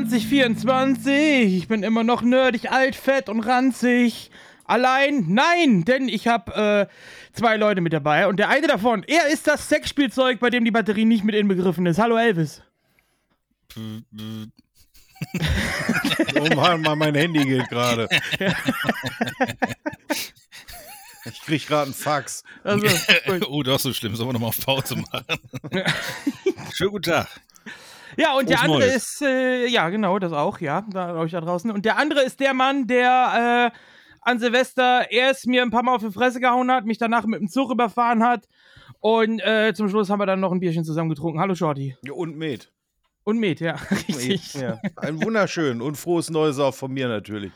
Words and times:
ist 0.00 0.10
2024. 0.10 1.56
Ich 1.56 1.68
bin 1.68 1.82
immer 1.82 2.04
noch 2.04 2.22
nerdig, 2.22 2.70
alt, 2.70 2.96
fett 2.96 3.28
und 3.28 3.40
ranzig. 3.40 4.30
Allein? 4.64 5.26
Nein, 5.28 5.84
denn 5.84 6.08
ich 6.08 6.28
habe 6.28 6.88
äh, 6.90 7.36
zwei 7.36 7.56
Leute 7.56 7.80
mit 7.80 7.92
dabei 7.92 8.26
und 8.26 8.38
der 8.38 8.48
eine 8.48 8.66
davon, 8.66 9.04
er 9.06 9.28
ist 9.28 9.46
das 9.46 9.68
Sexspielzeug, 9.68 10.40
bei 10.40 10.50
dem 10.50 10.64
die 10.64 10.70
Batterie 10.70 11.04
nicht 11.04 11.24
mit 11.24 11.34
inbegriffen 11.34 11.86
ist. 11.86 11.98
Hallo 11.98 12.16
Elvis. 12.16 12.62
oh 13.76 13.80
Mann, 16.54 16.98
mein 16.98 17.14
Handy 17.14 17.44
geht 17.44 17.68
gerade. 17.68 18.08
Ich 21.24 21.40
krieg 21.42 21.66
gerade 21.66 21.84
einen 21.84 21.94
Fax. 21.94 22.42
Also, 22.64 22.86
oh, 23.48 23.62
das 23.62 23.76
ist 23.76 23.82
so 23.82 23.92
schlimm. 23.92 24.16
Sollen 24.16 24.30
wir 24.30 24.32
nochmal 24.32 24.48
auf 24.48 24.64
Pause 24.64 24.96
machen? 24.96 25.24
Schönen 26.74 26.90
guten 26.90 27.10
Tag. 27.10 27.28
Ja, 28.16 28.32
und 28.34 28.46
Groß 28.46 28.48
der 28.48 28.62
andere 28.62 28.80
Neues. 28.80 28.96
ist, 28.96 29.22
äh, 29.22 29.66
ja, 29.66 29.88
genau, 29.88 30.18
das 30.18 30.32
auch, 30.32 30.60
ja, 30.60 30.84
da 30.90 31.14
euch 31.16 31.32
da 31.32 31.40
draußen. 31.40 31.70
Und 31.70 31.84
der 31.84 31.98
andere 31.98 32.22
ist 32.22 32.40
der 32.40 32.54
Mann, 32.54 32.86
der 32.86 33.72
äh, 33.72 33.78
an 34.20 34.38
Silvester 34.38 35.10
erst 35.10 35.46
mir 35.46 35.62
ein 35.62 35.70
paar 35.70 35.82
Mal 35.82 35.94
auf 35.94 36.02
die 36.02 36.12
Fresse 36.12 36.40
gehauen 36.40 36.70
hat, 36.70 36.84
mich 36.84 36.98
danach 36.98 37.26
mit 37.26 37.40
dem 37.40 37.48
Zug 37.48 37.70
überfahren 37.70 38.22
hat. 38.22 38.46
Und 39.00 39.40
äh, 39.40 39.72
zum 39.74 39.88
Schluss 39.88 40.10
haben 40.10 40.20
wir 40.20 40.26
dann 40.26 40.40
noch 40.40 40.52
ein 40.52 40.60
Bierchen 40.60 40.84
zusammen 40.84 41.10
getrunken. 41.10 41.40
Hallo, 41.40 41.54
Shorty. 41.54 41.96
Ja, 42.04 42.12
und 42.12 42.36
Met. 42.36 42.70
Und 43.24 43.38
Met, 43.38 43.60
ja, 43.60 43.74
richtig. 43.90 44.54
Ja. 44.54 44.80
Ein 44.96 45.22
wunderschön 45.22 45.80
und 45.80 45.96
frohes 45.96 46.30
Neues 46.30 46.58
auch 46.58 46.74
von 46.74 46.92
mir 46.92 47.08
natürlich. 47.08 47.52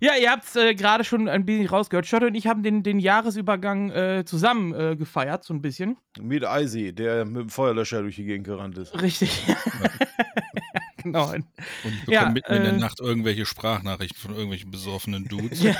Ja, 0.00 0.12
ihr 0.20 0.30
habt 0.30 0.44
es 0.44 0.56
äh, 0.56 0.74
gerade 0.74 1.04
schon 1.04 1.28
ein 1.28 1.44
bisschen 1.46 1.66
rausgehört. 1.66 2.06
Shotto 2.06 2.26
und 2.26 2.34
ich 2.34 2.46
haben 2.46 2.62
den, 2.62 2.82
den 2.82 2.98
Jahresübergang 2.98 3.90
äh, 3.90 4.24
zusammen 4.24 4.74
äh, 4.74 4.96
gefeiert, 4.96 5.44
so 5.44 5.54
ein 5.54 5.62
bisschen. 5.62 5.96
Mit 6.20 6.44
Icy, 6.44 6.92
der 6.92 7.24
mit 7.24 7.42
dem 7.42 7.48
Feuerlöscher 7.48 8.02
durch 8.02 8.16
die 8.16 8.24
Gegend 8.24 8.46
gerannt 8.46 8.76
ist. 8.78 9.00
Richtig. 9.00 9.46
Ja. 9.46 9.56
genau. 11.02 11.32
Und 11.32 11.46
ich 11.84 12.00
bekomme 12.00 12.14
ja, 12.14 12.30
mitten 12.30 12.52
in 12.52 12.62
der 12.62 12.72
äh, 12.74 12.78
Nacht 12.78 13.00
irgendwelche 13.00 13.46
Sprachnachrichten 13.46 14.20
von 14.20 14.32
irgendwelchen 14.32 14.70
besoffenen 14.70 15.24
Dudes. 15.26 15.62
Ja. 15.62 15.74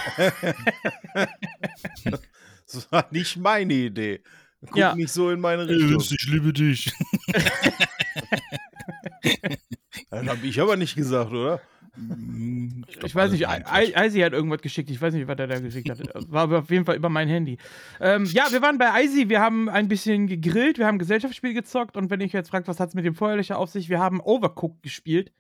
das 2.67 2.91
war 2.91 3.07
nicht 3.11 3.37
meine 3.37 3.75
Idee. 3.75 4.23
Guck 4.67 4.77
ja. 4.77 4.95
nicht 4.95 5.13
so 5.13 5.31
in 5.31 5.41
meine 5.41 5.69
Richtung. 5.69 6.01
Ich 6.01 6.27
liebe 6.29 6.53
dich. 6.53 6.93
das 10.11 10.27
habe 10.27 10.47
ich 10.47 10.61
aber 10.61 10.77
nicht 10.77 10.97
gesagt, 10.97 11.33
oder? 11.33 11.61
Hm, 11.97 12.85
ich, 12.89 13.03
ich 13.03 13.15
weiß 13.15 13.33
nicht, 13.33 13.47
Icy 13.47 14.21
hat 14.21 14.33
irgendwas 14.33 14.61
geschickt. 14.61 14.91
Ich 14.91 15.01
weiß 15.01 15.15
nicht, 15.15 15.27
was 15.27 15.39
er 15.39 15.47
da 15.47 15.59
geschickt 15.59 15.89
hat. 15.91 15.99
War 16.31 16.43
aber 16.43 16.59
auf 16.61 16.71
jeden 16.71 16.85
Fall 16.85 16.97
über 16.97 17.09
mein 17.09 17.29
Handy. 17.29 17.59
Ähm, 18.01 18.25
ja, 18.27 18.45
wir 18.51 18.63
waren 18.63 18.79
bei 18.79 19.05
Icy, 19.05 19.29
wir 19.29 19.41
haben 19.41 19.69
ein 19.69 19.89
bisschen 19.89 20.27
gegrillt, 20.27 20.79
wir 20.79 20.87
haben 20.87 20.99
Gesellschaftsspiel 20.99 21.55
gezockt 21.55 21.97
und 21.97 22.11
wenn 22.11 22.21
ich 22.21 22.33
jetzt 22.33 22.51
fragt, 22.51 22.69
was 22.69 22.81
hat 22.81 22.91
es 22.91 22.95
mit 22.95 23.05
dem 23.05 23.15
Feuerlöcher 23.15 23.59
auf 23.59 23.71
sich, 23.71 23.89
wir 23.89 23.99
haben 23.99 24.21
Overcooked 24.21 24.83
gespielt 24.83 25.33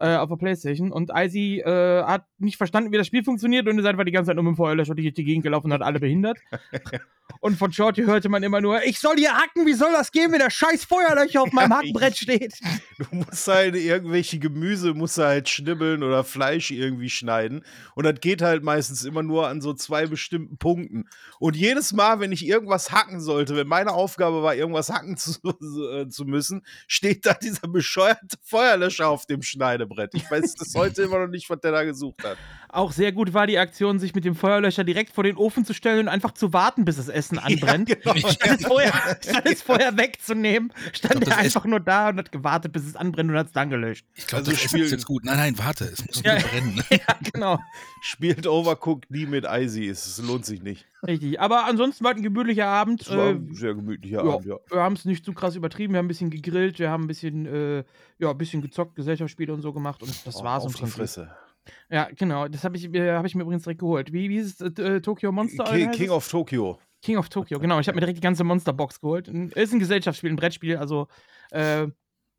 äh, 0.00 0.16
auf 0.16 0.28
der 0.28 0.36
Playstation 0.36 0.92
und 0.92 1.10
Icy 1.14 1.60
äh, 1.60 2.02
hat 2.04 2.26
nicht 2.38 2.56
verstanden, 2.56 2.92
wie 2.92 2.98
das 2.98 3.06
Spiel 3.06 3.24
funktioniert 3.24 3.66
und 3.66 3.78
ist 3.78 3.86
einfach 3.86 4.04
die 4.04 4.12
ganze 4.12 4.28
Zeit 4.28 4.36
nur 4.36 4.44
mit 4.44 4.52
dem 4.52 4.56
Feuerlöscher 4.56 4.94
durch 4.94 5.12
die 5.14 5.24
Gegend 5.24 5.44
gelaufen 5.44 5.66
und 5.66 5.72
hat 5.72 5.82
alle 5.82 6.00
behindert. 6.00 6.38
und 7.40 7.56
von 7.56 7.72
Shorty 7.72 8.02
hörte 8.02 8.28
man 8.28 8.42
immer 8.42 8.60
nur, 8.60 8.82
ich 8.84 8.98
soll 8.98 9.16
hier 9.16 9.34
hacken, 9.34 9.66
wie 9.66 9.74
soll 9.74 9.92
das 9.92 10.12
gehen, 10.12 10.32
wenn 10.32 10.38
der 10.38 10.50
scheiß 10.50 10.84
Feuerlöcher 10.84 11.42
auf 11.42 11.52
meinem 11.52 11.72
Hackbrett 11.76 12.16
steht? 12.16 12.54
Du 12.98 13.16
musst 13.16 13.46
halt 13.46 13.76
irgendwelche 13.76 14.38
Gemüse, 14.38 14.94
musst 14.94 15.18
halt 15.18 15.48
schnibbeln 15.48 16.02
oder 16.02 16.24
Fleisch 16.24 16.70
irgendwie 16.70 17.10
schneiden 17.10 17.64
und 17.94 18.04
das 18.04 18.20
geht 18.20 18.42
halt 18.42 18.62
meistens 18.62 19.04
immer 19.04 19.22
nur 19.22 19.48
an 19.48 19.60
so 19.60 19.74
zwei 19.74 20.06
bestimmten 20.06 20.56
Punkten. 20.58 21.08
Und 21.38 21.56
jedes 21.56 21.92
Mal, 21.92 22.20
wenn 22.20 22.32
ich 22.32 22.46
irgendwas 22.46 22.92
hacken 22.92 23.20
sollte, 23.20 23.56
wenn 23.56 23.68
meine 23.68 23.92
Aufgabe 23.92 24.42
war, 24.42 24.54
irgendwas 24.54 24.90
hacken 24.90 25.16
zu, 25.16 25.38
äh, 25.92 26.08
zu 26.08 26.24
müssen, 26.24 26.64
steht 26.86 27.26
da 27.26 27.34
dieser 27.34 27.68
bescheuerte 27.68 28.36
Feuerlöscher 28.42 29.08
auf 29.08 29.26
dem 29.26 29.42
Schneidebrett. 29.42 30.14
Ich 30.14 30.30
weiß 30.30 30.54
bis 30.54 30.74
heute 30.74 31.02
immer 31.02 31.18
noch 31.20 31.28
nicht, 31.28 31.48
was 31.50 31.60
der 31.60 31.72
da 31.72 31.84
gesucht 31.84 32.24
hat. 32.24 32.38
Auch 32.76 32.92
sehr 32.92 33.10
gut 33.10 33.32
war 33.32 33.46
die 33.46 33.56
Aktion, 33.56 33.98
sich 33.98 34.14
mit 34.14 34.26
dem 34.26 34.34
Feuerlöscher 34.34 34.84
direkt 34.84 35.10
vor 35.10 35.24
den 35.24 35.38
Ofen 35.38 35.64
zu 35.64 35.72
stellen 35.72 36.00
und 36.00 36.08
einfach 36.08 36.32
zu 36.32 36.52
warten, 36.52 36.84
bis 36.84 36.96
das 36.96 37.08
Essen 37.08 37.38
anbrennt. 37.38 37.88
Ja, 37.88 37.94
genau. 37.94 38.28
statt, 38.28 38.60
es 38.60 38.66
vorher, 38.66 38.92
statt 39.18 39.46
es 39.46 39.62
vorher 39.62 39.96
wegzunehmen, 39.96 40.70
stand 40.92 41.22
glaub, 41.22 41.30
er 41.30 41.38
einfach 41.38 41.64
nur 41.64 41.80
da 41.80 42.10
und 42.10 42.18
hat 42.18 42.30
gewartet, 42.30 42.74
bis 42.74 42.84
es 42.84 42.94
anbrennt 42.94 43.30
und 43.30 43.36
hat 43.38 43.46
es 43.46 43.52
dann 43.54 43.70
gelöscht. 43.70 44.04
Ich 44.12 44.26
glaube, 44.26 44.40
also 44.40 44.50
das 44.50 44.60
Spiel 44.60 44.84
ist 44.84 44.90
jetzt 44.90 45.06
gut. 45.06 45.24
Nein, 45.24 45.38
nein, 45.38 45.58
warte, 45.58 45.84
es 45.84 46.06
muss 46.06 46.22
ja, 46.22 46.34
brennen. 46.34 46.82
ja, 46.90 47.16
genau. 47.32 47.58
Spielt 48.02 48.46
Overcooked 48.46 49.10
nie 49.10 49.24
mit 49.24 49.46
Icy, 49.48 49.88
es 49.88 50.18
lohnt 50.18 50.44
sich 50.44 50.62
nicht. 50.62 50.84
Richtig, 51.06 51.40
aber 51.40 51.64
ansonsten 51.64 52.04
war 52.04 52.12
es 52.12 52.18
ein 52.18 52.22
gemütlicher 52.22 52.66
Abend. 52.66 53.00
Es 53.00 53.10
war 53.10 53.28
ein 53.28 53.52
äh, 53.52 53.54
sehr 53.54 53.74
gemütlicher 53.74 54.22
ja, 54.22 54.34
Abend, 54.34 54.46
ja. 54.46 54.56
Wir 54.68 54.82
haben 54.82 54.96
es 54.96 55.06
nicht 55.06 55.24
zu 55.24 55.32
krass 55.32 55.56
übertrieben, 55.56 55.94
wir 55.94 55.98
haben 55.98 56.04
ein 56.04 56.08
bisschen 56.08 56.28
gegrillt, 56.28 56.78
wir 56.78 56.90
haben 56.90 57.04
ein 57.04 57.08
bisschen, 57.08 57.46
äh, 57.46 57.84
ja, 58.18 58.30
ein 58.30 58.36
bisschen 58.36 58.60
gezockt, 58.60 58.96
Gesellschaftsspiele 58.96 59.54
und 59.54 59.62
so 59.62 59.72
gemacht 59.72 60.02
und 60.02 60.26
das 60.26 60.36
oh, 60.36 60.44
war's. 60.44 60.64
Auf 60.64 60.74
die 60.74 60.86
Fresse. 60.86 61.30
Ja, 61.90 62.08
genau. 62.16 62.48
Das 62.48 62.64
habe 62.64 62.76
ich, 62.76 62.92
äh, 62.94 63.12
hab 63.12 63.24
ich 63.26 63.34
mir 63.34 63.42
übrigens 63.42 63.64
direkt 63.64 63.80
geholt. 63.80 64.12
Wie, 64.12 64.28
wie 64.28 64.38
ist 64.38 64.60
es? 64.60 64.78
Äh, 64.78 65.00
Tokyo 65.00 65.32
Monster? 65.32 65.64
King, 65.64 65.90
King 65.92 66.10
of 66.10 66.28
Tokyo. 66.28 66.78
King 67.02 67.18
of 67.18 67.28
Tokyo, 67.28 67.60
genau. 67.60 67.78
Ich 67.78 67.88
habe 67.88 67.96
mir 67.96 68.00
direkt 68.00 68.18
die 68.18 68.22
ganze 68.22 68.42
Monsterbox 68.44 69.00
geholt. 69.00 69.28
Ist 69.28 69.72
ein 69.72 69.78
Gesellschaftsspiel, 69.78 70.30
ein 70.30 70.36
Brettspiel, 70.36 70.76
also 70.76 71.08
äh, 71.52 71.86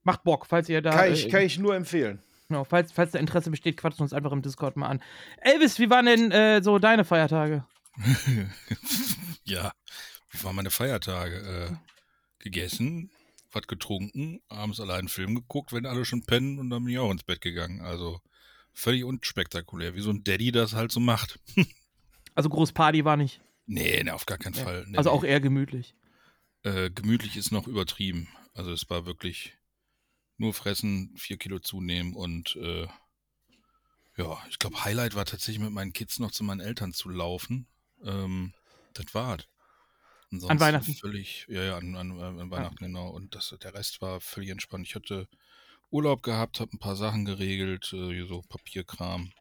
macht 0.04 0.24
Bock, 0.24 0.46
falls 0.46 0.68
ihr 0.68 0.82
da. 0.82 0.92
Kann 0.92 1.14
ich, 1.14 1.28
äh, 1.28 1.30
kann 1.30 1.42
ich 1.44 1.58
nur 1.58 1.76
empfehlen. 1.76 2.20
Genau, 2.50 2.64
falls, 2.64 2.92
falls 2.92 3.12
da 3.12 3.20
Interesse 3.20 3.50
besteht, 3.50 3.78
quatscht 3.78 4.02
uns 4.02 4.14
einfach 4.14 4.32
im 4.32 4.42
Discord 4.42 4.78
mal 4.78 4.88
an. 4.88 5.02
Elvis, 5.42 5.80
wie 5.80 5.90
waren 5.90 6.06
denn 6.06 6.32
äh, 6.32 6.62
so 6.62 6.80
deine 6.80 7.06
Feiertage? 7.06 7.66
ja, 9.44 9.72
wie 10.32 10.44
waren 10.44 10.56
meine 10.56 10.70
Feiertage? 10.70 11.36
Äh, 11.72 11.76
gegessen, 12.40 13.12
was 13.52 13.68
getrunken, 13.68 14.42
abends 14.50 14.80
allein 14.80 15.00
einen 15.00 15.08
Film 15.10 15.36
geguckt, 15.36 15.74
wenn 15.74 15.86
alle 15.86 16.06
schon 16.06 16.26
pennen 16.26 16.60
und 16.60 16.70
dann 16.70 16.84
bin 16.84 16.94
ich 16.94 17.00
auch 17.00 17.12
ins 17.12 17.24
Bett 17.24 17.42
gegangen. 17.42 17.82
Also 17.82 18.22
völlig 18.78 19.04
unspektakulär, 19.04 19.96
wie 19.96 20.02
so 20.02 20.12
ein 20.12 20.24
Daddy 20.24 20.52
das 20.52 20.74
halt 20.74 20.92
so 20.92 21.00
macht. 21.00 21.40
also 22.36 22.48
Großparty 22.48 23.04
war 23.06 23.18
nicht. 23.18 23.42
Nee, 23.66 24.04
nee, 24.04 24.12
auf 24.12 24.26
gar 24.26 24.38
keinen 24.38 24.54
ja. 24.54 24.64
Fall. 24.64 24.86
Nee, 24.88 24.98
also 24.98 25.10
auch 25.10 25.24
eher 25.24 25.42
gemütlich. 25.42 25.96
Äh, 26.64 26.92
gemütlich 26.92 27.36
ist 27.38 27.52
noch 27.52 27.68
übertrieben. 27.68 28.30
Also 28.54 28.72
es 28.72 28.90
war 28.90 29.06
wirklich 29.06 29.58
nur 30.38 30.54
fressen, 30.54 31.12
vier 31.18 31.38
Kilo 31.38 31.60
zunehmen 31.60 32.14
und 32.14 32.56
äh, 32.56 32.88
ja, 34.16 34.38
ich 34.50 34.60
glaube, 34.60 34.84
Highlight 34.84 35.16
war 35.16 35.26
tatsächlich 35.26 35.64
mit 35.64 35.72
meinen 35.72 35.94
Kids 35.94 36.20
noch 36.20 36.32
zu 36.32 36.44
meinen 36.44 36.60
Eltern 36.60 36.94
zu 36.94 37.10
laufen. 37.10 37.68
Ähm, 38.04 38.54
das 38.94 39.14
war 39.14 39.38
Ansonsten 40.32 40.52
an 40.52 40.60
Weihnachten? 40.60 40.94
Völlig, 40.94 41.46
ja, 41.50 41.64
ja, 41.64 41.78
an, 41.78 41.96
an, 41.96 42.20
an 42.20 42.52
Weihnachten, 42.52 42.84
ja. 42.84 42.88
genau. 42.88 43.10
Und 43.10 43.34
das, 43.34 43.56
der 43.62 43.74
Rest 43.74 44.02
war 44.02 44.22
völlig 44.22 44.50
entspannt. 44.50 44.86
Ich 44.86 44.96
hatte 44.96 45.28
Urlaub 45.90 46.24
gehabt, 46.24 46.60
habe 46.60 46.74
ein 46.74 46.80
paar 46.80 46.96
Sachen 46.96 47.26
geregelt, 47.26 47.92
äh, 47.94 48.26
so 48.26 48.42
Papierkram. 48.50 49.32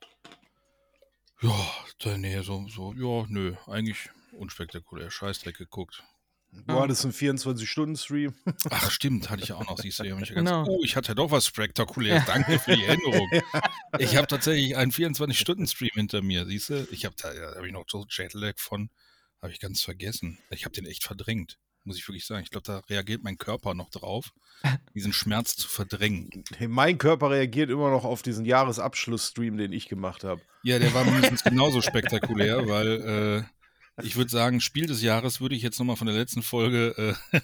Ja, 1.42 1.54
dann 1.98 2.20
nee, 2.22 2.40
so, 2.40 2.66
so, 2.68 2.94
ja, 2.94 3.26
nö, 3.28 3.54
eigentlich 3.66 4.08
unspektakulär. 4.32 5.10
Scheißdreck 5.10 5.56
geguckt. 5.56 6.02
Du 6.52 6.74
ja. 6.74 6.80
hattest 6.80 7.04
einen 7.04 7.12
24-Stunden-Stream. 7.12 8.34
Ach, 8.70 8.90
stimmt, 8.90 9.28
hatte 9.28 9.42
ich 9.42 9.52
auch 9.52 9.66
noch, 9.66 9.78
siehst 9.78 9.98
du. 9.98 10.04
Ja, 10.04 10.16
genau. 10.16 10.64
oh, 10.66 10.80
ich 10.82 10.96
hatte 10.96 11.14
doch 11.14 11.30
was 11.30 11.46
Spektakuläres. 11.46 12.24
Danke 12.24 12.58
für 12.58 12.76
die 12.76 12.84
Erinnerung. 12.84 13.28
Ich 13.98 14.14
habe 14.16 14.26
tatsächlich 14.26 14.76
einen 14.76 14.92
24-Stunden-Stream 14.92 15.92
hinter 15.94 16.20
mir, 16.20 16.44
siehst 16.44 16.68
du. 16.68 16.86
Ich 16.90 17.06
habe 17.06 17.14
da, 17.18 17.32
da 17.32 17.54
habe 17.56 17.66
ich 17.66 17.72
noch 17.72 17.84
so 17.88 18.04
Jetlag 18.08 18.58
von, 18.58 18.90
habe 19.40 19.52
ich 19.52 19.60
ganz 19.60 19.80
vergessen. 19.80 20.38
Ich 20.50 20.64
habe 20.64 20.74
den 20.74 20.84
echt 20.84 21.04
verdrängt 21.04 21.58
muss 21.86 21.96
ich 21.96 22.06
wirklich 22.06 22.26
sagen. 22.26 22.42
Ich 22.42 22.50
glaube, 22.50 22.66
da 22.66 22.78
reagiert 22.90 23.22
mein 23.22 23.38
Körper 23.38 23.74
noch 23.74 23.90
drauf, 23.90 24.32
diesen 24.94 25.12
Schmerz 25.12 25.56
zu 25.56 25.68
verdrängen. 25.68 26.44
Hey, 26.56 26.68
mein 26.68 26.98
Körper 26.98 27.30
reagiert 27.30 27.70
immer 27.70 27.90
noch 27.90 28.04
auf 28.04 28.22
diesen 28.22 28.44
Jahresabschlussstream, 28.44 29.56
den 29.56 29.72
ich 29.72 29.88
gemacht 29.88 30.24
habe. 30.24 30.42
Ja, 30.62 30.78
der 30.78 30.92
war 30.94 31.04
mindestens 31.04 31.44
genauso 31.44 31.80
spektakulär, 31.80 32.68
weil 32.68 33.46
äh, 33.48 34.02
ich 34.02 34.16
würde 34.16 34.30
sagen, 34.30 34.60
Spiel 34.60 34.86
des 34.86 35.00
Jahres 35.00 35.40
würde 35.40 35.54
ich 35.54 35.62
jetzt 35.62 35.78
nochmal 35.78 35.96
von 35.96 36.06
der 36.06 36.16
letzten 36.16 36.42
Folge 36.42 37.16
äh, 37.32 37.40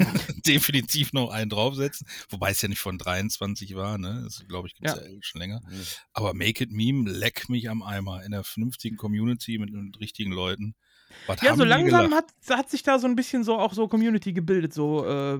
definitiv 0.46 1.12
noch 1.12 1.30
einen 1.30 1.50
draufsetzen. 1.50 2.06
Wobei 2.28 2.50
es 2.50 2.62
ja 2.62 2.68
nicht 2.68 2.78
von 2.78 2.96
23 2.96 3.74
war, 3.74 3.98
ne? 3.98 4.22
Das 4.22 4.46
glaube 4.46 4.68
ich 4.68 4.74
gibt 4.74 4.88
es 4.88 4.94
ja. 4.94 5.02
ja. 5.02 5.18
schon 5.20 5.40
länger. 5.40 5.60
Mhm. 5.68 5.82
Aber 6.12 6.32
Make 6.34 6.64
It 6.64 6.70
Meme, 6.70 7.10
leck 7.10 7.48
mich 7.48 7.68
am 7.68 7.82
Eimer 7.82 8.22
in 8.24 8.30
der 8.30 8.44
vernünftigen 8.44 8.96
Community 8.96 9.58
mit, 9.58 9.72
mit 9.72 9.98
richtigen 9.98 10.30
Leuten. 10.30 10.76
Was 11.26 11.40
ja, 11.42 11.56
so 11.56 11.64
langsam 11.64 12.14
hat, 12.14 12.26
hat 12.50 12.70
sich 12.70 12.82
da 12.82 12.98
so 12.98 13.06
ein 13.06 13.16
bisschen 13.16 13.44
so 13.44 13.58
auch 13.58 13.72
so 13.72 13.88
Community 13.88 14.32
gebildet. 14.32 14.72
So, 14.72 15.04
äh, 15.06 15.38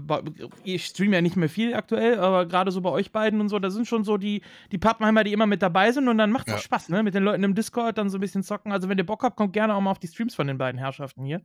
ich 0.65 0.87
streame 0.87 1.17
ja 1.17 1.23
nicht 1.23 1.37
mehr 1.37 1.49
viel 1.49 1.75
aktuell, 1.75 2.19
aber 2.19 2.47
gerade 2.47 2.71
so 2.71 2.81
bei 2.81 2.91
euch 2.91 3.13
beiden 3.13 3.41
und 3.41 3.49
so, 3.49 3.59
da 3.59 3.71
sind 3.71 3.87
schon 3.87 4.05
so 4.05 4.17
die, 4.17 4.43
die 4.73 4.79
Pappenheimer, 4.79 5.25
die 5.25 5.33
immer 5.33 5.47
mit 5.47 5.63
dabei 5.63 5.93
sind 5.93 6.09
und 6.09 6.19
dann 6.19 6.33
macht 6.33 6.49
es 6.49 6.53
ja. 6.53 6.59
auch 6.59 6.63
Spaß, 6.63 6.89
ne? 6.89 7.03
Mit 7.03 7.15
den 7.15 7.23
Leuten 7.23 7.45
im 7.45 7.55
Discord 7.55 7.99
dann 7.99 8.11
so 8.11 8.19
ein 8.19 8.21
bisschen 8.21 8.43
zocken. 8.43 8.73
Also, 8.73 8.89
wenn 8.89 8.99
ihr 8.99 9.07
Bock 9.07 9.23
habt, 9.23 9.37
kommt 9.37 9.53
gerne 9.53 9.75
auch 9.75 9.81
mal 9.81 9.91
auf 9.91 9.99
die 9.99 10.09
Streams 10.09 10.35
von 10.35 10.47
den 10.47 10.59
beiden 10.59 10.79
Herrschaften 10.79 11.25
hier. 11.25 11.43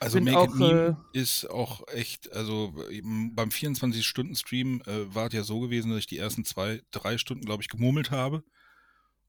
Also 0.00 0.20
Make 0.20 0.38
auch, 0.38 0.48
It 0.48 0.54
Meme 0.54 0.96
äh, 1.14 1.18
ist 1.18 1.46
auch 1.46 1.86
echt, 1.88 2.32
also 2.32 2.74
beim 2.74 3.48
24-Stunden-Stream 3.48 4.82
äh, 4.86 5.14
war 5.14 5.28
es 5.28 5.32
ja 5.32 5.42
so 5.44 5.60
gewesen, 5.60 5.90
dass 5.90 6.00
ich 6.00 6.06
die 6.06 6.18
ersten 6.18 6.44
zwei, 6.44 6.82
drei 6.90 7.16
Stunden, 7.16 7.44
glaube 7.44 7.62
ich, 7.62 7.68
gemurmelt 7.68 8.10
habe. 8.10 8.42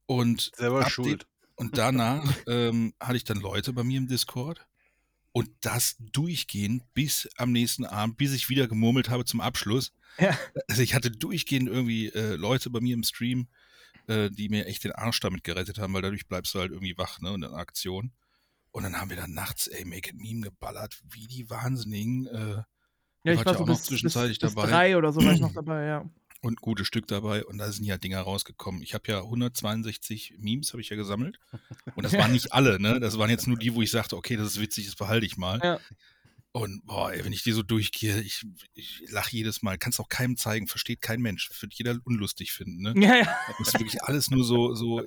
Und 0.06 0.52
selber 0.56 0.88
schuld. 0.90 1.28
Und 1.56 1.78
danach 1.78 2.34
ähm, 2.48 2.94
hatte 3.00 3.18
ich 3.18 3.24
dann 3.24 3.40
Leute 3.40 3.74
bei 3.74 3.84
mir 3.84 3.98
im 3.98 4.08
Discord 4.08 4.66
Und 5.32 5.50
das 5.62 5.96
durchgehend 6.00 6.84
bis 6.94 7.30
am 7.38 7.52
nächsten 7.52 7.86
Abend, 7.86 8.18
bis 8.18 8.34
ich 8.34 8.50
wieder 8.50 8.68
gemurmelt 8.68 9.10
habe 9.10 9.26
zum 9.26 9.42
Abschluss. 9.42 9.92
Ja. 10.18 10.38
Also 10.70 10.82
ich 10.82 10.94
hatte 10.96 11.12
durchgehend 11.12 11.68
irgendwie 11.68 12.08
äh, 12.10 12.36
Leute 12.36 12.70
bei 12.70 12.80
mir 12.80 12.94
im 12.94 13.04
Stream, 13.04 13.48
äh, 14.08 14.30
die 14.30 14.50
mir 14.50 14.66
echt 14.66 14.84
den 14.86 14.94
Arsch 14.94 15.20
damit 15.20 15.44
gerettet 15.44 15.78
haben, 15.80 15.94
weil 15.94 16.02
dadurch 16.02 16.28
bleibst 16.28 16.54
du 16.54 16.60
halt 16.60 16.72
irgendwie 16.72 16.98
wach, 16.98 17.20
ne, 17.20 17.32
und 17.34 17.44
in 17.44 17.54
Aktion. 17.54 18.12
Und 18.72 18.84
dann 18.84 19.00
haben 19.00 19.10
wir 19.10 19.18
dann 19.18 19.34
nachts, 19.34 19.68
ey, 19.68 19.84
Make 19.86 20.10
It 20.12 20.16
Meme 20.18 20.42
geballert, 20.42 21.02
wie 21.10 21.28
die 21.28 21.50
Wahnsinnigen. 21.50 22.28
Äh, 22.28 22.64
Ja, 23.24 23.34
ich 23.34 23.46
war 23.46 23.54
ja 23.54 23.58
so 23.58 23.64
auch 23.64 23.68
noch 23.68 23.76
bis, 23.78 23.84
zwischenzeitlich 23.84 24.40
bis, 24.40 24.50
bis 24.52 24.56
dabei. 24.56 24.70
drei 24.70 24.98
oder 24.98 25.12
so 25.14 25.24
war 25.24 25.34
ich 25.34 25.40
noch 25.42 25.54
dabei, 25.54 25.86
ja. 25.86 26.10
Und 26.46 26.54
ein 26.54 26.62
gutes 26.62 26.86
Stück 26.86 27.08
dabei 27.08 27.44
und 27.44 27.58
da 27.58 27.72
sind 27.72 27.86
ja 27.86 27.98
Dinger 27.98 28.22
rausgekommen. 28.22 28.84
Ich 28.84 28.94
habe 28.94 29.12
ja 29.12 29.22
162 29.24 30.36
Memes 30.38 30.74
habe 30.74 30.82
ich 30.82 30.90
ja 30.90 30.96
gesammelt 30.96 31.40
und 31.96 32.04
das 32.04 32.14
waren 32.14 32.32
nicht 32.32 32.54
alle, 32.54 32.80
ne? 32.80 33.00
Das 33.00 33.18
waren 33.18 33.32
jetzt 33.32 33.48
nur 33.48 33.58
die, 33.58 33.74
wo 33.74 33.82
ich 33.82 33.90
sagte, 33.90 34.16
okay, 34.16 34.38
das 34.38 34.50
ist 34.50 34.62
witzig, 34.62 34.86
das 34.86 34.96
behalte 34.96 35.26
ich 35.26 35.38
mal. 35.38 35.60
Ja. 35.64 35.80
Und 36.56 36.86
boah, 36.86 37.12
ey, 37.12 37.26
wenn 37.26 37.34
ich 37.34 37.44
die 37.44 37.52
so 37.52 37.64
durchgehe, 37.64 38.22
ich, 38.22 38.44
ich 38.76 39.04
lache 39.10 39.36
jedes 39.36 39.62
Mal. 39.62 39.78
Kannst 39.78 40.00
auch 40.00 40.08
keinem 40.08 40.38
zeigen, 40.38 40.68
versteht 40.68 41.02
kein 41.02 41.20
Mensch. 41.20 41.50
Wird 41.60 41.74
jeder 41.74 41.98
unlustig 42.06 42.54
finden, 42.54 42.82
ne? 42.82 42.94
Ja, 43.06 43.16
ja. 43.18 43.38
Das 43.58 43.68
ist 43.68 43.74
wirklich 43.78 44.02
alles 44.04 44.32
nur 44.32 44.46
so, 44.46 44.74
so 44.74 45.02
äh, 45.02 45.06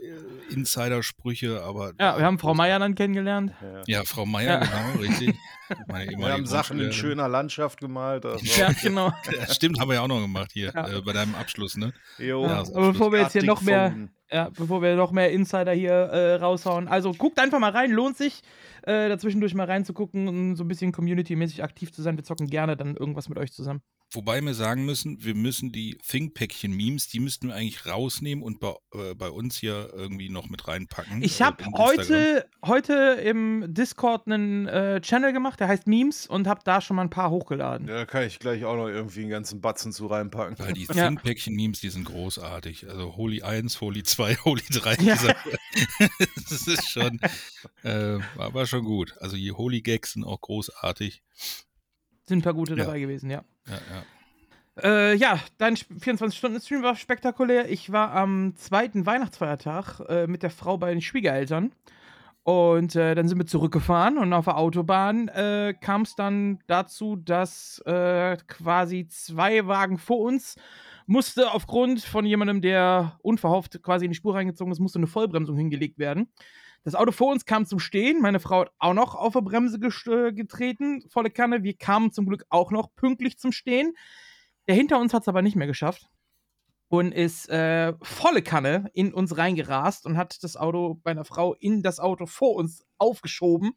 Insider-Sprüche, 0.50 1.62
aber. 1.62 1.92
ja, 1.98 2.18
wir 2.18 2.24
haben 2.26 2.38
Frau 2.38 2.52
Meier 2.52 2.78
dann 2.78 2.94
kennengelernt. 2.94 3.52
Ja. 3.62 3.82
Ja, 3.86 4.04
Frau 4.04 4.26
Meier, 4.26 4.60
Ja. 4.62 4.82
genau, 4.92 5.00
richtig. 5.00 5.36
Meine 5.86 6.10
Wir 6.18 6.32
haben 6.32 6.44
Sachen 6.46 6.80
in 6.80 6.92
schöner 6.92 7.28
Landschaft 7.28 7.80
gemalt. 7.80 8.24
War- 8.24 8.38
Ja, 8.42 8.70
genau. 8.72 9.10
Ja, 9.38 9.52
Stimmt, 9.52 9.80
haben 9.80 9.88
wir 9.88 9.94
ja 9.94 10.02
auch 10.02 10.08
noch 10.08 10.20
gemacht 10.20 10.50
hier 10.52 10.72
Ja. 10.74 10.98
äh, 10.98 11.00
bei 11.00 11.14
deinem 11.14 11.34
Abschluss, 11.34 11.76
ne? 11.78 11.94
Jo, 12.18 12.44
Ja, 12.44 12.60
aber 12.60 12.92
bevor 12.92 13.10
wir 13.12 13.20
jetzt 13.22 13.32
hier 13.32 13.44
noch 13.44 13.62
mehr, 13.62 13.96
ja, 14.30 14.50
bevor 14.50 14.82
wir 14.82 14.96
noch 14.96 15.12
mehr 15.12 15.30
Insider 15.32 15.72
hier 15.72 15.92
äh, 15.92 16.34
raushauen, 16.34 16.88
also 16.88 17.12
guckt 17.14 17.38
einfach 17.38 17.58
mal 17.58 17.70
rein, 17.70 17.90
lohnt 17.90 18.18
sich, 18.18 18.42
äh, 18.88 19.08
dazwischendurch 19.10 19.54
mal 19.54 19.66
reinzugucken 19.66 20.28
und 20.28 20.56
so 20.56 20.64
ein 20.64 20.68
bisschen 20.68 20.92
community-mäßig 20.92 21.62
aktiv 21.62 21.92
zu 21.92 22.00
sein. 22.00 22.16
Wir 22.16 22.24
zocken 22.24 22.46
gerne 22.48 22.74
dann 22.74 22.96
irgendwas 22.96 23.28
mit 23.28 23.38
euch 23.38 23.52
zusammen. 23.52 23.82
Wobei 24.10 24.40
wir 24.40 24.54
sagen 24.54 24.86
müssen, 24.86 25.22
wir 25.22 25.34
müssen 25.34 25.70
die 25.70 25.98
Think-Päckchen-Memes, 25.98 27.08
die 27.08 27.20
müssten 27.20 27.48
wir 27.48 27.54
eigentlich 27.54 27.84
rausnehmen 27.86 28.42
und 28.42 28.58
bei, 28.58 28.74
äh, 28.94 29.14
bei 29.14 29.28
uns 29.28 29.58
hier 29.58 29.90
irgendwie 29.92 30.30
noch 30.30 30.48
mit 30.48 30.66
reinpacken. 30.66 31.22
Ich 31.22 31.40
äh, 31.40 31.44
habe 31.44 31.62
Instagram. 31.62 31.86
heute, 31.86 32.46
heute 32.64 32.94
im 33.22 33.66
Discord 33.74 34.26
einen 34.26 34.66
äh, 34.66 35.02
Channel 35.02 35.34
gemacht, 35.34 35.60
der 35.60 35.68
heißt 35.68 35.86
Memes 35.86 36.26
und 36.26 36.46
habe 36.46 36.62
da 36.64 36.80
schon 36.80 36.96
mal 36.96 37.02
ein 37.02 37.10
paar 37.10 37.28
hochgeladen. 37.30 37.86
Ja, 37.86 37.96
da 37.96 38.06
kann 38.06 38.22
ich 38.22 38.38
gleich 38.38 38.64
auch 38.64 38.76
noch 38.76 38.88
irgendwie 38.88 39.20
einen 39.20 39.30
ganzen 39.30 39.60
Batzen 39.60 39.92
zu 39.92 40.06
reinpacken. 40.06 40.58
Weil 40.58 40.72
die 40.72 40.84
Ja. 40.94 41.06
Think-Päckchen-Memes, 41.08 41.80
die 41.80 41.90
sind 41.90 42.04
großartig. 42.04 42.88
Also 42.88 43.14
Holy 43.14 43.42
1, 43.42 43.80
Holy 43.82 44.04
2, 44.04 44.36
Holy 44.44 44.62
3. 44.70 44.94
Ja. 45.02 45.16
Das 46.48 46.66
ist 46.66 46.88
schon, 46.88 47.20
äh, 47.82 48.18
war, 48.36 48.54
war 48.54 48.66
schon 48.66 48.84
gut. 48.84 49.14
Also 49.20 49.36
die 49.36 49.52
Holy 49.52 49.82
Gags 49.82 50.12
sind 50.14 50.24
auch 50.24 50.40
großartig. 50.40 51.22
Sind 52.28 52.38
ein 52.40 52.42
paar 52.42 52.54
gute 52.54 52.74
Ja. 52.74 52.84
dabei 52.84 53.00
gewesen, 53.00 53.30
ja. 53.30 53.42
Ja, 53.66 53.74
ja. 53.74 54.02
Äh, 54.82 55.14
ja, 55.16 55.40
dein 55.58 55.76
24-Stunden-Stream 55.76 56.82
war 56.82 56.94
spektakulär. 56.94 57.68
Ich 57.68 57.90
war 57.90 58.12
am 58.12 58.54
zweiten 58.56 59.06
Weihnachtsfeiertag 59.06 60.00
äh, 60.08 60.26
mit 60.28 60.42
der 60.44 60.50
Frau 60.50 60.78
bei 60.78 60.90
den 60.90 61.00
Schwiegereltern. 61.00 61.72
Und 62.44 62.94
äh, 62.96 63.14
dann 63.14 63.28
sind 63.28 63.36
wir 63.38 63.46
zurückgefahren 63.46 64.16
und 64.16 64.32
auf 64.32 64.46
der 64.46 64.56
Autobahn 64.56 65.28
äh, 65.28 65.74
kam 65.78 66.02
es 66.02 66.14
dann 66.14 66.60
dazu, 66.66 67.16
dass 67.16 67.80
äh, 67.84 68.38
quasi 68.46 69.06
zwei 69.08 69.66
Wagen 69.66 69.98
vor 69.98 70.20
uns 70.20 70.56
musste 71.06 71.50
aufgrund 71.50 72.00
von 72.00 72.24
jemandem, 72.24 72.62
der 72.62 73.18
unverhofft 73.22 73.82
quasi 73.82 74.06
in 74.06 74.12
die 74.12 74.16
Spur 74.16 74.34
reingezogen 74.34 74.72
ist, 74.72 74.78
musste 74.78 74.98
eine 74.98 75.06
Vollbremsung 75.08 75.56
hingelegt 75.58 75.98
werden. 75.98 76.28
Das 76.84 76.94
Auto 76.94 77.12
vor 77.12 77.32
uns 77.32 77.44
kam 77.44 77.66
zum 77.66 77.78
Stehen. 77.78 78.20
Meine 78.20 78.40
Frau 78.40 78.60
hat 78.60 78.72
auch 78.78 78.94
noch 78.94 79.14
auf 79.14 79.34
der 79.34 79.42
Bremse 79.42 79.76
äh, 79.76 80.32
getreten, 80.32 81.02
volle 81.08 81.30
Kanne. 81.30 81.62
Wir 81.62 81.76
kamen 81.76 82.12
zum 82.12 82.26
Glück 82.26 82.44
auch 82.48 82.70
noch 82.70 82.94
pünktlich 82.94 83.38
zum 83.38 83.52
Stehen. 83.52 83.94
Der 84.68 84.74
hinter 84.74 84.98
uns 84.98 85.14
hat 85.14 85.22
es 85.22 85.28
aber 85.28 85.42
nicht 85.42 85.56
mehr 85.56 85.66
geschafft 85.66 86.08
und 86.88 87.12
ist 87.12 87.48
äh, 87.50 87.94
volle 88.02 88.42
Kanne 88.42 88.90
in 88.94 89.12
uns 89.12 89.36
reingerast 89.36 90.06
und 90.06 90.16
hat 90.16 90.42
das 90.42 90.56
Auto 90.56 91.00
bei 91.02 91.10
einer 91.10 91.24
Frau 91.24 91.54
in 91.54 91.82
das 91.82 92.00
Auto 92.00 92.26
vor 92.26 92.54
uns 92.54 92.84
aufgeschoben, 92.96 93.72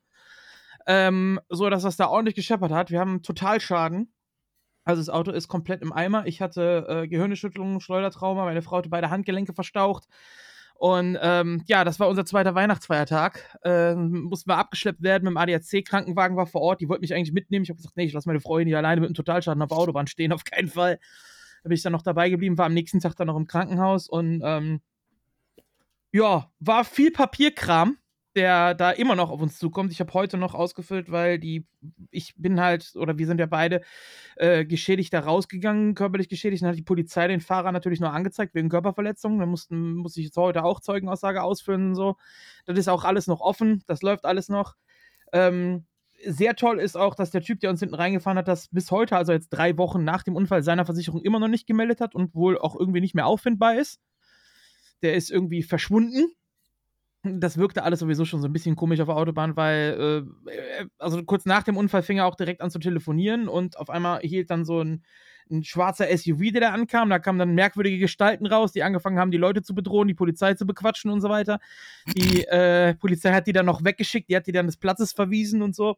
ähm, 0.88 1.40
so 1.50 1.70
dass 1.70 1.84
das 1.84 1.98
da 1.98 2.08
ordentlich 2.08 2.36
gescheppert 2.36 2.72
hat. 2.72 2.92
Wir 2.92 3.00
haben 3.00 3.22
Totalschaden. 3.22 4.14
Also 4.84 5.02
das 5.02 5.10
Auto 5.10 5.32
ist 5.32 5.48
komplett 5.48 5.82
im 5.82 5.94
Eimer. 5.94 6.26
Ich 6.26 6.42
hatte 6.42 6.86
äh, 6.90 7.08
Gehirnerschütterung, 7.08 7.82
Schleudertrauma, 7.82 8.46
meine 8.46 8.62
Frau 8.62 8.78
hatte 8.78 8.90
beide 8.90 9.12
Handgelenke 9.12 9.54
verstaucht. 9.54 10.08
Und 10.82 11.16
ähm, 11.22 11.62
ja, 11.68 11.84
das 11.84 12.00
war 12.00 12.10
unser 12.10 12.26
zweiter 12.26 12.56
Weihnachtsfeiertag. 12.56 13.56
Ähm, 13.64 14.24
mussten 14.24 14.50
wir 14.50 14.58
abgeschleppt 14.58 15.04
werden 15.04 15.26
mit 15.26 15.34
dem 15.34 15.38
ADAC-Krankenwagen 15.38 16.36
war 16.36 16.48
vor 16.48 16.62
Ort. 16.62 16.82
Die 16.82 16.90
wollten 16.90 17.02
mich 17.02 17.14
eigentlich 17.14 17.34
mitnehmen. 17.34 17.62
Ich 17.62 17.70
habe 17.70 17.78
gesagt, 17.78 17.96
nee, 17.98 18.06
ich 18.06 18.14
lasse 18.14 18.28
meine 18.28 18.40
Freundin 18.40 18.70
hier 18.70 18.80
alleine 18.80 19.00
mit 19.00 19.10
einem 19.10 19.14
Totalschaden 19.14 19.62
auf 19.62 19.70
der 19.70 19.78
Autobahn 19.78 20.08
stehen, 20.08 20.34
auf 20.34 20.44
keinen 20.44 20.70
Fall. 20.70 20.98
Da 21.62 21.68
bin 21.68 21.74
ich 21.74 21.84
dann 21.84 21.92
noch 21.92 22.02
dabei 22.02 22.32
geblieben, 22.32 22.58
war 22.58 22.66
am 22.66 22.74
nächsten 22.74 23.00
Tag 23.00 23.16
dann 23.16 23.28
noch 23.28 23.38
im 23.38 23.46
Krankenhaus 23.46 24.10
und 24.10 24.42
ähm, 24.44 24.82
ja, 26.12 26.50
war 26.60 26.84
viel 26.84 27.12
Papierkram, 27.12 27.98
der 28.36 28.74
da 28.76 28.92
immer 28.92 29.16
noch 29.16 29.30
auf 29.30 29.42
uns 29.42 29.58
zukommt. 29.58 29.92
Ich 29.92 30.00
habe 30.00 30.14
heute 30.14 30.38
noch 30.38 30.54
ausgefüllt, 30.54 31.12
weil 31.12 31.38
die, 31.40 31.66
ich 32.12 32.34
bin 32.38 32.62
halt, 32.62 32.94
oder 32.96 33.18
wir 33.18 33.28
sind 33.28 33.40
ja 33.40 33.46
beide 33.46 33.82
äh, 34.38 34.66
geschädigt 34.66 35.14
da 35.14 35.20
rausgegangen, 35.20 35.96
körperlich 35.96 36.30
geschädigt. 36.30 36.64
Dann 36.64 36.70
hat 36.70 36.78
die 36.78 36.84
Polizei 36.84 37.28
den 37.28 37.42
Fahrer 37.42 37.72
natürlich 37.72 38.00
nur 38.00 38.14
angezeigt 38.14 38.56
wegen 38.56 38.70
Körperverletzung. 38.70 39.40
Da 39.40 39.46
mussten, 39.46 39.96
muss 39.96 40.16
ich 40.18 40.26
jetzt 40.26 40.38
heute 40.38 40.64
auch 40.64 40.80
Zeugenaussage 40.80 41.44
ausfüllen 41.44 41.90
und 41.90 41.96
so. 41.96 42.16
Das 42.66 42.78
ist 42.78 42.88
auch 42.88 43.04
alles 43.04 43.28
noch 43.28 43.42
offen, 43.42 43.84
das 43.88 44.02
läuft 44.02 44.26
alles 44.26 44.48
noch. 44.48 44.76
Ähm, 45.34 45.86
sehr 46.26 46.56
toll 46.56 46.80
ist 46.80 46.96
auch, 46.96 47.16
dass 47.16 47.32
der 47.32 47.42
Typ, 47.42 47.60
der 47.60 47.70
uns 47.70 47.80
hinten 47.80 47.96
reingefahren 47.96 48.38
hat, 48.38 48.48
das 48.48 48.68
bis 48.70 48.92
heute, 48.92 49.18
also 49.18 49.32
jetzt 49.32 49.50
drei 49.50 49.78
Wochen 49.78 50.04
nach 50.04 50.24
dem 50.24 50.36
Unfall, 50.36 50.64
seiner 50.64 50.86
Versicherung 50.86 51.22
immer 51.22 51.40
noch 51.40 51.48
nicht 51.48 51.68
gemeldet 51.68 52.02
hat 52.02 52.16
und 52.16 52.36
wohl 52.36 52.58
auch 52.58 52.80
irgendwie 52.80 53.02
nicht 53.02 53.16
mehr 53.16 53.26
auffindbar 53.26 53.76
ist. 53.76 54.00
Der 55.02 55.16
ist 55.16 55.32
irgendwie 55.32 55.64
verschwunden. 55.64 56.32
Das 57.24 57.58
wirkte 57.58 57.84
alles 57.84 58.00
sowieso 58.00 58.26
schon 58.26 58.42
so 58.42 58.48
ein 58.48 58.54
bisschen 58.54 58.76
komisch 58.76 59.00
auf 59.00 59.08
der 59.08 59.16
Autobahn, 59.16 59.56
weil, 59.56 60.26
äh, 60.48 60.86
also 60.98 61.24
kurz 61.24 61.46
nach 61.46 61.62
dem 61.62 61.78
Unfall 61.78 62.02
fing 62.02 62.18
er 62.18 62.26
auch 62.26 62.36
direkt 62.36 62.62
an 62.62 62.72
zu 62.72 62.80
telefonieren 62.80 63.48
und 63.48 63.78
auf 63.78 63.92
einmal 63.92 64.22
hielt 64.22 64.50
dann 64.50 64.66
so 64.66 64.82
ein, 64.84 65.04
ein 65.52 65.64
schwarzer 65.64 66.08
SUV, 66.18 66.52
der 66.52 66.62
da 66.62 66.70
ankam. 66.72 67.10
Da 67.10 67.20
kamen 67.20 67.38
dann 67.38 67.54
merkwürdige 67.54 68.00
Gestalten 68.00 68.48
raus, 68.48 68.72
die 68.72 68.82
angefangen 68.82 69.20
haben, 69.20 69.32
die 69.32 69.38
Leute 69.38 69.62
zu 69.62 69.76
bedrohen, 69.76 70.08
die 70.08 70.14
Polizei 70.16 70.56
zu 70.56 70.66
bequatschen 70.66 71.12
und 71.12 71.22
so 71.22 71.30
weiter. 71.30 71.60
Die 72.16 72.46
äh, 72.46 72.96
Polizei 72.96 73.32
hat 73.34 73.46
die 73.46 73.54
dann 73.54 73.66
noch 73.68 73.84
weggeschickt, 73.84 74.30
die 74.30 74.36
hat 74.36 74.48
die 74.48 74.52
dann 74.52 74.66
des 74.66 74.78
Platzes 74.78 75.14
verwiesen 75.14 75.62
und 75.62 75.76
so. 75.76 75.98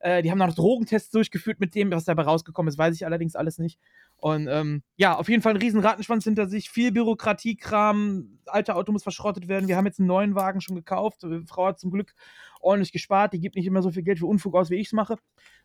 Äh, 0.00 0.22
die 0.22 0.30
haben 0.30 0.38
dann 0.38 0.48
noch 0.48 0.56
Drogentests 0.56 1.10
durchgeführt 1.10 1.60
mit 1.60 1.74
dem, 1.74 1.90
was 1.90 2.04
dabei 2.04 2.24
rausgekommen 2.24 2.68
ist, 2.68 2.78
weiß 2.78 2.94
ich 2.94 3.06
allerdings 3.06 3.36
alles 3.36 3.58
nicht. 3.58 3.78
Und 4.16 4.48
ähm, 4.48 4.82
ja, 4.96 5.16
auf 5.16 5.28
jeden 5.28 5.42
Fall 5.42 5.52
ein 5.52 5.60
riesen 5.60 5.80
Rattenschwanz 5.80 6.24
hinter 6.24 6.48
sich, 6.48 6.70
viel 6.70 6.92
Bürokratiekram, 6.92 8.38
alte 8.46 8.74
Auto 8.74 8.90
muss 8.90 9.02
verschrottet 9.02 9.48
werden. 9.48 9.68
Wir 9.68 9.76
haben 9.76 9.84
jetzt 9.84 9.98
einen 9.98 10.08
neuen 10.08 10.34
Wagen 10.34 10.62
schon 10.62 10.76
gekauft. 10.76 11.22
Die 11.22 11.44
Frau 11.46 11.66
hat 11.66 11.78
zum 11.78 11.90
Glück 11.90 12.14
ordentlich 12.60 12.92
gespart, 12.92 13.34
die 13.34 13.40
gibt 13.40 13.56
nicht 13.56 13.66
immer 13.66 13.82
so 13.82 13.90
viel 13.90 14.02
Geld 14.02 14.18
für 14.18 14.26
Unfug 14.26 14.54
aus, 14.54 14.70
wie 14.70 14.76
ich 14.76 14.86
es 14.86 14.92
mache. 14.92 15.16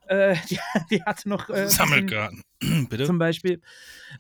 Äh, 0.08 0.36
die, 0.50 0.60
die 0.92 1.04
hatte 1.04 1.30
noch. 1.30 1.50
Äh, 1.50 1.70
Sammelgarten. 1.70 2.44
Bitte? 2.90 3.06
zum 3.06 3.18
Beispiel. 3.18 3.62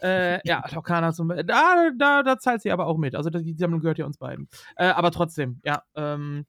Äh, 0.02 0.40
ja, 0.48 0.64
Lokana 0.72 1.12
zum 1.12 1.28
Beispiel. 1.28 1.46
Da, 1.46 1.90
da, 1.98 2.24
da 2.24 2.40
zahlt 2.40 2.62
sie 2.62 2.72
aber 2.72 2.88
auch 2.88 2.98
mit. 2.98 3.16
Also 3.16 3.30
die 3.30 3.56
Sammlung 3.58 3.82
gehört 3.82 3.98
ja 3.98 4.06
uns 4.06 4.18
beiden. 4.18 4.48
Äh, 4.78 4.86
aber 4.86 5.12
trotzdem, 5.12 5.60
ja. 5.66 5.84
Ähm, 5.96 6.46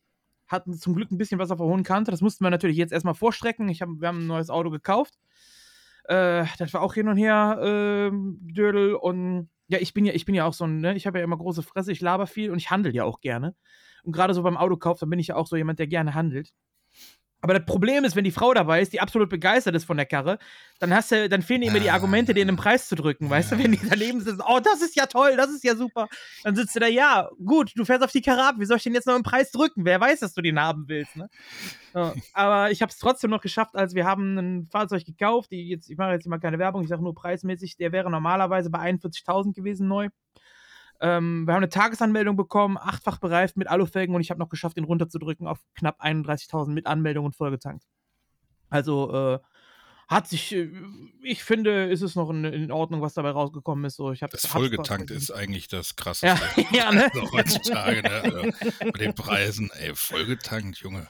hatten 0.47 0.75
zum 0.75 0.95
Glück 0.95 1.13
ein 1.13 1.19
bisschen 1.19 1.39
was 1.39 1.51
auf 1.51 1.59
der 1.59 1.67
hohen 1.67 1.85
Kante. 1.85 2.11
Das 2.11 2.21
mussten 2.21 2.45
wir 2.45 2.51
natürlich 2.51 2.77
jetzt 2.77 2.93
erstmal 2.93 3.15
vorstrecken. 3.15 3.69
Ich 3.69 3.83
hab, 3.83 3.89
wir 3.89 4.09
haben 4.09 4.21
ein 4.21 4.27
neues 4.27 4.51
Auto 4.51 4.71
gekauft. 4.71 5.15
Äh, 6.11 6.47
das 6.59 6.75
war 6.75 6.83
auch 6.83 6.95
hin 6.95 7.09
und 7.09 7.17
her 7.17 7.61
ähm, 7.62 8.38
Dödel 8.43 8.95
und 8.95 9.49
ja, 9.69 9.79
ich 9.79 9.95
bin 9.95 10.05
ja, 10.05 10.12
ich 10.12 10.25
bin 10.25 10.35
ja 10.35 10.45
auch 10.47 10.52
so 10.55 10.64
ein, 10.64 10.81
ne, 10.81 10.97
ich 10.97 11.07
habe 11.07 11.19
ja 11.19 11.25
immer 11.25 11.37
große 11.38 11.62
Fresse, 11.62 11.93
ich 11.93 12.00
laber 12.00 12.26
viel 12.26 12.50
und 12.50 12.59
ich 12.59 12.71
handle 12.73 12.93
ja 12.93 13.05
auch 13.05 13.21
gerne. 13.21 13.55
Und 14.02 14.12
gerade 14.12 14.35
so 14.35 14.43
beim 14.43 14.57
Autokauf, 14.57 14.99
da 14.99 15.07
bin 15.07 15.21
ich 15.21 15.29
ja 15.29 15.37
auch 15.37 15.47
so 15.47 15.57
jemand, 15.57 15.79
der 15.79 15.87
gerne 15.87 16.14
handelt. 16.14 16.52
Aber 17.42 17.54
das 17.54 17.64
Problem 17.64 18.04
ist, 18.04 18.16
wenn 18.16 18.25
die 18.25 18.30
Frau 18.30 18.52
dabei 18.52 18.82
ist, 18.82 18.92
die 18.92 19.00
absolut 19.00 19.30
begeistert 19.30 19.75
ist 19.75 19.85
von 19.85 19.97
der 19.97 20.06
Karre, 20.06 20.38
dann 20.78 20.94
hast 20.94 21.11
du, 21.11 21.28
dann 21.28 21.42
fehlen 21.42 21.62
dir 21.62 21.68
immer 21.68 21.80
die 21.80 21.90
Ah. 21.90 21.94
Argumente, 21.94 22.35
dir 22.35 22.42
einen 22.42 22.56
Preis 22.56 22.88
zu 22.88 22.94
drücken, 22.97 23.30
weißt 23.30 23.52
du? 23.52 23.59
Wenn 23.59 23.73
die 23.73 23.80
daneben 23.88 24.20
sitzen, 24.20 24.42
oh, 24.47 24.61
das 24.62 24.82
ist 24.82 24.94
ja 24.97 25.06
toll, 25.06 25.37
das 25.37 25.50
ist 25.50 25.64
ja 25.64 25.75
super. 25.75 26.09
Dann 26.44 26.54
sitzt 26.54 26.76
du 26.76 26.80
da, 26.80 26.87
ja, 26.87 27.28
gut, 27.44 27.73
du 27.76 27.85
fährst 27.85 28.02
auf 28.04 28.12
die 28.12 28.20
Karre 28.23 28.44
ab, 28.44 28.54
wie 28.59 28.64
soll 28.64 28.76
ich 28.76 28.82
denn 28.82 28.94
jetzt 28.94 29.06
noch 29.06 29.14
einen 29.14 29.23
Preis 29.25 29.50
drücken? 29.50 29.85
Wer 29.85 30.00
weiß, 30.00 30.20
dass 30.20 30.35
du 30.35 30.42
den 30.42 30.61
haben 30.61 30.85
willst, 30.88 31.16
ne? 31.16 31.28
Ja, 31.94 32.14
aber 32.35 32.70
ich 32.70 32.82
habe 32.82 32.90
es 32.90 32.99
trotzdem 32.99 33.30
noch 33.30 33.40
geschafft, 33.40 33.75
als 33.75 33.94
wir 33.94 34.04
haben 34.04 34.38
ein 34.38 34.68
Fahrzeug 34.70 35.04
gekauft, 35.04 35.50
die 35.50 35.68
jetzt, 35.68 35.90
ich 35.90 35.97
mache 35.99 36.12
jetzt 36.12 36.26
mal 36.26 36.38
keine 36.38 36.59
Werbung, 36.59 36.82
ich 36.82 36.88
sage 36.88 37.02
nur 37.02 37.14
preismäßig, 37.14 37.76
der 37.76 37.92
wäre 37.92 38.11
normalerweise 38.11 38.70
bei 38.70 38.78
41.000 38.80 39.54
gewesen 39.54 39.88
neu. 39.88 40.09
Ähm, 41.00 41.47
wir 41.47 41.54
haben 41.54 41.62
eine 41.62 41.71
Tagesanmeldung 41.71 42.37
bekommen, 42.37 42.76
achtfach 42.76 43.19
bereift 43.19 43.57
mit 43.57 43.69
Alufelgen 43.69 44.14
und 44.14 44.21
ich 44.21 44.30
habe 44.30 44.40
noch 44.40 44.49
geschafft, 44.49 44.76
den 44.76 44.85
runterzudrücken 44.85 45.47
auf 45.47 45.59
knapp 45.75 46.02
31.000 46.02 46.69
mit 46.69 46.87
Anmeldung 46.87 47.25
und 47.25 47.35
vollgetankt. 47.35 47.85
Also 48.69 49.12
äh, 49.12 49.38
hat 50.09 50.28
sich, 50.28 50.54
äh, 50.54 50.69
ich 51.23 51.45
finde, 51.45 51.85
ist 51.85 52.02
es 52.02 52.16
noch 52.16 52.28
in, 52.30 52.45
in 52.45 52.73
Ordnung, 52.73 53.00
was 53.00 53.14
dabei 53.14 53.30
rausgekommen 53.30 53.85
ist. 53.85 53.97
So, 53.97 54.12
ich 54.12 54.23
hab, 54.23 54.30
Das 54.30 54.45
vollgetankt 54.45 55.11
ist 55.11 55.30
eigentlich 55.30 55.69
das 55.69 55.97
Krasseste. 55.97 56.61
Ja, 56.73 56.90
ja, 56.90 56.92
ne? 56.92 57.11
Also 57.14 57.33
heutzutage, 57.33 58.02
ne? 58.02 58.11
Also, 58.23 58.42
bei 58.92 58.99
den 58.99 59.14
Preisen, 59.14 59.71
ey, 59.78 59.95
vollgetankt, 59.95 60.78
Junge. 60.78 61.07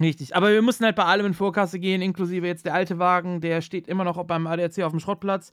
Richtig, 0.00 0.34
aber 0.34 0.50
wir 0.50 0.62
mussten 0.62 0.84
halt 0.84 0.96
bei 0.96 1.04
allem 1.04 1.26
in 1.26 1.34
Vorkasse 1.34 1.78
gehen, 1.78 2.02
inklusive 2.02 2.46
jetzt 2.46 2.64
der 2.64 2.74
alte 2.74 2.98
Wagen, 2.98 3.40
der 3.40 3.60
steht 3.60 3.86
immer 3.88 4.04
noch 4.04 4.22
beim 4.24 4.46
ADAC 4.46 4.80
auf 4.80 4.92
dem 4.92 5.00
Schrottplatz. 5.00 5.52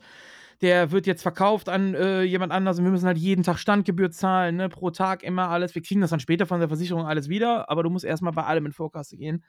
Der 0.61 0.91
wird 0.91 1.07
jetzt 1.07 1.23
verkauft 1.23 1.69
an 1.69 1.95
äh, 1.95 2.21
jemand 2.21 2.51
anders 2.51 2.77
und 2.77 2.85
wir 2.85 2.91
müssen 2.91 3.07
halt 3.07 3.17
jeden 3.17 3.43
Tag 3.43 3.57
Standgebühr 3.57 4.11
zahlen, 4.11 4.57
ne? 4.57 4.69
pro 4.69 4.91
Tag 4.91 5.23
immer 5.23 5.49
alles. 5.49 5.73
Wir 5.73 5.81
kriegen 5.81 6.01
das 6.01 6.11
dann 6.11 6.19
später 6.19 6.45
von 6.45 6.59
der 6.59 6.69
Versicherung 6.69 7.05
alles 7.05 7.29
wieder, 7.29 7.69
aber 7.69 7.81
du 7.83 7.89
musst 7.89 8.05
erstmal 8.05 8.33
bei 8.33 8.43
allem 8.43 8.67
in 8.67 8.71
Vorkasse 8.71 9.17
gehen. 9.17 9.43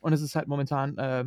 Und 0.00 0.12
es 0.12 0.22
ist 0.22 0.36
halt 0.36 0.48
momentan, 0.48 0.96
äh, 0.96 1.24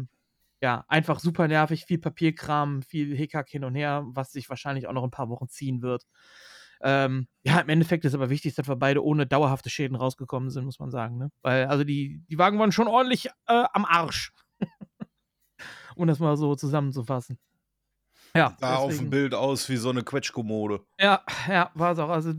ja, 0.61 0.85
einfach 0.87 1.19
super 1.19 1.47
nervig, 1.47 1.85
viel 1.85 1.99
Papierkram, 1.99 2.81
viel 2.81 3.15
Hickhack 3.15 3.47
hin 3.49 3.63
und 3.63 3.75
her, 3.75 4.05
was 4.07 4.31
sich 4.31 4.49
wahrscheinlich 4.49 4.87
auch 4.87 4.93
noch 4.93 5.03
ein 5.03 5.11
paar 5.11 5.29
Wochen 5.29 5.47
ziehen 5.47 5.81
wird. 5.81 6.05
Ähm, 6.81 7.27
ja, 7.43 7.59
im 7.59 7.69
Endeffekt 7.69 8.05
ist 8.05 8.13
aber 8.13 8.29
wichtig, 8.29 8.55
dass 8.55 8.67
wir 8.67 8.75
beide 8.75 9.03
ohne 9.03 9.25
dauerhafte 9.25 9.69
Schäden 9.69 9.95
rausgekommen 9.95 10.49
sind, 10.49 10.65
muss 10.65 10.79
man 10.79 10.91
sagen. 10.91 11.17
Ne? 11.17 11.31
Weil, 11.41 11.65
also 11.65 11.83
die, 11.83 12.23
die 12.29 12.37
Wagen 12.37 12.59
waren 12.59 12.71
schon 12.71 12.87
ordentlich 12.87 13.27
äh, 13.47 13.63
am 13.73 13.85
Arsch. 13.85 14.31
um 15.95 16.07
das 16.07 16.19
mal 16.19 16.37
so 16.37 16.55
zusammenzufassen. 16.55 17.39
Ja, 18.37 18.55
sah 18.59 18.71
deswegen. 18.71 18.91
auf 18.91 18.97
dem 18.97 19.09
Bild 19.09 19.33
aus 19.33 19.69
wie 19.69 19.77
so 19.77 19.89
eine 19.89 20.03
Quetschkommode. 20.03 20.81
Ja, 20.99 21.21
ja, 21.49 21.71
war 21.73 21.91
es 21.91 21.99
auch. 21.99 22.09
Also 22.09 22.33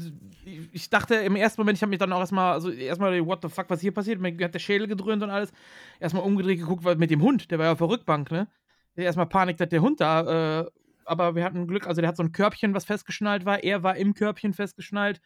ich 0.73 0.89
dachte 0.91 1.15
im 1.17 1.37
ersten 1.37 1.61
Moment, 1.61 1.77
ich 1.77 1.83
habe 1.83 1.91
mich 1.91 1.99
dann 1.99 2.13
auch 2.13 2.21
erstmal, 2.21 2.53
also 2.53 2.71
erstmal, 2.71 3.25
what 3.27 3.41
the 3.43 3.49
fuck, 3.49 3.67
was 3.69 3.81
hier 3.81 3.93
passiert? 3.93 4.21
Mir 4.21 4.33
hat 4.45 4.55
der 4.55 4.59
Schädel 4.59 4.87
gedröhnt 4.87 5.23
und 5.23 5.31
alles. 5.31 5.53
Erstmal 6.01 6.23
umgedreht 6.23 6.59
geguckt, 6.59 6.85
weil 6.85 6.97
mit 6.97 7.11
dem 7.11 7.23
Hund, 7.23 7.51
der 7.51 7.59
war 7.59 7.67
ja 7.67 7.73
auf 7.73 7.79
der 7.79 7.89
Rückbank, 7.89 8.31
ne? 8.31 8.49
Erstmal 8.97 9.27
Panik, 9.27 9.59
dass 9.59 9.69
der 9.69 9.81
Hund 9.81 10.01
da 10.01 10.63
äh, 10.63 10.71
aber 11.09 11.35
wir 11.35 11.45
hatten 11.45 11.67
Glück, 11.67 11.87
also 11.87 12.01
der 12.01 12.09
hat 12.09 12.17
so 12.17 12.23
ein 12.23 12.33
Körbchen, 12.33 12.75
was 12.75 12.85
festgeschnallt 12.85 13.45
war. 13.45 13.65
Er 13.65 13.83
war 13.83 13.97
im 13.97 14.15
Körbchen 14.15 14.53
festgeschnallt. 14.53 15.21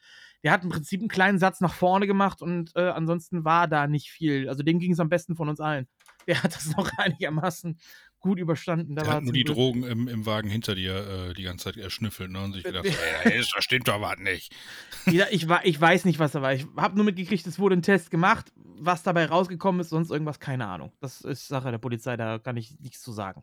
Der 0.45 0.53
hat 0.53 0.63
im 0.63 0.71
Prinzip 0.71 1.01
einen 1.01 1.09
kleinen 1.09 1.39
Satz 1.39 1.61
nach 1.61 1.75
vorne 1.75 2.07
gemacht 2.07 2.43
und 2.43 2.75
äh, 2.77 2.89
ansonsten 2.89 3.45
war 3.45 3.69
da 3.69 3.87
nicht 3.87 4.11
viel. 4.11 4.49
Also 4.49 4.63
dem 4.63 4.79
ging 4.79 4.93
es 4.93 5.01
am 5.01 5.09
besten 5.09 5.37
von 5.37 5.49
uns 5.49 5.61
allen. 5.61 5.89
Der 6.27 6.43
hat 6.43 6.55
das 6.55 6.77
noch 6.77 6.91
einigermaßen 6.99 7.79
gut 8.21 8.39
überstanden. 8.39 8.95
Da 8.95 9.03
der 9.03 9.13
hat 9.15 9.25
nur 9.25 9.33
die 9.33 9.43
Glück. 9.43 9.57
Drogen 9.57 9.83
im, 9.83 10.07
im 10.07 10.27
Wagen 10.27 10.49
hinter 10.49 10.75
dir 10.75 10.95
äh, 11.31 11.35
die 11.35 11.43
ganze 11.43 11.65
Zeit 11.65 11.77
erschnüffelt 11.77 12.31
ne? 12.31 12.41
und 12.41 12.53
sich 12.53 12.63
gedacht, 12.63 12.87
hey, 13.23 13.43
da 13.55 13.63
stimmt 13.63 13.89
doch 13.89 14.01
was 14.01 14.19
nicht. 14.19 14.55
Ja, 15.11 15.27
ich, 15.31 15.49
ich 15.65 15.81
weiß 15.81 16.05
nicht, 16.05 16.21
was 16.21 16.33
da 16.33 16.43
war. 16.43 16.55
Ich 16.55 16.65
habe 16.77 16.95
nur 16.95 17.05
mitgekriegt, 17.05 17.45
es 17.47 17.59
wurde 17.59 17.77
ein 17.77 17.83
Test 17.83 18.11
gemacht. 18.11 18.53
Was 18.55 19.03
dabei 19.03 19.27
rausgekommen 19.27 19.81
ist, 19.81 19.89
sonst 19.89 20.11
irgendwas, 20.11 20.39
keine 20.39 20.67
Ahnung. 20.67 20.93
Das 21.01 21.23
ist 21.23 21.49
Sache 21.49 21.73
der 21.73 21.79
Polizei, 21.79 22.17
da 22.17 22.39
kann 22.39 22.57
ich 22.57 22.79
nichts 22.79 23.03
zu 23.03 23.13
sagen. 23.13 23.43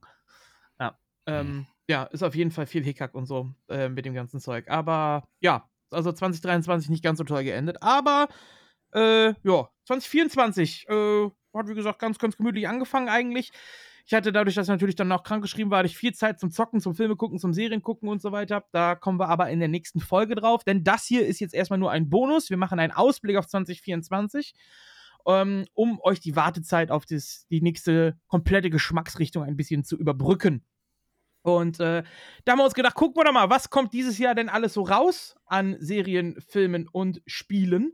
Ja. 0.79 0.97
Ähm, 1.25 1.47
hm 1.47 1.67
ja, 1.89 2.03
ist 2.03 2.23
auf 2.23 2.35
jeden 2.35 2.51
Fall 2.51 2.67
viel 2.67 2.83
Hickhack 2.83 3.15
und 3.15 3.25
so 3.25 3.49
äh, 3.67 3.89
mit 3.89 4.05
dem 4.05 4.13
ganzen 4.13 4.39
Zeug. 4.39 4.69
Aber 4.69 5.23
ja, 5.39 5.67
also 5.89 6.11
2023 6.11 6.89
nicht 6.89 7.03
ganz 7.03 7.17
so 7.17 7.23
toll 7.23 7.43
geendet. 7.43 7.81
Aber 7.81 8.29
äh, 8.93 9.33
ja, 9.43 9.69
2024 9.85 10.87
äh, 10.87 11.29
hat, 11.53 11.67
wie 11.67 11.75
gesagt, 11.75 11.99
ganz, 11.99 12.17
ganz 12.19 12.37
gemütlich 12.37 12.67
angefangen 12.67 13.09
eigentlich. 13.09 13.51
Ich 14.05 14.13
hatte 14.15 14.31
dadurch, 14.31 14.55
dass 14.55 14.65
ich 14.65 14.71
natürlich 14.71 14.95
dann 14.95 15.07
noch 15.07 15.21
krank 15.21 15.43
geschrieben 15.43 15.69
war, 15.69 15.79
hatte 15.79 15.87
ich 15.87 15.97
viel 15.97 16.13
Zeit 16.13 16.39
zum 16.39 16.49
Zocken, 16.49 16.81
zum 16.81 16.95
Filme 16.95 17.15
gucken, 17.15 17.37
zum 17.37 17.53
Serien 17.53 17.83
gucken 17.83 18.09
und 18.09 18.21
so 18.21 18.31
weiter. 18.31 18.65
Da 18.71 18.95
kommen 18.95 19.19
wir 19.19 19.29
aber 19.29 19.49
in 19.51 19.59
der 19.59 19.67
nächsten 19.67 19.99
Folge 19.99 20.33
drauf, 20.33 20.63
denn 20.63 20.83
das 20.83 21.05
hier 21.05 21.27
ist 21.27 21.39
jetzt 21.39 21.53
erstmal 21.53 21.77
nur 21.77 21.91
ein 21.91 22.09
Bonus. 22.09 22.49
Wir 22.49 22.57
machen 22.57 22.79
einen 22.79 22.91
Ausblick 22.91 23.37
auf 23.37 23.45
2024, 23.47 24.55
ähm, 25.27 25.65
um 25.73 25.99
euch 26.01 26.19
die 26.19 26.35
Wartezeit 26.35 26.89
auf 26.89 27.05
das, 27.05 27.45
die 27.51 27.61
nächste 27.61 28.17
komplette 28.27 28.71
Geschmacksrichtung 28.71 29.43
ein 29.43 29.55
bisschen 29.55 29.83
zu 29.83 29.95
überbrücken. 29.95 30.65
Und 31.41 31.79
äh, 31.79 32.03
da 32.45 32.51
haben 32.51 32.59
wir 32.59 32.65
uns 32.65 32.73
gedacht, 32.73 32.95
gucken 32.95 33.15
wir 33.17 33.25
doch 33.25 33.31
mal, 33.31 33.49
was 33.49 33.69
kommt 33.69 33.93
dieses 33.93 34.17
Jahr 34.17 34.35
denn 34.35 34.49
alles 34.49 34.73
so 34.73 34.81
raus 34.81 35.35
an 35.45 35.77
Serien, 35.79 36.35
Filmen 36.41 36.87
und 36.87 37.21
Spielen. 37.27 37.93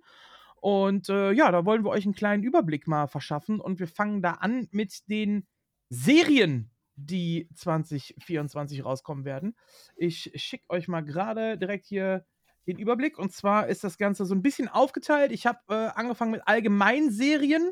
Und 0.61 1.09
äh, 1.09 1.31
ja, 1.31 1.51
da 1.51 1.65
wollen 1.65 1.83
wir 1.83 1.91
euch 1.91 2.05
einen 2.05 2.15
kleinen 2.15 2.43
Überblick 2.43 2.87
mal 2.87 3.07
verschaffen. 3.07 3.59
Und 3.59 3.79
wir 3.79 3.87
fangen 3.87 4.21
da 4.21 4.31
an 4.33 4.67
mit 4.71 5.09
den 5.09 5.47
Serien, 5.89 6.71
die 6.95 7.49
2024 7.53 8.83
rauskommen 8.83 9.25
werden. 9.25 9.55
Ich 9.95 10.31
schicke 10.35 10.69
euch 10.69 10.87
mal 10.87 11.01
gerade 11.01 11.57
direkt 11.57 11.85
hier 11.85 12.25
den 12.67 12.77
Überblick. 12.77 13.19
Und 13.19 13.33
zwar 13.33 13.67
ist 13.67 13.83
das 13.83 13.97
Ganze 13.97 14.25
so 14.25 14.33
ein 14.33 14.41
bisschen 14.41 14.67
aufgeteilt. 14.67 15.31
Ich 15.31 15.45
habe 15.45 15.59
äh, 15.69 15.99
angefangen 15.99 16.31
mit 16.31 16.47
Allgemeinserien, 16.47 17.71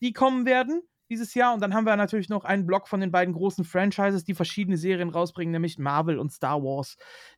die 0.00 0.12
kommen 0.12 0.46
werden 0.46 0.82
dieses 1.14 1.34
Jahr. 1.34 1.54
Und 1.54 1.60
dann 1.60 1.74
haben 1.74 1.86
wir 1.86 1.96
natürlich 1.96 2.28
noch 2.28 2.44
einen 2.44 2.66
Block 2.66 2.88
von 2.88 3.00
den 3.00 3.12
beiden 3.12 3.34
großen 3.34 3.64
Franchises, 3.64 4.24
die 4.24 4.34
verschiedene 4.34 4.76
Serien 4.76 5.10
rausbringen, 5.10 5.52
nämlich 5.52 5.78
Marvel 5.78 6.18
und 6.18 6.32
Star 6.32 6.62
Wars. 6.62 6.96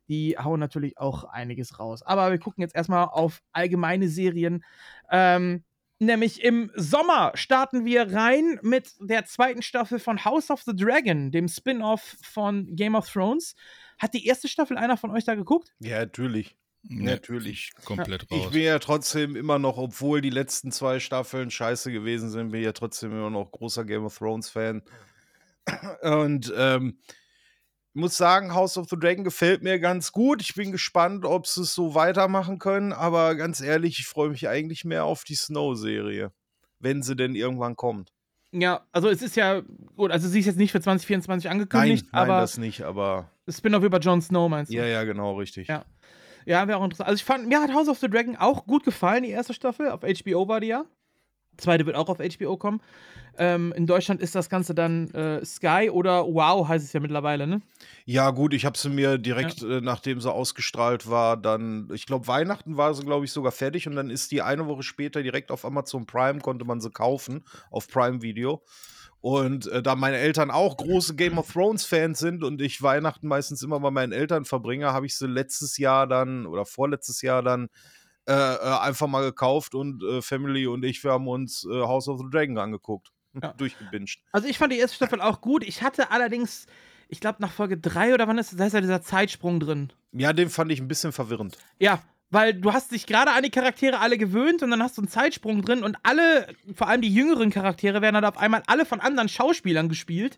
Die 0.09 0.37
hauen 0.37 0.59
natürlich 0.59 0.97
auch 0.97 1.25
einiges 1.25 1.79
raus. 1.79 2.01
Aber 2.01 2.31
wir 2.31 2.39
gucken 2.39 2.61
jetzt 2.61 2.75
erstmal 2.75 3.05
auf 3.05 3.41
allgemeine 3.51 4.09
Serien. 4.09 4.63
Ähm, 5.11 5.63
nämlich 5.99 6.43
im 6.43 6.71
Sommer 6.75 7.31
starten 7.35 7.85
wir 7.85 8.11
rein 8.13 8.59
mit 8.63 8.93
der 8.99 9.25
zweiten 9.25 9.61
Staffel 9.61 9.99
von 9.99 10.25
House 10.25 10.49
of 10.49 10.63
the 10.63 10.75
Dragon, 10.75 11.31
dem 11.31 11.47
Spin-off 11.47 12.17
von 12.23 12.75
Game 12.75 12.95
of 12.95 13.07
Thrones. 13.09 13.55
Hat 13.99 14.13
die 14.13 14.25
erste 14.25 14.47
Staffel 14.47 14.77
einer 14.77 14.97
von 14.97 15.11
euch 15.11 15.25
da 15.25 15.35
geguckt? 15.35 15.73
Ja, 15.79 15.99
natürlich. 15.99 16.57
Nee, 16.89 17.11
Natürlich. 17.11 17.71
Komplett 17.83 18.31
raus. 18.31 18.39
Ich 18.45 18.49
bin 18.51 18.61
ja 18.61 18.79
trotzdem 18.79 19.35
immer 19.35 19.59
noch, 19.59 19.77
obwohl 19.77 20.21
die 20.21 20.29
letzten 20.29 20.71
zwei 20.71 20.99
Staffeln 20.99 21.51
scheiße 21.51 21.91
gewesen 21.91 22.29
sind, 22.29 22.51
bin 22.51 22.61
ich 22.61 22.65
ja 22.65 22.71
trotzdem 22.71 23.11
immer 23.11 23.29
noch 23.29 23.51
großer 23.51 23.83
Game 23.83 24.05
of 24.05 24.17
Thrones 24.17 24.49
Fan. 24.49 24.81
Und 26.01 26.53
ähm, 26.55 26.99
muss 27.93 28.15
sagen, 28.15 28.53
House 28.53 28.77
of 28.77 28.87
the 28.89 28.97
Dragon 28.97 29.23
gefällt 29.23 29.63
mir 29.63 29.79
ganz 29.79 30.11
gut. 30.11 30.41
Ich 30.41 30.55
bin 30.55 30.71
gespannt, 30.71 31.25
ob 31.25 31.47
sie 31.47 31.61
es 31.61 31.73
so 31.73 31.93
weitermachen 31.93 32.59
können. 32.59 32.93
Aber 32.93 33.35
ganz 33.35 33.59
ehrlich, 33.59 33.99
ich 33.99 34.05
freue 34.05 34.29
mich 34.29 34.47
eigentlich 34.47 34.85
mehr 34.85 35.03
auf 35.03 35.23
die 35.23 35.35
Snow-Serie, 35.35 36.31
wenn 36.79 37.03
sie 37.03 37.15
denn 37.15 37.35
irgendwann 37.35 37.75
kommt. 37.75 38.13
Ja, 38.51 38.85
also 38.93 39.09
es 39.09 39.21
ist 39.21 39.35
ja 39.35 39.61
gut, 39.97 40.11
also 40.11 40.29
sie 40.29 40.39
ist 40.39 40.45
jetzt 40.45 40.57
nicht 40.57 40.71
für 40.71 40.79
2024 40.79 41.49
angekündigt, 41.49 42.05
nein, 42.05 42.11
nein, 42.13 42.21
aber 42.29 42.41
das 42.41 42.57
nicht, 42.57 42.81
aber 42.81 43.29
Spin-off 43.49 43.83
über 43.83 43.99
Jon 43.99 44.21
Snow 44.21 44.49
meinst 44.49 44.71
du? 44.71 44.77
Ja, 44.77 44.85
ja, 44.85 45.03
genau, 45.03 45.35
richtig. 45.35 45.67
Ja. 45.67 45.83
Ja, 46.47 46.65
wäre 46.65 46.79
auch 46.79 46.83
interessant. 46.85 47.09
Also 47.09 47.19
ich 47.19 47.25
fand, 47.25 47.49
mir 47.49 47.61
hat 47.61 47.73
House 47.73 47.89
of 47.89 47.99
the 47.99 48.09
Dragon 48.09 48.37
auch 48.37 48.65
gut 48.65 48.85
gefallen, 48.85 49.23
die 49.23 49.31
erste 49.31 49.53
Staffel. 49.53 49.89
Auf 49.89 50.01
HBO 50.03 50.47
war 50.47 50.61
die 50.61 50.67
ja. 50.67 50.85
Die 51.51 51.57
zweite 51.57 51.85
wird 51.85 51.97
auch 51.97 52.07
auf 52.07 52.19
HBO 52.19 52.55
kommen. 52.55 52.81
Ähm, 53.37 53.73
in 53.75 53.85
Deutschland 53.85 54.21
ist 54.21 54.33
das 54.33 54.49
Ganze 54.49 54.73
dann 54.73 55.09
äh, 55.11 55.43
Sky 55.43 55.89
oder 55.91 56.23
Wow 56.23 56.65
heißt 56.69 56.85
es 56.85 56.93
ja 56.93 57.01
mittlerweile, 57.01 57.47
ne? 57.47 57.61
Ja, 58.05 58.31
gut, 58.31 58.53
ich 58.53 58.65
habe 58.65 58.77
sie 58.77 58.89
mir 58.89 59.17
direkt, 59.17 59.61
ja. 59.61 59.77
äh, 59.77 59.81
nachdem 59.81 60.21
sie 60.21 60.31
ausgestrahlt 60.31 61.09
war, 61.09 61.35
dann, 61.35 61.89
ich 61.93 62.05
glaube, 62.05 62.27
Weihnachten 62.27 62.77
war 62.77 62.93
sie, 62.93 63.03
glaube 63.03 63.25
ich, 63.25 63.31
sogar 63.33 63.51
fertig 63.51 63.85
und 63.85 63.97
dann 63.97 64.09
ist 64.09 64.31
die 64.31 64.41
eine 64.41 64.67
Woche 64.67 64.83
später 64.83 65.21
direkt 65.21 65.51
auf 65.51 65.65
Amazon 65.65 66.05
Prime, 66.05 66.39
konnte 66.39 66.63
man 66.63 66.79
sie 66.79 66.91
kaufen, 66.91 67.43
auf 67.69 67.89
Prime 67.89 68.21
Video. 68.21 68.63
Und 69.21 69.67
äh, 69.67 69.81
da 69.81 69.95
meine 69.95 70.17
Eltern 70.17 70.51
auch 70.51 70.77
große 70.77 71.15
Game 71.15 71.37
of 71.37 71.51
Thrones-Fans 71.51 72.19
sind 72.19 72.43
und 72.43 72.61
ich 72.61 72.81
Weihnachten 72.81 73.27
meistens 73.27 73.63
immer 73.63 73.79
bei 73.79 73.91
meinen 73.91 74.11
Eltern 74.11 74.45
verbringe, 74.45 74.93
habe 74.93 75.05
ich 75.05 75.17
sie 75.17 75.27
letztes 75.27 75.77
Jahr 75.77 76.07
dann 76.07 76.45
oder 76.45 76.65
vorletztes 76.65 77.21
Jahr 77.21 77.41
dann 77.41 77.69
äh, 78.27 78.33
äh 78.33 78.79
einfach 78.79 79.07
mal 79.07 79.23
gekauft 79.23 79.73
und 79.73 80.03
äh, 80.03 80.21
Family 80.21 80.67
und 80.67 80.85
ich, 80.85 81.03
wir 81.03 81.11
haben 81.11 81.27
uns 81.27 81.65
äh, 81.65 81.81
House 81.81 82.07
of 82.07 82.19
the 82.19 82.25
Dragon 82.29 82.57
angeguckt. 82.57 83.11
Ja. 83.41 83.53
Durchgebinged. 83.53 84.19
Also 84.31 84.47
ich 84.47 84.57
fand 84.57 84.73
die 84.73 84.77
erste 84.77 84.95
Staffel 84.95 85.21
auch 85.21 85.41
gut. 85.41 85.63
Ich 85.63 85.81
hatte 85.81 86.11
allerdings, 86.11 86.65
ich 87.07 87.19
glaube 87.19 87.37
nach 87.41 87.51
Folge 87.51 87.77
3 87.77 88.13
oder 88.13 88.27
wann 88.27 88.37
ist, 88.37 88.59
da 88.59 88.65
ist 88.65 88.73
ja 88.73 88.81
dieser 88.81 89.01
Zeitsprung 89.01 89.59
drin. 89.59 89.91
Ja, 90.11 90.33
den 90.33 90.49
fand 90.49 90.71
ich 90.71 90.79
ein 90.79 90.87
bisschen 90.87 91.11
verwirrend. 91.11 91.57
Ja, 91.79 92.01
weil 92.29 92.53
du 92.53 92.73
hast 92.73 92.91
dich 92.91 93.05
gerade 93.05 93.31
an 93.31 93.43
die 93.43 93.49
Charaktere 93.49 93.99
alle 93.99 94.17
gewöhnt 94.17 94.63
und 94.63 94.71
dann 94.71 94.83
hast 94.83 94.97
du 94.97 95.01
einen 95.01 95.09
Zeitsprung 95.09 95.63
drin 95.63 95.83
und 95.83 95.97
alle, 96.03 96.47
vor 96.73 96.87
allem 96.87 97.01
die 97.01 97.13
jüngeren 97.13 97.49
Charaktere, 97.51 98.01
werden 98.01 98.15
dann 98.15 98.25
auf 98.25 98.37
einmal 98.37 98.63
alle 98.67 98.85
von 98.85 98.99
anderen 98.99 99.29
Schauspielern 99.29 99.89
gespielt. 99.89 100.37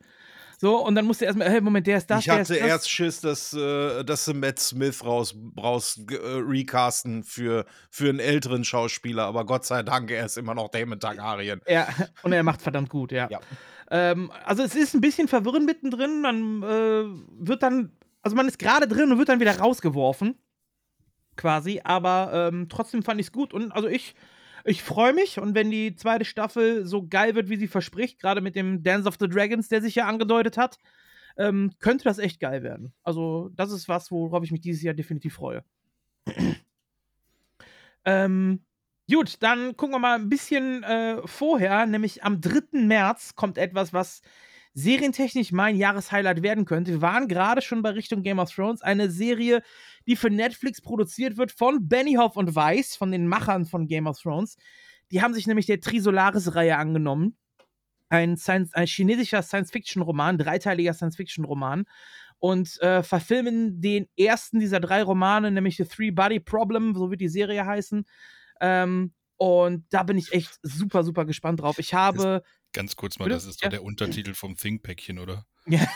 So, 0.61 0.85
und 0.85 0.95
dann 0.95 1.05
musst 1.05 1.21
du 1.21 1.25
erstmal, 1.25 1.49
hey, 1.49 1.61
Moment, 1.61 1.87
der 1.87 1.97
ist 1.97 2.07
das, 2.07 2.25
Ich 2.25 2.29
hatte 2.29 2.55
erst 2.55 2.89
Schiss, 2.89 3.21
dass, 3.21 3.53
äh, 3.53 4.03
dass 4.03 4.25
sie 4.25 4.33
Matt 4.33 4.59
Smith 4.59 5.05
raus, 5.05 5.33
raus 5.57 5.97
äh, 6.11 6.15
recasten 6.21 7.23
für, 7.23 7.65
für 7.89 8.09
einen 8.09 8.19
älteren 8.19 8.65
Schauspieler, 8.65 9.23
aber 9.23 9.45
Gott 9.45 9.65
sei 9.65 9.83
Dank, 9.83 10.11
er 10.11 10.25
ist 10.25 10.37
immer 10.37 10.53
noch 10.53 10.67
Damon 10.67 10.99
Targaryen. 10.99 11.61
Ja, 11.65 11.87
und 12.23 12.33
er 12.33 12.43
macht 12.43 12.61
verdammt 12.61 12.89
gut, 12.89 13.13
ja. 13.13 13.29
ja. 13.31 13.39
Ähm, 13.89 14.33
also 14.43 14.61
es 14.63 14.75
ist 14.75 14.93
ein 14.93 15.01
bisschen 15.01 15.29
verwirrend 15.29 15.65
mittendrin, 15.65 16.19
man 16.19 16.61
äh, 16.61 17.05
wird 17.39 17.63
dann, 17.63 17.93
also 18.21 18.35
man 18.35 18.45
ist 18.45 18.59
gerade 18.59 18.85
drin 18.85 19.13
und 19.13 19.17
wird 19.17 19.29
dann 19.29 19.39
wieder 19.39 19.57
rausgeworfen 19.57 20.35
quasi, 21.39 21.81
aber 21.83 22.49
ähm, 22.51 22.67
trotzdem 22.69 23.01
fand 23.01 23.19
ich 23.19 23.27
es 23.27 23.31
gut 23.31 23.53
und 23.53 23.71
also 23.71 23.87
ich, 23.87 24.13
ich 24.65 24.83
freue 24.83 25.13
mich 25.13 25.39
und 25.39 25.55
wenn 25.55 25.71
die 25.71 25.95
zweite 25.95 26.25
Staffel 26.25 26.85
so 26.85 27.07
geil 27.07 27.33
wird, 27.33 27.49
wie 27.49 27.55
sie 27.55 27.67
verspricht, 27.67 28.19
gerade 28.19 28.41
mit 28.41 28.55
dem 28.55 28.83
Dance 28.83 29.07
of 29.07 29.15
the 29.19 29.29
Dragons, 29.29 29.69
der 29.69 29.81
sich 29.81 29.95
ja 29.95 30.05
angedeutet 30.05 30.57
hat, 30.57 30.77
ähm, 31.37 31.71
könnte 31.79 32.03
das 32.03 32.19
echt 32.19 32.41
geil 32.41 32.61
werden. 32.61 32.93
Also 33.03 33.49
das 33.55 33.71
ist 33.71 33.87
was, 33.87 34.11
worauf 34.11 34.43
ich 34.43 34.51
mich 34.51 34.61
dieses 34.61 34.83
Jahr 34.83 34.93
definitiv 34.93 35.35
freue. 35.35 35.63
ähm, 38.05 38.65
gut, 39.09 39.37
dann 39.39 39.77
gucken 39.77 39.95
wir 39.95 39.99
mal 39.99 40.15
ein 40.15 40.27
bisschen 40.27 40.83
äh, 40.83 41.25
vorher, 41.25 41.85
nämlich 41.85 42.23
am 42.25 42.41
3. 42.41 42.81
März 42.85 43.35
kommt 43.35 43.57
etwas, 43.57 43.93
was 43.93 44.21
serientechnisch 44.73 45.51
mein 45.51 45.75
Jahreshighlight 45.75 46.43
werden 46.43 46.65
könnte. 46.65 46.91
Wir 46.91 47.01
waren 47.01 47.27
gerade 47.27 47.61
schon 47.61 47.81
bei 47.81 47.91
Richtung 47.91 48.23
Game 48.23 48.39
of 48.39 48.51
Thrones, 48.51 48.81
eine 48.81 49.09
Serie, 49.09 49.61
die 50.09 50.15
für 50.15 50.31
Netflix 50.31 50.81
produziert 50.81 51.37
wird 51.37 51.51
von 51.51 51.87
Benioff 51.87 52.35
und 52.35 52.55
Weiss, 52.55 52.95
von 52.95 53.11
den 53.11 53.27
Machern 53.27 53.67
von 53.67 53.85
Game 53.87 54.07
of 54.07 54.19
Thrones. 54.19 54.57
Die 55.11 55.21
haben 55.21 55.35
sich 55.35 55.45
nämlich 55.45 55.67
der 55.67 55.79
Trisolaris-Reihe 55.79 56.77
angenommen. 56.77 57.37
ein, 58.09 58.37
Science, 58.37 58.73
ein 58.73 58.87
chinesischer 58.87 59.43
Science-Fiction-Roman, 59.43 60.39
dreiteiliger 60.39 60.95
Science-Fiction-Roman 60.95 61.85
und 62.39 62.81
äh, 62.81 63.03
verfilmen 63.03 63.81
den 63.81 64.07
ersten 64.17 64.59
dieser 64.59 64.79
drei 64.79 65.03
Romane, 65.03 65.51
nämlich 65.51 65.77
The 65.77 65.85
Three 65.85 66.09
Body 66.09 66.39
Problem, 66.39 66.95
so 66.95 67.11
wird 67.11 67.21
die 67.21 67.29
Serie 67.29 67.67
heißen. 67.67 68.03
Ähm, 68.61 69.13
und 69.37 69.85
da 69.91 70.01
bin 70.01 70.17
ich 70.17 70.33
echt 70.33 70.59
super, 70.63 71.03
super 71.03 71.25
gespannt 71.25 71.61
drauf. 71.61 71.77
Ich 71.77 71.93
habe. 71.93 72.41
Ganz 72.73 72.95
kurz 72.95 73.19
mal, 73.19 73.29
das 73.29 73.45
ist 73.45 73.61
ja. 73.61 73.69
der 73.69 73.83
Untertitel 73.83 74.33
vom 74.33 74.57
Think-Päckchen, 74.57 75.19
oder? 75.19 75.45
Ja. 75.69 75.81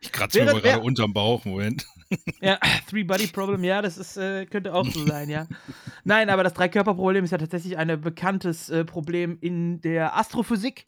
ich 0.00 0.12
kratze 0.12 0.44
mir 0.44 0.60
gerade 0.60 0.80
unterm 0.80 1.12
Bauch, 1.12 1.44
Moment. 1.44 1.86
Ja, 2.40 2.58
Three-Body-Problem, 2.88 3.62
ja, 3.62 3.80
das 3.82 3.98
ist, 3.98 4.16
äh, 4.16 4.46
könnte 4.46 4.74
auch 4.74 4.86
so 4.86 5.06
sein, 5.06 5.28
ja. 5.28 5.46
Nein, 6.04 6.28
aber 6.30 6.42
das 6.42 6.54
Dreikörperproblem 6.54 7.24
ist 7.24 7.30
ja 7.30 7.38
tatsächlich 7.38 7.76
ein 7.76 8.00
bekanntes 8.00 8.68
äh, 8.68 8.84
Problem 8.84 9.38
in 9.40 9.80
der 9.80 10.16
Astrophysik. 10.16 10.86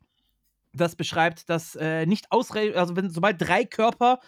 Das 0.72 0.96
beschreibt, 0.96 1.48
dass 1.48 1.76
äh, 1.76 2.06
nicht 2.06 2.32
ausreichend, 2.32 2.76
also 2.76 2.96
wenn 2.96 3.10
sobald 3.10 3.40
drei 3.40 3.64
Körper 3.64 4.18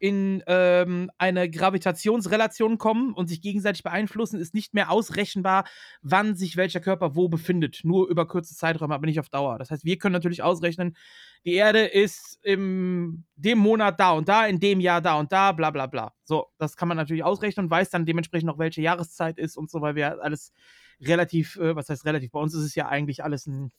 in 0.00 0.42
ähm, 0.46 1.10
eine 1.18 1.50
Gravitationsrelation 1.50 2.78
kommen 2.78 3.12
und 3.12 3.28
sich 3.28 3.42
gegenseitig 3.42 3.82
beeinflussen, 3.82 4.40
ist 4.40 4.54
nicht 4.54 4.72
mehr 4.72 4.90
ausrechenbar, 4.90 5.64
wann 6.00 6.34
sich 6.34 6.56
welcher 6.56 6.80
Körper 6.80 7.14
wo 7.14 7.28
befindet. 7.28 7.80
Nur 7.84 8.08
über 8.08 8.26
kurze 8.26 8.56
Zeiträume, 8.56 8.94
aber 8.94 9.06
nicht 9.06 9.20
auf 9.20 9.28
Dauer. 9.28 9.58
Das 9.58 9.70
heißt, 9.70 9.84
wir 9.84 9.98
können 9.98 10.14
natürlich 10.14 10.42
ausrechnen, 10.42 10.96
die 11.44 11.52
Erde 11.52 11.80
ist 11.80 12.38
im 12.42 13.24
dem 13.36 13.58
Monat 13.58 14.00
da 14.00 14.12
und 14.12 14.28
da, 14.28 14.46
in 14.46 14.58
dem 14.58 14.80
Jahr 14.80 15.02
da 15.02 15.18
und 15.18 15.32
da, 15.32 15.52
bla 15.52 15.70
bla 15.70 15.86
bla. 15.86 16.14
So, 16.24 16.46
das 16.58 16.76
kann 16.76 16.88
man 16.88 16.96
natürlich 16.96 17.24
ausrechnen 17.24 17.66
und 17.66 17.70
weiß 17.70 17.90
dann 17.90 18.06
dementsprechend 18.06 18.46
noch, 18.46 18.58
welche 18.58 18.80
Jahreszeit 18.80 19.38
ist 19.38 19.56
und 19.56 19.70
so, 19.70 19.82
weil 19.82 19.94
wir 19.94 20.22
alles 20.22 20.52
relativ, 21.00 21.56
äh, 21.56 21.76
was 21.76 21.90
heißt 21.90 22.06
relativ, 22.06 22.32
bei 22.32 22.40
uns 22.40 22.54
ist 22.54 22.64
es 22.64 22.74
ja 22.74 22.88
eigentlich 22.88 23.22
alles 23.22 23.46
ein 23.46 23.70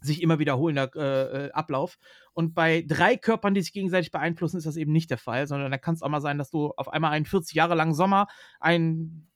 sich 0.00 0.22
immer 0.22 0.38
wiederholender 0.38 0.90
äh, 0.94 1.46
äh, 1.46 1.52
Ablauf. 1.52 1.98
Und 2.32 2.54
bei 2.54 2.84
drei 2.86 3.16
Körpern, 3.16 3.54
die 3.54 3.62
sich 3.62 3.72
gegenseitig 3.72 4.10
beeinflussen, 4.10 4.56
ist 4.56 4.66
das 4.66 4.76
eben 4.76 4.92
nicht 4.92 5.10
der 5.10 5.18
Fall, 5.18 5.46
sondern 5.46 5.70
da 5.70 5.78
kann 5.78 5.94
es 5.94 6.02
auch 6.02 6.08
mal 6.08 6.20
sein, 6.20 6.38
dass 6.38 6.50
du 6.50 6.72
auf 6.76 6.88
einmal 6.88 7.12
einen 7.12 7.26
40 7.26 7.54
Jahre 7.54 7.74
langen 7.74 7.94
Sommer, 7.94 8.26
einen 8.60 9.30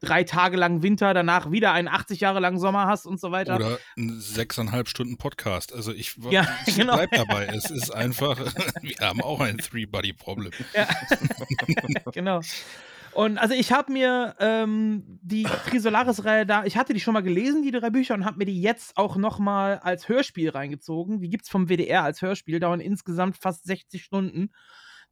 drei 0.00 0.24
Tage 0.24 0.56
langen 0.56 0.82
Winter, 0.82 1.14
danach 1.14 1.50
wieder 1.50 1.72
einen 1.72 1.88
80 1.88 2.20
Jahre 2.20 2.40
langen 2.40 2.58
Sommer 2.58 2.86
hast 2.86 3.06
und 3.06 3.20
so 3.20 3.30
weiter. 3.30 3.56
Oder 3.56 3.78
einen 3.96 4.20
sechseinhalb 4.20 4.88
Stunden 4.88 5.18
Podcast. 5.18 5.72
Also 5.72 5.92
ich, 5.92 6.16
ja, 6.30 6.46
ich 6.66 6.76
genau. 6.76 6.94
bleib 6.94 7.10
dabei. 7.12 7.46
Es 7.46 7.70
ist 7.70 7.90
einfach, 7.90 8.38
wir 8.80 8.96
haben 9.00 9.22
auch 9.22 9.40
ein 9.40 9.58
Three-Body-Problem. 9.58 10.52
Ja. 10.74 10.88
genau. 12.12 12.40
Und 13.12 13.38
also 13.38 13.54
ich 13.54 13.72
habe 13.72 13.92
mir 13.92 14.36
ähm, 14.38 15.18
die 15.22 15.42
Trisolaris-Reihe 15.42 16.46
da, 16.46 16.64
ich 16.64 16.76
hatte 16.76 16.92
die 16.92 17.00
schon 17.00 17.14
mal 17.14 17.22
gelesen, 17.22 17.62
die 17.62 17.70
drei 17.70 17.90
Bücher, 17.90 18.14
und 18.14 18.24
habe 18.24 18.38
mir 18.38 18.44
die 18.44 18.60
jetzt 18.60 18.96
auch 18.96 19.16
noch 19.16 19.38
mal 19.38 19.78
als 19.78 20.08
Hörspiel 20.08 20.50
reingezogen. 20.50 21.20
Die 21.20 21.30
gibt 21.30 21.44
es 21.44 21.50
vom 21.50 21.68
WDR 21.68 22.04
als 22.04 22.22
Hörspiel, 22.22 22.60
dauern 22.60 22.80
insgesamt 22.80 23.36
fast 23.36 23.64
60 23.64 24.04
Stunden, 24.04 24.52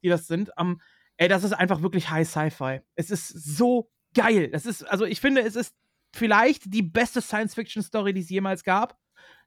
die 0.01 0.09
das 0.09 0.27
sind. 0.27 0.51
Um, 0.57 0.81
ey, 1.17 1.27
das 1.27 1.43
ist 1.43 1.53
einfach 1.53 1.81
wirklich 1.81 2.09
High 2.09 2.27
Sci-Fi. 2.27 2.81
Es 2.95 3.11
ist 3.11 3.27
so 3.27 3.91
geil. 4.13 4.49
Das 4.49 4.65
ist, 4.65 4.83
also 4.83 5.05
ich 5.05 5.19
finde, 5.19 5.41
es 5.41 5.55
ist 5.55 5.75
vielleicht 6.13 6.73
die 6.73 6.83
beste 6.83 7.21
Science-Fiction-Story, 7.21 8.13
die 8.13 8.21
es 8.21 8.29
jemals 8.29 8.63
gab. 8.63 8.97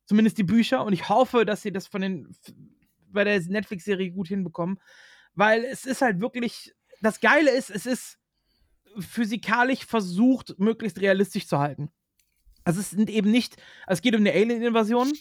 Zumindest 0.04 0.37
die 0.38 0.44
Bücher. 0.44 0.85
Und 0.85 0.92
ich 0.92 1.09
hoffe, 1.09 1.44
dass 1.44 1.62
sie 1.62 1.73
das 1.73 1.87
von 1.87 2.02
den 2.02 2.37
bei 3.08 3.25
der 3.25 3.41
Netflix-Serie 3.41 4.10
gut 4.10 4.28
hinbekommen. 4.28 4.80
Weil 5.34 5.65
es 5.65 5.86
ist 5.86 6.02
halt 6.02 6.21
wirklich. 6.21 6.75
Das 7.00 7.21
Geile 7.21 7.50
ist, 7.50 7.71
es 7.71 7.84
ist 7.84 8.19
physikalisch 8.99 9.85
versucht, 9.85 10.59
möglichst 10.59 11.00
realistisch 11.00 11.47
zu 11.47 11.59
halten. 11.59 11.91
Also 12.65 12.81
es 12.81 12.91
sind 12.91 13.11
eben 13.11 13.31
nicht, 13.31 13.57
also 13.87 13.99
es 13.99 14.02
geht 14.02 14.15
um 14.15 14.21
eine 14.21 14.33
Alien-Invasion 14.33 15.13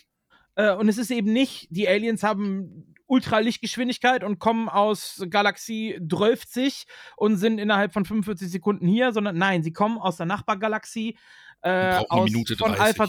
äh, 0.55 0.73
und 0.73 0.89
es 0.89 0.97
ist 0.97 1.11
eben 1.11 1.33
nicht, 1.33 1.67
die 1.71 1.87
Aliens 1.87 2.23
haben 2.23 2.93
Ultralichtgeschwindigkeit 3.07 4.23
und 4.23 4.39
kommen 4.39 4.69
aus 4.69 5.25
Galaxie 5.29 5.99
12 6.09 6.85
und 7.17 7.35
sind 7.35 7.57
innerhalb 7.57 7.91
von 7.91 8.05
45 8.05 8.49
Sekunden 8.49 8.87
hier, 8.87 9.11
sondern 9.11 9.37
nein, 9.37 9.63
sie 9.63 9.73
kommen 9.73 9.97
aus 9.97 10.17
der 10.17 10.27
Nachbargalaxie 10.27 11.17
äh, 11.61 12.01
aus, 12.09 12.31
von, 12.57 12.73
Alpha 12.73 13.07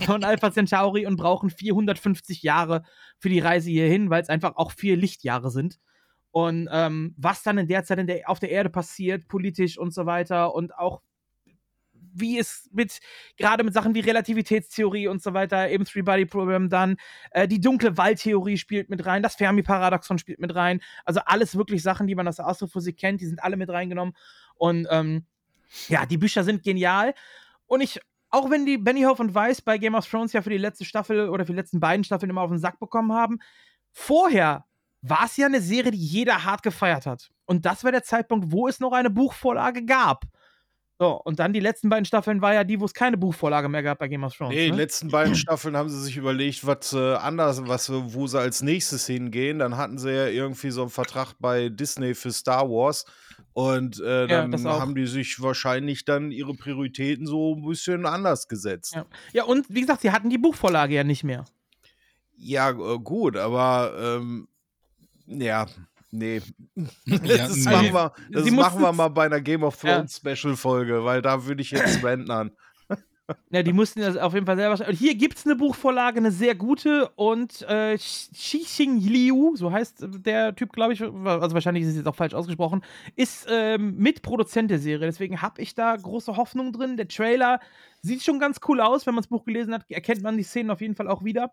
von 0.00 0.22
Alpha 0.22 0.52
Centauri 0.52 1.06
und 1.06 1.16
brauchen 1.16 1.50
450 1.50 2.42
Jahre 2.42 2.82
für 3.18 3.28
die 3.28 3.40
Reise 3.40 3.70
hierhin, 3.70 4.10
weil 4.10 4.22
es 4.22 4.28
einfach 4.28 4.56
auch 4.56 4.70
vier 4.72 4.96
Lichtjahre 4.96 5.50
sind. 5.50 5.78
Und 6.38 6.68
ähm, 6.70 7.14
was 7.16 7.42
dann 7.42 7.58
in 7.58 7.66
der 7.66 7.82
Zeit 7.82 7.98
in 7.98 8.06
der, 8.06 8.30
auf 8.30 8.38
der 8.38 8.50
Erde 8.50 8.70
passiert, 8.70 9.26
politisch 9.26 9.76
und 9.76 9.92
so 9.92 10.06
weiter 10.06 10.54
und 10.54 10.72
auch 10.78 11.02
wie 12.14 12.38
es 12.38 12.70
mit, 12.72 13.00
gerade 13.36 13.64
mit 13.64 13.74
Sachen 13.74 13.92
wie 13.96 14.00
Relativitätstheorie 14.00 15.08
und 15.08 15.20
so 15.20 15.34
weiter, 15.34 15.68
eben 15.68 15.84
Three-Body-Problem 15.84 16.68
dann, 16.68 16.96
äh, 17.32 17.48
die 17.48 17.60
dunkle 17.60 17.96
Waldtheorie 17.96 18.56
spielt 18.56 18.88
mit 18.88 19.04
rein, 19.04 19.24
das 19.24 19.34
Fermi-Paradoxon 19.34 20.18
spielt 20.18 20.38
mit 20.38 20.54
rein. 20.54 20.80
Also 21.04 21.18
alles 21.26 21.56
wirklich 21.56 21.82
Sachen, 21.82 22.06
die 22.06 22.14
man 22.14 22.28
aus 22.28 22.36
der 22.36 22.46
Astrophysik 22.46 22.98
kennt, 22.98 23.20
die 23.20 23.26
sind 23.26 23.42
alle 23.42 23.56
mit 23.56 23.68
reingenommen. 23.68 24.14
Und 24.54 24.86
ähm, 24.92 25.26
ja, 25.88 26.06
die 26.06 26.18
Bücher 26.18 26.44
sind 26.44 26.62
genial. 26.62 27.14
Und 27.66 27.80
ich, 27.80 28.00
auch 28.30 28.48
wenn 28.48 28.64
die 28.64 28.78
Benioff 28.78 29.18
und 29.18 29.34
Weiss 29.34 29.60
bei 29.60 29.76
Game 29.76 29.96
of 29.96 30.08
Thrones 30.08 30.32
ja 30.32 30.40
für 30.40 30.50
die 30.50 30.56
letzte 30.58 30.84
Staffel 30.84 31.30
oder 31.30 31.46
für 31.46 31.52
die 31.52 31.58
letzten 31.58 31.80
beiden 31.80 32.04
Staffeln 32.04 32.30
immer 32.30 32.42
auf 32.42 32.50
den 32.50 32.60
Sack 32.60 32.78
bekommen 32.78 33.12
haben, 33.12 33.40
vorher 33.90 34.67
war 35.02 35.24
es 35.24 35.36
ja 35.36 35.46
eine 35.46 35.60
Serie, 35.60 35.92
die 35.92 35.98
jeder 35.98 36.44
hart 36.44 36.62
gefeiert 36.62 37.06
hat. 37.06 37.30
Und 37.46 37.64
das 37.64 37.84
war 37.84 37.92
der 37.92 38.02
Zeitpunkt, 38.02 38.52
wo 38.52 38.68
es 38.68 38.80
noch 38.80 38.92
eine 38.92 39.10
Buchvorlage 39.10 39.84
gab. 39.84 40.24
So, 41.00 41.12
und 41.22 41.38
dann 41.38 41.52
die 41.52 41.60
letzten 41.60 41.88
beiden 41.88 42.04
Staffeln 42.04 42.42
war 42.42 42.54
ja 42.54 42.64
die, 42.64 42.80
wo 42.80 42.84
es 42.84 42.92
keine 42.92 43.16
Buchvorlage 43.16 43.68
mehr 43.68 43.84
gab 43.84 44.00
bei 44.00 44.08
Game 44.08 44.24
of 44.24 44.36
Thrones. 44.36 44.52
Nee, 44.52 44.66
ne? 44.66 44.72
die 44.72 44.78
letzten 44.78 45.08
beiden 45.08 45.36
Staffeln 45.36 45.76
haben 45.76 45.88
sie 45.88 46.02
sich 46.02 46.16
überlegt, 46.16 46.66
was 46.66 46.92
äh, 46.92 47.14
anders, 47.14 47.62
was, 47.68 47.88
wo 47.92 48.26
sie 48.26 48.40
als 48.40 48.62
nächstes 48.62 49.06
hingehen. 49.06 49.60
Dann 49.60 49.76
hatten 49.76 49.98
sie 49.98 50.10
ja 50.10 50.26
irgendwie 50.26 50.70
so 50.70 50.80
einen 50.80 50.90
Vertrag 50.90 51.34
bei 51.38 51.68
Disney 51.68 52.14
für 52.14 52.32
Star 52.32 52.68
Wars. 52.68 53.04
Und 53.52 54.00
äh, 54.00 54.26
dann 54.26 54.52
ja, 54.52 54.80
haben 54.80 54.96
die 54.96 55.06
sich 55.06 55.40
wahrscheinlich 55.40 56.04
dann 56.04 56.32
ihre 56.32 56.54
Prioritäten 56.54 57.26
so 57.26 57.54
ein 57.54 57.64
bisschen 57.64 58.04
anders 58.04 58.48
gesetzt. 58.48 58.96
Ja. 58.96 59.06
ja, 59.32 59.44
und 59.44 59.66
wie 59.68 59.82
gesagt, 59.82 60.00
sie 60.02 60.10
hatten 60.10 60.30
die 60.30 60.38
Buchvorlage 60.38 60.94
ja 60.94 61.04
nicht 61.04 61.22
mehr. 61.22 61.44
Ja, 62.36 62.70
äh, 62.70 62.98
gut, 62.98 63.36
aber 63.36 63.92
ähm, 64.00 64.48
ja, 65.28 65.66
nee. 66.10 66.40
das, 66.74 67.56
nee. 67.56 67.64
Machen, 67.64 67.92
wir, 67.92 68.12
das 68.30 68.50
machen 68.50 68.80
wir 68.80 68.92
mal 68.92 69.08
bei 69.08 69.26
einer 69.26 69.40
Game 69.40 69.62
of 69.62 69.76
Thrones 69.76 70.20
ja. 70.22 70.34
Special-Folge, 70.34 71.04
weil 71.04 71.22
da 71.22 71.44
würde 71.44 71.62
ich 71.62 71.70
jetzt 71.70 72.02
rentnern. 72.04 72.50
Ja, 73.50 73.62
die 73.62 73.74
mussten 73.74 74.00
das 74.00 74.16
auf 74.16 74.32
jeden 74.32 74.46
Fall 74.46 74.56
selber. 74.56 74.88
Und 74.88 74.94
hier 74.94 75.14
gibt 75.14 75.36
es 75.36 75.44
eine 75.44 75.54
Buchvorlage, 75.54 76.16
eine 76.16 76.32
sehr 76.32 76.54
gute. 76.54 77.10
Und 77.10 77.60
äh, 77.68 77.94
Xixing 77.98 79.00
Liu, 79.00 79.54
so 79.54 79.70
heißt 79.70 80.06
der 80.24 80.56
Typ, 80.56 80.72
glaube 80.72 80.94
ich, 80.94 81.02
also 81.02 81.52
wahrscheinlich 81.52 81.84
ist 81.84 81.90
es 81.90 81.96
jetzt 81.96 82.06
auch 82.06 82.14
falsch 82.14 82.32
ausgesprochen, 82.32 82.82
ist 83.16 83.46
ähm, 83.50 83.96
Mitproduzent 83.98 84.70
der 84.70 84.78
Serie. 84.78 85.06
Deswegen 85.06 85.42
habe 85.42 85.60
ich 85.60 85.74
da 85.74 85.94
große 85.94 86.38
Hoffnung 86.38 86.72
drin. 86.72 86.96
Der 86.96 87.06
Trailer 87.06 87.60
sieht 88.00 88.22
schon 88.22 88.38
ganz 88.38 88.60
cool 88.66 88.80
aus. 88.80 89.06
Wenn 89.06 89.14
man 89.14 89.22
das 89.22 89.28
Buch 89.28 89.44
gelesen 89.44 89.74
hat, 89.74 89.84
erkennt 89.90 90.22
man 90.22 90.38
die 90.38 90.42
Szenen 90.42 90.70
auf 90.70 90.80
jeden 90.80 90.94
Fall 90.94 91.08
auch 91.08 91.22
wieder. 91.22 91.52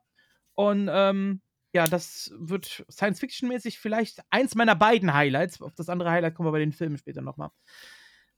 Und 0.53 0.89
ähm, 0.89 1.41
ja, 1.75 1.87
das 1.87 2.31
wird 2.37 2.85
Science-Fiction-mäßig 2.89 3.79
vielleicht 3.79 4.21
eins 4.29 4.55
meiner 4.55 4.75
beiden 4.75 5.13
Highlights. 5.13 5.61
Auf 5.61 5.75
das 5.75 5.89
andere 5.89 6.09
Highlight 6.09 6.33
kommen 6.33 6.47
wir 6.47 6.53
bei 6.53 6.59
den 6.59 6.71
Filmen 6.71 6.97
später 6.97 7.21
nochmal. 7.21 7.49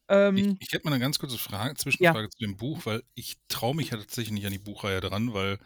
Ähm, 0.10 0.38
ich, 0.38 0.56
ich 0.67 0.73
hätte 0.73 0.86
mal 0.86 0.93
eine 0.93 1.00
ganz 1.00 1.19
kurze 1.19 1.38
Frage, 1.38 1.76
Zwischenfrage 1.76 2.23
ja. 2.23 2.30
zu 2.30 2.39
dem 2.39 2.58
Buch, 2.58 2.88
weil 2.88 3.04
ich 3.13 3.38
traue 3.47 3.76
mich 3.76 3.91
ja 3.91 3.97
tatsächlich 3.97 4.32
nicht 4.32 4.47
an 4.47 4.54
die 4.54 4.58
Buchreihe 4.58 5.02
dran, 5.02 5.36
weil 5.36 5.60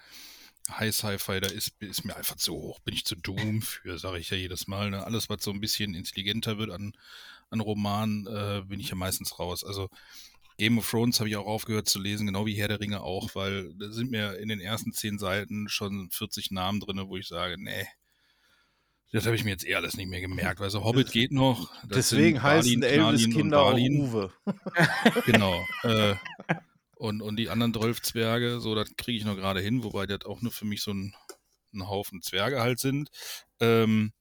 High 0.69 0.93
Sci-Fi, 0.93 1.39
da 1.39 1.47
ist, 1.47 1.81
ist 1.81 2.03
mir 2.03 2.17
einfach 2.17 2.35
zu 2.35 2.53
hoch, 2.55 2.79
bin 2.81 2.93
ich 2.93 3.05
zu 3.05 3.15
dumm 3.15 3.61
für, 3.61 3.97
sage 3.97 4.19
ich 4.19 4.29
ja 4.31 4.35
jedes 4.35 4.67
Mal. 4.67 4.89
Ne? 4.89 5.05
Alles, 5.05 5.29
was 5.29 5.41
so 5.41 5.51
ein 5.51 5.61
bisschen 5.61 5.93
intelligenter 5.93 6.57
wird 6.57 6.71
an, 6.71 6.91
an 7.51 7.61
Romanen, 7.61 8.27
äh, 8.27 8.63
bin 8.67 8.81
ich 8.81 8.89
ja 8.89 8.95
meistens 8.95 9.39
raus. 9.39 9.63
Also 9.63 9.87
Game 10.61 10.77
of 10.77 10.87
Thrones 10.87 11.19
habe 11.19 11.27
ich 11.27 11.35
auch 11.37 11.47
aufgehört 11.47 11.89
zu 11.89 11.99
lesen, 11.99 12.27
genau 12.27 12.45
wie 12.45 12.53
Herr 12.53 12.67
der 12.67 12.79
Ringe 12.79 13.01
auch, 13.01 13.33
weil 13.33 13.73
da 13.79 13.89
sind 13.89 14.11
mir 14.11 14.37
in 14.37 14.47
den 14.47 14.59
ersten 14.59 14.93
zehn 14.93 15.17
Seiten 15.17 15.69
schon 15.69 16.11
40 16.11 16.51
Namen 16.51 16.79
drin, 16.79 17.01
wo 17.07 17.17
ich 17.17 17.27
sage, 17.27 17.55
nee, 17.57 17.87
das 19.11 19.25
habe 19.25 19.35
ich 19.35 19.43
mir 19.43 19.49
jetzt 19.49 19.63
eher 19.63 19.77
alles 19.77 19.97
nicht 19.97 20.07
mehr 20.07 20.21
gemerkt. 20.21 20.61
Also 20.61 20.83
Hobbit 20.85 21.11
geht 21.11 21.31
noch. 21.31 21.71
Deswegen 21.85 22.43
heißen 22.43 22.83
Elvis 22.83 23.27
Kinder 23.31 23.61
auch 23.61 23.73
Uwe. 23.73 24.31
genau. 25.25 25.65
Äh, 25.81 26.13
und, 26.95 27.23
und 27.23 27.37
die 27.37 27.49
anderen 27.49 27.73
zwölf 27.73 28.03
Zwerge, 28.03 28.59
so, 28.59 28.75
das 28.75 28.95
kriege 28.97 29.17
ich 29.17 29.25
noch 29.25 29.35
gerade 29.35 29.61
hin, 29.61 29.83
wobei 29.83 30.05
das 30.05 30.25
auch 30.25 30.43
nur 30.43 30.51
für 30.51 30.65
mich 30.65 30.83
so 30.83 30.91
ein, 30.91 31.15
ein 31.73 31.87
Haufen 31.87 32.21
Zwerge 32.21 32.61
halt 32.61 32.77
sind. 32.77 33.09
Ähm, 33.59 34.13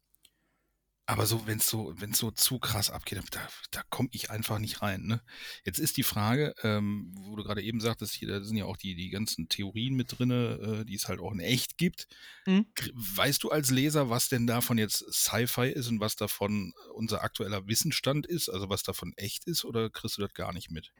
aber 1.10 1.26
so, 1.26 1.44
wenn 1.44 1.58
es 1.58 1.66
so, 1.66 1.92
wenn 1.96 2.12
so 2.12 2.30
zu 2.30 2.60
krass 2.60 2.88
abgeht, 2.88 3.20
da, 3.32 3.40
da 3.72 3.82
komme 3.90 4.08
ich 4.12 4.30
einfach 4.30 4.60
nicht 4.60 4.80
rein. 4.80 5.02
Ne? 5.02 5.20
Jetzt 5.64 5.80
ist 5.80 5.96
die 5.96 6.04
Frage, 6.04 6.54
ähm, 6.62 7.12
wo 7.16 7.34
du 7.34 7.42
gerade 7.42 7.62
eben 7.62 7.80
sagtest, 7.80 8.14
hier, 8.14 8.28
da 8.28 8.44
sind 8.44 8.56
ja 8.56 8.66
auch 8.66 8.76
die, 8.76 8.94
die 8.94 9.10
ganzen 9.10 9.48
Theorien 9.48 9.96
mit 9.96 10.16
drin, 10.16 10.30
äh, 10.30 10.84
die 10.84 10.94
es 10.94 11.08
halt 11.08 11.18
auch 11.18 11.32
in 11.32 11.40
echt 11.40 11.78
gibt. 11.78 12.06
Mhm. 12.46 12.66
Weißt 12.94 13.42
du 13.42 13.50
als 13.50 13.70
Leser, 13.70 14.08
was 14.08 14.28
denn 14.28 14.46
davon 14.46 14.78
jetzt 14.78 15.04
Sci-Fi 15.12 15.70
ist 15.70 15.88
und 15.88 15.98
was 15.98 16.14
davon 16.14 16.74
unser 16.94 17.24
aktueller 17.24 17.66
Wissensstand 17.66 18.24
ist, 18.24 18.48
also 18.48 18.68
was 18.68 18.84
davon 18.84 19.12
echt 19.16 19.48
ist, 19.48 19.64
oder 19.64 19.90
kriegst 19.90 20.16
du 20.16 20.22
das 20.22 20.32
gar 20.32 20.52
nicht 20.52 20.70
mit? 20.70 20.92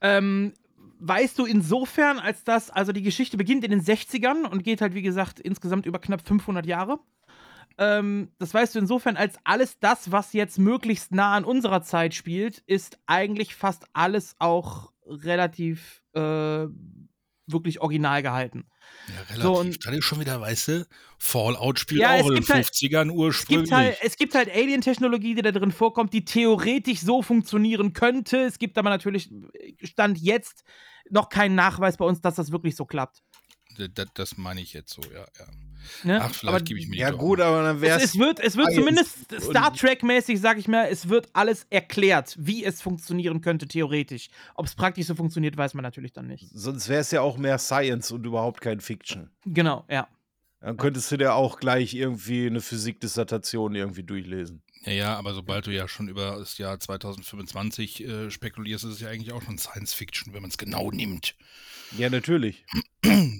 Ähm, 0.00 0.54
weißt 0.98 1.38
du 1.38 1.46
insofern, 1.46 2.18
als 2.18 2.42
dass, 2.42 2.70
also 2.70 2.90
die 2.90 3.02
Geschichte 3.02 3.36
beginnt 3.36 3.62
in 3.62 3.70
den 3.70 3.82
60ern 3.82 4.44
und 4.44 4.64
geht 4.64 4.80
halt, 4.80 4.94
wie 4.94 5.02
gesagt, 5.02 5.38
insgesamt 5.38 5.86
über 5.86 6.00
knapp 6.00 6.26
500 6.26 6.66
Jahre. 6.66 6.98
Ähm, 7.80 8.30
das 8.38 8.52
weißt 8.52 8.74
du 8.74 8.78
insofern, 8.78 9.16
als 9.16 9.36
alles 9.42 9.78
das, 9.80 10.12
was 10.12 10.34
jetzt 10.34 10.58
möglichst 10.58 11.12
nah 11.12 11.34
an 11.34 11.44
unserer 11.44 11.82
Zeit 11.82 12.14
spielt, 12.14 12.58
ist 12.66 12.98
eigentlich 13.06 13.54
fast 13.54 13.86
alles 13.94 14.36
auch 14.38 14.92
relativ 15.06 16.02
äh, 16.12 16.66
wirklich 17.46 17.80
original 17.80 18.22
gehalten. 18.22 18.66
Ja, 19.08 19.14
relativ. 19.22 19.42
So, 19.42 19.58
und, 19.58 19.86
dann 19.86 19.94
ist 19.94 20.04
schon 20.04 20.20
wieder, 20.20 20.40
weißt 20.42 20.68
du, 20.68 20.86
Fallout 21.18 21.78
spielt 21.78 22.02
ja, 22.02 22.16
auch 22.16 22.28
in 22.28 22.34
den 22.34 22.44
50ern 22.44 22.96
halt, 22.96 23.10
ursprünglich. 23.12 23.62
Es 23.62 23.70
gibt 23.70 23.72
halt, 23.72 23.98
es 24.02 24.16
gibt 24.16 24.34
halt 24.34 24.54
Alien-Technologie, 24.54 25.34
die 25.34 25.42
da 25.42 25.50
drin 25.50 25.72
vorkommt, 25.72 26.12
die 26.12 26.26
theoretisch 26.26 27.00
so 27.00 27.22
funktionieren 27.22 27.94
könnte. 27.94 28.42
Es 28.42 28.58
gibt 28.58 28.76
aber 28.76 28.90
natürlich, 28.90 29.30
Stand 29.82 30.18
jetzt, 30.18 30.64
noch 31.08 31.30
keinen 31.30 31.54
Nachweis 31.54 31.96
bei 31.96 32.04
uns, 32.04 32.20
dass 32.20 32.34
das 32.34 32.52
wirklich 32.52 32.76
so 32.76 32.84
klappt. 32.84 33.22
Das, 33.78 34.08
das 34.14 34.36
meine 34.36 34.60
ich 34.60 34.72
jetzt 34.72 34.92
so, 34.92 35.02
ja, 35.12 35.26
ja. 35.38 35.46
Ne? 36.04 36.20
Ach, 36.22 36.34
vielleicht 36.34 36.66
gebe 36.66 36.78
ich 36.78 36.88
mir 36.88 36.96
Ja, 36.96 37.10
gut, 37.10 37.40
aber 37.40 37.62
dann 37.62 37.80
wäre 37.80 37.98
es. 37.98 38.04
Es 38.04 38.18
wird, 38.18 38.38
es 38.38 38.56
wird 38.56 38.72
zumindest 38.74 39.32
Star 39.40 39.72
Trek-mäßig, 39.72 40.40
sag 40.40 40.58
ich 40.58 40.68
mal, 40.68 40.88
es 40.90 41.08
wird 41.08 41.28
alles 41.32 41.66
erklärt, 41.70 42.36
wie 42.38 42.64
es 42.64 42.82
funktionieren 42.82 43.40
könnte, 43.40 43.66
theoretisch. 43.66 44.28
Ob 44.54 44.66
es 44.66 44.74
praktisch 44.74 45.06
so 45.06 45.14
funktioniert, 45.14 45.56
weiß 45.56 45.74
man 45.74 45.82
natürlich 45.82 46.12
dann 46.12 46.26
nicht. 46.26 46.48
Sonst 46.52 46.88
wäre 46.88 47.00
es 47.00 47.10
ja 47.10 47.22
auch 47.22 47.38
mehr 47.38 47.58
Science 47.58 48.10
und 48.12 48.24
überhaupt 48.24 48.60
kein 48.60 48.80
Fiction. 48.80 49.30
Genau, 49.46 49.84
ja. 49.88 50.08
Dann 50.60 50.76
könntest 50.76 51.10
du 51.10 51.16
dir 51.16 51.34
auch 51.34 51.58
gleich 51.58 51.94
irgendwie 51.94 52.46
eine 52.46 52.60
Physikdissertation 52.60 53.74
irgendwie 53.74 54.02
durchlesen. 54.02 54.62
Ja, 54.84 54.92
ja, 54.92 55.16
aber 55.16 55.34
sobald 55.34 55.66
du 55.66 55.70
ja 55.70 55.88
schon 55.88 56.08
über 56.08 56.36
das 56.38 56.58
Jahr 56.58 56.78
2025 56.78 58.04
äh, 58.04 58.30
spekulierst, 58.30 58.84
ist 58.84 58.94
es 58.94 59.00
ja 59.00 59.08
eigentlich 59.08 59.32
auch 59.32 59.42
schon 59.42 59.58
Science 59.58 59.94
Fiction, 59.94 60.34
wenn 60.34 60.42
man 60.42 60.50
es 60.50 60.58
genau 60.58 60.90
nimmt. 60.90 61.34
Ja, 61.96 62.10
natürlich. 62.10 62.64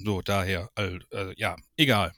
So, 0.03 0.21
daher, 0.21 0.69
also, 0.75 0.97
äh, 1.11 1.33
ja, 1.37 1.55
egal. 1.77 2.11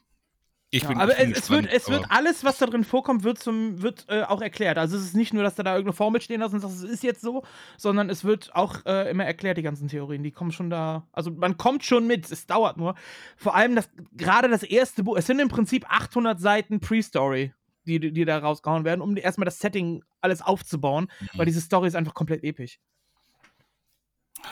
Ich 0.74 0.82
ja, 0.82 0.90
aber 0.96 1.16
es, 1.16 1.38
es, 1.38 1.50
wird, 1.50 1.72
es 1.72 1.88
wird 1.88 2.04
alles, 2.08 2.42
was 2.42 2.58
da 2.58 2.66
drin 2.66 2.82
vorkommt, 2.82 3.22
wird, 3.22 3.38
zum, 3.38 3.80
wird 3.80 4.06
äh, 4.08 4.22
auch 4.22 4.42
erklärt. 4.42 4.76
Also 4.76 4.96
es 4.96 5.04
ist 5.04 5.14
nicht 5.14 5.32
nur, 5.32 5.44
dass 5.44 5.54
da, 5.54 5.62
da 5.62 5.74
irgendeine 5.74 5.94
Formel 5.94 6.20
stehen 6.20 6.40
lassen 6.40 6.56
und 6.56 6.62
sagst, 6.62 6.82
es 6.82 6.90
ist 6.90 7.04
jetzt 7.04 7.20
so, 7.20 7.44
sondern 7.76 8.10
es 8.10 8.24
wird 8.24 8.52
auch 8.56 8.84
äh, 8.84 9.08
immer 9.08 9.24
erklärt, 9.24 9.56
die 9.56 9.62
ganzen 9.62 9.86
Theorien. 9.86 10.24
Die 10.24 10.32
kommen 10.32 10.50
schon 10.50 10.70
da. 10.70 11.06
Also 11.12 11.30
man 11.30 11.56
kommt 11.58 11.84
schon 11.84 12.08
mit, 12.08 12.28
es 12.28 12.46
dauert 12.48 12.76
nur. 12.76 12.96
Vor 13.36 13.54
allem 13.54 13.76
das, 13.76 13.88
gerade 14.14 14.48
das 14.48 14.64
erste 14.64 15.04
Buch, 15.04 15.16
es 15.16 15.26
sind 15.26 15.38
im 15.38 15.48
Prinzip 15.48 15.86
800 15.88 16.40
Seiten 16.40 16.80
Pre-Story, 16.80 17.52
die, 17.86 18.00
die 18.12 18.24
da 18.24 18.38
rausgehauen 18.38 18.84
werden, 18.84 19.00
um 19.00 19.16
erstmal 19.16 19.44
das 19.44 19.60
Setting 19.60 20.02
alles 20.20 20.42
aufzubauen, 20.42 21.06
mhm. 21.20 21.28
weil 21.34 21.46
diese 21.46 21.60
Story 21.60 21.86
ist 21.86 21.94
einfach 21.94 22.14
komplett 22.14 22.42
episch. 22.42 22.80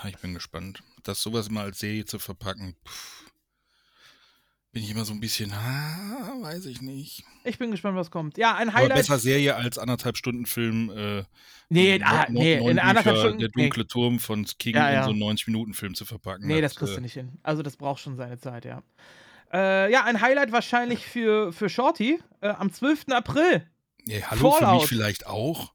Ich 0.09 0.19
bin 0.19 0.35
gespannt. 0.35 0.83
Das 1.03 1.23
sowas 1.23 1.51
mal 1.51 1.65
als 1.65 1.79
Serie 1.79 2.05
zu 2.05 2.19
verpacken. 2.19 2.77
Puh 2.85 2.93
bin 4.73 4.83
ich 4.83 4.91
immer 4.91 5.05
so 5.05 5.13
ein 5.13 5.21
bisschen, 5.21 5.53
ah, 5.53 6.33
weiß 6.41 6.65
ich 6.65 6.81
nicht. 6.81 7.25
Ich 7.45 7.59
bin 7.59 7.71
gespannt, 7.71 7.95
was 7.97 8.11
kommt. 8.11 8.39
Ja, 8.39 8.55
ein 8.55 8.73
Highlight. 8.73 8.93
Aber 8.93 9.01
besser 9.01 9.19
Serie 9.19 9.55
als 9.55 9.77
anderthalb 9.77 10.17
Stunden 10.17 10.47
Film. 10.47 10.91
Äh, 10.91 11.25
nee, 11.69 12.01
ah, 12.03 12.27
nee, 12.31 12.55
in 12.55 12.79
anderthalb 12.79 13.19
Stunden. 13.19 13.39
Der 13.39 13.51
dunkle 13.51 13.83
nee. 13.83 13.89
Turm 13.89 14.19
von 14.19 14.47
King 14.59 14.75
ja, 14.75 14.91
ja. 14.91 14.99
in 15.01 15.05
so 15.05 15.11
einen 15.11 15.37
90-Minuten-Film 15.37 15.95
zu 15.95 16.07
verpacken. 16.07 16.47
Nee, 16.47 16.63
das 16.63 16.75
kriegst 16.75 16.95
äh, 16.95 16.97
du 16.97 17.03
nicht 17.03 17.13
hin. 17.13 17.39
Also, 17.43 17.63
das 17.63 17.77
braucht 17.77 18.01
schon 18.01 18.17
seine 18.17 18.39
Zeit, 18.39 18.65
ja. 18.65 18.83
Äh, 19.53 19.93
ja, 19.93 20.05
ein 20.05 20.23
Highlight 20.23 20.53
wahrscheinlich 20.53 21.07
für, 21.07 21.53
für 21.53 21.69
Shorty 21.69 22.19
äh, 22.41 22.49
am 22.49 22.73
12. 22.73 23.09
April. 23.11 23.69
Ja, 24.07 24.31
hallo, 24.31 24.53
Fallout. 24.53 24.71
für 24.71 24.77
mich 24.77 24.89
vielleicht 24.89 25.27
auch. 25.27 25.75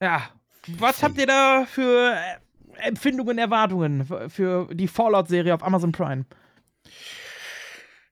Ja, 0.00 0.30
was 0.68 1.02
habt 1.02 1.18
ihr 1.18 1.26
da 1.26 1.66
für 1.66 2.14
äh, 2.14 2.43
Empfindungen, 2.76 3.38
Erwartungen 3.38 4.06
für 4.28 4.68
die 4.72 4.88
Fallout-Serie 4.88 5.54
auf 5.54 5.62
Amazon 5.62 5.92
Prime? 5.92 6.24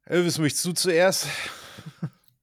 Elvis, 0.04 0.38
möchtest 0.38 0.64
du 0.64 0.72
zuerst? 0.72 1.28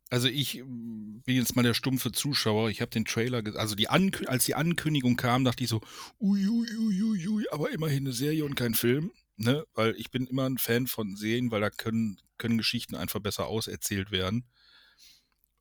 Also 0.10 0.28
ich 0.28 0.64
bin 0.64 1.36
jetzt 1.36 1.56
mal 1.56 1.62
der 1.62 1.76
stumpfe 1.76 2.12
Zuschauer. 2.12 2.70
Ich 2.70 2.82
habe 2.82 2.90
den 2.90 3.06
Trailer, 3.06 3.44
also 3.56 3.76
die 3.76 3.90
als 3.90 4.46
die 4.46 4.56
Ankündigung 4.56 5.16
kam, 5.18 5.44
dachte 5.44 5.64
ich 5.64 5.70
so, 5.70 5.82
uiuiuiui, 6.20 7.04
ui, 7.04 7.28
ui, 7.28 7.46
aber 7.52 7.70
immerhin 7.70 8.06
eine 8.06 8.14
Serie 8.14 8.44
und 8.46 8.56
kein 8.56 8.74
Film. 8.74 9.12
Ne? 9.38 9.66
Weil 9.74 9.96
ich 9.98 10.10
bin 10.10 10.26
immer 10.26 10.50
ein 10.50 10.58
Fan 10.58 10.88
von 10.88 11.16
Serien, 11.16 11.52
weil 11.52 11.62
da 11.62 11.70
können, 11.70 12.18
können 12.38 12.58
Geschichten 12.58 12.96
einfach 12.96 13.20
besser 13.20 13.48
auserzählt 13.48 14.12
werden. 14.12 14.46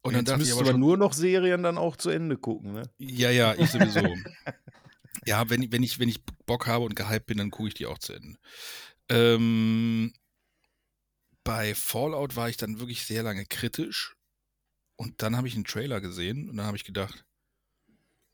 Und 0.00 0.14
dann 0.14 0.24
dachte 0.24 0.42
ich 0.42 0.52
aber, 0.52 0.62
aber 0.62 0.78
nur 0.78 0.96
noch 0.96 1.12
Serien 1.12 1.62
dann 1.62 1.76
auch 1.76 1.96
zu 1.96 2.08
Ende 2.08 2.38
gucken, 2.38 2.72
ne? 2.72 2.82
Ja, 2.98 3.30
ja, 3.30 3.54
ich 3.54 3.70
sowieso. 3.70 4.00
ja, 5.28 5.50
wenn, 5.50 5.70
wenn, 5.70 5.82
ich, 5.82 5.98
wenn 5.98 6.08
ich 6.08 6.24
Bock 6.46 6.66
habe 6.66 6.86
und 6.86 6.96
gehypt 6.96 7.26
bin, 7.26 7.38
dann 7.38 7.50
gucke 7.50 7.68
ich 7.68 7.74
die 7.74 7.86
auch 7.86 7.98
zu 7.98 8.14
Ende. 8.14 8.38
Ähm, 9.10 10.14
bei 11.44 11.74
Fallout 11.74 12.34
war 12.34 12.48
ich 12.48 12.56
dann 12.56 12.80
wirklich 12.80 13.04
sehr 13.04 13.22
lange 13.22 13.44
kritisch. 13.44 14.16
Und 14.96 15.22
dann 15.22 15.36
habe 15.36 15.46
ich 15.46 15.54
einen 15.54 15.64
Trailer 15.64 16.00
gesehen 16.00 16.48
und 16.48 16.56
dann 16.56 16.66
habe 16.66 16.78
ich 16.78 16.84
gedacht, 16.84 17.24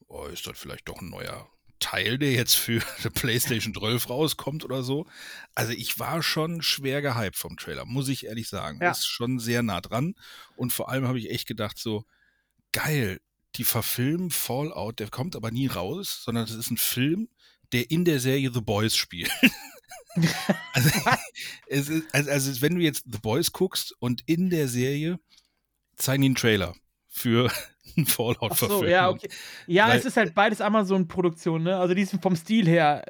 oh, 0.06 0.26
ist 0.26 0.46
das 0.46 0.58
vielleicht 0.58 0.88
doch 0.88 1.02
ein 1.02 1.10
neuer 1.10 1.50
Teil, 1.80 2.16
der 2.16 2.32
jetzt 2.32 2.54
für 2.54 2.80
die 3.04 3.10
PlayStation 3.10 3.74
12 3.74 4.08
rauskommt 4.08 4.64
oder 4.64 4.84
so. 4.84 5.06
Also 5.54 5.72
ich 5.72 5.98
war 5.98 6.22
schon 6.22 6.62
schwer 6.62 7.02
gehypt 7.02 7.36
vom 7.36 7.56
Trailer, 7.56 7.84
muss 7.84 8.08
ich 8.08 8.26
ehrlich 8.26 8.48
sagen. 8.48 8.78
Ja. 8.80 8.92
Ist 8.92 9.06
schon 9.06 9.40
sehr 9.40 9.64
nah 9.64 9.80
dran. 9.80 10.14
Und 10.54 10.72
vor 10.72 10.88
allem 10.88 11.08
habe 11.08 11.18
ich 11.18 11.28
echt 11.30 11.48
gedacht, 11.48 11.76
so, 11.76 12.04
geil, 12.72 13.20
die 13.56 13.64
verfilmen 13.64 14.30
Fallout, 14.30 14.98
der 14.98 15.08
kommt 15.08 15.36
aber 15.36 15.50
nie 15.50 15.66
raus, 15.66 16.22
sondern 16.24 16.46
das 16.46 16.54
ist 16.54 16.70
ein 16.70 16.76
Film, 16.76 17.28
der 17.72 17.90
in 17.90 18.04
der 18.04 18.20
Serie 18.20 18.50
The 18.52 18.60
Boys 18.60 18.96
spielt. 18.96 19.30
also, 20.72 20.90
es 21.66 21.88
ist, 21.88 22.14
also, 22.14 22.30
also, 22.30 22.62
wenn 22.62 22.76
du 22.76 22.80
jetzt 22.80 23.04
The 23.10 23.18
Boys 23.18 23.52
guckst 23.52 23.94
und 23.98 24.22
in 24.26 24.50
der 24.50 24.68
Serie 24.68 25.18
zeigen 25.96 26.22
die 26.22 26.26
einen 26.26 26.34
Trailer 26.34 26.74
für 27.08 27.50
ein 27.96 28.06
fallout 28.06 28.56
so, 28.56 28.84
ja, 28.84 29.08
okay. 29.08 29.28
Ja, 29.66 29.88
Weil, 29.88 29.98
es 29.98 30.04
ist 30.04 30.16
halt 30.16 30.34
beides 30.34 30.60
Amazon-Produktion, 30.60 31.62
ne? 31.62 31.76
Also 31.76 31.94
die 31.94 32.04
sind 32.04 32.22
vom 32.22 32.36
Stil 32.36 32.66
her, 32.66 33.04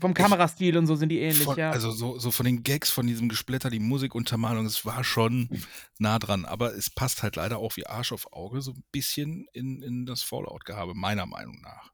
vom 0.00 0.14
Kamerastil 0.14 0.76
und 0.76 0.86
so 0.86 0.96
sind 0.96 1.08
die 1.08 1.20
ähnlich, 1.20 1.44
von, 1.44 1.56
ja. 1.56 1.70
Also 1.70 1.90
so, 1.90 2.18
so 2.18 2.30
von 2.30 2.46
den 2.46 2.62
Gags, 2.62 2.90
von 2.90 3.06
diesem 3.06 3.28
Gesplätter, 3.28 3.70
die 3.70 3.78
Musikuntermalung, 3.78 4.66
es 4.66 4.84
war 4.84 5.04
schon 5.04 5.48
nah 5.98 6.18
dran. 6.18 6.44
Aber 6.44 6.74
es 6.74 6.90
passt 6.90 7.22
halt 7.22 7.36
leider 7.36 7.58
auch 7.58 7.76
wie 7.76 7.86
Arsch 7.86 8.12
auf 8.12 8.32
Auge 8.32 8.60
so 8.60 8.72
ein 8.72 8.84
bisschen 8.92 9.46
in, 9.52 9.82
in 9.82 10.06
das 10.06 10.22
Fallout-Gehabe, 10.22 10.94
meiner 10.94 11.26
Meinung 11.26 11.60
nach. 11.60 11.92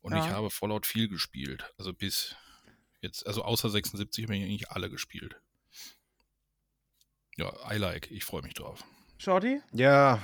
Und 0.00 0.14
ja. 0.14 0.24
ich 0.24 0.30
habe 0.32 0.50
Fallout 0.50 0.86
viel 0.86 1.08
gespielt. 1.08 1.74
Also 1.76 1.92
bis 1.92 2.36
Jetzt, 3.00 3.26
also 3.26 3.42
außer 3.42 3.70
76 3.70 4.24
habe 4.24 4.36
ich 4.36 4.44
eigentlich 4.44 4.70
alle 4.70 4.90
gespielt. 4.90 5.40
Ja, 7.36 7.52
I 7.70 7.78
like. 7.78 8.10
Ich 8.10 8.24
freue 8.24 8.42
mich 8.42 8.54
drauf. 8.54 8.84
Shorty? 9.16 9.60
Ja, 9.72 10.20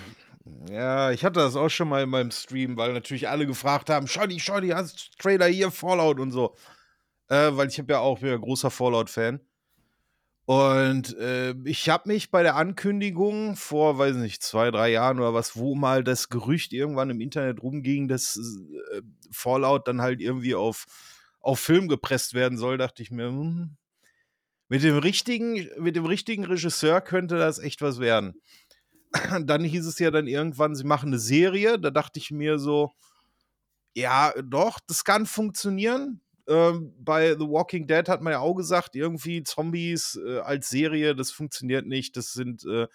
ja, 0.71 1.11
ich 1.11 1.25
hatte 1.25 1.41
das 1.41 1.57
auch 1.57 1.69
schon 1.69 1.89
mal 1.89 2.03
in 2.03 2.11
meinem 2.11 2.31
Stream, 2.31 2.77
weil 2.77 2.93
natürlich 2.93 3.29
alle 3.29 3.47
gefragt 3.47 3.91
haben, 3.91 4.07
Shorty, 4.07 4.41
Shorty, 4.41 4.69
hast 4.69 4.97
du 4.97 5.23
Trailer 5.23 5.47
hier, 5.47 5.71
Fallout 5.71 6.21
und 6.21 6.33
so. 6.33 6.55
Äh, 7.29 7.51
weil 7.53 7.69
ich 7.69 7.79
habe 7.79 7.93
ja 7.93 7.99
auch, 8.01 8.21
ja 8.21 8.37
großer 8.37 8.71
Fallout-Fan. 8.71 9.41
Und 10.45 11.17
äh, 11.19 11.55
ich 11.65 11.89
habe 11.89 12.09
mich 12.09 12.31
bei 12.31 12.45
der 12.45 12.55
Ankündigung 12.55 13.57
vor, 13.57 13.99
weiß 13.99 14.15
nicht, 14.17 14.45
zwei, 14.45 14.71
drei 14.71 14.91
Jahren 14.91 15.19
oder 15.19 15.35
was, 15.35 15.57
wo 15.57 15.75
mal 15.75 16.05
das 16.05 16.29
Gerücht 16.29 16.73
irgendwann 16.73 17.11
im 17.11 17.21
Internet 17.21 17.63
rumging, 17.63 18.07
dass 18.07 18.37
äh, 18.93 19.03
Fallout 19.33 19.89
dann 19.89 20.01
halt 20.03 20.21
irgendwie 20.21 20.55
auf 20.55 20.87
auf 21.47 21.61
Film 21.61 21.87
gepresst 21.87 22.35
werden 22.35 22.59
soll, 22.59 22.77
dachte 22.77 23.03
ich 23.05 23.13
mir, 23.13 23.29
hm, 23.29 23.77
mit 24.69 24.83
dem 24.83 24.99
richtigen, 24.99 25.69
mit 25.79 25.95
dem 25.95 26.05
richtigen 26.05 26.45
Regisseur 26.45 27.01
könnte 27.01 27.39
das 27.39 27.61
echt 27.61 27.83
was 27.83 28.01
werden. 28.01 28.35
Dann 29.47 29.65
hieß 29.65 29.87
es 29.87 29.99
ja 29.99 30.11
dann 30.11 30.27
irgendwann, 30.27 30.75
sie 30.75 30.85
machen 30.85 31.09
eine 31.09 31.19
Serie. 31.19 31.79
Da 31.79 31.91
dachte 31.91 32.19
ich 32.19 32.31
mir 32.31 32.59
so, 32.59 32.93
ja, 33.95 34.33
doch, 34.43 34.79
das 34.87 35.05
kann 35.05 35.27
funktionieren. 35.27 36.21
Ähm, 36.49 36.95
bei 36.99 37.33
The 37.33 37.49
Walking 37.49 37.87
Dead 37.87 38.09
hat 38.09 38.23
man 38.23 38.33
ja 38.33 38.39
auch 38.41 38.55
gesagt, 38.55 38.95
irgendwie 38.95 39.43
Zombies 39.43 40.19
äh, 40.25 40.39
als 40.39 40.69
Serie, 40.69 41.17
das 41.17 41.31
funktioniert 41.31 41.87
nicht. 41.87 42.17
Das 42.17 42.33
sind 42.33 42.65
äh, 42.65 42.87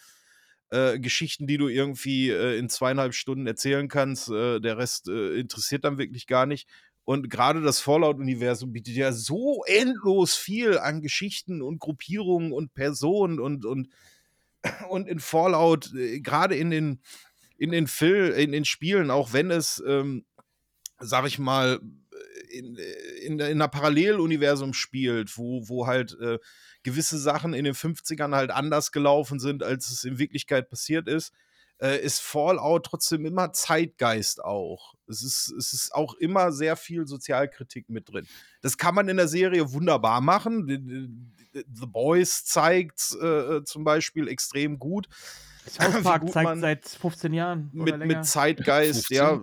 äh, 0.70 1.00
Geschichten, 1.00 1.48
die 1.48 1.58
du 1.58 1.68
irgendwie 1.68 2.30
äh, 2.30 2.58
in 2.58 2.70
zweieinhalb 2.70 3.14
Stunden 3.14 3.46
erzählen 3.46 3.88
kannst. 3.90 4.30
Äh, 4.30 4.60
der 4.60 4.78
Rest 4.78 5.10
äh, 5.10 5.40
interessiert 5.40 5.84
dann 5.84 5.98
wirklich 5.98 6.28
gar 6.28 6.46
nicht. 6.46 6.70
Und 7.04 7.30
gerade 7.30 7.62
das 7.62 7.82
Fallout-Universum 7.82 8.72
bietet 8.72 8.96
ja 8.96 9.12
so 9.12 9.64
endlos 9.66 10.36
viel 10.36 10.78
an 10.78 11.02
Geschichten 11.02 11.62
und 11.62 11.80
Gruppierungen 11.80 12.52
und 12.54 12.74
Personen 12.74 13.40
und, 13.40 13.66
und, 13.66 13.90
und 14.90 15.08
in 15.08 15.20
Fallout, 15.20 15.94
äh, 15.94 16.20
gerade 16.20 16.56
in 16.56 16.70
den, 16.70 17.02
in 17.58 17.72
den 17.72 17.88
in 17.88 18.52
den 18.52 18.66
Spielen, 18.66 19.12
auch 19.12 19.34
wenn 19.34 19.52
es, 19.52 19.82
ähm, 19.86 20.26
sag 21.00 21.26
ich 21.28 21.40
mal, 21.40 21.80
in, 22.52 22.76
in, 23.24 23.40
in 23.40 23.42
einer 23.42 23.68
Paralleluniversum 23.68 24.74
spielt, 24.74 25.38
wo, 25.38 25.68
wo 25.70 25.88
halt 25.88 26.18
äh, 26.20 26.38
gewisse 26.84 27.18
Sachen 27.18 27.54
in 27.54 27.64
den 27.64 27.76
50ern 27.76 28.36
halt 28.36 28.52
anders 28.52 28.92
gelaufen 28.92 29.40
sind, 29.40 29.64
als 29.64 29.90
es 29.90 30.04
in 30.04 30.20
Wirklichkeit 30.20 30.70
passiert 30.70 31.08
ist 31.08 31.32
äh, 31.82 32.00
ist 32.00 32.22
Fallout 32.22 32.86
trotzdem 32.86 33.26
immer 33.26 33.52
Zeitgeist 33.54 34.44
auch. 34.44 34.94
Es 35.08 35.24
ist, 35.24 35.52
es 35.58 35.74
ist 35.74 35.94
auch 35.94 36.14
immer 36.14 36.52
sehr 36.52 36.76
viel 36.76 37.08
Sozialkritik 37.08 37.90
mit 37.90 38.10
drin. 38.10 38.28
Das 38.62 38.78
kann 38.78 38.96
man 38.96 39.10
in 39.10 39.18
der 39.18 39.28
Serie 39.28 39.74
wunderbar 39.74 40.22
machen. 40.22 41.34
The 41.54 41.86
Boys 41.88 42.46
zeigt 42.46 43.16
äh, 43.22 43.64
zum 43.64 43.84
Beispiel 43.84 44.28
extrem 44.28 44.80
gut. 44.80 45.08
South 45.68 46.02
Park 46.04 46.30
zeigt 46.32 46.60
seit 46.60 46.88
15 46.88 47.34
Jahren. 47.34 47.70
Mit, 47.74 47.98
mit, 48.00 48.26
Zeitgeist, 48.26 49.08
15. 49.08 49.18
ja, 49.18 49.42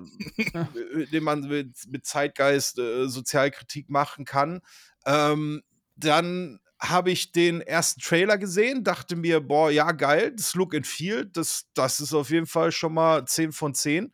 den 1.12 1.24
man 1.24 1.40
mit, 1.42 1.76
mit 1.88 2.06
Zeitgeist 2.06 2.78
äh, 2.78 3.08
Sozialkritik 3.08 3.88
machen 3.88 4.24
kann. 4.24 4.60
Ähm, 5.06 5.62
dann 5.96 6.60
habe 6.80 7.10
ich 7.10 7.32
den 7.32 7.60
ersten 7.60 8.00
Trailer 8.00 8.38
gesehen, 8.38 8.84
dachte 8.84 9.16
mir, 9.16 9.40
boah, 9.40 9.70
ja, 9.70 9.90
geil, 9.92 10.32
das 10.34 10.54
Look 10.54 10.74
and 10.74 10.86
Feel, 10.86 11.26
das, 11.26 11.66
das 11.74 11.98
ist 12.00 12.14
auf 12.14 12.30
jeden 12.30 12.46
Fall 12.46 12.70
schon 12.70 12.94
mal 12.94 13.24
10 13.24 13.52
von 13.52 13.74
10. 13.74 14.12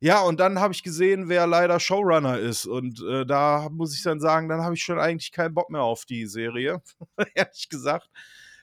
Ja, 0.00 0.22
und 0.22 0.38
dann 0.38 0.60
habe 0.60 0.72
ich 0.72 0.84
gesehen, 0.84 1.28
wer 1.28 1.46
leider 1.46 1.80
Showrunner 1.80 2.38
ist. 2.38 2.66
Und 2.66 3.02
äh, 3.02 3.26
da 3.26 3.68
muss 3.70 3.94
ich 3.96 4.02
dann 4.02 4.20
sagen, 4.20 4.48
dann 4.48 4.62
habe 4.62 4.74
ich 4.74 4.82
schon 4.82 4.98
eigentlich 4.98 5.32
keinen 5.32 5.54
Bock 5.54 5.70
mehr 5.70 5.82
auf 5.82 6.04
die 6.04 6.26
Serie, 6.26 6.80
ehrlich 7.34 7.68
gesagt. 7.68 8.08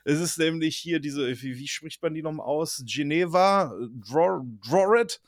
Es 0.04 0.20
ist 0.20 0.38
nämlich 0.38 0.76
hier 0.76 1.00
diese, 1.00 1.28
wie, 1.42 1.58
wie 1.58 1.68
spricht 1.68 2.00
man 2.02 2.14
die 2.14 2.22
nochmal 2.22 2.46
aus? 2.46 2.82
Geneva, 2.86 3.74
Draw, 4.08 4.40
Drawrit, 4.66 5.20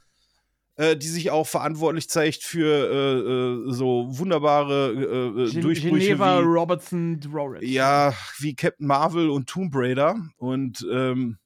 äh, 0.77 0.97
die 0.97 1.09
sich 1.09 1.31
auch 1.31 1.47
verantwortlich 1.47 2.09
zeigt 2.09 2.43
für 2.43 3.67
äh, 3.67 3.69
äh 3.69 3.73
so 3.73 4.07
wunderbare 4.09 4.93
äh, 4.93 5.51
Gen 5.51 5.61
Durchbrüche. 5.61 6.07
Geneva, 6.07 6.39
wie, 6.39 6.45
Robertson, 6.45 7.21
Drawrit. 7.21 7.65
Ja, 7.65 8.15
wie 8.39 8.55
Captain 8.55 8.87
Marvel 8.87 9.29
und 9.29 9.49
Tomb 9.49 9.75
Raider. 9.75 10.17
Und 10.37 10.87
ähm, 10.91 11.39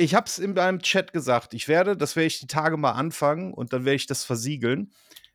ich 0.00 0.14
habe 0.14 0.26
es 0.26 0.38
in 0.38 0.54
meinem 0.54 0.80
Chat 0.80 1.12
gesagt, 1.12 1.52
ich 1.52 1.68
werde, 1.68 1.96
das 1.96 2.16
werde 2.16 2.28
ich 2.28 2.40
die 2.40 2.46
Tage 2.46 2.76
mal 2.76 2.92
anfangen 2.92 3.52
und 3.52 3.72
dann 3.72 3.84
werde 3.84 3.96
ich 3.96 4.06
das 4.06 4.24
versiegeln. 4.24 4.92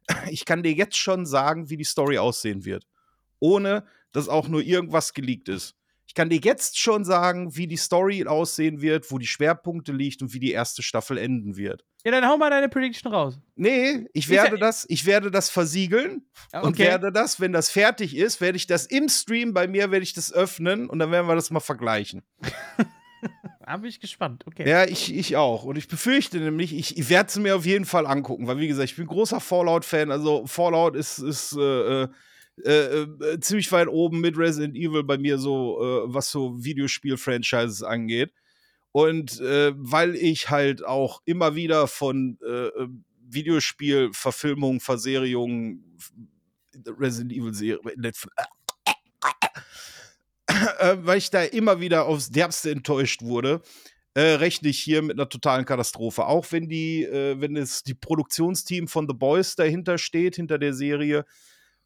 Ich 0.30 0.46
kann 0.46 0.62
dir 0.62 0.72
jetzt 0.72 0.98
schon 0.98 1.26
sagen, 1.26 1.70
wie 1.72 1.78
die 1.78 1.84
Story 1.84 2.20
aussehen 2.20 2.64
wird, 2.64 2.86
ohne 3.40 3.86
dass 4.12 4.30
auch 4.30 4.48
nur 4.48 4.62
irgendwas 4.62 5.14
geleakt 5.14 5.50
ist. 5.50 5.76
Ich 6.06 6.14
kann 6.14 6.30
dir 6.30 6.40
jetzt 6.40 6.80
schon 6.80 7.04
sagen, 7.04 7.56
wie 7.56 7.66
die 7.66 7.78
Story 7.78 8.24
aussehen 8.26 8.82
wird, 8.82 9.10
wo 9.10 9.18
die 9.18 9.26
Schwerpunkte 9.26 9.92
liegt 9.92 10.22
und 10.22 10.32
wie 10.34 10.40
die 10.40 10.52
erste 10.52 10.84
Staffel 10.84 11.18
enden 11.18 11.58
wird. 11.58 11.84
Ja, 12.06 12.12
dann 12.12 12.28
hau 12.28 12.38
mal 12.38 12.52
deine 12.52 12.70
Prediction 12.70 13.12
raus. 13.12 13.40
Nee, 13.56 14.08
ich 14.14 14.30
werde 14.30 14.60
das, 14.60 14.86
ich 14.88 15.08
werde 15.08 15.32
das 15.32 15.50
versiegeln 15.50 16.28
ah, 16.52 16.60
okay. 16.60 16.68
und 16.68 16.78
werde 16.78 17.12
das, 17.12 17.40
wenn 17.40 17.52
das 17.52 17.72
fertig 17.72 18.16
ist, 18.16 18.42
werde 18.42 18.58
ich 18.58 18.68
das 18.68 18.86
im 18.86 19.10
Stream 19.10 19.54
bei 19.54 19.68
mir 19.68 19.90
werde 19.90 20.04
ich 20.04 20.14
das 20.14 20.32
öffnen 20.32 20.88
und 20.88 21.00
dann 21.00 21.12
werden 21.12 21.28
wir 21.28 21.36
das 21.36 21.50
mal 21.50 21.60
vergleichen. 21.60 22.22
da 23.66 23.78
bin 23.78 23.90
ich 23.90 24.00
gespannt, 24.00 24.44
okay. 24.46 24.68
Ja, 24.70 24.86
ich, 24.86 25.14
ich 25.14 25.36
auch. 25.36 25.64
Und 25.64 25.78
ich 25.78 25.88
befürchte 25.88 26.38
nämlich, 26.38 26.74
ich, 26.74 26.98
ich 26.98 27.10
werde 27.10 27.30
es 27.30 27.36
mir 27.38 27.56
auf 27.56 27.66
jeden 27.66 27.86
Fall 27.86 28.06
angucken, 28.06 28.48
weil 28.48 28.60
wie 28.60 28.68
gesagt, 28.68 28.90
ich 28.90 28.96
bin 28.96 29.08
großer 29.08 29.40
Fallout-Fan. 29.40 30.12
Also 30.12 30.46
Fallout 30.46 30.96
ist, 30.96 31.18
ist 31.20 31.54
äh, 31.58 32.04
äh 32.04 32.08
äh, 32.64 33.02
äh, 33.02 33.40
ziemlich 33.42 33.70
weit 33.72 33.90
oben 33.90 34.22
mit 34.22 34.38
Resident 34.38 34.76
Evil 34.78 35.04
bei 35.04 35.18
mir 35.18 35.38
so, 35.38 35.78
äh, 35.82 36.14
was 36.14 36.32
so 36.32 36.64
Videospiel-Franchises 36.64 37.84
angeht. 37.84 38.32
Und 38.94 39.42
äh, 39.42 39.74
weil 39.76 40.16
ich 40.16 40.50
halt 40.50 40.86
auch 40.86 41.22
immer 41.26 41.56
wieder 41.56 41.88
von 41.88 42.38
Videospiel-Verfilmungen, 43.28 44.80
Verserierungen, 44.80 45.98
Resident 46.98 47.34
Evil-Serie, 47.34 47.80
weil 51.04 51.18
ich 51.18 51.30
da 51.30 51.44
immer 51.44 51.80
wieder 51.80 52.06
aufs 52.06 52.30
Derbste 52.30 52.72
enttäuscht 52.72 53.22
wurde, 53.22 53.62
äh, 54.16 54.36
rechne 54.36 54.70
ich 54.70 54.80
hier 54.80 55.02
mit 55.02 55.18
einer 55.18 55.30
totalen 55.30 55.66
Katastrophe. 55.66 56.26
Auch 56.26 56.52
wenn 56.52 56.70
die, 56.70 57.04
äh, 57.04 57.40
wenn 57.40 57.56
es 57.58 57.84
die 57.84 57.94
Produktionsteam 57.94 58.88
von 58.88 59.08
The 59.08 59.14
Boys 59.14 59.56
dahinter 59.56 59.98
steht, 59.98 60.38
hinter 60.38 60.58
der 60.58 60.74
Serie, 60.74 61.26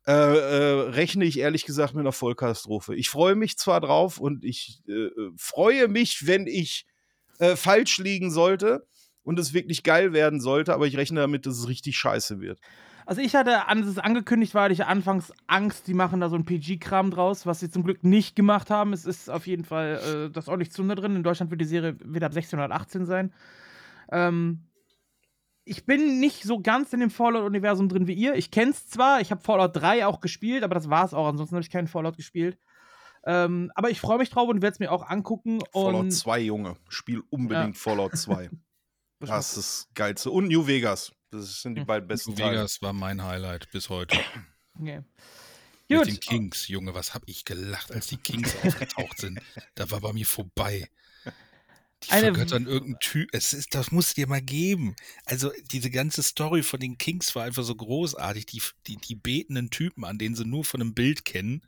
äh, 0.07 0.11
äh, 0.11 0.89
rechne 0.89 1.25
ich 1.25 1.39
ehrlich 1.39 1.65
gesagt 1.65 1.93
mit 1.93 2.01
einer 2.01 2.11
Vollkatastrophe. 2.11 2.95
Ich 2.95 3.09
freue 3.09 3.35
mich 3.35 3.57
zwar 3.57 3.81
drauf 3.81 4.19
und 4.19 4.43
ich 4.43 4.81
äh, 4.87 4.91
äh, 4.91 5.31
freue 5.37 5.87
mich, 5.87 6.25
wenn 6.25 6.47
ich 6.47 6.85
äh, 7.39 7.55
falsch 7.55 7.97
liegen 7.97 8.31
sollte 8.31 8.87
und 9.23 9.39
es 9.39 9.53
wirklich 9.53 9.83
geil 9.83 10.13
werden 10.13 10.39
sollte, 10.39 10.73
aber 10.73 10.87
ich 10.87 10.97
rechne 10.97 11.21
damit, 11.21 11.45
dass 11.45 11.57
es 11.57 11.67
richtig 11.67 11.97
scheiße 11.97 12.39
wird. 12.39 12.59
Also 13.09 13.21
ich 13.21 13.35
hatte, 13.35 13.67
als 13.67 13.87
es 13.87 13.97
angekündigt 13.97 14.53
war, 14.53 14.65
hatte 14.65 14.73
ich 14.73 14.85
anfangs 14.85 15.33
Angst, 15.47 15.87
die 15.87 15.95
machen 15.95 16.19
da 16.19 16.29
so 16.29 16.35
ein 16.35 16.45
PG-Kram 16.45 17.09
draus, 17.09 17.47
was 17.47 17.59
sie 17.59 17.71
zum 17.71 17.81
Glück 17.81 18.03
nicht 18.03 18.35
gemacht 18.35 18.69
haben. 18.69 18.93
Es 18.93 19.03
ist 19.03 19.31
auf 19.31 19.47
jeden 19.47 19.65
Fall 19.65 20.27
äh, 20.27 20.31
das 20.31 20.47
ordentlich 20.47 20.71
Zunder 20.71 20.93
drin. 20.93 21.15
In 21.15 21.23
Deutschland 21.23 21.49
wird 21.49 21.59
die 21.59 21.65
Serie 21.65 21.97
wieder 22.05 22.27
ab 22.27 22.33
16 22.33 22.59
oder 22.59 22.75
18 22.75 23.07
sein. 23.07 23.33
Ähm, 24.11 24.59
ich 25.63 25.87
bin 25.87 26.19
nicht 26.19 26.43
so 26.43 26.59
ganz 26.61 26.93
in 26.93 26.99
dem 26.99 27.09
Fallout-Universum 27.09 27.89
drin 27.89 28.05
wie 28.05 28.13
ihr. 28.13 28.35
Ich 28.35 28.51
kenne 28.51 28.69
es 28.69 28.87
zwar, 28.87 29.21
ich 29.21 29.31
habe 29.31 29.41
Fallout 29.41 29.75
3 29.75 30.05
auch 30.05 30.21
gespielt, 30.21 30.61
aber 30.61 30.75
das 30.75 30.91
war 30.91 31.03
es 31.03 31.15
auch. 31.15 31.25
Ansonsten 31.25 31.55
habe 31.55 31.63
ich 31.63 31.71
keinen 31.71 31.87
Fallout 31.87 32.15
gespielt. 32.15 32.59
Ähm, 33.23 33.71
aber 33.73 33.89
ich 33.89 33.99
freue 33.99 34.19
mich 34.19 34.29
drauf 34.29 34.47
und 34.49 34.61
werde 34.61 34.73
es 34.73 34.79
mir 34.79 34.91
auch 34.91 35.09
angucken. 35.09 35.61
Fallout 35.73 36.13
2, 36.13 36.41
Junge. 36.41 36.75
Spiel 36.89 37.23
unbedingt 37.31 37.75
ja. 37.75 37.81
Fallout 37.81 38.15
2. 38.15 38.51
das 39.19 39.47
ist 39.47 39.57
das 39.57 39.89
Geilste. 39.95 40.29
Und 40.29 40.49
New 40.49 40.67
Vegas. 40.67 41.11
Das 41.31 41.61
sind 41.61 41.75
die 41.75 41.81
hm. 41.81 41.87
beiden 41.87 42.07
besten 42.07 42.31
New 42.31 42.37
Vegas 42.37 42.81
war 42.81 42.93
mein 42.93 43.23
Highlight 43.23 43.69
bis 43.71 43.89
heute. 43.89 44.17
Okay. 44.75 45.03
Mit 45.89 46.07
den 46.07 46.19
Kings, 46.19 46.67
Junge, 46.67 46.93
was 46.93 47.13
habe 47.13 47.25
ich 47.27 47.45
gelacht, 47.45 47.91
als 47.91 48.07
die 48.07 48.17
Kings 48.17 48.55
aufgetaucht 48.63 49.17
sind. 49.17 49.39
Da 49.75 49.89
war 49.89 50.01
bei 50.01 50.13
mir 50.13 50.25
vorbei. 50.25 50.87
Die 52.03 52.11
eine 52.11 52.27
vergöttern 52.27 52.65
irgendeinen 52.65 52.99
Typ. 52.99 53.29
Es 53.33 53.53
ist, 53.53 53.75
das 53.75 53.91
muss 53.91 54.13
dir 54.13 54.27
mal 54.27 54.41
geben. 54.41 54.95
Also 55.25 55.51
diese 55.71 55.89
ganze 55.89 56.23
Story 56.23 56.63
von 56.63 56.79
den 56.79 56.97
Kings 56.97 57.35
war 57.35 57.43
einfach 57.43 57.63
so 57.63 57.75
großartig. 57.75 58.45
Die, 58.45 58.61
die, 58.87 58.97
die 58.97 59.15
betenden 59.15 59.69
Typen, 59.69 60.05
an 60.05 60.17
denen 60.17 60.35
sie 60.35 60.45
nur 60.45 60.63
von 60.63 60.81
einem 60.81 60.93
Bild 60.93 61.25
kennen 61.25 61.61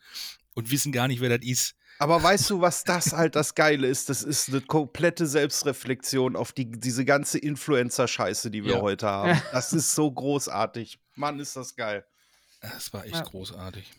und 0.53 0.71
wissen 0.71 0.91
gar 0.91 1.07
nicht, 1.07 1.19
wer 1.19 1.37
das 1.37 1.45
ist. 1.45 1.75
Aber 2.01 2.21
weißt 2.23 2.49
du, 2.49 2.61
was 2.61 2.83
das 2.83 3.13
halt 3.13 3.35
das 3.35 3.53
Geile 3.53 3.85
ist? 3.85 4.09
Das 4.09 4.23
ist 4.23 4.49
eine 4.49 4.61
komplette 4.61 5.27
Selbstreflexion 5.27 6.35
auf 6.35 6.51
die, 6.51 6.65
diese 6.71 7.05
ganze 7.05 7.37
Influencer-Scheiße, 7.37 8.49
die 8.49 8.63
wir 8.63 8.77
ja. 8.77 8.81
heute 8.81 9.07
haben. 9.07 9.39
Das 9.51 9.71
ist 9.71 9.93
so 9.93 10.11
großartig. 10.11 10.97
Mann, 11.15 11.39
ist 11.39 11.55
das 11.55 11.75
geil. 11.75 12.03
Das 12.61 12.91
war 12.91 13.05
echt 13.05 13.15
ja. 13.15 13.21
großartig. 13.21 13.91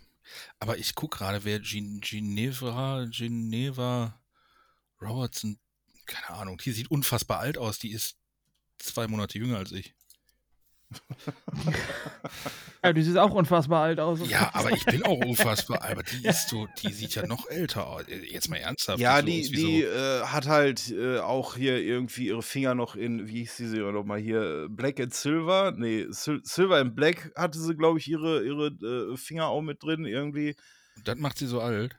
Aber 0.59 0.79
ich 0.79 0.97
gucke 0.97 1.19
gerade, 1.19 1.45
wer 1.45 1.61
Ginevra, 1.61 3.07
Geneva 3.09 4.21
Robertson 5.01 5.59
keine 6.07 6.31
Ahnung, 6.31 6.59
die 6.59 6.73
sieht 6.73 6.91
unfassbar 6.91 7.39
alt 7.39 7.57
aus. 7.57 7.79
Die 7.79 7.93
ist 7.93 8.17
zwei 8.79 9.07
Monate 9.07 9.39
jünger 9.39 9.59
als 9.59 9.73
ich. 9.73 9.95
Ja, 12.83 12.93
die 12.93 13.03
sieht 13.03 13.19
auch 13.19 13.31
unfassbar 13.31 13.85
alt 13.85 14.01
aus. 14.01 14.21
Ja, 14.29 14.51
aber 14.53 14.73
ich 14.73 14.85
bin 14.85 15.05
auch 15.05 15.19
unfassbar 15.19 15.83
alt. 15.83 15.93
Aber 15.93 16.03
die 16.03 16.25
ist 16.27 16.49
so, 16.49 16.67
die 16.83 16.93
sieht 16.93 17.15
ja 17.15 17.27
noch 17.27 17.49
älter 17.49 17.87
aus. 17.87 18.05
Jetzt 18.09 18.49
mal 18.49 18.57
ernsthaft. 18.57 18.99
Ja, 18.99 19.23
die, 19.23 19.45
so 19.45 19.53
die 19.53 19.83
so 19.83 19.89
äh, 19.89 20.23
hat 20.27 20.47
halt 20.47 20.91
äh, 20.91 21.19
auch 21.19 21.57
hier 21.57 21.79
irgendwie 21.79 22.29
ihre 22.29 22.43
Finger 22.43 22.75
noch 22.75 22.97
in, 22.97 23.29
wie 23.29 23.41
hieß 23.45 23.57
sie 23.57 23.79
noch 23.79 24.05
mal 24.05 24.19
hier, 24.19 24.69
Black 24.71 25.01
and 25.01 25.15
Silver. 25.15 25.73
Nee, 25.77 26.07
Sil 26.11 26.41
Silver 26.45 26.77
and 26.77 26.95
Black 26.95 27.33
hatte 27.37 27.59
sie, 27.59 27.75
glaube 27.75 27.99
ich, 27.99 28.09
ihre, 28.09 28.45
ihre 28.45 28.67
äh, 29.13 29.17
Finger 29.17 29.47
auch 29.47 29.63
mit 29.63 29.83
drin 29.83 30.05
irgendwie. 30.05 30.57
Und 30.97 31.09
das 31.09 31.17
macht 31.19 31.39
sie 31.39 31.47
so 31.47 31.61
alt? 31.61 31.97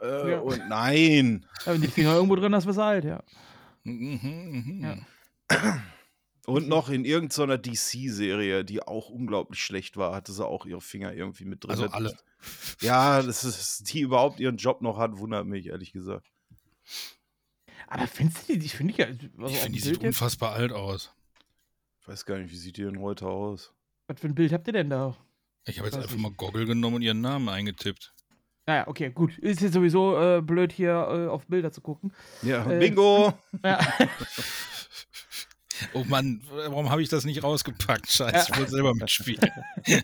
Äh, 0.00 0.32
ja. 0.32 0.38
Und 0.40 0.68
nein. 0.68 1.46
Ja, 1.64 1.72
wenn 1.72 1.80
die 1.80 1.88
Finger 1.88 2.14
irgendwo 2.14 2.36
drin 2.36 2.54
hast, 2.54 2.66
du 2.66 2.82
alt, 2.82 3.04
ja. 3.04 3.22
Mhm, 3.84 4.20
mhm. 4.22 4.98
Ja. 5.50 5.82
Und 6.46 6.68
noch 6.68 6.88
in 6.88 7.04
irgendeiner 7.04 7.58
DC-Serie, 7.58 8.64
die 8.64 8.80
auch 8.80 9.08
unglaublich 9.08 9.60
schlecht 9.60 9.96
war, 9.96 10.14
hatte 10.14 10.32
sie 10.32 10.46
auch 10.46 10.64
ihre 10.64 10.80
Finger 10.80 11.12
irgendwie 11.12 11.44
mit 11.44 11.64
drin. 11.64 11.72
Also 11.72 11.86
alle. 11.88 12.16
Ja, 12.80 13.20
das 13.20 13.42
ist, 13.42 13.92
die 13.92 14.00
überhaupt 14.00 14.38
ihren 14.38 14.56
Job 14.56 14.80
noch 14.80 14.96
hat, 14.96 15.18
wundert 15.18 15.46
mich, 15.46 15.66
ehrlich 15.66 15.92
gesagt. 15.92 16.30
Aber 17.88 18.06
findest 18.06 18.48
du 18.48 18.56
die, 18.56 18.66
ich 18.66 18.76
finde 18.76 18.94
ja. 18.96 19.06
Also 19.06 19.22
ich 19.46 19.58
finde, 19.58 19.78
die 19.78 19.80
sieht 19.80 19.94
jetzt? 19.94 20.04
unfassbar 20.04 20.52
alt 20.52 20.72
aus. 20.72 21.12
Ich 22.00 22.08
weiß 22.08 22.24
gar 22.24 22.38
nicht, 22.38 22.52
wie 22.52 22.56
sieht 22.56 22.76
die 22.76 22.82
denn 22.82 23.00
heute 23.00 23.26
aus? 23.26 23.72
Was 24.06 24.20
für 24.20 24.28
ein 24.28 24.34
Bild 24.36 24.52
habt 24.52 24.68
ihr 24.68 24.72
denn 24.72 24.90
da? 24.90 25.16
Ich 25.64 25.78
habe 25.78 25.88
jetzt 25.88 25.98
einfach 25.98 26.16
mal 26.16 26.30
Goggle 26.30 26.64
genommen 26.64 26.96
und 26.96 27.02
ihren 27.02 27.20
Namen 27.20 27.48
eingetippt. 27.48 28.14
Naja, 28.66 28.86
okay, 28.86 29.10
gut. 29.10 29.36
Ist 29.38 29.60
jetzt 29.60 29.74
sowieso 29.74 30.16
äh, 30.20 30.42
blöd, 30.42 30.72
hier 30.72 30.92
äh, 30.92 31.26
auf 31.28 31.46
Bilder 31.46 31.72
zu 31.72 31.80
gucken. 31.80 32.12
Ja, 32.42 32.70
äh, 32.70 32.78
Bingo! 32.78 33.36
Ja. 33.64 33.80
oh 35.94 36.04
Mann, 36.04 36.42
warum 36.50 36.90
habe 36.90 37.02
ich 37.02 37.08
das 37.08 37.24
nicht 37.24 37.42
rausgepackt? 37.42 38.10
Scheiße, 38.10 38.52
ich 38.52 38.58
will 38.58 38.68
selber 38.68 38.94
mitspielen. 38.94 39.50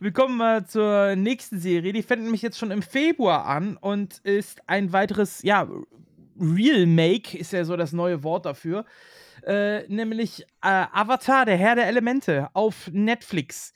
Wir 0.00 0.12
kommen 0.12 0.36
mal 0.36 0.66
zur 0.66 1.14
nächsten 1.14 1.60
Serie. 1.60 1.92
Die 1.92 2.02
fängt 2.02 2.24
nämlich 2.24 2.42
jetzt 2.42 2.58
schon 2.58 2.72
im 2.72 2.82
Februar 2.82 3.46
an 3.46 3.76
und 3.76 4.18
ist 4.24 4.60
ein 4.68 4.92
weiteres, 4.92 5.42
ja, 5.42 5.68
Real 6.40 6.86
Make 6.86 7.38
ist 7.38 7.52
ja 7.52 7.64
so 7.64 7.76
das 7.76 7.92
neue 7.92 8.24
Wort 8.24 8.46
dafür. 8.46 8.84
Äh, 9.46 9.86
nämlich 9.88 10.42
äh, 10.60 10.86
Avatar, 10.92 11.44
der 11.46 11.56
Herr 11.56 11.76
der 11.76 11.86
Elemente 11.86 12.48
auf 12.52 12.90
Netflix. 12.92 13.74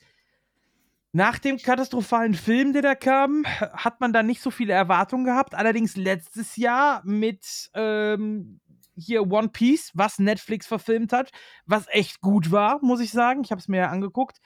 Nach 1.13 1.39
dem 1.39 1.57
katastrophalen 1.57 2.33
Film, 2.33 2.73
der 2.73 2.81
da 2.81 2.95
kam, 2.95 3.45
hat 3.45 4.01
man 4.01 4.13
da 4.13 4.21
nicht 4.21 4.41
so 4.41 4.51
viele 4.51 4.73
Erwartungen 4.73 5.25
gehabt. 5.25 5.55
Allerdings 5.55 5.95
letztes 5.95 6.57
Jahr 6.57 7.01
mit 7.05 7.69
ähm, 7.73 8.59
hier 8.97 9.31
One 9.31 9.49
Piece, 9.49 9.91
was 9.93 10.19
Netflix 10.19 10.67
verfilmt 10.67 11.13
hat, 11.13 11.31
was 11.65 11.85
echt 11.89 12.21
gut 12.21 12.51
war, 12.51 12.79
muss 12.81 12.99
ich 12.99 13.11
sagen. 13.11 13.41
Ich 13.43 13.51
habe 13.51 13.59
es 13.59 13.67
mir 13.67 13.77
ja 13.77 13.89
angeguckt. 13.89 14.39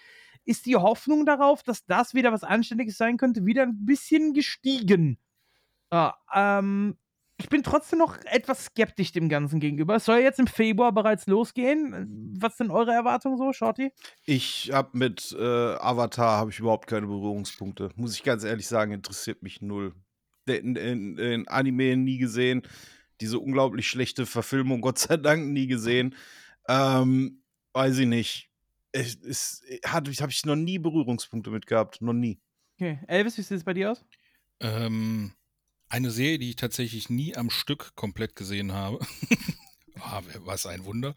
Ist 0.43 0.65
die 0.65 0.75
Hoffnung 0.75 1.25
darauf, 1.25 1.63
dass 1.63 1.85
das 1.85 2.13
wieder 2.13 2.31
was 2.31 2.43
Anständiges 2.43 2.97
sein 2.97 3.17
könnte, 3.17 3.45
wieder 3.45 3.63
ein 3.63 3.85
bisschen 3.85 4.33
gestiegen. 4.33 5.19
Ja, 5.91 6.15
ähm, 6.33 6.97
ich 7.41 7.49
bin 7.49 7.63
trotzdem 7.63 7.97
noch 7.97 8.17
etwas 8.25 8.65
skeptisch 8.65 9.13
dem 9.13 9.27
Ganzen 9.27 9.59
gegenüber. 9.59 9.95
Es 9.95 10.05
soll 10.05 10.19
jetzt 10.19 10.39
im 10.39 10.45
Februar 10.45 10.91
bereits 10.91 11.25
losgehen. 11.25 12.35
Was 12.39 12.57
sind 12.57 12.69
eure 12.69 12.93
Erwartungen 12.93 13.37
so, 13.37 13.51
Shorty? 13.51 13.91
Ich 14.25 14.69
habe 14.71 14.95
mit 14.95 15.35
äh, 15.37 15.43
Avatar 15.75 16.37
habe 16.37 16.51
ich 16.51 16.59
überhaupt 16.59 16.87
keine 16.87 17.07
Berührungspunkte. 17.07 17.89
Muss 17.95 18.15
ich 18.15 18.21
ganz 18.21 18.43
ehrlich 18.43 18.67
sagen, 18.67 18.91
interessiert 18.91 19.41
mich 19.41 19.59
null. 19.59 19.95
Den, 20.47 20.75
den, 20.75 21.15
den 21.15 21.47
Anime 21.47 21.97
nie 21.97 22.19
gesehen. 22.19 22.61
Diese 23.21 23.39
unglaublich 23.39 23.87
schlechte 23.87 24.25
Verfilmung, 24.25 24.81
Gott 24.81 24.99
sei 24.99 25.17
Dank, 25.17 25.47
nie 25.47 25.67
gesehen. 25.67 26.15
Ähm, 26.67 27.43
weiß 27.73 27.99
ich 27.99 28.07
nicht. 28.07 28.49
Es, 28.91 29.15
es, 29.21 29.63
habe 29.85 30.09
ich 30.09 30.45
noch 30.45 30.55
nie 30.55 30.79
Berührungspunkte 30.79 31.49
mit 31.49 31.65
gehabt. 31.65 32.01
Noch 32.01 32.13
nie. 32.13 32.41
Okay. 32.75 32.99
Elvis, 33.07 33.37
wie 33.37 33.43
sieht 33.43 33.57
es 33.57 33.63
bei 33.63 33.73
dir 33.73 33.91
aus? 33.91 34.03
Ähm, 34.59 35.33
eine 35.87 36.11
Serie, 36.11 36.39
die 36.39 36.49
ich 36.49 36.55
tatsächlich 36.55 37.09
nie 37.09 37.35
am 37.35 37.49
Stück 37.49 37.95
komplett 37.95 38.35
gesehen 38.35 38.73
habe. 38.73 38.99
Ah, 39.99 40.21
was 40.39 40.65
ein 40.65 40.85
Wunder. 40.85 41.15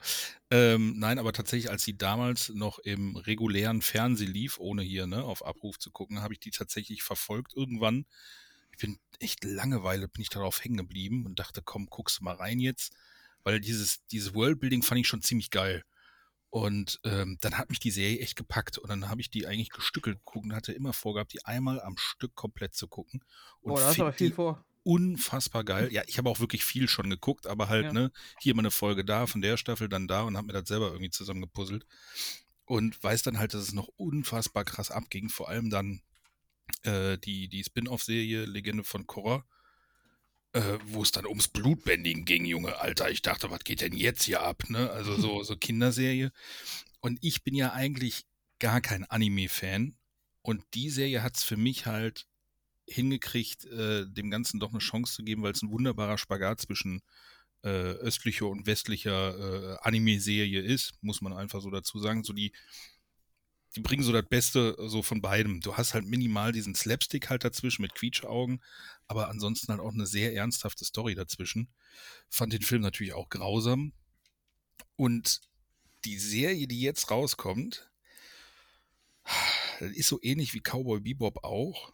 Ähm, 0.51 0.99
nein, 0.99 1.19
aber 1.19 1.33
tatsächlich, 1.33 1.71
als 1.71 1.85
sie 1.85 1.97
damals 1.97 2.51
noch 2.51 2.79
im 2.81 3.17
regulären 3.17 3.81
Fernsehen 3.81 4.33
lief, 4.33 4.59
ohne 4.59 4.83
hier 4.83 5.07
ne, 5.07 5.25
auf 5.25 5.45
Abruf 5.47 5.79
zu 5.79 5.91
gucken, 5.91 6.21
habe 6.23 6.35
ich 6.35 6.41
die 6.41 6.51
tatsächlich 6.51 7.03
verfolgt. 7.03 7.55
Irgendwann, 7.55 8.05
ich 8.75 8.81
bin 8.81 8.99
echt 9.21 9.45
Langeweile, 9.45 10.09
bin 10.09 10.23
ich 10.23 10.31
darauf 10.31 10.63
hängen 10.65 10.77
geblieben 10.77 11.25
und 11.27 11.39
dachte, 11.39 11.63
komm, 11.63 11.87
guckst 11.87 12.19
du 12.19 12.25
mal 12.25 12.35
rein 12.35 12.59
jetzt. 12.59 12.93
Weil 13.45 13.61
dieses, 13.61 14.05
dieses 14.07 14.35
Worldbuilding 14.35 14.83
fand 14.83 15.01
ich 15.01 15.07
schon 15.07 15.23
ziemlich 15.23 15.51
geil. 15.51 15.85
Und 16.51 17.01
ähm, 17.05 17.37
dann 17.41 17.59
hat 17.59 17.69
mich 17.69 17.81
die 17.81 17.91
Serie 17.91 18.21
echt 18.21 18.37
gepackt 18.37 18.79
und 18.79 18.89
dann 18.89 19.09
habe 19.09 19.21
ich 19.21 19.31
die 19.31 19.47
eigentlich 19.47 19.71
gestückelt 19.71 20.19
geguckt 20.19 20.47
und 20.47 20.55
hatte 20.55 20.73
immer 20.73 20.93
vorgehabt, 20.93 21.33
die 21.33 21.45
einmal 21.45 21.81
am 21.81 21.97
Stück 21.97 22.35
komplett 22.35 22.75
zu 22.75 22.87
gucken. 22.87 23.25
Und 23.61 23.73
oh, 23.73 23.77
da 23.77 23.87
hast 23.87 23.99
du 23.99 24.03
aber 24.03 24.13
viel 24.13 24.33
vor. 24.33 24.65
Unfassbar 24.85 25.65
geil. 25.65 25.93
Ja, 25.93 26.03
ich 26.07 26.19
habe 26.19 26.31
auch 26.31 26.41
wirklich 26.41 26.65
viel 26.65 26.89
schon 26.89 27.11
geguckt, 27.11 27.47
aber 27.47 27.69
halt, 27.69 27.87
ja. 27.87 27.93
ne, 27.93 28.13
hier 28.41 28.55
mal 28.55 28.63
eine 28.63 28.71
Folge 28.71 29.05
da, 29.05 29.27
von 29.27 29.41
der 29.41 29.57
Staffel 29.57 29.89
dann 29.89 30.07
da 30.07 30.23
und 30.23 30.37
habe 30.37 30.47
mir 30.47 30.53
das 30.53 30.69
selber 30.69 30.89
irgendwie 30.89 31.11
zusammengepuzzelt. 31.11 31.87
Und 32.67 33.03
weiß 33.03 33.23
dann 33.23 33.39
halt, 33.39 33.53
dass 33.53 33.63
es 33.63 33.73
noch 33.73 33.89
unfassbar 33.97 34.65
krass 34.65 34.91
abging. 34.91 35.31
Vor 35.31 35.49
allem 35.49 35.71
dann 35.71 36.03
äh, 36.83 37.19
die, 37.19 37.49
die 37.49 37.65
Spin-off-Serie 37.65 38.45
Legende 38.45 38.85
von 38.85 39.07
Korra 39.07 39.45
äh, 40.55 40.79
wo 40.87 41.03
es 41.03 41.11
dann 41.11 41.27
ums 41.27 41.49
Blutbändigen 41.49 42.25
ging, 42.25 42.45
Junge, 42.45 42.79
Alter. 42.79 43.11
Ich 43.11 43.23
dachte, 43.23 43.51
was 43.51 43.65
geht 43.65 43.81
denn 43.81 43.93
jetzt 43.93 44.23
hier 44.23 44.43
ab, 44.43 44.71
ne? 44.71 44.91
Also 44.91 45.17
so, 45.21 45.43
so 45.43 45.57
Kinderserie. 45.57 46.31
Und 47.01 47.19
ich 47.23 47.43
bin 47.43 47.55
ja 47.55 47.73
eigentlich 47.73 48.25
gar 48.61 48.81
kein 48.81 49.05
Anime-Fan. 49.05 49.97
Und 50.43 50.63
die 50.75 50.91
Serie 50.91 51.23
hat 51.23 51.37
es 51.37 51.45
für 51.45 51.57
mich 51.57 51.87
halt 51.87 52.27
hingekriegt, 52.87 53.65
äh, 53.65 54.07
dem 54.07 54.31
Ganzen 54.31 54.61
doch 54.61 54.71
eine 54.71 54.79
Chance 54.79 55.15
zu 55.15 55.25
geben, 55.25 55.43
weil 55.43 55.53
es 55.53 55.63
ein 55.63 55.71
wunderbarer 55.71 56.19
Spagat 56.19 56.61
zwischen 56.61 57.03
äh, 57.63 57.69
östlicher 57.69 58.47
und 58.47 58.67
westlicher 58.67 59.73
äh, 59.73 59.79
Anime-Serie 59.81 60.61
ist, 60.61 60.93
muss 61.01 61.21
man 61.21 61.33
einfach 61.33 61.63
so 61.63 61.71
dazu 61.71 61.99
sagen. 61.99 62.23
So 62.23 62.33
die, 62.33 62.53
die 63.75 63.81
bringen 63.81 64.05
so 64.05 64.13
das 64.13 64.27
Beste 64.29 64.77
so 64.79 65.03
von 65.03 65.21
beidem. 65.21 65.61
Du 65.61 65.77
hast 65.77 65.95
halt 65.95 66.05
minimal 66.05 66.53
diesen 66.53 66.75
Slapstick 66.75 67.29
halt 67.29 67.45
dazwischen 67.45 67.83
mit 67.83 67.95
Quietschaugen, 67.95 68.63
aber 69.09 69.29
ansonsten 69.29 69.73
halt 69.73 69.81
auch 69.81 69.93
eine 69.93 70.07
sehr 70.07 70.35
ernsthafte 70.35 70.85
Story 70.85 71.15
dazwischen. 71.15 71.69
Fand 72.29 72.53
den 72.53 72.63
Film 72.63 72.83
natürlich 72.83 73.15
auch 73.15 73.29
grausam. 73.29 73.93
Und 74.97 75.41
die 76.05 76.19
Serie, 76.19 76.69
die 76.69 76.81
jetzt 76.81 77.11
rauskommt, 77.11 77.91
ist 79.81 80.09
so 80.09 80.21
ähnlich 80.23 80.55
wie 80.55 80.61
Cowboy 80.61 81.01
Bebop 81.01 81.43
auch. 81.43 81.93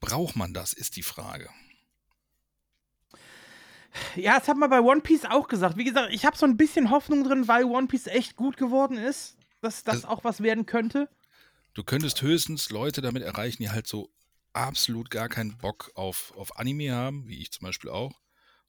Braucht 0.00 0.36
man 0.36 0.54
das, 0.54 0.72
ist 0.72 0.96
die 0.96 1.02
Frage. 1.02 1.50
Ja, 4.14 4.38
das 4.38 4.48
hat 4.48 4.56
man 4.56 4.70
bei 4.70 4.80
One 4.80 5.00
Piece 5.00 5.24
auch 5.24 5.48
gesagt. 5.48 5.76
Wie 5.76 5.84
gesagt, 5.84 6.14
ich 6.14 6.24
habe 6.24 6.36
so 6.36 6.46
ein 6.46 6.56
bisschen 6.56 6.90
Hoffnung 6.90 7.24
drin, 7.24 7.48
weil 7.48 7.64
One 7.64 7.88
Piece 7.88 8.06
echt 8.06 8.36
gut 8.36 8.56
geworden 8.56 8.96
ist 8.96 9.37
dass 9.60 9.84
das 9.84 9.96
also, 9.96 10.08
auch 10.08 10.24
was 10.24 10.42
werden 10.42 10.66
könnte? 10.66 11.08
Du 11.74 11.84
könntest 11.84 12.22
höchstens 12.22 12.70
Leute 12.70 13.00
damit 13.00 13.22
erreichen, 13.22 13.62
die 13.62 13.70
halt 13.70 13.86
so 13.86 14.12
absolut 14.52 15.10
gar 15.10 15.28
keinen 15.28 15.56
Bock 15.58 15.92
auf, 15.94 16.32
auf 16.36 16.56
Anime 16.56 16.92
haben, 16.92 17.28
wie 17.28 17.40
ich 17.40 17.52
zum 17.52 17.66
Beispiel 17.66 17.90
auch, 17.90 18.20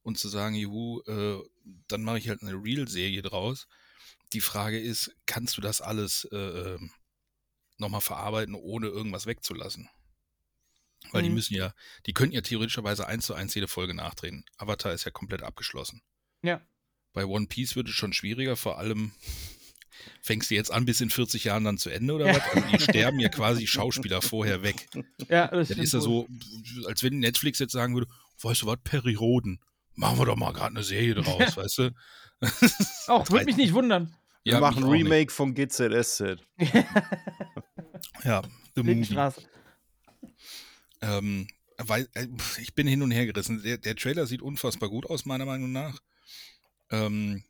und 0.01 0.17
zu 0.17 0.29
sagen, 0.29 0.55
juhu, 0.55 1.01
äh, 1.07 1.39
dann 1.87 2.03
mache 2.03 2.19
ich 2.19 2.29
halt 2.29 2.41
eine 2.41 2.53
Real-Serie 2.53 3.21
draus. 3.21 3.67
Die 4.33 4.41
Frage 4.41 4.79
ist, 4.79 5.15
kannst 5.25 5.57
du 5.57 5.61
das 5.61 5.81
alles 5.81 6.27
äh, 6.31 6.37
ähm, 6.37 6.91
nochmal 7.77 8.01
verarbeiten, 8.01 8.53
ohne 8.55 8.87
irgendwas 8.87 9.25
wegzulassen? 9.25 9.89
Weil 11.11 11.21
mhm. 11.21 11.27
die 11.27 11.33
müssen 11.33 11.55
ja, 11.55 11.73
die 12.05 12.13
könnten 12.13 12.35
ja 12.35 12.41
theoretischerweise 12.41 13.07
eins 13.07 13.25
zu 13.25 13.33
eins 13.33 13.55
jede 13.55 13.67
Folge 13.67 13.93
nachdrehen. 13.93 14.45
Avatar 14.57 14.93
ist 14.93 15.05
ja 15.05 15.11
komplett 15.11 15.41
abgeschlossen. 15.41 16.01
Ja. 16.41 16.61
Bei 17.13 17.25
One 17.25 17.47
Piece 17.47 17.75
wird 17.75 17.89
es 17.89 17.95
schon 17.95 18.13
schwieriger, 18.13 18.55
vor 18.55 18.77
allem 18.77 19.13
Fängst 20.21 20.51
du 20.51 20.55
jetzt 20.55 20.71
an, 20.71 20.85
bis 20.85 21.01
in 21.01 21.09
40 21.09 21.45
Jahren 21.45 21.63
dann 21.63 21.77
zu 21.77 21.89
Ende 21.89 22.13
oder 22.13 22.27
ja. 22.27 22.35
was? 22.35 22.43
Also 22.51 22.67
die 22.77 22.79
sterben 22.83 23.19
ja 23.19 23.29
quasi 23.29 23.67
Schauspieler 23.67 24.21
vorher 24.21 24.63
weg. 24.63 24.87
Ja, 25.29 25.47
das 25.47 25.69
Dann 25.69 25.79
ist 25.79 25.93
ja 25.93 25.99
so, 25.99 26.27
als 26.87 27.03
wenn 27.03 27.19
Netflix 27.19 27.59
jetzt 27.59 27.73
sagen 27.73 27.93
würde, 27.93 28.07
weißt 28.41 28.63
du 28.63 28.67
was, 28.67 28.77
Perry 28.83 29.15
Roden, 29.15 29.59
machen 29.95 30.17
wir 30.19 30.25
doch 30.25 30.35
mal 30.35 30.53
gerade 30.53 30.75
eine 30.75 30.83
Serie 30.83 31.15
draus, 31.15 31.57
weißt 31.57 31.77
du? 31.79 31.91
Auch, 33.07 33.29
würde 33.29 33.45
mich 33.45 33.57
nicht 33.57 33.73
wundern. 33.73 34.15
Wir 34.43 34.53
ja, 34.53 34.59
machen 34.59 34.83
ein 34.83 34.89
Remake 34.89 35.25
nicht. 35.25 35.31
vom 35.31 35.53
GZSZ. 35.53 36.37
ja, 38.23 38.41
The 38.75 38.83
Movie. 38.83 39.31
Ähm, 41.01 41.47
weil, 41.77 42.07
äh, 42.13 42.27
ich 42.61 42.73
bin 42.73 42.87
hin 42.87 43.01
und 43.01 43.11
her 43.11 43.25
gerissen. 43.25 43.61
Der, 43.63 43.77
der, 43.77 43.95
Trailer 43.95 44.25
sieht 44.25 44.41
unfassbar 44.41 44.89
gut 44.89 45.05
aus, 45.09 45.25
meiner 45.25 45.45
Meinung 45.45 45.71
nach. 45.71 45.99
Ähm, 46.91 47.37
äh, 47.37 47.48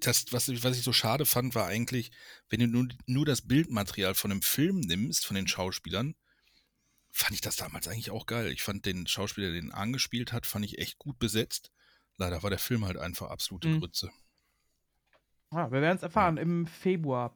das, 0.00 0.26
was, 0.32 0.48
was 0.64 0.76
ich 0.76 0.82
so 0.82 0.92
schade 0.92 1.24
fand, 1.26 1.54
war 1.54 1.66
eigentlich, 1.66 2.10
wenn 2.48 2.60
du 2.60 2.66
nur, 2.66 2.88
nur 3.06 3.26
das 3.26 3.42
Bildmaterial 3.42 4.14
von 4.14 4.30
einem 4.30 4.42
Film 4.42 4.80
nimmst, 4.80 5.26
von 5.26 5.36
den 5.36 5.46
Schauspielern, 5.46 6.14
fand 7.10 7.32
ich 7.32 7.40
das 7.40 7.56
damals 7.56 7.88
eigentlich 7.88 8.10
auch 8.10 8.26
geil. 8.26 8.50
Ich 8.50 8.62
fand 8.62 8.86
den 8.86 9.06
Schauspieler, 9.06 9.52
der 9.52 9.60
den 9.60 9.72
angespielt 9.72 10.32
hat, 10.32 10.46
fand 10.46 10.64
ich 10.64 10.78
echt 10.78 10.98
gut 10.98 11.18
besetzt. 11.18 11.70
Leider 12.16 12.42
war 12.42 12.50
der 12.50 12.58
Film 12.58 12.84
halt 12.84 12.96
einfach 12.96 13.30
absolute 13.30 13.68
mhm. 13.68 13.80
Grütze. 13.80 14.10
Ja, 15.52 15.70
wir 15.70 15.82
werden 15.82 15.96
es 15.96 16.02
erfahren 16.02 16.36
ja. 16.36 16.42
im 16.42 16.66
Februar. 16.66 17.34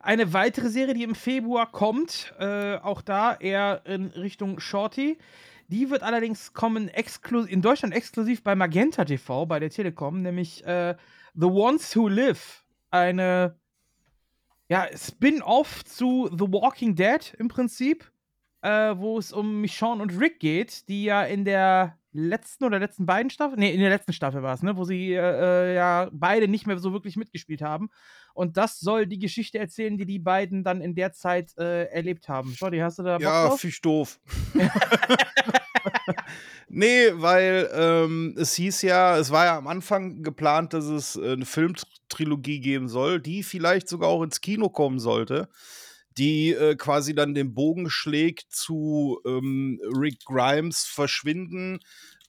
Eine 0.00 0.32
weitere 0.32 0.68
Serie, 0.68 0.94
die 0.94 1.04
im 1.04 1.14
Februar 1.14 1.70
kommt, 1.70 2.34
äh, 2.40 2.76
auch 2.76 3.02
da 3.02 3.34
eher 3.34 3.82
in 3.86 4.06
Richtung 4.08 4.58
Shorty. 4.58 5.16
Die 5.68 5.88
wird 5.88 6.02
allerdings 6.02 6.52
kommen 6.52 6.88
in 6.88 7.62
Deutschland 7.62 7.94
exklusiv 7.94 8.42
bei 8.42 8.56
Magenta 8.56 9.04
TV, 9.04 9.46
bei 9.46 9.60
der 9.60 9.70
Telekom, 9.70 10.22
nämlich 10.22 10.64
äh, 10.66 10.96
The 11.34 11.46
Ones 11.46 11.94
Who 11.96 12.08
Live. 12.08 12.64
Eine 12.90 13.58
ja, 14.68 14.86
Spin-off 14.96 15.84
zu 15.84 16.28
The 16.30 16.50
Walking 16.52 16.94
Dead 16.94 17.34
im 17.38 17.48
Prinzip, 17.48 18.10
äh, 18.62 18.94
wo 18.96 19.18
es 19.18 19.32
um 19.32 19.60
Michonne 19.60 20.02
und 20.02 20.18
Rick 20.18 20.40
geht, 20.40 20.88
die 20.88 21.04
ja 21.04 21.22
in 21.24 21.44
der 21.44 21.98
letzten 22.12 22.64
oder 22.64 22.78
letzten 22.78 23.06
beiden 23.06 23.30
Staffel, 23.30 23.58
nee, 23.58 23.72
in 23.72 23.80
der 23.80 23.90
letzten 23.90 24.12
Staffel 24.12 24.42
war 24.42 24.54
es, 24.54 24.62
ne, 24.62 24.76
wo 24.76 24.84
sie 24.84 25.12
äh, 25.12 25.70
äh, 25.70 25.74
ja 25.74 26.08
beide 26.12 26.48
nicht 26.48 26.66
mehr 26.66 26.78
so 26.78 26.92
wirklich 26.92 27.16
mitgespielt 27.16 27.62
haben. 27.62 27.90
Und 28.34 28.56
das 28.56 28.80
soll 28.80 29.06
die 29.06 29.18
Geschichte 29.18 29.58
erzählen, 29.58 29.98
die 29.98 30.06
die 30.06 30.18
beiden 30.18 30.64
dann 30.64 30.80
in 30.80 30.94
der 30.94 31.12
Zeit 31.12 31.52
äh, 31.58 31.84
erlebt 31.84 32.28
haben. 32.28 32.54
Schau, 32.56 32.70
die 32.70 32.82
hast 32.82 32.98
du 32.98 33.02
da 33.02 33.14
Bock 33.14 33.22
Ja, 33.22 33.50
fisch 33.56 33.80
doof. 33.80 34.20
nee, 36.68 37.10
weil 37.12 37.70
ähm, 37.74 38.34
es 38.38 38.54
hieß 38.54 38.82
ja, 38.82 39.18
es 39.18 39.30
war 39.30 39.44
ja 39.44 39.58
am 39.58 39.66
Anfang 39.66 40.22
geplant, 40.22 40.72
dass 40.72 40.86
es 40.86 41.16
äh, 41.16 41.32
eine 41.32 41.44
Filmtrilogie 41.44 42.60
geben 42.60 42.88
soll, 42.88 43.20
die 43.20 43.42
vielleicht 43.42 43.88
sogar 43.88 44.08
auch 44.08 44.22
ins 44.22 44.40
Kino 44.40 44.70
kommen 44.70 44.98
sollte, 44.98 45.48
die 46.16 46.52
äh, 46.52 46.74
quasi 46.76 47.14
dann 47.14 47.34
den 47.34 47.54
Bogen 47.54 47.90
schlägt 47.90 48.50
zu 48.50 49.20
ähm, 49.26 49.80
Rick 49.94 50.24
Grimes 50.24 50.84
Verschwinden 50.84 51.80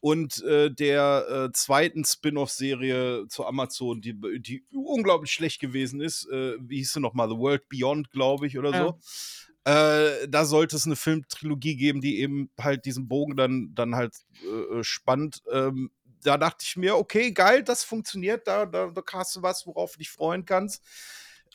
und 0.04 0.44
äh, 0.44 0.70
der 0.70 1.28
äh, 1.30 1.52
zweiten 1.54 2.04
Spin-off-Serie 2.04 3.26
zu 3.30 3.46
Amazon, 3.46 4.02
die, 4.02 4.20
die 4.42 4.66
unglaublich 4.74 5.32
schlecht 5.32 5.62
gewesen 5.62 6.02
ist. 6.02 6.28
Äh, 6.30 6.58
wie 6.60 6.80
hieß 6.80 6.92
sie 6.92 7.00
nochmal? 7.00 7.30
The 7.30 7.38
World 7.38 7.70
Beyond, 7.70 8.12
glaube 8.12 8.46
ich, 8.46 8.58
oder 8.58 8.72
ja. 8.72 8.84
so. 8.84 9.00
Äh, 9.64 10.28
da 10.28 10.44
sollte 10.44 10.76
es 10.76 10.86
eine 10.86 10.98
Filmtrilogie 10.98 11.78
geben, 11.78 12.02
die 12.02 12.20
eben 12.20 12.52
halt 12.60 12.84
diesen 12.84 13.08
Bogen 13.08 13.38
dann, 13.38 13.72
dann 13.76 13.96
halt 13.96 14.14
äh, 14.44 14.80
äh, 14.80 14.84
spannt. 14.84 15.42
Ähm, 15.50 15.90
da 16.22 16.38
dachte 16.38 16.66
ich 16.68 16.76
mir, 16.76 16.98
okay, 16.98 17.32
geil, 17.32 17.64
das 17.64 17.86
funktioniert, 17.86 18.46
da, 18.46 18.66
da, 18.66 18.88
da 18.88 19.02
hast 19.14 19.38
du 19.38 19.42
was, 19.42 19.66
worauf 19.66 19.94
du 19.94 20.00
dich 20.00 20.10
freuen 20.10 20.44
kannst. 20.44 20.84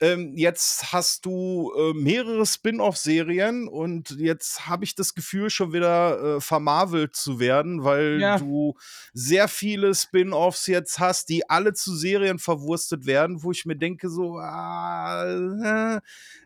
Ähm, 0.00 0.32
jetzt 0.36 0.92
hast 0.92 1.24
du 1.26 1.72
äh, 1.76 1.92
mehrere 1.94 2.46
Spin-off-Serien 2.46 3.68
und 3.68 4.10
jetzt 4.18 4.66
habe 4.68 4.84
ich 4.84 4.94
das 4.94 5.14
Gefühl, 5.14 5.50
schon 5.50 5.72
wieder 5.72 6.36
äh, 6.36 6.40
vermarvelt 6.40 7.16
zu 7.16 7.40
werden, 7.40 7.84
weil 7.84 8.20
Ja. 8.20 8.38
du 8.38 8.74
sehr 9.12 9.48
viele 9.48 9.94
Spin-offs 9.94 10.66
jetzt 10.66 10.98
hast, 10.98 11.28
die 11.28 11.48
alle 11.50 11.72
zu 11.74 11.94
Serien 11.96 12.38
verwurstet 12.38 13.06
werden, 13.06 13.42
wo 13.42 13.50
ich 13.50 13.64
mir 13.66 13.76
denke, 13.76 14.08
so, 14.10 14.38
ah, 14.38 15.96
äh, 15.96 16.00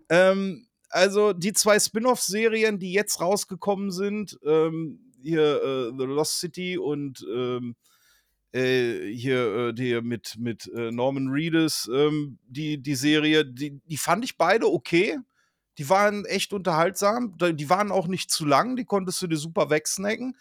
ähm, 0.08 0.66
also 0.90 1.32
die 1.32 1.52
zwei 1.52 1.78
Spin-off-Serien, 1.78 2.78
die 2.78 2.92
jetzt 2.92 3.20
rausgekommen 3.20 3.90
sind, 3.90 4.38
ähm, 4.44 5.12
hier 5.22 5.62
äh, 5.62 5.92
The 5.96 6.04
Lost 6.04 6.40
City 6.40 6.78
und 6.78 7.24
ähm, 7.32 7.76
äh, 8.52 9.12
hier 9.12 9.68
äh, 9.68 9.74
die 9.74 10.00
mit, 10.00 10.36
mit 10.38 10.70
äh, 10.74 10.90
Norman 10.90 11.28
Reedus, 11.28 11.90
ähm, 11.92 12.38
die, 12.46 12.82
die 12.82 12.94
Serie, 12.94 13.44
die, 13.44 13.80
die 13.86 13.96
fand 13.96 14.24
ich 14.24 14.36
beide 14.36 14.66
okay. 14.66 15.18
Die 15.78 15.88
waren 15.88 16.26
echt 16.26 16.52
unterhaltsam. 16.52 17.34
Die 17.38 17.70
waren 17.70 17.92
auch 17.92 18.06
nicht 18.06 18.30
zu 18.30 18.44
lang, 18.44 18.76
die 18.76 18.84
konntest 18.84 19.22
du 19.22 19.26
dir 19.26 19.38
super 19.38 19.70
wegsnacken. 19.70 20.36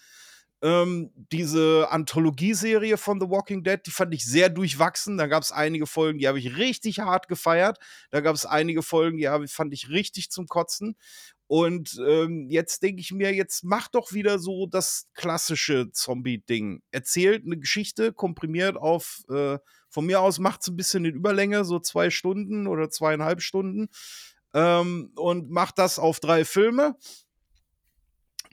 Ähm, 0.64 1.12
diese 1.32 1.88
Anthologieserie 1.90 2.98
von 2.98 3.20
The 3.20 3.30
Walking 3.30 3.64
Dead, 3.64 3.80
die 3.84 3.92
fand 3.92 4.14
ich 4.14 4.26
sehr 4.26 4.50
durchwachsen. 4.50 5.18
Da 5.18 5.28
gab 5.28 5.42
es 5.42 5.52
einige 5.52 5.88
Folgen, 5.88 6.20
die 6.20 6.28
habe 6.28 6.38
ich 6.38 6.58
richtig 6.58 7.00
hart 7.00 7.28
gefeiert. 7.30 7.80
Da 8.12 8.20
gab 8.20 8.36
es 8.36 8.46
einige 8.46 8.84
Folgen, 8.84 9.18
die 9.18 9.30
hab, 9.30 9.50
fand 9.50 9.74
ich 9.74 9.90
richtig 9.90 10.30
zum 10.30 10.48
Kotzen. 10.48 10.98
Und 11.52 12.02
ähm, 12.08 12.48
jetzt 12.50 12.82
denke 12.82 13.02
ich 13.02 13.12
mir, 13.12 13.36
jetzt 13.36 13.66
mach 13.66 13.90
doch 13.90 14.14
wieder 14.14 14.40
so 14.40 14.68
das 14.68 15.10
klassische 15.14 15.92
Zombie-Ding. 15.92 16.82
Erzählt 16.92 17.44
eine 17.46 17.58
Geschichte, 17.58 18.14
komprimiert 18.14 18.78
auf, 18.78 19.20
äh, 19.30 19.58
von 19.90 20.06
mir 20.06 20.22
aus 20.22 20.40
macht 20.40 20.62
es 20.62 20.70
ein 20.70 20.78
bisschen 20.78 21.04
in 21.04 21.14
Überlänge, 21.14 21.66
so 21.66 21.82
zwei 21.82 22.10
Stunden 22.10 22.68
oder 22.68 22.90
zweieinhalb 22.90 23.42
Stunden. 23.42 23.90
Ähm, 24.54 25.12
und 25.18 25.50
macht 25.50 25.78
das 25.78 26.00
auf 26.00 26.22
drei 26.22 26.46
Filme. 26.46 26.96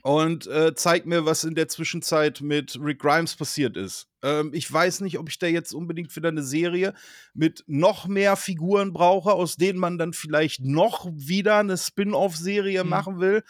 Und 0.01 0.47
äh, 0.47 0.73
zeigt 0.75 1.05
mir, 1.07 1.25
was 1.25 1.43
in 1.43 1.55
der 1.55 1.67
Zwischenzeit 1.67 2.39
mit 2.39 2.79
Rick 2.81 2.99
Grimes 2.99 3.35
passiert 3.35 3.75
ist. 3.75 4.07
Ähm, 4.23 4.51
ich 4.53 4.71
weiß 4.71 5.01
nicht, 5.01 5.19
ob 5.19 5.27
ich 5.29 5.39
da 5.39 5.47
jetzt 5.47 5.73
unbedingt 5.73 6.15
wieder 6.15 6.29
eine 6.29 6.43
Serie 6.43 6.93
mit 7.33 7.63
noch 7.67 8.07
mehr 8.07 8.37
Figuren 8.37 8.93
brauche, 8.93 9.33
aus 9.33 9.57
denen 9.57 9.77
man 9.77 9.97
dann 9.97 10.13
vielleicht 10.13 10.61
noch 10.61 11.05
wieder 11.13 11.57
eine 11.57 11.77
Spin-off-Serie 11.77 12.83
Mhm. 12.85 12.89
machen 12.89 13.19
will. 13.19 13.43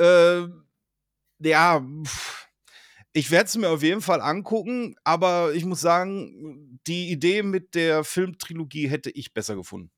Äh, 0.00 0.46
ja, 1.40 1.84
pff, 2.04 2.48
ich 3.12 3.30
werde 3.30 3.46
es 3.46 3.56
mir 3.56 3.68
auf 3.68 3.82
jeden 3.82 4.00
Fall 4.00 4.22
angucken, 4.22 4.96
aber 5.04 5.52
ich 5.54 5.64
muss 5.66 5.80
sagen, 5.82 6.80
die 6.86 7.10
Idee 7.10 7.42
mit 7.42 7.74
der 7.74 8.04
Filmtrilogie 8.04 8.88
hätte 8.88 9.10
ich 9.10 9.34
besser 9.34 9.56
gefunden. 9.56 9.90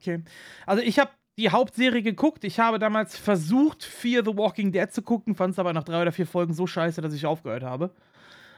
Okay. 0.00 0.22
Also 0.66 0.82
ich 0.82 0.98
habe 0.98 1.10
die 1.38 1.50
Hauptserie 1.50 2.02
geguckt. 2.02 2.44
Ich 2.44 2.58
habe 2.58 2.78
damals 2.78 3.16
versucht, 3.16 3.84
Fear 3.84 4.24
the 4.24 4.36
Walking 4.36 4.72
Dead 4.72 4.90
zu 4.92 5.02
gucken, 5.02 5.34
fand 5.34 5.52
es 5.52 5.58
aber 5.58 5.72
nach 5.72 5.84
drei 5.84 6.02
oder 6.02 6.12
vier 6.12 6.26
Folgen 6.26 6.54
so 6.54 6.66
scheiße, 6.66 7.00
dass 7.00 7.12
ich 7.14 7.26
aufgehört 7.26 7.62
habe. 7.62 7.94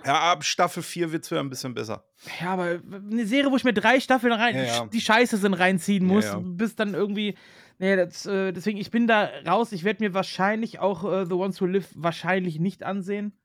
Ja, 0.05 0.31
ab 0.33 0.45
Staffel 0.45 0.83
4 0.83 1.11
wird 1.11 1.25
es 1.25 1.31
wieder 1.31 1.41
ein 1.41 1.51
bisschen 1.51 1.75
besser. 1.75 2.05
Ja, 2.41 2.51
aber 2.51 2.81
eine 3.11 3.27
Serie, 3.27 3.51
wo 3.51 3.57
ich 3.57 3.65
mir 3.65 3.75
drei 3.75 3.99
Staffeln 3.99 4.33
rein, 4.33 4.55
Ja, 4.55 4.63
ja. 4.63 4.87
die 4.87 5.01
scheiße 5.01 5.37
sind, 5.39 5.55
reinziehen 5.55 6.07
muss, 6.07 6.25
ja. 6.27 6.39
bis 6.39 6.77
dann 6.77 6.95
irgendwie. 6.95 7.37
Nee, 7.81 7.97
das, 7.97 8.25
äh, 8.25 8.53
deswegen, 8.53 8.79
ich 8.79 8.93
bin 8.93 9.09
da 9.09 9.29
raus. 9.47 9.73
Ich 9.73 9.83
werde 9.83 10.05
mir 10.05 10.15
wahrscheinlich 10.15 10.79
auch 10.79 11.05
äh, 11.05 11.27
The 11.27 11.33
Ones 11.35 11.61
Who 11.61 11.67
Live 11.67 11.91
wahrscheinlich 11.97 12.61
nicht 12.61 12.85
ansehen. 12.85 13.37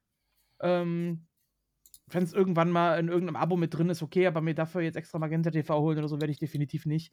Ähm, 0.61 1.25
Wenn 2.07 2.23
es 2.23 2.33
irgendwann 2.33 2.69
mal 2.69 2.99
in 2.99 3.07
irgendeinem 3.07 3.37
Abo 3.37 3.57
mit 3.57 3.73
drin 3.75 3.89
ist, 3.89 4.03
okay, 4.03 4.27
aber 4.27 4.41
mir 4.41 4.53
dafür 4.53 4.81
jetzt 4.81 4.95
extra 4.95 5.17
Magenta 5.17 5.49
TV 5.49 5.79
holen 5.81 5.97
oder 5.97 6.07
so, 6.07 6.21
werde 6.21 6.31
ich 6.31 6.39
definitiv 6.39 6.85
nicht. 6.85 7.11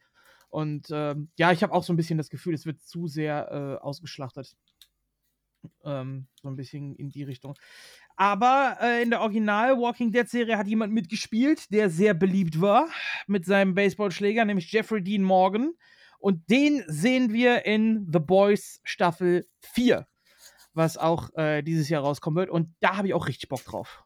Und 0.51 0.89
ähm, 0.91 1.31
ja, 1.39 1.53
ich 1.53 1.63
habe 1.63 1.73
auch 1.73 1.85
so 1.85 1.93
ein 1.93 1.97
bisschen 1.97 2.19
das 2.19 2.29
Gefühl, 2.29 2.55
es 2.55 2.67
wird 2.67 2.83
zu 2.83 3.07
sehr 3.07 3.79
äh, 3.81 3.83
ausgeschlachtet. 3.83 4.57
Ähm, 5.85 6.27
so 6.43 6.49
ein 6.49 6.57
bisschen 6.57 6.95
in 6.97 7.11
die 7.11 7.23
Richtung. 7.23 7.55
Aber 8.17 8.79
äh, 8.81 9.03
in 9.03 9.11
der 9.11 9.21
Original 9.21 9.79
Walking 9.79 10.11
Dead 10.11 10.29
Serie 10.29 10.59
hat 10.59 10.67
jemand 10.67 10.93
mitgespielt, 10.93 11.73
der 11.73 11.89
sehr 11.89 12.15
beliebt 12.15 12.61
war 12.61 12.89
mit 13.27 13.45
seinem 13.45 13.75
Baseballschläger, 13.75 14.45
nämlich 14.45 14.73
Jeffrey 14.73 15.03
Dean 15.03 15.23
Morgan. 15.23 15.73
Und 16.19 16.51
den 16.51 16.85
sehen 16.87 17.33
wir 17.33 17.65
in 17.65 18.07
The 18.13 18.19
Boys 18.19 18.81
Staffel 18.85 19.47
4, 19.61 20.07
was 20.75 20.99
auch 20.99 21.33
äh, 21.35 21.63
dieses 21.63 21.89
Jahr 21.89 22.03
rauskommen 22.03 22.39
wird. 22.39 22.51
Und 22.51 22.75
da 22.81 22.97
habe 22.97 23.09
ich 23.09 23.15
auch 23.15 23.27
richtig 23.27 23.49
Bock 23.49 23.65
drauf. 23.65 24.05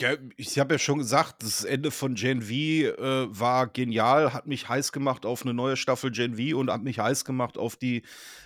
Ja, 0.00 0.14
ich 0.36 0.58
habe 0.58 0.74
ja 0.74 0.78
schon 0.78 0.98
gesagt, 0.98 1.42
das 1.42 1.64
Ende 1.64 1.90
von 1.90 2.14
Gen 2.14 2.42
V 2.42 2.52
äh, 2.52 3.38
war 3.38 3.66
genial, 3.66 4.34
hat 4.34 4.46
mich 4.46 4.68
heiß 4.68 4.92
gemacht 4.92 5.24
auf 5.24 5.42
eine 5.42 5.54
neue 5.54 5.76
Staffel 5.76 6.10
Gen 6.10 6.36
V 6.36 6.58
und 6.58 6.70
hat 6.70 6.82
mich 6.82 6.98
heiß 6.98 7.24
gemacht 7.24 7.56
auf 7.56 7.76
die 7.76 8.02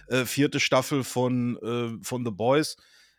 äh, 0.06 0.26
vierte 0.26 0.60
Staffel 0.60 1.02
von, 1.02 1.56
äh, 1.58 2.04
von 2.04 2.24
The 2.24 2.30
Boys. 2.30 2.76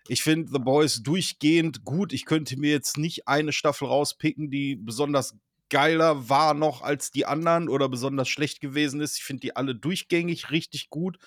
Ich 0.07 0.23
finde 0.23 0.51
The 0.51 0.59
Boys 0.59 1.03
durchgehend 1.03 1.83
gut. 1.83 2.13
Ich 2.13 2.25
könnte 2.25 2.57
mir 2.57 2.71
jetzt 2.71 2.97
nicht 2.97 3.27
eine 3.27 3.51
Staffel 3.51 3.87
rauspicken, 3.89 4.49
die 4.49 4.77
besonders 4.77 5.35
geiler 5.69 6.29
war 6.29 6.53
noch 6.53 6.83
als 6.83 7.11
die 7.11 7.25
anderen 7.25 7.67
oder 7.67 7.89
besonders 7.89 8.29
schlecht 8.29 8.61
gewesen 8.61 9.01
ist. 9.01 9.17
Ich 9.17 9.25
finde 9.25 9.41
die 9.41 9.55
alle 9.57 9.75
durchgängig 9.75 10.51
richtig 10.51 10.89
gut. 10.89 11.17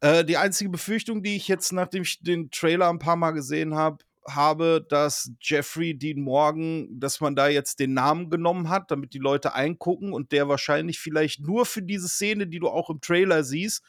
Äh, 0.00 0.24
die 0.24 0.36
einzige 0.36 0.70
Befürchtung, 0.70 1.24
die 1.24 1.34
ich 1.34 1.48
jetzt, 1.48 1.72
nachdem 1.72 2.02
ich 2.02 2.20
den 2.20 2.52
Trailer 2.52 2.88
ein 2.88 3.00
paar 3.00 3.16
Mal 3.16 3.32
gesehen 3.32 3.74
habe, 3.74 4.04
habe, 4.34 4.84
dass 4.88 5.30
Jeffrey 5.40 5.96
Dean 5.96 6.20
Morgan, 6.20 6.88
dass 7.00 7.20
man 7.20 7.36
da 7.36 7.48
jetzt 7.48 7.80
den 7.80 7.94
Namen 7.94 8.30
genommen 8.30 8.68
hat, 8.68 8.90
damit 8.90 9.14
die 9.14 9.18
Leute 9.18 9.54
eingucken 9.54 10.12
und 10.12 10.32
der 10.32 10.48
wahrscheinlich 10.48 10.98
vielleicht 10.98 11.40
nur 11.40 11.66
für 11.66 11.82
diese 11.82 12.08
Szene, 12.08 12.46
die 12.46 12.58
du 12.58 12.68
auch 12.68 12.90
im 12.90 13.00
Trailer 13.00 13.44
siehst, 13.44 13.82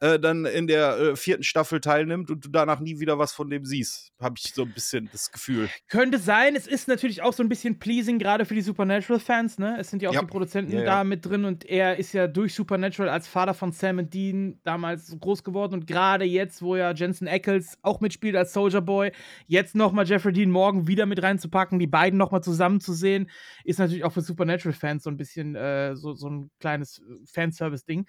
äh, 0.00 0.18
dann 0.18 0.44
in 0.44 0.66
der 0.66 0.96
äh, 0.98 1.16
vierten 1.16 1.42
Staffel 1.42 1.80
teilnimmt 1.80 2.30
und 2.30 2.44
du 2.44 2.48
danach 2.50 2.80
nie 2.80 3.00
wieder 3.00 3.18
was 3.18 3.32
von 3.32 3.50
dem 3.50 3.64
siehst. 3.64 4.12
Habe 4.20 4.36
ich 4.38 4.52
so 4.54 4.62
ein 4.62 4.72
bisschen 4.72 5.08
das 5.12 5.32
Gefühl. 5.32 5.68
Könnte 5.88 6.18
sein, 6.18 6.54
es 6.54 6.66
ist 6.66 6.86
natürlich 6.88 7.22
auch 7.22 7.32
so 7.32 7.42
ein 7.42 7.48
bisschen 7.48 7.78
pleasing, 7.78 8.18
gerade 8.18 8.44
für 8.44 8.54
die 8.54 8.60
Supernatural-Fans, 8.62 9.58
ne? 9.58 9.76
Es 9.80 9.90
sind 9.90 10.02
ja 10.02 10.10
auch 10.10 10.14
Ja. 10.14 10.20
die 10.20 10.26
Produzenten 10.26 10.72
Ja, 10.72 10.78
ja. 10.80 10.84
da 10.84 11.04
mit 11.04 11.24
drin 11.26 11.44
und 11.44 11.64
er 11.64 11.96
ist 11.98 12.12
ja 12.12 12.26
durch 12.28 12.54
Supernatural 12.54 13.08
als 13.10 13.26
Vater 13.26 13.54
von 13.54 13.72
Sam 13.72 13.98
und 13.98 14.14
Dean 14.14 14.60
damals 14.64 15.06
so 15.08 15.16
groß 15.18 15.42
geworden 15.42 15.74
und 15.74 15.86
gerade 15.86 16.24
jetzt, 16.24 16.62
wo 16.62 16.76
ja 16.76 16.92
Jensen 16.92 17.26
Ackles 17.28 17.78
auch 17.82 18.00
mitspielt 18.00 18.36
als 18.36 18.52
Soldier 18.52 18.80
Boy, 18.80 19.12
jetzt 19.46 19.74
nochmal 19.74 20.06
Jeffrey 20.06 20.32
Dean 20.32 20.50
Morgan 20.50 20.86
wieder 20.86 21.06
mit 21.06 21.22
reinzupacken, 21.22 21.78
die 21.78 21.86
beiden 21.86 22.18
nochmal 22.18 22.42
zusammen 22.42 22.80
zu 22.80 22.92
sehen, 22.92 23.30
ist 23.64 23.78
natürlich 23.78 24.04
auch 24.04 24.12
für 24.12 24.20
Supernatural-Fans 24.22 25.02
so 25.02 25.10
ein 25.10 25.16
bisschen 25.16 25.54
äh, 25.56 25.96
so, 25.96 26.14
so 26.14 26.28
ein 26.28 26.50
kleines 26.60 26.98
äh, 27.00 27.02
Fanservice-Ding. 27.32 28.06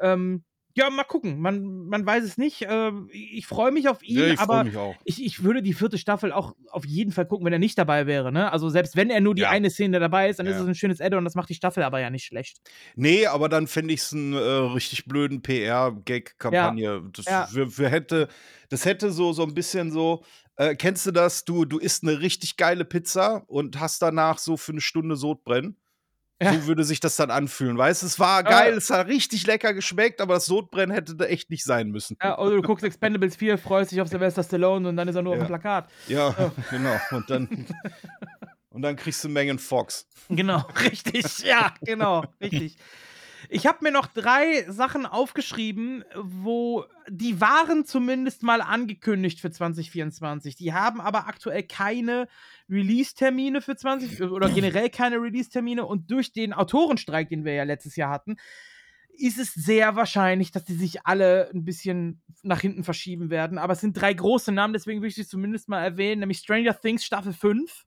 Ähm, 0.00 0.44
ja, 0.74 0.88
mal 0.90 1.04
gucken. 1.04 1.40
Man, 1.40 1.86
man 1.86 2.04
weiß 2.06 2.24
es 2.24 2.38
nicht. 2.38 2.62
Äh, 2.62 2.92
ich 3.12 3.46
freue 3.46 3.72
mich 3.72 3.88
auf 3.88 4.02
ihn, 4.02 4.18
Ja, 4.18 4.26
ich 4.26 4.38
aber 4.40 4.54
freue 4.54 4.64
mich 4.64 4.76
auch. 4.76 4.94
ich, 5.04 5.24
ich 5.24 5.42
würde 5.44 5.62
die 5.62 5.74
vierte 5.74 5.98
Staffel 5.98 6.32
auch 6.32 6.54
auf 6.70 6.84
jeden 6.86 7.12
Fall 7.12 7.26
gucken, 7.26 7.44
wenn 7.46 7.52
er 7.52 7.58
nicht 7.58 7.76
dabei 7.78 8.06
wäre. 8.06 8.32
Ne? 8.32 8.50
Also 8.52 8.68
selbst 8.68 8.96
wenn 8.96 9.10
er 9.10 9.20
nur 9.20 9.34
die 9.34 9.42
Ja. 9.42 9.50
eine 9.50 9.70
Szene 9.70 10.00
dabei 10.00 10.28
ist, 10.30 10.38
dann 10.38 10.46
Ja. 10.46 10.52
ist 10.52 10.60
es 10.60 10.66
ein 10.66 10.74
schönes 10.74 11.00
Add-on. 11.00 11.24
Das 11.24 11.34
macht 11.34 11.48
die 11.48 11.54
Staffel 11.54 11.82
aber 11.82 12.00
ja 12.00 12.10
nicht 12.10 12.24
schlecht. 12.24 12.58
Nee, 12.96 13.26
aber 13.26 13.48
dann 13.48 13.66
fände 13.66 13.92
ich 13.94 14.00
es 14.00 14.12
einen 14.12 14.32
äh, 14.34 14.36
richtig 14.38 15.04
blöden 15.06 15.42
PR-Gag-Kampagne. 15.42 17.02
Das, 17.12 17.24
Ja. 17.26 17.46
für, 17.46 17.68
für 17.70 17.88
hätte, 17.88 18.28
das 18.68 18.84
hätte 18.84 19.12
so, 19.12 19.32
so 19.32 19.42
ein 19.44 19.54
bisschen 19.54 19.90
so. 19.90 20.24
Äh, 20.56 20.74
kennst 20.76 21.06
du 21.06 21.12
das? 21.12 21.44
Du, 21.44 21.64
du 21.64 21.78
isst 21.78 22.02
eine 22.02 22.20
richtig 22.20 22.56
geile 22.56 22.84
Pizza 22.84 23.42
und 23.46 23.80
hast 23.80 24.02
danach 24.02 24.38
so 24.38 24.56
für 24.56 24.72
eine 24.72 24.80
Stunde 24.82 25.16
Sodbrennen. 25.16 25.76
Ja. 26.42 26.52
So 26.54 26.66
würde 26.66 26.84
sich 26.84 27.00
das 27.00 27.16
dann 27.16 27.30
anfühlen. 27.30 27.78
Weißt 27.78 28.02
du, 28.02 28.06
es 28.06 28.18
war 28.18 28.42
Ja. 28.42 28.50
geil, 28.50 28.74
es 28.74 28.90
hat 28.90 29.06
richtig 29.06 29.46
lecker 29.46 29.74
geschmeckt, 29.74 30.20
aber 30.20 30.34
das 30.34 30.46
Sodbrennen 30.46 30.92
hätte 30.94 31.14
da 31.14 31.24
echt 31.26 31.50
nicht 31.50 31.64
sein 31.64 31.90
müssen. 31.90 32.16
Ja, 32.22 32.38
oder 32.38 32.56
du 32.56 32.62
guckst 32.62 32.84
Expendables 32.84 33.36
4, 33.36 33.58
freust 33.58 33.92
dich 33.92 34.00
auf 34.00 34.08
Sylvester 34.08 34.42
Stallone 34.42 34.88
und 34.88 34.96
dann 34.96 35.08
ist 35.08 35.14
er 35.16 35.22
nur 35.22 35.32
auf 35.34 35.38
Ja. 35.38 35.44
dem 35.44 35.48
Plakat. 35.48 35.88
Ja, 36.08 36.34
genau. 36.70 36.96
Und 37.12 37.30
dann, 37.30 37.66
und 38.70 38.82
dann 38.82 38.96
kriegst 38.96 39.22
du 39.24 39.28
Megan 39.28 39.58
Fox. 39.58 40.06
Genau, 40.28 40.64
richtig. 40.82 41.38
Ja, 41.44 41.74
genau, 41.82 42.24
richtig. 42.40 42.76
Ich 43.48 43.66
habe 43.66 43.78
mir 43.82 43.90
noch 43.90 44.06
drei 44.06 44.64
Sachen 44.70 45.06
aufgeschrieben, 45.06 46.04
wo 46.16 46.84
die 47.08 47.40
waren 47.40 47.84
zumindest 47.84 48.42
mal 48.42 48.60
angekündigt 48.60 49.40
für 49.40 49.50
2024. 49.50 50.56
Die 50.56 50.72
haben 50.72 51.00
aber 51.00 51.26
aktuell 51.26 51.62
keine 51.62 52.28
Release-Termine 52.70 53.60
für 53.60 53.76
20 53.76 54.22
oder 54.22 54.48
generell 54.48 54.90
keine 54.90 55.16
Release-Termine 55.16 55.84
und 55.84 56.10
durch 56.10 56.32
den 56.32 56.52
Autorenstreik, 56.52 57.28
den 57.28 57.44
wir 57.44 57.54
ja 57.54 57.64
letztes 57.64 57.96
Jahr 57.96 58.10
hatten, 58.10 58.36
ist 59.14 59.38
es 59.38 59.52
sehr 59.52 59.94
wahrscheinlich, 59.96 60.52
dass 60.52 60.64
die 60.64 60.74
sich 60.74 61.06
alle 61.06 61.50
ein 61.52 61.64
bisschen 61.64 62.22
nach 62.42 62.60
hinten 62.60 62.84
verschieben 62.84 63.30
werden. 63.30 63.58
Aber 63.58 63.74
es 63.74 63.80
sind 63.80 64.00
drei 64.00 64.12
große 64.14 64.52
Namen, 64.52 64.72
deswegen 64.72 65.02
will 65.02 65.08
ich 65.08 65.14
sie 65.14 65.26
zumindest 65.26 65.68
mal 65.68 65.82
erwähnen, 65.82 66.20
nämlich 66.20 66.38
Stranger 66.38 66.78
Things 66.78 67.04
Staffel 67.04 67.32
5 67.32 67.84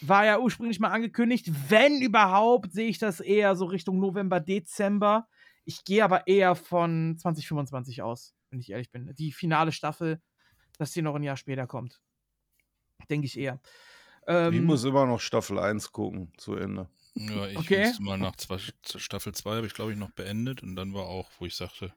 war 0.00 0.24
ja 0.24 0.38
ursprünglich 0.38 0.80
mal 0.80 0.90
angekündigt. 0.90 1.50
Wenn 1.68 2.00
überhaupt, 2.02 2.72
sehe 2.72 2.88
ich 2.88 2.98
das 2.98 3.20
eher 3.20 3.56
so 3.56 3.66
Richtung 3.66 3.98
November, 4.00 4.40
Dezember. 4.40 5.28
Ich 5.64 5.84
gehe 5.84 6.04
aber 6.04 6.26
eher 6.26 6.54
von 6.54 7.16
2025 7.18 8.02
aus, 8.02 8.34
wenn 8.50 8.60
ich 8.60 8.70
ehrlich 8.70 8.90
bin. 8.90 9.14
Die 9.16 9.32
finale 9.32 9.72
Staffel, 9.72 10.20
dass 10.78 10.92
die 10.92 11.02
noch 11.02 11.14
ein 11.16 11.22
Jahr 11.24 11.36
später 11.36 11.66
kommt. 11.66 12.00
Denke 13.10 13.26
ich 13.26 13.38
eher. 13.38 13.60
ich 14.46 14.60
Ähm, 14.60 14.62
muss 14.62 14.84
immer 14.84 15.06
noch 15.06 15.20
Staffel 15.20 15.58
1 15.58 15.92
gucken, 15.92 16.32
zu 16.36 16.54
Ende. 16.54 16.88
Ja, 17.16 17.46
ich 17.48 17.70
Okay. 17.70 17.72
musste 17.72 18.02
mal 18.02 18.18
nach 18.18 18.36
zwei, 18.36 18.58
Staffel 18.84 19.34
2 19.34 19.56
habe 19.56 19.66
ich, 19.66 19.74
glaube 19.74 19.92
ich, 19.92 19.98
noch 19.98 20.10
beendet 20.10 20.62
und 20.62 20.76
dann 20.76 20.94
war 20.94 21.06
auch, 21.06 21.30
wo 21.38 21.46
ich 21.46 21.56
sagte, 21.56 21.92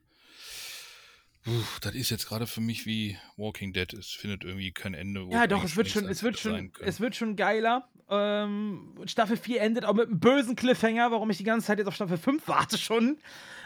"Puh, 1.43 1.51
das 1.81 1.95
ist 1.95 2.09
jetzt 2.09 2.27
gerade 2.27 2.47
für 2.47 2.61
mich 2.61 2.85
wie 2.85 3.17
Walking 3.37 3.73
Dead. 3.73 3.91
Es 3.93 4.09
findet 4.11 4.43
irgendwie 4.43 4.71
kein 4.71 4.93
Ende. 4.93 5.27
Ja, 5.31 5.47
doch, 5.47 5.63
es 5.63 5.75
wird 5.75 5.87
schon, 5.89 6.07
es 6.07 6.23
wird 6.23 6.37
schon, 6.39 6.71
es 6.79 6.99
wird 6.99 7.15
schon 7.15 7.35
geiler. 7.35 7.89
Ähm, 8.09 8.93
Staffel 9.05 9.37
4 9.37 9.61
endet 9.61 9.85
auch 9.85 9.93
mit 9.93 10.07
einem 10.07 10.19
bösen 10.19 10.55
Cliffhanger, 10.55 11.11
warum 11.11 11.29
ich 11.29 11.37
die 11.37 11.43
ganze 11.45 11.67
Zeit 11.67 11.77
jetzt 11.77 11.87
auf 11.87 11.95
Staffel 11.95 12.17
5 12.17 12.47
warte 12.47 12.77
schon. 12.77 13.17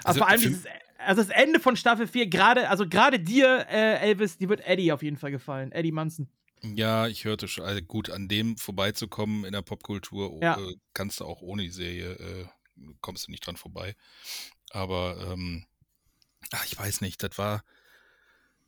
Also, 0.03 0.05
Also, 0.05 0.19
vor 0.19 0.27
allem 0.29 0.41
dieses, 0.41 0.65
also 0.99 1.21
das 1.23 1.31
Ende 1.31 1.59
von 1.59 1.75
Staffel 1.75 2.07
4, 2.07 2.27
gerade, 2.27 2.69
also 2.69 2.87
gerade 2.87 3.19
dir, 3.19 3.65
äh, 3.69 3.99
Elvis, 3.99 4.37
die 4.37 4.47
wird 4.47 4.61
Eddie 4.65 4.91
auf 4.91 5.01
jeden 5.03 5.17
Fall 5.17 5.31
gefallen. 5.31 5.71
Eddie 5.71 5.91
Munson. 5.91 6.29
Ja, 6.61 7.07
ich 7.07 7.25
hörte 7.25 7.47
schon, 7.47 7.65
also 7.65 7.81
gut, 7.81 8.09
an 8.09 8.27
dem 8.27 8.57
vorbeizukommen 8.57 9.45
in 9.45 9.51
der 9.51 9.61
Popkultur 9.61 10.31
oh, 10.31 10.39
Ja. 10.41 10.57
äh, 10.59 10.75
kannst 10.93 11.19
du 11.19 11.25
auch 11.25 11.41
ohne 11.41 11.63
die 11.63 11.69
Serie, 11.69 12.11
äh, 12.11 12.45
kommst 13.01 13.27
du 13.27 13.31
nicht 13.31 13.45
dran 13.45 13.57
vorbei. 13.57 13.95
Aber, 14.71 15.31
ähm, 15.31 15.65
ach, 16.51 16.65
ich 16.65 16.77
weiß 16.77 17.01
nicht, 17.01 17.21
das 17.23 17.37
war, 17.37 17.63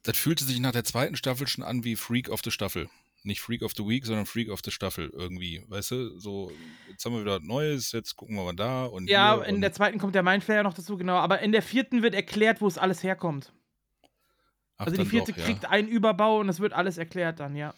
das 0.03 0.17
fühlte 0.17 0.43
sich 0.45 0.59
nach 0.59 0.71
der 0.71 0.83
zweiten 0.83 1.15
Staffel 1.15 1.47
schon 1.47 1.63
an 1.63 1.83
wie 1.83 1.95
Freak 1.95 2.29
of 2.29 2.41
the 2.43 2.51
Staffel. 2.51 2.89
Nicht 3.23 3.41
Freak 3.41 3.61
of 3.63 3.73
the 3.75 3.83
Week, 3.85 4.05
sondern 4.05 4.25
Freak 4.25 4.49
of 4.49 4.61
the 4.63 4.71
Staffel 4.71 5.09
irgendwie, 5.09 5.63
weißt 5.67 5.91
du? 5.91 6.19
So, 6.19 6.51
jetzt 6.89 7.03
haben 7.03 7.13
wir 7.13 7.21
wieder 7.21 7.37
was 7.39 7.43
Neues, 7.43 7.91
jetzt 7.91 8.15
gucken 8.15 8.35
wir 8.35 8.43
mal 8.45 8.55
da 8.55 8.85
und 8.85 9.09
Ja, 9.09 9.35
in 9.43 9.55
und, 9.55 9.61
der 9.61 9.73
zweiten 9.73 9.97
kommt 9.99 10.15
der 10.15 10.23
Mindflayer 10.23 10.63
noch 10.63 10.73
dazu, 10.75 10.97
genau. 10.97 11.15
Aber 11.17 11.39
in 11.41 11.51
der 11.51 11.61
vierten 11.63 12.03
wird 12.03 12.13
erklärt, 12.13 12.61
wo 12.61 12.67
es 12.67 12.77
alles 12.77 13.03
herkommt. 13.03 13.51
ach, 14.77 14.85
Also 14.85 15.03
die 15.03 15.09
vierte 15.09 15.31
doch, 15.33 15.39
ja. 15.39 15.45
kriegt 15.45 15.65
einen 15.65 15.87
Überbau 15.89 16.39
und 16.39 16.47
es 16.47 16.59
wird 16.59 16.73
alles 16.73 16.97
erklärt 16.97 17.39
dann, 17.39 17.55
ja. 17.55 17.73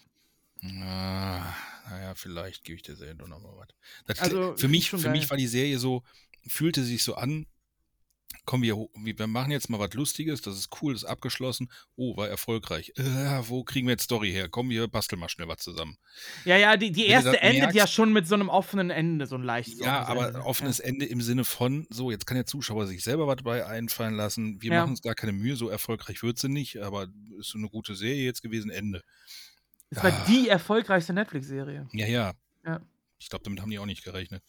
Ah, 0.62 1.56
naja, 1.90 2.14
vielleicht 2.16 2.64
gebe 2.66 2.76
ich 2.76 2.84
der 2.84 2.96
Serie 2.98 3.16
doch 3.16 3.28
noch 3.28 3.40
mal 3.40 3.56
was. 3.58 3.70
Das, 4.06 4.20
Also, 4.20 4.56
für 4.58 4.68
mich, 4.68 4.90
für 4.90 4.98
geil. 5.02 5.12
mich 5.14 5.30
war 5.30 5.38
die 5.38 5.48
Serie 5.48 5.80
so, 5.80 6.04
fühlte 6.48 6.84
sich 6.84 7.02
so 7.04 7.16
an, 7.16 7.48
komm, 8.46 8.62
wir, 8.64 8.76
wir 8.96 9.28
machen 9.28 9.52
jetzt 9.52 9.70
mal 9.70 9.80
was 9.80 9.94
Lustiges, 9.94 10.42
das 10.42 10.56
ist 10.58 10.70
cool, 10.82 10.94
das 10.94 11.04
ist 11.04 11.10
abgeschlossen. 11.10 11.72
Oh, 11.96 12.18
war 12.18 12.28
erfolgreich. 12.30 12.94
Äh, 12.96 13.04
wo 13.48 13.64
kriegen 13.64 13.88
wir 13.88 13.92
jetzt 13.94 14.04
Story 14.04 14.32
her? 14.32 14.50
Komm, 14.50 14.70
wir 14.70 14.88
basteln 14.88 15.20
mal 15.20 15.30
schnell 15.30 15.48
was 15.48 15.60
zusammen. 15.60 15.98
Ja, 16.46 16.58
ja, 16.58 16.78
die, 16.78 16.92
die 16.92 17.08
erste 17.08 17.32
das 17.32 17.42
endet 17.42 17.70
merkst- 17.72 17.76
ja 17.76 17.88
schon 17.88 18.12
mit 18.14 18.28
so 18.28 18.36
einem 18.36 18.50
offenen 18.50 18.90
Ende, 18.90 19.26
so 19.28 19.36
ein 19.36 19.44
leichtes 19.44 19.80
Ja, 19.80 20.04
aber 20.06 20.28
Ende. 20.28 20.42
offenes 20.46 20.80
Ende 20.80 21.06
im 21.06 21.22
Sinne 21.22 21.44
von, 21.44 21.86
so, 21.90 22.12
jetzt 22.12 22.26
kann 22.26 22.36
der 22.36 22.46
Zuschauer 22.46 22.88
sich 22.88 23.04
selber 23.04 23.28
was 23.28 23.38
dabei 23.38 23.66
einfallen 23.66 24.16
lassen. 24.16 24.62
Wir 24.62 24.72
Ja. 24.74 24.80
machen 24.82 24.92
uns 24.92 25.02
gar 25.02 25.16
keine 25.16 25.32
Mühe, 25.34 25.56
so 25.56 25.70
erfolgreich 25.70 26.24
wird 26.24 26.38
sie 26.40 26.50
nicht, 26.50 26.78
aber 26.78 27.08
ist 27.40 27.50
so 27.50 27.58
eine 27.58 27.70
gute 27.70 27.96
Serie 27.96 28.24
jetzt 28.24 28.42
gewesen, 28.42 28.72
Ende. 28.72 29.04
Das 29.92 30.04
war 30.04 30.12
Ah. 30.12 30.26
die 30.28 30.50
erfolgreichste 30.50 31.14
Netflix-Serie. 31.14 31.88
Ja, 31.94 32.08
ja. 32.08 32.34
Ja. 32.66 32.80
Ich 33.18 33.30
glaube, 33.30 33.44
damit 33.44 33.60
haben 33.62 33.70
die 33.70 33.80
auch 33.80 33.86
nicht 33.86 34.04
gerechnet. 34.04 34.44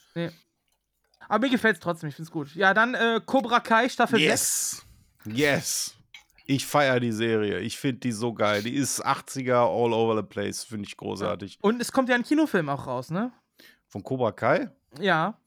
Aber 1.31 1.47
mir 1.47 1.53
gefällt 1.53 1.77
es 1.77 1.81
trotzdem, 1.81 2.09
ich 2.09 2.17
find's 2.17 2.33
gut. 2.33 2.53
Ja, 2.57 2.75
dann 2.75 2.95
äh, 2.95 3.21
Cobra 3.25 3.61
Kai 3.61 3.89
Staffel 3.89 4.19
6. 4.19 4.27
Yes. 4.27 4.87
Yes. 5.27 5.97
Ich 6.47 6.67
feiere 6.67 6.99
die 6.99 7.13
Serie. 7.13 7.61
Ich 7.61 7.79
finde 7.79 8.01
die 8.01 8.11
so 8.11 8.35
geil. 8.35 8.65
Die 8.65 8.75
ist 8.75 9.07
80er 9.07 9.53
all 9.53 9.93
over 9.93 10.17
the 10.17 10.27
place. 10.27 10.65
Finde 10.65 10.89
ich 10.89 10.97
großartig. 10.97 11.59
Und 11.63 11.81
es 11.81 11.93
kommt 11.93 12.09
ja 12.09 12.17
ein 12.17 12.25
Kinofilm 12.25 12.69
auch 12.69 12.89
raus, 12.89 13.11
ne? 13.11 13.31
Von 13.87 14.03
Cobra 14.03 14.33
Kai? 14.33 14.73
Ja. 14.99 15.39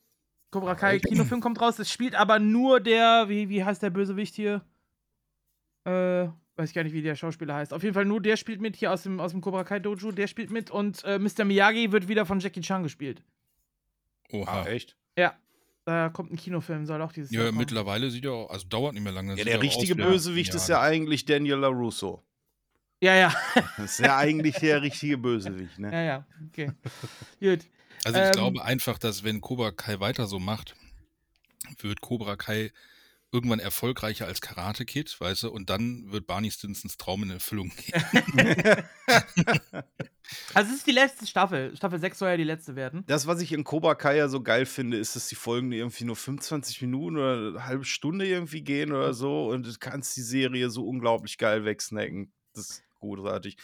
Cobra 0.52 0.76
Kai 0.76 0.96
Echt? 0.96 1.06
Kinofilm 1.08 1.42
kommt 1.42 1.60
raus. 1.60 1.78
Es 1.80 1.92
spielt 1.92 2.16
aber 2.16 2.40
nur 2.40 2.80
der, 2.80 3.28
wie, 3.28 3.50
wie 3.50 3.66
heißt 3.66 3.84
der 3.84 3.90
Bösewicht 3.90 4.36
hier? 4.36 4.62
Äh, 5.84 6.30
weiß 6.56 6.70
ich 6.70 6.74
gar 6.74 6.84
nicht, 6.84 6.94
wie 6.94 7.02
der 7.02 7.16
Schauspieler 7.16 7.56
heißt. 7.56 7.74
Auf 7.74 7.84
jeden 7.84 7.94
Fall 7.94 8.06
nur 8.06 8.22
der 8.22 8.38
spielt 8.38 8.62
mit 8.62 8.78
hier 8.78 8.94
aus 8.94 9.04
dem, 9.04 9.20
aus 9.20 9.32
dem 9.32 9.42
Cobra 9.42 9.66
Kai 9.66 9.80
Dojo. 9.80 10.14
Der 10.14 10.28
spielt 10.28 10.50
mit 10.50 10.72
und 10.72 11.04
äh, 11.04 11.20
Mr. 11.20 11.44
Miyagi 11.44 11.92
wird 11.92 12.08
wieder 12.08 12.26
von 12.26 12.40
Jackie 12.40 12.62
Chan 12.62 12.84
gespielt. 12.84 13.22
Oha. 14.32 14.62
Ah, 14.62 14.66
echt? 14.68 14.96
Ja. 15.18 15.36
Da 15.86 16.10
kommt 16.10 16.32
ein 16.32 16.38
Kinofilm, 16.38 16.86
soll 16.86 17.02
auch 17.02 17.12
dieses 17.12 17.32
Jahr 17.32 17.46
Ja, 17.46 17.52
mittlerweile 17.52 18.10
sieht 18.10 18.24
er 18.24 18.32
auch, 18.32 18.50
also 18.50 18.66
dauert 18.68 18.94
nicht 18.94 19.04
mehr 19.04 19.12
lange. 19.12 19.36
Ja, 19.36 19.44
der 19.44 19.56
er 19.56 19.62
richtige 19.62 19.96
Bösewicht 19.96 20.54
ist 20.54 20.70
ja 20.70 20.82
eigentlich 20.82 21.26
Daniel 21.26 21.58
LaRusso. 21.58 22.24
Ja, 23.02 23.16
ja. 23.16 23.34
Das 23.78 23.92
ist 23.92 24.00
ja 24.00 24.18
eigentlich 24.18 24.56
der 24.56 24.82
richtige 24.82 25.18
Bösewicht, 25.18 25.78
ne? 25.78 25.92
Ja, 25.92 26.02
ja. 26.02 26.28
Okay. 26.48 26.72
Gut. 27.40 27.68
Also 28.06 28.20
ich 28.20 28.26
ähm, 28.28 28.32
glaube 28.32 28.64
einfach, 28.64 28.98
dass 28.98 29.26
wenn 29.26 29.42
Cobra 29.42 29.72
Kai 29.72 30.00
weiter 30.00 30.26
so 30.28 30.40
macht, 30.40 30.76
wird 31.82 32.00
Cobra 32.00 32.38
Kai 32.38 32.72
irgendwann 33.34 33.60
erfolgreicher 33.60 34.28
als 34.28 34.40
Karate 34.40 34.86
Kid, 34.86 35.20
weißt 35.20 35.44
du, 35.44 35.52
und 35.52 35.70
dann 35.70 36.12
wird 36.12 36.28
Barney 36.28 36.52
Stinsons 36.52 36.98
Traum 36.98 37.24
in 37.24 37.32
Erfüllung 37.32 37.72
gehen. 37.76 38.04
Also, 40.54 40.72
es 40.72 40.78
ist 40.78 40.88
die 40.88 40.92
letzte 40.92 41.28
Staffel. 41.28 41.76
Staffel 41.76 42.00
6 42.00 42.20
soll 42.20 42.30
ja 42.30 42.38
die 42.38 42.44
letzte 42.44 42.76
werden. 42.76 43.04
Das, 43.08 43.28
was 43.28 43.42
ich 43.42 43.52
in 43.52 43.64
Cobra 43.64 43.96
Kai 43.96 44.18
ja 44.18 44.28
so 44.30 44.42
geil 44.42 44.66
finde, 44.66 44.98
ist, 44.98 45.16
dass 45.16 45.28
die 45.28 45.36
Folgen 45.36 45.72
irgendwie 45.72 46.06
nur 46.06 46.16
25 46.16 46.82
Minuten 46.82 47.18
oder 47.18 47.50
eine 47.50 47.66
halbe 47.66 47.86
Stunde 47.86 48.26
irgendwie 48.26 48.62
gehen 48.62 48.92
oder 48.92 49.14
so 49.14 49.50
und 49.50 49.66
du 49.68 49.74
kannst 49.80 50.16
die 50.16 50.22
Serie 50.22 50.70
so 50.70 50.88
unglaublich 50.88 51.38
geil 51.38 51.66
wegsnacken. 51.66 52.32
Das 52.54 52.70
ist 52.70 52.84
großartig. 53.00 53.58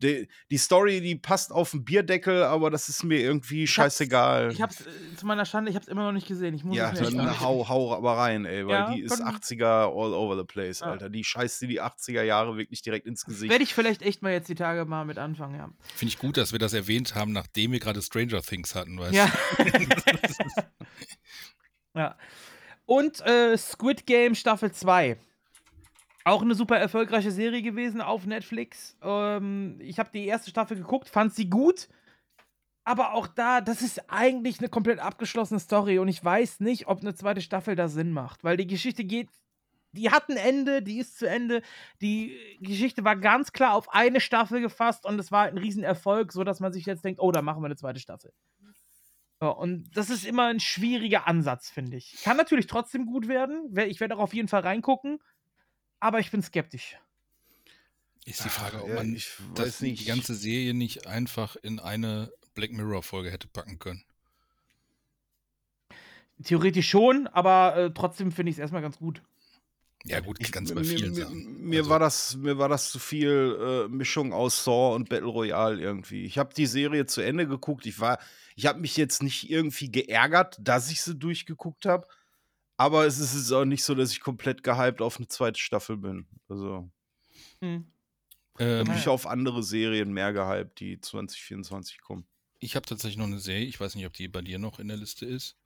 Die, 0.00 0.28
die 0.50 0.58
Story, 0.58 1.00
die 1.00 1.16
passt 1.16 1.50
auf 1.50 1.72
den 1.72 1.84
Bierdeckel, 1.84 2.44
aber 2.44 2.70
das 2.70 2.88
ist 2.88 3.02
mir 3.02 3.18
irgendwie 3.18 3.62
hab's- 3.64 3.70
scheißegal. 3.72 4.52
Ich 4.52 4.62
hab's, 4.62 4.82
äh, 4.82 5.16
zu 5.16 5.26
meiner 5.26 5.44
Schande, 5.44 5.70
ich 5.70 5.76
hab's 5.76 5.88
immer 5.88 6.04
noch 6.04 6.12
nicht 6.12 6.28
gesehen. 6.28 6.54
Ich 6.54 6.62
muss 6.62 6.76
ja, 6.76 6.92
es 6.92 7.00
echt 7.00 7.14
dann 7.18 7.40
hau, 7.40 7.68
hau 7.68 7.94
aber 7.96 8.16
rein, 8.16 8.44
ey, 8.44 8.64
weil 8.66 8.72
Ja, 8.74 8.90
die 8.94 9.00
ist 9.00 9.16
können- 9.16 9.28
80er 9.28 9.86
all 9.88 10.14
over 10.14 10.36
the 10.36 10.44
place, 10.44 10.80
Ja. 10.80 10.86
Alter. 10.92 11.08
Die 11.10 11.24
scheißt 11.24 11.62
dir 11.62 11.66
die 11.66 11.80
80er 11.82 12.22
Jahre 12.22 12.56
wirklich 12.56 12.82
direkt 12.82 13.06
ins 13.06 13.24
Gesicht. 13.24 13.50
Werde 13.50 13.64
ich 13.64 13.74
vielleicht 13.74 14.02
echt 14.02 14.22
mal 14.22 14.30
jetzt 14.32 14.48
die 14.48 14.54
Tage 14.54 14.84
mal 14.84 15.04
mit 15.04 15.18
anfangen, 15.18 15.56
ja. 15.56 15.68
Finde 15.96 16.12
ich 16.12 16.18
gut, 16.18 16.36
dass 16.36 16.52
wir 16.52 16.60
das 16.60 16.74
erwähnt 16.74 17.16
haben, 17.16 17.32
nachdem 17.32 17.72
wir 17.72 17.80
gerade 17.80 18.00
Stranger 18.00 18.40
Things 18.40 18.76
hatten, 18.76 18.98
weißt 19.00 19.14
Ja. 19.14 19.28
ja. 21.94 22.16
Und 22.86 23.20
äh, 23.26 23.56
Squid 23.58 24.06
Game 24.06 24.34
Staffel 24.34 24.72
2. 24.72 25.18
Auch 26.28 26.42
eine 26.42 26.54
super 26.54 26.76
erfolgreiche 26.78 27.30
Serie 27.30 27.62
gewesen 27.62 28.00
auf 28.00 28.26
Netflix. 28.26 28.96
Ähm, 29.02 29.78
ich 29.80 29.98
habe 29.98 30.10
die 30.12 30.26
erste 30.26 30.50
Staffel 30.50 30.76
geguckt, 30.76 31.08
fand 31.08 31.34
sie 31.34 31.48
gut. 31.48 31.88
Aber 32.84 33.12
auch 33.12 33.26
da, 33.26 33.60
das 33.60 33.82
ist 33.82 34.10
eigentlich 34.10 34.60
eine 34.60 34.68
komplett 34.68 34.98
abgeschlossene 34.98 35.60
Story 35.60 35.98
und 35.98 36.08
ich 36.08 36.24
weiß 36.24 36.60
nicht, 36.60 36.86
ob 36.88 37.00
eine 37.02 37.14
zweite 37.14 37.42
Staffel 37.42 37.76
da 37.76 37.88
Sinn 37.88 38.12
macht, 38.12 38.44
weil 38.44 38.56
die 38.56 38.66
Geschichte 38.66 39.04
geht, 39.04 39.28
die 39.92 40.10
hat 40.10 40.28
ein 40.30 40.38
Ende, 40.38 40.82
die 40.82 40.98
ist 40.98 41.18
zu 41.18 41.28
Ende. 41.28 41.60
Die 42.00 42.34
Geschichte 42.60 43.04
war 43.04 43.16
ganz 43.16 43.52
klar 43.52 43.74
auf 43.74 43.90
eine 43.92 44.20
Staffel 44.20 44.60
gefasst 44.62 45.04
und 45.04 45.18
es 45.18 45.30
war 45.30 45.44
ein 45.44 45.58
Riesenerfolg, 45.58 46.32
sodass 46.32 46.60
man 46.60 46.72
sich 46.72 46.86
jetzt 46.86 47.04
denkt, 47.04 47.20
oh, 47.20 47.30
da 47.30 47.42
machen 47.42 47.62
wir 47.62 47.66
eine 47.66 47.76
zweite 47.76 48.00
Staffel. 48.00 48.32
Ja, 49.40 49.48
und 49.48 49.90
das 49.96 50.10
ist 50.10 50.24
immer 50.26 50.46
ein 50.46 50.60
schwieriger 50.60 51.26
Ansatz, 51.28 51.70
finde 51.70 51.96
ich. 51.98 52.22
Kann 52.22 52.36
natürlich 52.38 52.66
trotzdem 52.66 53.06
gut 53.06 53.28
werden. 53.28 53.66
Wer- 53.70 53.88
Ich 53.88 54.00
werde 54.00 54.16
auch 54.16 54.20
auf 54.20 54.34
jeden 54.34 54.48
Fall 54.48 54.62
reingucken, 54.62 55.20
aber 56.00 56.20
ich 56.20 56.30
bin 56.30 56.42
skeptisch. 56.42 56.96
Ist 58.24 58.44
die 58.44 58.48
Frage, 58.50 58.82
ob 58.82 58.88
Ja, 58.90 58.94
man 58.96 59.14
ich 59.14 59.32
das, 59.54 59.78
die 59.78 60.04
ganze 60.04 60.34
Serie 60.34 60.74
nicht 60.74 61.06
einfach 61.06 61.56
in 61.56 61.80
eine 61.80 62.30
Black 62.54 62.72
Mirror-Folge 62.72 63.30
hätte 63.30 63.48
packen 63.48 63.78
können. 63.78 64.04
Theoretisch 66.44 66.88
schon, 66.88 67.26
aber 67.26 67.76
äh, 67.76 67.90
trotzdem 67.92 68.30
finde 68.30 68.50
ich 68.50 68.56
es 68.56 68.60
erstmal 68.60 68.82
ganz 68.82 68.98
gut. 68.98 69.22
Ja 70.04 70.20
gut, 70.20 70.36
Ich- 70.40 70.52
ganz 70.52 70.72
bei 70.72 70.80
mir, 70.82 70.86
vielen 70.86 71.10
mir, 71.12 71.22
Sachen. 71.24 71.60
Mir, 71.68 71.78
Also- 71.80 71.90
war 71.90 71.98
das, 71.98 72.36
mir 72.36 72.58
war 72.58 72.68
das 72.68 72.90
zu 72.92 72.98
viel 73.00 73.58
äh, 73.60 73.88
Mischung 73.88 74.32
aus 74.32 74.62
Saw 74.62 74.94
und 74.94 75.08
Battle 75.08 75.26
Royale 75.26 75.80
irgendwie. 75.80 76.24
Ich 76.24 76.38
habe 76.38 76.54
die 76.54 76.66
Serie 76.66 77.06
zu 77.06 77.20
Ende 77.22 77.48
geguckt. 77.48 77.86
Ich 77.86 77.98
war, 77.98 78.18
ich 78.54 78.66
habe 78.66 78.78
mich 78.80 78.96
jetzt 78.96 79.22
nicht 79.22 79.50
irgendwie 79.50 79.90
geärgert, 79.90 80.56
dass 80.60 80.90
ich 80.90 81.02
sie 81.02 81.16
durchgeguckt 81.16 81.86
habe. 81.86 82.06
Aber 82.78 83.04
es 83.06 83.18
ist 83.18 83.34
jetzt 83.34 83.52
auch 83.52 83.64
nicht 83.66 83.84
so, 83.84 83.94
dass 83.94 84.12
ich 84.12 84.20
komplett 84.20 84.62
gehypt 84.62 85.02
auf 85.02 85.16
eine 85.18 85.28
zweite 85.28 85.58
Staffel 85.60 85.96
bin. 85.98 86.26
Also 86.48 86.88
Hm. 87.60 87.90
Ähm, 88.60 88.90
ich 88.96 89.06
auf 89.08 89.26
andere 89.26 89.62
Serien 89.62 90.12
mehr 90.12 90.32
gehypt, 90.32 90.80
die 90.80 91.00
2024 91.00 92.00
kommen. 92.00 92.26
Ich 92.60 92.74
habe 92.76 92.86
tatsächlich 92.86 93.16
noch 93.18 93.26
eine 93.26 93.38
Serie, 93.38 93.66
ich 93.66 93.78
weiß 93.78 93.94
nicht, 93.94 94.06
ob 94.06 94.12
die 94.14 94.26
bei 94.28 94.40
dir 94.42 94.58
noch 94.58 94.78
in 94.80 94.88
der 94.88 94.96
Liste 94.96 95.26
ist. 95.26 95.56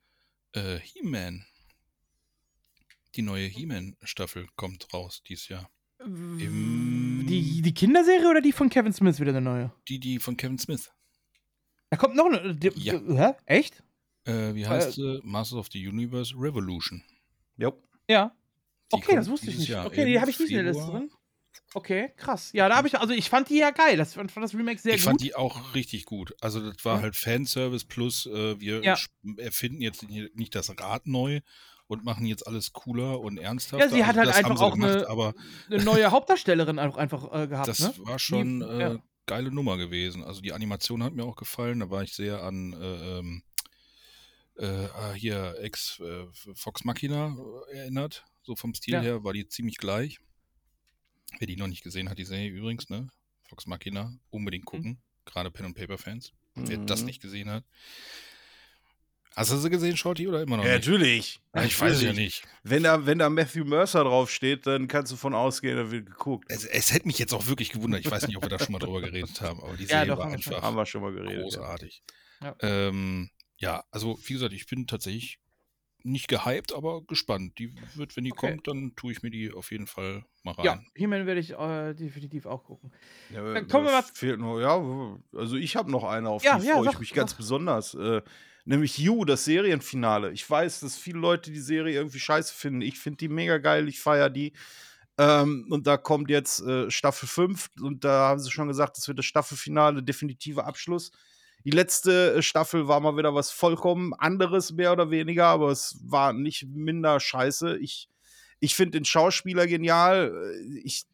Äh, 0.51 0.77
He-Man. 0.79 1.45
Die 3.15 3.21
neue 3.23 3.45
He-Man-Staffel 3.47 4.47
kommt 4.55 4.93
raus 4.93 5.23
dieses 5.27 5.47
Jahr. 5.49 5.69
Im- 5.99 7.25
Die, 7.27 7.61
die 7.61 7.73
Kinderserie 7.73 8.29
oder 8.29 8.41
die 8.41 8.51
von 8.51 8.69
Kevin 8.69 8.93
Smith 8.93 9.19
wieder 9.19 9.29
eine 9.31 9.41
neue? 9.41 9.71
Die, 9.87 9.99
die 9.99 10.19
von 10.19 10.35
Kevin 10.37 10.59
Smith. 10.59 10.91
Da 11.89 11.97
kommt 11.97 12.15
noch 12.15 12.25
eine. 12.25 12.55
Die, 12.55 12.69
Ja. 12.75 12.93
Hä? 12.93 13.33
Echt? 13.45 13.81
Äh, 14.25 14.55
wie 14.55 14.65
heißt 14.67 14.93
sie? 14.93 15.19
Masters 15.23 15.57
of 15.59 15.67
the 15.71 15.85
Universe 15.87 16.33
Revolution. 16.37 17.03
Jo. 17.57 17.81
Ja. 18.09 18.31
Die 18.91 18.97
Okay, 18.97 19.15
das 19.15 19.29
wusste 19.29 19.49
ich 19.49 19.57
nicht. 19.57 19.69
Jahr 19.69 19.85
Okay, 19.85 20.05
die 20.05 20.19
habe 20.19 20.29
ich 20.31 20.39
nicht 20.39 20.49
in 20.51 20.55
der 20.63 20.73
Liste 20.73 20.85
drin. 20.91 21.09
Okay, 21.75 22.11
krass. 22.17 22.51
Ja, 22.53 22.69
da 22.69 22.75
habe 22.77 22.87
ich, 22.87 22.97
also 22.99 23.13
ich 23.13 23.29
fand 23.29 23.49
die 23.49 23.57
ja 23.57 23.71
geil. 23.71 23.97
Das, 23.97 24.13
fand 24.13 24.31
das 24.35 24.53
Remake 24.53 24.79
sehr 24.79 24.93
ich 24.95 25.01
gut. 25.01 25.09
fand 25.09 25.21
die 25.21 25.35
auch 25.35 25.73
richtig 25.75 26.05
gut. 26.05 26.35
Also 26.41 26.59
das 26.71 26.83
war 26.85 26.97
Ja. 26.97 27.01
halt 27.03 27.15
Fanservice 27.15 27.85
plus 27.85 28.25
äh, 28.27 28.59
wir 28.59 28.83
Ja. 28.83 28.95
erfinden 29.37 29.81
jetzt 29.81 30.03
nicht 30.07 30.55
das 30.55 30.69
Rad 30.79 31.07
neu 31.07 31.41
und 31.87 32.03
machen 32.05 32.25
jetzt 32.25 32.45
alles 32.47 32.73
cooler 32.73 33.19
und 33.19 33.37
ernsthafter. 33.39 33.85
ja, 33.85 33.91
sie 33.91 34.05
hat 34.05 34.17
Also 34.17 34.31
halt 34.33 34.45
einfach 34.45 34.61
auch 34.61 34.73
eine, 34.75 35.07
aber 35.09 35.33
eine 35.69 35.83
neue 35.83 36.11
Hauptdarstellerin 36.11 36.79
auch 36.79 36.97
einfach 36.97 37.31
äh, 37.33 37.47
gehabt, 37.47 37.67
das 37.67 37.79
ne? 37.79 37.93
war 37.99 38.19
schon 38.19 38.59
Die- 38.59 38.65
äh, 38.65 38.79
ja. 38.79 38.99
geile 39.25 39.51
Nummer 39.51 39.77
gewesen. 39.77 40.23
Also 40.23 40.41
die 40.41 40.53
Animation 40.53 41.03
hat 41.03 41.13
mir 41.13 41.23
auch 41.25 41.35
gefallen. 41.35 41.79
Da 41.79 41.89
war 41.89 42.03
ich 42.03 42.13
sehr 42.13 42.43
an 42.43 42.73
äh, 42.73 43.19
ähm, 43.19 43.43
äh, 44.57 44.65
ah, 44.93 45.13
hier 45.13 45.55
ex 45.59 45.99
äh, 45.99 46.25
Fox 46.55 46.83
Machina 46.83 47.35
äh, 47.71 47.77
erinnert. 47.77 48.23
So 48.43 48.55
vom 48.55 48.73
Stil 48.73 48.95
Ja. 48.95 49.01
her 49.01 49.23
war 49.23 49.33
die 49.33 49.47
ziemlich 49.47 49.77
gleich. 49.77 50.19
Wer 51.39 51.47
die 51.47 51.55
noch 51.55 51.67
nicht 51.67 51.83
gesehen 51.83 52.09
hat, 52.09 52.17
die 52.19 52.25
Serie 52.25 52.49
übrigens, 52.49 52.89
ne? 52.89 53.07
Fox 53.47 53.65
Machina, 53.65 54.13
unbedingt 54.29 54.65
gucken. 54.65 55.01
Gerade 55.25 55.49
Pen 55.51 55.67
and 55.67 55.75
Paper 55.75 55.97
Fans. 55.97 56.33
Wer 56.55 56.77
das 56.77 56.99
Mhm. 57.01 57.05
nicht 57.07 57.21
gesehen 57.21 57.49
hat. 57.49 57.63
Hast 59.35 59.51
du 59.51 59.57
sie 59.57 59.69
gesehen, 59.71 59.97
Shorty, 59.97 60.27
oder 60.27 60.43
immer 60.43 60.57
noch 60.57 60.65
Ja, 60.65 60.75
nicht? 60.75 60.85
natürlich. 60.87 61.39
Ja, 61.55 61.63
ich 61.65 61.79
weiß 61.81 61.93
es 61.95 62.01
ja 62.03 62.09
Natürlich. 62.09 62.43
nicht. 62.43 62.47
Wenn 62.61 62.83
da, 62.83 63.05
wenn 63.07 63.17
da 63.17 63.29
Matthew 63.31 63.63
Mercer 63.65 64.03
draufsteht, 64.03 64.67
dann 64.67 64.87
kannst 64.87 65.11
du 65.11 65.15
von 65.15 65.33
ausgehen, 65.33 65.75
da 65.75 65.89
wird 65.89 66.05
geguckt. 66.05 66.45
Es, 66.49 66.65
es 66.65 66.93
hätte 66.93 67.07
mich 67.07 67.17
jetzt 67.17 67.33
auch 67.33 67.47
wirklich 67.47 67.71
gewundert. 67.71 68.01
Ich 68.01 68.11
weiß 68.11 68.27
nicht, 68.27 68.37
ob 68.37 68.43
wir 68.43 68.49
da 68.49 68.59
schon 68.59 68.73
mal 68.73 68.79
drüber 68.79 69.01
geredet 69.01 69.41
haben, 69.41 69.59
aber 69.63 69.75
die 69.75 69.83
Ja, 69.85 69.87
Serie 70.01 70.07
doch, 70.09 70.17
war 70.19 70.31
einfach 70.31 70.61
Haben 70.61 70.75
wir 70.75 70.85
schon 70.85 71.01
mal 71.01 71.11
geredet. 71.13 71.33
Ja. 71.37 71.41
großartig. 71.41 72.03
Ja. 72.41 72.55
Ähm, 72.59 73.31
ja, 73.57 73.83
also 73.91 74.17
wie 74.25 74.33
gesagt, 74.33 74.53
ich 74.53 74.65
bin 74.67 74.87
tatsächlich 74.87 75.39
nicht 76.05 76.27
gehypt, 76.27 76.73
aber 76.73 77.01
gespannt. 77.03 77.57
Die 77.59 77.73
wird, 77.95 78.17
wenn 78.17 78.25
die 78.25 78.33
Okay. 78.33 78.51
kommt, 78.51 78.67
dann 78.67 78.93
tue 78.95 79.13
ich 79.13 79.23
mir 79.23 79.31
die 79.31 79.53
auf 79.53 79.71
jeden 79.71 79.87
Fall 79.87 80.25
mal 80.43 80.51
rein. 80.53 80.65
Ja, 80.65 80.83
He-Man 80.95 81.25
werde 81.25 81.39
ich 81.39 81.51
äh, 81.51 81.93
definitiv 81.93 82.45
auch 82.45 82.65
gucken. 82.65 82.91
Ja, 83.29 83.53
Dann 83.53 83.67
kommen 83.69 83.85
wir 83.85 83.91
mal- 83.93 84.03
Fehlt 84.13 84.39
nur, 84.39 84.61
ja, 84.61 85.17
also 85.39 85.55
ich 85.55 85.75
habe 85.77 85.89
noch 85.89 86.03
eine, 86.03 86.29
auf 86.29 86.43
Ja, 86.43 86.59
die 86.59 86.67
ja, 86.67 86.73
freue 86.75 86.89
ich 86.89 86.99
mich 86.99 87.13
ganz 87.13 87.33
besonders. 87.33 87.93
Äh, 87.93 88.21
nämlich 88.65 88.97
You, 88.97 89.23
das 89.23 89.45
Serienfinale. 89.45 90.31
Ich 90.33 90.49
weiß, 90.49 90.81
dass 90.81 90.97
viele 90.97 91.19
Leute 91.19 91.51
die 91.51 91.59
Serie 91.61 91.95
irgendwie 91.95 92.19
scheiße 92.19 92.53
finden. 92.53 92.81
Ich 92.81 92.99
finde 92.99 93.17
die 93.17 93.29
mega 93.29 93.57
geil, 93.59 93.87
ich 93.87 94.01
feiere 94.01 94.29
die. 94.29 94.51
Ähm, 95.17 95.67
und 95.69 95.87
da 95.87 95.95
kommt 95.97 96.29
jetzt 96.29 96.59
äh, 96.61 96.89
Staffel 96.91 97.27
5 97.29 97.69
und 97.79 98.03
da 98.03 98.27
haben 98.29 98.39
sie 98.39 98.51
schon 98.51 98.67
gesagt, 98.67 98.97
das 98.97 99.07
wird 99.07 99.19
das 99.19 99.25
Staffelfinale, 99.25 100.03
definitive 100.03 100.65
Abschluss. 100.65 101.11
Die 101.65 101.71
letzte 101.71 102.35
äh, 102.35 102.41
Staffel 102.41 102.87
war 102.87 102.99
mal 102.99 103.17
wieder 103.17 103.33
was 103.35 103.51
vollkommen 103.51 104.13
anderes, 104.13 104.71
mehr 104.73 104.91
oder 104.91 105.09
weniger, 105.11 105.47
aber 105.47 105.69
es 105.71 105.97
war 106.03 106.33
nicht 106.33 106.67
minder 106.67 107.19
scheiße. 107.19 107.77
Ich, 107.79 108.09
ich 108.59 108.75
finde 108.75 108.99
den 108.99 109.05
Schauspieler 109.05 109.67
genial. 109.67 110.33
Äh, 110.33 110.79
Ich 110.83 111.05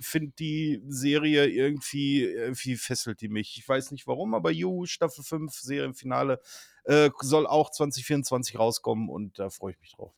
finde 0.00 0.32
die 0.38 0.82
Serie 0.88 1.46
irgendwie, 1.46 2.24
irgendwie 2.24 2.76
fesselt 2.76 3.20
die 3.20 3.28
mich. 3.28 3.56
Ich 3.58 3.68
weiß 3.68 3.92
nicht 3.92 4.06
warum, 4.08 4.34
aber 4.34 4.50
You, 4.50 4.86
Staffel 4.86 5.22
5, 5.22 5.54
Serienfinale, 5.54 6.40
äh, 6.84 7.10
soll 7.20 7.46
auch 7.46 7.70
2024 7.70 8.58
rauskommen 8.58 9.08
und 9.08 9.38
da 9.38 9.50
freue 9.50 9.72
ich 9.72 9.80
mich 9.80 9.92
drauf. 9.92 10.12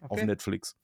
Auf 0.00 0.10
Okay. 0.10 0.26
Netflix. 0.26 0.76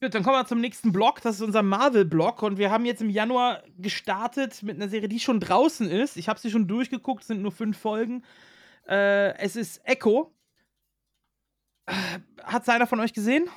Gut, 0.00 0.14
dann 0.14 0.22
kommen 0.22 0.36
wir 0.36 0.46
zum 0.46 0.60
nächsten 0.60 0.92
Block. 0.92 1.20
Das 1.22 1.36
ist 1.36 1.42
unser 1.42 1.62
Marvel-Block. 1.62 2.42
Und 2.42 2.56
wir 2.56 2.70
haben 2.70 2.84
jetzt 2.84 3.02
im 3.02 3.10
Januar 3.10 3.64
gestartet 3.78 4.62
mit 4.62 4.76
einer 4.76 4.88
Serie, 4.88 5.08
die 5.08 5.18
schon 5.18 5.40
draußen 5.40 5.90
ist. 5.90 6.16
Ich 6.16 6.28
habe 6.28 6.38
sie 6.38 6.50
schon 6.50 6.68
durchgeguckt, 6.68 7.22
es 7.22 7.26
sind 7.26 7.42
nur 7.42 7.50
fünf 7.50 7.78
Folgen. 7.78 8.24
Äh, 8.88 9.36
es 9.38 9.56
ist 9.56 9.80
Echo. 9.84 10.32
Äh, 11.86 11.94
Hat 12.44 12.68
einer 12.68 12.86
von 12.86 13.00
euch 13.00 13.12
gesehen? 13.12 13.48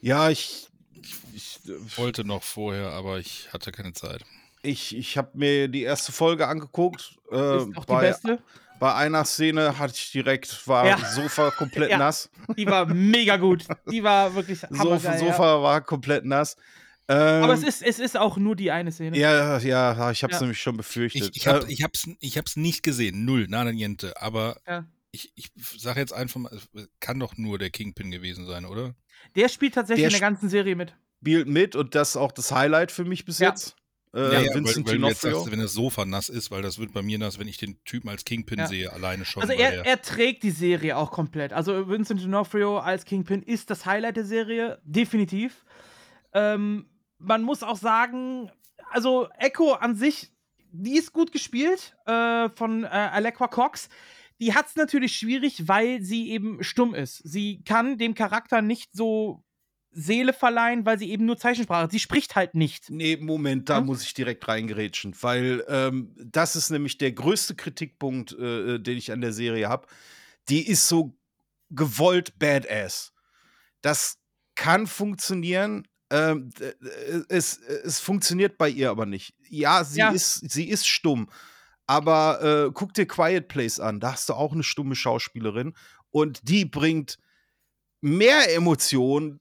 Ja, 0.00 0.30
ich. 0.30 0.68
Ich, 1.02 1.14
ich, 1.34 1.98
Wollte 1.98 2.24
noch 2.24 2.42
vorher, 2.42 2.92
aber 2.92 3.18
ich 3.18 3.52
hatte 3.52 3.70
keine 3.70 3.92
Zeit. 3.92 4.24
ich, 4.62 4.96
ich 4.96 5.18
habe 5.18 5.30
mir 5.34 5.68
die 5.68 5.82
erste 5.82 6.10
Folge 6.10 6.48
angeguckt. 6.48 7.16
Äh, 7.30 7.58
ist 7.58 7.76
auch 7.76 7.84
die 7.84 7.92
bei, 7.92 8.00
beste. 8.00 8.42
Bei 8.78 8.94
einer 8.94 9.24
Szene 9.24 9.78
hatte 9.78 9.94
ich 9.96 10.10
direkt, 10.12 10.66
war 10.68 10.86
Ja. 10.86 10.98
Sofa 10.98 11.50
komplett 11.50 11.90
Ja. 11.90 11.98
nass. 11.98 12.30
Die 12.56 12.66
war 12.66 12.86
mega 12.86 13.36
gut. 13.36 13.64
Die 13.90 14.02
war 14.02 14.34
wirklich 14.34 14.60
Sofa. 14.70 15.18
Sofa 15.18 15.62
war 15.62 15.80
komplett 15.80 16.24
nass. 16.24 16.56
Ähm, 17.08 17.44
Aber 17.44 17.52
es 17.54 17.62
ist, 17.62 17.82
es 17.82 17.98
ist 18.00 18.16
auch 18.16 18.36
nur 18.36 18.56
die 18.56 18.70
eine 18.72 18.90
Szene. 18.90 19.16
Ja, 19.16 19.58
ja, 19.58 20.10
ich 20.10 20.22
habe 20.24 20.32
es 20.32 20.38
Ja. 20.38 20.40
nämlich 20.40 20.60
schon 20.60 20.76
befürchtet. 20.76 21.30
Ich, 21.30 21.36
ich, 21.36 21.46
hab, 21.46 21.62
Äh, 21.64 21.72
ich, 21.72 21.82
hab's, 21.84 22.08
ich 22.18 22.36
hab's 22.36 22.56
nicht 22.56 22.82
gesehen, 22.82 23.24
null, 23.24 23.46
nada 23.48 23.70
niente. 23.72 24.20
Aber 24.20 24.56
Ja. 24.66 24.84
ich, 25.12 25.32
ich 25.36 25.50
sage 25.78 26.00
jetzt 26.00 26.12
einfach 26.12 26.40
mal, 26.40 26.52
es 26.52 26.88
kann 26.98 27.20
doch 27.20 27.36
nur 27.36 27.58
der 27.58 27.70
Kingpin 27.70 28.10
gewesen 28.10 28.44
sein, 28.46 28.64
oder? 28.64 28.94
Der 29.36 29.48
spielt 29.48 29.74
tatsächlich 29.74 30.02
Der 30.02 30.08
in 30.16 30.20
der 30.20 30.28
ganzen 30.28 30.48
Serie 30.48 30.74
mit. 30.74 30.96
spielt 31.20 31.46
mit 31.48 31.76
und 31.76 31.94
das 31.94 32.10
ist 32.10 32.16
auch 32.16 32.32
das 32.32 32.50
Highlight 32.52 32.90
für 32.90 33.04
mich 33.04 33.24
bis 33.24 33.38
Ja. 33.38 33.50
jetzt. 33.50 33.76
Äh, 34.16 34.32
ja, 34.32 34.40
ja, 34.40 34.54
Vincent 34.54 34.86
weil, 34.86 34.94
weil 34.94 35.00
du 35.00 35.08
jetzt 35.08 35.20
sagst, 35.20 35.50
wenn 35.50 35.58
das 35.58 35.74
Sofa 35.74 36.06
nass 36.06 36.30
ist, 36.30 36.50
weil 36.50 36.62
das 36.62 36.78
wird 36.78 36.94
bei 36.94 37.02
mir 37.02 37.18
nass, 37.18 37.38
wenn 37.38 37.48
ich 37.48 37.58
den 37.58 37.82
Typen 37.84 38.08
als 38.08 38.24
Kingpin 38.24 38.60
Ja. 38.60 38.66
sehe, 38.66 38.90
alleine 38.90 39.26
schon. 39.26 39.42
Also 39.42 39.52
er, 39.52 39.84
er 39.84 40.00
trägt 40.00 40.42
die 40.42 40.50
Serie 40.50 40.96
auch 40.96 41.10
komplett. 41.10 41.52
Also 41.52 41.86
Vincent 41.86 42.22
D'Onofrio 42.22 42.78
als 42.78 43.04
Kingpin 43.04 43.42
ist 43.42 43.68
das 43.68 43.84
Highlight 43.84 44.16
der 44.16 44.24
Serie, 44.24 44.80
definitiv. 44.84 45.66
Ähm, 46.32 46.88
man 47.18 47.42
muss 47.42 47.62
auch 47.62 47.76
sagen, 47.76 48.50
also 48.90 49.28
Echo 49.38 49.72
an 49.72 49.94
sich, 49.96 50.32
die 50.72 50.96
ist 50.96 51.12
gut 51.12 51.30
gespielt 51.30 51.94
äh, 52.06 52.48
von 52.50 52.84
äh, 52.84 52.86
Allequa 52.86 53.48
Cox. 53.48 53.90
Die 54.40 54.54
hat 54.54 54.66
es 54.66 54.76
natürlich 54.76 55.16
schwierig, 55.16 55.68
weil 55.68 56.00
sie 56.02 56.30
eben 56.30 56.62
stumm 56.62 56.94
ist. 56.94 57.18
Sie 57.18 57.62
kann 57.64 57.98
dem 57.98 58.14
Charakter 58.14 58.62
nicht 58.62 58.90
so 58.94 59.42
Seele 59.98 60.32
verleihen, 60.34 60.84
weil 60.84 60.98
sie 60.98 61.10
eben 61.10 61.24
nur 61.24 61.38
Zeichensprache. 61.38 61.88
Sie 61.90 61.98
spricht 61.98 62.36
halt 62.36 62.54
nicht. 62.54 62.90
Nee, 62.90 63.16
Moment, 63.16 63.68
da 63.70 63.78
Hm? 63.78 63.86
muss 63.86 64.02
ich 64.02 64.12
direkt 64.12 64.46
reingerätschen, 64.46 65.14
weil 65.22 65.64
ähm, 65.68 66.14
das 66.22 66.54
ist 66.54 66.70
nämlich 66.70 66.98
der 66.98 67.12
größte 67.12 67.54
Kritikpunkt, 67.54 68.32
äh, 68.32 68.78
den 68.78 68.98
ich 68.98 69.10
an 69.10 69.22
der 69.22 69.32
Serie 69.32 69.68
habe. 69.68 69.86
Die 70.50 70.66
ist 70.68 70.86
so 70.86 71.16
gewollt 71.70 72.38
badass. 72.38 73.12
Das 73.80 74.18
kann 74.54 74.86
funktionieren. 74.86 75.88
Ähm, 76.10 76.50
äh, 76.60 76.72
es, 77.28 77.58
es 77.58 77.98
funktioniert 77.98 78.58
bei 78.58 78.68
ihr 78.68 78.90
aber 78.90 79.06
nicht. 79.06 79.34
Ja, 79.48 79.82
sie, 79.82 80.00
Ja. 80.00 80.10
Ist, 80.10 80.50
sie 80.50 80.68
ist 80.68 80.86
stumm. 80.86 81.28
Aber 81.86 82.66
äh, 82.66 82.70
guck 82.74 82.92
dir 82.94 83.06
Quiet 83.06 83.48
Place 83.48 83.80
an. 83.80 83.98
Da 84.00 84.12
hast 84.12 84.28
du 84.28 84.34
auch 84.34 84.52
eine 84.52 84.62
stumme 84.62 84.94
Schauspielerin. 84.94 85.74
Und 86.10 86.40
die 86.48 86.64
bringt 86.64 87.18
mehr 88.00 88.54
Emotionen 88.54 89.40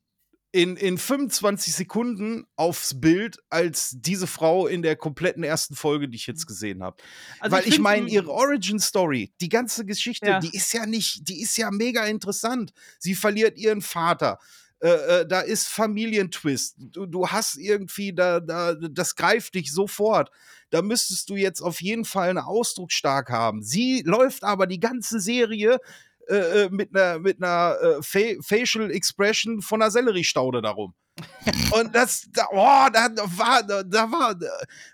in, 0.56 0.78
in 0.78 0.98
25 0.98 1.76
Sekunden 1.76 2.48
aufs 2.56 3.02
Bild 3.02 3.40
als 3.50 3.92
diese 4.00 4.26
Frau 4.26 4.68
in 4.68 4.84
der 4.84 4.96
kompletten 4.96 5.44
ersten 5.44 5.76
Folge, 5.76 6.08
die 6.08 6.16
ich 6.16 6.28
jetzt 6.28 6.48
gesehen 6.48 6.82
habe. 6.82 6.96
Also 7.42 7.58
Weil 7.58 7.64
ich 7.64 7.74
find 7.74 7.84
meine, 7.84 8.10
ihre 8.10 8.32
Origin 8.32 8.80
Story, 8.80 9.34
die 9.42 9.50
ganze 9.50 9.86
Geschichte, 9.86 10.28
Ja. 10.28 10.40
die 10.40 10.56
ist 10.56 10.72
ja 10.74 10.86
nicht, 10.86 11.28
die 11.28 11.42
ist 11.42 11.58
ja 11.58 11.72
mega 11.72 12.06
interessant. 12.06 12.72
Sie 13.00 13.16
verliert 13.16 13.58
ihren 13.58 13.82
Vater. 13.82 14.40
Äh, 14.80 14.88
äh, 14.88 15.28
da 15.28 15.42
ist 15.42 15.68
Familientwist. 15.68 16.76
Du, 16.78 17.06
du 17.06 17.28
hast 17.28 17.58
irgendwie, 17.58 18.14
da, 18.14 18.40
da, 18.40 18.76
das 18.76 19.18
greift 19.18 19.56
dich 19.56 19.74
sofort. 19.74 20.32
Da 20.70 20.82
müsstest 20.82 21.30
du 21.30 21.36
jetzt 21.36 21.60
auf 21.60 21.82
jeden 21.82 22.06
Fall 22.06 22.30
eine 22.30 22.46
Ausdrucksstark 22.46 23.30
haben. 23.30 23.62
Sie 23.62 24.04
läuft 24.06 24.46
aber 24.46 24.68
die 24.68 24.80
ganze 24.80 25.20
Serie 25.20 25.80
äh, 26.28 26.64
äh, 26.64 26.70
mit 26.70 26.96
einer 26.96 27.20
mit 27.20 27.42
einer 27.42 27.78
äh, 27.82 28.04
Fa 28.04 28.42
Facial 28.42 28.92
Expression 28.92 29.62
von 29.62 29.82
einer 29.82 29.92
Selleriestaude 29.92 30.62
darum. 30.62 30.94
Und 31.72 31.96
das, 31.96 32.28
da, 32.34 32.48
oh, 32.52 32.88
da 32.92 33.10
war, 33.38 33.64
da, 33.64 33.84
da 33.84 34.12
war, 34.12 34.36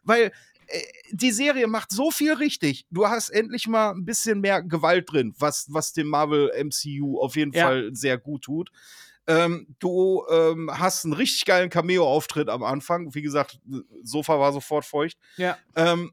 weil 0.03 0.31
äh, 0.67 0.81
die 1.11 1.31
Serie 1.31 1.67
macht 1.67 1.91
so 1.91 2.11
viel 2.11 2.33
richtig. 2.33 2.85
Du 2.91 3.07
hast 3.07 3.29
endlich 3.29 3.67
mal 3.67 3.91
ein 3.91 4.05
bisschen 4.05 4.39
mehr 4.39 4.61
Gewalt 4.61 5.11
drin, 5.11 5.33
was, 5.39 5.65
was 5.69 5.93
dem 5.93 6.07
Marvel 6.07 6.51
MCU 6.63 7.19
auf 7.19 7.35
jeden 7.35 7.53
Ja. 7.53 7.65
Fall 7.65 7.89
sehr 7.93 8.17
gut 8.17 8.43
tut. 8.43 8.71
Ähm, 9.27 9.67
du 9.79 10.25
ähm, 10.31 10.69
hast 10.73 11.05
einen 11.05 11.13
richtig 11.13 11.45
geilen 11.45 11.69
Cameo-Auftritt 11.69 12.49
am 12.49 12.63
Anfang. 12.63 13.13
Wie 13.13 13.21
gesagt, 13.21 13.59
Sofa 14.03 14.39
war 14.39 14.51
sofort 14.51 14.85
feucht. 14.85 15.17
Ja. 15.37 15.57
Ähm, 15.75 16.11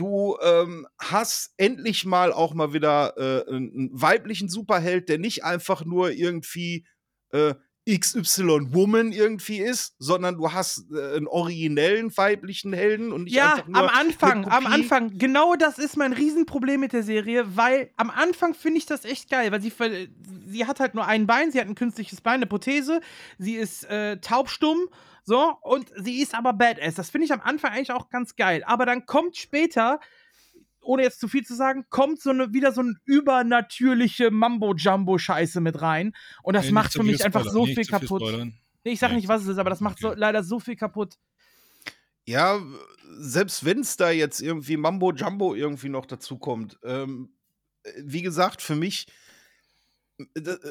du 0.00 0.38
ähm, 0.42 0.86
hast 0.98 1.52
endlich 1.58 2.06
mal 2.06 2.32
auch 2.32 2.54
mal 2.54 2.72
wieder 2.72 3.14
äh, 3.18 3.48
einen, 3.48 3.90
weiblichen 3.92 4.48
Superheld, 4.48 5.10
der 5.10 5.18
nicht 5.18 5.44
einfach 5.44 5.84
nur 5.84 6.10
irgendwie 6.10 6.86
äh, 7.32 7.54
XY-Woman 7.88 9.12
irgendwie 9.12 9.58
ist, 9.58 9.94
sondern 9.98 10.36
du 10.36 10.52
hast 10.52 10.90
äh, 10.90 11.16
einen 11.16 11.26
originellen 11.26 12.16
weiblichen 12.16 12.72
Helden 12.72 13.12
und 13.12 13.24
nicht 13.24 13.34
ja, 13.34 13.54
einfach 13.54 13.66
nur 13.68 13.78
am 13.78 13.88
Anfang, 13.88 14.48
am. 14.48 14.66
Anfang. 14.66 15.18
Genau 15.18 15.54
das 15.54 15.78
ist 15.78 15.98
mein 15.98 16.14
Riesenproblem 16.14 16.80
mit 16.80 16.94
der 16.94 17.02
Serie, 17.02 17.56
weil 17.56 17.90
am 17.96 18.08
Anfang 18.08 18.54
finde 18.54 18.78
ich 18.78 18.86
das 18.86 19.04
echt 19.04 19.28
geil, 19.28 19.52
weil 19.52 19.60
sie, 19.60 19.72
sie 20.46 20.66
hat 20.66 20.80
halt 20.80 20.94
nur 20.94 21.06
ein 21.06 21.26
Bein, 21.26 21.52
sie 21.52 21.60
hat 21.60 21.66
ein 21.66 21.74
künstliches 21.74 22.22
Bein, 22.22 22.36
eine 22.36 22.46
Prothese, 22.46 23.00
sie 23.38 23.56
ist 23.56 23.84
äh, 23.84 24.16
taubstumm, 24.18 24.88
so, 25.24 25.56
und 25.62 25.90
sie 25.96 26.20
ist 26.22 26.34
aber 26.34 26.52
badass. 26.52 26.94
Das 26.94 27.10
finde 27.10 27.26
ich 27.26 27.32
am 27.32 27.40
Anfang 27.40 27.72
eigentlich 27.72 27.92
auch 27.92 28.08
ganz 28.08 28.36
geil. 28.36 28.62
Aber 28.64 28.86
dann 28.86 29.06
kommt 29.06 29.36
später, 29.36 30.00
ohne 30.80 31.02
jetzt 31.02 31.20
zu 31.20 31.28
viel 31.28 31.44
zu 31.44 31.54
sagen, 31.54 31.84
kommt 31.90 32.20
so 32.20 32.30
eine, 32.30 32.52
wieder 32.52 32.72
so 32.72 32.80
eine 32.80 32.94
übernatürliche 33.04 34.30
Mambo-Jumbo-Scheiße 34.30 35.60
mit 35.60 35.80
rein. 35.82 36.14
Und 36.42 36.54
das 36.54 36.66
Nee, 36.66 36.72
macht 36.72 36.92
für 36.92 37.02
viel 37.02 37.12
mich 37.12 37.24
einfach 37.24 37.44
so 37.44 37.64
nicht 37.66 37.74
viel 37.74 37.84
viel 37.84 37.92
kaputt. 37.98 38.22
spoilern. 38.22 38.54
Nee, 38.84 38.92
ich 38.92 38.98
sag 38.98 39.10
Nee. 39.10 39.16
nicht, 39.16 39.28
was 39.28 39.42
es 39.42 39.48
ist, 39.48 39.58
aber 39.58 39.70
das 39.70 39.80
macht 39.80 39.98
so, 39.98 40.08
Okay. 40.08 40.18
leider 40.18 40.42
so 40.42 40.58
viel 40.58 40.76
kaputt. 40.76 41.16
Ja, 42.26 42.60
selbst 43.18 43.64
wenn 43.64 43.80
es 43.80 43.96
da 43.96 44.10
jetzt 44.10 44.40
irgendwie 44.40 44.76
Mambo 44.76 45.12
Jumbo 45.12 45.54
irgendwie 45.54 45.88
noch 45.88 46.06
dazu 46.06 46.38
kommt, 46.38 46.78
ähm, 46.84 47.32
äh, 47.82 47.90
wie 48.04 48.22
gesagt, 48.22 48.62
für 48.62 48.76
mich 48.76 49.06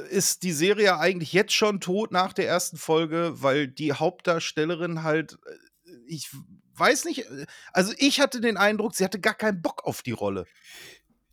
ist 0.09 0.43
die 0.43 0.51
Serie 0.51 0.97
eigentlich 0.97 1.33
jetzt 1.33 1.53
schon 1.53 1.79
tot 1.79 2.11
nach 2.11 2.33
der 2.33 2.47
ersten 2.47 2.77
Folge, 2.77 3.41
weil 3.41 3.67
die 3.67 3.93
Hauptdarstellerin 3.93 5.03
halt, 5.03 5.37
äh, 5.45 5.91
ich 6.07 6.29
weiß 6.75 7.05
nicht, 7.05 7.25
äh, 7.29 7.45
also 7.73 7.93
ich 7.97 8.19
hatte 8.19 8.41
den 8.41 8.57
Eindruck, 8.57 8.95
sie 8.95 9.03
hatte 9.03 9.19
gar 9.19 9.35
keinen 9.35 9.61
Bock 9.61 9.83
auf 9.85 10.01
die 10.01 10.11
Rolle. 10.11 10.45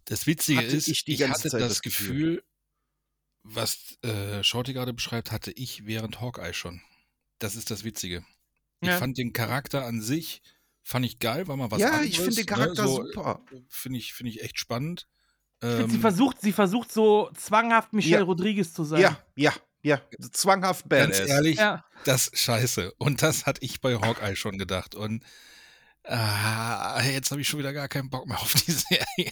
Das 0.07 0.27
Witzige 0.27 0.59
Hatte 0.61 0.77
ist, 0.77 0.89
ich 0.89 1.03
ich, 1.07 1.29
hatte 1.29 1.49
Zeit 1.49 1.61
das 1.61 1.83
Gefühl. 1.83 2.09
Gefühl, 2.09 2.45
was 3.43 3.99
äh, 4.03 4.43
Shorty 4.43 4.73
gerade 4.73 4.93
beschreibt, 4.93 5.33
hatte 5.33 5.53
ich 5.53 5.87
während 5.87 6.21
Hawkeye 6.21 6.53
schon. 6.53 6.81
Das 7.39 7.55
ist 7.57 7.71
das 7.71 7.85
Witzige. 7.85 8.25
Ich 8.81 8.89
Ja. 8.89 8.99
fand 8.99 9.19
den 9.19 9.33
Charakter 9.33 9.85
an 9.85 10.01
sich, 10.01 10.43
fand 10.83 11.07
ich 11.07 11.19
geil, 11.19 11.49
war 11.49 11.57
mal 11.57 11.71
was 11.71 11.81
ja, 11.81 11.91
anderes. 11.91 12.07
ich 12.07 12.19
finde 12.21 12.37
den 12.37 12.45
ne, 12.45 12.47
Charakter 12.47 12.87
so, 12.87 13.05
super. 13.05 13.45
Finde 13.69 13.99
ich, 13.99 14.15
finde 14.15 14.31
ich 14.31 14.43
echt 14.43 14.59
spannend. 14.59 15.09
Ich 15.63 15.69
find, 15.69 15.91
sie, 15.91 15.97
Ähm, 15.97 16.01
versucht, 16.03 16.41
sie 16.41 16.53
versucht 16.53 16.93
so 16.93 17.31
zwanghaft 17.35 17.93
Michelle 17.93 18.19
Ja. 18.19 18.25
Rodriguez 18.25 18.73
zu 18.75 18.85
sein. 18.85 19.01
Ja, 19.01 19.19
ja, 19.37 19.53
ja. 19.83 20.01
Zwanghaft 20.33 20.89
ganz 20.89 21.17
badass. 21.19 21.29
ehrlich, 21.29 21.57
Ja. 21.59 21.85
das 22.05 22.31
scheiße. 22.35 22.93
Und 22.99 23.23
das 23.23 23.47
hatte 23.47 23.63
ich 23.65 23.81
bei 23.81 23.95
Hawkeye 23.97 24.37
schon 24.37 24.59
gedacht. 24.59 24.95
Und 24.95 25.25
ah, 26.05 27.01
jetzt 27.03 27.31
habe 27.31 27.41
ich 27.41 27.49
schon 27.49 27.59
wieder 27.59 27.73
gar 27.73 27.89
keinen 27.89 28.11
Bock 28.11 28.27
mehr 28.27 28.39
auf 28.39 28.53
die 28.53 28.73
Serie. 28.73 29.31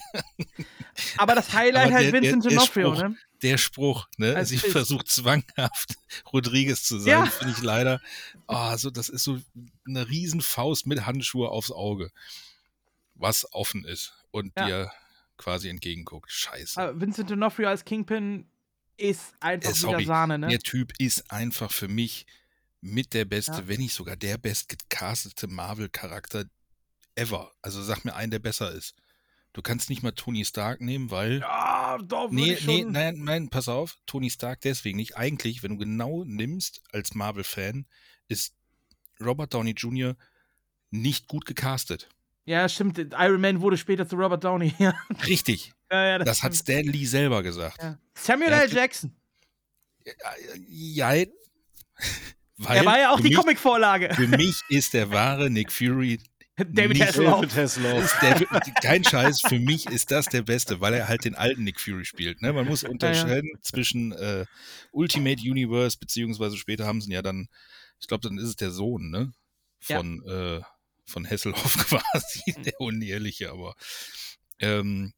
Aber 1.17 1.35
das 1.35 1.53
Highlight 1.53 1.85
Aber 1.87 1.93
halt 1.95 2.05
der- 2.05 2.11
der- 2.21 2.21
Vincent 2.33 2.45
der 2.45 2.51
D'Onofrio, 2.59 2.95
Spruch- 2.95 3.01
ne? 3.09 3.17
Der 3.43 3.57
Spruch, 3.57 4.07
ne? 4.17 4.35
Als 4.35 4.49
Sie 4.49 4.57
versucht 4.57 5.07
zwanghaft 5.09 5.95
Rodriguez 6.33 6.83
zu 6.83 6.99
sein, 6.99 7.11
Ja. 7.11 7.25
finde 7.27 7.53
ich 7.55 7.61
leider. 7.61 8.01
Ah, 8.47 8.77
so, 8.77 8.89
das 8.89 9.09
ist 9.09 9.23
so 9.23 9.39
eine 9.87 10.09
Riesenfaust 10.09 10.87
mit 10.87 11.05
Handschuhe 11.05 11.49
aufs 11.49 11.71
Auge, 11.71 12.11
was 13.13 13.51
offen 13.53 13.85
ist 13.85 14.13
und 14.31 14.53
Ja. 14.57 14.65
dir 14.65 14.91
quasi 15.37 15.69
entgegenguckt. 15.69 16.31
Scheiße. 16.31 16.79
Aber 16.81 16.99
Vincent 17.01 17.29
D'Onofrio 17.31 17.67
als 17.67 17.83
Kingpin 17.85 18.47
ist 18.97 19.33
einfach 19.39 19.69
Äh, 19.69 19.73
wieder 19.73 19.79
sorry, 19.91 20.05
Sahne, 20.05 20.37
ne? 20.39 20.47
Der 20.47 20.59
Typ 20.59 20.93
ist 20.99 21.29
einfach 21.31 21.71
für 21.71 21.87
mich 21.87 22.25
mit 22.81 23.13
der 23.13 23.25
beste, 23.25 23.51
Ja. 23.53 23.67
wenn 23.67 23.79
nicht 23.81 23.93
sogar 23.93 24.15
der 24.15 24.37
bestgecastete 24.37 25.47
Marvel-Charakter 25.47 26.45
ever. 27.15 27.51
Also 27.61 27.81
sag 27.83 28.05
mir 28.05 28.15
einen, 28.15 28.31
der 28.31 28.39
besser 28.39 28.71
ist. 28.71 28.95
Du 29.53 29.61
kannst 29.61 29.89
nicht 29.89 30.03
mal 30.03 30.11
Tony 30.11 30.43
Stark 30.43 30.81
nehmen, 30.81 31.11
weil. 31.11 31.39
Ja, 31.39 31.97
doch, 32.03 32.29
Nee, 32.29 32.57
nee, 32.65 32.83
nein, 32.85 33.23
nein, 33.23 33.49
pass 33.49 33.69
auf. 33.69 33.97
Tony 34.05 34.29
Stark 34.29 34.61
deswegen 34.61 34.97
nicht. 34.97 35.15
Eigentlich, 35.17 35.63
wenn 35.63 35.71
du 35.71 35.77
genau 35.77 36.23
nimmst 36.25 36.83
als 36.91 37.15
Marvel-Fan, 37.15 37.85
ist 38.27 38.53
Robert 39.21 39.53
Downey 39.53 39.71
Jr. 39.71 40.15
nicht 40.91 41.27
gut 41.27 41.45
gecastet. 41.45 42.09
Ja, 42.45 42.69
stimmt. 42.69 42.97
Iron 42.99 43.41
Man 43.41 43.61
wurde 43.61 43.77
später 43.77 44.07
zu 44.07 44.15
Robert 44.15 44.43
Downey. 44.43 44.73
Ja, 44.77 44.93
Richtig. 45.27 45.73
ja, 45.91 46.05
ja, 46.05 46.17
Das 46.19 46.43
hat 46.43 46.55
stimmt. 46.55 46.79
Stan 46.79 46.91
Lee 46.91 47.05
selber 47.05 47.41
gesagt. 47.43 47.81
Ja. 47.81 47.97
Samuel 48.13 48.51
L. 48.51 48.59
hat- 48.59 48.71
Jackson. 48.71 49.15
Ja, 50.69 51.09
weil 52.57 52.77
Er 52.77 52.85
war 52.85 52.99
ja 52.99 53.11
auch 53.11 53.19
die 53.19 53.31
Comicvorlage. 53.33 54.13
Für 54.13 54.27
mich 54.27 54.61
ist 54.69 54.93
der 54.93 55.09
wahre 55.09 55.49
Nick 55.49 55.71
Fury 55.71 56.19
David 56.57 57.01
Hasselhoff. 57.01 58.15
Kein 58.81 59.03
Scheiß, 59.03 59.41
für 59.41 59.59
mich 59.59 59.87
ist 59.87 60.11
das 60.11 60.27
der 60.27 60.41
Beste, 60.43 60.79
weil 60.79 60.93
er 60.93 61.07
halt 61.09 61.25
den 61.25 61.35
alten 61.35 61.63
Nick 61.63 61.81
Fury 61.81 62.05
spielt. 62.05 62.41
Ne? 62.41 62.53
Man 62.53 62.65
muss 62.65 62.83
unterscheiden 62.83 63.49
zwischen 63.61 64.13
äh, 64.13 64.45
Ultimate 64.91 65.41
Universe, 65.41 65.97
beziehungsweise 65.99 66.55
später 66.57 66.85
haben 66.85 67.01
sie 67.01 67.09
ihn 67.09 67.13
ja 67.13 67.21
dann, 67.21 67.47
ich 67.99 68.07
glaube, 68.07 68.25
dann 68.27 68.37
ist 68.37 68.45
es 68.45 68.55
der 68.55 68.71
Sohn, 68.71 69.09
ne? 69.09 69.33
Ja. 69.87 69.97
Von, 69.97 70.23
äh, 70.25 70.61
von 71.05 71.29
Hasselhoff 71.29 71.77
quasi, 71.87 72.53
der 72.63 72.79
Unehrliche, 72.81 73.51
aber 73.51 73.75
ähm, 74.59 75.13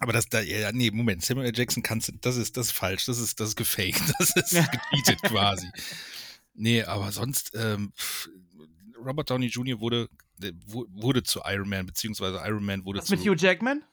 aber 0.00 0.12
das 0.12 0.28
da, 0.28 0.40
ja, 0.40 0.72
nee, 0.72 0.90
Moment, 0.90 1.24
Samuel 1.24 1.46
L. 1.48 1.56
Jackson 1.56 1.82
kannst 1.82 2.08
du, 2.08 2.12
das 2.20 2.36
ist, 2.36 2.56
das 2.56 2.66
ist 2.66 2.72
falsch, 2.72 3.04
das 3.06 3.18
ist, 3.18 3.38
das 3.40 3.50
ist 3.50 3.56
gefaked, 3.56 4.02
das 4.18 4.34
ist 4.36 4.52
Ja. 4.52 4.66
gecheatet 4.66 5.22
quasi. 5.22 5.68
Nee, 6.54 6.82
aber 6.82 7.12
sonst, 7.12 7.52
ähm, 7.54 7.92
Robert 8.96 9.30
Downey 9.30 9.46
Jr. 9.46 9.80
wurde, 9.80 10.08
wurde 10.62 11.22
zu 11.22 11.40
Iron 11.44 11.68
Man, 11.68 11.86
beziehungsweise 11.86 12.38
Iron 12.44 12.64
Man 12.64 12.84
wurde 12.84 12.98
Was 13.00 13.06
zu. 13.06 13.16
mit 13.16 13.24
Hugh 13.26 13.36
Jackman? 13.36 13.84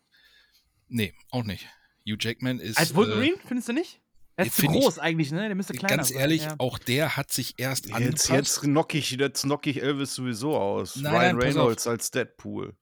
Nee, 0.88 1.14
auch 1.30 1.44
nicht. 1.44 1.68
Hugh 2.08 2.18
Jackman 2.20 2.60
ist. 2.60 2.78
Als 2.78 2.96
Wolverine, 2.96 3.38
findest 3.48 3.70
du 3.70 3.74
nicht? 3.74 4.00
Er 4.42 4.48
ist 4.48 4.56
zu 4.56 4.62
find 4.62 4.76
ich- 4.76 4.82
groß 4.84 5.00
eigentlich, 5.00 5.32
ne? 5.32 5.48
Der 5.48 5.56
müsste 5.56 5.74
kleiner 5.74 5.98
ganz 5.98 6.10
sein. 6.10 6.18
ehrlich, 6.20 6.44
ja. 6.44 6.56
auch 6.58 6.78
der 6.78 7.16
hat 7.18 7.32
sich 7.32 7.54
erst 7.58 7.86
Jetzt, 7.88 7.96
angepasst. 7.96 8.30
jetzt 8.30 8.62
knock 8.62 8.94
ich, 8.94 9.12
jetzt 9.12 9.42
knock 9.44 9.66
ich 9.68 9.82
Elvis 9.82 10.14
sowieso 10.16 10.56
aus. 10.58 10.96
Nein, 10.98 11.14
Ryan 11.14 11.36
nein. 11.38 11.48
Reynolds 11.48 11.88
als 11.88 12.12
Deadpool. 12.12 12.76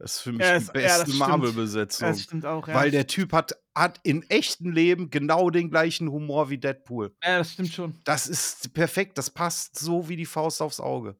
Das 0.00 0.14
ist 0.14 0.20
für 0.20 0.32
mich 0.32 0.46
Ja, 0.46 0.54
das- 0.54 0.62
die 0.72 0.78
ja, 0.78 0.84
beste 0.86 1.02
stimmt. 1.06 1.18
Marvel-Besetzung. 1.18 2.08
Das 2.08 2.22
stimmt 2.22 2.46
auch, 2.46 2.68
ja. 2.68 2.74
Weil 2.74 2.90
der 2.92 3.08
Typ 3.08 3.32
hat, 3.32 3.56
hat 3.74 3.98
in 4.04 4.22
echtem 4.30 4.70
Leben 4.70 5.10
genau 5.10 5.50
den 5.50 5.70
gleichen 5.70 6.08
Humor 6.10 6.50
wie 6.50 6.58
Deadpool. 6.58 7.16
ja, 7.24 7.38
das 7.38 7.52
stimmt 7.54 7.72
schon. 7.72 8.00
Das 8.04 8.28
ist 8.28 8.72
perfekt, 8.74 9.18
das 9.18 9.30
passt 9.30 9.76
so 9.76 10.08
wie 10.08 10.14
die 10.16 10.26
Faust 10.26 10.62
aufs 10.62 10.78
Auge. 10.78 11.16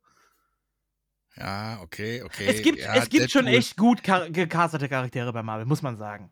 Ja, 1.36 1.80
okay, 1.82 2.22
okay. 2.22 2.46
es 2.46 2.62
gibt, 2.62 2.78
ja, 2.78 2.94
es 2.96 3.08
gibt 3.08 3.30
schon 3.30 3.46
echt 3.46 3.76
gut 3.76 4.02
char- 4.04 4.28
gecastete 4.30 4.88
Charaktere 4.88 5.32
bei 5.32 5.42
Marvel, 5.42 5.66
muss 5.66 5.82
man 5.82 5.96
sagen. 5.96 6.30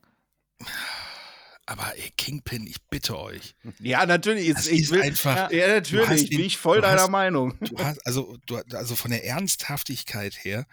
Aber 1.69 1.97
ey, 1.97 2.13
Kingpin, 2.17 2.67
ich 2.67 2.81
bitte 2.85 3.19
euch. 3.19 3.57
Ja, 3.81 4.07
natürlich. 4.07 4.53
Das 4.55 4.67
Jetzt, 4.67 4.73
ich 4.73 4.81
ist 4.83 4.91
will, 4.93 5.03
einfach. 5.03 5.51
ja, 5.51 5.67
natürlich, 5.67 6.09
hast 6.09 6.31
bin 6.31 6.41
ich 6.41 6.57
voll 6.57 6.81
deiner 6.81 7.03
hast- 7.03 7.11
Meinung. 7.11 7.59
Du 7.61 7.77
hast, 7.79 8.07
also, 8.07 8.37
du, 8.47 8.57
also 8.73 8.95
von 8.95 9.11
der 9.11 9.25
Ernsthaftigkeit 9.25 10.45
her, 10.45 10.67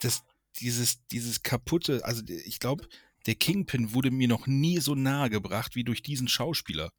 das, 0.00 0.22
dieses, 0.60 1.04
dieses 1.06 1.42
kaputte, 1.42 2.04
also 2.04 2.22
ich 2.28 2.60
glaube, 2.60 2.86
der 3.24 3.36
Kingpin 3.36 3.94
wurde 3.94 4.10
mir 4.10 4.28
noch 4.28 4.46
nie 4.46 4.80
so 4.80 4.94
nahe 4.94 5.30
gebracht 5.30 5.76
wie 5.76 5.84
durch 5.84 6.02
diesen 6.02 6.28
Schauspieler. 6.28 6.92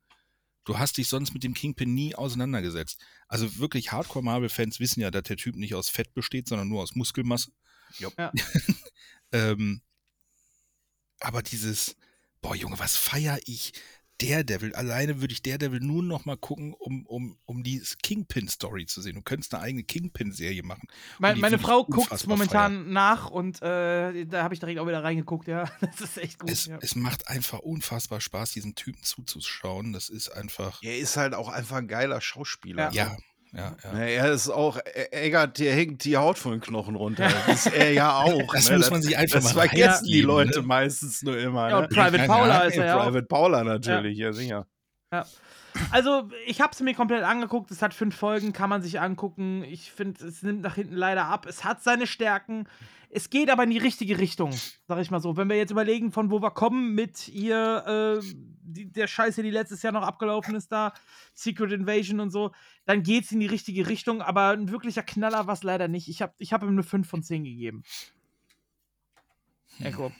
Du 0.63 0.79
hast 0.79 0.97
dich 0.97 1.07
sonst 1.07 1.35
mit 1.35 1.43
dem 1.43 1.53
Kingpin 1.53 1.93
nie 1.93 2.15
auseinandergesetzt. 2.15 2.99
Also 3.27 3.59
wirklich 3.59 3.91
Hardcore-Marvel-Fans 3.91 4.79
wissen 4.79 5.01
ja, 5.01 5.11
dass 5.11 5.21
der 5.21 5.37
Typ 5.37 5.55
nicht 5.55 5.75
aus 5.75 5.89
Fett 5.89 6.15
besteht, 6.15 6.47
sondern 6.47 6.67
nur 6.67 6.81
aus 6.81 6.95
Muskelmasse. 6.95 7.51
Ja. 7.99 8.09
ähm, 9.31 9.81
aber 11.19 11.43
dieses, 11.43 11.95
boah 12.45 12.55
Junge, 12.55 12.77
was 12.77 12.95
feier 12.95 13.39
ich? 13.45 13.73
Daredevil, 14.19 14.73
alleine 14.75 15.19
würde 15.19 15.33
ich 15.33 15.41
Daredevil 15.41 15.81
nur 15.81 16.01
noch 16.01 16.23
mal 16.23 16.37
gucken, 16.37 16.73
um, 16.73 17.05
um, 17.05 17.37
um 17.43 17.63
die 17.63 17.83
Kingpin-Story 18.01 18.85
zu 18.85 19.01
sehen. 19.01 19.15
Du 19.15 19.21
könntest 19.21 19.53
eine 19.53 19.63
eigene 19.63 19.83
Kingpin-Serie 19.83 20.63
machen. 20.63 20.87
Meine 21.19 21.53
ich 21.53 21.61
Frau 21.61 21.83
guckt 21.83 22.11
unfassbar 22.11 22.37
momentan 22.37 22.93
nach 22.93 23.29
und 23.29 23.61
äh, 23.61 24.25
da 24.25 24.43
habe 24.43 24.53
ich 24.53 24.61
direkt 24.61 24.79
auch 24.79 24.87
wieder 24.87 25.03
reingeguckt, 25.03 25.47
ja. 25.47 25.65
Das 25.81 25.99
ist 25.99 26.17
echt 26.17 26.39
gut. 26.39 26.49
Es, 26.49 26.67
ja. 26.67 26.77
es 26.81 26.95
macht 26.95 27.27
einfach 27.27 27.59
unfassbar 27.59 28.21
Spaß, 28.21 28.51
diesen 28.51 28.75
Typen 28.75 29.03
zuzuschauen. 29.03 29.91
Das 29.91 30.07
ist 30.07 30.29
einfach. 30.29 30.81
Er 30.81 30.97
ist 30.97 31.17
halt 31.17 31.33
auch 31.33 31.49
einfach 31.49 31.77
ein 31.77 31.89
geiler 31.89 32.21
Schauspieler. 32.21 32.93
Ja, 32.93 33.07
ja, 33.07 33.17
ja. 33.53 33.75
Ja, 33.83 33.99
er 33.99 34.31
ist 34.31 34.49
auch, 34.49 34.77
E- 34.77 35.07
Eggert, 35.25 35.59
der 35.59 35.73
hängt 35.73 36.03
die 36.03 36.17
Haut 36.17 36.37
von 36.37 36.51
den 36.53 36.61
Knochen 36.61 36.95
runter. 36.95 37.27
Das 37.47 37.65
ist 37.65 37.73
er 37.73 37.91
ja 37.93 38.17
auch. 38.17 38.53
Das 38.53 38.69
ne? 38.69 38.77
muss 38.77 38.91
man 38.91 39.01
sich 39.01 39.17
einfach 39.17 39.35
Das 39.35 39.53
mal 39.53 39.67
vergessen 39.67 40.05
die 40.05 40.11
reinziehen, 40.21 40.25
Leute 40.27 40.59
ne? 40.61 40.65
meistens 40.67 41.21
nur 41.23 41.37
immer. 41.37 41.69
Ja, 41.69 41.75
Ne? 41.79 41.83
und 41.83 41.89
Private 41.93 42.17
Ja, 42.17 42.25
Paula 42.27 42.47
ja, 42.47 42.59
ist 42.61 42.77
er 42.77 42.85
ja 42.85 42.97
auch. 42.99 43.05
Private 43.05 43.25
Paula 43.27 43.63
natürlich, 43.63 44.17
ja, 44.17 44.33
sicher. 44.33 44.67
Also, 45.91 46.29
ich 46.45 46.61
habe 46.61 46.71
es 46.71 46.79
mir 46.79 46.93
komplett 46.93 47.23
angeguckt. 47.23 47.69
Es 47.71 47.81
hat 47.81 47.93
fünf 47.93 48.15
Folgen, 48.15 48.53
kann 48.53 48.69
man 48.69 48.81
sich 48.81 48.99
angucken. 49.01 49.63
Ich 49.63 49.91
finde, 49.91 50.25
es 50.25 50.41
nimmt 50.41 50.61
nach 50.61 50.75
hinten 50.75 50.95
leider 50.95 51.25
ab. 51.25 51.45
Es 51.45 51.63
hat 51.65 51.83
seine 51.83 52.07
Stärken. 52.07 52.67
Es 53.15 53.29
geht 53.29 53.49
aber 53.49 53.63
in 53.63 53.69
die 53.69 53.77
richtige 53.77 54.17
Richtung, 54.17 54.51
sag 54.89 54.99
ich 54.99 55.09
mal 55.09 55.21
so. 55.21 55.37
Wenn 55.37 55.47
wir 55.47 55.55
jetzt 55.55 55.71
überlegen, 55.71 56.11
von 56.11 56.31
wo 56.31 56.41
wir 56.41 56.51
kommen 56.51 56.93
mit 56.95 57.17
hier 57.17 58.19
äh, 58.21 58.25
die, 58.61 58.91
der 58.91 59.07
Scheiße, 59.07 59.41
die 59.41 59.51
letztes 59.51 59.81
Jahr 59.83 59.93
noch 59.93 60.03
abgelaufen 60.03 60.53
ist 60.53 60.69
da, 60.69 60.93
Secret 61.33 61.71
Invasion 61.71 62.19
und 62.19 62.31
so, 62.31 62.51
dann 62.85 63.03
geht's 63.03 63.31
in 63.31 63.39
die 63.39 63.45
richtige 63.45 63.87
Richtung. 63.87 64.21
Aber 64.21 64.49
ein 64.49 64.69
wirklicher 64.69 65.01
Knaller 65.01 65.47
war 65.47 65.53
es 65.53 65.63
leider 65.63 65.87
nicht. 65.87 66.09
Ich 66.09 66.21
habe 66.21 66.33
ich 66.39 66.51
hab 66.51 66.61
ihm 66.61 66.69
eine 66.69 66.83
5 66.83 67.07
von 67.07 67.23
10 67.23 67.45
gegeben. 67.45 67.83
Echo. 69.79 70.11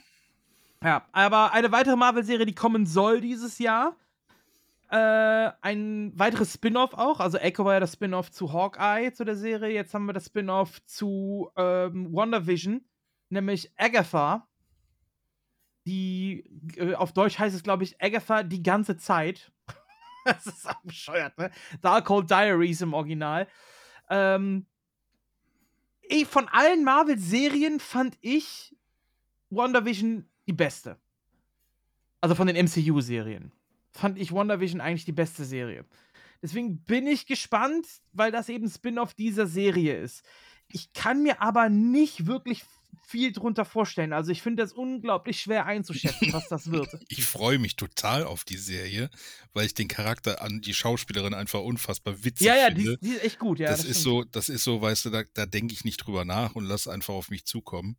Ja, 0.82 1.06
aber 1.12 1.52
eine 1.52 1.72
weitere 1.72 1.96
Marvel-Serie, 1.96 2.46
die 2.46 2.54
kommen 2.54 2.86
soll 2.86 3.20
dieses 3.20 3.58
Jahr. 3.58 3.94
Äh, 4.88 5.50
ein 5.62 6.12
weiteres 6.16 6.54
Spin-off 6.54 6.94
auch. 6.94 7.18
Also 7.18 7.38
Echo 7.38 7.64
war 7.64 7.74
ja 7.74 7.80
das 7.80 7.94
Spin-off 7.94 8.30
zu 8.30 8.52
Hawkeye, 8.52 9.12
zu 9.12 9.24
der 9.24 9.36
Serie. 9.36 9.74
Jetzt 9.74 9.92
haben 9.94 10.06
wir 10.06 10.12
das 10.12 10.26
Spin-off 10.26 10.84
zu 10.84 11.50
ähm, 11.56 12.12
WandaVision, 12.12 12.84
nämlich 13.28 13.72
Agatha. 13.76 14.46
Die, 15.86 16.44
äh, 16.76 16.94
auf 16.94 17.12
Deutsch 17.12 17.38
heißt 17.38 17.54
es, 17.54 17.62
glaube 17.62 17.84
ich, 17.84 18.00
Agatha 18.00 18.44
die 18.44 18.62
ganze 18.62 18.96
Zeit. 18.96 19.50
das 20.24 20.46
ist 20.46 20.68
auch 20.68 20.82
bescheuert, 20.82 21.36
ne? 21.36 21.50
Darkhold 21.80 22.30
Diaries 22.30 22.80
im 22.80 22.94
Original. 22.94 23.48
Ähm, 24.08 24.66
ich, 26.02 26.26
von 26.26 26.46
allen 26.48 26.84
Marvel-Serien 26.84 27.80
fand 27.80 28.16
ich 28.20 28.76
WandaVision 29.50 30.28
die 30.46 30.52
beste. 30.52 30.96
Also 32.20 32.36
von 32.36 32.46
den 32.46 32.56
MCU-Serien. 32.56 33.52
Fand 33.96 34.18
ich 34.18 34.32
WandaVision 34.32 34.80
eigentlich 34.80 35.04
die 35.04 35.12
beste 35.12 35.44
Serie. 35.44 35.84
Deswegen 36.42 36.78
bin 36.84 37.06
ich 37.06 37.26
gespannt, 37.26 37.86
weil 38.12 38.30
das 38.30 38.48
eben 38.48 38.68
Spin-off 38.68 39.14
dieser 39.14 39.46
Serie 39.46 39.98
ist. 39.98 40.22
Ich 40.68 40.92
kann 40.92 41.22
mir 41.22 41.40
aber 41.40 41.68
nicht 41.68 42.26
wirklich 42.26 42.64
viel 43.06 43.32
drunter 43.32 43.64
vorstellen. 43.64 44.12
Also 44.12 44.32
ich 44.32 44.42
finde 44.42 44.62
das 44.62 44.72
unglaublich 44.72 45.40
schwer 45.40 45.64
einzuschätzen, 45.66 46.32
was 46.32 46.48
das 46.48 46.70
wird. 46.70 46.88
Ich 47.08 47.24
freue 47.24 47.58
mich 47.58 47.76
total 47.76 48.24
auf 48.24 48.44
die 48.44 48.56
Serie, 48.56 49.10
weil 49.54 49.66
ich 49.66 49.74
den 49.74 49.88
Charakter 49.88 50.42
an 50.42 50.60
die 50.60 50.74
Schauspielerin 50.74 51.34
einfach 51.34 51.60
unfassbar 51.60 52.24
witzig 52.24 52.48
ja, 52.48 52.56
ja, 52.56 52.66
finde. 52.66 52.98
die, 52.98 53.06
die 53.06 53.14
ist 53.14 53.24
echt 53.24 53.38
gut, 53.38 53.58
ja. 53.58 53.68
das, 53.68 53.84
ist 53.84 54.00
stimmt. 54.00 54.02
so, 54.02 54.24
das 54.24 54.48
ist 54.48 54.64
so, 54.64 54.82
weißt 54.82 55.06
du, 55.06 55.10
da, 55.10 55.22
da 55.34 55.46
denke 55.46 55.72
ich 55.72 55.84
nicht 55.84 55.98
drüber 55.98 56.24
nach 56.24 56.56
und 56.56 56.64
lass 56.64 56.88
einfach 56.88 57.14
auf 57.14 57.30
mich 57.30 57.44
zukommen. 57.44 57.96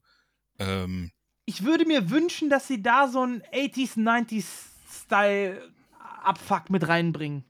Ähm, 0.60 1.12
ich 1.46 1.64
würde 1.64 1.86
mir 1.86 2.10
wünschen, 2.10 2.50
dass 2.50 2.68
sie 2.68 2.82
da 2.82 3.08
so 3.08 3.22
einen 3.22 3.42
80s, 3.44 3.98
90s-Style 3.98 5.72
Abfuck 6.24 6.70
mit 6.70 6.88
reinbringen. 6.88 7.44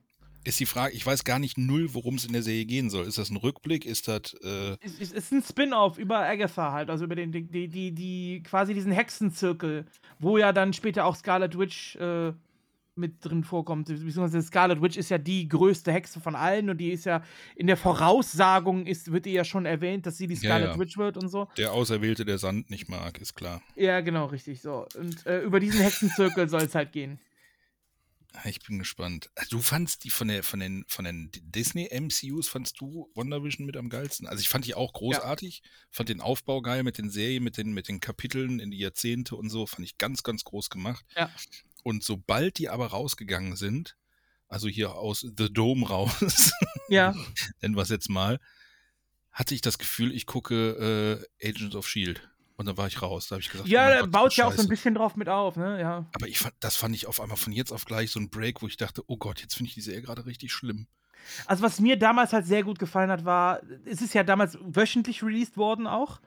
Ist 0.44 0.60
die 0.60 0.66
Frage, 0.66 0.94
ich 0.94 1.04
weiß 1.04 1.24
gar 1.24 1.38
nicht 1.38 1.58
null, 1.58 1.92
worum 1.92 2.14
es 2.14 2.24
in 2.24 2.32
der 2.32 2.42
Serie 2.42 2.64
gehen 2.64 2.90
soll. 2.90 3.06
Ist 3.06 3.18
das 3.18 3.28
ein 3.28 3.36
Rückblick? 3.36 3.84
Ist 3.84 4.08
das. 4.08 4.34
Äh 4.42 4.76
es, 4.80 5.00
es 5.00 5.12
ist 5.12 5.32
ein 5.32 5.42
Spin-off 5.42 5.98
über 5.98 6.20
Agatha 6.20 6.72
halt, 6.72 6.90
also 6.90 7.04
über 7.04 7.16
den, 7.16 7.32
die, 7.32 7.68
die, 7.68 7.92
die, 7.92 8.42
quasi 8.44 8.72
diesen 8.72 8.92
Hexenzirkel, 8.92 9.84
wo 10.18 10.38
ja 10.38 10.52
dann 10.52 10.72
später 10.72 11.04
auch 11.04 11.16
Scarlet 11.16 11.58
Witch 11.58 11.96
äh, 11.96 12.32
mit 12.98 13.24
drin 13.24 13.44
vorkommt. 13.44 13.88
Beziehungsweise 13.88 14.42
Scarlet 14.42 14.80
Witch 14.82 14.96
ist 14.96 15.08
ja 15.08 15.18
die 15.18 15.48
größte 15.48 15.92
Hexe 15.92 16.20
von 16.20 16.34
allen 16.34 16.70
und 16.70 16.78
die 16.78 16.90
ist 16.90 17.04
ja 17.04 17.22
in 17.56 17.66
der 17.66 17.76
Voraussagung 17.76 18.86
ist, 18.86 19.10
wird 19.12 19.26
ihr 19.26 19.32
ja 19.32 19.44
schon 19.44 19.66
erwähnt, 19.66 20.06
dass 20.06 20.18
sie 20.18 20.26
die 20.26 20.36
Scarlet 20.36 20.68
ja, 20.68 20.74
ja. 20.74 20.80
Witch 20.80 20.98
wird 20.98 21.16
und 21.16 21.28
so. 21.28 21.48
Der 21.56 21.72
Auserwählte, 21.72 22.24
der 22.24 22.38
Sand 22.38 22.70
nicht 22.70 22.88
mag, 22.88 23.20
ist 23.20 23.34
klar. 23.34 23.62
Ja, 23.76 24.00
genau, 24.00 24.26
richtig 24.26 24.60
so. 24.60 24.86
Und 24.98 25.26
äh, 25.26 25.40
über 25.40 25.60
diesen 25.60 25.80
Hexenzirkel 25.80 26.48
soll 26.48 26.62
es 26.62 26.74
halt 26.74 26.92
gehen. 26.92 27.18
Ich 28.44 28.60
bin 28.60 28.78
gespannt. 28.78 29.30
Du 29.50 29.60
fandst 29.60 30.04
die 30.04 30.10
von 30.10 30.28
der 30.28 30.42
von 30.42 30.60
den 30.60 30.84
von 30.86 31.04
den 31.04 31.30
Disney 31.32 31.88
MCUs 31.90 32.48
fandst 32.48 32.80
du 32.80 33.10
WandaVision 33.14 33.66
mit 33.66 33.76
am 33.76 33.88
geilsten? 33.88 34.26
Also 34.26 34.42
ich 34.42 34.48
fand 34.48 34.66
die 34.66 34.74
auch 34.74 34.92
großartig, 34.92 35.62
ja. 35.64 35.70
fand 35.90 36.10
den 36.10 36.20
Aufbau 36.20 36.60
geil 36.60 36.82
mit 36.82 36.98
den 36.98 37.10
Serien, 37.10 37.42
mit 37.42 37.56
den 37.56 37.72
mit 37.72 37.88
den 37.88 38.00
Kapiteln 38.00 38.60
in 38.60 38.70
die 38.70 38.78
Jahrzehnte 38.78 39.34
und 39.34 39.48
so, 39.48 39.66
fand 39.66 39.84
ich 39.84 39.96
ganz 39.98 40.22
ganz 40.22 40.44
groß 40.44 40.68
gemacht. 40.68 41.04
Ja. 41.16 41.30
Und 41.84 42.04
sobald 42.04 42.58
die 42.58 42.68
aber 42.68 42.88
rausgegangen 42.88 43.56
sind, 43.56 43.96
also 44.46 44.68
hier 44.68 44.94
aus 44.94 45.20
The 45.20 45.52
Dome 45.52 45.88
raus, 45.88 46.52
ja. 46.88 47.14
nennen 47.62 47.76
wir 47.76 47.82
es 47.82 47.88
jetzt 47.88 48.10
mal, 48.10 48.38
hatte 49.32 49.54
ich 49.54 49.62
das 49.62 49.78
Gefühl, 49.78 50.12
ich 50.12 50.26
gucke 50.26 51.24
äh, 51.40 51.48
Agents 51.48 51.74
of 51.74 51.88
Shield. 51.88 52.28
Und 52.58 52.66
dann 52.66 52.76
war 52.76 52.88
ich 52.88 53.00
raus. 53.00 53.28
Da 53.28 53.34
habe 53.34 53.40
ich 53.40 53.50
gesagt, 53.50 53.68
ja, 53.68 53.86
oh 53.86 54.00
da 54.00 54.06
baut 54.06 54.34
ja 54.34 54.46
auch 54.46 54.52
so 54.52 54.62
ein 54.62 54.68
bisschen 54.68 54.94
drauf 54.94 55.14
mit 55.14 55.28
auf, 55.28 55.56
ne? 55.56 55.80
Ja. 55.80 56.06
Aber 56.12 56.26
ich 56.26 56.40
fand, 56.40 56.54
das 56.58 56.76
fand 56.76 56.94
ich 56.94 57.06
auf 57.06 57.20
einmal 57.20 57.36
von 57.36 57.52
jetzt 57.52 57.72
auf 57.72 57.84
gleich 57.84 58.10
so 58.10 58.18
ein 58.18 58.30
Break, 58.30 58.62
wo 58.62 58.66
ich 58.66 58.76
dachte, 58.76 59.02
oh 59.06 59.16
Gott, 59.16 59.40
jetzt 59.40 59.54
finde 59.54 59.68
ich 59.68 59.74
die 59.74 59.80
Serie 59.80 60.02
gerade 60.02 60.26
richtig 60.26 60.52
schlimm. 60.52 60.88
Also 61.46 61.62
was 61.62 61.78
mir 61.78 61.96
damals 61.96 62.32
halt 62.32 62.46
sehr 62.46 62.64
gut 62.64 62.80
gefallen 62.80 63.10
hat, 63.10 63.24
war, 63.24 63.60
es 63.84 64.02
ist 64.02 64.12
ja 64.12 64.24
damals 64.24 64.58
wöchentlich 64.60 65.22
released 65.22 65.56
worden 65.56 65.86
auch. 65.86 66.20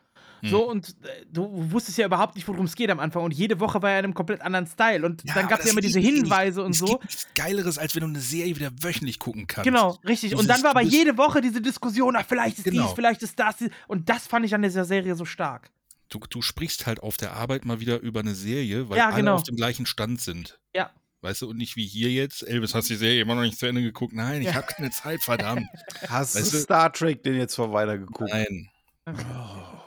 So, 0.43 0.63
hm. 0.63 0.69
und 0.69 0.89
äh, 1.03 1.25
du 1.31 1.49
wusstest 1.71 1.97
ja 1.97 2.05
überhaupt 2.05 2.35
nicht, 2.35 2.47
worum 2.47 2.65
es 2.65 2.75
geht 2.75 2.89
am 2.89 2.99
Anfang. 2.99 3.23
Und 3.23 3.33
jede 3.33 3.59
Woche 3.59 3.81
war 3.81 3.91
ja 3.91 3.99
in 3.99 4.05
einem 4.05 4.13
komplett 4.13 4.41
anderen 4.41 4.65
Style. 4.65 5.05
Und 5.05 5.23
ja, 5.23 5.35
dann 5.35 5.47
gab 5.47 5.59
es 5.59 5.65
ja 5.65 5.71
immer 5.71 5.81
diese 5.81 5.99
Hinweise 5.99 6.63
und 6.63 6.71
es 6.71 6.79
so. 6.79 6.85
Gibt 6.85 7.03
nichts 7.03 7.27
Geileres, 7.35 7.77
als 7.77 7.93
wenn 7.93 8.01
du 8.01 8.07
eine 8.07 8.19
Serie 8.19 8.55
wieder 8.55 8.71
wöchentlich 8.81 9.19
gucken 9.19 9.45
kannst. 9.47 9.65
Genau, 9.65 9.99
richtig. 10.07 10.35
und 10.35 10.47
dann 10.47 10.63
war 10.63 10.71
aber 10.71 10.81
jede 10.81 11.17
Woche 11.17 11.41
diese 11.41 11.61
Diskussion, 11.61 12.15
ach, 12.15 12.25
vielleicht 12.27 12.57
ist 12.57 12.63
genau. 12.63 12.85
dies, 12.85 12.93
vielleicht 12.93 13.21
ist 13.21 13.37
das. 13.37 13.57
Und 13.87 14.09
das 14.09 14.27
fand 14.27 14.45
ich 14.45 14.55
an 14.55 14.61
dieser 14.63 14.85
Serie 14.85 15.15
so 15.15 15.25
stark. 15.25 15.69
Du, 16.11 16.19
du 16.19 16.41
sprichst 16.41 16.85
halt 16.85 16.99
auf 16.99 17.15
der 17.15 17.33
Arbeit 17.33 17.63
mal 17.63 17.79
wieder 17.79 17.99
über 18.01 18.19
eine 18.19 18.35
Serie, 18.35 18.89
weil 18.89 18.97
ja, 18.97 19.07
alle 19.07 19.15
genau. 19.17 19.35
auf 19.35 19.43
dem 19.43 19.55
gleichen 19.55 19.85
Stand 19.85 20.21
sind. 20.21 20.59
Ja. 20.75 20.91
Weißt 21.21 21.41
du, 21.41 21.49
und 21.49 21.57
nicht 21.57 21.77
wie 21.77 21.85
hier 21.85 22.11
jetzt, 22.11 22.45
Elvis, 22.45 22.75
hast 22.75 22.89
du 22.89 22.95
die 22.95 22.99
Serie 22.99 23.21
immer 23.21 23.35
noch 23.35 23.43
nicht 23.43 23.57
zu 23.57 23.65
Ende 23.65 23.81
geguckt? 23.81 24.13
Nein, 24.13 24.41
ich 24.41 24.47
ja. 24.47 24.55
habe 24.55 24.67
keine 24.67 24.91
Zeit, 24.91 25.21
verdammt. 25.23 25.67
Hast 26.07 26.35
weißt 26.35 26.53
du 26.53 26.57
Star 26.57 26.91
Trek 26.91 27.23
denn 27.23 27.35
jetzt 27.35 27.55
vor 27.55 27.71
weiter 27.71 27.97
geguckt? 27.97 28.29
Nein. 28.31 28.69
Oh. 29.07 29.81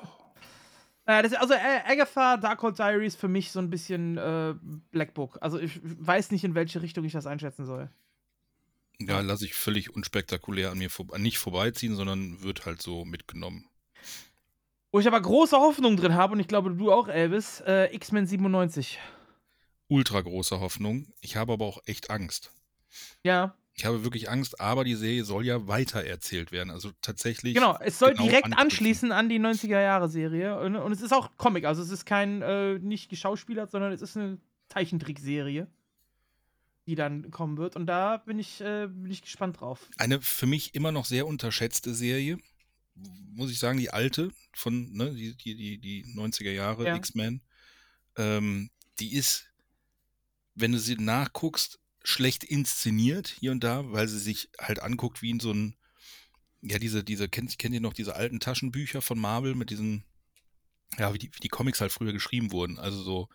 Naja, 1.07 1.22
das, 1.22 1.35
also 1.35 1.55
Agatha 1.55 2.39
Darkhold 2.39 2.79
Diaries 2.79 3.14
für 3.16 3.29
mich 3.29 3.51
so 3.51 3.59
ein 3.59 3.68
bisschen 3.68 4.16
äh, 4.16 4.55
Black 4.91 5.12
Book. 5.12 5.37
Also 5.43 5.59
ich 5.59 5.79
weiß 5.83 6.31
nicht, 6.31 6.45
in 6.45 6.55
welche 6.55 6.81
Richtung 6.81 7.05
ich 7.05 7.12
das 7.12 7.27
einschätzen 7.27 7.66
soll. 7.66 7.91
Ja, 9.01 9.20
lasse 9.20 9.45
ich 9.45 9.55
völlig 9.55 9.95
unspektakulär 9.95 10.70
an 10.70 10.79
mir 10.79 10.89
vor 10.89 11.18
nicht 11.18 11.39
vorbeiziehen, 11.39 11.97
sondern 11.97 12.43
wird 12.43 12.64
halt 12.64 12.81
so 12.81 13.05
mitgenommen. 13.05 13.66
Wo 14.95 15.01
ich 15.01 15.09
aber 15.09 15.20
große 15.20 15.57
Hoffnung 15.57 15.97
drin 15.97 16.14
habe, 16.14 16.34
und 16.34 16.38
ich 16.38 16.47
glaube, 16.47 16.70
du 16.70 16.92
auch, 16.92 17.09
Elvis, 17.09 17.61
äh, 17.66 17.92
X-Men 17.97 18.28
97. 18.28 19.01
Ultra 19.88 20.20
große 20.20 20.61
Hoffnung. 20.61 21.09
Ich 21.20 21.34
habe 21.34 21.55
aber 21.55 21.64
auch 21.64 21.80
echt 21.86 22.11
Angst. 22.11 22.53
Ja. 23.24 23.57
Ich 23.74 23.86
habe 23.86 24.05
wirklich 24.05 24.30
Angst, 24.30 24.61
aber 24.61 24.84
die 24.84 24.95
Serie 24.95 25.24
soll 25.24 25.45
ja 25.47 25.66
weiter 25.66 26.05
erzählt 26.05 26.53
werden. 26.53 26.70
Also 26.70 26.92
tatsächlich. 27.03 27.55
Genau, 27.55 27.76
es 27.80 27.99
soll 27.99 28.12
genau 28.12 28.22
direkt 28.22 28.57
anschließen 28.57 29.11
an 29.11 29.28
die 29.28 29.40
90er-Jahre-Serie. 29.40 30.61
Und, 30.61 30.76
und, 30.76 30.92
es 30.92 31.03
ist 31.03 31.12
auch 31.12 31.36
Comic, 31.38 31.64
also 31.64 31.82
es 31.82 31.90
ist 31.90 32.05
kein, 32.05 32.40
äh, 32.42 32.78
nicht 32.78 33.11
geschauspielert, 33.11 33.72
sondern 33.72 33.90
es 33.90 34.01
ist 34.01 34.16
eine 34.16 34.38
Zeichentrickserie, 34.68 35.66
die 36.86 36.95
dann 36.95 37.32
kommen 37.32 37.57
wird. 37.57 37.74
Und 37.74 37.86
da 37.86 38.18
bin 38.18 38.38
ich, 38.38 38.61
äh, 38.61 38.86
bin 38.86 39.11
ich 39.11 39.22
gespannt 39.22 39.61
drauf. 39.61 39.90
Eine 39.99 40.20
für 40.20 40.47
mich 40.47 40.76
immer 40.76 40.92
noch 40.92 41.05
sehr 41.05 41.26
unterschätzte 41.26 41.95
Serie, 41.95 42.38
muss 42.95 43.51
ich 43.51 43.59
sagen, 43.59 43.78
die 43.78 43.90
alte 43.90 44.30
von, 44.55 44.92
ne, 44.92 45.12
die, 45.12 45.36
die, 45.36 45.55
die, 45.55 45.78
die 45.78 46.05
90er 46.05 46.51
Jahre, 46.51 46.86
ja. 46.86 46.97
X-Men. 46.97 47.42
Ähm, 48.16 48.70
die 49.01 49.14
ist, 49.14 49.47
wenn 50.55 50.72
du 50.72 50.78
sie 50.78 50.97
nachguckst, 50.97 51.80
schlecht 52.03 52.45
inszeniert 52.45 53.28
hier 53.28 53.51
und 53.51 53.64
da, 53.64 53.90
weil 53.90 54.09
sie 54.09 54.18
sich 54.18 54.51
halt 54.59 54.80
anguckt 54.80 55.22
wie 55.22 55.30
in 55.30 55.40
so 55.40 55.53
ein, 55.53 55.76
ja, 56.61 56.78
diese, 56.78 57.03
diese, 57.03 57.28
kennt, 57.28 57.59
kennt 57.59 57.74
ihr 57.74 57.80
noch 57.80 57.95
diese 57.95 58.14
alten 58.14 58.40
Taschenbücher 58.40 59.03
von 59.03 59.18
Marvel 59.18 59.55
mit 59.55 59.70
diesen, 59.70 60.05
ja, 60.99 61.12
wie 61.12 61.18
die, 61.18 61.34
wie 61.34 61.40
die 61.40 61.49
Comics 61.49 61.80
halt 61.80 61.92
früher 61.92 62.12
geschrieben 62.12 62.53
wurden. 62.53 62.78
Also 62.78 63.03
so 63.03 63.28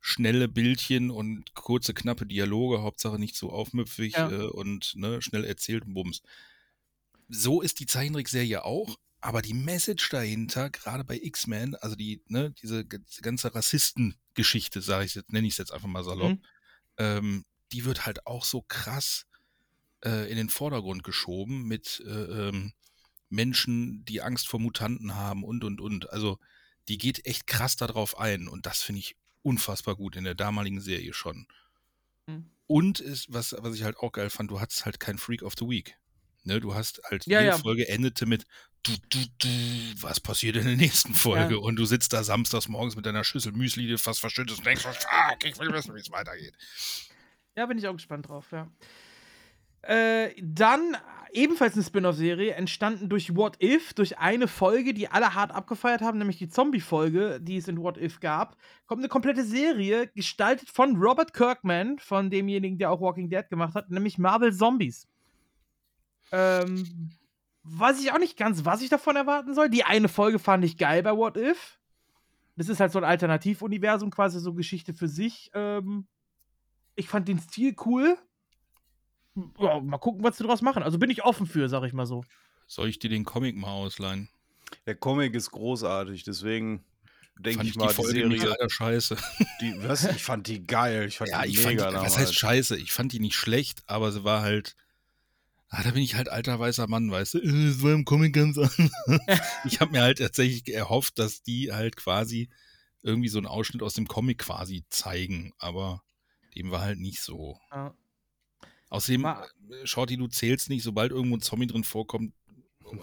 schnelle 0.00 0.48
Bildchen 0.48 1.10
und 1.10 1.54
kurze, 1.54 1.92
knappe 1.92 2.26
Dialoge, 2.26 2.82
Hauptsache 2.82 3.18
nicht 3.18 3.36
so 3.36 3.50
aufmüpfig 3.50 4.14
ja. 4.14 4.30
äh, 4.30 4.46
und 4.46 4.94
ne, 4.96 5.20
schnell 5.20 5.44
erzählt 5.44 5.84
Bums. 5.86 6.22
So 7.30 7.62
ist 7.62 7.80
die 7.80 7.86
Zeichentrickserie 7.86 8.64
auch, 8.64 8.98
aber 9.20 9.42
die 9.42 9.54
Message 9.54 10.08
dahinter, 10.10 10.70
gerade 10.70 11.04
bei 11.04 11.18
X-Men, 11.20 11.76
also 11.76 11.94
die, 11.94 12.22
ne, 12.26 12.52
diese, 12.62 12.84
diese 12.84 13.22
ganze 13.22 13.54
Rassistengeschichte, 13.54 14.80
sage 14.80 15.04
ich 15.04 15.14
jetzt, 15.14 15.32
nenne 15.32 15.46
ich 15.46 15.54
es 15.54 15.58
jetzt 15.58 15.72
einfach 15.72 15.88
mal 15.88 16.04
salopp, 16.04 16.32
mhm. 16.32 16.42
ähm, 16.98 17.44
die 17.72 17.84
wird 17.84 18.06
halt 18.06 18.26
auch 18.26 18.44
so 18.44 18.62
krass 18.62 19.26
äh, 20.04 20.30
in 20.30 20.36
den 20.36 20.48
Vordergrund 20.48 21.04
geschoben 21.04 21.64
mit 21.64 22.02
äh, 22.06 22.48
ähm, 22.48 22.72
Menschen, 23.28 24.04
die 24.04 24.22
Angst 24.22 24.48
vor 24.48 24.58
Mutanten 24.58 25.14
haben 25.14 25.44
und 25.44 25.62
und 25.62 25.80
und. 25.80 26.10
Also 26.10 26.38
die 26.88 26.98
geht 26.98 27.26
echt 27.26 27.46
krass 27.46 27.76
darauf 27.76 28.18
ein 28.18 28.48
und 28.48 28.66
das 28.66 28.82
finde 28.82 29.00
ich 29.00 29.16
unfassbar 29.42 29.96
gut 29.96 30.16
in 30.16 30.24
der 30.24 30.34
damaligen 30.34 30.80
Serie 30.80 31.12
schon. 31.12 31.46
Mhm. 32.26 32.50
Und 32.66 33.00
ist, 33.00 33.32
was, 33.32 33.54
was 33.58 33.74
ich 33.74 33.84
halt 33.84 33.96
auch 33.98 34.12
geil 34.12 34.30
fand, 34.30 34.50
du 34.50 34.60
hattest 34.60 34.84
halt 34.84 35.00
kein 35.00 35.18
Freak 35.18 35.42
of 35.42 35.54
the 35.58 35.66
Week. 35.66 35.96
Ne, 36.42 36.60
du 36.60 36.74
hast 36.74 37.00
halt, 37.10 37.26
ja, 37.26 37.40
jede 37.40 37.52
ja. 37.52 37.58
Folge 37.58 37.88
endete 37.88 38.26
mit, 38.26 38.46
du, 38.82 38.92
du, 39.10 39.18
du, 39.38 39.48
was 40.00 40.20
passiert 40.20 40.56
in 40.56 40.64
der 40.64 40.76
nächsten 40.76 41.14
Folge? 41.14 41.54
Ja. 41.54 41.60
Und 41.60 41.76
du 41.76 41.84
sitzt 41.84 42.12
da 42.12 42.24
samstags 42.24 42.68
morgens 42.68 42.96
mit 42.96 43.06
deiner 43.06 43.24
Schüssel 43.24 43.52
Müsli, 43.52 43.86
die 43.86 43.98
fast 43.98 44.20
verschüttest 44.20 44.58
und 44.58 44.66
denkst, 44.66 44.82
fuck, 44.82 45.44
ich 45.44 45.58
will 45.58 45.72
wissen, 45.72 45.94
wie 45.94 46.00
es 46.00 46.10
weitergeht. 46.10 46.54
Ja, 47.56 47.66
bin 47.66 47.78
ich 47.78 47.86
auch 47.86 47.92
gespannt 47.92 48.28
drauf, 48.28 48.46
ja. 48.52 48.70
Äh, 49.82 50.34
dann 50.42 50.96
ebenfalls 51.32 51.74
eine 51.74 51.84
Spin-off-Serie, 51.84 52.54
entstanden 52.54 53.08
durch 53.08 53.34
What 53.34 53.62
If, 53.62 53.94
durch 53.94 54.18
eine 54.18 54.46
Folge, 54.48 54.92
die 54.92 55.08
alle 55.08 55.34
hart 55.34 55.52
abgefeiert 55.52 56.02
haben, 56.02 56.18
nämlich 56.18 56.38
die 56.38 56.48
Zombie-Folge, 56.48 57.40
die 57.40 57.56
es 57.56 57.68
in 57.68 57.80
What 57.80 57.96
If 57.96 58.20
gab. 58.20 58.56
Kommt 58.86 59.00
eine 59.00 59.08
komplette 59.08 59.44
Serie, 59.44 60.08
gestaltet 60.08 60.68
von 60.68 60.96
Robert 60.96 61.32
Kirkman, 61.32 61.98
von 61.98 62.30
demjenigen, 62.30 62.78
der 62.78 62.90
auch 62.90 63.00
Walking 63.00 63.30
Dead 63.30 63.48
gemacht 63.48 63.74
hat, 63.74 63.90
nämlich 63.90 64.18
Marvel 64.18 64.54
Zombies. 64.54 65.06
Ähm, 66.32 67.10
weiß 67.62 68.00
ich 68.00 68.12
auch 68.12 68.18
nicht 68.18 68.36
ganz, 68.36 68.64
was 68.64 68.82
ich 68.82 68.88
davon 68.88 69.16
erwarten 69.16 69.54
soll. 69.54 69.68
Die 69.68 69.84
eine 69.84 70.08
Folge 70.08 70.38
fand 70.38 70.64
ich 70.64 70.76
geil 70.76 71.02
bei 71.02 71.16
What 71.16 71.36
If. 71.36 71.78
Das 72.56 72.68
ist 72.68 72.80
halt 72.80 72.92
so 72.92 72.98
ein 72.98 73.04
Alternativuniversum, 73.04 74.10
quasi 74.10 74.38
so 74.38 74.54
Geschichte 74.54 74.92
für 74.92 75.08
sich. 75.08 75.50
Ähm, 75.54 76.06
ich 76.94 77.08
fand 77.08 77.28
den 77.28 77.38
Stil 77.38 77.74
cool. 77.86 78.18
Ja, 79.58 79.80
mal 79.80 79.98
gucken, 79.98 80.22
was 80.22 80.36
sie 80.36 80.44
daraus 80.44 80.60
machen. 80.60 80.82
Also 80.82 80.98
bin 80.98 81.10
ich 81.10 81.24
offen 81.24 81.46
für, 81.46 81.68
sag 81.68 81.84
ich 81.84 81.92
mal 81.92 82.06
so. 82.06 82.24
Soll 82.66 82.88
ich 82.88 82.98
dir 82.98 83.08
den 83.08 83.24
Comic 83.24 83.56
mal 83.56 83.72
ausleihen? 83.72 84.28
Der 84.86 84.94
Comic 84.94 85.34
ist 85.34 85.50
großartig, 85.50 86.24
deswegen 86.24 86.84
denke 87.38 87.64
ich, 87.64 87.70
ich 87.70 87.76
mal, 87.76 87.88
die, 87.88 87.94
Folge 87.94 88.28
die 88.28 88.38
Serie. 88.38 88.56
Nicht 88.60 88.72
scheiße. 88.72 89.16
Die, 89.60 89.74
was? 89.82 90.04
Ich 90.04 90.22
fand 90.22 90.46
die 90.46 90.66
geil. 90.66 91.06
Ich 91.08 91.18
fand 91.18 91.30
ja, 91.30 91.42
die 91.42 91.50
ich 91.50 91.64
mega 91.64 91.84
fand 91.84 91.96
die, 91.96 92.02
Was 92.02 92.18
heißt 92.18 92.34
scheiße? 92.34 92.76
Ich 92.76 92.92
fand 92.92 93.12
die 93.12 93.20
nicht 93.20 93.34
schlecht, 93.34 93.82
aber 93.86 94.12
sie 94.12 94.24
war 94.24 94.42
halt. 94.42 94.76
Ah, 95.72 95.84
da 95.84 95.92
bin 95.92 96.02
ich 96.02 96.16
halt 96.16 96.28
alter 96.28 96.58
weißer 96.58 96.88
Mann, 96.88 97.12
weißt 97.12 97.34
du? 97.34 97.38
Es 97.38 97.80
war 97.82 97.92
im 97.92 98.04
Comic 98.04 98.34
ganz 98.34 98.58
anders. 98.58 98.76
ich 99.64 99.80
habe 99.80 99.92
mir 99.92 100.02
halt 100.02 100.18
tatsächlich 100.18 100.74
erhofft, 100.74 101.18
dass 101.20 101.42
die 101.42 101.72
halt 101.72 101.96
quasi 101.96 102.48
irgendwie 103.02 103.28
so 103.28 103.38
einen 103.38 103.46
Ausschnitt 103.46 103.82
aus 103.82 103.94
dem 103.94 104.08
Comic 104.08 104.38
quasi 104.38 104.84
zeigen, 104.90 105.52
aber 105.58 106.02
dem 106.56 106.72
war 106.72 106.80
halt 106.80 106.98
nicht 106.98 107.20
so. 107.20 107.56
Ja. 107.70 107.94
Außerdem, 108.88 109.22
War, 109.22 109.48
äh, 109.70 109.86
Shorty, 109.86 110.16
du 110.16 110.26
zählst 110.26 110.68
nicht, 110.68 110.82
sobald 110.82 111.12
irgendwo 111.12 111.36
ein 111.36 111.40
Zombie 111.40 111.68
drin 111.68 111.84
vorkommt, 111.84 112.34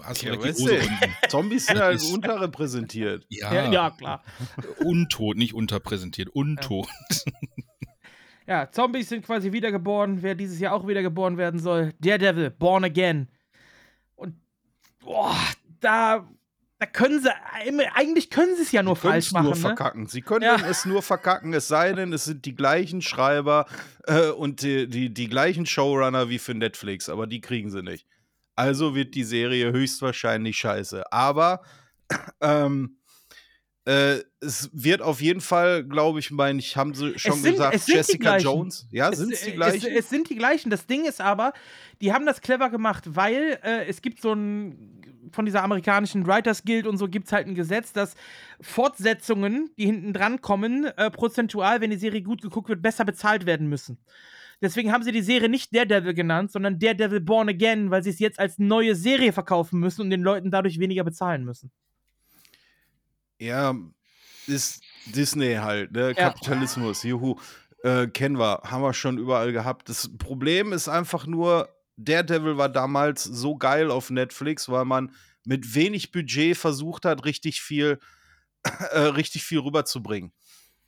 hast 0.02 0.22
du 0.22 0.26
ja, 0.26 0.36
die 0.36 0.52
Hose 0.52 0.80
Zombies 1.30 1.66
sind 1.66 1.80
halt 1.80 2.02
unterrepräsentiert. 2.02 3.24
Ja, 3.30 3.54
ja, 3.54 3.72
ja, 3.72 3.90
klar. 3.90 4.22
Untot, 4.80 5.38
nicht 5.38 5.54
unterpräsentiert, 5.54 6.28
untot. 6.28 6.86
Ja. 7.24 7.32
ja, 8.48 8.70
Zombies 8.70 9.08
sind 9.10 9.24
quasi 9.24 9.52
wiedergeboren. 9.52 10.22
Wer 10.22 10.34
dieses 10.34 10.58
Jahr 10.58 10.72
auch 10.72 10.86
wiedergeboren 10.88 11.36
werden 11.36 11.60
soll, 11.60 11.92
Daredevil, 12.00 12.50
Born 12.50 12.84
Again. 12.84 13.28
Und 14.16 14.34
boah, 15.00 15.36
da 15.80 16.26
da 16.80 16.86
können 16.86 17.20
sie, 17.20 17.28
eigentlich 17.96 18.30
können 18.30 18.54
sie 18.54 18.62
es 18.62 18.70
ja 18.70 18.84
nur 18.84 18.94
Sie 18.94 19.02
falsch 19.02 19.32
machen. 19.32 19.46
nur 19.46 19.54
ne? 19.54 19.60
verkacken. 19.60 20.06
Sie 20.06 20.22
können 20.22 20.44
Ja. 20.44 20.56
es 20.68 20.84
nur 20.84 21.02
verkacken, 21.02 21.52
es 21.52 21.66
sei 21.66 21.92
denn, 21.92 22.12
es 22.12 22.24
sind 22.24 22.44
die 22.44 22.54
gleichen 22.54 23.02
Schreiber 23.02 23.66
äh, 24.06 24.28
und 24.28 24.62
die, 24.62 24.88
die, 24.88 25.12
die 25.12 25.28
gleichen 25.28 25.66
Showrunner 25.66 26.28
wie 26.28 26.38
für 26.38 26.54
Netflix, 26.54 27.08
aber 27.08 27.26
die 27.26 27.40
kriegen 27.40 27.68
sie 27.70 27.82
nicht. 27.82 28.06
Also 28.54 28.94
wird 28.94 29.16
die 29.16 29.24
Serie 29.24 29.72
höchstwahrscheinlich 29.72 30.56
scheiße. 30.56 31.10
Aber 31.12 31.62
ähm, 32.40 32.97
äh, 33.88 34.22
es 34.40 34.68
wird 34.74 35.00
auf 35.00 35.22
jeden 35.22 35.40
Fall, 35.40 35.82
glaube 35.82 36.18
ich, 36.18 36.30
meine 36.30 36.58
ich, 36.58 36.76
haben 36.76 36.92
sie 36.92 37.18
schon 37.18 37.40
sind- 37.40 37.52
gesagt, 37.52 37.88
Jessica. 37.88 38.36
Jones. 38.36 38.86
Ja, 38.90 39.10
sind 39.14 39.32
es 39.32 39.42
die 39.44 39.52
gleichen? 39.52 39.86
Es, 39.88 40.04
es 40.04 40.10
sind 40.10 40.28
die 40.28 40.36
gleichen. 40.36 40.68
Das 40.68 40.86
Ding 40.86 41.06
ist 41.06 41.22
aber, 41.22 41.54
die 42.02 42.12
haben 42.12 42.26
das 42.26 42.42
clever 42.42 42.68
gemacht, 42.68 43.04
weil 43.16 43.58
äh, 43.62 43.86
es 43.86 44.02
gibt 44.02 44.20
so 44.20 44.34
ein, 44.34 45.30
von 45.32 45.46
dieser 45.46 45.62
amerikanischen 45.62 46.26
Writers 46.26 46.64
Guild 46.64 46.86
und 46.86 46.98
so 46.98 47.08
gibt 47.08 47.28
es 47.28 47.32
halt 47.32 47.46
ein 47.46 47.54
Gesetz, 47.54 47.94
dass 47.94 48.14
Fortsetzungen, 48.60 49.70
die 49.78 49.86
hinten 49.86 50.12
dran 50.12 50.42
kommen, 50.42 50.84
äh, 50.84 51.10
prozentual, 51.10 51.80
wenn 51.80 51.90
die 51.90 51.96
Serie 51.96 52.20
gut 52.22 52.42
geguckt 52.42 52.68
wird, 52.68 52.82
besser 52.82 53.06
bezahlt 53.06 53.46
werden 53.46 53.68
müssen. 53.68 53.98
Deswegen 54.60 54.92
haben 54.92 55.02
sie 55.02 55.12
die 55.12 55.22
Serie 55.22 55.48
nicht 55.48 55.74
Daredevil 55.74 56.12
genannt, 56.14 56.52
sondern 56.52 56.78
Daredevil 56.78 57.20
Born 57.20 57.48
Again, 57.48 57.90
weil 57.90 58.02
sie 58.02 58.10
es 58.10 58.18
jetzt 58.18 58.38
als 58.38 58.58
neue 58.58 58.94
Serie 58.94 59.32
verkaufen 59.32 59.80
müssen 59.80 60.02
und 60.02 60.10
den 60.10 60.20
Leuten 60.22 60.50
dadurch 60.50 60.78
weniger 60.78 61.04
bezahlen 61.04 61.44
müssen. 61.44 61.70
Ja, 63.38 63.74
ist 64.46 64.82
Disney 65.06 65.54
halt, 65.54 65.92
ne? 65.92 66.08
Ja. 66.08 66.30
Kapitalismus, 66.30 67.02
juhu. 67.02 67.36
Äh, 67.84 68.08
kennen 68.08 68.38
wir, 68.38 68.60
haben 68.64 68.82
wir 68.82 68.92
schon 68.92 69.18
überall 69.18 69.52
gehabt. 69.52 69.88
Das 69.88 70.10
Problem 70.18 70.72
ist 70.72 70.88
einfach 70.88 71.26
nur, 71.26 71.68
Daredevil 71.96 72.56
war 72.56 72.68
damals 72.68 73.22
so 73.24 73.56
geil 73.56 73.90
auf 73.90 74.10
Netflix, 74.10 74.68
weil 74.68 74.84
man 74.84 75.12
mit 75.44 75.74
wenig 75.74 76.10
Budget 76.10 76.56
versucht 76.56 77.04
hat, 77.04 77.24
richtig 77.24 77.60
viel, 77.62 78.00
äh, 78.92 78.98
richtig 79.00 79.44
viel 79.44 79.60
rüberzubringen. 79.60 80.32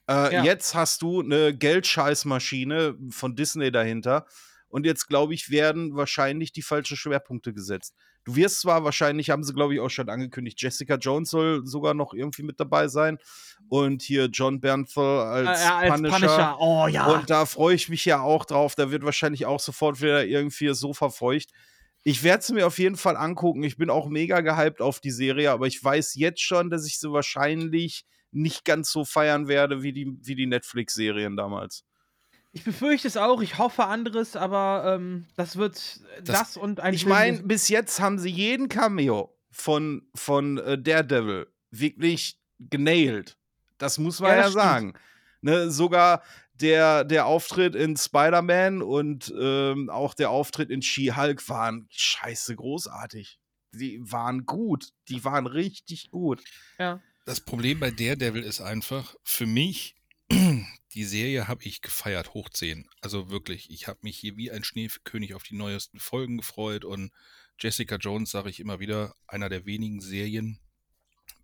Äh, 0.08 0.34
Ja. 0.34 0.44
Jetzt 0.44 0.74
hast 0.74 1.02
du 1.02 1.20
eine 1.22 1.56
Geldscheißmaschine 1.56 2.96
von 3.10 3.36
Disney 3.36 3.70
dahinter. 3.70 4.26
Und 4.70 4.86
jetzt, 4.86 5.08
glaube 5.08 5.34
ich, 5.34 5.50
werden 5.50 5.96
wahrscheinlich 5.96 6.52
die 6.52 6.62
falschen 6.62 6.96
Schwerpunkte 6.96 7.52
gesetzt. 7.52 7.94
Du 8.24 8.36
wirst 8.36 8.60
zwar 8.60 8.84
wahrscheinlich, 8.84 9.30
haben 9.30 9.42
sie, 9.42 9.52
glaube 9.52 9.74
ich, 9.74 9.80
auch 9.80 9.90
schon 9.90 10.08
angekündigt, 10.08 10.60
Jessica 10.62 10.94
Jones 10.94 11.30
soll 11.30 11.66
sogar 11.66 11.94
noch 11.94 12.14
irgendwie 12.14 12.42
mit 12.42 12.60
dabei 12.60 12.86
sein. 12.88 13.18
Und 13.68 14.02
hier 14.02 14.26
John 14.26 14.60
Bernthal 14.60 15.20
als, 15.20 15.60
Äh, 15.60 15.64
ja, 15.64 15.76
als 15.78 15.94
Punisher. 15.94 16.16
Punisher. 16.18 16.56
Oh 16.60 16.86
ja. 16.86 17.06
Und 17.06 17.30
da 17.30 17.46
freue 17.46 17.74
ich 17.74 17.88
mich 17.88 18.04
ja 18.04 18.20
auch 18.20 18.44
drauf. 18.44 18.74
Da 18.74 18.90
wird 18.90 19.04
wahrscheinlich 19.04 19.46
auch 19.46 19.60
sofort 19.60 20.00
wieder 20.00 20.24
irgendwie 20.24 20.66
das 20.66 20.80
Sofa 20.80 21.10
feucht. 21.10 21.50
Ich 22.02 22.22
werde 22.22 22.40
es 22.40 22.50
mir 22.50 22.66
auf 22.66 22.78
jeden 22.78 22.96
Fall 22.96 23.16
angucken. 23.16 23.62
Ich 23.62 23.76
bin 23.76 23.90
auch 23.90 24.08
mega 24.08 24.40
gehypt 24.40 24.80
auf 24.80 25.00
die 25.00 25.10
Serie, 25.10 25.50
aber 25.50 25.66
ich 25.66 25.82
weiß 25.82 26.14
jetzt 26.14 26.40
schon, 26.40 26.70
dass 26.70 26.86
ich 26.86 26.98
sie 26.98 27.12
wahrscheinlich 27.12 28.06
nicht 28.32 28.64
ganz 28.64 28.90
so 28.92 29.04
feiern 29.04 29.48
werde 29.48 29.82
wie 29.82 29.92
die, 29.92 30.16
wie 30.22 30.34
die 30.34 30.46
Netflix-Serien 30.46 31.36
damals. 31.36 31.84
Ich 32.52 32.64
befürchte 32.64 33.06
es 33.06 33.16
auch, 33.16 33.40
ich 33.42 33.58
hoffe 33.58 33.84
anderes, 33.86 34.34
aber 34.36 34.96
ähm, 34.96 35.26
das 35.36 35.56
wird 35.56 36.00
das, 36.22 36.24
Das- 36.24 36.56
und 36.56 36.80
ein 36.80 36.94
Ich 36.94 37.06
meine, 37.06 37.42
bis 37.42 37.68
jetzt 37.68 38.00
haben 38.00 38.18
sie 38.18 38.30
jeden 38.30 38.68
Cameo 38.68 39.36
von, 39.50 40.08
von 40.14 40.58
äh, 40.58 40.76
Daredevil 40.80 41.46
wirklich 41.70 42.38
genailt. 42.58 43.36
Das 43.78 43.98
muss 43.98 44.20
man 44.20 44.32
Ja, 44.32 44.40
ja, 44.42 44.50
sagen. 44.50 44.94
Ne, 45.42 45.70
sogar 45.70 46.22
der, 46.54 47.04
der 47.04 47.24
Auftritt 47.26 47.74
in 47.74 47.96
Spider-Man 47.96 48.82
und 48.82 49.32
ähm, 49.40 49.88
auch 49.88 50.12
der 50.14 50.30
Auftritt 50.30 50.70
in 50.70 50.82
She-Hulk 50.82 51.48
waren 51.48 51.86
scheiße 51.90 52.54
großartig. 52.56 53.38
Die 53.72 54.00
waren 54.02 54.44
gut. 54.44 54.88
Die 55.08 55.24
waren 55.24 55.46
richtig 55.46 56.10
gut. 56.10 56.42
ja. 56.78 57.00
Das 57.26 57.40
Problem 57.40 57.78
bei 57.78 57.90
Daredevil 57.92 58.42
ist 58.42 58.60
einfach, 58.60 59.14
für 59.22 59.46
mich, 59.46 59.94
die 60.94 61.04
Serie 61.04 61.46
habe 61.46 61.64
ich 61.64 61.82
gefeiert, 61.82 62.34
hoch 62.34 62.48
10. 62.48 62.88
Also 63.00 63.30
wirklich, 63.30 63.70
ich 63.70 63.86
habe 63.86 64.00
mich 64.02 64.18
hier 64.18 64.36
wie 64.36 64.50
ein 64.50 64.64
Schneekönig 64.64 65.34
auf 65.34 65.44
die 65.44 65.54
neuesten 65.54 66.00
Folgen 66.00 66.38
gefreut 66.38 66.84
und 66.84 67.12
Jessica 67.58 67.96
Jones, 67.96 68.30
sage 68.30 68.50
ich 68.50 68.58
immer 68.58 68.80
wieder, 68.80 69.14
einer 69.26 69.48
der 69.48 69.66
wenigen 69.66 70.00
Serien, 70.00 70.58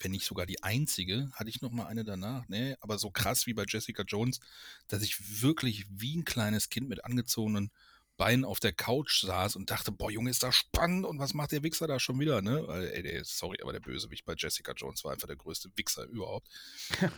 wenn 0.01 0.11
nicht 0.11 0.25
sogar 0.25 0.47
die 0.47 0.63
einzige, 0.63 1.31
hatte 1.33 1.51
ich 1.51 1.61
noch 1.61 1.71
mal 1.71 1.87
eine 1.87 2.05
danach, 2.05 2.49
ne, 2.49 2.77
aber 2.81 2.99
so 2.99 3.11
krass 3.11 3.47
wie 3.47 3.55
bei 3.55 3.65
Jessica 3.67 4.03
Jones, 4.03 4.41
dass 4.89 5.03
ich 5.03 5.43
wirklich 5.43 5.87
wie 5.91 6.17
ein 6.17 6.25
kleines 6.25 6.69
Kind 6.69 6.89
mit 6.89 7.05
angezogenen 7.05 7.71
Beinen 8.17 8.45
auf 8.45 8.61
der 8.61 8.73
Couch 8.73 9.23
saß 9.23 9.57
und 9.57 9.71
dachte, 9.71 9.93
boah, 9.93 10.11
Junge, 10.11 10.31
ist 10.31 10.43
das 10.43 10.55
spannend 10.55 11.05
und 11.05 11.19
was 11.19 11.35
macht 11.35 11.53
der 11.53 11.63
Wichser 11.63 11.87
da 11.87 12.01
schon 12.01 12.19
wieder, 12.19 12.41
ne? 12.41 12.67
Weil, 12.67 12.89
ey, 12.89 13.03
der, 13.03 13.25
sorry, 13.25 13.59
aber 13.63 13.73
der 13.73 13.81
Bösewicht 13.81 14.25
bei 14.25 14.35
Jessica 14.37 14.73
Jones 14.73 15.05
war 15.05 15.13
einfach 15.13 15.27
der 15.27 15.37
größte 15.37 15.71
Wichser 15.77 16.05
überhaupt. 16.05 16.49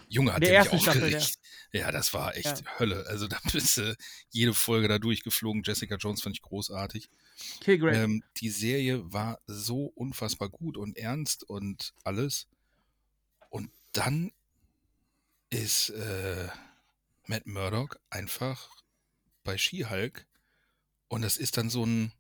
Junge, 0.09 0.35
hat 0.35 0.43
Der 0.43 0.65
der, 0.65 0.73
mich 0.73 0.83
Staffel, 0.83 1.03
aufgeregt. 1.05 1.39
Ja, 1.73 1.93
das 1.93 2.13
war 2.15 2.37
echt 2.37 2.47
Ja. 2.65 2.79
Hölle. 2.79 3.07
Also 3.07 3.29
da 3.29 3.39
bist 3.53 3.77
du 3.77 3.97
jede 4.31 4.55
Folge 4.55 4.89
da 4.89 4.99
durchgeflogen. 4.99 5.63
Jessica 5.63 5.97
Jones 5.97 6.23
fand 6.23 6.37
ich 6.37 6.43
großartig. 6.43 7.09
Killgrave. 7.61 7.97
Ähm, 7.97 8.25
die 8.39 8.51
Serie 8.51 9.13
war 9.13 9.41
so 9.47 9.87
unfassbar 9.95 10.49
gut 10.49 10.77
und 10.77 10.97
ernst 10.97 11.45
und 11.45 11.95
alles. 12.03 12.49
Und 13.51 13.71
dann 13.93 14.33
ist 15.51 15.91
äh, 15.91 16.49
Matt 17.27 17.47
Murdock 17.47 18.01
einfach 18.11 18.69
bei 19.45 19.57
She-Hulk 19.57 20.27
und 21.09 21.23
das 21.23 21.37
ist 21.37 21.57
dann 21.57 21.71
so 21.71 21.85
ein 21.85 22.13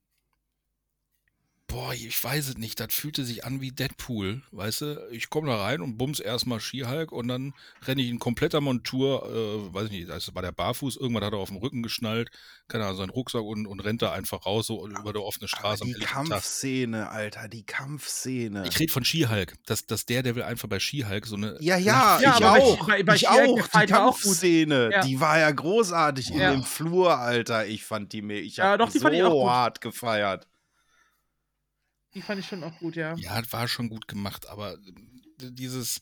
Boah, 1.70 1.92
ich 1.92 2.24
weiß 2.24 2.48
es 2.48 2.56
nicht. 2.56 2.80
Das 2.80 2.94
fühlte 2.94 3.24
sich 3.26 3.44
an 3.44 3.60
wie 3.60 3.70
Deadpool, 3.72 4.40
weißt 4.52 4.80
du? 4.80 5.08
Ich 5.10 5.28
komme 5.28 5.48
da 5.48 5.60
rein 5.62 5.82
und 5.82 5.98
bums 5.98 6.18
erstmal 6.18 6.60
Skihulk 6.60 7.12
und 7.12 7.28
dann 7.28 7.52
renne 7.86 8.00
ich 8.00 8.08
in 8.08 8.18
kompletter 8.18 8.62
Montur, 8.62 9.22
äh, 9.30 9.74
weiß 9.74 9.84
ich 9.84 9.90
nicht, 9.90 10.10
also 10.10 10.34
war 10.34 10.40
der 10.40 10.50
barfuß, 10.52 10.96
irgendwann 10.96 11.24
hat 11.24 11.34
er 11.34 11.38
auf 11.38 11.50
dem 11.50 11.58
Rücken 11.58 11.82
geschnallt, 11.82 12.30
keine 12.68 12.84
Ahnung, 12.86 12.96
seinen 12.96 13.10
Rucksack 13.10 13.42
und, 13.42 13.66
und 13.66 13.80
rennt 13.80 14.00
da 14.00 14.12
einfach 14.12 14.46
raus, 14.46 14.66
so 14.68 14.88
über 14.88 15.12
der 15.12 15.22
offene 15.22 15.46
Straße 15.46 15.84
die 15.84 15.90
helllichten 15.92 16.14
Tag. 16.14 16.28
Kampfszene, 16.30 17.10
Alter, 17.10 17.48
die 17.48 17.64
Kampfszene. 17.66 18.66
Ich 18.66 18.78
rede 18.80 18.90
von 18.90 19.04
Skihulk, 19.04 19.52
dass, 19.66 19.84
dass 19.84 20.06
der 20.06 20.22
Devil 20.22 20.44
einfach 20.44 20.68
bei 20.70 20.80
Skihulk 20.80 21.26
so 21.26 21.36
eine. 21.36 21.58
Ja, 21.60 21.76
ja, 21.76 22.18
Ja, 22.18 22.20
ich 22.20 22.26
aber 22.28 22.40
bei- 22.40 22.60
auch. 22.62 22.86
bei- 22.86 23.02
bei 23.02 23.14
ich 23.14 23.28
auch. 23.28 23.68
der 23.74 23.80
Die. 23.86 23.92
Kampfszene, 23.92 24.90
Ja. 24.90 25.00
die 25.02 25.20
war 25.20 25.38
ja 25.38 25.50
großartig 25.50 26.30
Ja. 26.30 26.48
in 26.54 26.60
dem 26.60 26.64
Flur, 26.64 27.18
Alter. 27.18 27.66
Ich 27.66 27.84
fand 27.84 28.14
die 28.14 28.22
mir, 28.22 28.38
ich 28.40 28.56
Ja, 28.56 28.70
hab 28.72 28.78
doch, 28.78 28.90
die 28.90 28.98
so 29.00 29.50
hart 29.50 29.82
gefeiert. 29.82 30.46
Die 32.14 32.22
fand 32.22 32.40
ich 32.40 32.46
schon 32.46 32.64
auch 32.64 32.78
gut, 32.78 32.96
ja. 32.96 33.14
Ja, 33.16 33.42
war 33.52 33.68
schon 33.68 33.88
gut 33.88 34.08
gemacht, 34.08 34.46
aber 34.46 34.78
dieses, 35.40 36.00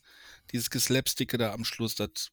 dieses 0.51 0.69
Geslapsticke 0.69 1.37
da 1.37 1.53
am 1.53 1.65
Schluss, 1.65 1.95
das, 1.95 2.31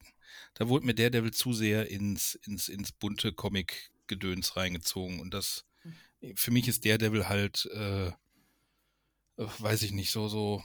da 0.53 0.67
wurde 0.69 0.85
mir 0.85 0.93
der 0.95 1.09
Devil 1.09 1.31
zu 1.31 1.53
sehr 1.53 1.89
ins, 1.89 2.35
ins, 2.45 2.69
ins 2.69 2.91
bunte 2.91 3.33
Comic-Gedöns 3.33 4.55
reingezogen. 4.55 5.19
Und 5.19 5.33
das, 5.33 5.65
für 6.35 6.51
mich 6.51 6.67
ist 6.67 6.85
der 6.85 6.97
Devil 6.97 7.27
halt, 7.27 7.69
äh, 7.73 8.07
äh, 8.07 8.13
weiß 9.37 9.83
ich 9.83 9.91
nicht, 9.91 10.11
so, 10.11 10.27
so 10.27 10.63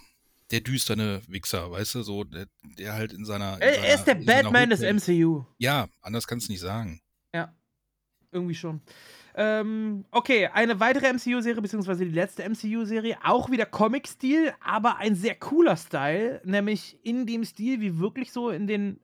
der 0.51 0.61
düsterne 0.61 1.23
Wichser, 1.29 1.71
weißt 1.71 1.97
du, 1.97 2.03
so, 2.03 2.25
der, 2.25 2.47
der 2.63 2.95
halt 2.95 3.13
in 3.13 3.25
seiner. 3.25 3.57
In 3.57 3.63
Er, 3.63 3.75
seiner 3.75 3.87
er 3.87 3.95
ist 3.95 4.05
der 4.05 4.15
Batman 4.15 4.71
des 4.71 4.81
MCU. 4.81 5.45
Ja, 5.59 5.89
anders 6.01 6.27
kannst 6.27 6.49
du 6.49 6.53
nicht 6.53 6.61
sagen. 6.61 7.01
Irgendwie 8.33 8.55
schon. 8.55 8.81
Ähm, 9.43 10.05
okay, 10.11 10.51
eine 10.53 10.81
weitere 10.81 11.11
MCU-Serie, 11.11 11.63
beziehungsweise 11.63 12.05
die 12.05 12.11
letzte 12.11 12.47
MCU-Serie, 12.47 13.17
auch 13.25 13.51
wieder 13.51 13.65
Comic-Stil, 13.65 14.53
aber 14.63 14.99
ein 14.99 15.15
sehr 15.15 15.35
cooler 15.35 15.79
Style, 15.79 16.43
nämlich 16.45 16.99
in 17.05 17.25
dem 17.25 17.45
Stil, 17.45 17.81
wie 17.81 17.99
wirklich 17.99 18.33
so 18.33 18.51
in 18.51 18.67
den 18.67 19.01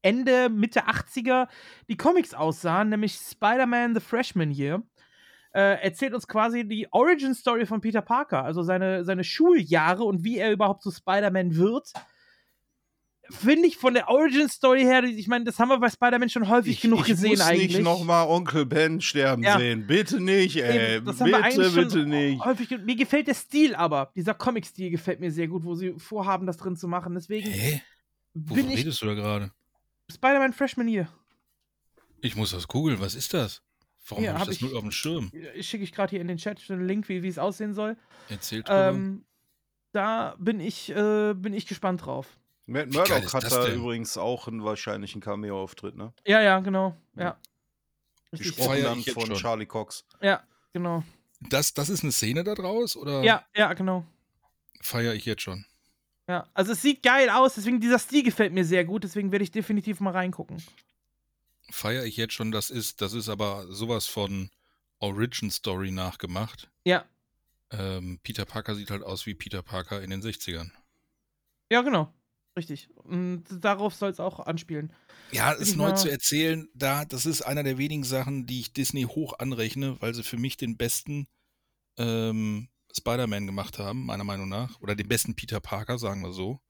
Ende, 0.00 0.48
Mitte 0.48 0.86
80er 0.86 1.48
die 1.88 1.96
Comics 1.96 2.34
aussahen, 2.34 2.90
nämlich 2.90 3.14
Spider-Man 3.14 3.96
The 3.96 4.00
Freshman 4.00 4.52
Year. 4.52 4.80
Äh, 5.52 5.82
erzählt 5.82 6.14
uns 6.14 6.28
quasi 6.28 6.68
die 6.68 6.86
Origin-Story 6.92 7.66
von 7.66 7.80
Peter 7.80 8.02
Parker, 8.02 8.44
also 8.44 8.62
seine, 8.62 9.04
seine 9.04 9.24
Schuljahre 9.24 10.04
und 10.04 10.22
wie 10.22 10.38
er 10.38 10.52
überhaupt 10.52 10.84
zu 10.84 10.92
Spider-Man 10.92 11.56
wird. 11.56 11.92
Finde 13.30 13.66
ich 13.68 13.78
von 13.78 13.94
der 13.94 14.08
Origin-Story 14.08 14.82
her, 14.82 15.02
ich 15.04 15.28
meine, 15.28 15.44
das 15.46 15.58
haben 15.58 15.68
wir 15.70 15.78
bei 15.78 15.88
Spider-Man 15.88 16.28
schon 16.28 16.46
häufig 16.48 16.80
genug 16.80 17.00
ich 17.00 17.06
gesehen 17.06 17.30
muss 17.30 17.40
eigentlich. 17.40 17.68
nicht 17.68 17.82
nochmal 17.82 18.26
Onkel 18.28 18.66
Ben 18.66 19.00
sterben 19.00 19.42
Ja. 19.42 19.58
sehen. 19.58 19.86
Bitte 19.86 20.20
nicht, 20.20 20.56
ey. 20.56 20.96
Eben, 20.96 21.06
das 21.06 21.20
haben 21.20 21.28
wir 21.30 21.36
bitte, 21.38 21.44
eigentlich 21.46 21.72
schon 21.72 21.84
bitte 21.84 22.06
nicht. 22.06 22.44
häufig. 22.44 22.68
Mir 22.84 22.96
gefällt 22.96 23.26
der 23.26 23.34
Stil 23.34 23.74
aber. 23.74 24.10
Dieser 24.14 24.34
Comic-Stil 24.34 24.90
gefällt 24.90 25.20
mir 25.20 25.30
sehr 25.32 25.48
gut, 25.48 25.64
wo 25.64 25.74
sie 25.74 25.94
vorhaben, 25.96 26.46
das 26.46 26.58
drin 26.58 26.76
zu 26.76 26.86
machen. 26.86 27.14
Deswegen 27.14 27.48
Hä? 27.50 27.80
Wovon 28.34 28.70
ich 28.70 28.80
redest 28.80 29.00
du 29.00 29.06
da 29.06 29.14
gerade? 29.14 29.52
Spider-Man 30.12 30.52
Freshman 30.52 30.88
Year. 30.88 31.08
Ich 32.20 32.36
muss 32.36 32.50
das 32.50 32.68
googeln, 32.68 33.00
was 33.00 33.14
ist 33.14 33.32
das? 33.32 33.62
Warum 34.06 34.22
Hier, 34.22 34.34
habe 34.34 34.42
ich 34.42 34.46
das 34.48 34.56
ich- 34.56 34.62
nur 34.62 34.74
auf 34.76 34.82
dem 34.82 34.90
Schirm? 34.90 35.30
Schicke 35.60 35.84
ich 35.84 35.92
gerade 35.92 36.10
hier 36.10 36.20
in 36.20 36.28
den 36.28 36.36
Chat 36.36 36.60
schon 36.60 36.76
einen 36.76 36.86
Link, 36.88 37.08
wie 37.08 37.26
es 37.26 37.38
aussehen 37.38 37.72
soll. 37.72 37.96
Erzählt. 38.28 38.66
Ähm, 38.68 39.24
da 39.92 40.34
bin 40.38 40.60
ich, 40.60 40.90
äh, 40.90 41.32
bin 41.34 41.54
ich 41.54 41.66
gespannt 41.66 42.04
drauf. 42.04 42.26
Matt 42.66 42.92
Murdock 42.92 43.32
hat 43.34 43.50
da 43.50 43.66
denn? 43.66 43.76
übrigens 43.76 44.16
auch 44.16 44.48
einen 44.48 44.64
wahrscheinlichen 44.64 45.20
Cameo-Auftritt, 45.20 45.96
ne? 45.96 46.12
Ja, 46.26 46.40
ja, 46.40 46.60
genau. 46.60 46.96
Ja. 47.16 47.36
Gesprochen 48.32 48.82
dann 48.82 49.02
von 49.02 49.26
schon. 49.26 49.36
Charlie 49.36 49.66
Cox. 49.66 50.04
Ja, 50.20 50.42
genau. 50.72 51.04
Das, 51.40 51.74
das 51.74 51.88
ist 51.90 52.02
eine 52.02 52.12
Szene 52.12 52.42
da 52.42 52.54
draus 52.54 52.96
oder 52.96 53.22
Ja, 53.22 53.44
ja, 53.54 53.72
genau. 53.74 54.04
feiere 54.80 55.14
ich 55.14 55.24
jetzt 55.24 55.42
schon? 55.42 55.66
Ja, 56.26 56.48
also 56.54 56.72
es 56.72 56.80
sieht 56.80 57.02
geil 57.02 57.28
aus, 57.28 57.54
deswegen 57.54 57.80
dieser 57.80 57.98
Stil 57.98 58.22
gefällt 58.22 58.52
mir 58.52 58.64
sehr 58.64 58.84
gut, 58.84 59.04
deswegen 59.04 59.30
werde 59.30 59.42
ich 59.42 59.50
definitiv 59.50 60.00
mal 60.00 60.12
reingucken. 60.12 60.62
Feiere 61.70 62.04
ich 62.04 62.16
jetzt 62.16 62.32
schon, 62.32 62.50
das 62.50 62.70
ist, 62.70 63.02
das 63.02 63.12
ist 63.12 63.28
aber 63.28 63.66
sowas 63.68 64.06
von 64.06 64.50
Origin 65.00 65.50
Story 65.50 65.90
nachgemacht. 65.90 66.70
Ja. 66.84 67.04
Ähm, 67.70 68.20
Peter 68.22 68.46
Parker 68.46 68.74
sieht 68.74 68.90
halt 68.90 69.02
aus 69.02 69.26
wie 69.26 69.34
Peter 69.34 69.62
Parker 69.62 70.00
in 70.02 70.10
den 70.10 70.22
60ern. 70.22 70.70
Ja, 71.70 71.82
genau. 71.82 72.12
Richtig. 72.56 72.88
Und 72.94 73.44
darauf 73.50 73.94
soll 73.94 74.10
es 74.10 74.20
auch 74.20 74.40
anspielen. 74.40 74.92
Ja, 75.32 75.56
ich 75.58 75.74
neu 75.74 75.92
zu 75.92 76.08
erzählen, 76.08 76.68
da, 76.74 77.04
das 77.04 77.26
ist 77.26 77.42
einer 77.42 77.64
der 77.64 77.78
wenigen 77.78 78.04
Sachen, 78.04 78.46
die 78.46 78.60
ich 78.60 78.72
Disney 78.72 79.02
hoch 79.02 79.38
anrechne, 79.38 80.00
weil 80.00 80.14
sie 80.14 80.22
für 80.22 80.36
mich 80.36 80.56
den 80.56 80.76
besten 80.76 81.26
ähm, 81.96 82.68
Spider-Man 82.96 83.46
gemacht 83.46 83.80
haben, 83.80 84.06
meiner 84.06 84.22
Meinung 84.22 84.48
nach. 84.48 84.80
Oder 84.80 84.94
den 84.94 85.08
besten 85.08 85.34
Peter 85.34 85.58
Parker, 85.58 85.98
sagen 85.98 86.22
wir 86.22 86.32
so. 86.32 86.60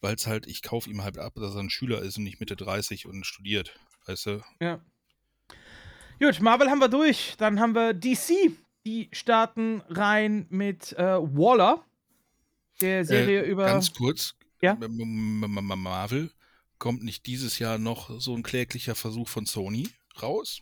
Weil 0.00 0.14
es 0.14 0.26
halt, 0.26 0.46
ich 0.46 0.62
kaufe 0.62 0.90
ihm 0.90 1.02
halt 1.02 1.16
ab, 1.18 1.34
dass 1.36 1.54
er 1.54 1.60
ein 1.60 1.70
Schüler 1.70 2.02
ist 2.02 2.18
und 2.18 2.24
nicht 2.24 2.38
Mitte 2.40 2.54
30 2.56 3.06
und 3.06 3.24
studiert. 3.24 3.78
Weißt 4.06 4.26
du? 4.26 4.42
Ja. 4.60 4.80
Gut, 6.20 6.40
Marvel 6.40 6.68
haben 6.68 6.80
wir 6.80 6.88
durch. 6.88 7.34
Dann 7.38 7.60
haben 7.60 7.74
wir 7.74 7.94
DC. 7.94 8.52
Die 8.86 9.08
starten 9.12 9.82
rein 9.88 10.46
mit 10.50 10.92
äh, 10.94 11.02
Waller, 11.02 11.84
der 12.80 13.04
Serie 13.04 13.42
Äh, 13.42 13.50
über. 13.50 13.66
Ganz 13.66 13.92
kurz. 13.92 14.34
Ja? 14.60 14.76
Marvel 15.76 16.30
kommt 16.78 17.02
nicht 17.02 17.26
dieses 17.26 17.58
Jahr 17.58 17.78
noch 17.78 18.20
so 18.20 18.34
ein 18.34 18.42
kläglicher 18.42 18.94
Versuch 18.94 19.28
von 19.28 19.46
Sony 19.46 19.88
raus? 20.22 20.60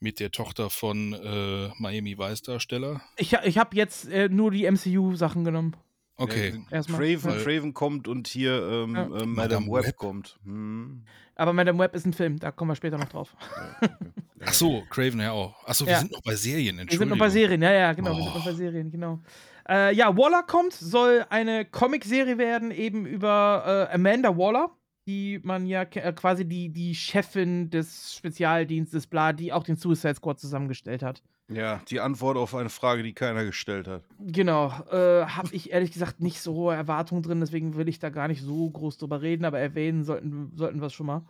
Mit 0.00 0.20
der 0.20 0.30
Tochter 0.30 0.70
von 0.70 1.12
äh, 1.12 1.70
Miami 1.78 2.16
Vice 2.18 2.42
Darsteller? 2.42 3.00
Ich, 3.16 3.32
ich 3.32 3.58
habe 3.58 3.76
jetzt 3.76 4.08
äh, 4.08 4.28
nur 4.28 4.50
die 4.52 4.70
MCU-Sachen 4.70 5.44
genommen. 5.44 5.76
Okay. 6.16 6.62
Ja, 6.70 6.76
Erstmal. 6.78 7.00
Craven, 7.00 7.38
Craven 7.42 7.74
kommt 7.74 8.08
und 8.08 8.26
hier 8.28 8.60
ähm, 8.62 8.94
Ja. 8.96 9.02
ähm, 9.04 9.10
Madame 9.10 9.34
Madame 9.34 9.66
Web, 9.72 9.86
Web. 9.86 9.96
kommt. 9.96 10.38
Hm. 10.44 11.04
Aber 11.36 11.52
Madame 11.52 11.78
Web 11.78 11.94
ist 11.94 12.06
ein 12.06 12.12
Film, 12.12 12.38
da 12.40 12.50
kommen 12.50 12.70
wir 12.72 12.74
später 12.76 12.98
noch 12.98 13.08
drauf. 13.08 13.36
Ach 14.44 14.52
so, 14.52 14.82
Craven 14.90 15.20
ja 15.20 15.30
auch. 15.32 15.54
Ach 15.66 15.74
so, 15.74 15.84
wir 15.86 15.92
Ja. 15.92 15.98
sind 16.00 16.10
noch 16.12 16.22
bei 16.22 16.34
Serien, 16.34 16.76
Wir 16.76 16.82
Entschuldigung. 16.82 17.08
sind 17.10 17.18
noch 17.18 17.24
bei 17.24 17.30
Serien, 17.30 17.62
ja, 17.62 17.72
ja, 17.72 17.92
genau. 17.92 18.10
Wir 18.16 18.22
sind 18.22 18.32
Oh. 18.32 18.38
noch 18.38 18.44
bei 18.44 18.52
Serien, 18.54 18.90
genau. 18.90 19.20
Äh, 19.68 19.94
ja, 19.94 20.16
Waller 20.16 20.42
kommt, 20.42 20.72
soll 20.72 21.26
eine 21.28 21.64
Comic-Serie 21.64 22.38
werden, 22.38 22.70
eben 22.70 23.04
über 23.04 23.88
äh, 23.90 23.94
Amanda 23.94 24.36
Waller, 24.36 24.70
die 25.06 25.40
man 25.42 25.66
ja 25.66 25.82
äh, 25.82 26.12
quasi 26.12 26.46
die, 26.46 26.70
die 26.70 26.94
Chefin 26.94 27.70
des 27.70 28.14
Spezialdienstes, 28.14 29.06
bla, 29.06 29.32
die 29.32 29.52
auch 29.52 29.64
den 29.64 29.76
Suicide 29.76 30.14
Squad 30.14 30.38
zusammengestellt 30.40 31.02
hat. 31.02 31.22
Ja, 31.50 31.80
die 31.88 32.00
Antwort 32.00 32.36
auf 32.36 32.54
eine 32.54 32.68
Frage, 32.68 33.02
die 33.02 33.14
keiner 33.14 33.44
gestellt 33.44 33.88
hat. 33.88 34.04
Genau, 34.20 34.68
äh, 34.90 35.24
habe 35.24 35.48
ich 35.52 35.70
ehrlich 35.72 35.92
gesagt 35.92 36.20
nicht 36.20 36.40
so 36.40 36.54
hohe 36.54 36.74
Erwartungen 36.74 37.22
drin, 37.22 37.40
deswegen 37.40 37.76
will 37.76 37.88
ich 37.88 37.98
da 37.98 38.10
gar 38.10 38.28
nicht 38.28 38.42
so 38.42 38.70
groß 38.70 38.98
drüber 38.98 39.22
reden, 39.22 39.46
aber 39.46 39.58
erwähnen 39.58 40.04
sollten, 40.04 40.52
sollten 40.54 40.80
wir 40.80 40.86
es 40.86 40.92
schon 40.92 41.06
mal. 41.06 41.26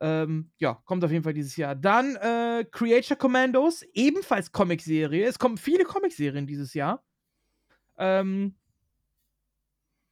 Ähm, 0.00 0.50
ja, 0.58 0.74
kommt 0.84 1.04
auf 1.04 1.12
jeden 1.12 1.22
Fall 1.22 1.34
dieses 1.34 1.56
Jahr. 1.56 1.76
Dann 1.76 2.16
äh, 2.16 2.64
Creature 2.70 3.16
Commandos, 3.16 3.84
ebenfalls 3.94 4.50
Comicserie. 4.50 5.24
Es 5.24 5.38
kommen 5.38 5.56
viele 5.56 5.84
Comicserien 5.84 6.48
dieses 6.48 6.74
Jahr. 6.74 7.04
Ähm, 7.98 8.54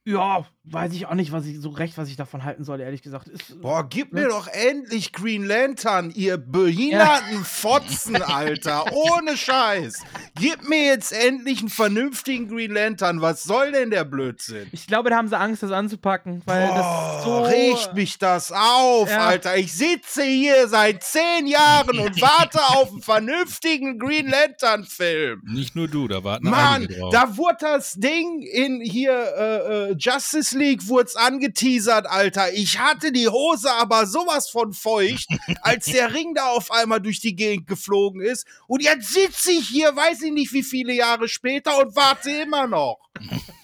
ja, 0.05 0.45
weiß 0.65 0.93
ich 0.93 1.05
auch 1.07 1.13
nicht, 1.13 1.31
was 1.31 1.45
ich 1.45 1.59
so 1.59 1.69
recht, 1.69 1.97
was 1.97 2.09
ich 2.09 2.15
davon 2.15 2.43
halten 2.43 2.63
soll, 2.63 2.79
ehrlich 2.81 3.01
gesagt. 3.01 3.27
Ist, 3.29 3.61
Boah, 3.61 3.87
gib 3.87 4.11
Ne? 4.13 4.21
mir 4.21 4.27
doch 4.29 4.47
endlich 4.47 5.11
Green 5.13 5.43
Lantern, 5.45 6.11
ihr 6.13 6.37
behinderten 6.37 7.43
Fotzen, 7.45 8.21
Alter. 8.21 8.85
Ohne 8.93 9.37
Scheiß. 9.37 10.03
Gib 10.35 10.67
mir 10.67 10.85
jetzt 10.85 11.11
endlich 11.13 11.59
einen 11.59 11.69
vernünftigen 11.69 12.47
Green 12.49 12.71
Lantern. 12.73 13.21
Was 13.21 13.43
soll 13.43 13.71
denn 13.71 13.89
der 13.91 14.03
Blödsinn? 14.03 14.67
ich 14.71 14.87
glaube, 14.87 15.09
da 15.09 15.17
haben 15.17 15.27
sie 15.27 15.37
Angst, 15.37 15.63
das 15.63 15.71
anzupacken, 15.71 16.41
weil 16.45 16.67
das 16.67 16.77
Boah, 16.77 17.21
so. 17.23 17.41
regt 17.43 17.93
mich 17.93 18.17
das 18.17 18.51
auf, 18.51 19.09
Ja. 19.09 19.27
Alter. 19.27 19.57
Ich 19.57 19.73
sitze 19.73 20.23
hier 20.23 20.67
seit 20.67 21.03
zehn 21.03 21.47
Jahren 21.47 21.97
und 21.99 22.21
warte 22.21 22.59
auf 22.75 22.89
einen 22.91 23.01
vernünftigen 23.01 23.99
Green 23.99 24.27
Lantern-Film. 24.27 25.41
Nicht 25.45 25.75
nur 25.75 25.87
du, 25.87 26.07
da 26.07 26.23
warten 26.23 26.49
Mann, 26.49 26.75
einige 26.83 26.99
drauf. 26.99 27.13
da 27.13 27.37
wurde 27.37 27.57
das 27.61 27.93
Ding 27.93 28.41
in 28.41 28.81
hier 28.81 29.11
äh, 29.13 29.89
äh, 29.91 29.92
Justice 29.97 30.57
League 30.57 30.87
wurd's 30.87 31.15
angeteasert, 31.15 32.07
Alter. 32.07 32.53
Ich 32.53 32.79
hatte 32.79 33.11
die 33.11 33.27
Hose 33.27 33.71
aber 33.71 34.05
sowas 34.05 34.49
von 34.49 34.73
feucht, 34.73 35.27
als 35.61 35.85
der 35.85 36.13
Ring 36.13 36.33
da 36.33 36.47
auf 36.47 36.71
einmal 36.71 37.01
durch 37.01 37.19
die 37.19 37.35
Gegend 37.35 37.67
geflogen 37.67 38.21
ist. 38.21 38.45
Und 38.67 38.81
jetzt 38.81 39.13
sitze 39.13 39.51
ich 39.51 39.67
hier, 39.67 39.95
weiß 39.95 40.21
ich 40.23 40.31
nicht 40.31 40.53
wie 40.53 40.63
viele 40.63 40.93
Jahre 40.93 41.27
später 41.27 41.79
und 41.79 41.95
warte 41.95 42.31
immer 42.31 42.67
noch. 42.67 42.99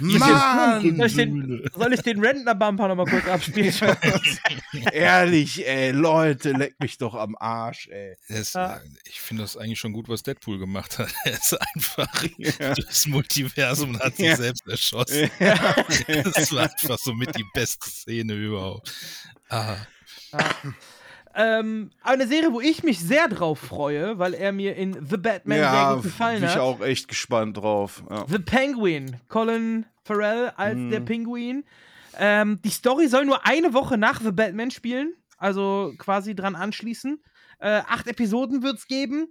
Mann, 0.00 0.96
Soll 0.96 1.06
ich 1.06 1.14
den, 1.16 1.70
soll 1.74 1.92
ich 1.92 2.00
den 2.02 2.20
Rentner-Bumper 2.24 2.88
nochmal 2.88 3.06
kurz 3.06 3.26
abspielen? 3.26 3.72
ehrlich, 4.92 5.66
ey, 5.66 5.90
Leute, 5.92 6.52
leck 6.52 6.74
mich 6.80 6.98
doch 6.98 7.14
am 7.14 7.36
Arsch, 7.38 7.88
ey. 7.88 8.16
Das, 8.28 8.52
Ja. 8.54 8.80
Ich 9.04 9.20
finde 9.20 9.42
das 9.42 9.56
eigentlich 9.56 9.78
schon 9.78 9.92
gut, 9.92 10.08
was 10.08 10.22
Deadpool 10.22 10.58
gemacht 10.58 10.98
hat. 10.98 11.08
Er 11.24 11.32
ist 11.32 11.56
einfach 11.74 12.24
Ja. 12.38 12.74
durchs 12.74 13.06
Multiversum 13.06 13.90
und 13.90 14.00
hat 14.00 14.16
sich 14.16 14.26
Ja. 14.26 14.36
selbst 14.36 14.66
erschossen. 14.66 15.30
Das 15.38 16.52
war 16.52 16.62
einfach 16.64 16.98
so 16.98 17.12
mit 17.14 17.36
die 17.36 17.44
beste 17.54 17.88
Szene 17.90 18.34
überhaupt. 18.34 18.92
Ah, 19.48 19.76
ähm, 21.34 21.90
aber 22.02 22.14
eine 22.14 22.26
Serie, 22.26 22.52
wo 22.52 22.60
ich 22.60 22.82
mich 22.82 22.98
sehr 23.00 23.28
drauf 23.28 23.58
freue, 23.58 24.18
weil 24.18 24.34
er 24.34 24.52
mir 24.52 24.74
in 24.76 24.94
The 25.06 25.16
Batman 25.16 25.58
sehr 25.58 25.66
Ja, 25.66 25.94
gut 25.94 26.02
gefallen 26.04 26.40
bin 26.40 26.48
ich 26.48 26.54
hat. 26.56 26.62
auch 26.62 26.80
echt 26.80 27.08
gespannt 27.08 27.56
drauf. 27.56 28.02
Ja. 28.10 28.24
The 28.28 28.38
Penguin, 28.38 29.16
Colin 29.28 29.86
Farrell 30.04 30.52
als 30.56 30.76
Mhm. 30.76 30.90
der 30.90 31.00
Pinguin. 31.00 31.64
Ähm, 32.18 32.60
die 32.64 32.70
Story 32.70 33.06
soll 33.08 33.24
nur 33.26 33.46
eine 33.46 33.72
Woche 33.72 33.96
nach 33.96 34.20
The 34.20 34.32
Batman 34.32 34.70
spielen, 34.72 35.14
also 35.38 35.92
quasi 35.98 36.34
dran 36.34 36.56
anschließen. 36.56 37.22
Äh, 37.60 37.82
acht 37.86 38.06
Episoden 38.08 38.62
wird 38.62 38.78
es 38.78 38.86
geben 38.88 39.28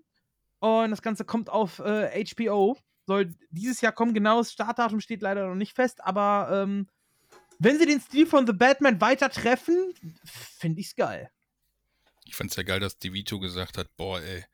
und 0.60 0.91
das 0.91 1.02
Ganze 1.02 1.26
kommt 1.26 1.50
auf 1.50 1.80
äh, 1.80 2.24
HBO. 2.24 2.78
Soll 3.08 3.34
dieses 3.50 3.82
Jahr 3.82 3.91
kommen, 3.91 4.14
genaues 4.14 4.54
Startdatum 4.54 5.02
steht 5.02 5.22
leider 5.22 5.47
noch 5.47 5.56
nicht 5.56 5.76
fest, 5.76 6.00
aber 6.04 6.50
ähm, 6.64 6.88
wenn 7.58 7.78
sie 7.78 7.86
den 7.88 8.00
Stil 8.00 8.26
von 8.26 8.47
The 8.47 8.54
Batman 8.54 9.02
weiter 9.02 9.30
treffen, 9.30 9.93
finde 10.24 10.80
ich's 10.80 10.95
geil. 10.95 11.30
Ich 12.30 12.36
fand 12.36 12.52
es 12.52 12.58
ja 12.58 12.64
geil, 12.64 12.80
dass 12.80 12.98
DeVito 12.98 13.40
gesagt 13.40 13.78
hat, 13.78 13.96
boah, 13.98 14.22
ey, 14.22 14.46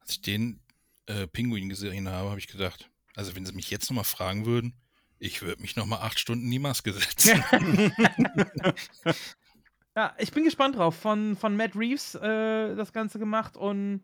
als 0.00 0.10
ich 0.12 0.22
den 0.22 0.60
äh, 1.06 1.26
Pinguin 1.26 1.68
gesehen 1.68 2.08
habe, 2.08 2.30
habe 2.30 2.40
ich 2.40 2.48
gedacht, 2.48 2.90
also 3.14 3.36
wenn 3.36 3.46
sie 3.46 3.52
mich 3.52 3.70
jetzt 3.70 3.90
nochmal 3.90 4.04
fragen 4.04 4.46
würden, 4.46 4.74
ich 5.18 5.42
würde 5.42 5.60
mich 5.60 5.76
nochmal 5.76 6.00
acht 6.00 6.18
Stunden 6.18 6.46
in 6.46 6.50
die 6.50 6.58
Maske 6.58 6.92
setzen. 6.92 7.44
Ja, 9.96 10.14
ich 10.18 10.32
bin 10.32 10.44
gespannt 10.44 10.76
drauf. 10.76 10.94
Von, 10.94 11.36
von 11.36 11.56
Matt 11.56 11.74
Reeves 11.76 12.14
äh, 12.14 12.74
das 12.76 12.92
Ganze 12.92 13.18
gemacht 13.18 13.56
und 13.56 14.02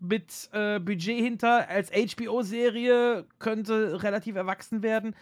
mit 0.00 0.48
äh, 0.52 0.78
Budget 0.78 1.18
hinter 1.18 1.68
als 1.68 1.90
HBO-Serie 1.90 3.26
könnte 3.38 4.02
relativ 4.02 4.36
erwachsen 4.36 4.82
werden. 4.82 5.14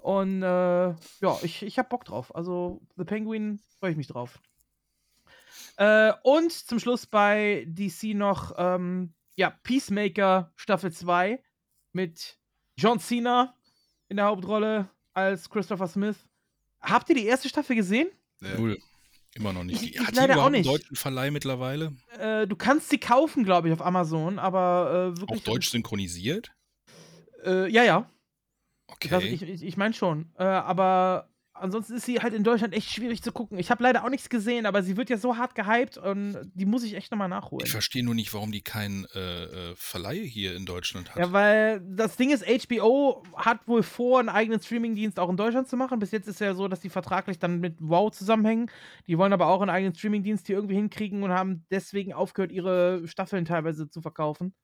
Und 0.00 0.42
äh, 0.42 0.46
ja, 0.86 1.38
ich, 1.42 1.62
ich 1.62 1.78
hab 1.78 1.88
Bock 1.88 2.04
drauf. 2.04 2.34
Also 2.34 2.80
The 2.96 3.04
Penguin 3.04 3.60
freue 3.78 3.92
ich 3.92 3.96
mich 3.96 4.06
drauf. 4.06 4.40
Äh, 5.78 6.12
und 6.24 6.50
zum 6.52 6.78
Schluss 6.80 7.06
bei 7.06 7.64
DC 7.68 8.14
noch 8.14 8.52
ähm, 8.58 9.14
ja, 9.36 9.50
Peacemaker 9.62 10.52
Staffel 10.56 10.92
2 10.92 11.40
mit 11.92 12.36
John 12.76 12.98
Cena 12.98 13.54
in 14.08 14.16
der 14.16 14.26
Hauptrolle 14.26 14.88
als 15.14 15.48
Christopher 15.48 15.86
Smith. 15.86 16.16
Habt 16.80 17.08
ihr 17.10 17.14
die 17.14 17.26
erste 17.26 17.48
Staffel 17.48 17.76
gesehen? 17.76 18.08
Cool. 18.56 18.76
Immer 19.34 19.52
noch 19.52 19.62
nicht. 19.64 19.82
Ich- 19.82 19.92
Die- 19.92 19.98
ich 19.98 20.00
Hat 20.00 20.10
die 20.12 20.16
leider 20.16 20.34
überhaupt 20.34 20.42
auch 20.42 20.46
einen 20.46 20.56
nicht. 20.64 20.68
deutschen 20.68 20.96
Verleih 20.96 21.30
mittlerweile? 21.30 21.92
Äh, 22.18 22.46
du 22.48 22.56
kannst 22.56 22.88
sie 22.90 22.98
kaufen, 22.98 23.44
glaube 23.44 23.68
ich, 23.68 23.74
auf 23.74 23.82
Amazon, 23.82 24.38
aber 24.40 25.12
äh, 25.16 25.20
wirklich. 25.20 25.40
Auch 25.42 25.44
deutsch 25.44 25.70
synchronisiert? 25.70 26.50
Äh, 27.44 27.70
ja, 27.70 27.84
ja. 27.84 28.10
Okay. 28.88 29.08
Das, 29.10 29.22
ich 29.22 29.42
ich, 29.42 29.62
ich 29.62 29.76
meine 29.76 29.94
schon. 29.94 30.32
Äh, 30.38 30.44
aber 30.44 31.28
ansonsten 31.60 31.94
ist 31.94 32.06
sie 32.06 32.20
halt 32.20 32.34
in 32.34 32.44
Deutschland 32.44 32.74
echt 32.74 32.90
schwierig 32.90 33.22
zu 33.22 33.32
gucken. 33.32 33.58
Ich 33.58 33.70
habe 33.70 33.82
leider 33.82 34.04
auch 34.04 34.10
nichts 34.10 34.28
gesehen, 34.28 34.66
aber 34.66 34.82
sie 34.82 34.96
wird 34.96 35.10
ja 35.10 35.16
so 35.16 35.36
hart 35.36 35.54
gehypt 35.54 35.98
und 35.98 36.36
die 36.54 36.66
muss 36.66 36.82
ich 36.82 36.94
echt 36.94 37.10
nochmal 37.10 37.28
nachholen. 37.28 37.64
Ich 37.64 37.72
verstehe 37.72 38.04
nur 38.04 38.14
nicht, 38.14 38.32
warum 38.34 38.52
die 38.52 38.60
keinen 38.60 39.06
äh, 39.14 39.44
äh, 39.44 39.74
Verleih 39.76 40.24
hier 40.24 40.54
in 40.56 40.66
Deutschland 40.66 41.10
hat. 41.10 41.18
Ja, 41.18 41.32
weil 41.32 41.80
das 41.80 42.16
Ding 42.16 42.30
ist, 42.30 42.44
HBO 42.46 43.22
hat 43.36 43.66
wohl 43.66 43.82
vor, 43.82 44.20
einen 44.20 44.28
eigenen 44.28 44.60
Streamingdienst 44.60 45.18
auch 45.18 45.28
in 45.28 45.36
Deutschland 45.36 45.68
zu 45.68 45.76
machen. 45.76 45.98
Bis 45.98 46.10
jetzt 46.10 46.28
ist 46.28 46.40
ja 46.40 46.54
so, 46.54 46.68
dass 46.68 46.80
die 46.80 46.90
vertraglich 46.90 47.38
dann 47.38 47.60
mit 47.60 47.76
Wow 47.80 48.10
zusammenhängen. 48.10 48.70
Die 49.06 49.18
wollen 49.18 49.32
aber 49.32 49.46
auch 49.48 49.60
einen 49.60 49.70
eigenen 49.70 49.94
Streamingdienst 49.94 50.46
hier 50.46 50.56
irgendwie 50.56 50.76
hinkriegen 50.76 51.22
und 51.22 51.30
haben 51.30 51.64
deswegen 51.70 52.12
aufgehört, 52.12 52.52
ihre 52.52 53.06
Staffeln 53.06 53.44
teilweise 53.44 53.88
zu 53.88 54.00
verkaufen. 54.00 54.54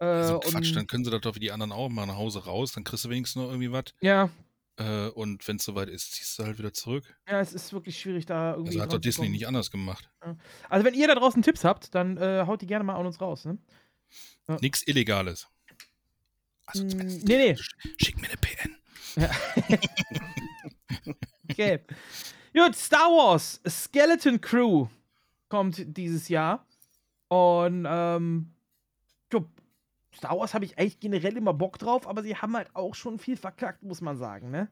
Äh, 0.00 0.04
also 0.04 0.40
Quatsch, 0.40 0.74
dann 0.74 0.86
können 0.86 1.04
sie 1.04 1.10
das 1.10 1.20
doch 1.20 1.34
wie 1.34 1.40
die 1.40 1.52
anderen 1.52 1.72
auch 1.72 1.88
mal 1.88 2.06
nach 2.06 2.16
Hause 2.16 2.44
raus, 2.44 2.72
dann 2.72 2.84
kriegst 2.84 3.04
du 3.04 3.10
wenigstens 3.10 3.42
noch 3.42 3.48
irgendwie 3.48 3.72
was. 3.72 3.84
Ja, 4.00 4.30
Äh, 4.78 5.08
und 5.08 5.46
wenn 5.48 5.56
es 5.56 5.64
soweit 5.64 5.88
ist, 5.88 6.12
ziehst 6.12 6.38
du 6.38 6.44
halt 6.44 6.58
wieder 6.58 6.72
zurück. 6.72 7.04
ja, 7.28 7.40
es 7.40 7.52
ist 7.52 7.72
wirklich 7.72 7.98
schwierig, 7.98 8.26
da 8.26 8.52
irgendwie. 8.52 8.70
Also 8.70 8.82
hat 8.82 8.92
doch 8.92 8.98
Disney 8.98 9.28
nicht 9.28 9.46
anders 9.46 9.70
gemacht. 9.70 10.08
Also, 10.68 10.84
wenn 10.84 10.94
ihr 10.94 11.08
da 11.08 11.14
draußen 11.16 11.42
Tipps 11.42 11.64
habt, 11.64 11.94
dann 11.94 12.16
äh, 12.16 12.44
haut 12.46 12.62
die 12.62 12.66
gerne 12.66 12.84
mal 12.84 12.94
an 12.94 13.06
uns 13.06 13.20
raus. 13.20 13.44
Ne? 13.44 13.58
Nichts 14.60 14.86
Illegales. 14.86 15.48
Also, 16.66 16.84
Mm, 16.84 17.20
nee, 17.24 17.54
nee. 17.54 17.56
Schick 18.00 18.20
mir 18.20 18.28
eine 18.28 18.36
PN. 18.36 18.76
Ja. 19.16 19.30
okay. 21.50 21.80
Gut, 22.54 22.76
Star 22.76 23.08
Wars 23.10 23.60
Skeleton 23.68 24.40
Crew 24.40 24.86
kommt 25.48 25.96
dieses 25.96 26.28
Jahr. 26.28 26.66
Und 27.28 27.86
ähm, 27.88 28.54
Star 30.18 30.36
Wars 30.38 30.52
habe 30.52 30.64
ich 30.64 30.78
eigentlich 30.78 31.00
generell 31.00 31.36
immer 31.36 31.54
Bock 31.54 31.78
drauf, 31.78 32.08
aber 32.08 32.22
sie 32.22 32.36
haben 32.36 32.56
halt 32.56 32.74
auch 32.74 32.94
schon 32.94 33.18
viel 33.18 33.36
verkackt, 33.36 33.84
muss 33.84 34.00
man 34.00 34.16
sagen, 34.16 34.50
ne? 34.50 34.68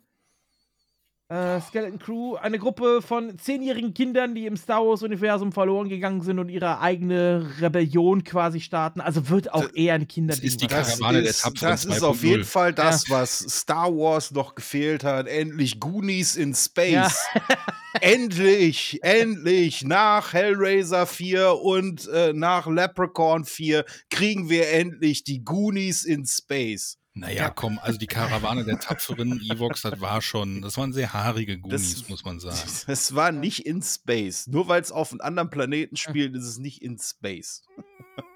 Äh, 1.28 1.60
Skeleton 1.60 1.98
Crew, 1.98 2.36
eine 2.36 2.56
Gruppe 2.56 3.02
von 3.02 3.36
zehnjährigen 3.36 3.94
Kindern, 3.94 4.36
die 4.36 4.46
im 4.46 4.56
Star 4.56 4.86
Wars-Universum 4.86 5.50
verloren 5.50 5.88
gegangen 5.88 6.20
sind 6.20 6.38
und 6.38 6.48
ihre 6.48 6.78
eigene 6.78 7.50
Rebellion 7.60 8.22
quasi 8.22 8.60
starten. 8.60 9.00
Also 9.00 9.28
wird 9.28 9.52
auch 9.52 9.68
eher 9.74 9.94
ein 9.94 10.06
Kinderding. 10.06 10.42
Das 10.42 10.48
ist 10.48 10.62
die 10.62 10.68
Das 10.68 10.98
Karawane 11.00 11.22
der 11.22 11.30
ist, 11.30 11.44
das 11.60 11.84
ist 11.84 12.04
auf 12.04 12.22
jeden 12.22 12.44
2.0. 12.44 12.46
Fall 12.46 12.72
das, 12.74 13.10
was 13.10 13.40
Star 13.40 13.92
Wars 13.92 14.30
noch 14.30 14.54
gefehlt 14.54 15.02
hat. 15.02 15.26
Endlich 15.26 15.80
Goonies 15.80 16.36
in 16.36 16.54
Space. 16.54 16.92
Ja. 16.92 17.10
endlich, 18.00 19.00
endlich, 19.02 19.82
nach 19.82 20.32
Hellraiser 20.32 21.06
4 21.06 21.54
und 21.54 22.06
äh, 22.06 22.34
nach 22.34 22.68
Leprechaun 22.68 23.44
4 23.44 23.84
kriegen 24.10 24.48
wir 24.48 24.70
endlich 24.70 25.24
die 25.24 25.42
Goonies 25.42 26.04
in 26.04 26.24
Space. 26.24 26.98
Naja, 27.18 27.48
komm, 27.48 27.78
also 27.82 27.98
die 27.98 28.06
Karawane 28.06 28.64
der 28.64 28.78
tapferen 28.78 29.40
Evox, 29.50 29.80
das 29.80 30.02
war 30.02 30.20
schon, 30.20 30.60
das 30.60 30.76
waren 30.76 30.92
sehr 30.92 31.14
haarige 31.14 31.58
Goonies, 31.58 32.06
muss 32.10 32.22
man 32.26 32.40
sagen. 32.40 32.58
Es 32.88 33.14
war 33.14 33.32
nicht 33.32 33.64
in 33.64 33.80
Space. 33.80 34.46
Nur 34.48 34.68
weil 34.68 34.82
es 34.82 34.92
auf 34.92 35.12
einem 35.12 35.22
anderen 35.22 35.48
Planeten 35.48 35.96
spielt, 35.96 36.36
ist 36.36 36.44
es 36.44 36.58
nicht 36.58 36.82
in 36.82 36.98
Space. 36.98 37.62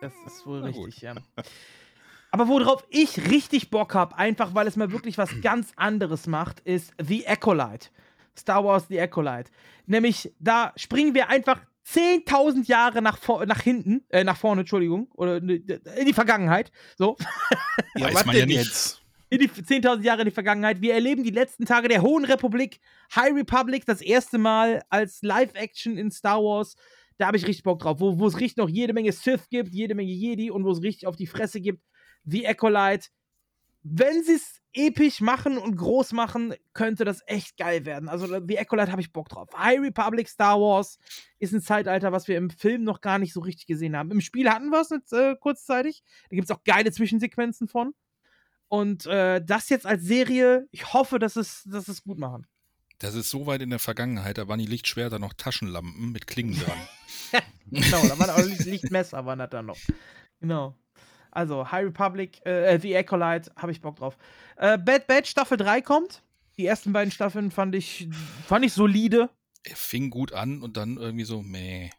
Das 0.00 0.14
ist 0.26 0.46
wohl 0.46 0.64
richtig, 0.64 1.02
ja. 1.02 1.14
Aber 2.30 2.48
worauf 2.48 2.86
ich 2.88 3.30
richtig 3.30 3.68
Bock 3.68 3.94
habe, 3.94 4.16
einfach 4.16 4.54
weil 4.54 4.66
es 4.66 4.76
mal 4.76 4.90
wirklich 4.92 5.18
was 5.18 5.28
ganz 5.42 5.72
anderes 5.76 6.26
macht, 6.26 6.60
ist 6.60 6.94
The 6.98 7.28
Acolyte. 7.28 7.88
Star 8.34 8.64
Wars 8.64 8.86
The 8.88 8.98
Acolyte. 9.00 9.50
Nämlich, 9.84 10.32
da 10.38 10.72
springen 10.76 11.14
wir 11.14 11.28
einfach 11.28 11.60
10.000 11.92 12.66
Jahre 12.66 13.02
nach, 13.02 13.18
vor, 13.18 13.44
nach 13.46 13.60
hinten, 13.60 14.04
äh, 14.10 14.24
nach 14.24 14.36
vorne, 14.36 14.62
Entschuldigung, 14.62 15.10
oder 15.14 15.40
ne, 15.40 15.56
in 15.96 16.06
die 16.06 16.12
Vergangenheit. 16.12 16.70
So. 16.96 17.16
Weiß 17.94 18.14
was 18.14 18.26
man 18.26 18.36
ja 18.36 18.46
nicht. 18.46 18.58
jetzt? 18.58 19.00
in 19.30 19.38
die 19.38 19.48
10.000 19.48 20.02
Jahre 20.02 20.22
in 20.22 20.26
die 20.26 20.34
Vergangenheit. 20.34 20.80
Wir 20.80 20.94
erleben 20.94 21.22
die 21.22 21.30
letzten 21.30 21.64
Tage 21.64 21.88
der 21.88 22.02
Hohen 22.02 22.24
Republik, 22.24 22.80
High 23.14 23.32
Republic, 23.32 23.86
das 23.86 24.02
erste 24.02 24.38
Mal 24.38 24.82
als 24.90 25.22
Live-Action 25.22 25.96
in 25.96 26.10
Star 26.10 26.42
Wars. 26.42 26.74
Da 27.16 27.28
habe 27.28 27.36
ich 27.36 27.46
richtig 27.46 27.62
Bock 27.62 27.78
drauf, 27.78 28.00
wo 28.00 28.18
wo 28.18 28.26
es 28.26 28.40
richtig 28.40 28.56
noch 28.56 28.68
jede 28.68 28.92
Menge 28.92 29.12
Sith 29.12 29.48
gibt, 29.48 29.72
jede 29.72 29.94
Menge 29.94 30.10
Jedi 30.10 30.50
und 30.50 30.64
wo 30.64 30.72
es 30.72 30.82
richtig 30.82 31.06
auf 31.06 31.16
die 31.16 31.28
Fresse 31.28 31.60
gibt. 31.60 31.80
The 32.24 32.46
Acolyte. 32.48 33.08
Wenn 33.82 34.22
sie 34.24 34.34
es 34.34 34.60
episch 34.72 35.20
machen 35.20 35.56
und 35.58 35.76
groß 35.76 36.12
machen, 36.12 36.54
könnte 36.74 37.04
das 37.04 37.22
echt 37.26 37.56
geil 37.56 37.86
werden. 37.86 38.08
Also 38.08 38.26
The 38.46 38.58
Acolyte 38.58 38.92
habe 38.92 39.00
ich 39.00 39.12
Bock 39.12 39.28
drauf. 39.28 39.48
High 39.56 39.80
Republic 39.80 40.28
Star 40.28 40.60
Wars 40.60 40.98
ist 41.38 41.52
ein 41.52 41.62
Zeitalter, 41.62 42.12
was 42.12 42.28
wir 42.28 42.36
im 42.36 42.50
Film 42.50 42.84
noch 42.84 43.00
gar 43.00 43.18
nicht 43.18 43.32
so 43.32 43.40
richtig 43.40 43.66
gesehen 43.66 43.96
haben. 43.96 44.10
Im 44.10 44.20
Spiel 44.20 44.48
hatten 44.50 44.68
wir 44.70 44.80
es 44.82 44.90
äh, 45.12 45.34
kurzzeitig. 45.40 46.02
Da 46.28 46.36
gibt 46.36 46.44
es 46.50 46.56
auch 46.56 46.62
geile 46.64 46.92
Zwischensequenzen 46.92 47.68
von. 47.68 47.94
Und 48.68 49.06
äh, 49.06 49.42
das 49.44 49.68
jetzt 49.70 49.86
als 49.86 50.04
Serie, 50.04 50.68
ich 50.70 50.92
hoffe, 50.92 51.18
dass 51.18 51.34
es, 51.36 51.64
dass 51.64 51.88
es 51.88 52.04
gut 52.04 52.18
machen. 52.18 52.46
Das 52.98 53.14
ist 53.14 53.30
so 53.30 53.46
weit 53.46 53.62
in 53.62 53.70
der 53.70 53.78
Vergangenheit, 53.78 54.36
da 54.38 54.46
waren 54.46 54.58
die 54.58 54.66
Lichtschwerter 54.66 55.18
noch 55.18 55.32
Taschenlampen 55.32 56.12
mit 56.12 56.26
Klingen 56.26 56.54
dran. 56.60 56.78
Genau, 57.72 58.02
da 58.06 58.18
waren 58.18 58.30
auch 58.30 58.44
Licht- 58.44 58.64
Lichtmesser, 58.64 59.24
waren 59.24 59.38
das 59.38 59.50
dann 59.50 59.66
noch. 59.66 59.78
Genau. 60.40 60.76
Also, 61.30 61.70
High 61.70 61.86
Republic, 61.86 62.44
äh, 62.44 62.78
The 62.78 62.96
Acolyte, 62.96 63.52
habe 63.56 63.72
ich 63.72 63.80
Bock 63.80 63.96
drauf. 63.96 64.16
Äh, 64.56 64.78
Bad 64.78 65.06
Batch 65.06 65.30
Staffel 65.30 65.56
3 65.56 65.80
kommt. 65.82 66.22
Die 66.56 66.66
ersten 66.66 66.92
beiden 66.92 67.10
Staffeln 67.10 67.50
fand 67.50 67.74
ich, 67.74 68.08
fand 68.46 68.64
ich 68.64 68.72
solide. 68.72 69.30
Er 69.62 69.76
fing 69.76 70.10
gut 70.10 70.32
an 70.32 70.62
und 70.62 70.76
dann 70.76 70.96
irgendwie 70.96 71.24
so, 71.24 71.42
meh. 71.42 71.90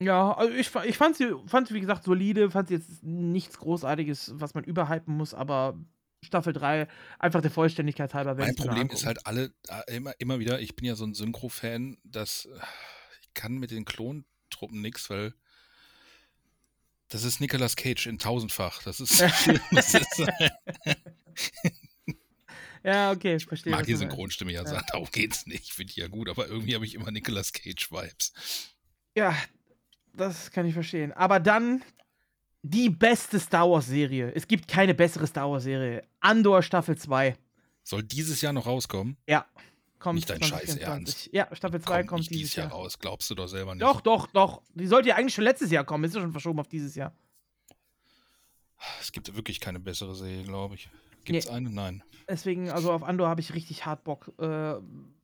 Ja, 0.00 0.32
also 0.32 0.52
ich, 0.52 0.70
ich 0.84 0.96
fand 0.96 1.16
sie, 1.16 1.32
fand 1.46 1.68
sie, 1.68 1.74
wie 1.74 1.80
gesagt, 1.80 2.04
solide, 2.04 2.50
fand 2.50 2.68
sie 2.68 2.74
jetzt 2.74 3.02
nichts 3.02 3.58
Großartiges, 3.58 4.32
was 4.34 4.54
man 4.54 4.64
überhypen 4.64 5.16
muss, 5.16 5.32
aber 5.32 5.78
Staffel 6.24 6.52
3, 6.52 6.88
einfach 7.18 7.40
der 7.40 7.50
Vollständigkeit 7.50 8.14
halber. 8.14 8.34
Mein 8.34 8.54
Problem 8.54 8.88
ist 8.90 9.06
halt 9.06 9.26
alle, 9.26 9.52
äh, 9.68 9.96
immer, 9.96 10.12
immer 10.18 10.38
wieder, 10.38 10.60
ich 10.60 10.76
bin 10.76 10.86
ja 10.86 10.94
so 10.94 11.04
ein 11.04 11.14
Synchro-Fan, 11.14 11.98
dass 12.04 12.46
äh, 12.46 12.58
ich 13.22 13.34
kann 13.34 13.58
mit 13.58 13.70
den 13.70 13.84
Klontruppen 13.84 14.80
nichts, 14.80 15.10
weil 15.10 15.34
das 17.12 17.24
ist 17.24 17.40
Nicolas 17.40 17.76
Cage 17.76 18.06
in 18.06 18.18
tausendfach. 18.18 18.82
Das 18.82 18.98
ist, 19.00 19.20
das 19.70 19.94
ist 19.94 20.22
Ja, 22.84 23.12
okay, 23.12 23.36
ich 23.36 23.46
verstehe. 23.46 23.70
mag 23.70 23.82
was 23.82 23.86
die. 23.86 23.94
Synchronstimme 23.94 24.52
ja, 24.52 24.66
sagen, 24.66 24.84
darum 24.90 25.08
geht's 25.12 25.46
nicht. 25.46 25.72
Finde 25.72 25.90
ich 25.90 25.96
ja 25.96 26.08
gut, 26.08 26.28
aber 26.28 26.48
irgendwie 26.48 26.74
habe 26.74 26.84
ich 26.84 26.94
immer 26.94 27.10
Nicolas 27.10 27.52
Cage-Vibes. 27.52 28.32
Ja, 29.16 29.36
das 30.14 30.50
kann 30.50 30.66
ich 30.66 30.74
verstehen. 30.74 31.12
Aber 31.12 31.38
dann 31.38 31.82
die 32.62 32.90
beste 32.90 33.38
Star 33.38 33.70
Wars-Serie. 33.70 34.32
Es 34.34 34.48
gibt 34.48 34.66
keine 34.66 34.94
bessere 34.94 35.26
Star 35.26 35.50
Wars-Serie. 35.50 36.02
Andor 36.20 36.62
Staffel 36.62 36.96
2. 36.96 37.36
Soll 37.84 38.02
dieses 38.02 38.40
Jahr 38.40 38.52
noch 38.52 38.66
rauskommen? 38.66 39.16
Ja. 39.28 39.46
Kommt 40.02 40.16
Nicht 40.16 40.28
dein 40.28 40.42
Scheiß 40.42 40.64
2024. 40.64 41.30
Ja, 41.32 41.46
Staffel 41.54 41.80
2 41.80 41.98
Kommt 41.98 42.08
kommt 42.08 42.20
dieses 42.22 42.36
dieses 42.36 42.56
Jahr 42.56 42.66
Jahr. 42.66 42.74
raus, 42.76 42.98
glaubst 42.98 43.30
du 43.30 43.36
doch 43.36 43.46
selber 43.46 43.74
nicht. 43.76 43.82
Doch, 43.84 44.00
doch, 44.00 44.26
doch. 44.32 44.60
Die 44.74 44.88
sollte 44.88 45.10
ja 45.10 45.14
eigentlich 45.14 45.32
schon 45.34 45.44
letztes 45.44 45.70
Jahr 45.70 45.84
kommen. 45.84 46.02
Ist 46.02 46.14
ja 46.16 46.20
schon 46.20 46.32
verschoben 46.32 46.58
auf 46.58 46.66
dieses 46.66 46.96
Jahr. 46.96 47.14
Es 49.00 49.12
gibt 49.12 49.34
wirklich 49.36 49.60
keine 49.60 49.78
bessere 49.78 50.14
Serie, 50.16 50.42
glaube 50.42 50.74
ich. 50.74 50.90
Gibt 51.24 51.38
es 51.38 51.46
Nee. 51.46 51.52
eine? 51.52 51.70
Nein. 51.70 52.02
Deswegen, 52.28 52.68
also 52.70 52.90
auf 52.92 53.04
Andor 53.04 53.28
habe 53.28 53.40
ich 53.40 53.54
richtig 53.54 53.86
hart 53.86 54.02
Bock. 54.02 54.32
Äh, 54.38 54.74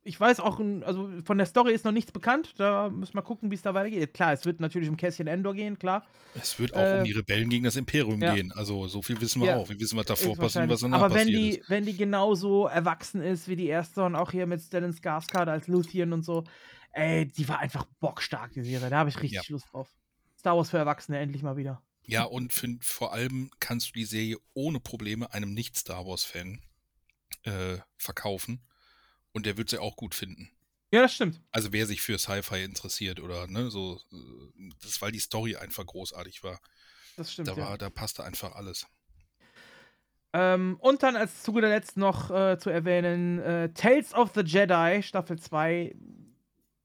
ich 0.09 0.19
weiß 0.19 0.41
auch, 0.41 0.59
also 0.59 1.11
von 1.25 1.37
der 1.39 1.47
Story 1.47 1.73
ist 1.75 1.85
noch 1.85 1.93
nichts 1.93 2.11
bekannt. 2.13 2.55
Da 2.57 2.89
müssen 2.89 3.15
wir 3.15 3.23
gucken, 3.23 3.51
wie 3.51 3.55
es 3.55 3.63
da 3.63 3.75
weitergeht. 3.75 4.15
Klar, 4.15 4.33
es 4.33 4.45
wird 4.47 4.59
natürlich 4.59 4.89
um 4.89 4.97
Cassian 4.97 5.27
Endor 5.29 5.55
gehen, 5.55 5.79
klar. 5.79 6.07
Es 6.35 6.59
wird 6.59 6.75
auch 6.75 6.81
Äh, 6.81 6.99
um 6.99 7.05
die 7.05 7.13
Rebellen 7.13 7.51
gegen 7.51 7.65
das 7.65 7.77
Imperium 7.77 8.21
ja. 8.23 8.35
gehen. 8.35 8.51
Also 8.53 8.89
so 8.89 9.03
viel 9.03 9.21
wissen 9.21 9.43
wir 9.43 9.49
Ja. 9.49 9.57
auch. 9.57 9.69
Wir 9.69 9.79
wissen, 9.79 9.99
was 9.99 10.07
davor 10.07 10.35
passiert 10.37 10.65
und 10.65 10.71
was 10.71 10.81
danach 10.81 11.03
Aber 11.03 11.15
wenn 11.15 11.27
passiert 11.27 11.39
die, 11.43 11.59
ist. 11.59 11.71
wenn 11.71 11.85
die 11.85 11.97
genauso 11.97 12.67
erwachsen 12.67 13.21
ist 13.23 13.49
wie 13.49 13.57
die 13.57 13.67
erste 13.67 14.03
und 14.03 14.17
auch 14.17 14.33
hier 14.33 14.47
mit 14.47 14.63
Stellan 14.63 14.93
Skarsgård 14.93 15.49
als 15.49 15.69
Luthien 15.69 16.13
und 16.15 16.25
so, 16.25 16.45
ey, 16.93 17.27
die 17.27 17.47
war 17.49 17.59
einfach 17.59 17.85
bockstark, 18.01 18.53
die 18.55 18.63
Serie. 18.63 18.89
Da 18.91 18.99
habe 18.99 19.11
ich 19.11 19.17
richtig 19.23 19.49
Ja. 19.49 19.53
Lust 19.53 19.67
drauf. 19.73 19.89
Star 20.39 20.57
Wars 20.57 20.71
für 20.71 20.79
Erwachsene 20.79 21.19
endlich 21.19 21.43
mal 21.43 21.57
wieder. 21.59 21.83
Ja, 22.07 22.25
und 22.25 22.55
für, 22.55 22.69
vor 22.81 23.13
allem 23.13 23.51
kannst 23.61 23.89
du 23.91 23.93
die 23.93 24.07
Serie 24.07 24.39
ohne 24.55 24.81
Probleme 24.81 25.33
einem 25.35 25.53
Nicht-Star 25.53 26.07
Wars-Fan 26.07 26.61
äh, 27.45 27.79
verkaufen. 27.99 28.63
Und 29.39 29.47
der 29.47 29.57
wird 29.57 29.71
sie 29.71 29.79
auch 29.79 29.95
gut 29.95 30.17
finden. 30.17 30.51
Ja, 30.91 31.01
das 31.01 31.15
stimmt. 31.15 31.41
Also 31.53 31.73
wer 31.73 31.87
sich 31.87 32.01
für 32.01 32.19
Sci-Fi 32.19 32.65
interessiert 32.65 33.21
oder 33.21 33.47
ne, 33.47 33.71
so, 33.71 34.01
äh, 34.13 34.71
das 34.81 34.91
ist, 34.91 35.01
weil 35.01 35.13
die 35.13 35.21
Story 35.21 35.55
einfach 35.55 35.87
großartig 35.87 36.43
war. 36.43 36.59
Das 37.17 37.33
stimmt. 37.33 37.47
Da 37.47 37.53
ja. 37.53 37.59
war, 37.59 37.79
da 37.79 37.89
passte 37.89 38.25
einfach 38.25 38.57
alles. 38.57 38.89
Ähm, 40.33 40.77
und 40.81 41.05
dann 41.05 41.15
als 41.15 41.45
zu 41.45 41.53
guter 41.53 41.69
Letzt 41.69 41.97
noch 41.97 42.33
äh, 42.33 42.59
zu 42.59 42.71
erwähnen, 42.71 43.39
äh, 43.39 43.73
Tales 43.75 44.13
of 44.13 44.33
the 44.35 44.41
Jedi, 44.41 45.05
Staffel 45.05 45.39
2. 45.39 45.95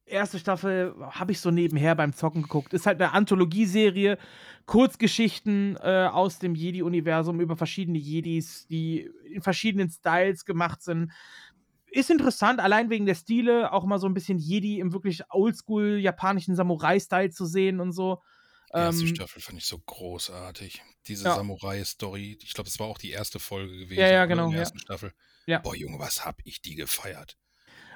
Erste 0.05 0.37
Staffel 0.37 0.93
habe 0.99 1.31
ich 1.31 1.39
so 1.39 1.49
nebenher 1.49 1.95
beim 1.95 2.13
Zocken 2.13 2.43
geguckt. 2.43 2.71
Ist 2.73 2.85
halt 2.85 3.01
eine 3.01 3.13
Anthologieserie, 3.13 4.19
Kurzgeschichten 4.67 5.75
äh, 5.77 6.07
aus 6.11 6.37
dem 6.37 6.53
Jedi-Universum 6.53 7.41
über 7.41 7.57
verschiedene 7.57 7.97
Jedis, 7.97 8.67
die 8.67 9.09
in 9.25 9.41
verschiedenen 9.41 9.89
Styles 9.89 10.45
gemacht 10.45 10.83
sind. 10.83 11.11
Ist 11.95 12.09
interessant, 12.09 12.59
allein 12.59 12.89
wegen 12.89 13.05
der 13.05 13.13
Stile, 13.13 13.71
auch 13.71 13.85
mal 13.85 13.99
so 13.99 14.07
ein 14.07 14.15
bisschen 14.15 14.39
Jedi 14.39 14.79
im 14.79 14.93
wirklich 14.93 15.21
oldschool 15.29 15.99
japanischen 15.99 16.55
Samurai-Style 16.55 17.29
zu 17.29 17.45
sehen 17.45 17.79
und 17.79 17.91
so. 17.91 18.19
Die 18.73 18.79
erste 18.79 19.03
Ähm, 19.03 19.15
Staffel 19.15 19.41
fand 19.41 19.59
ich 19.59 19.65
so 19.67 19.77
großartig. 19.77 20.81
Diese 21.07 21.25
Ja. 21.25 21.35
Samurai-Story, 21.35 22.39
ich 22.41 22.53
glaube, 22.55 22.67
das 22.67 22.79
war 22.79 22.87
auch 22.87 22.97
die 22.97 23.11
erste 23.11 23.37
Folge 23.37 23.77
gewesen 23.77 23.99
Ja, 23.99 24.07
ja, 24.07 24.19
oder, 24.21 24.27
genau, 24.27 24.45
in 24.45 24.51
der 24.51 24.57
ja. 24.57 24.63
ersten 24.63 24.79
Staffel. 24.79 25.13
Ja. 25.45 25.59
Boah, 25.59 25.75
Junge, 25.75 25.99
was 25.99 26.25
hab 26.25 26.39
ich 26.45 26.63
die 26.63 26.73
gefeiert. 26.73 27.37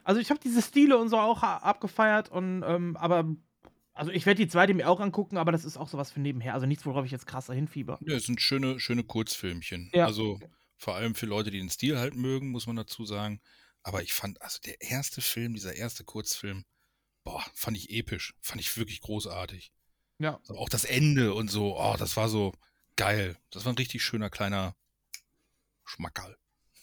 Also 0.03 0.21
ich 0.21 0.29
habe 0.29 0.39
diese 0.39 0.61
Stile 0.61 0.97
und 0.99 1.09
so 1.09 1.17
auch 1.17 1.41
abgefeiert 1.41 2.29
und 2.29 2.63
ähm, 2.67 2.95
aber 2.97 3.25
also 3.93 4.11
ich 4.11 4.27
werde 4.27 4.43
die 4.43 4.47
zweite 4.47 4.75
mir 4.75 4.87
auch 4.87 4.99
angucken, 4.99 5.37
aber 5.37 5.51
das 5.51 5.65
ist 5.65 5.75
auch 5.75 5.89
sowas 5.89 6.11
für 6.11 6.19
nebenher. 6.19 6.53
Also 6.53 6.67
nichts, 6.67 6.85
worauf 6.85 7.03
ich 7.03 7.11
jetzt 7.11 7.25
krasser 7.25 7.55
hinfieber. 7.55 7.97
Ja, 8.05 8.15
es 8.15 8.25
sind 8.25 8.39
schöne, 8.39 8.79
schöne 8.79 9.03
Kurzfilmchen. 9.03 9.89
Ja. 9.91 10.05
Also 10.05 10.39
vor 10.77 10.93
allem 10.95 11.15
für 11.15 11.25
Leute, 11.25 11.49
die 11.49 11.57
den 11.57 11.71
Stil 11.71 11.97
halt 11.97 12.15
mögen, 12.15 12.49
muss 12.51 12.67
man 12.67 12.75
dazu 12.75 13.05
sagen. 13.05 13.41
Aber 13.87 14.03
ich 14.03 14.11
fand, 14.11 14.41
also 14.41 14.59
der 14.65 14.81
erste 14.81 15.21
Film, 15.21 15.53
dieser 15.53 15.73
erste 15.73 16.03
Kurzfilm, 16.03 16.65
boah, 17.23 17.41
fand 17.53 17.77
ich 17.77 17.89
episch. 17.89 18.35
Fand 18.41 18.59
ich 18.59 18.75
wirklich 18.75 18.99
großartig. 18.99 19.71
Ja. 20.19 20.41
Also 20.41 20.57
auch 20.57 20.67
das 20.67 20.83
Ende 20.83 21.33
und 21.33 21.49
so, 21.49 21.79
oh, 21.79 21.95
das 21.97 22.17
war 22.17 22.27
so 22.27 22.51
geil. 22.97 23.37
Das 23.49 23.63
war 23.63 23.71
ein 23.71 23.77
richtig 23.77 24.03
schöner 24.03 24.29
kleiner 24.29 24.75
Schmackerl. 25.85 26.35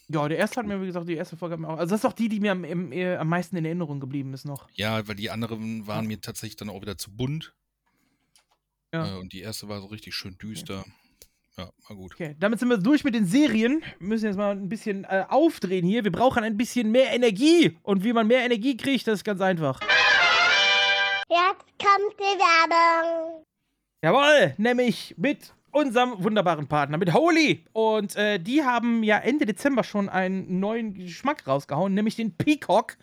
Ja, 0.09 0.27
der 0.27 0.39
erste 0.39 0.61
hat 0.61 0.67
mir, 0.67 0.81
wie 0.81 0.87
gesagt, 0.87 1.07
die 1.07 1.15
erste 1.15 1.37
Folge 1.37 1.53
hat 1.53 1.61
mir 1.61 1.69
auch. 1.69 1.77
Also 1.77 1.91
das 1.91 2.01
ist 2.01 2.07
auch 2.07 2.15
die, 2.15 2.31
die 2.31 2.41
mir 2.41 2.53
am, 2.53 2.65
im, 2.65 2.91
äh, 2.91 3.17
am 3.17 3.29
meisten 3.29 3.59
in 3.59 3.67
Erinnerung 3.67 4.01
geblieben 4.01 4.33
ist 4.33 4.47
noch. 4.47 4.67
Ja, 4.73 5.07
weil 5.07 5.17
die 5.17 5.29
anderen 5.29 5.87
waren 5.87 6.07
mir 6.07 6.23
tatsächlich 6.23 6.57
dann 6.57 6.71
auch 6.71 6.81
wieder 6.81 6.97
zu 6.97 7.15
bunt. 7.15 7.55
Ja. 8.95 9.15
Äh, 9.15 9.19
und 9.19 9.35
die 9.35 9.41
erste 9.41 9.69
war 9.69 9.83
so 9.83 9.89
richtig 9.89 10.15
schön 10.15 10.39
düster. 10.39 10.87
ja, 10.87 10.93
war 11.57 11.97
gut. 11.97 12.13
Okay, 12.15 12.35
damit 12.39 12.59
sind 12.59 12.69
wir 12.69 12.79
durch 12.79 13.05
mit 13.05 13.15
den 13.15 13.27
Serien. 13.27 13.83
Wir 13.99 14.09
müssen 14.09 14.27
jetzt 14.27 14.37
mal 14.37 14.53
ein 14.53 14.69
bisschen 14.69 15.05
äh, 15.05 15.25
aufdrehen 15.29 15.87
hier. 15.87 16.05
Wir 16.05 16.13
brauchen 16.13 16.43
ein 16.43 16.57
bisschen 16.57 16.91
mehr 16.91 17.13
Energie. 17.13 17.79
Und 17.83 18.05
wie 18.05 18.13
man 18.13 18.27
mehr 18.27 18.45
Energie 18.45 18.77
kriegt, 18.77 19.07
das 19.07 19.21
ist 19.21 19.25
ganz 19.25 19.41
einfach. 19.41 19.81
Jetzt 21.29 21.67
kommt 21.79 22.15
die 22.19 22.39
Werbung. 22.39 23.45
Jawohl, 24.03 24.55
nämlich 24.59 25.15
mit 25.17 25.55
unserem 25.75 26.23
wunderbaren 26.23 26.69
Partner, 26.69 26.99
mit 26.99 27.13
Holy. 27.13 27.65
Und 27.73 28.17
äh, 28.17 28.39
die 28.39 28.63
haben 28.63 29.03
ja 29.03 29.19
Ende 29.19 29.45
Dezember 29.45 29.85
schon 29.85 30.09
einen 30.09 30.61
neuen 30.61 30.95
Geschmack 30.95 31.47
rausgehauen, 31.47 31.93
nämlich 31.95 32.17
den 32.17 32.37
Peacock, 32.37 32.97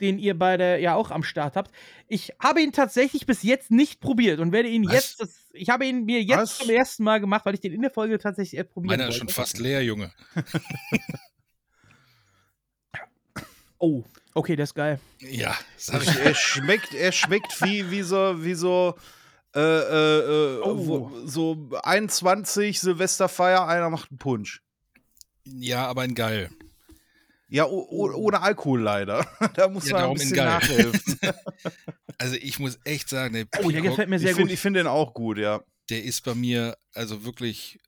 den 0.00 0.18
ihr 0.18 0.38
beide 0.38 0.78
ja 0.80 0.94
auch 0.94 1.10
am 1.10 1.22
Start 1.22 1.54
habt. 1.54 1.70
Ich 2.08 2.32
habe 2.42 2.62
ihn 2.62 2.72
tatsächlich 2.72 3.26
bis 3.26 3.42
jetzt 3.42 3.70
nicht 3.70 4.00
probiert 4.00 4.40
und 4.40 4.52
werde 4.52 4.68
ihn 4.68 4.86
Was? 4.86 4.94
jetzt, 4.94 5.20
das, 5.20 5.50
ich 5.52 5.68
habe 5.68 5.86
ihn 5.86 6.04
mir 6.04 6.22
jetzt 6.22 6.38
Was? 6.38 6.58
zum 6.58 6.70
ersten 6.70 7.04
Mal 7.04 7.20
gemacht, 7.20 7.44
weil 7.44 7.54
ich 7.54 7.60
den 7.60 7.72
in 7.72 7.82
der 7.82 7.90
Folge 7.90 8.18
tatsächlich 8.18 8.58
erst 8.58 8.70
probieren 8.70 8.98
Meiner 8.98 9.08
ist 9.08 9.16
schon 9.16 9.28
fast 9.28 9.58
leer, 9.58 9.82
Junge. 9.82 10.10
Oh, 13.78 14.02
okay, 14.32 14.56
der 14.56 14.64
ist 14.64 14.74
geil. 14.74 14.98
Ja, 15.20 15.54
sag 15.76 16.02
ich. 16.02 16.16
er 16.18 16.34
schmeckt, 16.34 16.94
er 16.94 17.12
schmeckt 17.12 17.60
wie, 17.60 17.90
wie 17.90 18.00
so, 18.00 18.42
wie 18.42 18.54
so, 18.54 18.94
äh, 19.54 19.60
äh, 19.60 20.56
äh, 20.58 20.60
Oh. 20.62 20.86
wo, 20.86 21.26
so 21.26 21.70
21 21.82 22.80
Silvesterfeier, 22.80 23.66
einer 23.66 23.90
macht 23.90 24.10
einen 24.10 24.18
Punsch. 24.18 24.62
Ja, 25.44 25.86
aber 25.86 26.02
ein 26.02 26.14
geil. 26.14 26.50
Ja, 27.48 27.66
o- 27.66 27.86
o- 27.88 28.12
ohne 28.14 28.40
Alkohol 28.40 28.80
leider. 28.82 29.26
da 29.54 29.68
muss 29.68 29.88
Ja, 29.88 29.98
man 29.98 30.04
ein 30.10 30.14
bisschen 30.14 30.36
geil. 30.36 30.46
nachhelfen. 30.46 31.18
Also 32.16 32.36
ich 32.36 32.60
muss 32.60 32.78
echt 32.84 33.08
sagen, 33.08 33.34
der 33.34 33.42
Oh, 33.58 33.68
der 33.70 33.80
Peacock, 33.80 33.82
gefällt 33.90 34.08
mir 34.08 34.20
sehr 34.20 34.30
ich 34.30 34.34
gut. 34.36 34.42
finde 34.42 34.54
ich 34.54 34.60
find 34.60 34.76
den 34.76 34.86
auch 34.86 35.14
gut, 35.14 35.36
ja. 35.36 35.60
der 35.90 36.04
ist 36.04 36.22
bei 36.24 36.34
mir 36.36 36.76
also 36.94 37.24
wirklich 37.24 37.80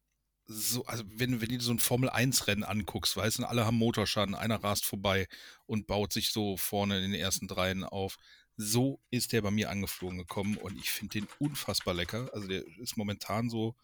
so, 0.49 0.85
also 0.87 1.05
wenn, 1.07 1.41
wenn 1.41 1.49
du 1.49 1.61
so 1.61 1.71
ein 1.73 1.79
Formel-1-Rennen 1.79 2.65
anguckst, 2.65 3.17
weißt 3.17 3.39
du, 3.39 3.45
alle 3.45 3.65
haben 3.65 3.77
Motorschaden, 3.79 4.35
einer 4.35 4.63
rast 4.63 4.85
vorbei 4.85 5.29
und 5.67 5.87
baut 5.87 6.13
sich 6.13 6.33
so 6.33 6.57
vorne 6.57 6.97
in 7.03 7.13
den 7.13 7.21
ersten 7.21 7.47
dreien 7.47 7.85
auf. 7.85 8.17
So 8.57 9.01
ist 9.11 9.33
der 9.33 9.43
bei 9.43 9.51
mir 9.51 9.71
angeflogen 9.71 10.19
gekommen 10.19 10.57
und 10.57 10.79
ich 10.79 10.91
finde 10.91 11.21
den 11.21 11.29
unfassbar 11.39 11.95
lecker. 11.95 12.31
Also 12.33 12.49
der 12.49 12.63
ist 12.79 12.97
momentan 12.97 13.51
so, 13.51 13.75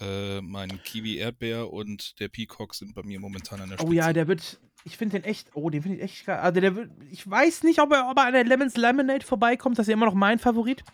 äh, 0.00 0.40
mein 0.40 0.82
Kiwi-Erdbeer 0.82 1.72
und 1.72 2.18
der 2.20 2.28
Peacock 2.28 2.74
sind 2.74 2.94
bei 2.94 3.02
mir 3.02 3.20
momentan 3.20 3.60
an 3.60 3.70
der 3.70 3.76
Spitze. 3.76 3.90
Oh 3.90 3.92
ja, 3.92 4.12
der 4.12 4.28
wird. 4.28 4.60
Ich 4.84 4.96
finde 4.96 5.20
den 5.20 5.24
echt. 5.24 5.50
Oh, 5.54 5.70
den 5.70 5.82
finde 5.82 5.98
ich 5.98 6.02
echt 6.02 6.26
geil. 6.26 6.38
Also 6.38 6.60
der 6.60 6.76
wird. 6.76 6.90
Ich 7.10 7.28
weiß 7.28 7.62
nicht, 7.62 7.80
ob 7.80 7.92
er, 7.92 8.08
ob 8.10 8.18
er 8.18 8.26
an 8.26 8.32
der 8.32 8.44
Lemons 8.44 8.76
Lemonade 8.76 9.24
vorbeikommt. 9.24 9.78
Das 9.78 9.84
ist 9.84 9.90
ja 9.90 9.94
immer 9.94 10.06
noch 10.06 10.14
mein 10.14 10.38
Favorit. 10.38 10.84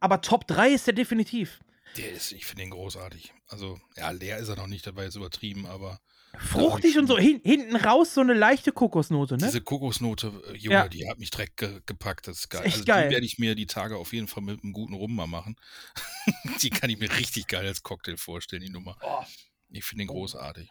Aber 0.00 0.20
Top 0.20 0.46
3 0.46 0.70
ist 0.70 0.86
der 0.86 0.94
definitiv. 0.94 1.60
Der 1.96 2.10
ist, 2.12 2.32
ich 2.32 2.46
finde 2.46 2.64
den 2.64 2.70
großartig. 2.70 3.32
Also, 3.48 3.78
ja, 3.96 4.10
leer 4.10 4.38
ist 4.38 4.48
er 4.48 4.56
noch 4.56 4.66
nicht, 4.66 4.86
das 4.86 4.96
war 4.96 5.04
jetzt 5.04 5.14
übertrieben, 5.14 5.66
aber 5.66 6.00
Fruchtig 6.38 6.96
und 6.98 7.06
so. 7.06 7.18
Hin, 7.18 7.40
hinten 7.44 7.76
raus 7.76 8.14
so 8.14 8.20
eine 8.22 8.32
leichte 8.32 8.72
Kokosnote, 8.72 9.34
ne? 9.36 9.44
diese 9.46 9.60
Kokosnote, 9.60 10.32
äh, 10.48 10.56
Junge, 10.56 10.74
Ja. 10.76 10.88
die 10.88 11.08
hat 11.08 11.18
mich 11.18 11.30
direkt 11.30 11.58
ge 11.58 11.80
gepackt. 11.84 12.26
Das 12.26 12.38
ist 12.38 12.48
geil. 12.48 12.62
echt 12.64 12.74
also, 12.76 12.84
geil. 12.86 13.08
Die 13.08 13.14
werde 13.14 13.26
ich 13.26 13.38
mir 13.38 13.54
die 13.54 13.66
Tage 13.66 13.96
auf 13.96 14.12
jeden 14.12 14.28
Fall 14.28 14.42
mit 14.42 14.62
einem 14.62 14.72
guten 14.72 14.94
Rum 14.94 15.14
mal 15.14 15.26
machen. 15.26 15.56
die 16.62 16.70
kann 16.70 16.88
ich 16.90 16.98
mir 16.98 17.10
richtig 17.18 17.46
geil 17.48 17.66
als 17.66 17.82
Cocktail 17.82 18.16
vorstellen, 18.16 18.62
die 18.62 18.70
Nummer. 18.70 18.96
Oh. 19.02 19.22
Ich 19.68 19.84
finde 19.84 20.02
den 20.04 20.08
großartig. 20.08 20.70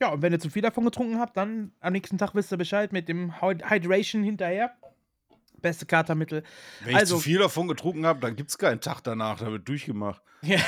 Ja, 0.00 0.10
und 0.10 0.22
wenn 0.22 0.32
ihr 0.32 0.40
zu 0.40 0.50
viel 0.50 0.62
davon 0.62 0.84
getrunken 0.84 1.18
habt, 1.18 1.36
dann 1.36 1.72
am 1.80 1.92
nächsten 1.92 2.18
Tag 2.18 2.34
wisst 2.34 2.52
ihr 2.52 2.56
Bescheid 2.58 2.92
mit 2.92 3.08
dem 3.08 3.40
Hyd- 3.40 3.68
Hydration 3.68 4.22
hinterher. 4.22 4.76
Beste 5.60 5.86
Katermittel. 5.86 6.42
Wenn 6.84 6.94
Also- 6.96 7.16
ich 7.16 7.22
zu 7.22 7.28
viel 7.28 7.38
davon 7.38 7.68
getrunken 7.68 8.06
habe, 8.06 8.20
dann 8.20 8.36
gibt 8.36 8.50
es 8.50 8.58
keinen 8.58 8.80
Tag 8.80 9.00
danach, 9.02 9.38
da 9.38 9.50
wird 9.50 9.68
durchgemacht. 9.68 10.22
Ja. 10.42 10.60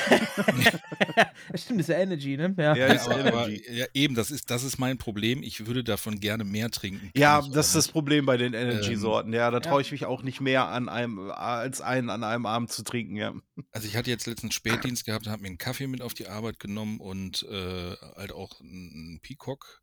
das 1.51 1.61
stimmt, 1.63 1.79
das 1.79 1.87
ist 1.87 1.93
ja 1.93 1.99
Energy, 1.99 2.35
ne? 2.35 2.53
Ja. 2.57 2.75
Ja, 2.75 2.87
Ja, 2.87 2.93
ist 2.93 3.07
aber, 3.07 3.49
ja, 3.49 3.85
eben, 3.93 4.15
das 4.15 4.29
ist, 4.29 4.49
das 4.51 4.63
ist 4.63 4.77
mein 4.79 4.97
Problem. 4.97 5.43
Ich 5.43 5.65
würde 5.65 5.83
davon 5.83 6.19
gerne 6.19 6.43
mehr 6.43 6.69
trinken. 6.69 7.09
Ja, 7.15 7.41
das 7.41 7.67
ist 7.67 7.75
das 7.75 7.87
Problem 7.87 8.25
bei 8.25 8.35
den 8.35 8.53
Energy-Sorten. 8.53 9.31
Ja, 9.33 9.49
da 9.49 9.57
ja. 9.57 9.61
traue 9.61 9.81
ich 9.81 9.91
mich 9.93 10.05
auch 10.05 10.23
nicht 10.23 10.41
mehr 10.41 10.67
an 10.67 10.89
einem, 10.89 11.31
als 11.31 11.79
einen 11.79 12.09
an 12.09 12.23
einem 12.25 12.45
Abend 12.45 12.71
zu 12.71 12.83
trinken, 12.83 13.15
ja. 13.15 13.33
Also 13.71 13.87
ich 13.87 13.95
hatte 13.95 14.09
jetzt 14.09 14.27
letztens 14.27 14.53
Spätdienst 14.55 15.05
gehabt, 15.05 15.27
habe 15.27 15.41
mir 15.41 15.47
einen 15.47 15.57
Kaffee 15.57 15.87
mit 15.87 16.01
auf 16.01 16.13
die 16.13 16.27
Arbeit 16.27 16.59
genommen 16.59 16.99
und 16.99 17.43
äh, 17.49 17.95
halt 18.17 18.33
auch 18.33 18.59
einen 18.59 19.19
Peacock. 19.21 19.81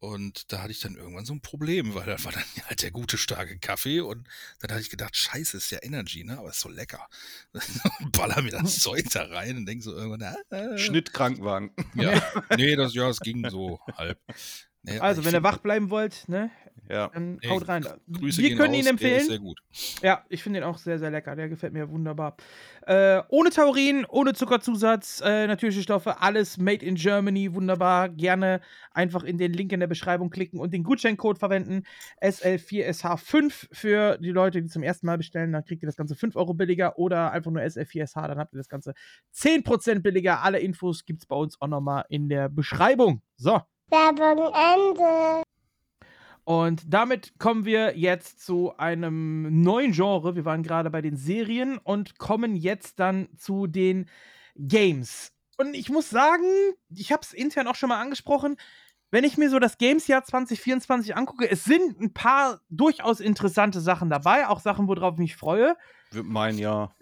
Und 0.00 0.50
da 0.50 0.62
hatte 0.62 0.72
ich 0.72 0.80
dann 0.80 0.96
irgendwann 0.96 1.26
so 1.26 1.34
ein 1.34 1.42
Problem, 1.42 1.94
weil 1.94 2.06
da 2.06 2.24
war 2.24 2.32
dann 2.32 2.42
halt 2.66 2.82
der 2.82 2.90
gute, 2.90 3.18
starke 3.18 3.58
Kaffee 3.58 4.00
und 4.00 4.26
dann 4.60 4.70
hatte 4.70 4.80
ich 4.80 4.88
gedacht, 4.88 5.14
scheiße, 5.14 5.58
ist 5.58 5.70
ja 5.70 5.78
Energy, 5.82 6.24
ne? 6.24 6.38
Aber 6.38 6.48
ist 6.48 6.60
so 6.60 6.70
lecker. 6.70 7.06
Und 7.52 8.12
baller 8.12 8.40
mir 8.40 8.50
das 8.50 8.78
Zeug 8.80 9.04
da 9.12 9.24
rein 9.24 9.58
und 9.58 9.66
denk 9.66 9.82
so 9.82 9.94
irgendwann, 9.94 10.34
äh, 10.50 10.78
Schnittkrankenwagen. 10.78 11.72
Ja, 11.94 12.20
nee, 12.56 12.76
das, 12.76 12.94
ja, 12.94 13.08
das 13.08 13.20
ging 13.20 13.48
so 13.50 13.78
halb. 13.94 14.18
Nee, 14.82 14.98
Also, 14.98 15.24
wenn 15.26 15.34
ihr 15.34 15.42
wach 15.42 15.58
bleiben 15.58 15.90
wollt, 15.90 16.26
ne? 16.28 16.50
Ja. 16.88 17.08
Dann 17.08 17.38
Ey, 17.40 17.48
haut 17.50 17.68
rein. 17.68 17.84
Grüße 18.10 18.42
Wir 18.42 18.48
gehen 18.48 18.58
können 18.58 18.70
raus, 18.70 18.78
ihn 18.78 18.84
der 18.84 18.90
empfehlen. 18.90 19.20
ist 19.20 19.28
sehr 19.28 19.38
gut. 19.38 19.60
Ja, 20.02 20.24
ich 20.28 20.42
finde 20.42 20.60
den 20.60 20.68
auch 20.68 20.78
sehr, 20.78 20.98
sehr 20.98 21.10
lecker. 21.10 21.36
Der 21.36 21.48
gefällt 21.48 21.72
mir 21.72 21.88
wunderbar. 21.90 22.36
Äh, 22.86 23.22
ohne 23.28 23.50
Taurin, 23.50 24.04
ohne 24.08 24.32
Zuckerzusatz, 24.34 25.22
äh, 25.24 25.46
natürliche 25.46 25.82
Stoffe, 25.82 26.20
alles 26.20 26.58
made 26.58 26.84
in 26.84 26.96
Germany, 26.96 27.54
wunderbar. 27.54 28.08
Gerne 28.08 28.60
einfach 28.92 29.22
in 29.22 29.38
den 29.38 29.52
Link 29.52 29.72
in 29.72 29.80
der 29.80 29.86
Beschreibung 29.86 30.30
klicken 30.30 30.58
und 30.58 30.72
den 30.74 30.82
Gutscheincode 30.82 31.38
verwenden. 31.38 31.84
SL4SH5 32.22 33.68
für 33.72 34.18
die 34.18 34.30
Leute, 34.30 34.62
die 34.62 34.68
zum 34.68 34.82
ersten 34.82 35.06
Mal 35.06 35.18
bestellen. 35.18 35.52
Dann 35.52 35.64
kriegt 35.64 35.82
ihr 35.82 35.86
das 35.86 35.96
Ganze 35.96 36.16
5 36.16 36.34
Euro 36.36 36.54
billiger 36.54 36.98
oder 36.98 37.30
einfach 37.30 37.50
nur 37.50 37.62
SL4SH, 37.62 38.28
dann 38.28 38.38
habt 38.38 38.54
ihr 38.54 38.58
das 38.58 38.68
Ganze 38.68 38.94
10% 39.34 40.00
billiger. 40.00 40.42
Alle 40.42 40.58
Infos 40.58 41.04
gibt 41.04 41.22
es 41.22 41.26
bei 41.26 41.36
uns 41.36 41.60
auch 41.60 41.68
nochmal 41.68 42.04
in 42.08 42.28
der 42.28 42.48
Beschreibung. 42.48 43.22
So. 43.36 43.60
Werbung 43.90 44.52
Ende. 44.54 45.42
Und 46.44 46.82
damit 46.92 47.38
kommen 47.38 47.64
wir 47.64 47.96
jetzt 47.96 48.44
zu 48.44 48.76
einem 48.76 49.62
neuen 49.62 49.92
Genre. 49.92 50.34
Wir 50.36 50.44
waren 50.44 50.62
gerade 50.62 50.90
bei 50.90 51.02
den 51.02 51.16
Serien 51.16 51.78
und 51.78 52.18
kommen 52.18 52.56
jetzt 52.56 52.98
dann 52.98 53.28
zu 53.36 53.66
den 53.66 54.08
Games. 54.56 55.32
Und 55.58 55.74
ich 55.74 55.90
muss 55.90 56.10
sagen, 56.10 56.44
ich 56.94 57.12
habe 57.12 57.22
es 57.22 57.32
intern 57.32 57.68
auch 57.68 57.74
schon 57.74 57.90
mal 57.90 58.00
angesprochen, 58.00 58.56
wenn 59.10 59.24
ich 59.24 59.36
mir 59.36 59.50
so 59.50 59.58
das 59.58 59.76
Games-Jahr 59.78 60.24
2024 60.24 61.16
angucke, 61.16 61.50
es 61.50 61.64
sind 61.64 62.00
ein 62.00 62.12
paar 62.12 62.60
durchaus 62.70 63.20
interessante 63.20 63.80
Sachen 63.80 64.08
dabei, 64.08 64.46
auch 64.46 64.60
Sachen, 64.60 64.86
worauf 64.86 65.14
ich 65.14 65.18
mich 65.18 65.36
freue. 65.36 65.76
Mein 66.12 66.58
Jahr. 66.58 66.94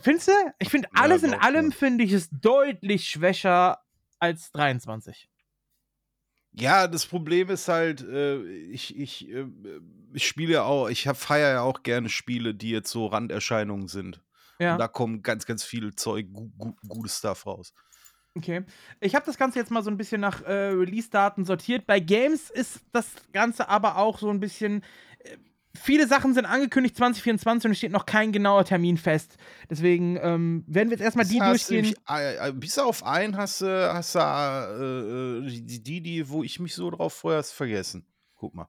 Findest 0.00 0.28
du? 0.28 0.32
Ich 0.58 0.68
finde, 0.68 0.88
Ja, 0.94 1.02
alles 1.02 1.22
in 1.22 1.32
doch, 1.32 1.40
allem 1.40 1.70
ja. 1.70 1.76
finde 1.76 2.04
ich 2.04 2.12
es 2.12 2.28
deutlich 2.30 3.08
schwächer 3.08 3.78
als 4.18 4.52
23. 4.52 5.28
Ja, 6.60 6.88
das 6.88 7.06
Problem 7.06 7.50
ist 7.50 7.68
halt, 7.68 8.02
äh, 8.02 8.42
ich, 8.42 8.98
ich, 8.98 9.30
äh, 9.30 9.46
ich 10.12 10.26
spiele 10.26 10.54
ja 10.54 10.62
auch, 10.64 10.88
ich 10.88 11.04
feiere 11.04 11.52
ja 11.52 11.60
auch 11.62 11.82
gerne 11.82 12.08
Spiele, 12.08 12.54
die 12.54 12.70
jetzt 12.70 12.90
so 12.90 13.06
Randerscheinungen 13.06 13.88
sind. 13.88 14.20
Ja. 14.58 14.72
Und 14.72 14.78
da 14.78 14.88
kommen 14.88 15.22
ganz, 15.22 15.46
ganz 15.46 15.62
viel 15.64 15.94
Zeug, 15.94 16.26
gu 16.32 16.50
gu 16.58 16.74
gutes 16.88 17.18
Stuff 17.18 17.46
raus. 17.46 17.72
Okay. 18.36 18.64
Ich 19.00 19.14
habe 19.14 19.26
das 19.26 19.36
Ganze 19.36 19.58
jetzt 19.58 19.70
mal 19.70 19.82
so 19.82 19.90
ein 19.90 19.96
bisschen 19.96 20.20
nach 20.20 20.42
äh, 20.42 20.52
Release-Daten 20.52 21.44
sortiert. 21.44 21.86
Bei 21.86 22.00
Games 22.00 22.50
ist 22.50 22.80
das 22.92 23.10
Ganze 23.32 23.68
aber 23.68 23.96
auch 23.96 24.18
so 24.18 24.30
ein 24.30 24.40
bisschen. 24.40 24.82
Viele 25.80 26.06
Sachen 26.06 26.34
sind 26.34 26.46
angekündigt 26.46 26.96
2024 26.96 27.66
und 27.66 27.72
es 27.72 27.78
steht 27.78 27.92
noch 27.92 28.06
kein 28.06 28.32
genauer 28.32 28.64
Termin 28.64 28.96
fest. 28.96 29.36
Deswegen 29.70 30.18
ähm, 30.22 30.64
werden 30.66 30.90
wir 30.90 30.96
jetzt 30.96 31.04
erstmal 31.04 31.26
die 31.26 31.40
hast 31.40 31.70
du 31.70 31.74
durchgehen. 31.74 31.94
äh, 32.08 32.52
bis 32.52 32.78
auf 32.78 33.04
einen 33.04 33.36
hast 33.36 33.62
du, 33.62 33.92
hast 33.92 34.14
äh, 34.14 34.20
äh, 34.20 35.46
die, 35.46 35.82
die, 35.82 36.00
die, 36.00 36.28
wo 36.28 36.42
ich 36.42 36.60
mich 36.60 36.74
so 36.74 36.90
drauf 36.90 37.14
freue, 37.14 37.38
hast 37.38 37.52
du 37.52 37.56
vergessen. 37.56 38.06
Guck 38.36 38.54
mal. 38.54 38.68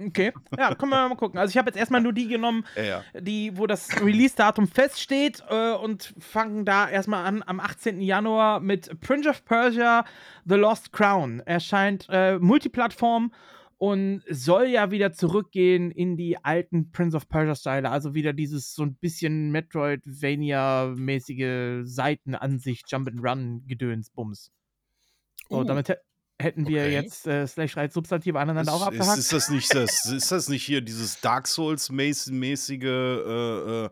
Okay. 0.00 0.32
Ja, 0.56 0.74
können 0.76 0.92
wir 0.92 1.08
mal 1.08 1.16
gucken. 1.16 1.40
Also 1.40 1.50
ich 1.50 1.58
habe 1.58 1.70
jetzt 1.70 1.76
erstmal 1.76 2.00
nur 2.00 2.12
die 2.12 2.28
genommen, 2.28 2.64
Ja, 2.76 2.82
ja. 2.84 3.20
die, 3.20 3.56
wo 3.58 3.66
das 3.66 4.00
Release-Datum 4.00 4.68
feststeht 4.68 5.42
äh, 5.48 5.72
und 5.72 6.14
fangen 6.20 6.64
da 6.64 6.88
erstmal 6.88 7.26
an 7.26 7.42
am 7.44 7.58
18. 7.58 8.00
Januar 8.00 8.60
mit 8.60 9.00
Prince 9.00 9.28
of 9.28 9.44
Persia 9.44 10.04
The 10.44 10.54
Lost 10.54 10.92
Crown. 10.92 11.40
Erscheint 11.40 12.06
äh, 12.10 12.38
Multiplattform 12.38 13.32
und 13.78 14.22
soll 14.28 14.66
ja 14.66 14.90
wieder 14.90 15.12
zurückgehen 15.12 15.92
in 15.92 16.16
die 16.16 16.42
alten 16.44 16.90
Prince 16.90 17.16
of 17.16 17.28
Persia-Style. 17.28 17.88
Also 17.88 18.14
wieder 18.14 18.32
dieses 18.32 18.74
so 18.74 18.82
ein 18.82 18.96
bisschen 18.96 19.52
Metroidvania-mäßige 19.52 21.82
Seitenansicht, 21.84 22.90
Jump-and-Run-Gedöns-Bums. 22.90 24.50
So, 25.48 25.56
Oh, 25.58 25.64
damit 25.64 25.88
hä- 25.88 25.96
hätten 26.40 26.66
wir 26.68 26.82
okay. 26.82 26.92
jetzt 26.92 27.26
äh, 27.26 27.46
Slash 27.46 27.72
3 27.74 27.88
Substantive 27.88 28.38
aneinander 28.38 28.72
auch 28.72 28.88
Ist, 28.90 28.94
ist, 28.94 29.00
abgehakt. 29.00 29.18
ist 29.18 29.32
das 29.32 29.50
nicht 29.50 29.74
das? 29.74 30.04
Ist 30.06 30.30
das 30.32 30.48
nicht 30.48 30.64
hier 30.64 30.80
dieses 30.80 31.20
Dark 31.20 31.46
Souls 31.48 31.90
mäßige 31.90 32.84
äh, 32.84 33.84
äh, 33.86 33.90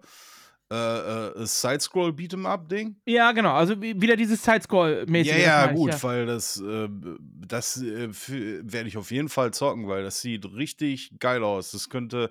äh, 0.71 1.29
äh, 1.29 1.47
Sidescroll 1.47 2.11
Beat'em 2.11 2.45
Up 2.47 2.69
Ding? 2.69 2.97
Ja, 3.07 3.33
genau. 3.33 3.53
Also 3.55 3.81
wie- 3.81 4.01
wieder 4.01 4.17
dieses 4.17 4.43
Sidescroll-mäßige. 4.45 5.31
Ja, 5.33 5.37
das 5.37 5.45
ja, 5.47 5.71
ich, 5.71 5.77
gut, 5.77 5.91
ja. 5.93 6.03
weil 6.03 6.27
das, 6.27 6.61
äh, 6.61 6.89
das 7.47 7.81
äh, 7.83 8.09
werde 8.63 8.89
ich 8.89 8.97
auf 8.97 9.11
jeden 9.11 9.29
Fall 9.29 9.53
zocken, 9.55 9.87
weil 9.89 10.03
das 10.03 10.21
sieht 10.21 10.45
richtig 10.53 11.13
geil 11.21 11.45
aus. 11.45 11.71
Das 11.71 11.89
könnte, 11.89 12.31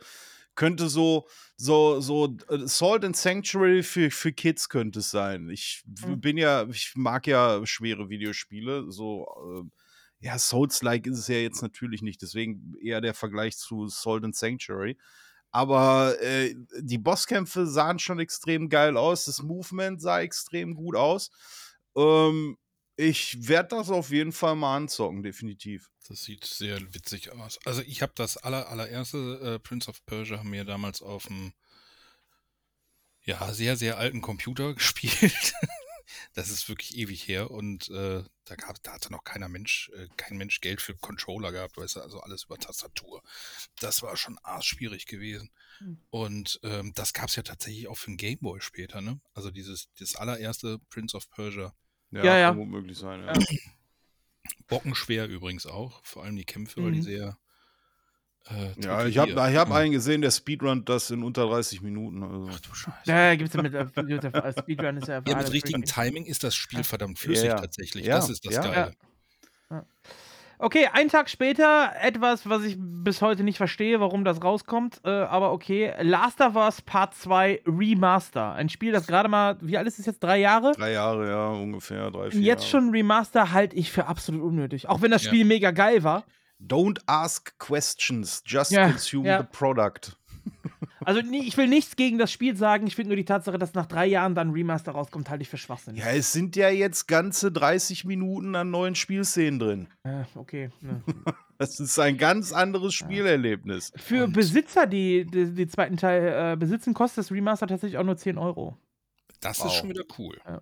könnte 0.56 0.90
so, 0.90 1.28
so, 1.56 2.00
so 2.02 2.36
äh, 2.50 2.68
Salt 2.68 3.06
and 3.06 3.16
Sanctuary 3.16 3.84
für, 3.84 4.12
für 4.12 4.34
Kids 4.34 4.68
könnte 4.70 5.00
es 5.00 5.12
sein. 5.12 5.50
Ich 5.50 5.84
Mhm. 6.06 6.20
bin 6.20 6.38
ja, 6.38 6.68
ich 6.70 6.94
mag 6.96 7.28
ja 7.28 7.66
schwere 7.66 8.10
Videospiele, 8.10 8.92
so, 8.92 9.28
äh, 9.64 10.26
ja, 10.26 10.38
Souls-like 10.40 11.08
ist 11.08 11.20
es 11.20 11.28
ja 11.28 11.36
jetzt 11.36 11.62
natürlich 11.62 12.02
nicht, 12.02 12.22
deswegen 12.22 12.74
eher 12.82 13.00
der 13.02 13.14
Vergleich 13.14 13.58
zu 13.58 13.88
Salt 13.88 14.24
and 14.24 14.36
Sanctuary. 14.36 14.98
Aber 15.56 16.22
äh, 16.22 16.54
die 16.82 16.98
Bosskämpfe 16.98 17.66
sahen 17.66 17.98
schon 17.98 18.20
extrem 18.20 18.68
geil 18.68 18.98
aus, 18.98 19.24
das 19.24 19.42
Movement 19.42 20.02
sah 20.02 20.20
extrem 20.20 20.76
gut 20.76 20.98
aus. 20.98 21.32
Ähm, 21.96 22.58
ich 22.98 23.48
werde 23.48 23.78
das 23.78 23.90
auf 23.90 24.10
jeden 24.10 24.34
Fall 24.34 24.58
mal 24.58 24.76
anzocken, 24.76 25.24
definitiv. 25.24 25.90
Das 26.10 26.26
sieht 26.26 26.44
sehr 26.44 26.82
witzig 26.94 27.32
aus. 27.32 27.58
Also 27.64 27.84
ich 27.84 28.02
habe 28.02 28.12
das 28.18 28.36
aller, 28.36 28.68
allererste 28.68 29.40
äh, 29.56 29.60
Prince 29.60 29.90
of 29.90 30.06
Persia 30.06 30.40
haben 30.40 30.52
wir 30.52 30.66
damals 30.66 31.02
auf 31.02 31.28
dem 31.28 31.54
ja, 33.22 33.54
sehr, 33.54 33.78
sehr 33.78 33.98
alten 33.98 34.20
Computer 34.20 34.74
gespielt. 34.76 35.54
Das 36.34 36.50
ist 36.50 36.70
wirklich 36.70 36.98
ewig 36.98 37.28
her 37.28 37.52
und 37.52 37.90
äh, 37.90 38.24
da 38.46 38.56
gab, 38.56 38.82
da 38.84 38.94
hatte 38.94 39.12
noch 39.12 39.24
keiner 39.24 39.50
Mensch, 39.50 39.90
äh, 39.96 40.08
kein 40.18 40.38
Mensch 40.38 40.62
Geld 40.62 40.82
für 40.82 40.96
Controller 40.96 41.52
gehabt, 41.52 41.78
weißt 41.78 41.96
du, 41.98 42.02
also 42.02 42.20
alles 42.20 42.44
über 42.44 42.58
Tastatur. 42.58 43.24
Das 43.80 44.02
war 44.04 44.16
schon 44.18 44.38
arschschwierig 44.44 45.08
gewesen. 45.08 45.50
Hm. 45.80 46.02
Und 46.10 46.60
ähm, 46.64 46.94
das 46.94 47.14
gab 47.14 47.30
es 47.30 47.36
ja 47.36 47.44
tatsächlich 47.44 47.88
auch 47.88 47.98
für 47.98 48.12
den 48.12 48.18
Gameboy 48.18 48.62
später, 48.62 49.02
ne? 49.02 49.20
Also 49.34 49.52
dieses, 49.52 49.90
das 50.00 50.16
allererste 50.16 50.80
Prince 50.90 51.18
of 51.18 51.30
Persia. 51.30 51.74
Ja, 52.12 52.38
ja. 52.38 52.50
Kann 52.50 52.58
gut 52.58 52.70
möglich 52.70 52.98
sein, 52.98 53.22
ja. 53.22 53.34
Ja. 53.34 53.40
Bockenschwer 54.68 55.28
übrigens 55.28 55.66
auch, 55.66 56.04
vor 56.06 56.24
allem 56.24 56.36
die 56.36 56.46
Kämpfe, 56.46 56.84
weil 56.84 56.92
die 56.92 57.00
Mhm. 57.00 57.04
sehr 57.04 57.40
äh, 58.50 58.82
Ja, 58.84 59.06
ich 59.06 59.18
habe 59.18 59.32
ich 59.32 59.38
hab 59.58 59.70
Mhm. 59.70 59.74
einen 59.76 59.92
gesehen, 59.92 60.22
der 60.22 60.32
Speedrun 60.32 60.84
das 60.86 61.10
in 61.12 61.24
unter 61.24 61.46
30 61.48 61.82
Minuten. 61.82 62.24
Also. 62.24 62.50
Ach 62.52 62.60
du 62.60 62.74
Scheiße. 62.76 62.98
Ja, 63.06 63.36
gibt's 63.36 63.54
ja 63.54 63.62
mit 63.62 63.74
äh, 63.74 63.86
Speedrun 64.60 64.98
ist 64.98 65.08
ja 65.08 65.22
Ja, 65.28 65.36
mit 65.38 65.52
richtigem 65.52 65.84
Freaking. 65.84 66.12
Timing 66.14 66.26
ist 66.26 66.44
das 66.44 66.56
Spiel 66.56 66.84
verdammt 66.84 67.18
flüssig 67.20 67.46
Ja, 67.48 67.56
ja. 67.56 67.60
tatsächlich. 67.62 68.06
Ja, 68.06 68.16
Das 68.18 68.30
ist 68.30 68.46
das 68.46 68.54
ja. 68.56 68.62
Geile. 68.62 68.94
Okay, 70.58 70.88
einen 70.94 71.10
Tag 71.10 71.30
später 71.30 71.92
etwas, 72.02 72.48
was 72.48 72.64
ich 72.64 72.78
bis 72.80 73.22
heute 73.22 73.44
nicht 73.44 73.58
verstehe, 73.58 74.00
warum 74.00 74.24
das 74.24 74.42
rauskommt, 74.42 75.02
äh, 75.04 75.10
aber 75.10 75.52
okay. 75.52 75.94
Last 76.00 76.40
of 76.40 76.56
Us 76.56 76.82
Part 76.82 77.14
2 77.14 77.62
Remaster. 77.68 78.54
Ein 78.54 78.70
Spiel, 78.70 78.94
das 78.94 79.06
gerade 79.06 79.28
mal, 79.28 79.58
wie 79.60 79.78
alt 79.78 79.86
ist 79.86 80.00
es 80.00 80.06
jetzt? 80.06 80.24
Drei 80.24 80.40
Jahre? 80.40 80.72
Drei 80.72 80.94
Jahre, 80.94 81.28
ja, 81.30 81.50
ungefähr. 81.50 82.10
Drei, 82.10 82.32
vier 82.32 82.40
Jetzt 82.40 82.72
Jahre. 82.72 82.84
schon 82.86 82.92
Remaster 82.92 83.52
halte 83.52 83.76
ich 83.76 83.92
für 83.92 84.06
absolut 84.08 84.42
unnötig. 84.44 84.88
Auch 84.88 85.02
wenn 85.02 85.12
das 85.12 85.24
Ja. 85.24 85.30
Spiel 85.30 85.44
mega 85.44 85.72
geil 85.72 86.04
war. 86.04 86.24
Don't 86.60 87.00
ask 87.06 87.58
questions, 87.60 88.42
just 88.46 88.72
Ja, 88.72 88.90
consume 88.90 89.28
ja. 89.28 89.42
the 89.42 89.48
product. 89.52 90.18
Also 91.04 91.22
nee, 91.22 91.42
ich 91.46 91.56
will 91.58 91.68
nichts 91.68 91.96
gegen 91.98 92.18
das 92.18 92.32
Spiel 92.32 92.56
sagen. 92.56 92.88
Ich 92.88 92.96
finde 92.96 93.10
nur 93.10 93.16
die 93.16 93.26
Tatsache, 93.26 93.60
dass 93.60 93.76
nach 93.76 93.86
drei 93.86 94.08
Jahren 94.08 94.34
dann 94.34 94.50
Remaster 94.52 94.92
rauskommt, 94.94 95.30
halte 95.30 95.44
ich 95.44 95.50
für 95.50 95.58
Schwachsinn. 95.58 95.96
Ja, 95.96 96.08
es 96.10 96.32
sind 96.32 96.56
ja 96.56 96.70
jetzt 96.70 97.08
ganze 97.08 97.52
30 97.52 98.06
Minuten 98.06 98.56
an 98.56 98.72
neuen 98.72 98.96
Spielszenen 98.96 99.60
drin. 99.60 99.88
Äh, 100.04 100.24
okay. 100.36 100.70
Ne. 100.82 101.04
Das 101.58 101.80
ist 101.80 101.98
ein 102.00 102.18
ganz 102.18 102.52
anderes 102.52 102.94
Spielerlebnis. 102.96 103.94
Für 103.96 104.26
Und- 104.26 104.34
Besitzer, 104.34 104.88
die, 104.88 105.26
die 105.26 105.54
den 105.54 105.70
zweiten 105.70 105.96
Teil 105.98 106.54
äh, 106.54 106.58
besitzen, 106.58 106.94
kostet 106.94 107.20
das 107.20 107.32
Remaster 107.32 107.66
tatsächlich 107.68 107.98
auch 107.98 108.04
nur 108.04 108.18
10 108.18 108.38
Euro. 108.38 108.78
Das 109.42 109.60
Wow. 109.60 109.68
ist 109.68 109.74
schon 109.76 109.90
wieder 109.90 110.04
cool. 110.18 110.38
Ja, 110.46 110.62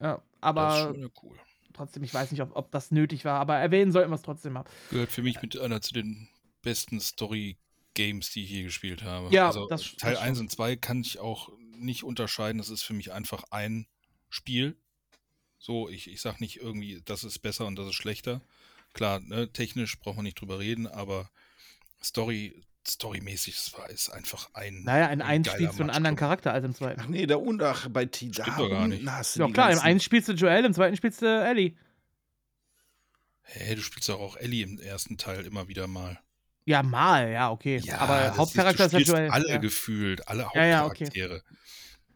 Das 0.00 0.16
ist 0.18 0.22
aber 0.40 0.76
schon 0.76 0.94
wieder 0.96 1.08
cool. 1.22 1.36
Trotzdem, 1.72 2.02
ich 2.02 2.12
weiß 2.14 2.30
nicht, 2.32 2.40
ob, 2.42 2.54
ob 2.56 2.70
das 2.72 2.90
nötig 2.90 3.24
war, 3.24 3.40
aber 3.40 3.56
erwähnen 3.56 3.92
sollten 3.92 4.10
wir 4.10 4.16
es 4.16 4.22
trotzdem 4.22 4.52
mal. 4.54 4.64
Gehört 4.90 5.10
für 5.12 5.22
mich 5.22 5.40
mit 5.42 5.58
einer 5.58 5.80
zu 5.80 5.92
den 5.92 6.28
besten 6.62 7.00
Story-Games, 7.00 8.30
die 8.30 8.44
ich 8.44 8.50
je 8.50 8.62
gespielt 8.64 9.02
habe. 9.02 9.32
Ja, 9.34 9.46
also 9.48 9.66
das- 9.68 9.96
Teil 9.96 10.14
das 10.14 10.22
1 10.22 10.40
und 10.40 10.50
2 10.50 10.76
kann 10.76 11.00
ich 11.00 11.18
auch 11.18 11.50
nicht 11.76 12.04
unterscheiden. 12.04 12.58
Das 12.58 12.68
ist 12.68 12.82
für 12.82 12.94
mich 12.94 13.12
einfach 13.12 13.44
ein 13.50 13.86
Spiel. 14.28 14.76
So, 15.58 15.88
ich, 15.88 16.08
ich 16.10 16.20
sag 16.20 16.40
nicht 16.40 16.56
irgendwie, 16.60 17.02
das 17.04 17.24
ist 17.24 17.38
besser 17.40 17.66
und 17.66 17.76
das 17.76 17.88
ist 17.88 17.94
schlechter. 17.94 18.40
Klar, 18.94 19.20
ne, 19.20 19.52
technisch 19.52 19.98
braucht 19.98 20.16
man 20.16 20.24
nicht 20.24 20.40
drüber 20.40 20.58
reden, 20.58 20.86
aber 20.86 21.30
Story, 22.02 22.62
storymäßig 22.86 23.54
es 23.56 23.72
war 23.78 23.88
ist 23.90 24.10
einfach 24.10 24.50
ein. 24.54 24.82
Naja, 24.84 25.06
in 25.06 25.22
ein 25.22 25.44
spielst 25.44 25.78
du 25.78 25.82
einen 25.82 25.90
anderen. 25.90 26.16
Charakter 26.16 26.52
als 26.52 26.64
im 26.64 26.74
zweiten. 26.74 27.00
Ach 27.00 27.06
nee, 27.06 27.26
da 27.26 27.36
unten, 27.36 27.62
ach, 27.62 27.88
bei 27.88 28.06
T 28.06 28.30
da 28.30 28.44
Stimmt 28.44 28.58
doch 28.58 28.70
gar 28.70 28.88
nicht. 28.88 29.06
hast 29.06 29.36
Ja 29.36 29.48
klar, 29.48 29.70
im 29.70 29.78
einen 29.78 30.00
spielst 30.00 30.28
du 30.28 30.32
Joel, 30.32 30.64
im 30.64 30.74
zweiten 30.74 30.96
spielst 30.96 31.22
du 31.22 31.26
Ellie. 31.26 31.76
Hä, 33.42 33.74
du 33.74 33.82
spielst 33.82 34.08
doch 34.08 34.20
auch 34.20 34.36
Ellie 34.36 34.62
im 34.64 34.78
ersten 34.78 35.18
Teil 35.18 35.44
immer 35.44 35.68
wieder 35.68 35.86
mal. 35.86 36.18
Ja, 36.64 36.82
mal, 36.82 37.30
ja, 37.30 37.50
okay. 37.50 37.80
Ja, 37.82 37.98
aber 37.98 38.36
Hauptcharakter 38.36 38.86
ist 38.86 38.92
du 38.92 38.98
ja 38.98 39.04
spielst 39.04 39.12
Joel. 39.12 39.30
alle 39.30 39.48
ja. 39.48 39.56
gefühlt, 39.58 40.28
alle 40.28 40.48
Ja, 40.54 40.64
ja, 40.64 40.86
okay. 40.86 41.08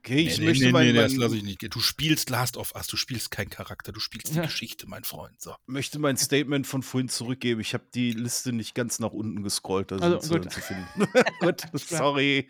Okay, 0.07 0.20
ich 0.20 0.39
nee, 0.39 0.45
möchte 0.45 0.66
nee, 0.66 0.70
mein, 0.70 0.87
nee, 0.87 0.93
das 0.93 1.16
lasse 1.16 1.37
ich 1.37 1.43
nicht. 1.43 1.74
Du 1.74 1.81
spielst 1.81 2.31
Last 2.31 2.57
of 2.57 2.77
Us, 2.77 2.87
du 2.87 2.97
spielst 2.97 3.33
keinen 3.33 3.51
Charakter, 3.51 3.91
du 3.91 3.99
spielst 3.99 4.28
die 4.33 4.37
Ja. 4.37 4.43
Geschichte, 4.45 4.89
mein 4.89 5.03
Freund. 5.03 5.41
So. 5.41 5.57
möchte 5.66 5.99
mein 5.99 6.16
Statement 6.16 6.65
von 6.65 6.85
vorhin 6.85 7.09
zurückgeben. 7.09 7.61
Ich 7.61 7.74
habe 7.74 7.83
die 7.93 8.12
Liste 8.12 8.53
nicht 8.53 8.77
ganz 8.77 9.01
nach 9.01 9.11
unten 9.11 9.43
gescrollt, 9.43 9.91
da 9.91 9.97
Also, 9.97 10.20
sind 10.20 10.43
gut. 10.43 10.53
zu 10.53 10.61
finden. 10.61 10.85
gut, 11.41 11.62
sorry. 11.74 12.47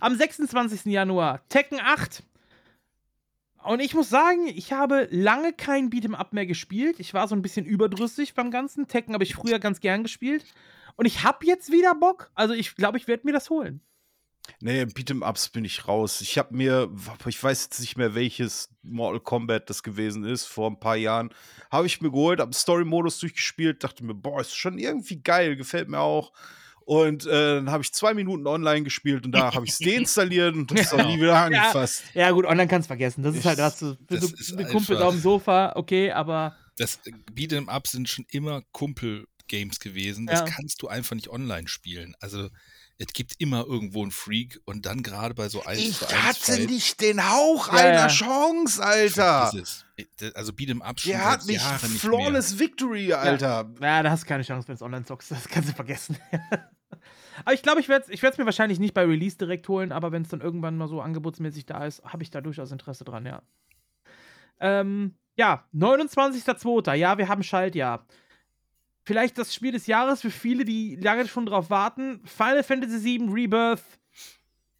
Am 0.00 0.14
26. 0.14 0.84
Januar 0.92 1.48
Tekken 1.48 1.80
8. 1.80 2.22
Und 3.64 3.80
ich 3.80 3.94
muss 3.94 4.10
sagen, 4.10 4.48
ich 4.48 4.74
habe 4.74 5.08
lange 5.10 5.54
kein 5.54 5.88
Beat'em 5.88 6.14
Up 6.14 6.34
mehr 6.34 6.44
gespielt. 6.44 7.00
Ich 7.00 7.14
war 7.14 7.26
so 7.26 7.34
ein 7.34 7.40
bisschen 7.40 7.64
überdrüssig 7.64 8.34
beim 8.34 8.50
ganzen. 8.50 8.86
Tekken 8.86 9.14
habe 9.14 9.24
ich 9.24 9.34
früher 9.34 9.58
ganz 9.60 9.80
gern 9.80 10.02
gespielt. 10.02 10.44
Und 10.96 11.06
ich 11.06 11.22
habe 11.22 11.46
jetzt 11.46 11.72
wieder 11.72 11.94
Bock. 11.94 12.30
Also 12.34 12.52
ich 12.52 12.74
glaube, 12.76 12.98
ich 12.98 13.08
werde 13.08 13.24
mir 13.24 13.32
das 13.32 13.48
holen. 13.48 13.80
Nee, 14.60 14.82
Beat'em-Ups 14.82 15.48
bin 15.50 15.64
ich 15.64 15.86
raus. 15.88 16.20
Ich 16.20 16.36
habe 16.38 16.54
mir, 16.56 16.90
ich 17.26 17.42
weiß 17.42 17.64
jetzt 17.64 17.80
nicht 17.80 17.96
mehr, 17.96 18.14
welches 18.14 18.70
Mortal 18.82 19.20
Kombat 19.20 19.70
das 19.70 19.82
gewesen 19.82 20.24
ist, 20.24 20.46
vor 20.46 20.68
ein 20.70 20.78
paar 20.80 20.96
Jahren, 20.96 21.30
habe 21.70 21.86
ich 21.86 22.00
mir 22.00 22.10
geholt, 22.10 22.40
habe 22.40 22.52
Story-Modus 22.54 23.18
durchgespielt, 23.20 23.82
dachte 23.84 24.04
mir, 24.04 24.14
boah, 24.14 24.40
ist 24.40 24.54
schon 24.54 24.78
irgendwie 24.78 25.20
geil, 25.22 25.56
gefällt 25.56 25.88
mir 25.88 26.00
auch. 26.00 26.32
Und 26.84 27.26
äh, 27.26 27.54
dann 27.56 27.70
habe 27.70 27.84
ich 27.84 27.92
zwei 27.92 28.12
Minuten 28.14 28.46
online 28.48 28.82
gespielt 28.82 29.24
und 29.24 29.32
da 29.32 29.54
habe 29.54 29.64
ich 29.64 29.72
es 29.72 29.78
deinstalliert 29.80 30.56
und 30.56 30.70
das 30.76 30.92
auch 30.92 31.06
nie 31.06 31.16
wieder 31.20 31.38
angefasst. 31.40 32.02
Ja, 32.14 32.30
gut, 32.32 32.44
online 32.44 32.66
kannst 32.66 32.86
du 32.86 32.88
vergessen. 32.88 33.22
Das 33.22 33.36
ist 33.36 33.44
halt, 33.44 33.60
da 33.60 33.64
hast 33.66 33.82
du, 33.82 33.96
das 34.08 34.20
du 34.20 34.26
ist 34.34 34.56
Kumpels 34.70 34.90
einfach- 34.90 35.04
auf 35.06 35.14
dem 35.14 35.20
Sofa, 35.20 35.72
okay, 35.76 36.10
aber 36.10 36.56
Das 36.78 36.98
äh, 37.04 37.12
Beat'em 37.32 37.68
Up 37.68 37.86
sind 37.86 38.08
schon 38.08 38.26
immer 38.30 38.62
Kumpel-Games 38.72 39.78
gewesen. 39.78 40.26
Das 40.26 40.40
Ja. 40.40 40.46
kannst 40.46 40.82
du 40.82 40.88
einfach 40.88 41.14
nicht 41.14 41.28
online 41.28 41.68
spielen. 41.68 42.16
Also, 42.20 42.48
es 43.02 43.12
gibt 43.12 43.34
immer 43.40 43.66
irgendwo 43.66 44.02
einen 44.02 44.12
Freak 44.12 44.60
und 44.64 44.86
dann 44.86 45.02
gerade 45.02 45.34
bei 45.34 45.48
so 45.48 45.64
1 45.64 45.80
Ich 45.80 45.98
zu 45.98 46.06
1 46.08 46.22
hatte 46.22 46.60
nicht 46.66 47.00
den 47.00 47.28
Hauch 47.28 47.66
Ja, 47.68 47.74
einer 47.74 47.92
ja. 47.94 48.06
Chance, 48.06 48.82
Alter. 48.82 49.50
es. 49.60 49.84
Also 50.34 50.52
Beat'em 50.52 50.80
Up 50.82 51.00
schon 51.00 51.10
Der 51.10 51.24
hat 51.24 51.44
nicht 51.46 51.82
nicht 51.82 52.00
Flawless 52.00 52.58
Victory, 52.60 53.12
Alter. 53.12 53.68
ja, 53.80 54.02
da 54.04 54.10
hast 54.10 54.22
du 54.22 54.28
keine 54.28 54.44
Chance, 54.44 54.68
wenn 54.68 54.76
du 54.76 54.84
online 54.84 55.04
zockst. 55.04 55.32
Das 55.32 55.48
kannst 55.48 55.70
du 55.70 55.74
vergessen. 55.74 56.16
aber 57.44 57.54
ich 57.54 57.62
glaube, 57.62 57.80
ich 57.80 57.88
werde 57.88 58.04
es 58.04 58.10
ich 58.10 58.22
werd's 58.22 58.38
mir 58.38 58.44
wahrscheinlich 58.46 58.78
nicht 58.78 58.94
bei 58.94 59.04
Release 59.04 59.36
direkt 59.36 59.68
holen, 59.68 59.90
aber 59.90 60.12
wenn 60.12 60.22
es 60.22 60.28
dann 60.28 60.40
irgendwann 60.40 60.76
mal 60.76 60.86
so 60.88 61.00
angebotsmäßig 61.00 61.66
da 61.66 61.84
ist, 61.84 62.04
habe 62.04 62.22
ich 62.22 62.30
da 62.30 62.40
durchaus 62.40 62.70
Interesse 62.70 63.02
dran, 63.04 63.26
ja. 63.26 63.42
Ähm, 64.60 65.16
ja, 65.34 65.66
29.02. 65.74 66.94
Ja, 66.94 67.18
wir 67.18 67.28
haben 67.28 67.42
Schaltjahr. 67.42 68.06
Vielleicht 69.04 69.36
das 69.38 69.54
Spiel 69.54 69.72
des 69.72 69.86
Jahres 69.86 70.20
für 70.20 70.30
viele, 70.30 70.64
die 70.64 70.96
lange 70.96 71.26
schon 71.26 71.46
drauf 71.46 71.70
warten. 71.70 72.20
Final 72.24 72.62
Fantasy 72.62 73.02
VII 73.18 73.28
Rebirth. 73.30 73.82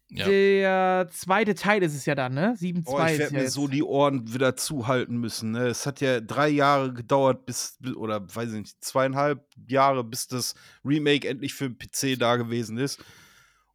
Ja. 0.09 0.27
Der 0.27 1.07
zweite 1.11 1.55
Teil 1.55 1.81
ist 1.81 1.95
es 1.95 2.05
ja 2.05 2.13
dann, 2.13 2.35
ne? 2.35 2.53
7.2 2.55 2.83
Oh, 2.85 3.03
ich 3.03 3.13
ist 3.13 3.19
werde 3.19 3.23
ja 3.23 3.29
mir 3.39 3.43
jetzt. 3.45 3.53
so 3.53 3.67
die 3.67 3.81
Ohren 3.81 4.31
wieder 4.31 4.55
zuhalten 4.55 5.17
müssen. 5.17 5.51
Ne? 5.51 5.65
Es 5.67 5.87
hat 5.87 6.01
ja 6.01 6.21
drei 6.21 6.49
Jahre 6.49 6.93
gedauert, 6.93 7.47
bis, 7.47 7.77
bis- 7.79 7.95
oder 7.95 8.21
weiß 8.33 8.49
ich 8.53 8.59
nicht, 8.59 8.83
zweieinhalb 8.83 9.43
Jahre, 9.67 10.03
bis 10.03 10.27
das 10.27 10.53
Remake 10.85 11.27
endlich 11.27 11.55
für 11.55 11.67
den 11.69 11.77
PC 11.79 12.15
da 12.19 12.35
gewesen 12.35 12.77
ist. 12.77 13.03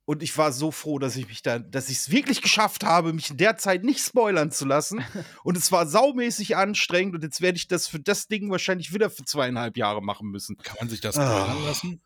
Und 0.09 0.23
ich 0.23 0.39
war 0.39 0.53
so 0.53 0.71
froh, 0.71 0.99
dass 0.99 1.17
ich 1.17 1.29
mich 1.29 1.43
da, 1.43 1.59
dass 1.59 1.91
ich 1.91 1.99
es 1.99 2.11
wirklich 2.11 2.41
geschafft 2.41 2.83
habe, 2.83 3.13
mich 3.13 3.29
in 3.29 3.37
der 3.37 3.59
Zeit 3.59 3.85
nicht 3.85 4.01
spoilern 4.01 4.51
zu 4.51 4.65
lassen. 4.65 5.05
und 5.45 5.55
es 5.55 5.71
war 5.71 5.87
saumäßig 5.87 6.57
anstrengend 6.57 7.15
und 7.15 7.23
jetzt 7.23 7.43
werde 7.43 7.59
ich 7.59 7.69
das 7.69 7.89
für 7.89 8.01
das 8.01 8.27
Ding 8.27 8.51
wahrscheinlich 8.51 8.95
wieder 8.95 9.11
für 9.11 9.25
zweieinhalb 9.27 9.77
Jahre 9.77 10.01
machen 10.03 10.31
müssen. 10.31 10.57
Kann 10.57 10.77
man 10.81 10.89
sich 10.89 11.03
das 11.03 11.19
Ah. 11.19 11.45
spoilern 11.45 11.65
lassen? 11.67 12.01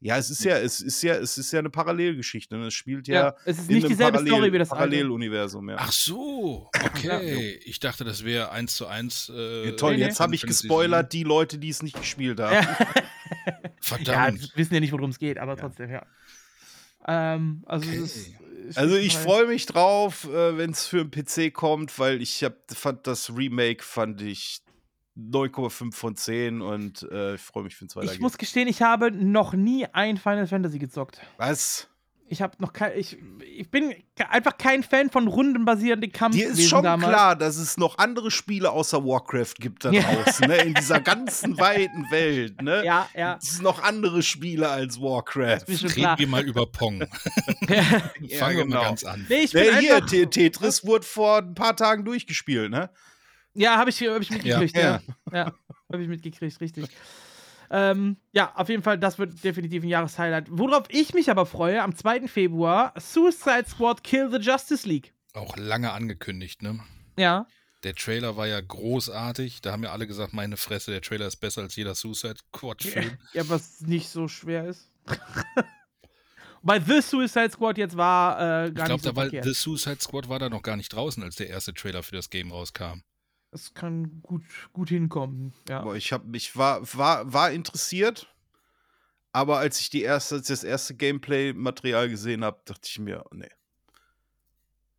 Ja, 0.00 0.18
es 0.18 0.28
ist 0.28 0.44
ja, 0.44 0.58
es 0.58 0.82
ist 0.82 1.00
ja, 1.02 1.14
es 1.14 1.38
ist 1.38 1.50
ja 1.50 1.60
eine 1.60 1.70
Parallelgeschichte. 1.70 2.58
Ne? 2.58 2.66
Es 2.66 2.74
spielt 2.74 3.08
ja, 3.08 3.14
Ja, 3.14 3.36
es 3.46 3.58
ist 3.60 3.70
nicht 3.70 3.88
dieselbe 3.88 4.12
Parallel- 4.18 4.32
Story 4.34 4.52
wie 4.52 4.58
das. 4.58 4.68
Paralleluniversum. 4.68 5.70
Ja. 5.70 5.76
Ach 5.78 5.92
so, 5.92 6.68
okay. 6.84 7.58
Ich 7.64 7.80
dachte, 7.80 8.04
das 8.04 8.22
wäre 8.22 8.50
1 8.50 8.74
zu 8.74 8.86
1. 8.86 9.32
Äh, 9.34 9.64
Ja, 9.70 9.72
toll, 9.76 9.92
nee, 9.92 10.00
nee. 10.00 10.04
jetzt 10.04 10.20
habe 10.20 10.34
ich 10.34 10.42
gespoilert 10.42 11.10
die 11.14 11.22
Leute, 11.22 11.56
die 11.58 11.70
es 11.70 11.82
nicht 11.82 11.96
gespielt 11.96 12.38
haben. 12.38 12.52
Ja. 12.52 12.76
Ja, 13.46 13.54
Verdammt. 13.80 14.40
wir 14.40 14.48
wissen 14.56 14.72
ja 14.74 14.80
nicht, 14.80 14.92
worum 14.92 15.10
es 15.10 15.18
geht, 15.18 15.36
aber 15.38 15.56
trotzdem, 15.58 15.90
ja. 15.90 16.06
Ähm, 17.06 17.62
also, 17.66 17.88
Okay. 17.88 17.98
ist, 18.02 18.30
es 18.70 18.76
Also 18.78 18.96
ich 18.96 19.14
halt- 19.16 19.24
freue 19.24 19.46
mich 19.46 19.66
drauf, 19.66 20.24
äh, 20.24 20.56
wenn 20.56 20.70
es 20.70 20.86
für 20.86 21.04
den 21.04 21.10
PC 21.10 21.52
kommt, 21.52 21.98
weil 21.98 22.22
ich 22.22 22.42
hab, 22.44 22.54
fand 22.72 23.06
das 23.06 23.34
Remake 23.36 23.82
fand 23.84 24.22
ich 24.22 24.60
9,5 25.16 25.94
von 25.94 26.16
10 26.16 26.60
und 26.62 27.02
äh, 27.12 27.34
ich 27.36 27.40
freue 27.40 27.62
mich, 27.64 27.80
wenn 27.80 27.86
es 27.86 27.92
Ich 27.92 27.96
weitergeht. 27.96 28.20
muss 28.20 28.38
gestehen, 28.38 28.66
ich 28.68 28.82
habe 28.82 29.10
noch 29.12 29.52
nie 29.52 29.86
ein 29.92 30.16
Final 30.16 30.46
Fantasy 30.46 30.78
gezockt. 30.78 31.20
Was? 31.36 31.88
Ich 32.26 32.40
habe 32.40 32.54
noch 32.58 32.72
kein. 32.72 32.98
Ich, 32.98 33.18
ich 33.56 33.70
bin 33.70 33.94
einfach 34.30 34.56
kein 34.56 34.82
Fan 34.82 35.10
von 35.10 35.28
rundenbasierenden 35.28 36.10
Kampf. 36.10 36.34
Dir 36.34 36.48
ist 36.48 36.68
schon 36.68 36.82
damals. 36.82 37.12
klar, 37.12 37.36
dass 37.36 37.56
es 37.56 37.76
noch 37.76 37.98
andere 37.98 38.30
Spiele 38.30 38.70
außer 38.70 39.04
Warcraft 39.04 39.54
gibt 39.58 39.84
da 39.84 39.90
Ja. 39.90 40.02
draußen, 40.02 40.48
ne? 40.48 40.56
in 40.56 40.74
dieser 40.74 41.00
ganzen 41.02 41.58
weiten 41.58 42.10
Welt. 42.10 42.62
Ne? 42.62 42.82
Ja, 42.84 43.08
ja. 43.14 43.38
Es 43.40 43.52
sind 43.54 43.62
noch 43.62 43.82
andere 43.82 44.22
Spiele 44.22 44.68
als 44.70 44.98
Warcraft. 45.00 45.64
Reden 45.68 46.18
wir 46.18 46.26
mal 46.26 46.42
über 46.44 46.66
Pong. 46.66 47.04
Ja, 47.68 48.38
Fangen 48.38 48.56
wir 48.56 48.64
genau. 48.64 48.76
mal 48.82 48.84
ganz 48.88 49.04
an. 49.04 49.26
nee, 49.28 49.40
ich 49.42 49.52
bin 49.52 49.64
Nee, 49.64 49.80
hier, 49.80 50.30
Tetris 50.30 50.84
wurde 50.86 51.04
vor 51.04 51.38
ein 51.38 51.54
paar 51.54 51.76
Tagen 51.76 52.04
durchgespielt, 52.04 52.70
ne? 52.70 52.90
Ja, 53.54 53.76
habe 53.76 53.90
ich, 53.90 54.00
hab 54.00 54.20
ich 54.20 54.30
mitgekriegt, 54.30 54.76
ja. 54.76 55.00
Ja. 55.30 55.36
Ja, 55.38 55.52
habe 55.92 56.02
ich 56.02 56.08
mitgekriegt, 56.08 56.60
richtig. 56.60 56.86
Ähm, 57.70 58.16
ja, 58.32 58.52
auf 58.56 58.68
jeden 58.68 58.82
Fall, 58.82 58.98
das 58.98 59.18
wird 59.18 59.42
definitiv 59.42 59.82
ein 59.82 59.88
Jahreshighlight. 59.88 60.46
Worauf 60.50 60.84
ich 60.88 61.14
mich 61.14 61.30
aber 61.30 61.46
freue, 61.46 61.82
am 61.82 61.94
2. 61.96 62.28
Februar, 62.28 62.92
Suicide 62.98 63.64
Squad 63.68 64.04
Kill 64.04 64.30
the 64.30 64.38
Justice 64.38 64.88
League. 64.88 65.12
Auch 65.32 65.56
lange 65.56 65.92
angekündigt, 65.92 66.62
ne? 66.62 66.80
Ja. 67.16 67.46
Der 67.82 67.94
Trailer 67.94 68.36
war 68.36 68.46
ja 68.46 68.60
großartig. 68.60 69.60
Da 69.60 69.72
haben 69.72 69.82
ja 69.82 69.92
alle 69.92 70.06
gesagt, 70.06 70.32
meine 70.32 70.56
Fresse, 70.56 70.90
der 70.90 71.02
Trailer 71.02 71.26
ist 71.26 71.36
besser 71.36 71.62
als 71.62 71.76
jeder 71.76 71.94
Suicide 71.94 72.36
Squad-Film. 72.54 73.18
Ja, 73.34 73.48
was 73.48 73.80
nicht 73.82 74.08
so 74.08 74.26
schwer 74.26 74.66
ist. 74.66 74.90
Bei 76.62 76.80
The 76.80 77.02
Suicide 77.02 77.50
Squad 77.50 77.76
jetzt 77.76 77.94
war 77.94 78.40
äh, 78.40 78.68
Ich 78.68 78.74
gar 78.74 78.86
glaube, 78.86 78.92
nicht 78.94 79.04
so 79.04 79.10
da 79.10 79.16
war 79.16 79.24
verkehrt. 79.24 79.44
The 79.44 79.52
Suicide 79.52 80.00
Squad 80.00 80.30
war 80.30 80.38
da 80.38 80.48
noch 80.48 80.62
gar 80.62 80.76
nicht 80.76 80.90
draußen, 80.94 81.22
als 81.22 81.36
der 81.36 81.50
erste 81.50 81.74
Trailer 81.74 82.02
für 82.02 82.16
das 82.16 82.30
Game 82.30 82.52
rauskam. 82.52 83.02
Das 83.54 83.72
kann 83.72 84.20
gut, 84.24 84.42
gut 84.72 84.88
hinkommen. 84.88 85.52
Ja. 85.68 85.78
Aber 85.78 85.94
ich, 85.94 86.12
hab, 86.12 86.22
ich 86.34 86.56
war, 86.56 86.80
war, 86.96 87.32
war 87.32 87.52
interessiert, 87.52 88.26
aber 89.30 89.58
als 89.58 89.78
ich 89.78 89.90
die 89.90 90.02
erste, 90.02 90.34
als 90.34 90.48
das 90.48 90.64
erste 90.64 90.96
Gameplay-Material 90.96 92.08
gesehen 92.08 92.42
habe, 92.44 92.60
dachte 92.64 92.88
ich 92.90 92.98
mir, 92.98 93.24
nee. 93.30 93.48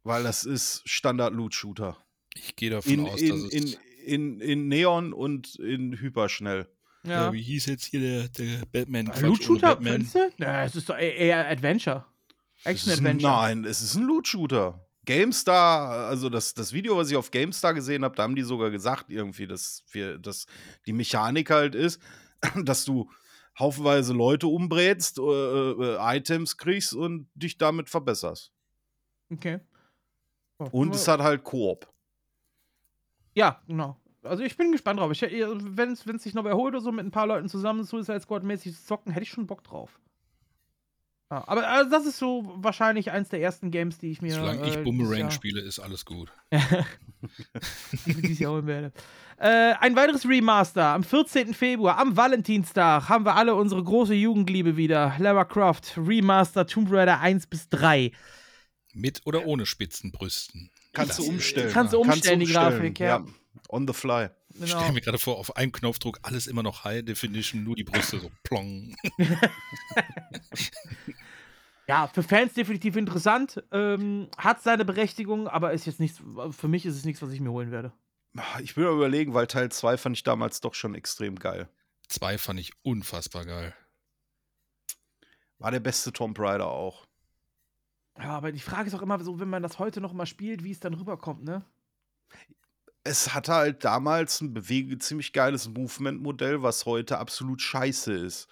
Weil 0.06 0.24
das 0.24 0.46
ist 0.46 0.84
Standard-Loot-Shooter. 0.86 1.98
Ich 2.34 2.56
gehe 2.56 2.70
davon 2.70 2.94
In, 2.94 3.06
aus, 3.08 3.12
dass 3.20 3.20
in, 3.22 3.36
es. 3.46 3.54
in, 3.54 3.76
in, 4.06 4.40
in 4.40 4.68
Neon 4.70 5.12
und 5.12 5.56
in 5.56 6.00
Hyperschnell. 6.00 6.70
ja. 7.04 7.26
ja, 7.26 7.34
wie 7.34 7.42
hieß 7.42 7.66
jetzt 7.66 7.84
hier 7.88 8.00
der, 8.00 8.28
der 8.30 8.66
Batman? 8.68 9.10
Ein 9.12 9.22
Loot 9.22 9.40
ohne 9.40 9.44
Shooter, 9.44 9.68
Batman. 9.76 9.94
findest 10.06 10.16
du? 10.16 10.30
Ja, 10.38 10.64
es 10.64 10.78
ist 10.78 10.88
doch 10.88 10.98
eher- 10.98 11.16
eher 11.18 11.50
Adventure. 11.50 12.06
Es 12.60 12.68
Action-Adventure. 12.88 13.34
nein, 13.34 13.66
es 13.66 13.82
ist 13.82 13.96
ein 13.96 14.04
Loot-Shooter. 14.04 14.85
GameStar, 15.06 16.08
also 16.08 16.30
das, 16.30 16.54
das 16.54 16.74
Video, 16.74 16.98
was 16.98 17.10
ich 17.10 17.18
auf 17.18 17.32
GameStar 17.32 17.74
gesehen 17.74 18.04
habe, 18.04 18.16
da 18.16 18.24
haben 18.24 18.36
die 18.36 18.44
sogar 18.44 18.72
gesagt, 18.72 19.06
irgendwie, 19.10 19.48
dass, 19.48 19.84
wir, 19.92 20.18
dass 20.18 20.46
die 20.86 20.94
Mechanik 20.94 21.50
halt 21.50 21.76
ist, 21.76 22.02
dass 22.64 22.86
du 22.86 23.10
haufenweise 23.58 24.14
Leute 24.14 24.48
umbrätst, 24.48 25.20
äh, 25.20 25.22
äh, 25.22 26.18
Items 26.18 26.58
kriegst 26.58 26.94
und 26.94 27.30
dich 27.36 27.58
damit 27.58 27.90
verbesserst. 27.90 28.52
Okay. 29.32 29.60
Oh, 30.58 30.68
Und 30.72 30.96
es 30.96 31.08
hat 31.08 31.22
halt 31.22 31.44
Koop. 31.44 31.88
Ja, 33.34 33.62
genau. 33.68 34.00
Also 34.24 34.44
ich 34.44 34.58
bin 34.58 34.72
gespannt 34.72 35.00
drauf. 35.00 35.12
Wenn 35.12 35.92
es 35.92 36.24
sich 36.24 36.34
noch 36.34 36.46
erholt 36.46 36.74
oder 36.74 36.82
so 36.82 36.92
mit 36.92 37.06
ein 37.06 37.12
paar 37.12 37.28
Leuten 37.28 37.48
zusammen 37.48 37.84
Suicide 37.84 38.20
Squad-mäßig 38.20 38.76
zu 38.76 38.86
zocken, 38.86 39.12
hätte 39.12 39.24
ich 39.24 39.30
schon 39.30 39.48
Bock 39.48 39.64
drauf. 39.64 40.00
Ja, 41.32 41.44
aber 41.48 41.68
also 41.68 41.90
das 41.90 42.06
ist 42.06 42.20
so 42.20 42.54
wahrscheinlich 42.58 43.12
eins 43.12 43.30
der 43.30 43.42
ersten 43.42 43.72
Games, 43.72 43.98
die 43.98 44.12
ich 44.12 44.22
mir. 44.22 44.36
Solange 44.36 44.62
äh, 44.64 44.70
ich 44.70 44.84
Boomerang 44.84 45.18
Jahr- 45.22 45.32
spiele, 45.32 45.60
ist 45.62 45.80
alles 45.80 46.06
gut. 46.06 46.32
die 48.06 48.32
ich 48.32 48.40
Jahr 48.40 48.52
holen 48.52 48.68
werde. 48.68 48.92
Äh, 49.38 49.74
ein 49.80 49.96
weiteres 49.96 50.28
Remaster 50.28 50.86
am 50.86 51.04
14. 51.04 51.54
Februar, 51.56 51.98
am 51.98 52.16
Valentinstag, 52.16 53.10
haben 53.10 53.26
wir 53.26 53.36
alle 53.36 53.56
unsere 53.56 53.84
große 53.84 54.14
Jugendliebe 54.14 54.78
wieder. 54.78 55.16
Lara 55.18 55.46
Croft, 55.46 55.98
Remaster 55.98 56.68
Tomb 56.68 56.90
Raider 56.92 57.20
1 57.20 57.48
bis 57.48 57.70
3. 57.70 58.12
Mit 58.94 59.22
oder 59.26 59.46
ohne 59.46 59.66
Spitzenbrüsten. 59.66 60.70
Kannst 60.94 61.10
Das 61.12 61.18
du 61.18 61.32
umstellen. 61.32 61.72
Kannst 61.74 61.94
du 61.94 62.00
umstellen, 62.00 62.40
die 62.40 62.46
Grafik, 62.46 63.00
ja. 63.00 63.26
On 63.70 63.88
the 63.88 63.94
fly. 63.94 64.30
Ich 64.50 64.56
Genau. 64.60 64.80
stelle 64.80 64.94
mir 64.94 65.02
gerade 65.02 65.18
vor, 65.18 65.38
auf 65.38 65.56
einem 65.58 65.72
Knopfdruck 65.72 66.20
alles 66.22 66.48
immer 66.48 66.64
noch 66.64 66.84
High 66.84 67.04
Definition, 67.04 67.64
nur 67.64 67.76
die 67.76 67.84
Brüste 67.84 68.20
so 68.20 68.32
plong. 68.44 68.96
Ja, 71.88 72.08
für 72.08 72.24
Fans 72.24 72.54
definitiv 72.54 72.96
interessant. 72.96 73.64
Ähm, 73.72 74.28
hat 74.38 74.62
seine 74.64 74.86
Berechtigung, 74.86 75.48
aber 75.48 75.72
ist 75.74 75.86
jetzt 75.86 76.00
nichts. 76.00 76.20
Für 76.50 76.68
mich 76.68 76.86
ist 76.86 76.96
es 76.96 77.06
nichts, 77.06 77.22
was 77.22 77.32
ich 77.32 77.40
mir 77.40 77.52
holen 77.52 77.70
werde. 77.72 77.94
Ich 78.62 78.76
will 78.76 78.88
überlegen, 78.88 79.34
weil 79.36 79.46
Teil 79.48 79.72
2 79.72 79.98
fand 79.98 80.18
ich 80.18 80.24
damals 80.24 80.62
doch 80.62 80.74
schon 80.74 80.96
extrem 80.96 81.36
geil. 81.38 81.70
Zwei 82.08 82.38
fand 82.40 82.60
ich 82.60 82.74
unfassbar 82.82 83.46
geil. 83.46 83.76
War 85.60 85.72
der 85.72 85.80
beste 85.80 86.12
Tomb 86.12 86.38
Raider 86.40 86.68
auch. 86.70 87.06
Ja, 88.18 88.30
aber 88.32 88.52
die 88.52 88.60
Frage 88.60 88.88
ist 88.88 88.96
auch 88.96 89.02
immer 89.02 89.24
so, 89.24 89.40
wenn 89.40 89.50
man 89.50 89.62
das 89.64 89.78
heute 89.78 90.02
noch 90.02 90.12
mal 90.14 90.26
spielt, 90.26 90.64
wie 90.64 90.72
es 90.72 90.80
dann 90.80 90.94
rüberkommt, 90.96 91.44
ne? 91.44 91.64
Es 93.06 93.34
hatte 93.34 93.54
halt 93.54 93.86
damals 93.86 94.42
ein 94.42 94.54
bewege 94.54 94.98
ziemlich 94.98 95.32
geiles 95.32 95.70
Movement-Modell, 95.70 96.64
was 96.64 96.86
heute 96.86 97.20
absolut 97.20 97.62
scheiße 97.62 98.12
ist. 98.12 98.48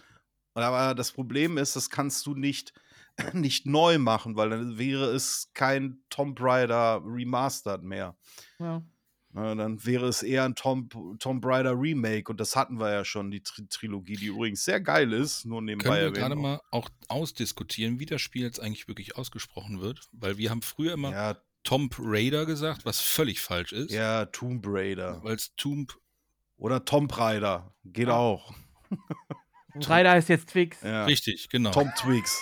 Aber 0.54 0.94
das 0.94 1.12
Problem 1.12 1.58
ist, 1.58 1.76
das 1.76 1.90
kannst 1.90 2.28
du 2.28 2.36
nicht, 2.36 2.72
nicht 3.34 3.66
neu 3.66 3.98
machen, 3.98 4.36
weil 4.36 4.52
dann 4.52 4.78
wäre 4.78 5.06
es 5.06 5.50
kein 5.56 6.04
Tomb 6.10 6.40
Raider 6.40 7.02
Remastered 7.04 7.82
mehr. 7.82 8.16
Ja. 8.60 8.84
Na, 9.36 9.56
dann 9.56 9.84
wäre 9.84 10.08
es 10.08 10.22
eher 10.22 10.44
ein 10.44 10.54
Tomb, 10.54 10.96
Tomb 11.18 11.44
Raider 11.44 11.74
Remake 11.76 12.30
und 12.30 12.40
das 12.40 12.56
hatten 12.56 12.80
wir 12.80 12.92
ja 12.92 13.04
schon, 13.04 13.32
die 13.32 13.42
Tri 13.42 13.68
Trilogie, 13.68 14.16
die 14.16 14.28
übrigens 14.28 14.64
sehr 14.64 14.80
geil 14.80 15.12
ist, 15.12 15.46
nur 15.46 15.64
nebenbei 15.64 15.84
Können 15.86 15.96
wir 15.96 16.02
erwähnt 16.04 16.18
gerade 16.18 16.36
mal 16.36 16.62
auch 16.70 16.90
ausdiskutieren, 17.08 18.00
wie 18.00 18.06
das 18.06 18.22
Spiel 18.22 18.44
jetzt 18.44 18.60
eigentlich 18.60 18.88
wirklich 18.88 19.18
ausgesprochen 19.18 19.82
wird? 19.82 20.02
Weil 20.12 20.38
wir 20.38 20.52
haben 20.52 20.62
früher 20.62 20.94
immer 20.94 21.12
Ja, 21.12 21.38
Tomb 21.64 21.95
Raider 21.99 22.45
gesagt, 22.45 22.85
was 22.85 22.99
völlig 22.99 23.40
falsch 23.41 23.72
ist. 23.72 23.91
ja, 23.91 24.26
Tomb 24.26 24.64
Raider. 24.68 25.23
Weil 25.23 25.35
es 25.35 25.56
Tomb. 25.56 25.98
Oder 26.57 26.85
Tomb 26.85 27.18
Raider. 27.18 27.73
Geht 27.85 28.07
Ja. 28.07 28.15
auch. 28.15 28.53
Ryder 29.76 30.11
heißt 30.11 30.30
jetzt 30.30 30.49
Twix. 30.49 30.81
Ja. 30.81 31.06
Richtig, 31.06 31.49
genau. 31.49 31.72
Tom 31.72 31.91
Twigs. 31.98 32.40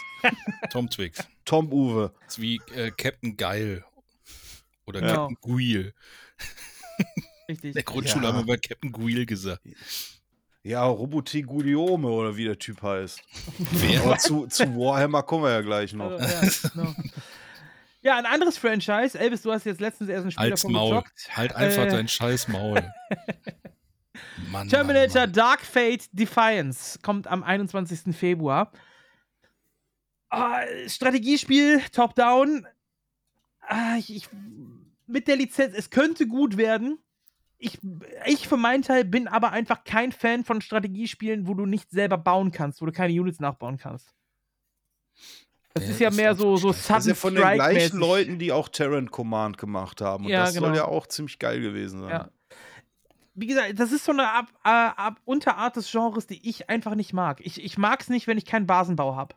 Tom 0.69 0.89
Twix. 0.89 1.19
Tom 1.45 1.71
Uwe. 1.71 2.13
Das 2.25 2.33
ist 2.37 2.41
wie 2.41 2.57
äh, 2.75 2.91
Captain 2.91 3.37
Geil. 3.37 3.85
Oder 4.85 5.01
Ja. 5.01 5.15
Captain 5.15 5.37
Guil. 5.39 5.93
Richtig. 7.47 7.69
In 7.69 7.73
der 7.73 7.83
Grundschule 7.83 8.27
Ja. 8.27 8.33
haben 8.33 8.47
wir 8.47 8.57
Captain 8.57 8.91
Guil 8.91 9.25
gesagt. 9.25 9.61
Ja, 10.63 10.83
Robotik 10.85 11.47
Guillaume 11.47 12.07
oder 12.07 12.35
wie 12.35 12.43
der 12.43 12.59
Typ 12.59 12.81
heißt. 12.83 13.21
Wer? 13.57 14.03
Aber 14.03 14.17
zu, 14.17 14.45
zu 14.47 14.63
Warhammer 14.75 15.23
kommen 15.23 15.45
wir 15.45 15.51
ja 15.51 15.61
gleich 15.61 15.93
noch. 15.93 16.11
Also, 16.11 16.67
ja, 16.67 16.73
genau. 16.73 16.95
Ja, 18.01 18.17
ein 18.17 18.25
anderes 18.25 18.57
Franchise. 18.57 19.17
Elvis, 19.19 19.41
du 19.41 19.51
hast 19.51 19.65
jetzt 19.65 19.81
letztens 19.81 20.09
erst 20.09 20.25
ein 20.25 20.31
Spiel 20.31 20.51
Als 20.51 20.61
davon 20.61 20.73
Maul. 20.73 20.89
gezockt. 20.95 21.29
Halt 21.37 21.55
einfach 21.55 21.83
Äh, 21.85 21.89
dein 21.89 22.07
scheiß 22.07 22.47
Maul. 22.47 22.81
Mann, 24.51 24.67
Terminator 24.69 25.21
Mann, 25.21 25.29
Mann. 25.29 25.33
Dark 25.33 25.61
Fate 25.61 26.07
Defiance 26.11 26.99
kommt 27.01 27.27
am 27.27 27.43
21. 27.43 28.15
Februar. 28.15 28.71
Ah, 30.29 30.61
Strategiespiel, 30.87 31.81
Top-Down. 31.91 32.65
Ah, 33.61 33.95
ich, 33.97 34.15
ich, 34.15 34.29
mit 35.07 35.27
der 35.27 35.35
Lizenz, 35.35 35.75
es 35.75 35.89
könnte 35.89 36.27
gut 36.27 36.57
werden. 36.57 36.99
Ich, 37.57 37.79
ich 38.25 38.47
für 38.47 38.57
meinen 38.57 38.81
Teil 38.81 39.05
bin 39.05 39.27
aber 39.27 39.51
einfach 39.51 39.83
kein 39.83 40.11
Fan 40.11 40.43
von 40.43 40.61
Strategiespielen, 40.61 41.47
wo 41.47 41.53
du 41.53 41.65
nicht 41.65 41.91
selber 41.91 42.17
bauen 42.17 42.51
kannst, 42.51 42.81
wo 42.81 42.85
du 42.85 42.91
keine 42.91 43.13
Units 43.13 43.39
nachbauen 43.39 43.77
kannst. 43.77 44.15
Das 45.73 45.87
ist 45.87 45.99
ja 45.99 46.09
ist 46.09 46.15
mehr 46.17 46.35
so, 46.35 46.57
so 46.57 46.69
einfach 46.69 46.71
Das 46.71 46.79
ist 46.79 46.89
ja 46.89 46.99
Sudden 47.01 47.15
von 47.15 47.35
den 47.35 47.53
gleichen. 47.53 47.97
Leuten, 47.99 48.39
die 48.39 48.51
auch 48.51 48.67
Terran 48.69 49.09
Command 49.11 49.57
gemacht 49.57 50.01
haben. 50.01 50.25
Und 50.25 50.31
Ja, 50.31 50.41
das 50.45 50.53
soll 50.53 50.63
genau. 50.63 50.75
ja 50.75 50.85
auch 50.85 51.07
ziemlich 51.07 51.39
geil 51.39 51.61
gewesen 51.61 52.01
sein. 52.01 52.09
Ja. 52.09 52.29
Wie 53.33 53.47
gesagt, 53.47 53.79
das 53.79 53.91
ist 53.93 54.03
so 54.03 54.11
eine 54.11 54.29
Ab 54.31 54.47
äh, 54.65 54.69
Ab 54.69 55.21
Unterart 55.23 55.77
des 55.77 55.89
Genres, 55.89 56.27
die 56.27 56.47
ich 56.49 56.69
einfach 56.69 56.95
nicht 56.95 57.13
mag. 57.13 57.39
Ich, 57.41 57.63
ich 57.63 57.77
mag 57.77 58.01
es 58.01 58.09
nicht, 58.09 58.27
wenn 58.27 58.37
ich 58.37 58.45
keinen 58.45 58.67
Basenbau 58.67 59.15
habe. 59.15 59.35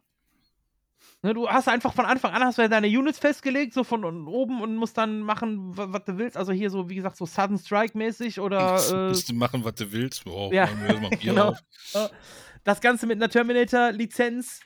Ne, 1.22 1.32
du 1.32 1.48
hast 1.48 1.68
einfach 1.68 1.94
von 1.94 2.04
Anfang 2.04 2.32
an 2.32 2.42
hast 2.42 2.58
du 2.58 2.62
ja 2.62 2.68
deine 2.68 2.86
Units 2.88 3.18
festgelegt, 3.18 3.72
so 3.72 3.84
von 3.84 4.04
oben 4.26 4.60
und 4.60 4.76
musst 4.76 4.98
dann 4.98 5.20
machen, 5.20 5.74
wa- 5.76 5.86
was 5.90 6.04
du 6.04 6.18
willst. 6.18 6.36
Also 6.36 6.52
hier 6.52 6.68
so, 6.70 6.90
wie 6.90 6.96
gesagt, 6.96 7.16
so 7.16 7.24
Sudden 7.24 7.56
Strike-mäßig 7.58 8.40
oder 8.40 8.76
äh, 8.92 9.08
Musst 9.08 9.28
du 9.30 9.34
machen, 9.34 9.64
was 9.64 9.74
du 9.76 9.90
willst. 9.92 10.26
Oh, 10.26 10.50
Ja, 10.52 10.68
genau. 11.22 11.50
auf. 11.94 12.10
das 12.64 12.80
Ganze 12.80 13.06
mit 13.06 13.16
einer 13.18 13.28
Terminator-Lizenz 13.30 14.60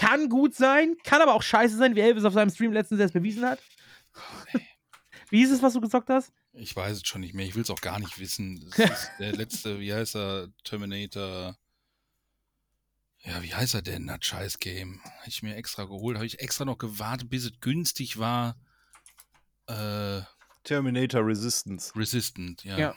kann 0.00 0.30
gut 0.30 0.54
sein, 0.54 0.96
kann 1.04 1.20
aber 1.20 1.34
auch 1.34 1.42
scheiße 1.42 1.76
sein, 1.76 1.94
wie 1.94 2.00
Elvis 2.00 2.24
auf 2.24 2.32
seinem 2.32 2.48
Stream 2.48 2.72
letztens 2.72 3.00
erst 3.00 3.12
bewiesen 3.12 3.44
hat. 3.44 3.58
Wie 5.28 5.38
hieß 5.38 5.52
es, 5.52 5.62
was 5.62 5.74
du 5.74 5.80
gezockt 5.80 6.08
hast? 6.08 6.32
Ich 6.52 6.74
weiß 6.74 6.96
es 6.96 7.06
schon 7.06 7.20
nicht 7.20 7.34
mehr. 7.34 7.46
Ich 7.46 7.54
will 7.54 7.62
es 7.62 7.70
auch 7.70 7.82
gar 7.82 8.00
nicht 8.00 8.18
wissen. 8.18 8.68
Das 8.76 8.78
ist 8.90 9.10
der 9.18 9.32
letzte, 9.32 9.78
wie 9.78 9.92
heißt 9.92 10.16
er? 10.16 10.48
Terminator. 10.64 11.56
Ja, 13.18 13.42
wie 13.42 13.54
heißt 13.54 13.74
er 13.74 13.82
denn? 13.82 14.06
Das 14.06 14.20
Scheiß-Game. 14.22 15.04
Habe 15.04 15.28
ich 15.28 15.42
mir 15.42 15.54
extra 15.54 15.84
geholt. 15.84 16.16
Habe 16.16 16.26
ich 16.26 16.40
extra 16.40 16.64
noch 16.64 16.78
gewartet, 16.78 17.28
bis 17.28 17.44
es 17.44 17.60
günstig 17.60 18.18
war. 18.18 18.56
Äh, 19.66 20.22
Terminator 20.64 21.24
Resistance. 21.26 21.94
Resistant, 21.94 22.64
ja. 22.64 22.78
Ja. 22.78 22.94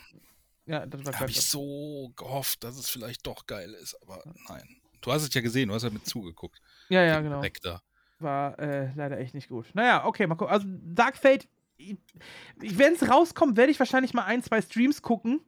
Ja, 0.66 0.86
das 0.86 1.04
war 1.04 1.12
Da 1.12 1.20
habe 1.20 1.32
ich 1.32 1.42
so 1.42 2.14
gehofft, 2.16 2.64
dass 2.64 2.78
es 2.78 2.90
vielleicht 2.90 3.28
doch 3.28 3.46
geil 3.46 3.74
ist, 3.74 4.02
aber 4.02 4.24
nein. 4.48 4.78
Du 5.02 5.12
hast 5.12 5.24
es 5.24 5.34
ja 5.34 5.42
gesehen, 5.42 5.68
du 5.68 5.76
hast 5.76 5.84
ja 5.84 5.90
mit 5.90 6.08
zugeguckt. 6.08 6.62
Ja, 6.90 7.04
ja, 7.04 7.20
genau. 7.22 7.42
Da. 7.62 7.82
War 8.20 8.58
äh, 8.60 8.92
leider 8.96 9.18
echt 9.20 9.34
nicht 9.34 9.50
gut. 9.50 9.68
Naja, 9.74 10.06
okay, 10.06 10.28
mal 10.28 10.36
gucken. 10.36 10.54
Also 10.54 10.68
Dark 10.70 11.18
Fate, 11.18 11.48
wenn 12.58 12.94
es 12.94 13.10
rauskommt, 13.10 13.58
werde 13.58 13.72
ich 13.72 13.80
wahrscheinlich 13.80 14.14
mal 14.14 14.24
ein, 14.26 14.42
zwei 14.44 14.62
Streams 14.62 15.02
gucken. 15.02 15.42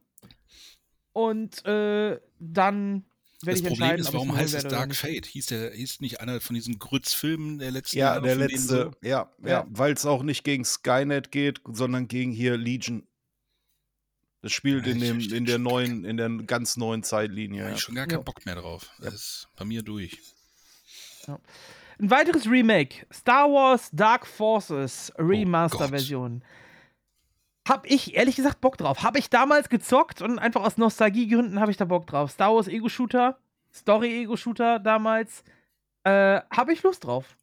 Und 1.12 1.64
äh, 1.64 2.20
dann 2.38 3.04
werde 3.42 3.60
Das 3.60 3.60
ich 3.60 3.66
Problem 3.66 3.90
entscheiden, 3.90 4.00
ist, 4.06 4.12
warum 4.12 4.36
heißt 4.36 4.54
es 4.54 4.64
Dark. 4.64 4.94
Fate? 4.94 5.26
Hieß 5.26 5.46
der 5.46 5.70
hieß 5.72 6.00
nicht 6.00 6.20
einer 6.20 6.40
von 6.40 6.54
diesen 6.54 6.78
Grützfilmen 6.78 7.58
der 7.58 7.70
letzten 7.70 7.98
Ja, 7.98 8.14
Jahre? 8.14 8.22
der 8.26 8.36
letzte. 8.36 8.66
So? 8.66 8.90
Ja, 9.02 9.30
ja, 9.42 9.48
Ja. 9.48 9.66
weil 9.70 9.92
es 9.94 10.04
auch 10.04 10.22
nicht 10.22 10.44
gegen 10.44 10.64
Skynet 10.64 11.30
geht, 11.32 11.60
sondern 11.64 12.08
gegen 12.08 12.32
hier 12.32 12.56
Legion. 12.58 13.06
Das 14.42 14.52
spielt 14.52 14.86
Ja, 14.86 14.92
in, 14.92 15.00
dem, 15.00 15.20
in 15.20 15.44
der 15.46 15.58
neuen, 15.58 16.04
in 16.04 16.16
der 16.18 16.28
ganz 16.28 16.76
neuen 16.76 17.02
Zeitlinie. 17.02 17.60
Da 17.60 17.64
hab 17.64 17.70
Ja. 17.72 17.76
ich 17.76 17.82
schon 17.82 17.94
gar 17.94 18.04
Ja. 18.04 18.08
keinen 18.16 18.24
Bock 18.24 18.44
mehr 18.44 18.56
drauf. 18.56 18.90
Das 19.00 19.14
ist 19.14 19.48
bei 19.56 19.64
mir 19.64 19.82
durch. 19.82 20.18
Ein 21.98 22.10
weiteres 22.10 22.46
Remake: 22.48 23.06
Star 23.12 23.48
Wars 23.50 23.88
Dark 23.92 24.26
Forces 24.26 25.12
Oh 25.18 25.22
Remaster-Version. 25.22 26.44
Hab 27.66 27.86
ich 27.86 28.14
ehrlich 28.14 28.36
gesagt 28.36 28.60
Bock 28.60 28.76
drauf. 28.78 29.02
Hab 29.02 29.16
ich 29.16 29.28
damals 29.28 29.68
gezockt 29.68 30.22
und 30.22 30.38
einfach 30.38 30.62
aus 30.62 30.76
Nostalgiegründen 30.76 31.58
habe 31.58 31.70
ich 31.70 31.76
da 31.76 31.84
Bock 31.84 32.06
drauf. 32.06 32.30
Star 32.30 32.54
Wars 32.54 32.68
Ego-Shooter, 32.68 33.38
Story-Ego-Shooter 33.74 34.78
damals. 34.78 35.42
Äh, 36.04 36.40
hab 36.50 36.68
ich 36.68 36.82
Lust 36.84 37.04
drauf. 37.04 37.36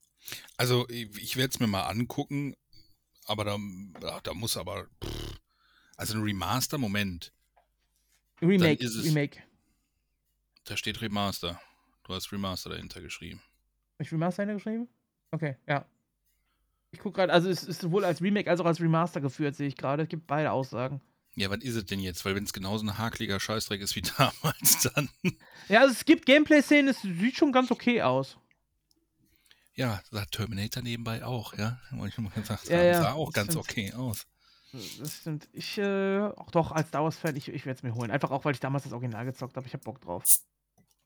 Also, 0.55 0.88
ich, 0.88 1.35
werde 1.35 1.49
es 1.53 1.60
mir 1.60 1.68
mal 1.68 1.88
angucken, 1.88 2.55
aber 3.26 3.43
da, 3.43 3.57
ja, 4.01 4.19
da 4.22 4.34
muss 4.34 4.55
aber. 4.55 4.88
Pff, 5.03 5.39
also 5.97 6.15
ein 6.15 6.23
Remaster, 6.23 6.77
Moment. 6.77 7.34
Remake, 8.41 8.84
es- 8.85 9.03
Remake. 9.03 9.43
Da 10.65 10.77
steht 10.77 11.01
Remaster. 11.01 11.60
Du 12.05 12.14
hast 12.14 12.31
Remaster 12.31 12.69
dahinter 12.69 13.01
geschrieben. 13.01 13.41
Hab 13.94 14.06
ich 14.06 14.11
Remaster 14.11 14.45
geschrieben? 14.45 14.88
Okay, 15.32 15.56
ja. 15.68 15.86
Ich 16.91 16.99
guck 16.99 17.15
gerade, 17.15 17.34
also 17.34 17.49
es 17.49 17.64
ist 17.64 17.82
sowohl 17.82 18.06
als 18.06 18.22
Remake 18.22 18.49
als 18.49 18.60
auch 18.60 18.65
als 18.65 18.80
Remaster 18.80 19.20
geführt, 19.22 19.56
sehe 19.56 19.68
ich 19.68 19.76
gerade. 19.78 20.03
Es 20.03 20.10
gibt 20.10 20.28
beide 20.28 20.52
Aussagen. 20.52 21.02
Ja, 21.36 21.49
was 21.49 21.64
ist 21.64 21.76
es 21.76 21.86
denn 21.86 21.99
jetzt? 21.99 22.24
Weil 22.26 22.36
wenn 22.36 22.44
es 22.44 22.53
genauso 22.53 22.86
ein 22.86 22.98
hakeliger 22.99 23.40
Scheißdreck 23.40 23.82
ist 23.82 23.95
wie 23.95 24.02
damals, 24.18 24.90
dann. 24.94 25.10
Ja, 25.68 25.82
also 25.82 25.94
es 25.94 26.06
gibt 26.06 26.28
Gameplay-Szenen, 26.28 26.90
es 26.90 27.02
sieht 27.02 27.36
schon 27.38 27.52
ganz 27.52 27.72
okay 27.72 28.03
aus. 28.03 28.38
Ja, 29.76 30.02
sagt 30.11 30.34
Terminator 30.36 30.84
nebenbei 30.84 31.26
auch, 31.26 31.56
ja? 31.57 31.80
Wollte 31.91 32.14
ich 32.15 32.18
mal 32.20 32.30
gesagt 32.30 32.70
Ja, 32.70 32.78
haben. 32.78 32.86
ja, 32.86 33.02
Sah 33.02 33.14
auch 33.14 33.32
das 33.32 33.34
ganz 33.34 33.52
stimmt. 33.53 33.65
okay 33.65 33.94
aus. 33.94 34.28
Das 34.99 35.18
stimmt. 35.18 35.49
Ich, 35.53 35.78
äh, 35.80 36.20
auch 36.20 36.52
doch, 36.52 36.72
als 36.72 36.90
Star 36.90 37.03
Wars-Fan, 37.03 37.36
ich, 37.36 37.48
ich 37.49 37.65
werde 37.65 37.78
es 37.78 37.84
mir 37.84 37.95
holen. 37.95 38.11
Einfach 38.11 38.30
auch, 38.30 38.45
weil 38.45 38.53
ich 38.53 38.60
damals 38.60 38.84
das 38.84 38.94
Original 38.94 39.26
gezockt 39.26 39.56
habe. 39.57 39.65
Ich 39.65 39.74
hab 39.74 39.84
Bock 39.84 39.99
drauf. 40.02 40.24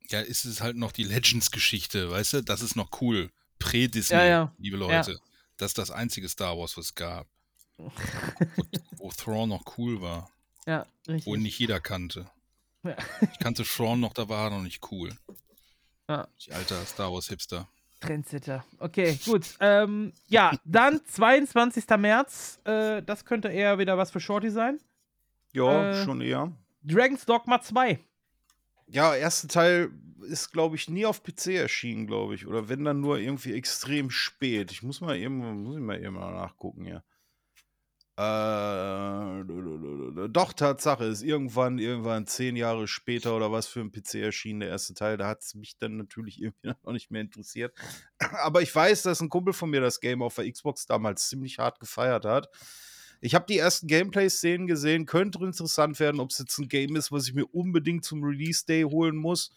Ja, 0.10 0.22
ist 0.22 0.46
es 0.46 0.62
halt 0.62 0.78
noch 0.78 0.92
die 0.92 1.04
Legends-Geschichte, 1.04 2.10
weißt 2.10 2.34
du? 2.34 2.42
Das 2.44 2.62
ist 2.62 2.76
noch 2.76 3.02
cool. 3.02 3.30
Prä-Disney, 3.60 4.16
Ja, 4.18 4.26
ja. 4.26 4.54
liebe 4.58 4.78
Leute. 4.78 5.20
Das 5.58 5.72
ist 5.72 5.78
das 5.78 5.92
einzige 5.92 6.30
Star 6.30 6.58
Wars, 6.58 6.78
was 6.78 6.86
es 6.86 6.96
gab. 6.96 7.28
wo, 7.78 7.92
wo 8.98 9.12
Thrawn 9.12 9.50
noch 9.50 9.78
cool 9.78 10.02
war. 10.02 10.30
Ja, 10.66 10.86
Wo 11.06 11.12
ihn 11.12 11.16
richtig. 11.16 11.38
nicht 11.44 11.60
jeder 11.60 11.80
kannte. 11.80 12.30
Ja. 12.84 12.96
Ich 13.34 13.40
kannte 13.40 13.64
Thrawn 13.64 14.00
noch, 14.00 14.14
da 14.14 14.30
war 14.30 14.46
er 14.46 14.50
noch 14.58 14.62
nicht 14.64 14.82
cool. 14.92 15.12
Ja. 16.10 16.28
Ich 16.38 16.54
alter 16.54 16.86
Star 16.86 17.12
Wars-Hipster. 17.12 17.68
Trendsetter. 18.00 18.64
Okay, 18.78 19.18
gut. 19.26 19.56
Ähm, 19.60 20.14
ja, 20.28 20.52
dann 20.64 21.02
22. 21.08 21.86
März. 21.98 22.60
Äh, 22.64 23.02
das 23.02 23.26
könnte 23.26 23.48
eher 23.50 23.80
wieder 23.80 23.98
was 23.98 24.12
für 24.12 24.20
Shorty 24.20 24.52
sein. 24.52 24.80
Ja, 25.54 25.90
Äh, 25.92 26.06
schon 26.06 26.22
eher. 26.22 26.52
Dragon's 26.84 27.26
Dogma 27.26 27.60
2. 27.62 28.00
Ja, 28.88 29.16
erste 29.16 29.48
Teil 29.48 29.92
ist, 30.22 30.52
glaube 30.52 30.76
ich, 30.76 30.90
nie 30.90 31.06
auf 31.06 31.24
PC 31.24 31.48
erschienen, 31.56 32.08
glaube 32.08 32.36
ich. 32.36 32.48
Oder 32.48 32.70
wenn 32.70 32.84
dann 32.84 33.02
nur 33.02 33.20
irgendwie 33.20 33.54
extrem 33.54 34.10
spät. 34.10 34.72
Ich 34.72 34.84
muss 34.84 35.02
mal 35.02 35.18
eben, 35.18 35.64
muss 35.64 35.76
ich 35.76 35.82
mal 35.82 36.02
eben 36.04 36.16
nachgucken, 36.16 36.86
ja. 36.86 37.04
Äh, 38.20 39.44
doch, 40.30 40.52
Tatsache, 40.54 41.04
ist 41.04 41.22
irgendwann, 41.22 41.78
irgendwann 41.78 42.26
zehn 42.26 42.56
Jahre 42.56 42.88
später 42.88 43.36
oder 43.36 43.52
was 43.52 43.68
für 43.68 43.80
ein 43.82 43.92
PC 43.92 44.16
erschienen, 44.16 44.62
der 44.62 44.70
erste 44.70 44.96
Teil. 44.96 45.18
Da 45.18 45.28
hat 45.28 45.44
es 45.44 45.54
mich 45.54 45.78
dann 45.78 45.98
natürlich 45.98 46.42
irgendwie 46.42 46.74
noch 46.84 46.94
nicht 46.94 47.12
mehr 47.12 47.22
interessiert. 47.22 47.78
Aber 48.18 48.64
ich 48.64 48.74
weiß, 48.74 49.04
dass 49.04 49.22
ein 49.22 49.30
Kumpel 49.30 49.54
von 49.54 49.70
mir 49.70 49.82
das 49.82 50.00
Game 50.00 50.24
auf 50.24 50.34
der 50.34 50.52
Xbox 50.52 50.88
damals 50.88 51.30
ziemlich 51.30 51.60
hart 51.60 51.80
gefeiert 51.80 52.26
hat. 52.26 52.50
Ich 53.20 53.34
habe 53.34 53.46
die 53.48 53.58
ersten 53.58 53.88
Gameplay-Szenen 53.88 54.68
gesehen, 54.68 55.06
könnte 55.06 55.44
interessant 55.44 56.00
werden, 56.00 56.20
ob 56.20 56.30
es 56.30 56.40
jetzt 56.40 56.58
ein 56.60 56.68
Game 56.68 56.96
ist, 56.96 57.12
was 57.12 57.28
ich 57.28 57.34
mir 57.34 57.46
unbedingt 57.46 58.06
zum 58.06 58.24
Release-Day 58.24 58.84
holen 58.84 59.16
muss. 59.16 59.52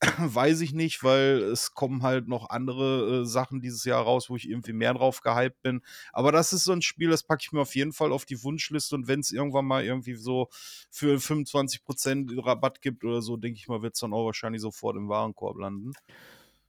Weiß 0.18 0.60
ich 0.62 0.72
nicht, 0.72 1.04
weil 1.04 1.42
es 1.42 1.74
kommen 1.74 2.02
halt 2.02 2.26
noch 2.26 2.48
andere 2.48 3.20
äh, 3.20 3.24
Sachen 3.26 3.60
dieses 3.60 3.84
Jahr 3.84 4.02
raus, 4.02 4.30
wo 4.30 4.36
ich 4.36 4.48
irgendwie 4.48 4.72
mehr 4.72 4.94
drauf 4.94 5.20
gehypt 5.20 5.60
bin. 5.62 5.82
Aber 6.12 6.32
das 6.32 6.52
ist 6.52 6.64
so 6.64 6.72
ein 6.72 6.82
Spiel, 6.82 7.10
das 7.10 7.22
packe 7.22 7.42
ich 7.44 7.52
mir 7.52 7.60
auf 7.60 7.74
jeden 7.74 7.92
Fall 7.92 8.12
auf 8.12 8.24
die 8.24 8.42
Wunschliste 8.42 8.94
und 8.94 9.08
wenn 9.08 9.20
es 9.20 9.30
irgendwann 9.30 9.66
mal 9.66 9.84
irgendwie 9.84 10.14
so 10.14 10.48
für 10.90 11.18
25% 11.18 12.44
Rabatt 12.44 12.80
gibt 12.80 13.04
oder 13.04 13.20
so, 13.20 13.36
denke 13.36 13.58
ich 13.58 13.68
mal, 13.68 13.82
wird 13.82 13.94
es 13.94 14.00
dann 14.00 14.14
auch 14.14 14.24
wahrscheinlich 14.24 14.62
sofort 14.62 14.96
im 14.96 15.08
Warenkorb 15.08 15.58
landen. 15.58 15.92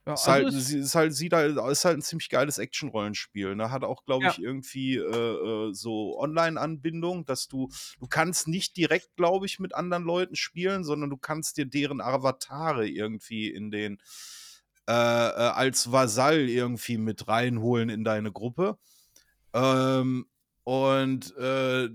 Ja, 0.06 0.14
Ist 0.14 0.26
also 0.28 0.30
halt, 0.30 0.48
ist- 0.48 0.66
sie- 0.66 0.78
ist 0.80 0.94
halt, 0.96 1.14
sieht 1.14 1.32
halt, 1.32 1.56
ist 1.70 1.84
halt 1.84 1.98
ein 1.98 2.02
ziemlich 2.02 2.28
geiles 2.28 2.58
Action-Rollenspiel. 2.58 3.54
Ne? 3.54 3.70
Hat 3.70 3.84
auch, 3.84 4.04
glaube 4.04 4.24
Ja. 4.24 4.30
ich, 4.32 4.40
irgendwie 4.42 4.96
äh, 4.96 5.00
äh, 5.70 5.74
so 5.74 6.18
Online-Anbindung, 6.18 7.24
dass 7.24 7.46
du, 7.46 7.68
du 8.00 8.08
kannst 8.08 8.48
nicht 8.48 8.76
direkt, 8.76 9.14
glaube 9.16 9.46
ich, 9.46 9.60
mit 9.60 9.74
anderen 9.74 10.02
Leuten 10.02 10.34
spielen, 10.34 10.82
sondern 10.82 11.08
du 11.10 11.16
kannst 11.18 11.56
dir 11.56 11.66
deren 11.66 12.00
Avatare 12.00 12.88
irgendwie 12.88 13.48
in 13.48 13.70
den 13.70 13.98
äh, 14.88 14.92
äh, 14.92 14.94
als 14.96 15.92
Vasall 15.92 16.48
irgendwie 16.48 16.98
mit 16.98 17.28
reinholen 17.28 17.88
in 17.88 18.02
deine 18.02 18.32
Gruppe. 18.32 18.78
Ähm, 19.54 20.26
und 20.64 21.36
äh, 21.36 21.88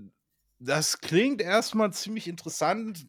das 0.58 1.00
klingt 1.00 1.40
erstmal 1.42 1.92
ziemlich 1.92 2.28
interessant, 2.28 3.06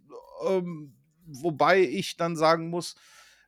ähm, 0.47 0.95
wobei 1.25 1.81
ich 1.81 2.17
dann 2.17 2.35
sagen 2.35 2.69
muss, 2.69 2.95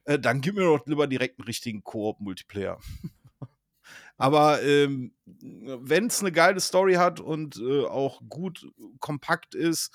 äh, 0.05 0.19
dann 0.19 0.41
gib 0.41 0.55
mir 0.55 0.63
doch 0.63 0.85
lieber 0.85 1.07
direkt 1.07 1.39
einen 1.39 1.45
richtigen 1.45 1.83
Koop-Multiplayer. 1.83 2.79
Aber 4.17 4.61
ähm, 4.61 5.13
wenn 5.25 6.07
es 6.07 6.21
eine 6.21 6.31
geile 6.31 6.59
Story 6.59 6.93
hat 6.93 7.19
und 7.19 7.57
äh, 7.57 7.85
auch 7.85 8.21
gut 8.29 8.67
kompakt 8.99 9.55
ist, 9.55 9.91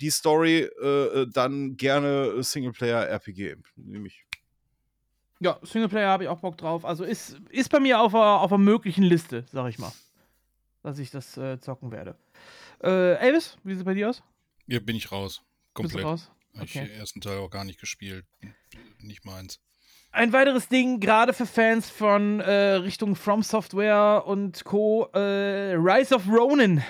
die 0.00 0.10
Story, 0.10 0.68
äh, 0.82 0.86
äh, 0.86 1.26
dann 1.30 1.76
gerne 1.76 2.42
Singleplayer-RPG. 2.42 3.56
Nämlich. 3.76 4.24
Ja, 5.40 5.58
Singleplayer 5.62 6.08
habe 6.10 6.24
ich 6.24 6.28
auch 6.28 6.40
Bock 6.40 6.58
drauf. 6.58 6.84
Also 6.84 7.04
ist, 7.04 7.40
ist 7.48 7.70
bei 7.70 7.80
mir 7.80 8.00
auf 8.00 8.14
einer 8.14 8.40
auf 8.40 8.52
einer 8.52 8.62
möglichen 8.62 9.02
Liste, 9.02 9.46
sag 9.50 9.68
ich 9.68 9.78
mal. 9.78 9.92
Dass 10.82 10.98
ich 10.98 11.10
das 11.10 11.36
äh, 11.36 11.60
zocken 11.60 11.90
werde. 11.90 12.16
Äh, 12.82 13.14
Elvis, 13.16 13.56
wie 13.62 13.72
sieht 13.72 13.80
es 13.80 13.84
bei 13.84 13.94
dir 13.94 14.10
aus? 14.10 14.22
Hier 14.66 14.84
bin 14.84 14.96
ich 14.96 15.10
raus. 15.12 15.42
Bist 15.74 15.94
du 15.94 15.98
Komplett. 15.98 16.04
raus? 16.04 16.30
Hab 16.56 16.64
Ich 16.64 16.76
Okay. 16.76 16.86
den 16.88 16.98
ersten 16.98 17.20
Teil 17.20 17.38
auch 17.38 17.50
gar 17.50 17.64
nicht 17.64 17.80
gespielt. 17.80 18.24
Nicht 18.98 19.24
meins. 19.24 19.60
Ein 20.12 20.32
weiteres 20.32 20.68
Ding, 20.68 20.98
gerade 20.98 21.32
für 21.32 21.46
Fans 21.46 21.88
von 21.88 22.40
äh, 22.40 22.52
Richtung 22.74 23.14
From 23.14 23.42
Software 23.42 24.24
und 24.26 24.64
Co. 24.64 25.08
Äh, 25.14 25.74
Rise 25.74 26.16
of 26.16 26.26
Ronin 26.28 26.82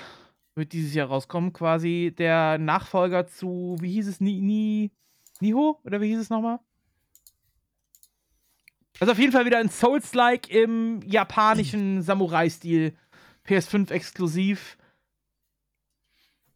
wird 0.54 0.72
dieses 0.72 0.94
Jahr 0.94 1.08
rauskommen. 1.08 1.52
Quasi 1.52 2.14
der 2.16 2.56
Nachfolger 2.58 3.26
zu, 3.26 3.76
wie 3.80 3.92
hieß 3.92 4.08
es, 4.08 4.20
Ni, 4.20 4.40
Ni, 4.40 4.90
Niho? 5.40 5.78
Oder 5.84 6.00
wie 6.00 6.08
hieß 6.08 6.18
es 6.20 6.30
nochmal? 6.30 6.60
Also 9.00 9.12
auf 9.12 9.18
jeden 9.18 9.32
Fall 9.32 9.46
wieder 9.46 9.58
ein 9.58 9.70
Souls-like 9.70 10.48
im 10.50 11.00
japanischen 11.06 12.02
Samurai-Stil. 12.02 12.94
PS5 13.46 13.90
exklusiv. 13.90 14.76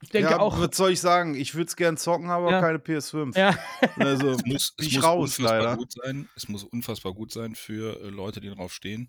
Ich 0.05 0.10
denke 0.10 0.31
ja, 0.32 0.39
auch. 0.39 0.59
was 0.60 0.76
soll 0.76 0.93
ich 0.93 1.01
sagen? 1.01 1.35
Ich 1.35 1.55
würde 1.55 1.68
es 1.68 1.76
gern 1.76 1.97
zocken, 1.97 2.28
aber 2.28 2.51
Ja. 2.51 2.60
keine 2.60 2.78
PS5. 2.78 3.35
Ja, 3.39 3.59
Also, 3.97 4.31
Es 4.32 4.44
muss, 4.44 4.74
es 4.78 4.93
muss 4.93 5.02
raus, 5.02 5.39
unfassbar 5.39 5.59
leider. 5.62 5.76
gut 5.78 5.93
sein. 5.93 6.28
Es 6.36 6.48
muss 6.48 6.62
unfassbar 6.64 7.14
gut 7.14 7.32
sein 7.32 7.55
für 7.55 8.01
äh, 8.02 8.09
Leute, 8.10 8.40
die 8.40 8.51
drauf 8.51 8.72
stehen. 8.72 9.09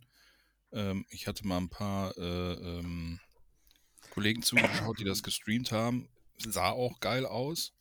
Ähm, 0.72 1.06
ich 1.10 1.28
hatte 1.28 1.46
mal 1.46 1.58
ein 1.58 1.70
paar 1.70 2.18
äh, 2.18 2.22
ähm, 2.54 3.20
Kollegen 4.12 4.42
zugeschaut, 4.42 4.98
die 5.00 5.04
das 5.04 5.22
gestreamt 5.22 5.72
haben. 5.74 6.08
Sah 6.38 6.70
auch 6.72 7.00
geil 7.02 7.26
aus. 7.26 7.74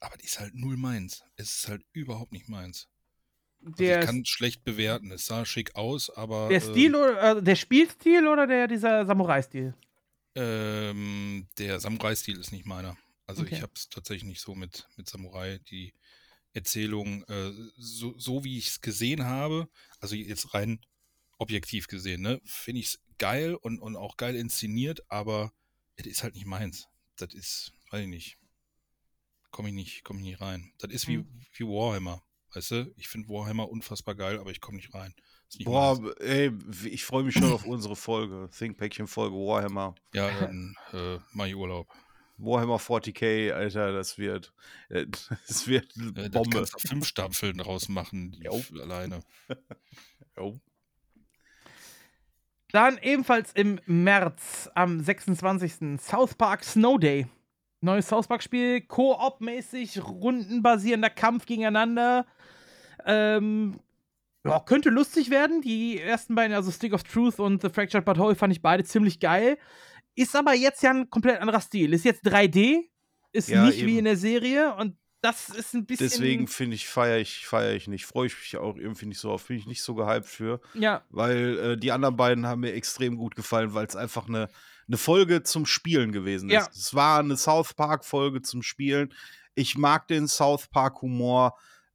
Aber 0.00 0.16
die 0.16 0.24
ist 0.24 0.40
halt 0.40 0.54
null 0.54 0.76
meins. 0.76 1.22
Es 1.36 1.54
ist 1.56 1.68
halt 1.68 1.82
überhaupt 1.92 2.32
nicht 2.32 2.48
meins. 2.48 2.88
Also 3.64 3.76
der, 3.76 4.00
ich 4.00 4.06
kann 4.06 4.24
schlecht 4.24 4.64
bewerten. 4.64 5.12
Es 5.12 5.26
sah 5.26 5.44
schick 5.44 5.76
aus, 5.76 6.10
aber. 6.10 6.48
der 6.48 6.56
äh, 6.58 6.60
Stil 6.60 6.96
oder 6.96 7.36
äh, 7.36 7.42
der 7.42 7.54
Spielstil 7.56 8.26
oder 8.26 8.46
der 8.46 8.66
dieser 8.66 9.06
Samurai-Stil? 9.06 9.74
Ähm, 10.34 11.48
der 11.58 11.80
Samurai-Stil 11.80 12.38
ist 12.38 12.52
nicht 12.52 12.66
meiner. 12.66 12.96
Also 13.26 13.42
Okay. 13.42 13.56
ich 13.56 13.62
habe 13.62 13.72
es 13.74 13.88
tatsächlich 13.88 14.24
nicht 14.28 14.40
so 14.40 14.54
mit, 14.54 14.88
mit 14.96 15.08
Samurai. 15.08 15.58
Die 15.70 15.94
Erzählung, 16.52 17.22
äh, 17.24 17.52
so, 17.76 18.16
so 18.18 18.44
wie 18.44 18.58
ich 18.58 18.68
es 18.68 18.80
gesehen 18.80 19.24
habe, 19.24 19.68
also 20.00 20.14
jetzt 20.14 20.52
rein 20.54 20.80
objektiv 21.38 21.86
gesehen, 21.86 22.22
ne, 22.22 22.40
finde 22.44 22.80
ich 22.80 22.86
es 22.88 23.00
geil 23.18 23.54
und, 23.54 23.78
und 23.80 23.96
auch 23.96 24.16
geil 24.16 24.34
inszeniert, 24.36 25.00
aber 25.10 25.52
es 25.96 26.06
ist 26.06 26.22
halt 26.22 26.34
nicht 26.34 26.46
meins. 26.46 26.86
Das 27.16 27.34
ist, 27.34 27.72
weiß 27.90 28.02
ich 28.02 28.08
nicht. 28.08 28.36
komme 29.50 29.68
ich, 29.68 29.74
nicht- 29.74 30.04
komm 30.04 30.18
ich 30.18 30.24
nicht 30.24 30.40
rein. 30.40 30.72
Das 30.78 30.90
ist 30.90 31.08
wie, 31.08 31.16
Hm. 31.16 31.46
wie 31.54 31.64
Warhammer. 31.64 32.22
Weißt 32.52 32.70
du, 32.72 32.92
ich 32.96 33.08
finde 33.08 33.28
Warhammer 33.28 33.68
unfassbar 33.68 34.14
geil, 34.14 34.38
aber 34.38 34.50
ich 34.50 34.60
komme 34.60 34.76
nicht 34.76 34.92
rein. 34.94 35.14
Boah, 35.64 35.98
ey, 36.20 36.52
ich 36.84 37.04
freue 37.04 37.24
mich 37.24 37.34
schon 37.34 37.52
auf 37.52 37.64
unsere 37.66 37.96
Folge. 37.96 38.48
Thinkpäckchen-Folge 38.56 39.34
Warhammer. 39.34 39.94
Ja, 40.14 40.30
dann 40.40 40.76
äh, 40.92 41.18
mach 41.32 41.46
ich 41.46 41.56
Urlaub. 41.56 41.88
Warhammer 42.38 42.76
40k, 42.78 43.52
Alter, 43.52 43.92
das 43.92 44.16
wird. 44.18 44.52
äh, 44.88 45.06
Das 45.48 45.66
wird 45.66 45.92
eine 45.98 46.10
Äh, 46.26 46.30
da 46.30 46.38
Bombe. 46.40 46.56
kannst 46.58 46.74
du 46.74 46.88
fünf 46.88 47.06
Staffeln 47.06 47.58
draus 47.58 47.88
machen, 47.88 48.36
Jo. 48.42 48.62
alleine. 48.80 49.20
Jo. 50.36 50.58
Dann 52.72 52.98
ebenfalls 52.98 53.52
im 53.52 53.80
März 53.86 54.70
am 54.74 55.00
26. 55.00 56.00
South 56.00 56.34
Park 56.36 56.62
Snow 56.64 56.98
Day. 56.98 57.26
Neues 57.80 58.08
South 58.08 58.28
Park-Spiel, 58.28 58.82
Koop-mäßig, 58.82 60.00
rundenbasierender 60.04 61.10
Kampf 61.10 61.46
gegeneinander. 61.46 62.26
Ähm, 63.06 63.80
ja, 64.44 64.60
könnte 64.60 64.90
lustig 64.90 65.30
werden. 65.30 65.60
Die 65.62 65.98
ersten 66.00 66.34
beiden, 66.34 66.54
also 66.54 66.70
Stick 66.70 66.92
of 66.92 67.02
Truth 67.02 67.38
und 67.38 67.62
The 67.62 67.68
Fractured 67.68 68.04
But 68.04 68.18
Whole, 68.18 68.34
fand 68.34 68.52
ich 68.52 68.62
beide 68.62 68.84
ziemlich 68.84 69.20
geil. 69.20 69.58
Ist 70.14 70.34
aber 70.34 70.54
jetzt 70.54 70.82
ja 70.82 70.90
ein 70.90 71.08
komplett 71.10 71.40
anderer 71.40 71.60
Stil. 71.60 71.92
Ist 71.92 72.04
jetzt 72.04 72.24
3D, 72.26 72.88
ist 73.32 73.48
Ja, 73.48 73.64
nicht 73.66 73.78
wie 73.78 73.90
eben. 73.90 73.98
in 73.98 74.04
der 74.06 74.16
Serie 74.16 74.74
und 74.74 74.96
das 75.22 75.50
ist 75.50 75.74
ein 75.74 75.84
bisschen. 75.84 76.08
Deswegen 76.08 76.48
finde 76.48 76.76
ich, 76.76 76.88
feiere 76.88 77.18
ich, 77.18 77.46
feier 77.46 77.74
ich 77.74 77.88
nicht. 77.88 78.06
Freue 78.06 78.28
ich 78.28 78.38
mich 78.38 78.56
auch 78.56 78.76
irgendwie 78.76 79.06
nicht 79.06 79.18
so 79.20 79.30
auf. 79.30 79.46
Bin 79.46 79.58
ich 79.58 79.66
nicht 79.66 79.82
so 79.82 79.94
gehypt 79.94 80.26
für. 80.26 80.60
Ja, 80.72 81.04
Weil 81.10 81.58
äh, 81.58 81.76
die 81.76 81.92
anderen 81.92 82.16
beiden 82.16 82.46
haben 82.46 82.60
mir 82.62 82.72
extrem 82.72 83.16
gut 83.16 83.36
gefallen, 83.36 83.74
weil 83.74 83.86
es 83.86 83.96
einfach 83.96 84.28
eine, 84.28 84.48
eine 84.88 84.96
Folge 84.96 85.42
zum 85.42 85.66
Spielen 85.66 86.12
gewesen 86.12 86.48
ist. 86.48 86.54
Ja. 86.54 86.68
Es 86.72 86.94
war 86.94 87.18
eine 87.20 87.36
South 87.36 87.74
Park-Folge 87.74 88.40
zum 88.40 88.62
Spielen. 88.62 89.12
Ich 89.54 89.76
mag 89.76 90.08
den 90.08 90.26
South 90.26 90.68
Park-Humor. 90.68 91.54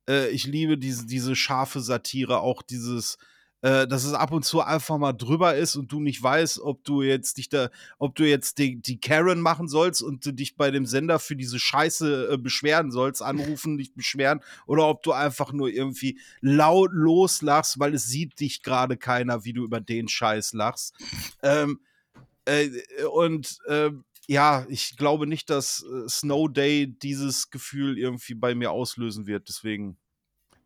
Äh, 0.10 0.30
ich 0.30 0.46
liebe 0.46 0.78
diese, 0.78 1.06
diese 1.06 1.36
scharfe 1.36 1.82
Satire, 1.82 2.40
auch 2.40 2.62
dieses, 2.62 3.18
äh, 3.62 3.88
dass 3.88 4.04
es 4.04 4.14
ab 4.14 4.32
und 4.32 4.46
zu 4.46 4.62
einfach 4.62 4.98
mal 4.98 5.14
drüber 5.14 5.56
ist 5.56 5.76
und 5.76 5.92
du 5.92 6.00
nicht 6.00 6.22
weißt, 6.22 6.60
ob 6.60 6.84
du 6.84 7.02
jetzt 7.02 7.38
dich 7.38 7.50
da, 7.50 7.70
ob 7.98 8.16
du 8.16 8.24
jetzt 8.24 8.60
die, 8.60 8.80
die 8.80 9.00
Karen 9.00 9.42
machen 9.42 9.68
sollst 9.68 10.02
und 10.04 10.26
du 10.26 10.32
dich 10.32 10.56
bei 10.56 10.70
dem 10.72 10.86
Sender 10.86 11.18
für 11.18 11.36
diese 11.36 11.58
Scheiße 11.58 12.34
äh, 12.34 12.38
beschweren 12.38 12.92
sollst, 12.92 13.22
anrufen, 13.22 13.78
dich 13.80 13.94
beschweren, 13.94 14.42
oder 14.68 14.88
ob 14.88 15.02
du 15.04 15.14
einfach 15.14 15.52
nur 15.52 15.70
irgendwie 15.70 16.20
laut 16.42 16.92
loslachst, 16.94 17.80
weil 17.80 17.96
es 17.96 18.08
sieht 18.08 18.40
dich 18.40 18.62
gerade 18.62 18.98
keiner, 18.98 19.46
wie 19.46 19.54
du 19.54 19.64
über 19.64 19.82
den 19.82 20.08
Scheiß 20.08 20.54
lachst. 20.54 20.94
Ähm, 21.42 21.80
äh, 22.46 22.70
und 23.12 23.58
ähm, 23.68 24.04
ja, 24.28 24.66
ich 24.70 24.98
glaube 24.98 25.28
nicht, 25.28 25.50
dass 25.50 25.84
äh, 25.84 26.08
Snow 26.10 26.52
Day 26.52 26.88
dieses 26.88 27.50
Gefühl 27.50 27.98
irgendwie 27.98 28.34
bei 28.36 28.56
mir 28.56 28.72
auslösen 28.72 29.28
wird. 29.28 29.48
Deswegen. 29.50 29.98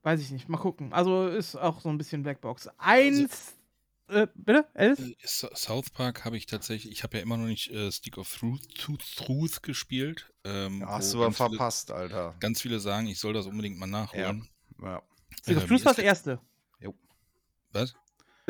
weiß 0.03 0.21
ich 0.21 0.31
nicht. 0.31 0.47
Mal 0.49 0.57
gucken. 0.57 0.93
Also 0.93 1.27
ist 1.27 1.55
auch 1.55 1.81
so 1.81 1.89
ein 1.89 1.97
bisschen 1.97 2.23
Blackbox. 2.23 2.69
Eins. 2.77 3.53
Äh, 4.07 4.25
bitte? 4.33 4.67
Alice? 4.73 4.99
Äh, 4.99 5.15
South 5.23 5.91
Park 5.91 6.25
habe 6.25 6.35
ich 6.35 6.47
tatsächlich, 6.47 6.91
ich 6.91 7.03
habe 7.03 7.17
ja 7.17 7.23
immer 7.23 7.37
noch 7.37 7.45
nicht 7.45 7.69
äh, 7.71 7.91
Stick 7.91 8.17
of 8.17 8.33
Truth, 8.35 8.67
Truth, 8.75 9.03
Truth 9.17 9.61
gespielt. 9.61 10.33
Ähm, 10.43 10.83
Hast 10.87 11.13
wo 11.13 11.17
du 11.19 11.23
aber 11.25 11.25
ganz 11.27 11.37
viele- 11.37 11.49
verpasst, 11.49 11.91
Alter. 11.91 12.35
Ganz 12.39 12.59
viele 12.61 12.79
sagen, 12.79 13.05
ich 13.07 13.19
soll 13.19 13.33
das 13.33 13.45
unbedingt 13.45 13.77
mal 13.77 13.85
nachholen. 13.85 14.49
Ja. 14.81 15.03
Stick 15.43 15.57
of 15.57 15.63
Äh, 15.63 15.67
Truth 15.67 15.81
wie 15.81 15.85
war 15.85 15.91
ist 15.91 15.97
das 15.99 16.05
erste. 16.05 16.39
Was? 17.71 17.93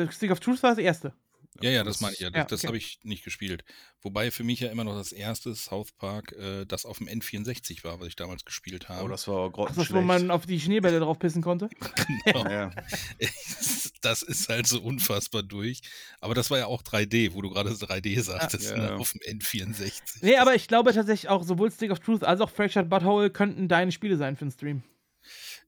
Stick 0.08 0.30
of 0.30 0.40
Truth 0.40 0.62
war 0.62 0.70
das 0.70 0.78
erste. 0.78 1.12
Ja, 1.60 1.70
ja, 1.70 1.84
das 1.84 2.00
meine 2.00 2.14
ich 2.14 2.20
ja. 2.20 2.30
Das, 2.30 2.38
ja, 2.38 2.44
das 2.44 2.60
okay. 2.60 2.66
habe 2.68 2.76
ich 2.78 3.00
nicht 3.02 3.24
gespielt. 3.24 3.64
Wobei 4.02 4.30
für 4.30 4.44
mich 4.44 4.60
ja 4.60 4.70
immer 4.70 4.84
noch 4.84 4.94
das 4.94 5.12
erste 5.12 5.54
South 5.54 5.92
Park, 5.92 6.32
äh, 6.32 6.64
das 6.64 6.86
auf 6.86 6.98
dem 6.98 7.08
N64 7.08 7.82
war, 7.84 8.00
was 8.00 8.06
ich 8.08 8.16
damals 8.16 8.44
gespielt 8.44 8.88
habe. 8.88 9.04
Oh, 9.04 9.08
das 9.08 9.26
war 9.26 9.36
aber 9.36 9.46
Ach, 9.46 9.50
das, 9.50 9.58
wo 9.58 9.82
grottenschlecht. 9.82 10.06
man 10.06 10.30
auf 10.30 10.46
die 10.46 10.60
Schneebälle 10.60 11.00
drauf 11.00 11.18
pissen 11.18 11.42
konnte. 11.42 11.68
Genau. 12.24 12.48
ja. 12.48 12.70
das 14.02 14.22
ist 14.22 14.48
halt 14.48 14.66
so 14.66 14.80
unfassbar 14.80 15.42
durch. 15.42 15.80
Aber 16.20 16.34
das 16.34 16.50
war 16.50 16.58
ja 16.58 16.66
auch 16.66 16.82
3D, 16.82 17.34
wo 17.34 17.42
du 17.42 17.50
gerade 17.50 17.70
3D 17.70 18.22
sagtest, 18.22 18.70
Ja. 18.70 18.76
ne, 18.76 18.94
auf 18.96 19.12
dem 19.12 19.38
N64. 19.38 19.92
Nee, 20.22 20.36
aber 20.36 20.54
ich 20.54 20.68
glaube 20.68 20.92
tatsächlich 20.92 21.28
auch, 21.28 21.42
sowohl 21.42 21.70
Stick 21.70 21.90
of 21.90 21.98
Truth 22.00 22.24
als 22.24 22.40
auch 22.40 22.50
Fractured 22.50 22.88
Butthole 22.88 23.30
könnten 23.30 23.68
deine 23.68 23.92
Spiele 23.92 24.16
sein 24.16 24.36
für 24.36 24.44
den 24.44 24.52
Stream. 24.52 24.82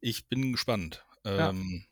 Ich 0.00 0.28
bin 0.28 0.52
gespannt. 0.52 1.04
Ja. 1.24 1.50
Ähm, 1.50 1.84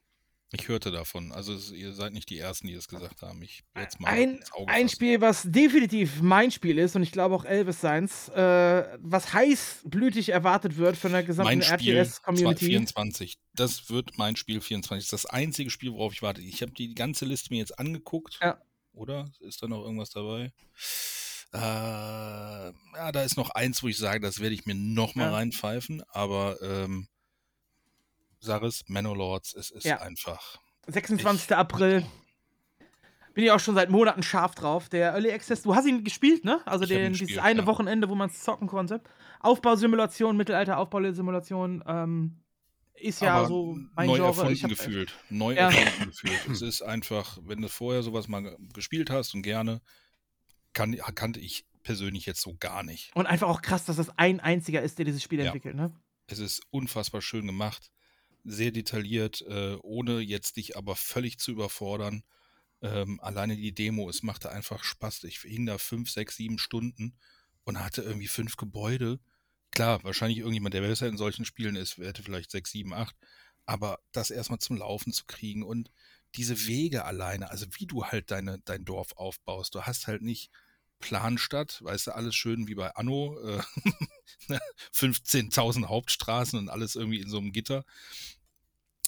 Ich 0.52 0.66
hörte 0.66 0.90
davon. 0.90 1.30
Also 1.30 1.54
es, 1.54 1.70
ihr 1.70 1.92
seid 1.92 2.12
nicht 2.12 2.28
die 2.28 2.38
Ersten, 2.38 2.66
die 2.66 2.72
es 2.72 2.88
gesagt 2.88 3.22
haben. 3.22 3.40
Ich 3.42 3.62
werde 3.72 3.88
es 3.92 4.00
mal 4.00 4.08
Ein, 4.08 4.40
ein. 4.66 4.88
Spiel, 4.88 5.20
was 5.20 5.44
definitiv 5.44 6.22
mein 6.22 6.50
Spiel 6.50 6.76
ist 6.78 6.96
und 6.96 7.02
ich 7.04 7.12
glaube 7.12 7.36
auch 7.36 7.44
Elvis 7.44 7.80
seins, 7.80 8.28
äh, 8.30 8.98
was 9.00 9.32
heißblütig 9.32 10.30
erwartet 10.30 10.76
wird 10.76 10.96
von 10.96 11.12
der 11.12 11.22
gesamten 11.22 11.58
Mein 11.58 11.62
Spiel 11.62 11.96
RTS-Community. 11.96 12.64
24. 12.66 13.38
Das 13.54 13.88
wird 13.90 14.18
mein 14.18 14.34
Spiel 14.34 14.60
24. 14.60 15.08
Das 15.08 15.20
ist 15.20 15.24
das 15.24 15.30
einzige 15.30 15.70
Spiel, 15.70 15.92
worauf 15.92 16.12
ich 16.12 16.22
warte. 16.22 16.40
Ich 16.40 16.62
habe 16.62 16.72
die 16.72 16.94
ganze 16.94 17.26
Liste 17.26 17.52
mir 17.54 17.58
jetzt 17.60 17.78
angeguckt. 17.78 18.38
Ja. 18.42 18.60
Oder? 18.92 19.30
Ist 19.38 19.62
da 19.62 19.68
noch 19.68 19.84
irgendwas 19.84 20.10
dabei? 20.10 20.52
Äh, 21.52 21.58
ja, 21.58 23.12
da 23.12 23.22
ist 23.22 23.36
noch 23.36 23.50
eins, 23.50 23.82
wo 23.82 23.88
ich 23.88 23.98
sage, 23.98 24.20
das 24.20 24.40
werde 24.40 24.54
ich 24.54 24.66
mir 24.66 24.74
noch 24.74 25.14
mal 25.14 25.24
Ja. 25.26 25.32
reinpfeifen. 25.32 26.02
Aber 26.10 26.60
ähm, 26.62 27.08
sag 28.40 28.62
es, 28.62 28.82
Manowlords, 28.88 29.54
es 29.54 29.70
ist 29.70 29.84
Ja. 29.84 30.00
einfach. 30.00 30.58
26. 30.86 31.52
April. 31.56 32.04
Bin 33.34 33.44
ich 33.44 33.50
auch 33.52 33.60
schon 33.60 33.76
seit 33.76 33.90
Monaten 33.90 34.22
scharf 34.24 34.54
drauf. 34.56 34.88
Der 34.88 35.12
Early 35.12 35.30
Access, 35.30 35.62
du 35.62 35.74
hast 35.74 35.86
ihn 35.86 36.02
gespielt, 36.02 36.44
ne? 36.44 36.60
Also 36.66 36.82
Ich 36.84 36.88
den, 36.90 37.12
dieses 37.12 37.20
gespielt, 37.20 37.38
eine 37.44 37.60
ja. 37.60 37.66
Wochenende, 37.66 38.08
wo 38.08 38.14
man 38.16 38.28
es 38.28 38.42
zocken 38.42 38.66
konnte. 38.66 39.00
Aufbausimulation, 39.38 40.36
Mittelalter-Aufbausimulation, 40.36 41.84
ähm, 41.86 42.40
ist 42.94 43.20
ja 43.22 43.34
aber 43.36 43.46
so 43.48 43.78
mein 43.94 44.06
neu 44.08 44.14
Genre. 44.16 44.28
erfunden 44.28 44.52
Ich 44.52 44.62
gefühlt. 44.62 45.14
Neu 45.30 45.54
Ja. 45.54 45.70
erfunden 45.70 46.10
gefühlt. 46.10 46.48
Es 46.48 46.60
ist 46.60 46.82
einfach, 46.82 47.38
wenn 47.44 47.62
du 47.62 47.68
vorher 47.68 48.02
sowas 48.02 48.26
mal 48.28 48.42
ge- 48.42 48.56
gespielt 48.74 49.10
hast 49.10 49.34
und 49.34 49.42
gerne, 49.42 49.80
kann, 50.72 50.96
kannte 51.14 51.40
ich 51.40 51.66
persönlich 51.82 52.26
jetzt 52.26 52.42
so 52.42 52.56
gar 52.58 52.82
nicht. 52.82 53.10
Und 53.14 53.26
einfach 53.26 53.48
auch 53.48 53.62
krass, 53.62 53.84
dass 53.86 53.96
das 53.96 54.10
ein 54.18 54.40
einziger 54.40 54.82
ist, 54.82 54.98
der 54.98 55.04
dieses 55.06 55.22
Spiel 55.22 55.38
Ja. 55.38 55.46
entwickelt, 55.46 55.76
ne? 55.76 55.92
Es 56.26 56.38
ist 56.40 56.62
unfassbar 56.70 57.22
schön 57.22 57.46
gemacht, 57.46 57.90
sehr 58.44 58.70
detailliert, 58.70 59.42
äh, 59.42 59.76
ohne 59.82 60.20
jetzt 60.20 60.56
dich 60.56 60.76
aber 60.76 60.96
völlig 60.96 61.38
zu 61.38 61.52
überfordern. 61.52 62.22
Ähm, 62.82 63.20
alleine 63.20 63.56
die 63.56 63.74
Demo, 63.74 64.08
es 64.08 64.22
machte 64.22 64.50
einfach 64.50 64.84
Spaß. 64.84 65.24
Ich 65.24 65.40
hing 65.40 65.66
da 65.66 65.78
fünf, 65.78 66.10
sechs, 66.10 66.36
sieben 66.36 66.58
Stunden 66.58 67.14
und 67.64 67.78
hatte 67.78 68.02
irgendwie 68.02 68.28
fünf 68.28 68.56
Gebäude. 68.56 69.20
Klar, 69.70 70.02
wahrscheinlich 70.02 70.38
irgendjemand, 70.38 70.74
der 70.74 70.80
besser 70.80 71.08
in 71.08 71.16
solchen 71.16 71.44
Spielen 71.44 71.76
ist, 71.76 71.98
hätte 71.98 72.22
vielleicht 72.22 72.50
sechs, 72.50 72.70
sieben, 72.70 72.92
acht. 72.94 73.14
Aber 73.66 74.00
das 74.12 74.30
erstmal 74.30 74.58
zum 74.58 74.76
Laufen 74.76 75.12
zu 75.12 75.24
kriegen 75.26 75.62
und 75.62 75.90
diese 76.36 76.66
Wege 76.66 77.04
alleine, 77.04 77.50
also 77.50 77.66
wie 77.72 77.86
du 77.86 78.04
halt 78.04 78.30
deine, 78.30 78.60
dein 78.64 78.84
Dorf 78.84 79.12
aufbaust. 79.16 79.74
Du 79.74 79.82
hast 79.82 80.06
halt 80.06 80.22
nicht 80.22 80.50
Planstadt, 81.00 81.82
weißt 81.82 82.08
du, 82.08 82.14
alles 82.14 82.34
schön 82.34 82.68
wie 82.68 82.74
bei 82.74 82.94
Anno, 82.94 83.38
äh, 83.40 83.62
15.000 84.94 85.86
Hauptstraßen 85.86 86.58
und 86.58 86.68
alles 86.68 86.94
irgendwie 86.96 87.20
in 87.20 87.28
so 87.28 87.38
einem 87.38 87.52
Gitter, 87.52 87.84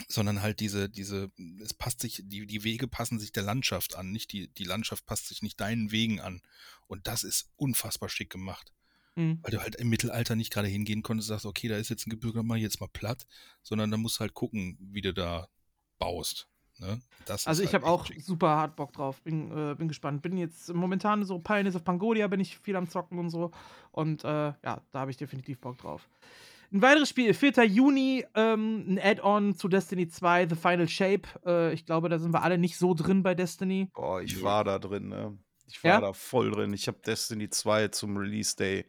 sondern 0.09 0.43
halt 0.43 0.61
diese, 0.61 0.89
diese, 0.89 1.31
es 1.63 1.75
passt 1.75 2.01
sich, 2.01 2.23
die, 2.25 2.47
die 2.47 2.65
Wege 2.65 2.89
passen 2.89 3.19
sich 3.21 3.33
der 3.33 3.43
Landschaft 3.43 3.95
an, 3.95 4.11
nicht 4.11 4.33
die, 4.33 4.49
die 4.49 4.65
Landschaft 4.65 5.05
passt 5.07 5.29
sich 5.29 5.43
nicht 5.43 5.61
deinen 5.61 5.91
Wegen 5.93 6.21
an. 6.21 6.41
Und 6.87 7.07
das 7.07 7.25
ist 7.25 7.51
unfassbar 7.57 8.09
schick 8.09 8.31
gemacht, 8.31 8.73
Mhm. 9.15 9.41
weil 9.43 9.51
du 9.51 9.61
halt 9.61 9.77
im 9.77 9.91
Mittelalter 9.91 10.37
nicht 10.37 10.51
gerade 10.51 10.69
hingehen 10.69 11.03
konntest 11.03 11.29
und 11.29 11.35
sagst, 11.35 11.45
okay, 11.45 11.69
da 11.69 11.77
ist 11.77 11.91
jetzt 11.91 12.07
ein 12.07 12.11
Gebirge, 12.11 12.43
mach 12.43 12.57
ich 12.57 12.63
jetzt 12.63 12.81
mal 12.81 12.89
platt, 12.89 13.27
sondern 13.63 13.91
da 13.91 13.99
musst 13.99 14.17
du 14.17 14.21
halt 14.21 14.33
gucken, 14.33 14.79
wie 14.81 15.03
du 15.03 15.13
da 15.13 15.49
baust. 15.99 16.49
Ne? 16.83 17.01
Das 17.27 17.47
Also 17.47 17.63
ich 17.63 17.73
halt 17.73 17.85
habe 17.85 17.93
auch 17.93 18.07
schick. 18.07 18.21
super 18.21 18.49
hart 18.49 18.77
Bock 18.77 18.93
drauf. 18.93 19.23
Bin, 19.23 19.51
äh, 19.57 19.75
bin 19.75 19.89
gespannt. 19.89 20.23
Bin 20.23 20.37
jetzt 20.37 20.73
momentan 20.75 21.25
so 21.25 21.39
Pioneers 21.39 21.77
of 21.77 21.85
Pangodia, 21.85 22.27
bin 22.27 22.41
ich 22.41 22.59
viel 22.59 22.75
am 22.77 22.89
Zocken 22.89 23.19
und 23.19 23.31
so. 23.31 23.53
Und 23.93 24.25
äh, 24.25 24.29
ja, 24.29 24.81
da 24.91 24.99
habe 25.01 25.11
ich 25.11 25.17
definitiv 25.17 25.61
Bock 25.61 25.79
drauf. 25.79 26.09
Ein 26.73 26.81
weiteres 26.83 27.11
Spiel, 27.11 27.35
4. 27.35 27.65
Juni, 27.67 28.25
ähm, 28.35 28.85
ein 28.95 28.99
Add-on 28.99 29.55
zu 29.55 29.69
Destiny 29.69 30.09
2, 30.09 30.49
The 30.49 30.55
Final 30.57 30.89
Shape. 30.89 31.23
Äh, 31.47 31.75
ich 31.75 31.85
glaube, 31.87 32.09
da 32.09 32.19
sind 32.19 32.33
wir 32.33 32.43
alle 32.43 32.57
nicht 32.59 32.79
so 32.79 32.95
drin 32.95 33.23
bei 33.23 33.35
Destiny. 33.35 33.91
Boah, 33.95 34.23
ich 34.23 34.43
war 34.43 34.65
da 34.65 34.79
drin, 34.79 35.09
ne? 35.09 35.39
Ich 35.69 35.85
war 35.85 35.91
Ja? 35.91 36.01
da 36.01 36.13
voll 36.15 36.51
drin. 36.51 36.73
Ich 36.73 36.89
habe 36.89 36.99
Destiny 37.07 37.49
2 37.51 37.89
zum 37.89 38.17
Release 38.17 38.57
Day. 38.57 38.87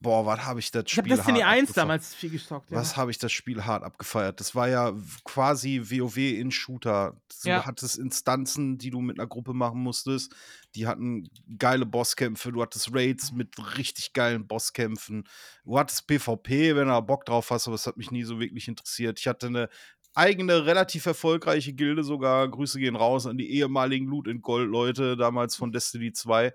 Boah, 0.00 0.26
was 0.26 0.44
habe 0.44 0.60
ich 0.60 0.70
das 0.70 0.84
Ich 0.86 0.92
Spiel 0.92 1.04
habe 1.04 1.16
Destiny 1.16 1.40
hart 1.40 1.48
1 1.52 1.60
abgefeiert. 1.70 1.76
damals 1.84 2.14
viel 2.14 2.30
gestockt. 2.30 2.70
Ja. 2.70 2.76
Was 2.76 2.96
habe 2.98 3.10
ich 3.10 3.18
das 3.18 3.32
Spiel 3.32 3.64
hart 3.64 3.82
abgefeiert? 3.82 4.38
Das 4.40 4.54
war 4.54 4.68
ja 4.68 4.92
quasi 5.24 5.80
WoW 5.84 6.18
in 6.18 6.50
Shooter. 6.50 7.18
Du 7.42 7.48
Ja. 7.48 7.64
hattest 7.64 7.98
Instanzen, 7.98 8.76
die 8.76 8.90
du 8.90 9.00
mit 9.00 9.18
einer 9.18 9.26
Gruppe 9.26 9.54
machen 9.54 9.80
musstest. 9.82 10.34
Die 10.74 10.86
hatten 10.86 11.30
geile 11.58 11.86
Bosskämpfe. 11.86 12.52
Du 12.52 12.60
hattest 12.60 12.94
Raids 12.94 13.32
mit 13.32 13.54
richtig 13.78 14.12
geilen 14.12 14.46
Bosskämpfen. 14.46 15.24
Du 15.64 15.78
hattest 15.78 16.06
PvP, 16.06 16.76
wenn 16.76 16.88
du 16.88 17.02
Bock 17.02 17.24
drauf 17.24 17.50
hast, 17.50 17.66
aber 17.66 17.74
das 17.76 17.86
hat 17.86 17.96
mich 17.96 18.10
nie 18.10 18.24
so 18.24 18.38
wirklich 18.38 18.68
interessiert. 18.68 19.18
Ich 19.18 19.26
hatte 19.26 19.46
eine 19.46 19.68
eigene, 20.14 20.66
relativ 20.66 21.06
erfolgreiche 21.06 21.72
Gilde 21.72 22.04
sogar. 22.04 22.46
Grüße 22.48 22.78
gehen 22.78 22.96
raus 22.96 23.26
an 23.26 23.38
die 23.38 23.50
ehemaligen 23.50 24.06
Loot 24.06 24.28
in 24.28 24.42
Gold 24.42 24.68
Leute 24.70 25.16
damals 25.16 25.56
von 25.56 25.72
Destiny 25.72 26.12
2. 26.12 26.52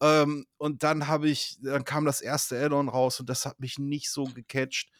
Ähm, 0.00 0.46
und 0.58 0.82
dann 0.82 1.08
habe 1.08 1.28
ich, 1.28 1.58
dann 1.62 1.84
kam 1.84 2.04
das 2.04 2.20
erste 2.20 2.62
Add-on 2.62 2.88
raus 2.88 3.20
und 3.20 3.28
das 3.28 3.46
hat 3.46 3.60
mich 3.60 3.78
nicht 3.78 4.10
so 4.10 4.24
gecatcht. 4.24 4.90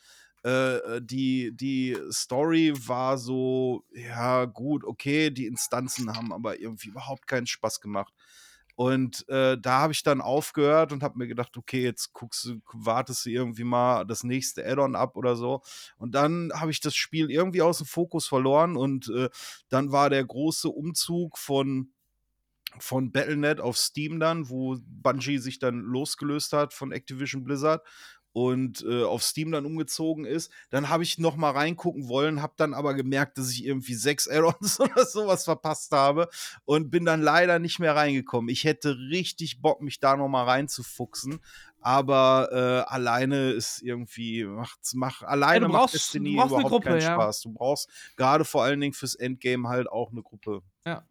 Äh, 0.45 0.77
äh, 0.77 1.03
die, 1.03 1.53
die 1.55 1.99
Story 2.11 2.73
war 2.87 3.19
so, 3.19 3.85
ja, 3.93 4.45
gut, 4.45 4.85
okay, 4.85 5.31
die 5.31 5.47
Instanzen 5.47 6.17
haben 6.17 6.33
aber 6.33 6.61
irgendwie 6.61 6.89
überhaupt 6.89 7.27
keinen 7.27 7.47
Spaß 7.47 7.81
gemacht. 7.81 8.15
Und 8.77 9.27
äh, 9.31 9.57
da 9.59 9.81
habe 9.81 9.95
ich 9.95 10.03
dann 10.03 10.21
aufgehört 10.21 10.93
und 10.93 11.03
habe 11.03 11.19
mir 11.19 11.27
gedacht, 11.27 11.57
okay, 11.57 11.83
jetzt 11.83 12.13
guckst 12.13 12.45
du, 12.45 12.61
wartest 12.75 13.25
du 13.25 13.31
irgendwie 13.31 13.65
mal 13.65 14.05
das 14.05 14.23
nächste 14.23 14.67
Add-on 14.67 14.95
ab 14.95 15.17
oder 15.17 15.35
so. 15.35 15.63
Und 15.97 16.15
dann 16.15 16.53
habe 16.55 16.71
ich 16.71 16.81
das 16.81 16.95
Spiel 16.95 17.31
irgendwie 17.31 17.63
aus 17.63 17.79
dem 17.79 17.87
Fokus 17.87 18.27
verloren 18.27 18.77
und 18.77 19.09
äh, 19.09 19.31
dann 19.71 19.93
war 19.93 20.11
der 20.11 20.25
große 20.25 20.69
Umzug 20.69 21.39
von 21.39 21.91
von 22.81 23.13
Battle.net 23.13 23.61
auf 23.61 23.77
Steam 23.77 24.21
dann, 24.21 24.49
wo 24.49 24.77
Bungie 24.81 25.39
sich 25.39 25.59
dann 25.59 25.81
losgelöst 25.81 26.53
hat 26.53 26.75
von 26.75 26.93
Activision 26.93 27.45
Blizzard 27.45 27.83
und 28.33 28.85
äh, 28.87 29.03
auf 29.03 29.23
Steam 29.23 29.51
dann 29.51 29.65
umgezogen 29.65 30.27
ist. 30.27 30.53
Dann 30.69 30.91
habe 30.91 31.03
ich 31.03 31.17
noch 31.17 31.37
mal 31.37 31.53
reingucken 31.53 32.07
wollen, 32.09 32.43
habe 32.43 32.53
dann 32.59 32.75
aber 32.75 32.93
gemerkt, 32.93 33.39
dass 33.39 33.51
ich 33.51 33.65
irgendwie 33.65 33.95
sechs 33.95 34.29
Add-ons 34.31 34.79
oder 34.81 35.07
sowas 35.07 35.45
verpasst 35.45 35.93
habe 35.93 36.29
und 36.67 36.91
bin 36.91 37.07
dann 37.07 37.23
leider 37.23 37.59
nicht 37.59 37.79
mehr 37.79 37.97
reingekommen. 37.97 38.51
Ich 38.51 38.65
hätte 38.65 38.99
richtig 39.11 39.63
Bock, 39.63 39.81
mich 39.81 40.01
da 40.01 40.17
noch 40.19 40.29
mal 40.29 40.45
reinzufuchsen, 40.45 41.41
aber 41.81 42.49
äh, 42.53 42.93
alleine 42.93 43.53
ist 43.53 43.81
irgendwie 43.81 44.45
macht's 44.45 44.93
mach 44.93 45.23
alleine 45.23 45.67
Ja, 45.67 45.69
brauchst- 45.73 45.95
macht 45.95 45.95
Destiny 45.95 46.33
du 46.33 46.37
brauchst 46.37 46.53
eine 46.55 46.61
überhaupt 46.61 46.71
Gruppe, 46.85 46.89
keinen 46.89 47.01
ja. 47.01 47.15
Spaß. 47.15 47.41
Du 47.41 47.53
brauchst 47.55 47.89
gerade 48.17 48.45
vor 48.45 48.65
allen 48.65 48.81
Dingen 48.81 48.93
fürs 48.93 49.15
Endgame 49.15 49.69
halt 49.69 49.89
auch 49.89 50.11
eine 50.13 50.23
Gruppe. 50.23 50.61
Ja. 50.85 51.07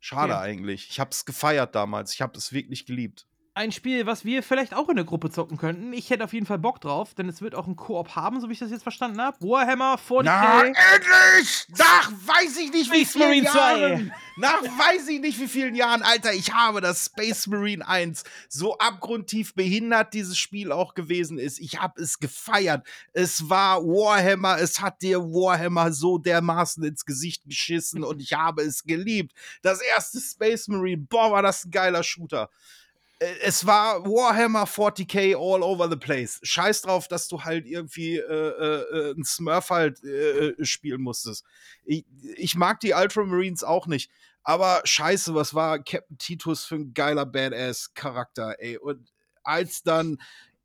Schade 0.00 0.34
Okay. 0.34 0.42
eigentlich. 0.42 0.88
Ich 0.90 0.98
habe 0.98 1.10
es 1.10 1.24
gefeiert 1.24 1.74
damals. 1.74 2.14
Ich 2.14 2.22
habe 2.22 2.36
es 2.36 2.52
wirklich 2.52 2.86
geliebt. 2.86 3.26
Ein 3.60 3.72
Spiel, 3.72 4.06
was 4.06 4.24
wir 4.24 4.42
vielleicht 4.42 4.72
auch 4.72 4.88
in 4.88 4.96
der 4.96 5.04
Gruppe 5.04 5.30
zocken 5.30 5.58
könnten. 5.58 5.92
Ich 5.92 6.08
hätte 6.08 6.24
auf 6.24 6.32
jeden 6.32 6.46
Fall 6.46 6.58
Bock 6.58 6.80
drauf, 6.80 7.12
denn 7.12 7.28
es 7.28 7.42
wird 7.42 7.54
auch 7.54 7.66
einen 7.66 7.76
Koop 7.76 8.16
haben, 8.16 8.40
so 8.40 8.48
wie 8.48 8.54
ich 8.54 8.58
das 8.58 8.70
jetzt 8.70 8.84
verstanden 8.84 9.20
habe. 9.20 9.36
Warhammer 9.40 9.96
40k. 9.96 10.22
Na, 10.22 10.62
endlich! 10.62 11.66
Nach 11.76 12.10
weiß 12.10 12.56
ich 12.56 12.72
nicht 12.72 12.90
wie 12.90 13.04
Space 13.04 13.12
vielen 13.12 13.28
Marine 13.28 13.50
2. 13.50 13.80
Jahren. 13.80 14.12
Nach 14.38 14.62
weiß 14.62 15.08
ich 15.08 15.20
nicht 15.20 15.38
wie 15.38 15.46
vielen 15.46 15.74
Jahren, 15.74 16.00
Alter. 16.00 16.32
Ich 16.32 16.54
habe 16.54 16.80
das 16.80 17.04
Space 17.04 17.48
Marine 17.48 17.86
1 17.86 18.24
so 18.48 18.78
abgrundtief 18.78 19.54
behindert 19.54 20.14
dieses 20.14 20.38
Spiel 20.38 20.72
auch 20.72 20.94
gewesen 20.94 21.38
ist. 21.38 21.60
Ich 21.60 21.78
habe 21.78 22.00
es 22.00 22.18
gefeiert. 22.18 22.86
Es 23.12 23.50
war 23.50 23.82
Warhammer. 23.82 24.58
Es 24.58 24.80
hat 24.80 25.02
dir 25.02 25.20
Warhammer 25.20 25.92
so 25.92 26.16
dermaßen 26.16 26.82
ins 26.82 27.04
Gesicht 27.04 27.44
geschissen 27.44 28.04
und 28.04 28.22
ich 28.22 28.32
habe 28.32 28.62
es 28.62 28.84
geliebt. 28.84 29.34
Das 29.60 29.82
erste 29.82 30.18
Space 30.18 30.66
Marine. 30.68 31.04
Boah, 31.10 31.30
war 31.30 31.42
das 31.42 31.66
ein 31.66 31.70
geiler 31.70 32.02
Shooter. 32.02 32.48
Äh, 33.20 33.34
Es 33.42 33.66
war 33.66 34.04
Warhammer 34.04 34.66
40k 34.66 35.34
all 35.36 35.62
over 35.62 35.88
the 35.88 35.96
place. 35.96 36.40
Scheiß 36.42 36.82
drauf, 36.82 37.08
dass 37.08 37.28
du 37.28 37.42
halt 37.44 37.66
irgendwie 37.66 38.16
äh, 38.16 38.22
äh, 38.22 39.10
äh, 39.10 39.14
ein 39.16 39.24
Smurf 39.24 39.70
halt 39.70 40.02
äh, 40.04 40.48
äh, 40.50 40.64
spielen 40.64 41.02
musstest. 41.02 41.44
Ich, 41.84 42.04
ich 42.36 42.56
mag 42.56 42.80
die 42.80 42.94
Ultramarines 42.94 43.62
auch 43.64 43.86
nicht. 43.86 44.10
Aber 44.42 44.80
scheiße, 44.84 45.34
was 45.34 45.54
war 45.54 45.78
Captain 45.84 46.16
Titus 46.18 46.64
für 46.64 46.76
ein 46.76 46.94
geiler 46.94 47.26
Badass-Charakter, 47.26 48.56
ey. 48.58 48.78
Und 48.78 49.12
als 49.44 49.82
dann 49.82 50.18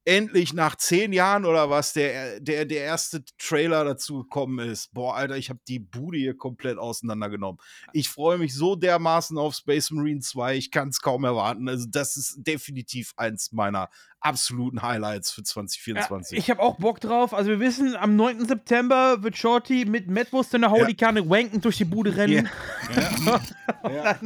endlich 0.06 0.53
nach 0.53 0.76
zehn 0.76 1.11
Jahren 1.11 1.45
oder 1.45 1.69
was 1.69 1.94
der, 1.94 2.40
der, 2.40 2.65
der 2.65 2.84
erste 2.84 3.23
Trailer 3.40 3.84
dazu 3.84 4.23
gekommen 4.23 4.60
ist, 4.60 4.94
boah, 4.94 5.15
Alter, 5.15 5.36
ich 5.36 5.49
habe 5.49 5.60
die 5.68 5.80
Bude 5.80 6.18
hier 6.18 6.38
komplett 6.38 6.77
auseinandergenommen. 6.77 7.60
Ich 7.91 8.10
freue 8.10 8.38
mich 8.38 8.53
so 8.53 8.76
dermaßen 8.76 9.38
auf 9.38 9.56
Space 9.56 9.91
Marine 9.91 10.22
2, 10.22 10.56
ich 10.56 10.72
kann 10.72 10.90
es 10.90 11.02
kaum 11.02 11.23
erwarten. 11.23 11.68
Also, 11.68 11.88
das 11.90 12.18
ist 12.18 12.36
definitiv 12.38 13.14
eins 13.18 13.52
meiner 13.52 13.90
absoluten 14.19 14.82
Highlights 14.82 15.32
für 15.32 15.41
Ja, 15.41 15.45
2024. 15.45 16.38
ich 16.38 16.49
habe 16.49 16.61
auch 16.61 16.77
Bock 16.77 16.99
drauf. 16.99 17.34
Also 17.34 17.52
wir 17.52 17.60
wissen, 17.60 17.95
am 17.95 18.15
9. 18.15 18.48
September 18.48 19.22
wird 19.22 19.38
Shorty 19.38 19.86
mit 19.86 20.07
Metwurst 20.07 20.53
in 20.53 20.61
der 20.61 20.72
Holy 20.72 20.95
Kanne 20.95 21.30
wankend 21.30 21.64
durch 21.64 21.77
die 21.77 21.86
Bude 21.86 22.15
rennen. 22.15 22.49
ja. 23.84 24.19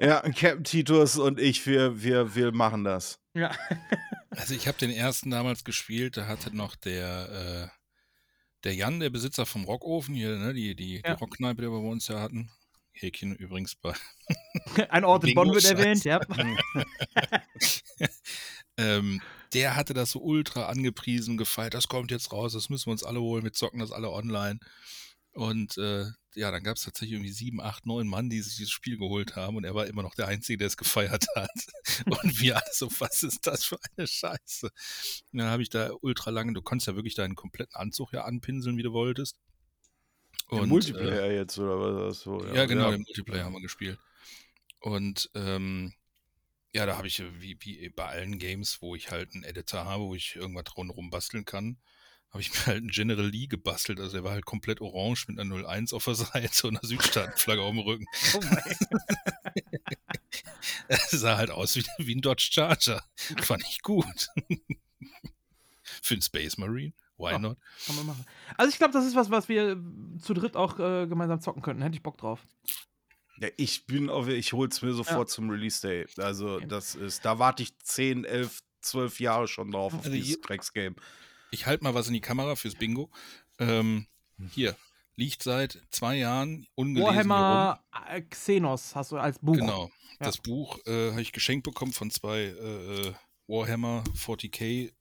ja, 0.00 0.20
Captain 0.20 0.64
Titus 0.64 1.18
und 1.18 1.40
ich, 1.40 1.66
wir, 1.66 2.02
wir, 2.02 2.34
wir 2.34 2.52
machen 2.52 2.84
das. 2.84 3.21
Ja. 3.34 3.50
Also 4.30 4.54
ich 4.54 4.66
habe 4.68 4.78
den 4.78 4.90
ersten 4.90 5.30
damals 5.30 5.64
gespielt, 5.64 6.16
da 6.16 6.26
hatte 6.26 6.54
noch 6.54 6.76
der, 6.76 7.70
äh, 7.70 7.78
der 8.64 8.74
Jan, 8.74 9.00
der 9.00 9.10
Besitzer 9.10 9.46
vom 9.46 9.64
Rockofen 9.64 10.14
hier, 10.14 10.36
ne, 10.36 10.54
die, 10.54 10.74
die, 10.74 10.96
Ja. 11.04 11.14
die 11.14 11.20
Rockkneipe, 11.20 11.62
die 11.62 11.68
wir 11.68 11.80
bei 11.80 11.88
uns 11.88 12.08
ja 12.08 12.20
hatten. 12.20 12.50
Häkchen 12.92 13.34
übrigens 13.34 13.74
bei. 13.74 13.94
Ein 14.90 15.04
Ort 15.04 15.24
in 15.24 15.34
Bonn 15.34 15.52
wird 15.52 15.64
erwähnt, 15.64 16.04
ja. 16.04 16.20
ähm, 18.76 19.22
der 19.54 19.76
hatte 19.76 19.94
das 19.94 20.10
so 20.10 20.20
ultra 20.20 20.66
angepriesen, 20.66 21.38
gefeiert, 21.38 21.74
das 21.74 21.88
kommt 21.88 22.10
jetzt 22.10 22.32
raus, 22.32 22.52
das 22.52 22.68
müssen 22.68 22.86
wir 22.86 22.92
uns 22.92 23.04
alle 23.04 23.20
holen, 23.20 23.44
wir 23.44 23.52
zocken 23.52 23.80
das 23.80 23.92
alle 23.92 24.10
online. 24.10 24.60
Und 25.32 25.78
äh, 25.78 26.04
ja, 26.34 26.50
dann 26.50 26.62
gab 26.62 26.76
es 26.76 26.84
tatsächlich 26.84 27.12
irgendwie 27.12 27.32
sieben, 27.32 27.60
acht, 27.60 27.86
neun 27.86 28.06
Mann, 28.06 28.28
die 28.28 28.40
sich 28.40 28.56
dieses 28.56 28.70
Spiel 28.70 28.98
geholt 28.98 29.36
haben 29.36 29.56
und 29.56 29.64
er 29.64 29.74
war 29.74 29.86
immer 29.86 30.02
noch 30.02 30.14
der 30.14 30.28
Einzige, 30.28 30.58
der 30.58 30.66
es 30.66 30.76
gefeiert 30.76 31.26
hat. 31.34 31.50
Und 32.06 32.40
wir 32.40 32.56
alle 32.56 32.72
so, 32.72 32.88
was 32.98 33.22
ist 33.22 33.46
das 33.46 33.64
für 33.64 33.78
eine 33.96 34.06
Scheiße? 34.06 34.66
Und 35.32 35.38
dann 35.38 35.48
habe 35.48 35.62
ich 35.62 35.70
da 35.70 35.90
ultra 36.00 36.30
lange, 36.30 36.52
du 36.52 36.62
konntest 36.62 36.88
ja 36.88 36.94
wirklich 36.94 37.14
deinen 37.14 37.34
kompletten 37.34 37.74
Anzug 37.76 38.12
ja 38.12 38.24
anpinseln, 38.24 38.76
wie 38.76 38.82
du 38.82 38.92
wolltest. 38.92 39.38
Der 40.50 40.60
Und, 40.60 40.64
äh, 40.64 40.68
Multiplayer 40.68 41.32
jetzt, 41.32 41.58
oder 41.58 42.08
was? 42.08 42.20
So, 42.20 42.44
ja, 42.46 42.66
genau, 42.66 42.90
den 42.90 43.02
Multiplayer 43.02 43.44
haben 43.44 43.54
wir 43.54 43.62
gespielt. 43.62 43.98
Und 44.80 45.30
ähm, 45.34 45.94
ja, 46.74 46.86
da 46.86 46.96
habe 46.96 47.06
ich 47.06 47.20
äh, 47.20 47.40
wie, 47.40 47.56
wie 47.60 47.88
bei 47.90 48.06
allen 48.06 48.38
Games, 48.38 48.82
wo 48.82 48.94
ich 48.94 49.10
halt 49.10 49.34
einen 49.34 49.44
Editor 49.44 49.84
habe, 49.84 50.04
wo 50.04 50.14
ich 50.14 50.36
irgendwas 50.36 50.76
rundherum 50.76 51.10
basteln 51.10 51.44
kann, 51.44 51.78
habe 52.32 52.40
ich 52.40 52.50
mir 52.54 52.66
halt 52.66 52.78
einen 52.78 52.88
General 52.88 53.26
Lee 53.26 53.46
gebastelt. 53.46 54.00
Also 54.00 54.16
er 54.16 54.24
war 54.24 54.32
halt 54.32 54.44
komplett 54.46 54.80
orange 54.80 55.26
mit 55.28 55.38
einer 55.38 55.54
01 55.66 55.92
auf 55.92 56.04
der 56.04 56.14
Seite 56.16 56.66
und 56.66 56.76
einer 56.76 56.86
Südstaatenflagge 56.88 57.62
auf 57.62 57.70
dem 57.70 57.78
Rücken. 57.80 58.06
Oh 58.34 58.40
mein. 58.42 58.76
Er 60.88 60.98
sah 61.10 61.36
halt 61.36 61.50
aus 61.50 61.76
wie, 61.76 61.84
wie 61.98 62.14
ein 62.14 62.20
Dodge 62.20 62.48
Charger. 62.52 63.02
Fand 63.42 63.62
ich 63.68 63.82
gut. 63.82 64.28
Für 66.02 66.14
einen 66.14 66.22
Space 66.22 66.56
Marine. 66.58 66.92
Why 67.18 67.32
Ja. 67.32 67.38
not? 67.38 67.58
Kann 67.86 67.96
man 67.96 68.06
machen. 68.06 68.24
Also 68.56 68.70
ich 68.70 68.78
glaube, 68.78 68.92
das 68.92 69.04
ist 69.06 69.14
was, 69.14 69.30
was 69.30 69.48
wir 69.48 69.76
zu 70.20 70.34
dritt 70.34 70.56
auch 70.56 70.78
äh, 70.78 71.06
gemeinsam 71.06 71.40
zocken 71.40 71.62
könnten. 71.62 71.82
Hätte 71.82 71.96
ich 71.96 72.02
Bock 72.02 72.18
drauf. 72.18 72.40
Ja, 73.38 73.48
ich 73.56 73.86
bin 73.86 74.08
auf, 74.08 74.28
ich 74.28 74.52
hol's 74.52 74.82
mir 74.82 74.92
sofort 74.92 75.30
zum 75.30 75.50
Release 75.50 75.80
Day. 75.86 76.06
Also, 76.18 76.54
Okay. 76.56 76.66
das 76.68 76.94
ist, 76.94 77.24
da 77.24 77.38
warte 77.38 77.62
ich 77.62 77.76
10, 77.78 78.24
11, 78.24 78.60
12 78.80 79.20
Jahre 79.20 79.48
schon 79.48 79.70
drauf 79.70 79.94
auf 79.94 80.00
Also 80.00 80.12
dieses 80.12 80.40
Drecksgame. 80.40 80.96
Ich 81.52 81.66
halte 81.66 81.84
mal 81.84 81.94
was 81.94 82.08
in 82.08 82.14
die 82.14 82.20
Kamera 82.20 82.56
fürs 82.56 82.74
Bingo. 82.74 83.10
Ähm, 83.60 84.06
Hm. 84.38 84.50
hier, 84.54 84.76
liegt 85.16 85.42
seit 85.42 85.78
zwei 85.90 86.16
Jahren 86.16 86.66
ungelesen. 86.74 87.14
Warhammer 87.14 87.84
äh, 88.08 88.22
Xenos 88.22 88.96
hast 88.96 89.12
du 89.12 89.18
als 89.18 89.38
Buch. 89.38 89.54
Genau. 89.54 89.90
Ja. 90.18 90.26
Das 90.26 90.38
Buch 90.38 90.78
äh, 90.86 91.10
habe 91.10 91.20
ich 91.22 91.32
geschenkt 91.32 91.64
bekommen 91.64 91.92
von 91.92 92.10
zwei 92.10 92.40
äh, 92.40 93.08
äh, 93.08 93.12
Warhammer 93.46 94.02
40k 94.16 94.92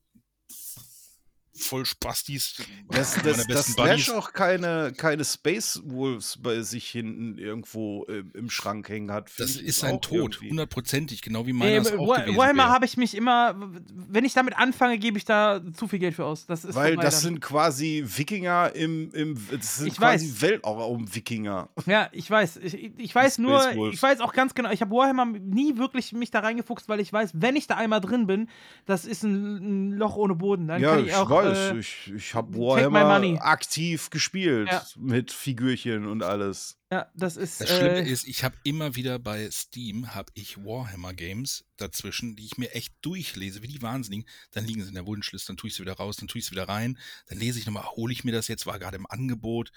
Vollspastis. 1.62 2.62
Das, 2.90 3.16
meiner 3.24 3.38
das, 3.38 3.48
das 3.48 3.66
Slash 3.68 3.76
Buddies. 4.06 4.10
auch 4.10 4.34
keine, 4.34 4.94
keine 4.96 5.24
Space 5.26 5.82
Wolves 5.86 6.38
bei 6.42 6.62
sich 6.62 6.88
hinten 6.90 7.38
irgendwo 7.38 8.04
im, 8.06 8.32
im 8.34 8.50
Schrank 8.50 8.90
hängen 8.90 9.12
hat. 9.12 9.30
Das 9.38 9.56
ich, 9.56 9.64
ist 9.64 9.80
sein 9.80 9.96
auch 9.96 10.02
Tod, 10.02 10.40
hundertprozentig, 10.42 11.22
genau 11.22 11.46
wie 11.46 11.54
meiner 11.54 11.82
Nee, 11.82 11.98
auch 11.98 12.08
Warhammer 12.38 12.70
habe 12.70 12.86
ich 12.86 12.98
mich 12.98 13.16
immer, 13.16 13.56
wenn 13.94 14.26
ich 14.26 14.34
damit 14.34 14.58
anfange, 14.58 14.98
gebe 14.98 15.18
ich 15.18 15.26
da 15.26 15.62
zu 15.74 15.88
viel 15.88 16.00
Geld 16.00 16.16
für 16.16 16.26
aus. 16.26 16.46
Das 16.46 16.66
ist 16.66 16.76
Weil 16.76 16.98
das 16.98 17.22
sind 17.22 17.42
quasi 17.42 18.04
Wikinger 18.06 18.72
im, 18.76 19.12
im 19.14 19.38
das 19.52 19.78
sind 19.78 19.88
Ich 19.88 19.98
quasi 19.98 20.28
weiß. 20.32 20.42
Weltraum-Wikinger. 20.42 21.70
Ja, 21.86 22.10
ich 22.12 22.30
weiß. 22.30 22.58
Ich, 22.58 22.92
ich 22.98 23.16
weiß 23.16 23.34
Space 23.34 23.38
nur, 23.40 23.76
Wolves. 23.76 23.96
ich 23.96 24.02
weiß 24.04 24.20
auch 24.20 24.34
ganz 24.34 24.54
genau, 24.54 24.72
ich 24.72 24.82
habe 24.82 24.92
Warhammer 24.92 25.26
nie 25.26 25.78
wirklich 25.78 26.14
mich 26.14 26.32
da 26.32 26.40
reingefuchst, 26.40 26.90
weil 26.90 27.00
ich 27.00 27.12
weiß, 27.12 27.32
wenn 27.36 27.56
ich 27.56 27.68
da 27.68 27.76
einmal 27.76 28.02
drin 28.02 28.28
bin, 28.28 28.50
das 28.86 29.06
ist 29.06 29.24
ein, 29.24 29.92
ein 29.92 29.92
Loch 29.94 30.16
ohne 30.16 30.36
Boden. 30.36 30.68
Dann 30.68 30.82
Ja, 30.82 30.92
kann 30.96 31.00
ich, 31.02 31.08
ich 31.08 31.16
auch. 31.16 31.30
weiß. 31.30 31.51
Äh, 31.58 31.80
ich 31.80 32.12
ich 32.16 32.34
habe. 32.36 32.58
Warhammer 32.58 33.44
aktiv 33.44 34.10
gespielt 34.10 34.70
Ja. 34.72 34.86
mit 34.98 35.32
Figürchen 35.32 36.06
und 36.06 36.24
alles. 36.24 36.78
ja, 36.92 37.10
das 37.16 37.38
ist. 37.38 37.62
Das 37.62 37.70
Schlimme 37.70 38.02
äh, 38.02 38.10
ist, 38.10 38.28
ich 38.28 38.44
habe 38.44 38.56
immer 38.64 38.96
wieder 38.96 39.20
bei 39.20 39.50
Steam 39.52 40.14
habe 40.14 40.32
ich 40.36 40.58
Warhammer 40.58 41.14
Games 41.14 41.66
dazwischen, 41.78 42.36
die 42.36 42.46
ich 42.46 42.58
mir 42.58 42.72
echt 42.74 42.94
durchlese, 43.02 43.62
wie 43.62 43.68
die 43.68 43.82
Wahnsinnigen. 43.82 44.28
Dann 44.52 44.66
liegen 44.66 44.82
sie 44.82 44.90
in 44.90 44.96
der 44.96 45.06
Wunschliste, 45.08 45.48
dann 45.48 45.58
tue 45.58 45.70
ich 45.70 45.76
sie 45.76 45.82
wieder 45.82 45.94
raus, 45.94 46.18
dann 46.18 46.28
tue 46.28 46.40
ich 46.40 46.46
sie 46.46 46.52
wieder 46.52 46.70
rein. 46.70 46.98
Dann 47.28 47.38
lese 47.40 47.60
ich 47.60 47.66
nochmal, 47.66 47.86
hole 47.86 48.14
ich 48.14 48.24
mir 48.24 48.32
das 48.32 48.48
jetzt, 48.48 48.66
war 48.66 48.80
gerade 48.80 48.98
im 48.98 49.08
Angebot. 49.08 49.72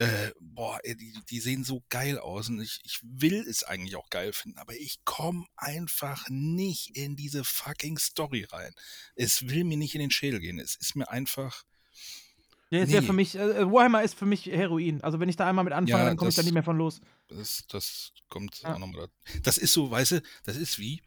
Äh, 0.00 0.30
boah, 0.38 0.78
die, 0.84 1.12
die 1.28 1.40
sehen 1.40 1.64
so 1.64 1.82
geil 1.88 2.18
aus 2.18 2.48
und 2.48 2.60
ich, 2.60 2.80
ich 2.84 3.00
will 3.02 3.44
es 3.48 3.64
eigentlich 3.64 3.96
auch 3.96 4.10
geil 4.10 4.32
finden, 4.32 4.58
aber 4.58 4.74
ich 4.76 5.04
komme 5.04 5.44
einfach 5.56 6.24
nicht 6.28 6.96
in 6.96 7.16
diese 7.16 7.42
fucking 7.42 7.98
Story 7.98 8.44
rein. 8.48 8.72
Es 9.16 9.48
will 9.48 9.64
mir 9.64 9.76
nicht 9.76 9.96
in 9.96 10.00
den 10.00 10.12
Schädel 10.12 10.38
gehen. 10.38 10.60
Es 10.60 10.76
ist 10.76 10.94
mir 10.94 11.08
einfach. 11.10 11.64
der 12.70 12.84
ist 12.84 12.92
ja 12.92 13.00
nee. 13.00 13.06
für 13.08 13.12
mich, 13.12 13.34
äh, 13.34 13.66
Warhammer 13.72 14.04
ist 14.04 14.14
für 14.16 14.26
mich 14.26 14.46
Heroin. 14.46 15.02
Also 15.02 15.18
wenn 15.18 15.28
ich 15.28 15.36
da 15.36 15.48
einmal 15.48 15.64
mit 15.64 15.72
anfange, 15.72 16.02
Ja, 16.02 16.08
dann 16.08 16.16
komme 16.16 16.30
ich 16.30 16.36
da 16.36 16.42
nicht 16.42 16.54
mehr 16.54 16.62
von 16.62 16.78
los. 16.78 17.00
Das, 17.26 17.64
das 17.68 18.12
kommt 18.28 18.60
Ja. 18.60 18.74
auch 18.74 18.78
nochmal 18.78 19.08
da. 19.08 19.32
Das 19.42 19.58
ist 19.58 19.72
so, 19.72 19.90
weißt 19.90 20.12
du, 20.12 20.22
das 20.44 20.56
ist 20.56 20.78
wie, 20.78 21.02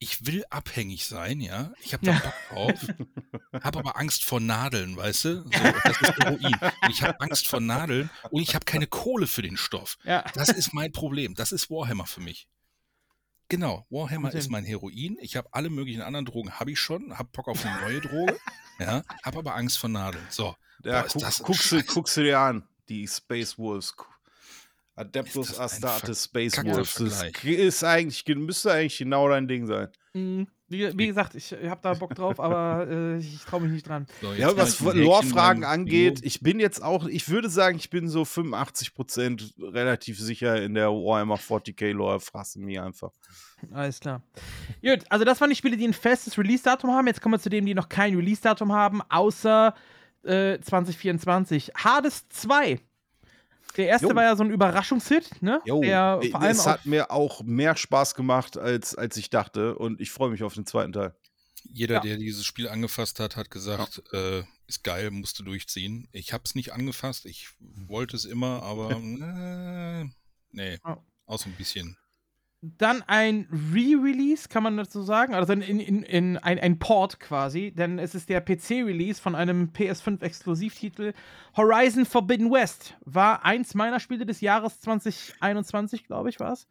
ich 0.00 0.26
will 0.26 0.44
abhängig 0.50 1.04
sein, 1.06 1.40
ja. 1.40 1.72
Ich 1.82 1.92
habe 1.92 2.04
da 2.06 2.12
Ja. 2.12 2.18
Bock 2.18 2.34
drauf, 2.48 2.86
habe 3.62 3.78
aber 3.78 3.96
Angst 3.98 4.24
vor 4.24 4.40
Nadeln, 4.40 4.96
weißt 4.96 5.24
du? 5.26 5.42
So, 5.42 5.50
das 5.50 6.00
ist 6.00 6.18
Heroin. 6.18 6.54
Und 6.82 6.90
ich 6.90 7.02
habe 7.02 7.20
Angst 7.20 7.46
vor 7.46 7.60
Nadeln 7.60 8.10
und 8.30 8.42
ich 8.42 8.54
habe 8.54 8.64
keine 8.64 8.86
Kohle 8.86 9.26
für 9.26 9.42
den 9.42 9.56
Stoff. 9.56 9.98
Ja. 10.04 10.24
Das 10.34 10.48
ist 10.48 10.72
mein 10.72 10.90
Problem. 10.90 11.34
Das 11.34 11.52
ist 11.52 11.70
Warhammer 11.70 12.06
für 12.06 12.20
mich. 12.20 12.48
Genau, 13.48 13.84
Warhammer 13.90 14.32
ist 14.32 14.48
mein 14.48 14.64
Heroin. 14.64 15.18
Ich 15.20 15.36
habe 15.36 15.48
alle 15.52 15.70
möglichen 15.70 16.02
anderen 16.02 16.24
Drogen, 16.24 16.52
habe 16.58 16.70
ich 16.70 16.78
schon, 16.80 17.18
habe 17.18 17.28
Bock 17.32 17.48
auf 17.48 17.64
eine 17.64 17.80
neue 17.80 18.00
Droge, 18.00 18.38
ja, 18.78 19.02
habe 19.24 19.38
aber 19.38 19.54
Angst 19.56 19.78
vor 19.78 19.90
Nadeln. 19.90 20.24
So, 20.30 20.54
Ja, 20.84 21.02
Boah, 21.02 21.06
ist 21.06 21.38
guck, 21.38 21.46
guckst, 21.46 21.72
du, 21.72 21.82
guckst 21.82 22.16
du 22.16 22.22
dir 22.22 22.38
an, 22.38 22.66
die 22.88 23.06
Space 23.08 23.58
Wolves. 23.58 23.94
Adeptus 25.00 25.58
Astartes 25.58 26.24
Space 26.24 26.62
Wolves. 26.62 26.94
Das 26.94 27.44
ist 27.44 27.84
eigentlich, 27.84 28.24
müsste 28.36 28.72
eigentlich 28.72 28.98
genau 28.98 29.28
dein 29.28 29.48
Ding 29.48 29.66
sein. 29.66 29.88
Mhm. 30.14 30.46
Wie, 30.68 30.96
wie 30.96 31.08
gesagt, 31.08 31.34
ich 31.34 31.52
habe 31.52 31.80
da 31.82 31.94
Bock 31.94 32.14
drauf, 32.14 32.38
aber 32.38 32.86
äh, 32.88 33.18
ich 33.18 33.40
traue 33.44 33.62
mich 33.62 33.72
nicht 33.72 33.88
dran. 33.88 34.06
so 34.20 34.32
Ja, 34.34 34.56
was 34.56 34.78
Lore-Fragen 34.78 35.64
angeht, 35.64 36.20
Bio. 36.20 36.26
ich 36.26 36.40
bin 36.42 36.60
jetzt 36.60 36.80
auch, 36.80 37.06
ich 37.06 37.28
würde 37.28 37.50
sagen, 37.50 37.76
ich 37.76 37.90
bin 37.90 38.08
so 38.08 38.22
85% 38.22 39.72
relativ 39.74 40.20
sicher 40.20 40.62
in 40.62 40.74
der 40.74 40.90
Warhammer 40.90 41.38
40k 41.38 41.90
Lore. 41.90 42.20
Frassen 42.20 42.64
mir 42.64 42.84
einfach. 42.84 43.10
Alles 43.72 43.98
klar. 43.98 44.22
Gut, 44.80 45.00
also 45.08 45.24
das 45.24 45.40
waren 45.40 45.50
die 45.50 45.56
Spiele, 45.56 45.76
die 45.76 45.88
ein 45.88 45.92
festes 45.92 46.38
Release-Datum 46.38 46.92
haben. 46.92 47.08
Jetzt 47.08 47.20
kommen 47.20 47.34
wir 47.34 47.40
zu 47.40 47.50
denen, 47.50 47.66
die 47.66 47.74
noch 47.74 47.88
kein 47.88 48.14
Release-Datum 48.14 48.72
haben, 48.72 49.02
außer 49.08 49.74
äh, 50.22 50.60
2024. 50.60 51.72
Hades 51.74 52.28
2. 52.28 52.78
Der 53.72 53.88
erste 53.88 54.08
Jo. 54.08 54.14
war 54.14 54.24
ja 54.24 54.36
so 54.36 54.42
ein 54.44 54.50
Überraschungshit, 54.50 55.42
ne? 55.42 55.60
Jo, 55.64 55.80
Der 55.80 56.20
vor 56.30 56.40
allem 56.40 56.50
es 56.50 56.66
hat 56.66 56.86
mir 56.86 57.10
auch 57.10 57.42
mehr 57.42 57.76
Spaß 57.76 58.14
gemacht, 58.14 58.56
als, 58.58 58.94
als 58.94 59.16
ich 59.16 59.30
dachte. 59.30 59.76
Und 59.76 60.00
ich 60.00 60.10
freue 60.10 60.30
mich 60.30 60.42
auf 60.42 60.54
den 60.54 60.66
zweiten 60.66 60.92
Teil. 60.92 61.14
Jeder, 61.64 61.96
Ja. 61.96 62.00
der 62.00 62.16
dieses 62.16 62.44
Spiel 62.44 62.68
angefasst 62.68 63.20
hat, 63.20 63.36
hat 63.36 63.50
gesagt, 63.50 64.02
äh, 64.12 64.42
ist 64.66 64.82
geil, 64.82 65.10
musst 65.10 65.38
du 65.38 65.42
durchziehen. 65.42 66.08
Ich 66.12 66.32
habe 66.32 66.42
es 66.44 66.54
nicht 66.54 66.72
angefasst, 66.72 67.26
ich 67.26 67.48
wollte 67.60 68.16
es 68.16 68.24
immer, 68.24 68.62
aber 68.62 68.90
äh, 68.92 70.04
nee, 70.52 70.78
Oh. 70.84 70.96
auch 71.26 71.38
so 71.38 71.48
ein 71.48 71.56
bisschen. 71.56 71.96
Dann 72.62 73.02
ein 73.06 73.48
Re-Release, 73.50 74.48
kann 74.48 74.62
man 74.62 74.76
dazu 74.76 75.02
sagen. 75.02 75.34
Also 75.34 75.52
in, 75.54 75.62
in, 75.62 76.02
in 76.02 76.36
ein, 76.36 76.58
ein 76.58 76.78
Port 76.78 77.18
quasi, 77.18 77.72
denn 77.72 77.98
es 77.98 78.14
ist 78.14 78.28
der 78.28 78.40
PC-Release 78.42 79.20
von 79.20 79.34
einem 79.34 79.70
PS5-Exklusivtitel. 79.72 81.12
Horizon 81.56 82.04
Forbidden 82.04 82.50
West 82.50 82.96
war 83.04 83.44
eins 83.44 83.74
meiner 83.74 83.98
Spiele 84.00 84.26
des 84.26 84.40
Jahres 84.40 84.80
2021, 84.80 86.04
glaube 86.04 86.28
ich, 86.28 86.38
war 86.40 86.52
es. 86.52 86.66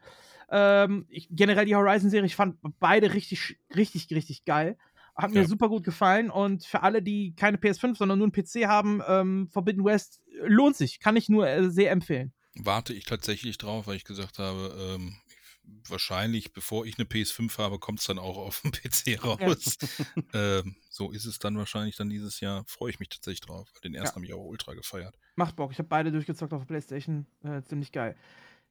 Ähm, 0.51 1.07
generell 1.31 1.65
die 1.65 1.75
Horizon-Serie, 1.75 2.25
ich 2.25 2.35
fand 2.35 2.57
beide 2.79 3.13
richtig, 3.13 3.57
richtig, 3.75 4.07
richtig 4.11 4.45
geil. 4.45 4.77
Hat 5.15 5.31
mir 5.31 5.41
Ja. 5.41 5.47
super 5.47 5.69
gut 5.69 5.83
gefallen 5.83 6.29
und 6.29 6.63
für 6.65 6.81
alle, 6.81 7.01
die 7.01 7.33
keine 7.35 7.57
PS5, 7.57 7.97
sondern 7.97 8.19
nur 8.19 8.27
einen 8.27 8.31
PC 8.31 8.67
haben, 8.67 9.01
ähm, 9.07 9.49
Forbidden 9.51 9.83
West 9.83 10.21
lohnt 10.45 10.75
sich. 10.75 10.99
Kann 10.99 11.15
ich 11.17 11.29
nur 11.29 11.47
äh, 11.47 11.69
sehr 11.69 11.91
empfehlen. 11.91 12.31
Warte 12.55 12.93
ich 12.93 13.05
tatsächlich 13.05 13.57
drauf, 13.57 13.87
weil 13.87 13.95
ich 13.97 14.05
gesagt 14.05 14.39
habe, 14.39 14.75
ähm, 14.95 15.15
wahrscheinlich, 15.87 16.53
bevor 16.53 16.85
ich 16.85 16.97
eine 16.97 17.07
PS5 17.07 17.57
habe, 17.57 17.79
kommt 17.79 17.99
es 17.99 18.05
dann 18.05 18.19
auch 18.19 18.37
auf 18.37 18.61
dem 18.61 18.71
PC 18.71 19.23
raus. 19.23 19.77
ähm, 20.33 20.75
so 20.89 21.11
ist 21.11 21.25
es 21.25 21.39
dann 21.39 21.57
wahrscheinlich 21.57 21.95
dann 21.95 22.09
dieses 22.09 22.39
Jahr. 22.39 22.63
Freue 22.67 22.91
ich 22.91 22.99
mich 22.99 23.09
tatsächlich 23.09 23.41
drauf. 23.41 23.69
weil 23.73 23.81
Den 23.81 23.95
ersten 23.95 24.09
Ja. 24.09 24.15
habe 24.15 24.25
ich 24.25 24.33
auch 24.33 24.45
ultra 24.45 24.73
gefeiert. 24.73 25.15
Macht 25.35 25.55
Bock. 25.55 25.71
Ich 25.71 25.79
habe 25.79 25.87
beide 25.89 26.11
durchgezockt 26.11 26.53
auf 26.53 26.61
der 26.61 26.67
Playstation. 26.67 27.25
Äh, 27.43 27.61
ziemlich 27.63 27.91
geil. 27.91 28.15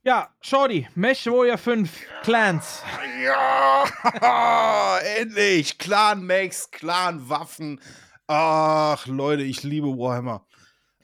Ja, 0.04 0.32
Shorty, 0.40 0.86
Mesh 0.94 1.26
Warrior 1.26 1.58
5, 1.58 1.90
Clans. 2.22 2.82
Ja, 3.22 4.98
endlich. 5.18 5.76
Clan 5.76 6.24
Max, 6.24 6.70
Clan 6.70 7.28
Waffen. 7.28 7.80
Ach, 8.28 9.06
Leute, 9.06 9.42
ich 9.42 9.62
liebe 9.64 9.88
Warhammer. 9.88 10.46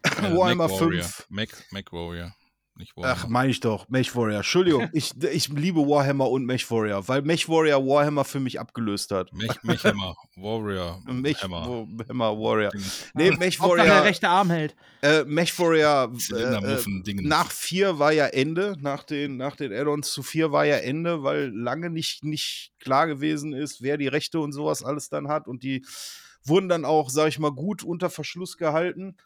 Äh, 0.03 0.11
Warhammer 0.37 0.69
Mac 0.69 0.71
Warrior. 0.81 1.03
5. 1.03 1.27
Mac, 1.29 1.49
Mac 1.73 1.93
Warrior. 1.93 2.35
Nicht 2.77 2.93
Ach, 2.97 3.03
Warhammer. 3.03 3.33
meine 3.33 3.51
ich 3.53 3.61
doch. 3.61 3.89
Mech 3.89 4.17
Warrior. 4.17 4.39
Entschuldigung, 4.39 4.89
ich, 4.93 5.13
ich 5.23 5.49
liebe 5.49 5.81
Warhammer 5.81 6.29
und 6.29 6.45
Mech 6.45 6.69
Warrior, 6.71 7.07
weil 7.07 7.23
Mech 7.23 7.49
Warrior 7.49 7.87
Warhammer 7.87 8.25
für 8.25 8.41
mich 8.41 8.59
abgelöst 8.59 9.13
hat. 9.13 9.33
Mech, 9.33 9.63
Mechhammer. 9.63 10.17
Warrior. 10.37 11.01
Mech 11.07 11.41
Hammer. 11.43 11.87
Warhammer 11.89 12.33
Warrior. 12.37 12.73
Nee, 13.15 13.31
Mech 13.31 13.61
Hauptsache 13.61 13.83
der 13.87 13.91
Warrior, 13.95 14.05
rechte 14.05 14.29
Arm 14.29 14.51
hält. 14.51 14.75
äh, 15.03 15.23
Mech 15.25 15.57
Warrior 15.59 16.13
äh, 16.33 16.35
äh, 16.35 17.15
nach 17.23 17.51
4 17.53 17.99
war 18.01 18.13
ja 18.13 18.27
Ende, 18.27 18.75
nach 18.81 19.05
den, 19.05 19.37
nach 19.37 19.55
den 19.55 19.73
Add-ons 19.73 20.11
zu 20.13 20.23
4 20.25 20.51
war 20.51 20.65
ja 20.65 20.77
Ende, 20.79 21.23
weil 21.23 21.51
lange 21.55 21.91
nicht, 21.91 22.25
nicht 22.25 22.73
klar 22.81 23.07
gewesen 23.07 23.53
ist, 23.53 23.83
wer 23.83 23.97
die 23.99 24.09
Rechte 24.09 24.41
und 24.41 24.53
sowas 24.53 24.83
alles 24.83 25.09
dann 25.09 25.29
hat. 25.29 25.47
Und 25.47 25.63
die 25.63 25.85
wurden 26.45 26.69
dann 26.69 26.85
auch, 26.85 27.09
sag 27.09 27.29
ich 27.29 27.39
mal, 27.39 27.53
gut 27.53 27.85
unter 27.85 28.11
Verschluss 28.11 28.57
gehalten. 28.57 29.17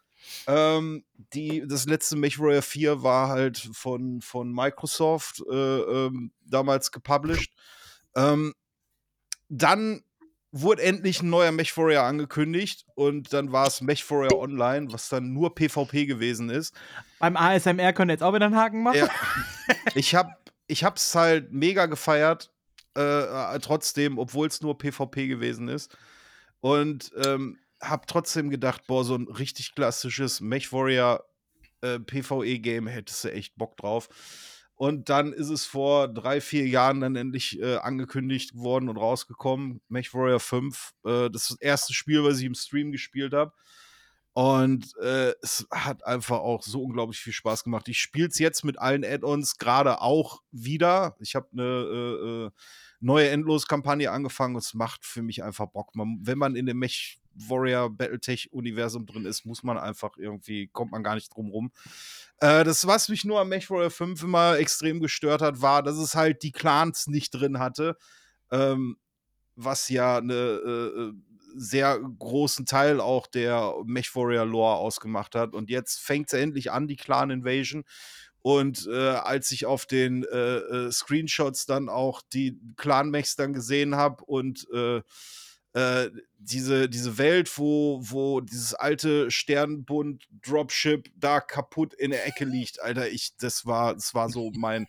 Ähm, 0.47 1.05
die, 1.35 1.65
das 1.67 1.87
letzte 1.87 2.17
MechWarrior 2.17 2.63
4 2.63 3.03
war 3.03 3.29
halt 3.29 3.59
von, 3.73 4.21
von 4.21 4.53
Microsoft 4.53 5.43
äh, 5.51 5.55
ähm, 5.55 6.33
damals 6.45 6.93
gepublished. 6.93 7.53
Ähm, 8.15 8.55
dann 9.49 10.03
wurde 10.51 10.83
endlich 10.83 11.23
ein 11.23 11.31
neuer 11.31 11.53
MechWarrior 11.53 12.05
angekündigt 12.05 12.87
und 12.95 13.33
dann 13.33 13.53
war 13.53 13.67
es 13.67 13.81
MechWarrior 13.81 14.39
Online, 14.39 14.93
was 14.93 15.09
dann 15.09 15.33
nur 15.33 15.55
PvP 15.55 16.07
gewesen 16.07 16.49
ist. 16.51 16.75
Beim 17.19 17.37
ASMR 17.37 17.93
könnt 17.93 18.11
ihr 18.11 18.15
jetzt 18.15 18.23
auch 18.23 18.35
wieder 18.35 18.47
einen 18.47 18.57
Haken 18.57 18.83
machen. 18.83 18.99
Ja. 18.99 19.09
ich 19.95 20.15
habe 20.15 20.31
ich 20.67 20.85
hab's 20.85 21.15
halt 21.15 21.53
mega 21.53 21.87
gefeiert, 21.87 22.51
äh, 22.97 23.01
äh, 23.01 23.59
trotzdem, 23.61 24.19
obwohl 24.19 24.47
es 24.49 24.61
nur 24.61 24.79
PvP 24.79 25.29
gewesen 25.29 25.69
ist. 25.69 25.97
Und 26.61 27.13
ähm, 27.25 27.59
habe 27.81 28.07
trotzdem 28.07 28.51
gedacht, 28.51 28.87
boah, 28.87 29.05
so 29.05 29.15
ein 29.15 29.29
richtig 29.29 29.75
klassisches 29.75 30.41
MechWarrior 30.41 31.25
äh, 31.81 31.99
PvE-Game 31.99 32.87
hättest 32.87 33.25
du 33.25 33.33
echt 33.33 33.57
Bock 33.57 33.77
drauf. 33.77 34.09
Und 34.75 35.09
dann 35.09 35.33
ist 35.33 35.49
es 35.49 35.65
vor 35.65 36.07
drei, 36.07 36.41
vier 36.41 36.69
Jahren 36.69 37.01
dann 37.01 37.17
endlich 37.17 37.61
äh, 37.61 37.77
angekündigt 37.77 38.55
worden 38.55 38.89
und 38.89 38.97
rausgekommen. 38.97 39.81
MechWarrior 39.89 40.39
5. 40.39 40.95
Äh, 41.05 41.31
das 41.31 41.49
das 41.49 41.61
erste 41.61 41.93
Spiel, 41.93 42.23
was 42.23 42.39
ich 42.39 42.45
im 42.45 42.55
Stream 42.55 42.93
gespielt 42.93 43.33
habe. 43.33 43.53
Und 44.35 44.97
äh, 44.99 45.33
es 45.43 45.67
hat 45.73 46.07
einfach 46.07 46.39
auch 46.39 46.63
so 46.63 46.81
unglaublich 46.81 47.19
viel 47.19 47.33
Spaß 47.33 47.65
gemacht. 47.65 47.89
Ich 47.89 47.99
spiele 47.99 48.29
es 48.29 48.39
jetzt 48.39 48.65
mit 48.65 48.79
allen 48.79 49.05
Add-ons 49.05 49.59
gerade 49.59 50.01
auch 50.01 50.43
wieder. 50.53 51.17
Ich 51.19 51.35
habe 51.35 51.49
eine 51.53 51.65
äh, 51.65 52.47
äh, 52.47 52.51
neue 53.01 53.31
Endlos-Kampagne 53.31 54.13
angefangen 54.13 54.55
es 54.55 54.75
macht 54.75 55.05
für 55.05 55.23
mich 55.23 55.43
einfach 55.43 55.67
Bock. 55.67 55.97
Man, 55.97 56.21
wenn 56.23 56.39
man 56.39 56.55
in 56.55 56.67
dem 56.67 56.79
Mech 56.79 57.19
Warrior 57.47 57.91
Battletech-Universum 57.91 59.07
drin 59.07 59.27
ist, 59.27 59.45
muss 59.45 59.63
man 59.63 59.79
einfach 59.79 60.17
irgendwie, 60.17 60.69
kommt 60.69 60.93
man 60.93 61.03
gar 61.03 61.15
nicht 61.15 61.35
drum 61.35 61.51
rum. 61.51 61.73
Äh, 62.41 62.65
das, 62.65 62.87
was 62.87 63.09
mich 63.09 63.25
nur 63.25 63.41
am 63.41 63.49
Mech 63.49 63.71
Warrior 63.71 63.91
5 63.91 64.23
immer 64.23 64.59
extrem 64.59 65.01
gestört 65.01 65.43
hat, 65.43 65.61
war, 65.63 65.83
dass 65.83 65.97
es 65.97 66.15
halt 66.15 66.43
die 66.43 66.53
Clans 66.53 67.07
nicht 67.07 67.31
drin 67.31 67.59
hatte. 67.59 67.97
Ähm, 68.51 68.97
was 69.57 69.89
ja 69.89 70.19
eine 70.19 70.35
äh, 70.35 71.13
sehr 71.57 71.99
großen 71.99 72.67
Teil 72.67 73.01
auch 73.01 73.27
der 73.27 73.75
Mech 73.85 74.15
Warrior 74.15 74.47
Lore 74.47 74.77
ausgemacht 74.77 75.35
hat. 75.35 75.55
Und 75.55 75.71
jetzt 75.71 76.01
fängt 76.01 76.29
es 76.29 76.39
endlich 76.39 76.71
an, 76.71 76.87
die 76.87 76.97
Clan 76.97 77.31
Invasion. 77.31 77.85
Und 78.41 78.87
äh, 78.87 79.11
als 79.11 79.51
ich 79.51 79.67
auf 79.67 79.87
den 79.87 80.25
äh, 80.25 80.59
äh, 80.59 80.93
Screenshots 80.93 81.67
dann 81.67 81.89
auch 81.89 82.23
die 82.23 82.59
Clan-Mechs 82.77 83.37
dann 83.37 83.53
gesehen 83.53 83.97
habe 83.97 84.25
und 84.25 84.67
äh, 85.79 86.11
diese, 86.39 86.89
diese 86.89 87.19
Welt, 87.19 87.57
wo, 87.57 88.01
wo 88.03 88.41
dieses 88.41 88.75
alte 88.75 89.31
Sternbund 89.31 90.27
Dropship 90.45 91.09
da 91.15 91.41
kaputt 91.41 91.95
in 91.95 92.11
der 92.11 92.27
Ecke 92.27 92.45
liegt, 92.45 92.83
Alter, 92.83 93.09
ich, 93.09 93.37
das 93.37 93.65
war, 93.65 93.95
das 93.95 94.13
war 94.13 94.29
so 94.29 94.51
mein, 94.57 94.89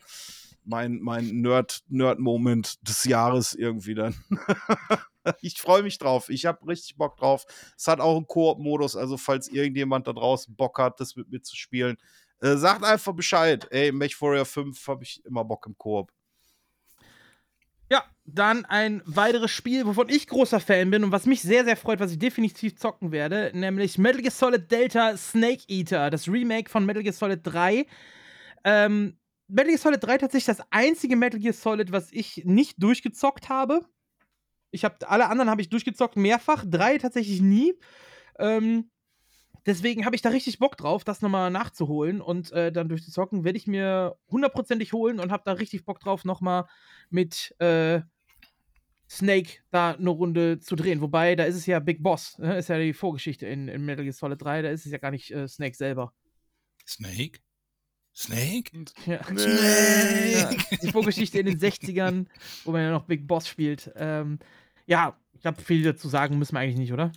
mein, 0.64 0.98
mein 1.00 1.42
Nerd, 1.42 1.84
Nerd-Moment 1.88 2.88
des 2.88 3.04
Jahres 3.04 3.54
irgendwie 3.54 3.94
dann. 3.94 4.16
ich 5.42 5.60
freue 5.60 5.84
mich 5.84 5.98
drauf. 5.98 6.28
Ich 6.28 6.44
habe 6.44 6.66
richtig 6.66 6.96
Bock 6.96 7.16
drauf. 7.18 7.46
Es 7.76 7.86
hat 7.86 8.00
auch 8.00 8.16
einen 8.16 8.26
Koop-Modus, 8.26 8.96
also 8.96 9.16
falls 9.16 9.46
irgendjemand 9.46 10.08
da 10.08 10.12
draußen 10.12 10.56
Bock 10.56 10.78
hat, 10.78 10.98
das 10.98 11.14
mit 11.14 11.30
mir 11.30 11.40
zu 11.40 11.54
spielen, 11.54 11.98
äh, 12.40 12.56
sagt 12.56 12.82
einfach 12.82 13.14
Bescheid. 13.14 13.68
Ey, 13.70 13.92
Mech 13.92 14.20
Warrior 14.20 14.44
5 14.44 14.88
habe 14.88 15.04
ich 15.04 15.24
immer 15.24 15.44
Bock 15.44 15.66
im 15.66 15.78
Koop. 15.78 16.10
Ja, 17.90 18.04
dann 18.24 18.64
ein 18.64 19.02
weiteres 19.04 19.50
Spiel, 19.50 19.84
wovon 19.84 20.08
ich 20.08 20.28
großer 20.28 20.60
Fan 20.60 20.90
bin 20.90 21.02
und 21.02 21.10
was 21.10 21.26
mich 21.26 21.42
sehr, 21.42 21.64
sehr 21.64 21.76
freut, 21.76 21.98
was 21.98 22.12
ich 22.12 22.18
definitiv 22.18 22.76
zocken 22.76 23.10
werde, 23.10 23.50
nämlich 23.52 23.98
Metal 23.98 24.22
Gear 24.22 24.30
Solid 24.30 24.70
Delta 24.70 25.16
Snake 25.16 25.64
Eater, 25.68 26.08
das 26.10 26.28
Remake 26.28 26.70
von 26.70 26.86
Metal 26.86 27.02
Gear 27.02 27.12
Solid 27.12 27.40
3. 27.42 27.86
Ähm, 28.64 29.18
Metal 29.48 29.70
Gear 29.72 29.78
Solid 29.78 30.04
3 30.04 30.18
tatsächlich 30.18 30.56
das 30.56 30.64
einzige 30.70 31.16
Metal 31.16 31.40
Gear 31.40 31.52
Solid, 31.52 31.90
was 31.90 32.12
ich 32.12 32.42
nicht 32.44 32.80
durchgezockt 32.80 33.48
habe. 33.48 33.84
Ich 34.70 34.84
habe 34.84 34.96
alle 35.08 35.28
anderen 35.28 35.50
habe 35.50 35.60
ich 35.60 35.68
durchgezockt 35.68 36.16
mehrfach, 36.16 36.64
drei 36.64 36.98
tatsächlich 36.98 37.40
nie. 37.40 37.74
Ähm, 38.38 38.88
deswegen 39.66 40.04
habe 40.04 40.16
ich 40.16 40.22
da 40.22 40.30
richtig 40.30 40.58
Bock 40.58 40.76
drauf, 40.76 41.04
das 41.04 41.22
nochmal 41.22 41.50
nachzuholen 41.50 42.20
und 42.20 42.52
äh, 42.52 42.72
dann 42.72 42.88
durchzuzocken. 42.88 43.44
Werde 43.44 43.58
ich 43.58 43.66
mir 43.66 44.16
hundertprozentig 44.30 44.92
holen 44.92 45.20
und 45.20 45.30
habe 45.32 45.42
da 45.44 45.52
richtig 45.52 45.84
Bock 45.84 46.00
drauf, 46.00 46.24
nochmal 46.24 46.66
mit 47.10 47.54
äh, 47.58 48.00
Snake 49.08 49.58
da 49.70 49.92
eine 49.92 50.10
Runde 50.10 50.60
zu 50.60 50.76
drehen. 50.76 51.00
Wobei, 51.00 51.34
da 51.34 51.44
ist 51.44 51.56
es 51.56 51.66
ja 51.66 51.80
Big 51.80 52.02
Boss. 52.02 52.38
Ne? 52.38 52.56
Ist 52.58 52.68
ja 52.68 52.78
die 52.78 52.92
Vorgeschichte 52.92 53.46
in, 53.46 53.66
in 53.66 53.84
Metal 53.84 54.04
Gear 54.04 54.12
Solid 54.12 54.40
3. 54.40 54.62
Da 54.62 54.70
ist 54.70 54.86
es 54.86 54.92
ja 54.92 54.98
gar 54.98 55.10
nicht 55.10 55.32
äh, 55.32 55.48
Snake 55.48 55.76
selber. 55.76 56.12
Snake? 56.86 57.40
Snake? 58.14 58.70
Ja. 59.06 59.20
Nee. 59.30 60.32
Ja, 60.32 60.50
die 60.82 60.92
Vorgeschichte 60.92 61.38
in 61.38 61.46
den 61.46 61.58
60ern, 61.58 62.26
wo 62.64 62.72
man 62.72 62.82
ja 62.82 62.90
noch 62.90 63.06
Big 63.06 63.26
Boss 63.26 63.48
spielt. 63.48 63.90
Ähm, 63.96 64.38
ja, 64.86 65.16
ich 65.32 65.40
glaube, 65.40 65.60
viel 65.60 65.82
dazu 65.82 66.08
sagen 66.08 66.38
müssen 66.38 66.54
wir 66.54 66.60
eigentlich 66.60 66.78
nicht, 66.78 66.92
oder? 66.92 67.12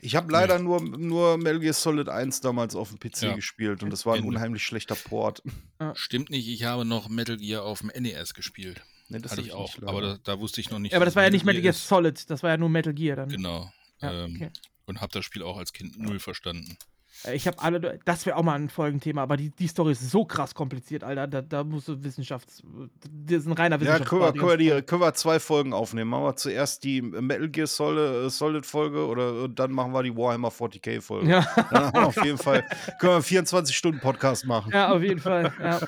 Ich 0.00 0.14
habe 0.16 0.30
leider 0.30 0.58
nur, 0.58 0.80
nur 0.82 1.36
Metal 1.38 1.58
Gear 1.60 1.72
Solid 1.72 2.08
1 2.08 2.40
damals 2.40 2.74
auf 2.76 2.90
dem 2.90 2.98
PC 2.98 3.22
Ja. 3.22 3.34
gespielt 3.34 3.82
und 3.82 3.90
das 3.90 4.04
war 4.06 4.14
ein 4.14 4.24
unheimlich 4.24 4.62
schlechter 4.64 4.94
Port. 4.94 5.42
Stimmt 5.94 6.30
nicht, 6.30 6.48
ich 6.48 6.64
habe 6.64 6.84
noch 6.84 7.08
Metal 7.08 7.36
Gear 7.36 7.62
auf 7.64 7.80
dem 7.80 7.90
NES 7.94 8.34
gespielt. 8.34 8.82
Nee, 9.08 9.18
das 9.20 9.32
Hatte 9.32 9.42
ich 9.42 9.52
auch. 9.52 9.72
aber 9.86 10.00
da, 10.00 10.18
da 10.22 10.40
wusste 10.40 10.60
ich 10.60 10.70
noch 10.70 10.78
nicht. 10.80 10.92
Ja, 10.92 10.98
aber 10.98 11.04
das 11.04 11.14
war 11.16 11.22
ja 11.22 11.30
nicht 11.30 11.44
Metal 11.44 11.62
Gear 11.62 11.70
ist. 11.70 11.86
Solid, 11.86 12.28
das 12.28 12.42
war 12.42 12.50
ja 12.50 12.56
nur 12.56 12.68
Metal 12.68 12.92
Gear 12.92 13.16
dann. 13.16 13.28
Genau. 13.28 13.70
Ja, 14.00 14.24
ähm, 14.24 14.34
okay. 14.36 14.50
Und 14.86 15.00
habe 15.00 15.12
das 15.12 15.24
Spiel 15.24 15.42
auch 15.42 15.56
als 15.56 15.72
Kind 15.72 15.98
null 15.98 16.18
verstanden. 16.18 16.76
Äh, 17.24 17.34
Ich 17.34 17.46
habe 17.46 17.58
alle, 17.60 17.98
das 18.04 18.26
wäre 18.26 18.36
auch 18.36 18.42
mal 18.42 18.54
ein 18.54 18.68
Folgenthema, 18.68 19.22
aber 19.22 19.36
die, 19.36 19.50
die 19.50 19.66
Story 19.68 19.92
ist 19.92 20.10
so 20.10 20.24
krass 20.24 20.54
kompliziert, 20.54 21.04
Alter. 21.04 21.26
Da, 21.26 21.42
da 21.42 21.64
musst 21.64 21.88
du 21.88 22.02
Wissenschafts. 22.02 22.62
Das 23.00 23.38
ist 23.38 23.46
ein 23.46 23.52
reiner 23.52 23.80
ja, 23.82 23.98
können 24.00 24.20
wir, 24.22 24.32
können, 24.32 24.48
wir 24.48 24.56
die, 24.56 24.82
können 24.86 25.02
wir 25.02 25.14
zwei 25.14 25.40
Folgen 25.40 25.72
aufnehmen. 25.72 26.10
Machen 26.10 26.24
wir 26.24 26.36
zuerst 26.36 26.84
die 26.84 27.02
Metal 27.02 27.48
Gear 27.48 27.66
Solid, 27.66 28.30
Solid 28.30 28.66
Folge 28.66 29.06
oder 29.06 29.44
und 29.44 29.58
dann 29.58 29.72
machen 29.72 29.92
wir 29.92 30.02
die 30.02 30.16
Warhammer 30.16 30.48
40k 30.48 31.00
Folge. 31.00 31.30
Ja. 31.30 31.46
Dann 31.70 31.84
haben 31.86 31.94
wir 31.94 32.06
auf 32.06 32.24
jeden 32.24 32.38
Fall 32.38 32.62
können 33.00 33.12
wir 33.12 33.14
einen 33.14 33.22
24 33.22 33.76
Stunden 33.76 34.00
Podcast 34.00 34.44
machen. 34.46 34.72
ja, 34.72 34.92
auf 34.92 35.02
jeden 35.02 35.20
Fall. 35.20 35.52
Ja. 35.60 35.80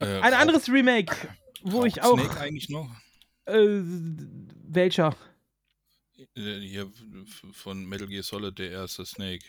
Äh, 0.00 0.20
Ein 0.20 0.34
anderes 0.34 0.68
Remake, 0.68 1.14
wo 1.62 1.84
ich 1.84 2.02
auch. 2.02 2.18
Snake 2.18 2.40
eigentlich 2.40 2.68
noch? 2.68 2.90
Äh, 3.46 3.80
welcher? 4.68 5.14
Äh, 6.36 6.58
Hier 6.60 6.90
von 7.52 7.84
Metal 7.86 8.06
Gear 8.08 8.22
Solid, 8.22 8.58
der 8.58 8.70
erste 8.70 9.04
Snake. 9.06 9.44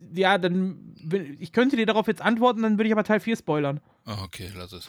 Ja, 0.00 0.38
dann. 0.38 0.94
Ich 1.40 1.52
könnte 1.52 1.76
dir 1.76 1.86
darauf 1.86 2.06
jetzt 2.06 2.20
antworten, 2.22 2.62
dann 2.62 2.78
würde 2.78 2.86
ich 2.86 2.92
aber 2.92 3.04
Teil 3.04 3.20
4 3.20 3.36
spoilern. 3.36 3.80
Ah, 4.04 4.22
okay, 4.22 4.50
lass 4.54 4.72
es. 4.72 4.88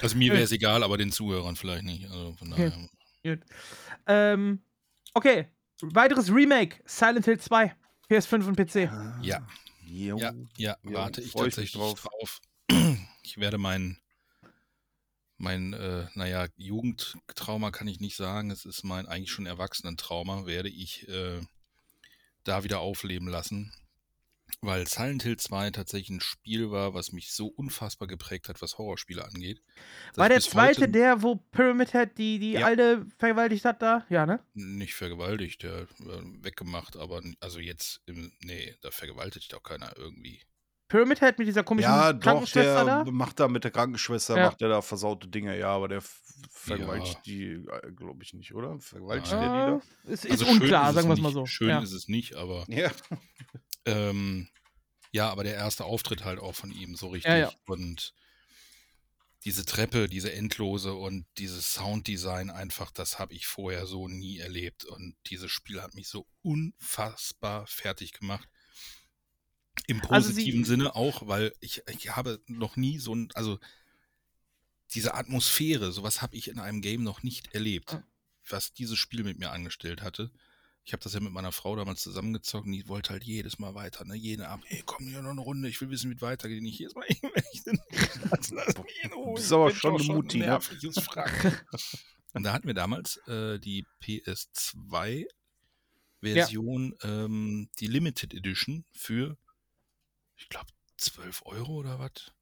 also 0.00 0.16
mir 0.16 0.32
wäre 0.32 0.42
es 0.42 0.52
egal, 0.52 0.82
aber 0.82 0.96
den 0.96 1.12
Zuhörern 1.12 1.56
vielleicht 1.56 1.84
nicht. 1.84 2.10
Also 2.10 2.32
von 2.34 2.52
Okay. 2.52 2.70
daher. 2.70 3.36
Gut. 3.36 3.44
Ähm, 4.06 4.62
okay. 5.14 5.48
Weiteres 5.82 6.30
Remake: 6.32 6.82
Silent 6.86 7.24
Hill 7.26 7.38
2. 7.38 7.74
PS5 8.10 8.46
und 8.46 8.56
PC. 8.56 8.90
Ja, 9.22 9.46
Jo. 9.86 10.18
ja, 10.18 10.32
ja, 10.56 10.76
Ja, 10.82 10.92
warte 10.92 11.20
ich 11.22 11.30
freu 11.32 11.46
ich 11.46 11.56
mich 11.56 11.72
tatsächlich 11.72 11.72
drauf. 11.72 12.00
drauf. 12.00 12.40
Ich 13.26 13.38
werde 13.38 13.56
mein, 13.56 13.96
mein, 15.38 15.72
äh, 15.72 16.06
naja, 16.14 16.46
Jugendtrauma 16.56 17.70
kann 17.70 17.88
ich 17.88 17.98
nicht 18.00 18.16
sagen. 18.16 18.50
Es 18.50 18.66
ist 18.66 18.84
mein 18.84 19.06
eigentlich 19.06 19.30
schon 19.30 19.46
Erwachsenentrauma, 19.46 20.44
werde 20.46 20.68
ich 20.68 21.08
äh, 21.08 21.40
da 22.44 22.64
wieder 22.64 22.80
aufleben 22.80 23.28
lassen. 23.28 23.72
Weil 24.60 24.86
Silent 24.86 25.22
Hill 25.22 25.36
2 25.36 25.70
tatsächlich 25.70 26.10
ein 26.10 26.20
Spiel 26.20 26.70
war, 26.70 26.94
was 26.94 27.12
mich 27.12 27.32
so 27.32 27.46
unfassbar 27.48 28.06
geprägt 28.08 28.48
hat, 28.48 28.62
was 28.62 28.78
Horrorspiele 28.78 29.24
angeht. 29.24 29.62
War 30.14 30.28
der 30.28 30.40
zweite 30.40 30.88
der, 30.88 31.22
wo 31.22 31.36
Pyramid 31.36 31.92
Head 31.92 32.16
die, 32.18 32.38
die 32.38 32.52
Ja. 32.52 32.66
alte 32.66 33.06
vergewaltigt 33.18 33.64
hat 33.64 33.82
da? 33.82 34.06
Ja, 34.10 34.26
ne? 34.26 34.40
Nicht 34.54 34.94
vergewaltigt, 34.94 35.62
der 35.62 35.82
äh, 35.82 36.22
weggemacht, 36.42 36.96
aber 36.96 37.22
also 37.40 37.58
jetzt, 37.58 38.02
im, 38.06 38.32
nee, 38.40 38.74
da 38.82 38.90
vergewaltigt 38.90 39.54
auch 39.54 39.62
keiner 39.62 39.92
irgendwie. 39.96 40.40
Pyramid 40.94 41.18
Head 41.20 41.38
mit 41.38 41.48
dieser 41.48 41.64
komischen 41.64 41.90
Ja, 41.90 42.12
doch, 42.12 42.20
Krankenschwester 42.20 42.84
der 42.84 43.04
da? 43.04 43.10
macht 43.10 43.40
da 43.40 43.48
mit 43.48 43.64
der 43.64 43.72
Krankenschwester, 43.72 44.36
Ja. 44.36 44.46
macht 44.46 44.60
der 44.60 44.68
da 44.68 44.80
versaute 44.80 45.26
Dinge, 45.26 45.58
ja, 45.58 45.70
aber 45.70 45.88
der 45.88 46.00
vergewaltigt 46.50 47.14
Ja. 47.14 47.20
die, 47.26 47.66
glaube 47.96 48.22
ich 48.22 48.32
nicht, 48.32 48.54
oder? 48.54 48.78
Vergewaltigt 48.78 49.32
Nein. 49.32 49.42
der 49.42 49.58
Ja, 49.68 49.80
ist, 50.12 50.24
ist 50.24 50.30
Also 50.30 50.46
unklar, 50.46 50.90
es 50.90 50.94
sagen 50.94 51.08
wir 51.08 51.14
es 51.14 51.20
mal 51.20 51.28
nicht. 51.30 51.34
so. 51.34 51.46
Schön 51.46 51.68
ja. 51.70 51.80
ist 51.80 51.90
es 51.92 52.06
nicht, 52.06 52.36
aber 52.36 52.64
die 52.68 52.76
da? 52.76 52.80
Ja. 52.82 52.92
ähm, 53.86 54.48
ja, 55.10 55.30
aber 55.30 55.42
der 55.42 55.54
erste 55.54 55.84
Auftritt 55.84 56.24
halt 56.24 56.38
auch 56.38 56.54
von 56.54 56.70
ihm 56.70 56.94
so 56.94 57.08
richtig. 57.08 57.30
Ja, 57.32 57.38
ja. 57.38 57.52
Und 57.66 58.14
diese 59.44 59.64
Treppe, 59.66 60.08
diese 60.08 60.32
endlose 60.32 60.94
und 60.94 61.26
dieses 61.38 61.72
Sounddesign 61.74 62.50
einfach, 62.50 62.92
das 62.92 63.18
habe 63.18 63.34
ich 63.34 63.46
vorher 63.48 63.86
so 63.86 64.06
nie 64.08 64.38
erlebt. 64.38 64.84
Und 64.84 65.16
dieses 65.26 65.50
Spiel 65.50 65.82
hat 65.82 65.94
mich 65.94 66.08
so 66.08 66.26
unfassbar 66.42 67.66
fertig 67.66 68.12
gemacht. 68.12 68.48
Im 69.86 70.00
Also 70.08 70.28
sie- 70.28 70.34
positiven 70.34 70.64
Sinne 70.64 70.94
auch, 70.96 71.26
weil 71.26 71.52
ich, 71.60 71.82
ich 71.90 72.16
habe 72.16 72.40
noch 72.46 72.76
nie 72.76 72.98
so 72.98 73.14
ein, 73.14 73.28
also 73.34 73.58
diese 74.94 75.14
Atmosphäre, 75.14 75.92
sowas 75.92 76.22
habe 76.22 76.36
ich 76.36 76.48
in 76.48 76.58
einem 76.58 76.80
Game 76.80 77.02
noch 77.02 77.22
nicht 77.22 77.54
erlebt, 77.54 77.92
Ja. 77.92 78.02
was 78.48 78.72
dieses 78.72 78.98
Spiel 78.98 79.24
mit 79.24 79.38
mir 79.38 79.50
angestellt 79.50 80.00
hatte. 80.02 80.30
Ich 80.86 80.92
habe 80.92 81.02
das 81.02 81.14
ja 81.14 81.20
mit 81.20 81.32
meiner 81.32 81.50
Frau 81.52 81.76
damals 81.76 82.02
zusammengezockt 82.02 82.66
und 82.66 82.72
die 82.72 82.86
wollte 82.88 83.10
halt 83.10 83.24
jedes 83.24 83.58
Mal 83.58 83.74
weiter, 83.74 84.04
ne? 84.04 84.14
Jede 84.14 84.48
Abend, 84.48 84.66
hey, 84.68 84.82
komm 84.84 85.06
hier 85.08 85.22
noch 85.22 85.30
eine 85.30 85.40
Runde, 85.40 85.66
ich 85.68 85.80
will 85.80 85.88
wissen, 85.88 86.10
wie 86.10 86.14
es 86.14 86.20
weitergeht. 86.20 86.62
Nicht 86.62 86.78
jedes 86.78 86.94
Mal, 86.94 87.06
lass, 88.30 88.50
lass 88.50 88.76
mich 88.82 89.02
in 89.02 89.12
Ruhe. 89.14 89.34
bist 89.34 89.50
aber 89.52 89.70
ich 89.70 89.78
schon 89.78 90.06
Mutti, 90.06 90.38
ne? 90.38 90.60
Und 92.34 92.42
da 92.42 92.52
hatten 92.52 92.66
wir 92.66 92.74
damals 92.74 93.16
äh, 93.28 93.58
die 93.58 93.86
PS2-Version, 94.02 96.94
ähm, 97.02 97.70
die 97.80 97.86
Limited 97.86 98.34
Edition 98.34 98.84
für, 98.92 99.38
ich 100.36 100.48
glaube, 100.48 100.66
12 100.98 101.42
Euro 101.46 101.72
oder 101.74 101.98
was? 101.98 102.32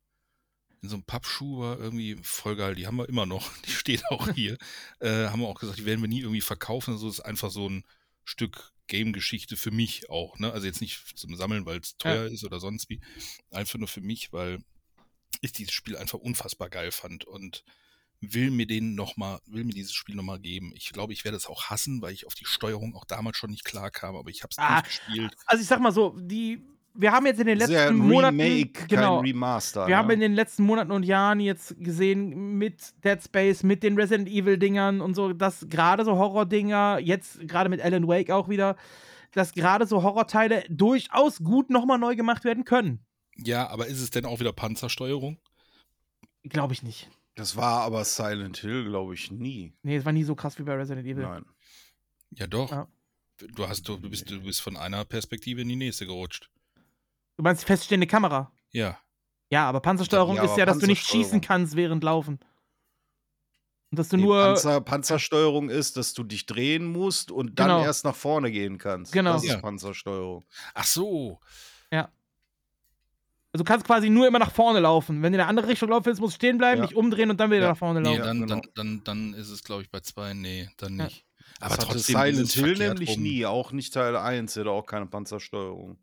In 0.82 0.88
so 0.88 0.96
einem 0.96 1.04
Pappschuh 1.04 1.60
war 1.60 1.78
irgendwie 1.78 2.18
voll 2.22 2.56
geil. 2.56 2.74
Die 2.74 2.86
haben 2.86 2.96
wir 2.96 3.08
immer 3.08 3.24
noch. 3.26 3.56
Die 3.58 3.70
steht 3.70 4.04
auch 4.06 4.28
hier. 4.34 4.58
äh, 5.00 5.26
haben 5.28 5.40
wir 5.40 5.46
auch 5.48 5.58
gesagt, 5.60 5.78
die 5.78 5.84
werden 5.84 6.00
wir 6.00 6.08
nie 6.08 6.20
irgendwie 6.20 6.40
verkaufen. 6.40 6.92
Also 6.94 7.06
das 7.06 7.18
ist 7.18 7.24
einfach 7.24 7.50
so 7.50 7.68
ein 7.68 7.84
Stück 8.24 8.72
Game-Geschichte 8.88 9.56
für 9.56 9.70
mich 9.70 10.10
auch. 10.10 10.38
Ne? 10.38 10.52
Also 10.52 10.66
jetzt 10.66 10.80
nicht 10.80 11.16
zum 11.16 11.36
Sammeln, 11.36 11.66
weil 11.66 11.78
es 11.78 11.96
teuer 11.96 12.26
ist 12.26 12.44
oder 12.44 12.58
sonst 12.60 12.88
wie. 12.90 13.00
Einfach 13.50 13.78
nur 13.78 13.88
für 13.88 14.00
mich, 14.00 14.32
weil 14.32 14.58
ich 15.40 15.52
dieses 15.52 15.72
Spiel 15.72 15.96
einfach 15.96 16.18
unfassbar 16.18 16.68
geil 16.68 16.90
fand 16.90 17.24
und 17.24 17.64
will 18.20 18.50
mir 18.50 18.66
den 18.66 18.94
noch 18.94 19.16
mal, 19.16 19.40
will 19.46 19.64
mir 19.64 19.72
dieses 19.72 19.92
Spiel 19.92 20.14
nochmal 20.14 20.38
geben. 20.40 20.72
Ich 20.76 20.90
glaube, 20.92 21.12
ich 21.12 21.24
werde 21.24 21.36
es 21.36 21.46
auch 21.46 21.64
hassen, 21.70 22.02
weil 22.02 22.12
ich 22.12 22.26
auf 22.26 22.34
die 22.34 22.44
Steuerung 22.44 22.94
auch 22.94 23.04
damals 23.04 23.36
schon 23.36 23.50
nicht 23.50 23.64
klar 23.64 23.90
kam, 23.90 24.14
aber 24.14 24.30
ich 24.30 24.42
habe 24.42 24.50
es 24.50 24.58
Ah, 24.58 24.80
durchgespielt. 24.82 25.34
Also 25.46 25.62
ich 25.62 25.68
sag 25.68 25.80
mal 25.80 25.90
so, 25.92 26.16
die, 26.20 26.62
wir 26.94 27.12
haben 27.12 27.26
jetzt 27.26 27.40
in 27.40 27.46
den 27.46 27.58
letzten 27.58 27.76
ein 27.76 27.96
Monaten. 27.96 28.40
Remake, 28.40 28.86
genau, 28.86 29.16
kein 29.16 29.26
Remaster. 29.26 29.86
wir 29.86 29.96
haben 29.96 30.08
ne? 30.08 30.14
in 30.14 30.20
den 30.20 30.34
letzten 30.34 30.64
Monaten 30.64 30.92
und 30.92 31.04
Jahren 31.04 31.40
jetzt 31.40 31.74
gesehen 31.78 32.58
mit 32.58 32.92
Dead 33.04 33.22
Space, 33.22 33.62
mit 33.62 33.82
den 33.82 33.98
Resident 33.98 34.28
Evil 34.28 34.58
Dingern 34.58 35.00
und 35.00 35.14
so, 35.14 35.32
dass 35.32 35.66
gerade 35.68 36.04
so 36.04 36.16
Horror-Dinger, 36.16 36.98
jetzt 37.00 37.46
gerade 37.48 37.70
mit 37.70 37.80
Alan 37.80 38.06
Wake 38.08 38.30
auch 38.30 38.48
wieder, 38.48 38.76
dass 39.32 39.52
gerade 39.52 39.86
so 39.86 40.02
Horrorteile 40.02 40.64
durchaus 40.68 41.42
gut 41.42 41.70
nochmal 41.70 41.98
neu 41.98 42.16
gemacht 42.16 42.44
werden 42.44 42.64
können. 42.64 43.04
Ja, 43.36 43.68
aber 43.68 43.86
ist 43.86 44.00
es 44.00 44.10
denn 44.10 44.26
auch 44.26 44.40
wieder 44.40 44.52
Panzersteuerung? 44.52 45.38
Glaube 46.44 46.74
ich 46.74 46.82
nicht. 46.82 47.08
Das 47.34 47.56
war 47.56 47.80
aber 47.82 48.04
Silent 48.04 48.58
Hill, 48.58 48.84
glaube 48.84 49.14
ich, 49.14 49.30
nie. 49.30 49.72
Nee, 49.82 49.96
es 49.96 50.04
war 50.04 50.12
nie 50.12 50.24
so 50.24 50.34
krass 50.34 50.58
wie 50.58 50.64
bei 50.64 50.74
Resident 50.74 51.06
Evil. 51.06 51.22
Nein. 51.22 51.46
Ja, 52.30 52.46
doch. 52.46 52.70
Ja. 52.70 52.88
Du, 53.54 53.66
hast, 53.66 53.88
du, 53.88 53.98
bist, 53.98 54.30
du 54.30 54.42
bist 54.42 54.60
von 54.60 54.76
einer 54.76 55.04
Perspektive 55.04 55.62
in 55.62 55.68
die 55.68 55.76
nächste 55.76 56.06
gerutscht. 56.06 56.50
Du 57.36 57.42
meinst 57.42 57.64
feststehende 57.64 58.06
Kamera? 58.06 58.52
Ja. 58.72 58.98
Ja, 59.50 59.68
aber 59.68 59.80
Panzersteuerung 59.80 60.36
Ja, 60.36 60.44
ist 60.44 60.50
aber 60.50 60.58
ja, 60.60 60.66
dass 60.66 60.78
du 60.78 60.86
nicht 60.86 61.06
schießen 61.06 61.40
kannst 61.40 61.76
während 61.76 62.02
Laufen. 62.04 62.38
Und 63.90 63.98
dass 63.98 64.08
du 64.08 64.16
Nee, 64.16 64.22
nur. 64.22 64.42
Panzer, 64.42 64.80
Panzersteuerung 64.80 65.68
ist, 65.68 65.96
dass 65.98 66.14
du 66.14 66.24
dich 66.24 66.46
drehen 66.46 66.86
musst 66.86 67.30
und 67.30 67.58
dann 67.58 67.68
Genau. 67.68 67.82
erst 67.82 68.04
nach 68.06 68.14
vorne 68.16 68.50
gehen 68.50 68.78
kannst. 68.78 69.12
Genau. 69.12 69.34
Das 69.34 69.44
ist 69.44 69.50
Ja. 69.50 69.60
Panzersteuerung. 69.60 70.46
Ach 70.74 70.84
so. 70.84 71.40
Also 73.54 73.64
du 73.64 73.68
kannst 73.68 73.84
quasi 73.86 74.08
nur 74.08 74.26
immer 74.26 74.38
nach 74.38 74.50
vorne 74.50 74.80
laufen. 74.80 75.16
Wenn 75.20 75.32
du 75.32 75.36
in 75.36 75.40
eine 75.42 75.46
andere 75.50 75.68
Richtung 75.68 75.90
laufen 75.90 76.06
willst, 76.06 76.22
musst 76.22 76.36
du 76.36 76.36
stehen 76.36 76.56
bleiben, 76.56 76.80
Ja. 76.80 76.86
dich 76.86 76.96
umdrehen 76.96 77.28
und 77.28 77.38
dann 77.38 77.50
wieder 77.50 77.60
Ja. 77.60 77.68
nach 77.68 77.76
vorne 77.76 78.00
Nee, 78.00 78.08
laufen. 78.08 78.18
Ja, 78.20 78.24
dann, 78.24 78.40
genau. 78.40 78.54
dann, 78.54 78.70
dann, 78.74 79.04
dann 79.04 79.34
ist 79.34 79.50
es, 79.50 79.62
glaube 79.62 79.82
ich, 79.82 79.90
bei 79.90 80.00
zwei. 80.00 80.32
Nee, 80.32 80.70
dann 80.78 80.96
Ja. 80.98 81.04
nicht. 81.04 81.26
Das 81.60 81.70
Aber 81.72 81.74
hatte 81.82 81.86
trotzdem 81.92 82.16
Silent 82.16 82.50
Hill 82.52 82.78
nämlich 82.78 83.10
rum. 83.10 83.22
nie, 83.22 83.44
auch 83.44 83.72
nicht 83.72 83.92
Teil 83.92 84.16
1, 84.16 84.54
der 84.54 84.62
hatte 84.62 84.70
auch 84.70 84.86
keine 84.86 85.04
Panzersteuerung. 85.04 85.98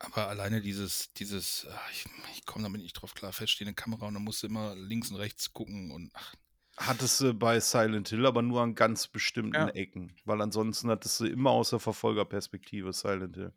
Aber 0.00 0.28
alleine 0.28 0.60
dieses, 0.60 1.12
dieses, 1.14 1.66
ich, 1.92 2.06
ich 2.34 2.46
komme 2.46 2.62
damit 2.64 2.82
nicht 2.82 2.94
drauf 2.94 3.14
klar, 3.14 3.32
feststehende 3.32 3.74
Kamera 3.74 4.06
und 4.06 4.14
dann 4.14 4.24
musst 4.24 4.42
du 4.42 4.46
immer 4.46 4.74
links 4.76 5.10
und 5.10 5.16
rechts 5.16 5.52
gucken 5.52 5.90
und 5.90 6.10
ach, 6.14 6.34
Hattest 6.80 7.20
du 7.20 7.34
bei 7.34 7.58
Silent 7.58 8.08
Hill 8.08 8.24
aber 8.24 8.40
nur 8.40 8.62
an 8.62 8.76
ganz 8.76 9.08
bestimmten 9.08 9.52
Ja. 9.54 9.68
Ecken, 9.68 10.12
weil 10.24 10.40
ansonsten 10.40 10.88
hattest 10.90 11.18
du 11.18 11.26
immer 11.26 11.50
aus 11.50 11.70
der 11.70 11.80
Verfolgerperspektive 11.80 12.92
Silent 12.92 13.34
Hill. 13.36 13.52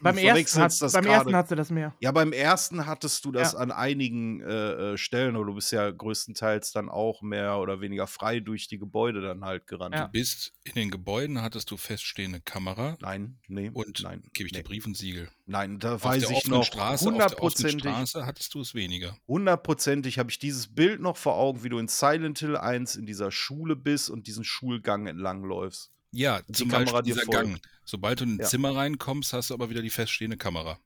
Beim, 0.00 0.16
ersten, 0.16 0.60
hat, 0.60 0.92
beim 0.92 1.06
ersten 1.06 1.34
hat 1.34 1.48
sie 1.48 1.56
das 1.56 1.70
mehr. 1.70 1.94
Ja, 2.00 2.12
beim 2.12 2.32
ersten 2.32 2.86
hattest 2.86 3.24
du 3.24 3.32
das 3.32 3.52
Ja. 3.52 3.58
an 3.58 3.72
einigen 3.72 4.40
äh, 4.40 4.92
äh, 4.92 4.96
Stellen, 4.96 5.36
oder 5.36 5.46
du 5.48 5.54
bist 5.54 5.72
ja 5.72 5.90
größtenteils 5.90 6.72
dann 6.72 6.88
auch 6.88 7.22
mehr 7.22 7.58
oder 7.58 7.80
weniger 7.80 8.06
frei 8.06 8.40
durch 8.40 8.68
die 8.68 8.78
Gebäude 8.78 9.20
dann 9.20 9.44
halt 9.44 9.66
gerannt. 9.66 9.94
Ja. 9.94 10.06
Du 10.06 10.12
bist 10.12 10.52
in 10.64 10.74
den 10.74 10.90
Gebäuden, 10.90 11.42
hattest 11.42 11.70
du 11.70 11.76
feststehende 11.76 12.40
Kamera 12.40 12.96
Nein, 13.00 13.38
nee, 13.48 13.70
und 13.72 14.02
nein, 14.02 14.22
gebe 14.32 14.46
ich 14.46 14.52
nee. 14.52 14.60
dir 14.60 14.64
Brief 14.64 14.86
und 14.86 14.96
Siegel. 14.96 15.28
Nein, 15.46 15.78
da 15.80 15.96
Auf 15.96 16.04
weiß 16.04 16.26
der 16.28 16.36
ich 16.36 16.46
noch 16.48 16.64
Straße, 16.64 16.82
auf 16.82 16.98
der 17.00 17.08
offenen 17.08 17.14
hundertprozentig, 17.14 17.80
Straße 17.80 18.26
hattest 18.26 18.54
du 18.54 18.60
es 18.60 18.74
weniger. 18.74 19.16
hundertprozentig 19.26 20.18
habe 20.18 20.30
ich 20.30 20.38
dieses 20.38 20.72
Bild 20.72 21.00
noch 21.00 21.16
vor 21.16 21.34
Augen, 21.36 21.64
wie 21.64 21.68
du 21.68 21.78
in 21.78 21.88
Silent 21.88 22.38
Hill 22.38 22.56
1 22.56 22.96
in 22.96 23.06
dieser 23.06 23.30
Schule 23.30 23.74
bist 23.76 24.10
und 24.10 24.26
diesen 24.28 24.44
Schulgang 24.44 25.06
entlang 25.06 25.42
läufst. 25.42 25.90
Ja, 26.12 26.40
die 26.42 26.52
zum 26.52 26.68
Kamera 26.68 26.92
Beispiel 26.92 27.02
dir 27.14 27.20
dieser 27.20 27.26
folgt. 27.32 27.42
Gang. 27.50 27.60
Sobald 27.84 28.20
du 28.20 28.24
in 28.24 28.34
ein 28.36 28.38
Ja. 28.40 28.46
Zimmer 28.46 28.76
reinkommst, 28.76 29.32
hast 29.32 29.50
du 29.50 29.54
aber 29.54 29.70
wieder 29.70 29.82
die 29.82 29.90
feststehende 29.90 30.36
Kamera. 30.36 30.78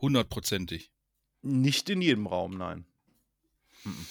Hundertprozentig. 0.00 0.90
Nicht 1.42 1.90
in 1.90 2.00
jedem 2.02 2.26
Raum, 2.26 2.56
nein. 2.56 2.84
Mhm. 3.84 4.06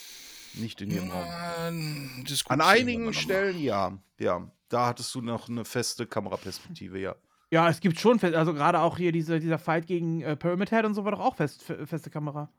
Nicht 0.55 0.81
in 0.81 0.91
jedem 0.91 1.09
Raum. 1.09 1.27
Man, 1.27 2.25
An 2.47 2.61
einigen 2.61 3.13
Stellen 3.13 3.59
ja, 3.61 3.97
ja. 4.19 4.51
Da 4.69 4.87
hattest 4.87 5.13
du 5.15 5.21
noch 5.21 5.49
eine 5.49 5.65
feste 5.65 6.05
Kameraperspektive, 6.05 6.99
ja. 6.99 7.15
Ja, 7.51 7.67
es 7.69 7.81
gibt 7.81 7.99
schon, 7.99 8.19
fest, 8.19 8.35
also 8.35 8.53
gerade 8.53 8.79
auch 8.79 8.97
hier 8.97 9.11
diese, 9.11 9.39
dieser 9.41 9.59
Fight 9.59 9.85
gegen 9.87 10.21
äh, 10.21 10.37
Pyramid 10.37 10.69
Head 10.69 10.85
und 10.85 10.93
so 10.93 11.03
war 11.03 11.11
doch 11.11 11.19
auch 11.19 11.35
fest, 11.35 11.61
fe- 11.63 11.85
feste 11.85 12.09
Kamera. 12.09 12.49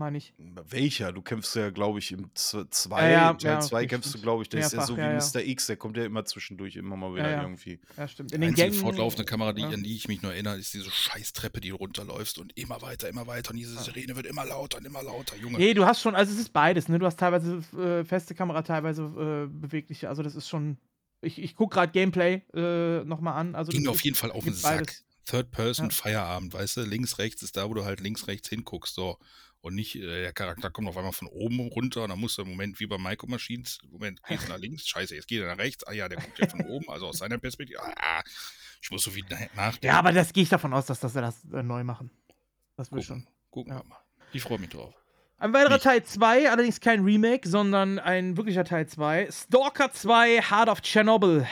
Meine 0.00 0.18
ich. 0.18 0.32
Welcher? 0.38 1.12
Du 1.12 1.22
kämpfst 1.22 1.56
ja, 1.56 1.70
glaube 1.70 1.98
ich, 1.98 2.12
im 2.12 2.30
2, 2.32 2.66
Ja, 3.02 3.08
ja, 3.10 3.34
Teil 3.34 3.50
ja, 3.54 3.60
2 3.60 3.76
okay, 3.78 3.86
kämpfst 3.88 4.14
du, 4.14 4.20
glaube 4.20 4.44
ich, 4.44 4.48
der 4.48 4.60
ist 4.60 4.72
ja 4.72 4.86
so 4.86 4.96
wie 4.96 5.00
ja, 5.00 5.12
ja. 5.12 5.18
Mr. 5.18 5.40
X, 5.44 5.66
der 5.66 5.76
kommt 5.76 5.96
ja 5.96 6.04
immer 6.04 6.24
zwischendurch 6.24 6.76
immer 6.76 6.96
mal 6.96 7.12
wieder 7.14 7.24
Ja, 7.28 7.36
ja. 7.38 7.42
irgendwie. 7.42 7.80
Ja, 7.96 8.06
stimmt. 8.06 8.30
In 8.30 8.40
den 8.40 8.50
Einzige 8.50 8.68
Gängen. 8.70 8.80
fortlaufende 8.80 9.24
Kamera, 9.24 9.52
die, 9.52 9.62
ja. 9.62 9.70
an 9.70 9.82
die 9.82 9.96
ich 9.96 10.06
mich 10.06 10.22
nur 10.22 10.32
erinnere, 10.32 10.56
ist 10.56 10.72
diese 10.72 10.88
scheiß 10.88 11.32
Treppe, 11.32 11.60
die 11.60 11.70
du 11.70 11.74
runterläufst 11.76 12.38
und 12.38 12.56
immer 12.56 12.80
weiter, 12.80 13.08
immer 13.08 13.26
weiter 13.26 13.50
und 13.50 13.56
diese 13.56 13.76
Sirene 13.76 14.14
wird 14.14 14.26
immer 14.26 14.44
lauter 14.44 14.78
und 14.78 14.84
immer 14.86 15.02
lauter, 15.02 15.36
Junge. 15.36 15.58
Nee, 15.58 15.74
du 15.74 15.84
hast 15.84 16.00
schon, 16.00 16.14
also 16.14 16.32
es 16.32 16.38
ist 16.38 16.52
beides, 16.52 16.88
ne? 16.88 17.00
Du 17.00 17.04
hast 17.06 17.18
teilweise 17.18 17.56
äh, 17.76 18.04
feste 18.04 18.36
Kamera, 18.36 18.62
teilweise 18.62 19.02
äh, 19.02 19.46
bewegliche. 19.52 20.08
Also 20.08 20.22
das 20.22 20.36
ist 20.36 20.48
schon. 20.48 20.78
Ich, 21.22 21.42
ich 21.42 21.56
gucke 21.56 21.74
gerade 21.74 21.90
Gameplay 21.90 22.42
äh, 22.54 23.02
nochmal 23.04 23.34
an. 23.34 23.56
Also 23.56 23.72
Ging 23.72 23.88
auf 23.88 23.96
ist- 23.96 24.04
jeden 24.04 24.16
Fall 24.16 24.30
auf 24.30 24.44
den 24.44 24.54
Sack. 24.54 24.76
beides. 24.78 25.04
Third 25.24 25.50
Person, 25.50 25.86
Ja. 25.90 25.94
Feierabend, 25.94 26.54
weißt 26.54 26.78
du, 26.78 26.82
links, 26.84 27.18
rechts 27.18 27.42
ist 27.42 27.56
da, 27.58 27.68
wo 27.68 27.74
du 27.74 27.84
halt 27.84 28.00
links, 28.00 28.28
rechts 28.28 28.48
hinguckst, 28.48 28.94
so. 28.94 29.18
Und 29.60 29.74
nicht, 29.74 29.96
äh, 29.96 30.00
der 30.22 30.32
Charakter 30.32 30.70
kommt 30.70 30.88
auf 30.88 30.96
einmal 30.96 31.12
von 31.12 31.26
oben 31.28 31.58
runter 31.60 32.04
und 32.04 32.10
dann 32.10 32.18
musst 32.20 32.38
du 32.38 32.42
im 32.42 32.48
Moment 32.50 32.78
wie 32.78 32.86
bei 32.86 32.96
Micro 32.96 33.26
Machines, 33.26 33.78
Moment, 33.90 34.22
gehst 34.22 34.44
du 34.46 34.48
nach 34.52 34.58
links, 34.58 34.86
scheiße, 34.86 35.14
jetzt 35.16 35.26
geht 35.26 35.40
er 35.42 35.48
nach 35.48 35.58
rechts, 35.58 35.84
ah 35.84 35.92
ja, 35.92 36.08
der 36.08 36.18
guckt 36.20 36.38
ja 36.38 36.48
von 36.48 36.60
oben, 36.66 36.88
also 36.88 37.08
aus 37.08 37.18
seiner 37.18 37.38
Perspektive, 37.38 37.80
ah, 37.82 38.22
ich 38.80 38.90
muss 38.92 39.02
so 39.02 39.10
viel 39.10 39.24
nach- 39.28 39.52
nachdenken. 39.56 39.86
Ja, 39.86 39.98
aber 39.98 40.12
das 40.12 40.32
gehe 40.32 40.44
ich 40.44 40.48
davon 40.48 40.72
aus, 40.72 40.86
dass, 40.86 41.00
dass 41.00 41.14
wir 41.14 41.22
das 41.22 41.44
äh, 41.52 41.62
neu 41.64 41.82
machen. 41.82 42.10
Das 42.76 42.92
wird 42.92 43.04
gucken, 43.06 43.22
schon. 43.24 43.32
gucken 43.50 43.72
Ja. 43.72 43.80
wir 43.80 43.88
mal. 43.88 43.98
Ich 44.32 44.42
freue 44.42 44.58
mich 44.60 44.70
drauf. 44.70 44.94
Ein 45.38 45.52
weiterer 45.52 45.74
Nicht. 45.74 45.84
Teil 45.84 46.04
2, 46.04 46.50
allerdings 46.50 46.80
kein 46.80 47.02
Remake, 47.04 47.48
sondern 47.48 47.98
ein 47.98 48.36
wirklicher 48.36 48.64
Teil 48.64 48.86
2. 48.88 49.28
Stalker 49.32 49.92
2, 49.92 50.40
Heart 50.42 50.68
of 50.68 50.82
Chernobyl. 50.82 51.46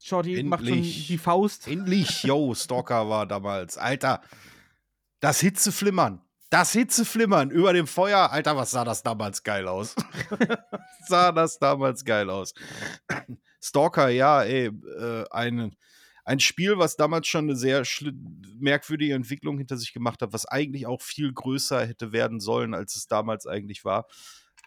Shorty 0.00 0.42
macht 0.42 0.64
schon 0.64 0.74
Endlich. 0.78 1.06
die 1.08 1.18
Faust. 1.18 1.66
Endlich, 1.68 2.22
yo, 2.22 2.54
Stalker 2.54 3.08
war 3.08 3.26
damals. 3.26 3.76
Alter, 3.78 4.22
das 5.20 5.40
Hitzeflimmern. 5.40 6.20
Das 6.50 6.72
Hitzeflimmern 6.72 7.50
über 7.50 7.72
dem 7.72 7.86
Feuer. 7.86 8.30
Alter, 8.30 8.56
was 8.56 8.70
sah 8.70 8.84
das 8.84 9.02
damals 9.02 9.42
geil 9.42 9.68
aus? 9.68 9.94
sah 11.06 11.30
das 11.32 11.58
damals 11.58 12.04
geil 12.04 12.30
aus. 12.30 12.54
Stalker, 13.60 14.08
ja, 14.08 14.42
ey, 14.42 14.66
äh, 14.66 15.24
ein, 15.30 15.76
ein 16.24 16.40
Spiel, 16.40 16.78
was 16.78 16.96
damals 16.96 17.26
schon 17.26 17.46
eine 17.46 17.56
sehr 17.56 17.82
merkwürdige 18.58 19.14
Entwicklung 19.14 19.58
hinter 19.58 19.76
sich 19.76 19.92
gemacht 19.92 20.22
hat, 20.22 20.32
was 20.32 20.46
eigentlich 20.46 20.86
auch 20.86 21.02
viel 21.02 21.32
größer 21.32 21.84
hätte 21.84 22.12
werden 22.12 22.40
sollen, 22.40 22.72
als 22.72 22.96
es 22.96 23.08
damals 23.08 23.46
eigentlich 23.46 23.84
war. 23.84 24.06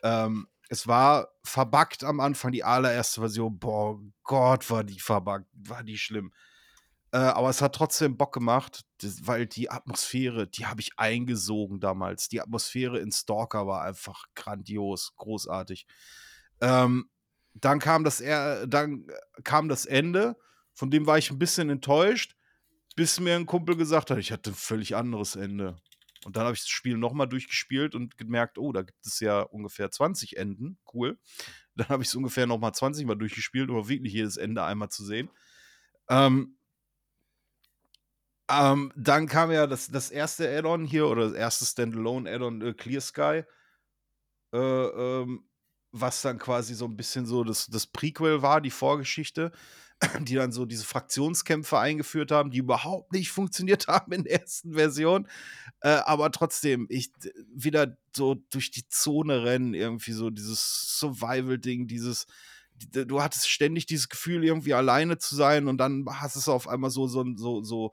Ähm, 0.03 0.47
es 0.69 0.87
war 0.87 1.29
verbuggt 1.43 2.03
am 2.03 2.19
Anfang, 2.19 2.51
die 2.51 2.63
allererste 2.63 3.21
Version. 3.21 3.59
Boah, 3.59 3.99
Gott, 4.23 4.69
war 4.69 4.83
die 4.83 4.99
verbuggt, 4.99 5.47
war 5.53 5.83
die 5.83 5.97
schlimm. 5.97 6.31
Äh, 7.13 7.17
aber 7.17 7.49
es 7.49 7.61
hat 7.61 7.75
trotzdem 7.75 8.17
Bock 8.17 8.33
gemacht, 8.33 8.85
das, 9.01 9.27
weil 9.27 9.45
die 9.45 9.69
Atmosphäre, 9.69 10.47
die 10.47 10.65
habe 10.65 10.81
ich 10.81 10.91
eingesogen 10.97 11.79
damals. 11.79 12.29
Die 12.29 12.41
Atmosphäre 12.41 12.99
in 12.99 13.11
Stalker 13.11 13.67
war 13.67 13.83
einfach 13.83 14.25
grandios, 14.33 15.13
großartig. 15.17 15.87
Ähm, 16.61 17.09
dann 17.53 17.79
kam 17.79 18.05
das 18.05 18.21
er 18.21 18.65
dann 18.65 19.07
kam 19.43 19.67
das 19.67 19.85
Ende, 19.85 20.37
von 20.73 20.89
dem 20.89 21.05
war 21.05 21.17
ich 21.17 21.31
ein 21.31 21.39
bisschen 21.39 21.69
enttäuscht, 21.69 22.37
bis 22.95 23.19
mir 23.19 23.35
ein 23.35 23.45
Kumpel 23.45 23.75
gesagt 23.75 24.09
hat, 24.09 24.17
ich 24.17 24.31
hatte 24.31 24.51
ein 24.51 24.55
völlig 24.55 24.95
anderes 24.95 25.35
Ende. 25.35 25.75
Und 26.23 26.37
dann 26.37 26.43
habe 26.43 26.53
ich 26.53 26.61
das 26.61 26.69
Spiel 26.69 26.97
nochmal 26.97 27.27
durchgespielt 27.27 27.95
und 27.95 28.17
gemerkt, 28.17 28.57
oh, 28.57 28.71
da 28.71 28.83
gibt 28.83 29.05
es 29.05 29.19
ja 29.19 29.41
ungefähr 29.41 29.89
20 29.89 30.37
Enden. 30.37 30.77
Cool. 30.93 31.17
Dann 31.75 31.89
habe 31.89 32.03
ich 32.03 32.09
es 32.09 32.15
ungefähr 32.15 32.45
nochmal 32.45 32.73
20 32.73 33.05
Mal 33.07 33.15
durchgespielt, 33.15 33.69
um 33.69 33.89
wirklich 33.89 34.13
jedes 34.13 34.37
Ende 34.37 34.63
einmal 34.63 34.89
zu 34.89 35.03
sehen. 35.03 35.29
Ähm, 36.09 36.57
ähm, 38.51 38.91
dann 38.95 39.27
kam 39.27 39.51
ja 39.51 39.67
das, 39.67 39.87
das 39.87 40.11
erste 40.11 40.49
Add-on 40.49 40.85
hier 40.85 41.07
oder 41.07 41.25
das 41.25 41.33
erste 41.33 41.65
Standalone-Add-on 41.65 42.61
äh, 42.61 42.73
Clear 42.73 43.01
Sky, 43.01 43.43
äh, 44.53 44.57
ähm, 44.57 45.45
was 45.91 46.21
dann 46.21 46.37
quasi 46.39 46.73
so 46.73 46.85
ein 46.85 46.95
bisschen 46.95 47.25
so 47.25 47.43
das, 47.43 47.67
das 47.67 47.87
Prequel 47.87 48.41
war, 48.41 48.61
die 48.61 48.71
Vorgeschichte, 48.71 49.51
die 50.21 50.35
dann 50.35 50.51
so 50.51 50.65
diese 50.65 50.85
Fraktionskämpfe 50.85 51.77
eingeführt 51.77 52.31
haben, 52.31 52.51
die 52.51 52.59
überhaupt 52.59 53.11
nicht 53.11 53.31
funktioniert 53.31 53.87
haben 53.89 54.11
in 54.11 54.23
der 54.23 54.41
ersten 54.41 54.73
Version. 54.73 55.27
Äh, 55.81 55.89
aber 55.89 56.31
trotzdem, 56.31 56.87
ich 56.89 57.11
wieder 57.53 57.97
so 58.15 58.35
durch 58.51 58.71
die 58.71 58.87
Zone 58.87 59.43
rennen, 59.43 59.73
irgendwie 59.73 60.13
so 60.13 60.29
dieses 60.29 60.97
Survival-Ding, 60.99 61.87
dieses 61.87 62.25
du 62.89 63.21
hattest 63.21 63.49
ständig 63.49 63.85
dieses 63.85 64.09
Gefühl, 64.09 64.43
irgendwie 64.43 64.73
alleine 64.73 65.17
zu 65.17 65.35
sein 65.35 65.67
und 65.67 65.77
dann 65.77 66.05
hast 66.09 66.35
es 66.35 66.49
auf 66.49 66.67
einmal 66.67 66.89
so, 66.89 67.07
so, 67.07 67.23
so, 67.35 67.61
so 67.61 67.91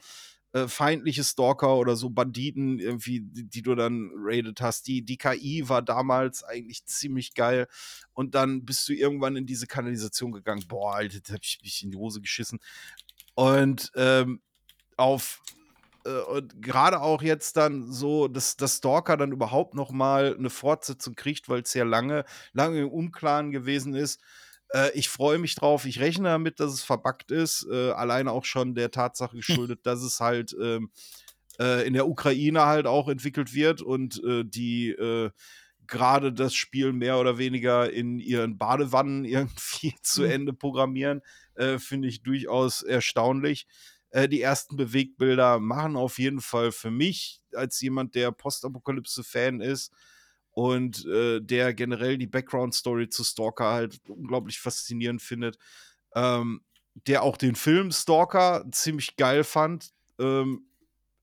äh, 0.53 0.67
feindliche 0.67 1.25
Stalker 1.25 1.77
oder 1.77 1.97
so 1.97 2.11
Banditen 2.11 2.79
irgendwie, 2.79 3.21
die, 3.21 3.45
die 3.45 3.63
du 3.63 3.75
dann 3.75 4.11
raided 4.15 4.61
hast. 4.61 4.87
Die, 4.87 5.03
die 5.03 5.19
KI 5.19 5.69
war 5.69 5.83
damals 5.83 6.43
eigentlich 6.45 6.85
ziemlich 6.87 7.35
geil 7.35 7.67
und 8.15 8.35
dann 8.35 8.65
bist 8.65 8.89
du 8.89 8.95
irgendwann 8.95 9.37
in 9.37 9.47
diese 9.47 9.67
Kanalisation 9.67 10.33
gegangen. 10.33 10.65
Boah, 10.67 10.97
Alter, 10.97 11.21
da 11.21 11.35
hab 11.35 11.45
ich 11.45 11.61
mich 11.63 11.83
in 11.83 11.91
die 11.91 11.99
Hose 11.99 12.21
geschissen. 12.21 12.61
Und 13.35 13.93
ähm, 13.95 14.41
auf 14.97 15.43
äh, 16.05 16.21
und 16.23 16.63
gerade 16.63 17.01
auch 17.01 17.23
jetzt 17.23 17.57
dann 17.57 17.93
so, 17.93 18.29
dass 18.29 18.57
das 18.57 18.79
Stalker 18.79 19.17
dann 19.17 19.33
überhaupt 19.33 19.75
noch 19.75 19.91
mal 19.91 20.35
eine 20.37 20.51
Fortsetzung 20.51 21.15
kriegt, 21.15 21.49
weil 21.49 21.63
es 21.63 21.75
ja 21.75 21.85
lange, 21.85 22.25
lange 22.53 22.81
im 22.81 22.89
Unklaren 22.89 23.51
gewesen 23.51 23.95
ist. 23.95 24.21
Äh, 24.73 24.91
ich 24.93 25.09
freue 25.09 25.39
mich 25.39 25.55
drauf. 25.55 25.85
Ich 25.87 26.01
rechne 26.01 26.25
damit, 26.29 26.61
dass 26.61 26.73
es 26.73 26.83
verbuggt 26.83 27.31
ist. 27.31 27.67
Äh, 27.71 27.91
alleine 27.93 28.33
auch 28.33 28.45
schon 28.45 28.75
der 28.75 28.91
Tatsache 28.91 29.37
geschuldet, 29.37 29.81
dass 29.87 30.03
es 30.03 30.21
halt 30.21 30.55
ähm, 30.61 30.91
äh, 31.59 31.87
in 31.87 31.95
der 31.95 32.09
Ukraine 32.09 32.67
halt 32.67 32.87
auch 32.87 33.09
entwickelt 33.09 33.55
wird 33.55 33.83
und 33.83 34.23
äh, 34.25 34.45
die 34.45 34.91
äh, 34.91 35.31
gerade 35.87 36.33
das 36.33 36.55
Spiel 36.55 36.93
mehr 36.93 37.19
oder 37.19 37.39
weniger 37.39 37.91
in 37.93 38.19
ihren 38.21 38.59
Badewannen 38.59 39.25
irgendwie 39.27 39.95
zu 40.03 40.23
Mhm. 40.23 40.25
Ende 40.25 40.53
programmieren, 40.53 41.23
äh, 41.55 41.79
finde 41.79 42.09
ich 42.09 42.23
durchaus 42.23 42.83
erstaunlich. 42.83 43.67
Die 44.31 44.41
ersten 44.41 44.77
Bewegtbilder 44.77 45.59
machen 45.61 45.95
auf 45.95 46.19
jeden 46.19 46.41
Fall 46.41 46.73
für 46.73 46.91
mich, 46.91 47.43
als 47.53 47.79
jemand, 47.83 48.15
der 48.15 48.33
Postapokalypse-Fan 48.33 49.61
ist 49.61 49.93
und 50.59 51.07
äh, 51.07 51.41
der 51.41 51.73
generell 51.73 52.19
die 52.19 52.27
Background-Story 52.27 53.09
zu 53.09 53.23
Stalker 53.23 53.71
halt 53.71 54.01
unglaublich 54.09 54.59
faszinierend 54.59 55.23
findet, 55.23 55.57
ähm, 56.17 56.63
der 57.07 57.23
auch 57.23 57.37
den 57.37 57.55
Film 57.55 57.93
Stalker 57.93 58.65
ziemlich 58.73 59.15
geil 59.15 59.45
fand. 59.45 59.93
Ähm, 60.19 60.67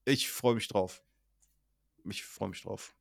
ich 0.06 0.32
freue 0.32 0.56
mich 0.56 0.70
drauf. 0.70 1.04
Ich 2.10 2.24
freue 2.24 2.48
mich 2.48 2.62
drauf. 2.62 2.96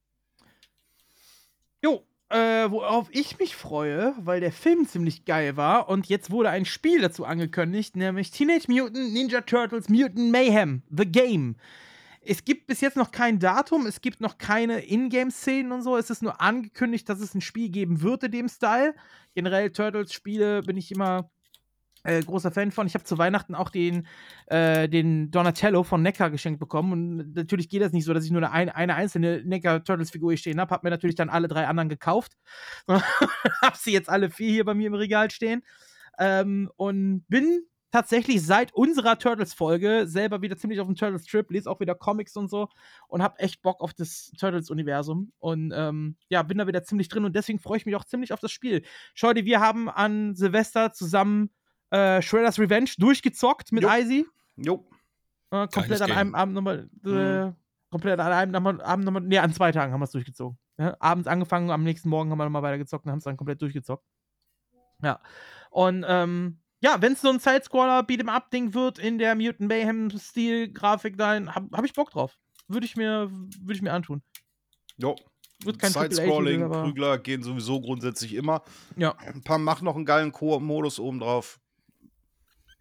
Jo, 1.81 2.05
äh, 2.31 2.69
worauf 2.69 3.07
ich 3.13 3.39
mich 3.39 3.55
freue, 3.55 4.17
weil 4.19 4.41
der 4.41 4.51
Film 4.51 4.89
ziemlich 4.89 5.25
geil 5.27 5.57
war 5.57 5.89
und 5.89 6.07
jetzt 6.07 6.33
wurde 6.33 6.51
ein 6.51 6.65
Spiel 6.65 7.01
dazu 7.01 7.25
angekündigt, 7.25 7.95
nämlich 7.95 8.33
Teenage 8.33 8.67
Mutant 8.67 9.13
Ninja 9.13 9.43
Turtles 9.43 9.89
Mutant 9.89 10.33
Mayhem, 10.33 10.83
The 10.91 11.07
Game. 11.07 11.55
Es 12.27 12.45
gibt 12.45 12.67
bis 12.67 12.81
jetzt 12.81 12.97
noch 12.97 13.11
kein 13.11 13.39
Datum, 13.39 13.87
es 13.87 14.01
gibt 14.01 14.21
noch 14.21 14.39
keine 14.39 14.81
Ingame-Szenen 14.87 15.73
und 15.73 15.83
so. 15.83 15.97
Es 15.97 16.11
ist 16.11 16.23
nur 16.23 16.41
angekündigt, 16.41 17.09
dass 17.09 17.21
es 17.21 17.35
ein 17.35 17.41
Spiel 17.41 17.69
geben 17.71 18.03
wird 18.03 18.23
in 18.25 18.33
dem 18.33 18.49
Style. 18.49 18.95
Generell 19.35 19.71
Turtles-Spiele 19.71 20.63
bin 20.63 20.77
ich 20.77 20.91
immer 20.91 21.31
äh, 22.05 22.23
großer 22.23 22.51
Fan 22.51 22.71
von. 22.71 22.87
Ich 22.87 22.95
habe 22.95 23.05
zu 23.05 23.19
Weihnachten 23.19 23.55
auch 23.55 23.71
den, 23.71 24.07
äh, 24.47 24.89
den 24.89 25.31
Donatello 25.31 25.83
von 25.83 26.03
Neckar 26.03 26.31
geschenkt 26.31 26.61
bekommen. 26.61 26.93
Und 26.93 27.35
natürlich 27.35 27.69
geht 27.69 27.83
das 27.83 27.93
nicht 27.93 28.05
so, 28.05 28.15
dass 28.15 28.25
ich 28.25 28.31
nur 28.31 28.49
eine, 28.51 28.75
eine 28.75 28.95
einzelne 28.95 29.43
Neckar 29.45 29.83
Turtles-Figur 29.83 30.33
hier 30.33 30.39
stehen 30.39 30.61
habe. 30.61 30.71
Habe 30.71 30.87
mir 30.87 30.91
natürlich 30.91 31.17
dann 31.17 31.31
alle 31.31 31.49
drei 31.49 31.67
anderen 31.67 31.89
gekauft. 31.89 32.33
habe 32.89 33.77
sie 33.77 33.93
jetzt 33.93 34.09
alle 34.09 34.31
vier 34.31 34.51
hier 34.51 34.65
bei 34.65 34.75
mir 34.75 34.89
im 34.89 34.95
Regal 34.95 35.31
stehen. 35.31 35.63
Ähm, 36.19 36.71
und 36.77 37.25
bin 37.29 37.67
tatsächlich 37.95 38.45
seit 38.45 38.75
unserer 38.75 39.17
Turtles-Folge 39.19 40.07
selber 40.09 40.43
wieder 40.43 40.57
ziemlich 40.57 40.81
auf 40.81 40.89
dem 40.89 40.97
Turtles-Trip, 40.97 41.49
lese 41.53 41.71
auch 41.71 41.79
wieder 41.79 41.95
Comics 41.95 42.37
und 42.37 42.49
so 42.51 42.69
und 43.07 43.23
habe 43.23 43.39
echt 43.39 43.63
Bock 43.63 43.81
auf 43.81 43.95
das 43.95 44.33
Turtles-Universum. 44.37 45.33
Und 45.39 45.73
ähm, 45.73 46.17
ja, 46.29 46.43
bin 46.43 46.59
da 46.59 46.67
wieder 46.67 46.83
ziemlich 46.83 47.09
drin 47.09 47.25
und 47.25 47.37
deswegen 47.37 47.61
freue 47.61 47.77
ich 47.77 47.87
mich 47.87 47.95
auch 47.95 48.05
ziemlich 48.05 48.33
auf 48.33 48.41
das 48.41 48.51
Spiel. 48.51 48.83
Schau 49.15 49.33
dir, 49.33 49.45
wir 49.45 49.61
haben 49.61 49.89
an 49.89 50.35
Silvester 50.35 50.93
zusammen 50.93 51.51
äh, 51.91 52.21
Shredder's 52.21 52.59
Revenge 52.59 52.91
durchgezockt 52.99 53.71
mit 53.71 53.85
Jo. 53.85 53.91
Icy. 53.91 54.27
Jo. 54.57 54.85
Äh, 55.53 55.69
komplett 55.69 56.03
an 56.03 56.11
einem 56.11 56.35
Abend 56.35 56.55
nochmal. 56.55 56.89
Äh, 57.05 57.47
Mhm. 57.47 57.57
komplett 57.91 58.19
an 58.19 58.33
einem 58.33 58.51
nochmal- 58.51 58.81
Abend 58.83 59.05
nochmal. 59.05 59.23
Nee, 59.23 59.39
an 59.39 59.53
zwei 59.53 59.71
Tagen 59.71 59.93
haben 59.93 60.01
wir 60.01 60.07
es 60.07 60.11
durchgezogen. 60.11 60.59
Ja, 60.79 60.97
abends 60.99 61.29
angefangen, 61.29 61.71
am 61.71 61.85
nächsten 61.85 62.09
Morgen 62.09 62.33
haben 62.33 62.39
wir 62.39 62.45
nochmal 62.45 62.65
weitergezockt 62.65 63.05
und 63.07 63.13
haben 63.13 63.19
es 63.19 63.25
dann 63.25 63.37
komplett 63.37 63.63
durchgezockt. 63.63 64.05
Ja. 65.01 65.21
Und 65.71 66.05
ähm, 66.09 66.59
ja, 66.85 67.01
wenn 67.01 67.15
es 67.15 67.21
so 67.23 67.31
ein 67.31 67.39
Sidescroller 67.39 68.01
Beat'em 68.01 68.29
Up 68.29 68.51
Ding 68.51 68.75
wird 68.75 68.99
in 68.99 69.19
der 69.19 69.35
Mutant 69.35 69.69
Mayhem 69.69 70.11
Stil 70.19 70.71
Grafik 70.73 71.17
dahin, 71.17 71.55
hab, 71.55 71.65
hab 71.73 71.85
ich 71.85 71.93
Bock 71.95 72.11
drauf. 72.11 72.37
Würde 72.69 72.87
ich 72.87 72.97
mir 72.97 73.31
würde 73.31 73.75
ich 73.75 73.83
mir 73.83 73.93
antun. 73.93 74.23
Jo. 74.99 75.17
Wird 75.63 75.79
kein 75.79 75.93
Side-Scrolling, 75.93 76.63
aber- 76.65 76.83
Prügler 76.83 77.17
gehen 77.19 77.43
sowieso 77.43 77.81
grundsätzlich 77.81 78.35
immer. 78.35 78.63
Ja, 78.97 79.13
Ein 79.19 79.43
paar 79.43 79.59
mach 79.59 79.81
noch 79.81 79.97
einen 79.97 80.05
geilen 80.05 80.31
Koop-Modus 80.33 80.99
oben 81.01 81.21
drauf. 81.21 81.59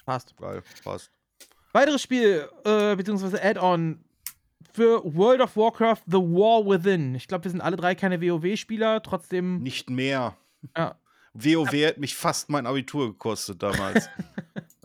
passt. 0.06 0.36
Geil, 0.38 0.62
passt. 0.84 1.10
Weiteres 1.72 2.02
Spiel, 2.02 2.48
äh, 2.66 2.96
beziehungsweise 2.96 3.42
Add-on 3.42 4.04
für 4.74 5.02
World 5.06 5.40
of 5.42 5.56
Warcraft 5.56 6.02
The 6.08 6.18
War 6.18 6.66
Within. 6.66 7.16
Ich 7.16 7.28
glaube, 7.28 7.46
wir 7.46 7.52
sind 7.52 7.62
alle 7.62 7.78
drei 7.78 7.96
keine 7.96 8.22
WoW-Spieler, 8.22 9.02
trotzdem. 9.02 9.60
Nicht 9.62 9.90
mehr. 9.90 10.36
Ja. 10.76 10.96
WoW 11.34 11.72
hat 11.88 11.98
mich 11.98 12.16
fast 12.16 12.50
mein 12.50 12.66
Abitur 12.68 13.08
gekostet 13.14 13.62
damals. 13.64 14.08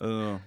äh, 0.00 0.36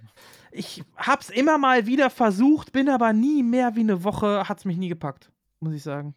Ich 0.53 0.83
hab's 0.97 1.29
immer 1.29 1.57
mal 1.57 1.85
wieder 1.85 2.09
versucht, 2.09 2.73
bin 2.73 2.89
aber 2.89 3.13
nie 3.13 3.41
mehr 3.41 3.75
wie 3.77 3.79
eine 3.81 4.03
Woche, 4.03 4.49
hat's 4.49 4.65
mich 4.65 4.75
nie 4.75 4.89
gepackt, 4.89 5.31
muss 5.61 5.73
ich 5.73 5.81
sagen. 5.83 6.13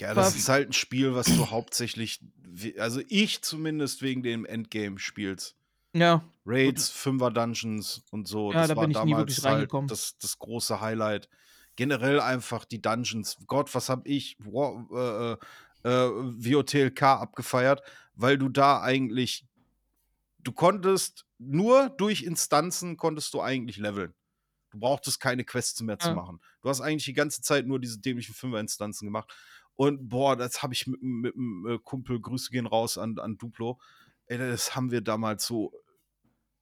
ja, 0.00 0.14
das 0.14 0.28
Aber- 0.28 0.36
ist 0.36 0.48
halt 0.48 0.70
ein 0.70 0.72
Spiel, 0.72 1.14
was 1.14 1.26
du 1.26 1.50
hauptsächlich, 1.50 2.20
also 2.78 3.00
ich 3.08 3.42
zumindest 3.42 4.02
wegen 4.02 4.24
dem 4.24 4.44
Endgame 4.44 4.98
spielst. 4.98 5.54
Ja, 5.92 6.24
Raids, 6.44 6.90
Fünfer-Dungeons 6.90 8.02
und 8.10 8.26
so. 8.26 8.50
Ja, 8.52 8.62
das 8.62 8.68
da 8.70 8.76
war 8.76 8.82
bin 8.82 8.90
ich 8.90 8.96
nie 9.04 9.10
damals 9.12 9.20
wirklich 9.30 9.44
halt 9.44 9.54
reingekommen. 9.54 9.86
das, 9.88 10.18
das 10.18 10.36
große 10.40 10.80
Highlight. 10.80 11.28
Generell 11.76 12.18
einfach 12.20 12.64
die 12.64 12.82
Dungeons. 12.82 13.36
Gott, 13.46 13.72
was 13.76 13.88
hab 13.88 14.04
ich 14.08 14.36
War, 14.40 15.38
äh, 15.84 15.88
äh, 15.88 16.10
WOTLK 16.10 17.00
abgefeiert, 17.02 17.80
weil 18.14 18.38
du 18.38 18.48
da 18.48 18.80
eigentlich, 18.82 19.46
du 20.38 20.52
konntest 20.52 21.26
nur 21.38 21.90
durch 21.90 22.22
Instanzen 22.22 22.96
konntest 22.96 23.34
du 23.34 23.40
eigentlich 23.40 23.76
leveln. 23.76 24.14
Du 24.70 24.78
brauchtest 24.80 25.20
keine 25.20 25.44
Quests 25.44 25.80
mehr 25.82 25.98
zu 25.98 26.08
Ja. 26.08 26.14
machen. 26.14 26.40
Du 26.62 26.68
hast 26.68 26.80
eigentlich 26.80 27.04
die 27.04 27.12
ganze 27.12 27.42
Zeit 27.42 27.66
nur 27.66 27.78
diese 27.78 28.00
dämlichen 28.00 28.34
Fünfer-Instanzen 28.34 29.06
gemacht. 29.06 29.32
Und 29.76 30.08
boah, 30.08 30.36
das 30.36 30.62
habe 30.62 30.74
ich 30.74 30.86
mit, 30.86 31.02
mit 31.02 31.34
einem 31.34 31.66
äh, 31.68 31.78
Kumpel, 31.78 32.20
Grüße 32.20 32.50
gehen 32.50 32.66
raus 32.66 32.98
an, 32.98 33.18
an 33.18 33.38
Duplo. 33.38 33.80
Ey, 34.26 34.38
das 34.38 34.74
haben 34.74 34.90
wir 34.90 35.00
damals 35.00 35.46
so 35.46 35.72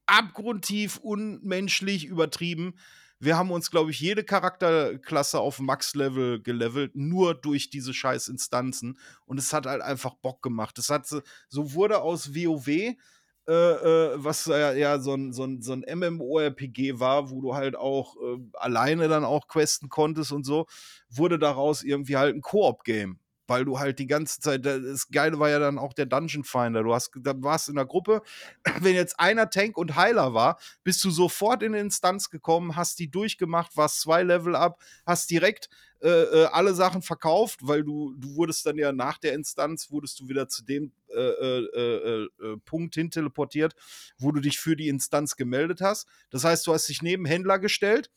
abgrundtief 0.07 0.99
unmenschlich 0.99 2.05
übertrieben. 2.05 2.75
Wir 3.23 3.39
haben 3.39 3.53
uns, 3.53 3.71
glaube 3.71 3.93
ich, 3.93 4.01
jede 4.01 4.25
Charakterklasse 4.25 5.39
auf 5.39 5.61
Max-Level 5.61 6.43
gelevelt, 6.43 6.97
nur 6.97 7.37
durch 7.37 7.71
diese 7.71 7.95
scheiß 7.95 8.27
Instanzen. 8.27 8.99
Und 9.27 9.39
es 9.39 9.53
hat 9.53 9.67
halt 9.67 9.81
einfach 9.81 10.15
Bock 10.17 10.43
gemacht. 10.43 10.77
Es 10.77 10.91
hat 10.91 11.07
so, 11.07 11.23
wurde 11.73 12.03
aus 12.03 12.35
WoW, 12.35 12.67
äh, 12.67 12.97
äh, 13.47 14.13
was 14.17 14.47
ja, 14.47 14.73
ja 14.73 14.99
so 14.99 15.15
ein, 15.15 15.33
so 15.33 15.45
ein, 15.45 15.63
so 15.63 15.73
ein 15.73 15.85
MMORPG 15.89 16.99
war, 16.99 17.31
wo 17.31 17.41
du 17.41 17.55
halt 17.55 17.77
auch 17.77 18.17
äh, 18.17 18.39
alleine 18.55 19.07
dann 19.07 19.25
auch 19.25 19.47
questen 19.47 19.89
konntest 19.89 20.33
und 20.33 20.45
so, 20.45 20.67
wurde 21.09 21.39
daraus 21.39 21.85
irgendwie 21.85 22.17
halt 22.17 22.35
ein 22.35 22.43
Koop-Game. 22.43 23.21
Weil 23.47 23.65
du 23.65 23.79
halt 23.79 23.99
die 23.99 24.07
ganze 24.07 24.41
Zeit, 24.41 24.65
das 24.65 25.09
Geile 25.09 25.39
war 25.39 25.51
ja 25.51 25.59
dann 25.59 25.79
auch 25.79 25.93
der 25.93 26.07
Dungeon 26.07 26.45
Finder. 26.45 26.83
Du 26.83 26.95
hast, 26.95 27.11
da 27.21 27.35
warst 27.37 27.69
in 27.69 27.75
der 27.77 27.87
Gruppe, 27.87 28.23
wenn 28.81 28.95
jetzt 28.95 29.19
einer 29.19 29.51
Tank 29.51 29.77
und 29.77 29.97
Heiler 29.97 30.35
war, 30.35 30.59
bist 30.85 31.05
du 31.05 31.11
sofort 31.11 31.63
in 31.63 31.75
eine 31.75 31.81
Instanz 31.81 32.31
gekommen, 32.31 32.77
hast 32.77 32.99
die 32.99 33.11
durchgemacht, 33.11 33.77
warst 33.77 34.01
zwei 34.01 34.23
Level 34.23 34.57
ab, 34.57 34.81
hast 35.07 35.31
direkt 35.31 35.69
äh, 36.03 36.09
äh, 36.09 36.45
alle 36.47 36.75
Sachen 36.75 37.01
verkauft, 37.01 37.61
weil 37.63 37.85
du, 37.85 38.13
du 38.17 38.35
wurdest 38.35 38.67
dann 38.67 38.77
ja 38.77 38.91
nach 38.91 39.19
der 39.19 39.35
Instanz, 39.35 39.89
wurdest 39.93 40.19
du 40.19 40.29
wieder 40.29 40.49
zu 40.49 40.65
dem 40.65 40.91
äh, 41.15 41.21
äh, 41.21 41.69
äh, 41.77 42.25
äh, 42.25 42.57
Punkt 42.65 42.97
hin 42.97 43.09
teleportiert, 43.09 43.75
wo 44.19 44.33
du 44.33 44.41
dich 44.41 44.59
für 44.59 44.75
die 44.75 44.89
Instanz 44.89 45.37
gemeldet 45.37 45.81
hast. 45.81 46.09
Das 46.31 46.43
heißt, 46.43 46.67
du 46.67 46.73
hast 46.73 46.89
dich 46.89 47.03
neben 47.03 47.25
Händler 47.25 47.61
gestellt, 47.61 48.11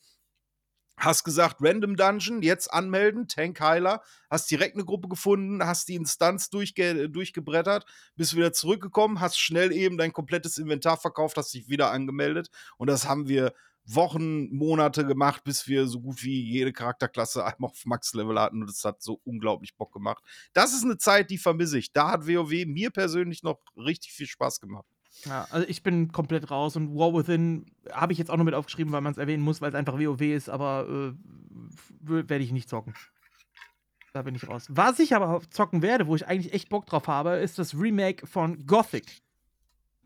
hast 0.96 1.24
gesagt, 1.24 1.56
Random 1.60 1.96
Dungeon, 1.96 2.42
jetzt 2.42 2.72
anmelden, 2.72 3.28
Tank 3.28 3.60
Heiler, 3.60 4.02
hast 4.30 4.50
direkt 4.50 4.76
eine 4.76 4.84
Gruppe 4.84 5.08
gefunden, 5.08 5.64
hast 5.64 5.88
die 5.88 5.94
Instanz 5.94 6.50
durchge 6.50 7.08
durchgebrettert, 7.08 7.84
bist 8.16 8.34
wieder 8.34 8.52
zurückgekommen, 8.52 9.20
hast 9.20 9.38
schnell 9.38 9.72
eben 9.72 9.98
dein 9.98 10.12
komplettes 10.12 10.58
Inventar 10.58 10.96
verkauft, 10.96 11.36
hast 11.36 11.52
dich 11.54 11.68
wieder 11.68 11.90
angemeldet 11.90 12.50
und 12.78 12.88
das 12.88 13.06
haben 13.06 13.28
wir 13.28 13.52
Wochen, 13.86 14.52
Monate 14.54 15.06
gemacht, 15.06 15.44
bis 15.44 15.68
wir 15.68 15.86
so 15.86 16.00
gut 16.00 16.24
wie 16.24 16.42
jede 16.42 16.72
Charakterklasse 16.72 17.44
einmal 17.46 17.70
auf 17.70 17.84
Max-Level 17.86 18.38
hatten 18.40 18.62
und 18.62 18.70
es 18.70 18.84
hat 18.84 19.02
so 19.02 19.20
unglaublich 19.24 19.76
Bock 19.76 19.92
gemacht. 19.92 20.24
Das 20.52 20.72
ist 20.72 20.84
eine 20.84 20.98
Zeit, 20.98 21.30
die 21.30 21.38
vermisse 21.38 21.78
ich. 21.78 21.92
Da 21.92 22.10
hat 22.10 22.26
WoW 22.26 22.66
mir 22.66 22.90
persönlich 22.90 23.42
noch 23.42 23.60
richtig 23.76 24.12
viel 24.12 24.26
Spaß 24.26 24.60
gemacht. 24.60 24.86
Ja, 25.24 25.46
also 25.50 25.66
ich 25.68 25.82
bin 25.82 26.12
komplett 26.12 26.50
raus 26.50 26.76
und 26.76 26.94
War 26.96 27.12
Within 27.14 27.66
habe 27.90 28.12
ich 28.12 28.18
jetzt 28.18 28.30
auch 28.30 28.36
noch 28.36 28.44
mit 28.44 28.54
aufgeschrieben, 28.54 28.92
weil 28.92 29.00
man 29.00 29.12
es 29.12 29.18
erwähnen 29.18 29.42
muss, 29.42 29.60
weil 29.60 29.70
es 29.70 29.74
einfach 29.74 29.94
WoW 29.98 30.20
ist, 30.20 30.48
aber 30.48 30.86
äh, 30.88 31.14
werde 32.28 32.44
ich 32.44 32.52
nicht 32.52 32.68
zocken. 32.68 32.94
Da 34.12 34.22
bin 34.22 34.34
ich 34.34 34.48
raus. 34.48 34.66
Was 34.68 34.98
ich 34.98 35.14
aber 35.14 35.40
zocken 35.50 35.82
werde, 35.82 36.06
wo 36.06 36.14
ich 36.16 36.26
eigentlich 36.26 36.52
echt 36.54 36.68
Bock 36.68 36.86
drauf 36.86 37.06
habe, 37.08 37.36
ist 37.36 37.58
das 37.58 37.74
Remake 37.74 38.26
von 38.26 38.66
Gothic 38.66 39.20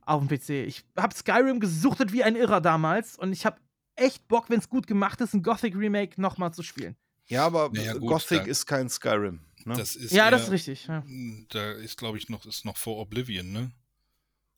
auf 0.06 0.26
dem 0.26 0.28
PC. 0.28 0.66
Ich 0.66 0.84
habe 0.96 1.14
Skyrim 1.14 1.60
gesuchtet 1.60 2.12
wie 2.12 2.24
ein 2.24 2.34
Irrer 2.34 2.60
damals 2.60 3.16
und 3.18 3.32
ich 3.32 3.46
habe 3.46 3.58
echt 3.96 4.26
Bock, 4.26 4.48
wenn 4.50 4.58
es 4.58 4.68
gut 4.68 4.86
gemacht 4.86 5.20
ist, 5.20 5.34
ein 5.34 5.42
Gothic 5.42 5.76
Remake 5.76 6.20
nochmal 6.20 6.52
zu 6.52 6.62
spielen. 6.62 6.96
Ja, 7.26 7.46
aber 7.46 7.70
Naja, 7.72 7.92
gut, 7.92 8.08
Gothic 8.08 8.46
ist 8.46 8.66
kein 8.66 8.88
Skyrim. 8.88 9.40
Ne? 9.64 9.74
Das 9.76 9.94
ist 9.94 10.10
ja, 10.12 10.24
eher- 10.24 10.30
das 10.32 10.44
ist 10.44 10.50
richtig. 10.50 10.86
Ja. 10.88 11.04
Da 11.50 11.72
ist, 11.72 11.96
glaube 11.98 12.18
ich, 12.18 12.28
noch, 12.28 12.44
ist 12.46 12.64
noch 12.64 12.76
vor 12.78 12.96
Oblivion, 12.98 13.52
ne? 13.52 13.70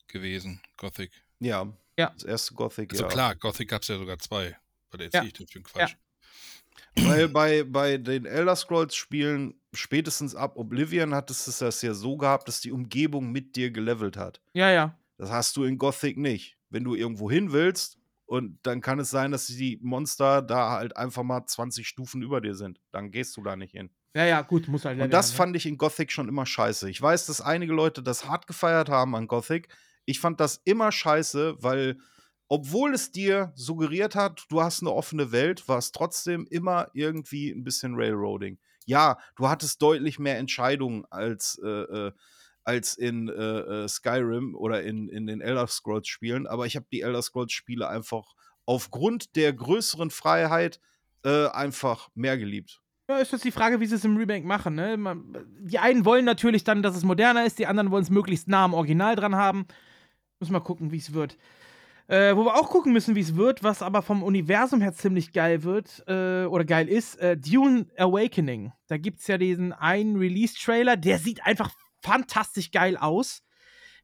Gewesen, 0.08 0.60
Gothic. 0.76 1.10
ja. 1.40 1.66
Ja. 1.98 2.10
Das 2.14 2.24
erste 2.24 2.54
Gothic, 2.54 2.90
Also 2.92 3.04
ja. 3.04 3.08
klar, 3.10 3.36
Gothic 3.36 3.68
gab 3.68 3.82
es 3.82 3.88
ja 3.88 3.98
sogar 3.98 4.18
zwei. 4.18 4.56
Was 4.90 5.00
erzähl 5.02 5.20
Ja. 5.20 5.26
ich 5.26 5.32
denn 5.34 5.46
für 5.46 5.60
Quatsch? 5.60 5.94
Weil 6.96 7.28
bei, 7.28 7.64
bei 7.64 7.98
den 7.98 8.24
Elder 8.24 8.56
Scrolls-Spielen, 8.56 9.54
spätestens 9.74 10.34
ab 10.34 10.56
Oblivion, 10.56 11.14
hattest 11.14 11.46
du 11.60 11.64
das 11.66 11.82
ja 11.82 11.92
so 11.92 12.16
gehabt, 12.16 12.48
dass 12.48 12.60
die 12.62 12.72
Umgebung 12.72 13.30
mit 13.30 13.56
dir 13.56 13.70
gelevelt 13.70 14.16
hat. 14.16 14.40
ja, 14.54 14.70
ja. 14.70 14.98
Das 15.18 15.30
hast 15.30 15.56
du 15.56 15.64
in 15.64 15.78
Gothic 15.78 16.16
nicht. 16.16 16.56
Wenn 16.70 16.82
du 16.82 16.94
irgendwo 16.96 17.30
hin 17.30 17.52
willst, 17.52 17.98
und 18.24 18.58
dann 18.62 18.80
kann 18.80 18.98
es 18.98 19.10
sein, 19.10 19.30
dass 19.30 19.46
die 19.46 19.78
Monster 19.82 20.40
da 20.40 20.70
halt 20.70 20.96
einfach 20.96 21.22
mal 21.22 21.44
20 21.46 21.86
Stufen 21.86 22.22
über 22.22 22.40
dir 22.40 22.54
sind. 22.54 22.80
Dann 22.90 23.10
gehst 23.10 23.36
du 23.36 23.42
da 23.42 23.54
nicht 23.54 23.72
hin. 23.72 23.90
Ja, 24.16 24.24
ja, 24.24 24.40
gut, 24.40 24.66
muss 24.68 24.86
halt 24.86 24.98
Und 24.98 25.10
das 25.12 25.30
ne? 25.32 25.36
fand 25.36 25.54
ich 25.56 25.66
in 25.66 25.76
Gothic 25.76 26.10
schon 26.10 26.28
immer 26.28 26.46
scheiße. 26.46 26.88
Ich 26.88 27.00
weiß, 27.00 27.26
dass 27.26 27.42
einige 27.42 27.74
Leute 27.74 28.02
das 28.02 28.26
hart 28.26 28.46
gefeiert 28.46 28.88
haben 28.88 29.14
an 29.14 29.26
Gothic. 29.28 29.68
Ich 30.04 30.20
fand 30.20 30.40
das 30.40 30.60
immer 30.64 30.92
scheiße, 30.92 31.56
weil, 31.60 31.98
obwohl 32.48 32.94
es 32.94 33.12
dir 33.12 33.52
suggeriert 33.54 34.14
hat, 34.14 34.44
du 34.48 34.62
hast 34.62 34.82
eine 34.82 34.92
offene 34.92 35.32
Welt, 35.32 35.68
war 35.68 35.78
es 35.78 35.92
trotzdem 35.92 36.46
immer 36.50 36.88
irgendwie 36.92 37.50
ein 37.50 37.64
bisschen 37.64 37.94
Railroading. 37.94 38.58
Ja, 38.84 39.18
du 39.36 39.48
hattest 39.48 39.80
deutlich 39.80 40.18
mehr 40.18 40.38
Entscheidungen 40.38 41.04
als, 41.10 41.60
äh, 41.64 41.68
äh, 41.68 42.12
als 42.64 42.94
in 42.96 43.28
äh, 43.28 43.32
äh, 43.32 43.88
Skyrim 43.88 44.54
oder 44.54 44.82
in, 44.82 45.08
in 45.08 45.26
den 45.26 45.40
Elder 45.40 45.66
Scrolls-Spielen, 45.66 46.46
aber 46.46 46.66
ich 46.66 46.76
habe 46.76 46.86
die 46.92 47.02
Elder 47.02 47.22
Scrolls-Spiele 47.22 47.88
einfach 47.88 48.34
aufgrund 48.66 49.36
der 49.36 49.52
größeren 49.52 50.10
Freiheit 50.10 50.80
äh, 51.24 51.48
einfach 51.48 52.08
mehr 52.14 52.38
geliebt. 52.38 52.80
Ja, 53.08 53.18
ist 53.18 53.32
jetzt 53.32 53.44
die 53.44 53.50
Frage, 53.50 53.80
wie 53.80 53.86
sie 53.86 53.96
es 53.96 54.04
im 54.04 54.16
Remake 54.16 54.46
machen. 54.46 54.74
Ne? 54.74 54.96
Man, 54.96 55.36
die 55.60 55.78
einen 55.78 56.04
wollen 56.04 56.24
natürlich 56.24 56.64
dann, 56.64 56.82
dass 56.82 56.96
es 56.96 57.04
moderner 57.04 57.44
ist, 57.44 57.58
die 57.58 57.66
anderen 57.66 57.90
wollen 57.90 58.04
es 58.04 58.10
möglichst 58.10 58.48
nah 58.48 58.64
am 58.64 58.74
Original 58.74 59.16
dran 59.16 59.36
haben. 59.36 59.66
Müssen 60.42 60.54
wir 60.54 60.60
gucken, 60.60 60.90
wie 60.90 60.96
es 60.96 61.12
wird. 61.12 61.38
Äh, 62.08 62.34
wo 62.34 62.44
wir 62.44 62.56
auch 62.56 62.68
gucken 62.68 62.92
müssen, 62.92 63.14
wie 63.14 63.20
es 63.20 63.36
wird, 63.36 63.62
was 63.62 63.80
aber 63.80 64.02
vom 64.02 64.24
Universum 64.24 64.80
her 64.80 64.92
ziemlich 64.92 65.32
geil 65.32 65.62
wird 65.62 66.02
äh, 66.08 66.46
oder 66.46 66.64
geil 66.64 66.88
ist, 66.88 67.14
äh, 67.20 67.36
Dune 67.36 67.86
Awakening. 67.96 68.72
Da 68.88 68.96
gibt 68.96 69.20
es 69.20 69.28
ja 69.28 69.38
diesen 69.38 69.72
einen 69.72 70.16
Release-Trailer, 70.16 70.96
der 70.96 71.20
sieht 71.20 71.46
einfach 71.46 71.70
fantastisch 72.00 72.72
geil 72.72 72.96
aus. 72.96 73.44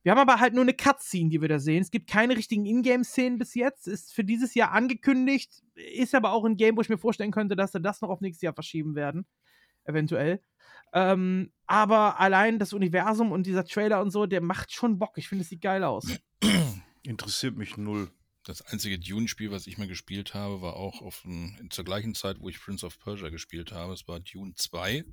Wir 0.05 0.13
haben 0.13 0.21
aber 0.21 0.39
halt 0.39 0.55
nur 0.55 0.63
eine 0.63 0.75
Cutscene, 0.75 1.29
die 1.29 1.41
wir 1.41 1.49
da 1.49 1.59
sehen. 1.59 1.83
Es 1.83 1.91
gibt 1.91 2.09
keine 2.09 2.37
richtigen 2.37 2.67
Ingame-Szenen 2.67 3.37
bis 3.37 3.57
jetzt. 3.57 3.89
Ist 3.89 4.15
für 4.15 4.23
dieses 4.23 4.55
Jahr 4.55 4.71
angekündigt. 4.71 5.65
Ist 5.75 6.15
aber 6.15 6.31
auch 6.31 6.45
ein 6.45 6.57
Game, 6.57 6.77
wo 6.77 6.83
ich 6.83 6.89
mir 6.89 6.99
vorstellen 6.99 7.33
könnte, 7.33 7.57
dass 7.57 7.73
sie 7.73 7.81
das 7.81 8.01
noch 8.01 8.11
auf 8.11 8.21
nächstes 8.21 8.43
Jahr 8.43 8.55
verschieben 8.55 8.95
werden. 8.95 9.27
Eventuell. 9.85 10.43
Ähm, 10.93 11.53
aber 11.67 12.19
allein 12.19 12.59
das 12.59 12.73
Universum 12.73 13.33
und 13.33 13.47
dieser 13.47 13.65
Trailer 13.65 14.01
und 14.01 14.11
so, 14.11 14.27
der 14.27 14.41
macht 14.41 14.73
schon 14.73 14.99
Bock. 14.99 15.19
Ich 15.19 15.29
finde, 15.29 15.43
es 15.43 15.49
sieht 15.51 15.61
geil 15.61 15.85
aus. 15.85 16.07
Interessiert 17.03 17.57
mich 17.57 17.77
null. 17.77 18.11
Das 18.45 18.63
einzige 18.63 18.99
Dune-Spiel, 18.99 19.51
was 19.51 19.67
ich 19.67 19.77
mal 19.77 19.87
gespielt 19.89 20.33
habe, 20.33 20.63
war 20.63 20.77
auch 20.77 21.03
auf 21.03 21.23
ein, 21.27 21.69
zur 21.71 21.85
gleichen 21.85 22.15
Zeit, 22.15 22.41
wo 22.41 22.49
ich 22.49 22.59
Prince 22.59 22.87
of 22.87 22.99
Persia 22.99 23.29
gespielt 23.29 23.73
habe. 23.73 23.93
Es 23.93 24.09
war 24.09 24.21
Dune 24.21 24.55
2. 24.55 25.05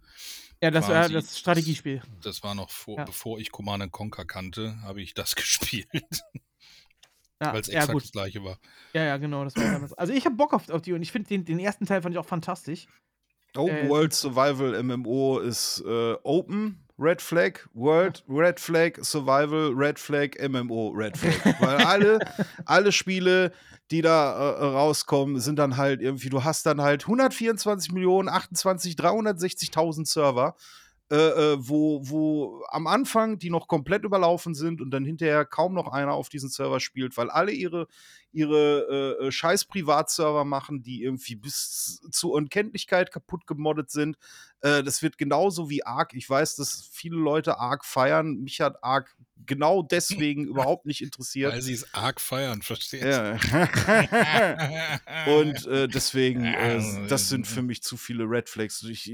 Ja, 0.61 0.71
das 0.71 0.87
war 0.87 1.01
Quasi 1.01 1.13
das 1.13 1.37
Strategiespiel. 1.39 2.01
Das 2.21 2.43
war 2.43 2.55
noch 2.55 2.69
vor, 2.69 2.99
Ja. 2.99 3.03
bevor 3.03 3.37
ich 3.39 3.51
Command 3.51 3.91
Conquer 3.91 4.23
kannte, 4.23 4.81
habe 4.83 5.01
ich 5.01 5.13
das 5.15 5.35
gespielt, 5.35 5.89
Ja, 7.41 7.51
weil 7.53 7.59
es 7.59 7.67
ja, 7.67 7.73
exakt 7.79 7.91
gut. 7.93 8.03
das 8.03 8.11
gleiche 8.13 8.41
war. 8.41 8.57
Ja, 8.93 9.03
ja, 9.03 9.17
genau. 9.17 9.43
Das 9.43 9.57
war 9.57 9.69
damals. 9.69 9.91
Also 9.93 10.13
ich 10.13 10.23
habe 10.25 10.35
Bock 10.37 10.53
auf, 10.53 10.69
auf 10.69 10.81
die 10.81 10.93
und 10.93 11.01
ich 11.01 11.11
finde 11.11 11.27
den, 11.27 11.43
den 11.43 11.59
ersten 11.59 11.85
Teil 11.85 12.01
fand 12.01 12.15
ich 12.15 12.19
auch 12.19 12.25
fantastisch. 12.25 12.87
Open 13.57 13.88
Äh, 13.88 13.90
World 13.90 14.14
Survival 14.14 14.82
MMO 14.84 15.40
ist 15.40 15.84
äh, 15.86 16.15
Open, 16.23 16.86
Red 16.98 17.22
Flag, 17.22 17.60
World, 17.73 18.23
Red 18.30 18.60
Flag, 18.60 18.94
Survival, 19.02 19.73
Red 19.73 19.99
Flag, 19.99 20.38
MMO, 20.40 20.90
Red 20.90 21.18
Flag. 21.18 21.56
Weil 21.61 21.77
alle, 21.86 22.19
alle 22.65 22.91
Spiele, 22.91 23.52
die 23.91 24.02
da 24.02 24.34
äh, 24.34 24.64
rauskommen, 24.65 25.40
sind 25.40 25.60
dann 25.60 25.77
halt 25.77 26.02
irgendwie, 26.02 26.30
du 26.30 26.44
hast 26.44 26.65
dann 26.65 26.82
halt 26.82 27.03
124 27.03 27.91
Millionen, 27.91 28.30
28, 28.30 28.95
360.000 28.95 30.07
Server. 30.07 30.56
Äh, 31.11 31.18
äh, 31.18 31.57
wo, 31.60 32.02
wo 32.03 32.64
am 32.69 32.88
Anfang 32.88 33.38
die 33.38 33.52
noch 33.52 33.68
komplett 33.68 34.03
überlaufen 34.06 34.56
sind 34.56 34.82
und 34.82 34.90
dann 34.90 35.06
hinterher 35.06 35.45
kaum 35.45 35.76
noch 35.76 35.91
einer 35.91 36.14
auf 36.14 36.30
diesen 36.30 36.49
Server 36.49 36.80
spielt, 36.80 37.15
weil 37.15 37.30
alle 37.30 37.52
ihre, 37.52 37.88
ihre 38.36 39.18
äh, 39.22 39.28
äh, 39.28 39.32
scheiß 39.32 39.66
Privatserver 39.66 40.44
machen, 40.44 40.84
die 40.84 41.03
irgendwie 41.03 41.36
bis 41.36 42.02
zur 42.12 42.32
Unkenntlichkeit 42.32 43.12
kaputt 43.12 43.48
gemoddet 43.48 43.90
sind. 43.90 44.18
Äh, 44.62 44.84
das 44.84 45.02
wird 45.02 45.18
genauso 45.18 45.70
wie 45.70 45.86
Ark. 45.86 46.14
Ich 46.14 46.30
weiß, 46.30 46.56
dass 46.57 46.90
viele 46.91 47.18
Leute 47.18 47.60
Ark 47.60 47.86
feiern. 47.86 48.41
Mich 48.41 48.62
hat 48.62 48.84
Ark 48.84 49.16
genau 49.45 49.82
deswegen 49.84 50.45
überhaupt 50.48 50.86
nicht 50.86 51.02
interessiert. 51.02 51.53
Weil 51.53 51.62
sie 51.62 51.74
es 51.74 51.94
arg 51.94 52.20
feiern, 52.20 52.62
verstehst 52.62 53.03
du? 53.03 53.10
Ja. 53.10 53.38
Und 55.28 55.68
äh, 55.68 55.88
deswegen, 55.88 56.45
äh, 56.45 56.80
Ja, 56.80 57.07
das 57.07 57.30
sind 57.30 57.48
für 57.48 57.62
mich 57.62 57.84
zu 57.84 57.95
viele 57.98 58.24
Red 58.24 58.49
Flags. 58.49 58.84
Ich, 58.84 59.12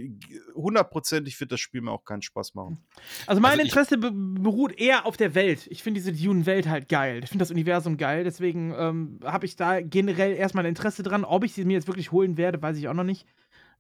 hundertprozentig 0.56 1.40
wird 1.40 1.52
das 1.52 1.60
Spiel 1.60 1.82
mir 1.82 1.92
auch 1.92 2.06
keinen 2.06 2.22
Spaß 2.22 2.56
machen. 2.56 2.84
Also 3.28 3.42
mein 3.42 3.52
Also 3.52 3.64
Interesse 3.64 3.98
be 3.98 4.12
beruht 4.12 4.78
eher 4.80 5.06
auf 5.06 5.18
der 5.18 5.36
Welt. 5.36 5.68
Ich 5.70 5.84
finde 5.84 6.00
diese 6.00 6.14
Dune-Welt 6.14 6.68
halt 6.68 6.90
geil. 6.90 7.22
Ich 7.24 7.30
finde 7.30 7.44
das 7.44 7.52
Universum 7.52 7.98
geil. 7.98 8.24
Deswegen 8.24 8.74
ähm, 8.78 9.11
habe 9.24 9.46
ich 9.46 9.56
da 9.56 9.82
generell 9.82 10.34
erstmal 10.34 10.66
Interesse 10.66 11.04
dran. 11.04 11.24
Ob 11.24 11.44
ich 11.44 11.54
sie 11.54 11.66
mir 11.66 11.74
jetzt 11.74 11.88
wirklich 11.88 12.12
holen 12.12 12.38
werde, 12.38 12.62
weiß 12.62 12.78
ich 12.78 12.88
auch 12.88 12.94
noch 12.94 13.04
nicht. 13.04 13.26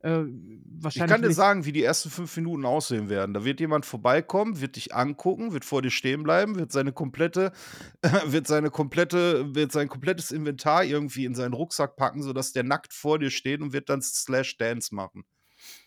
Äh, 0.03 0.23
Ich 0.87 0.95
kann 0.95 1.21
dir 1.21 1.31
sagen, 1.31 1.65
wie 1.65 1.71
die 1.71 1.83
ersten 1.83 2.09
fünf 2.09 2.35
Minuten 2.37 2.65
aussehen 2.65 3.09
werden. 3.09 3.33
Da 3.33 3.45
wird 3.45 3.59
jemand 3.59 3.85
vorbeikommen, 3.85 4.59
wird 4.59 4.75
dich 4.75 4.95
angucken, 4.95 5.53
wird 5.53 5.65
vor 5.65 5.81
dir 5.81 5.91
stehen 5.91 6.23
bleiben, 6.23 6.55
wird 6.55 6.71
seine 6.71 6.91
komplette, 6.91 7.51
wird 8.25 8.47
seine 8.47 8.71
komplette, 8.71 9.53
wird 9.55 9.71
sein 9.71 9.87
komplettes 9.89 10.31
Inventar 10.31 10.83
irgendwie 10.83 11.25
in 11.25 11.35
seinen 11.35 11.53
Rucksack 11.53 11.95
packen, 11.95 12.23
sodass 12.23 12.51
der 12.51 12.63
nackt 12.63 12.93
vor 12.93 13.19
dir 13.19 13.29
steht 13.29 13.61
und 13.61 13.73
wird 13.73 13.89
dann 13.89 14.01
Slash 14.01 14.57
Dance 14.57 14.93
machen. 14.93 15.23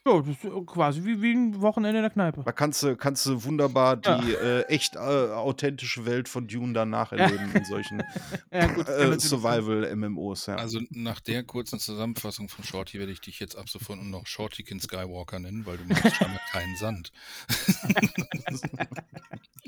Ja, 0.06 0.18
das 0.20 0.28
ist 0.28 0.44
äh, 0.44 0.50
quasi 0.66 1.02
wie, 1.04 1.22
wie 1.22 1.32
ein 1.32 1.60
Wochenende 1.62 1.98
in 1.98 2.02
der 2.02 2.10
Kneipe. 2.10 2.42
Da 2.44 2.52
kannst 2.52 2.82
du, 2.82 2.94
kannst 2.94 3.24
du 3.24 3.42
wunderbar 3.44 3.98
Ja. 4.04 4.18
die 4.20 4.32
äh, 4.34 4.62
echt 4.66 4.96
äh, 4.96 4.98
authentische 4.98 6.04
Welt 6.04 6.28
von 6.28 6.46
Dune 6.46 6.74
dann 6.74 6.90
nacherleben 6.90 7.52
in 7.54 7.64
solchen 7.64 8.02
Ja, 8.52 8.66
gut. 8.66 8.84
kann 8.86 8.94
äh, 8.94 8.98
natürlich 9.04 9.22
sein. 9.22 9.40
Survival-MMOs. 9.40 10.46
Ja. 10.46 10.56
Also 10.56 10.80
nach 10.90 11.20
der 11.20 11.42
kurzen 11.42 11.78
Zusammenfassung 11.78 12.50
von 12.50 12.64
Shorty 12.64 12.98
werde 12.98 13.12
ich 13.12 13.20
dich 13.22 13.40
jetzt 13.40 13.56
ab 13.56 13.68
sofort 13.70 13.98
nur 13.98 14.06
noch 14.20 14.26
Shortykin 14.26 14.78
Skywalker 14.78 15.38
nennen, 15.38 15.64
weil 15.64 15.78
du 15.78 15.84
machst 15.84 16.14
scheinbar 16.16 16.40
keinen 16.52 16.76
Sand. 16.76 17.10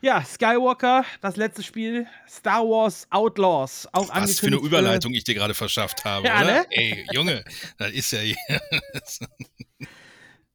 Ja, 0.00 0.22
Skywalker, 0.24 1.04
das 1.20 1.36
letzte 1.36 1.62
Spiel. 1.62 2.06
Star 2.28 2.62
Wars 2.62 3.06
Outlaws. 3.10 3.88
Auch 3.92 4.08
Was 4.14 4.38
für 4.38 4.46
eine 4.46 4.56
Überleitung 4.56 5.12
ich 5.12 5.24
dir 5.24 5.34
gerade 5.34 5.54
verschafft 5.54 6.04
habe, 6.04 6.26
Ja, 6.26 6.36
oder? 6.42 6.44
ne? 6.60 6.66
Ey, 6.70 7.06
Junge, 7.12 7.44
das 7.78 7.90
ist 7.92 8.12
ja 8.12 8.20
hier. 8.20 8.36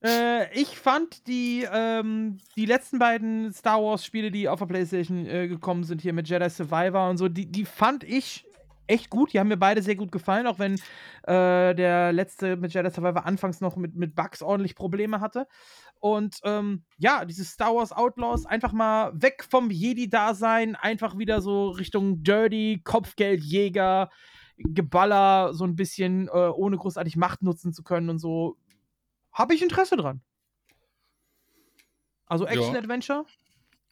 Äh, 0.05 0.53
ich 0.59 0.77
fand 0.77 1.27
die, 1.27 1.65
ähm, 1.71 2.37
die 2.57 2.65
letzten 2.65 2.99
beiden 2.99 3.53
Star 3.53 3.81
Wars-Spiele, 3.81 4.31
die 4.31 4.49
auf 4.49 4.59
der 4.59 4.65
PlayStation 4.65 5.25
äh, 5.25 5.47
gekommen 5.47 5.85
sind, 5.85 6.01
hier 6.01 6.11
mit 6.11 6.27
Jedi 6.27 6.49
Survivor 6.49 7.09
und 7.09 7.17
so, 7.17 7.29
die, 7.29 7.45
die 7.45 7.63
fand 7.63 8.03
ich 8.03 8.43
echt 8.87 9.09
gut. 9.09 9.33
Die 9.33 9.39
haben 9.39 9.47
mir 9.47 9.57
beide 9.57 9.81
sehr 9.81 9.95
gut 9.95 10.11
gefallen, 10.11 10.47
auch 10.47 10.59
wenn 10.59 10.75
äh, 11.23 11.75
der 11.75 12.11
letzte 12.11 12.57
mit 12.57 12.73
Jedi 12.73 12.89
Survivor 12.89 13.25
anfangs 13.25 13.61
noch 13.61 13.75
mit, 13.75 13.95
mit 13.95 14.15
Bugs 14.15 14.41
ordentlich 14.41 14.75
Probleme 14.75 15.19
hatte. 15.21 15.47
Und 15.99 16.39
ähm, 16.43 16.83
ja, 16.97 17.25
dieses 17.25 17.51
Star 17.51 17.75
Wars 17.75 17.91
Outlaws, 17.91 18.45
einfach 18.45 18.73
mal 18.73 19.11
weg 19.13 19.45
vom 19.49 19.71
Jedi-Dasein, 19.71 20.75
einfach 20.75 21.17
wieder 21.17 21.41
so 21.41 21.69
Richtung 21.69 22.23
Dirty, 22.23 22.81
Kopfgeldjäger, 22.83 24.09
Geballer, 24.57 25.53
so 25.53 25.63
ein 25.63 25.75
bisschen, 25.75 26.27
äh, 26.27 26.31
ohne 26.31 26.77
großartig 26.77 27.15
Macht 27.15 27.41
nutzen 27.41 27.73
zu 27.73 27.83
können 27.83 28.09
und 28.09 28.19
so. 28.19 28.57
Habe 29.31 29.55
ich 29.55 29.63
Interesse 29.63 29.97
dran. 29.97 30.21
Also 32.25 32.45
Ja. 32.45 32.51
Action-Adventure? 32.51 33.25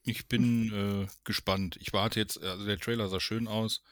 Ich 0.03 0.27
bin 0.27 1.05
äh, 1.05 1.07
gespannt. 1.23 1.77
Ich 1.79 1.93
warte 1.93 2.19
jetzt, 2.19 2.41
also 2.41 2.65
der 2.65 2.79
Trailer 2.79 3.07
sah 3.07 3.19
schön 3.19 3.47
aus. 3.47 3.83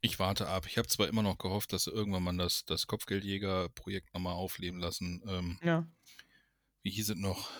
Ich 0.00 0.18
warte 0.18 0.46
ab. 0.48 0.66
Ich 0.68 0.78
habe 0.78 0.86
zwar 0.88 1.08
immer 1.08 1.22
noch 1.22 1.38
gehofft, 1.38 1.72
dass 1.72 1.84
sie 1.84 1.90
irgendwann 1.90 2.22
mal 2.22 2.36
das, 2.36 2.64
das 2.64 2.86
Kopfgeldjäger-Projekt 2.86 4.12
nochmal 4.14 4.34
aufleben 4.34 4.78
lassen. 4.78 5.22
Ähm, 5.28 5.58
Ja. 5.62 5.86
wie 6.82 6.90
hieß 6.90 7.10
es 7.10 7.16
noch? 7.16 7.50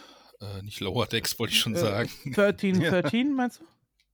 Äh, 0.40 0.62
nicht 0.62 0.80
Lower 0.80 1.06
Decks, 1.06 1.38
wollte 1.38 1.54
ich 1.54 1.60
schon 1.60 1.74
Äh, 1.74 1.78
sagen. 1.78 2.10
13, 2.26 2.80
13, 2.80 3.32
meinst 3.36 3.60
du? 3.60 3.64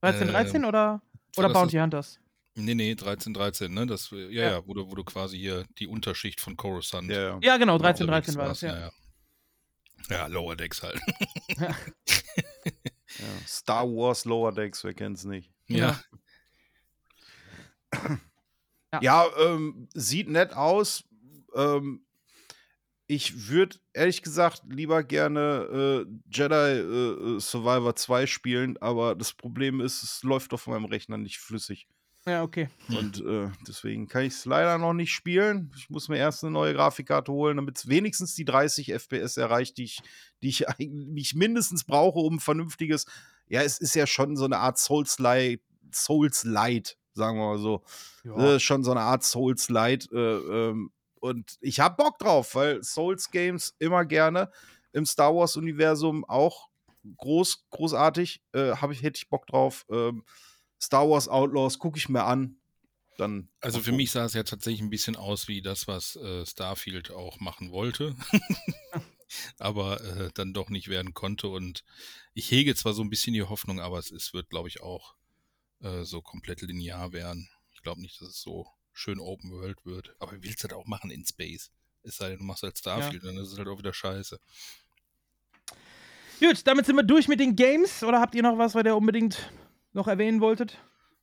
13, 0.03 0.29
13 0.29 0.57
Ähm, 0.63 0.69
oder, 0.69 1.03
oder 1.37 1.49
das 1.49 1.53
Bounty 1.55 1.77
Hunters? 1.79 2.19
Nee, 2.55 2.75
nee, 2.75 2.95
13, 2.95 3.35
13, 3.35 3.73
ne? 3.73 3.87
Das, 3.87 4.13
äh, 4.13 4.29
ja, 4.31 4.43
Ja. 4.45 4.51
ja, 4.53 4.67
wo, 4.67 4.75
du, 4.75 4.89
wo 4.91 4.95
du 4.95 5.05
quasi 5.05 5.39
hier 5.39 5.65
die 5.79 5.87
Unterschicht 5.89 6.41
von 6.41 6.57
Coruscant 6.57 7.11
Ja, 7.11 7.21
ja. 7.21 7.39
Ja, 7.43 7.57
genau, 7.57 7.77
13, 7.79 8.05
unterwegs 8.07 8.27
13 8.35 8.41
war 8.41 8.49
das, 8.49 8.61
ja. 8.61 8.79
ja. 8.79 8.91
Ja, 10.11 10.27
Lower 10.29 10.57
Decks 10.57 10.83
halt. 10.83 11.01
Ja. 13.19 13.27
Star 13.47 13.87
Wars 13.87 14.25
Lower 14.25 14.53
Decks, 14.53 14.83
wer 14.85 14.95
kennt's 14.95 15.25
nicht? 15.25 15.51
Ja. 15.69 16.01
Ja. 18.93 19.01
Ja, 19.01 19.27
ähm, 19.39 19.89
sieht 19.95 20.29
nett 20.29 20.53
aus. 20.53 21.05
Ähm, 21.55 22.05
ich 23.07 23.49
würde 23.49 23.79
ehrlich 23.93 24.23
gesagt 24.23 24.63
lieber 24.69 25.03
gerne 25.03 26.05
äh, 26.07 26.13
Jedi 26.31 27.37
äh, 27.37 27.41
Survivor 27.41 27.97
2 27.97 28.27
spielen, 28.27 28.77
aber 28.79 29.15
das 29.15 29.33
Problem 29.33 29.81
ist, 29.81 30.03
es 30.03 30.23
läuft 30.23 30.53
auf 30.53 30.67
meinem 30.67 30.85
Rechner 30.85 31.17
nicht 31.17 31.39
flüssig. 31.39 31.89
Ja, 32.25 32.45
okay. 32.45 32.69
Und 32.89 33.21
äh, 33.21 33.51
deswegen 33.67 34.07
kann 34.07 34.23
ich 34.23 34.35
es 34.35 34.45
leider 34.45 34.79
noch 34.79 34.93
nicht 34.93 35.11
spielen. 35.11 35.73
Ich 35.77 35.91
muss 35.91 36.09
mir 36.09 36.19
erst 36.19 36.45
eine 36.45 36.53
neue 36.53 36.73
Grafikkarte 36.73 37.33
holen, 37.33 37.57
damit 37.57 37.79
es 37.79 37.89
wenigstens 37.89 38.35
die 38.35 38.45
30 38.45 38.93
FPS 38.93 39.37
erreicht, 39.37 39.77
die 39.77 39.85
ich, 39.85 40.03
die 40.41 40.49
ich 40.49 40.69
eigentlich 40.69 41.35
mindestens 41.35 41.85
brauche, 41.85 42.21
um 42.21 42.37
ein 42.37 42.41
vernünftiges. 42.41 43.07
Ja, 43.49 43.63
es 43.63 43.79
ist 43.79 43.97
ja 43.97 44.07
schon 44.07 44.37
so 44.37 44.45
eine 44.45 44.59
Art 44.59 44.79
Souls-Light, 44.79 45.61
Souls-Light, 45.93 46.97
sagen 47.15 47.39
wir 47.39 47.47
mal 47.47 47.59
so. 47.59 47.83
Ja. 48.25 48.55
Äh, 48.55 48.61
schon 48.61 48.85
so 48.85 48.91
eine 48.91 49.01
Art 49.01 49.25
Souls-Light. 49.25 50.11
Äh, 50.13 50.17
ähm, 50.17 50.93
und 51.21 51.57
ich 51.61 51.81
habe 51.81 51.97
Bock 51.97 52.19
drauf, 52.19 52.55
weil 52.55 52.83
Souls-Games 52.83 53.75
immer 53.79 54.05
gerne 54.05 54.51
im 54.93 55.07
Star 55.07 55.35
Wars-Universum 55.35 56.25
auch 56.25 56.69
groß, 57.17 57.67
großartig. 57.71 58.43
Äh, 58.55 58.73
ich, 58.73 59.03
hätte 59.03 59.19
ich 59.19 59.29
Bock 59.29 59.47
drauf. 59.47 59.87
Ähm, 59.91 60.25
Star 60.81 61.09
Wars 61.09 61.29
Outlaws 61.29 61.79
gucke 61.79 61.99
ich 61.99 62.09
mir 62.09 62.25
an. 62.25 62.57
Dann 63.19 63.49
Also 63.61 63.81
für 63.81 63.93
mich 63.93 64.11
sah 64.11 64.25
es 64.25 64.35
ja 64.35 64.43
tatsächlich 64.43 64.81
ein 64.81 64.91
bisschen 64.91 65.17
aus 65.17 65.47
wie 65.47 65.63
das, 65.63 65.87
was 65.87 66.17
äh, 66.17 66.47
Starfield 66.47 67.11
auch 67.11 67.41
machen 67.41 67.71
wollte. 67.71 68.17
aber 69.59 70.01
äh, 70.03 70.31
dann 70.35 70.53
doch 70.53 70.71
nicht 70.71 70.89
werden 70.89 71.15
konnte. 71.15 71.49
Und 71.49 71.85
ich 72.35 72.51
hege 72.51 72.75
zwar 72.75 72.95
so 72.95 73.03
ein 73.03 73.11
bisschen 73.11 73.35
die 73.35 73.43
Hoffnung, 73.43 73.81
aber 73.81 73.99
es 73.99 74.11
ist, 74.11 74.33
wird, 74.33 74.51
glaube 74.51 74.69
ich, 74.69 74.83
auch 74.83 75.15
äh, 75.83 76.05
so 76.05 76.23
komplett 76.23 76.63
linear 76.63 77.13
werden. 77.13 77.49
Ich 77.75 77.83
glaube 77.83 78.01
nicht, 78.01 78.21
dass 78.21 78.29
es 78.29 78.41
so 78.43 78.67
schön 78.93 79.19
Open 79.21 79.51
World 79.51 79.85
wird. 79.85 80.15
Aber 80.19 80.33
willst 80.43 80.63
du 80.65 80.69
das 80.69 80.77
auch 80.77 80.87
machen 80.87 81.11
in 81.11 81.25
Space? 81.27 81.71
Es 82.05 82.17
sei 82.17 82.31
denn, 82.31 82.39
du 82.39 82.45
machst 82.45 82.63
halt 82.63 82.77
Starfield, 82.79 83.25
dann 83.25 83.37
ist 83.37 83.53
es 83.53 83.59
halt 83.59 83.69
auch 83.69 83.79
wieder 83.79 83.95
scheiße. 83.95 84.39
Gut, 86.41 86.67
damit 86.67 86.87
sind 86.87 86.97
wir 86.97 87.05
durch 87.05 87.29
mit 87.29 87.39
den 87.41 87.55
Games. 87.55 88.03
Oder 88.03 88.21
habt 88.21 88.35
ihr 88.35 88.43
noch 88.43 88.59
was, 88.59 88.75
was 88.75 88.85
ihr 88.85 88.97
unbedingt 88.97 89.53
noch 89.93 90.09
erwähnen 90.09 90.41
wolltet? 90.41 90.79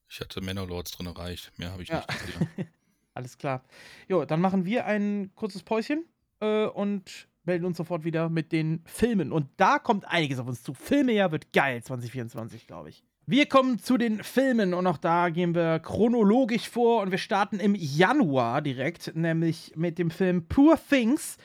Ich 0.08 0.20
hatte 0.22 0.42
Manor-Lords 0.42 0.92
drin 0.92 1.08
erreicht. 1.08 1.52
Mehr 1.58 1.72
habe 1.72 1.84
ich 1.84 1.90
Ja. 1.90 2.06
nicht 2.08 2.20
gesehen. 2.26 2.50
Alles 3.14 3.38
klar. 3.38 3.66
Jo, 4.08 4.24
dann 4.24 4.40
machen 4.40 4.64
wir 4.66 4.86
ein 4.86 5.32
kurzes 5.36 5.64
Päuschen 5.64 6.06
äh, 6.40 6.66
und 6.68 7.28
melden 7.44 7.66
uns 7.66 7.76
sofort 7.78 8.06
wieder 8.06 8.30
mit 8.30 8.52
den 8.54 8.82
Filmen. 8.86 9.34
Und 9.34 9.50
da 9.58 9.78
kommt 9.80 10.06
einiges 10.06 10.40
auf 10.40 10.48
uns 10.48 10.64
zu. 10.64 10.74
Filmejahr 10.74 11.32
wird 11.32 11.52
geil 11.52 11.84
2024, 11.84 12.66
glaube 12.66 12.90
ich. 12.90 13.04
Wir 13.32 13.46
kommen 13.46 13.78
zu 13.78 14.00
den 14.00 14.24
Filmen 14.24 14.74
und 14.74 14.88
auch 14.88 14.98
da 14.98 15.30
gehen 15.30 15.54
wir 15.54 15.78
chronologisch 15.78 16.68
vor 16.68 17.04
und 17.04 17.12
wir 17.12 17.20
starten 17.20 17.60
im 17.60 17.76
Januar 17.76 18.64
direkt, 18.64 19.16
nämlich 19.16 19.74
mit 19.76 20.00
dem 20.00 20.10
Film 20.10 20.48
Poor 20.48 20.80
Things, 20.90 21.38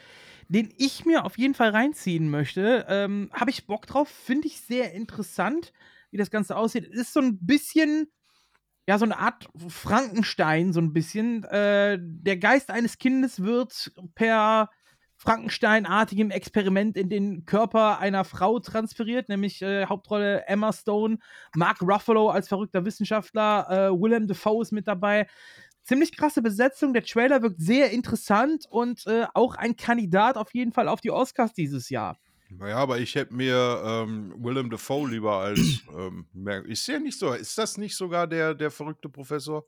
den 0.48 0.72
ich 0.78 1.04
mir 1.04 1.26
auf 1.26 1.36
jeden 1.36 1.52
Fall 1.52 1.72
reinziehen 1.72 2.30
möchte. 2.30 2.86
Ähm, 2.88 3.28
Habe 3.34 3.50
ich 3.50 3.66
Bock 3.66 3.86
drauf, 3.86 4.08
finde 4.08 4.48
ich 4.48 4.62
sehr 4.62 4.94
interessant, 4.94 5.74
wie 6.10 6.16
das 6.16 6.30
Ganze 6.30 6.56
aussieht. 6.56 6.86
Ist 6.86 7.12
so 7.12 7.20
ein 7.20 7.44
bisschen 7.44 8.06
ja, 8.88 8.96
so 8.96 9.04
eine 9.04 9.18
Art 9.18 9.50
Frankenstein, 9.68 10.72
so 10.72 10.80
ein 10.80 10.94
bisschen. 10.94 11.44
Äh, 11.44 11.98
der 12.00 12.38
Geist 12.38 12.70
eines 12.70 12.96
Kindes 12.96 13.42
wird 13.42 13.92
per 14.14 14.70
Frankenstein-artigem 15.24 16.30
Experiment 16.30 16.98
in 16.98 17.08
den 17.08 17.46
Körper 17.46 17.98
einer 17.98 18.24
Frau 18.24 18.58
transferiert, 18.60 19.30
nämlich 19.30 19.62
äh, 19.62 19.86
Hauptrolle 19.86 20.44
Emma 20.46 20.70
Stone, 20.70 21.18
Mark 21.56 21.80
Ruffalo 21.80 22.28
als 22.28 22.48
verrückter 22.48 22.84
Wissenschaftler, 22.84 23.66
äh, 23.70 23.90
Willem 23.90 24.28
Dafoe 24.28 24.60
ist 24.60 24.72
mit 24.72 24.86
dabei. 24.86 25.26
Ziemlich 25.82 26.14
krasse 26.14 26.42
Besetzung. 26.42 26.92
Der 26.92 27.04
Trailer 27.04 27.42
wirkt 27.42 27.58
sehr 27.58 27.90
interessant 27.90 28.66
und 28.68 29.06
äh, 29.06 29.26
auch 29.32 29.54
ein 29.54 29.76
Kandidat 29.76 30.36
auf 30.36 30.52
jeden 30.52 30.72
Fall 30.72 30.88
auf 30.88 31.00
die 31.00 31.10
Oscars 31.10 31.54
dieses 31.54 31.88
Jahr. 31.88 32.18
Naja, 32.50 32.76
aber 32.76 32.98
ich 32.98 33.14
hätte 33.14 33.34
mir 33.34 33.82
ähm, 33.84 34.34
Willem 34.36 34.68
Dafoe 34.68 35.08
lieber 35.08 35.38
als. 35.38 35.60
Ähm, 35.94 36.26
ist 36.66 36.86
ja 36.88 36.98
nicht 36.98 37.18
so. 37.18 37.32
Ist 37.32 37.56
das 37.56 37.78
nicht 37.78 37.96
sogar 37.96 38.26
der, 38.26 38.52
der 38.52 38.70
verrückte 38.70 39.08
Professor? 39.08 39.64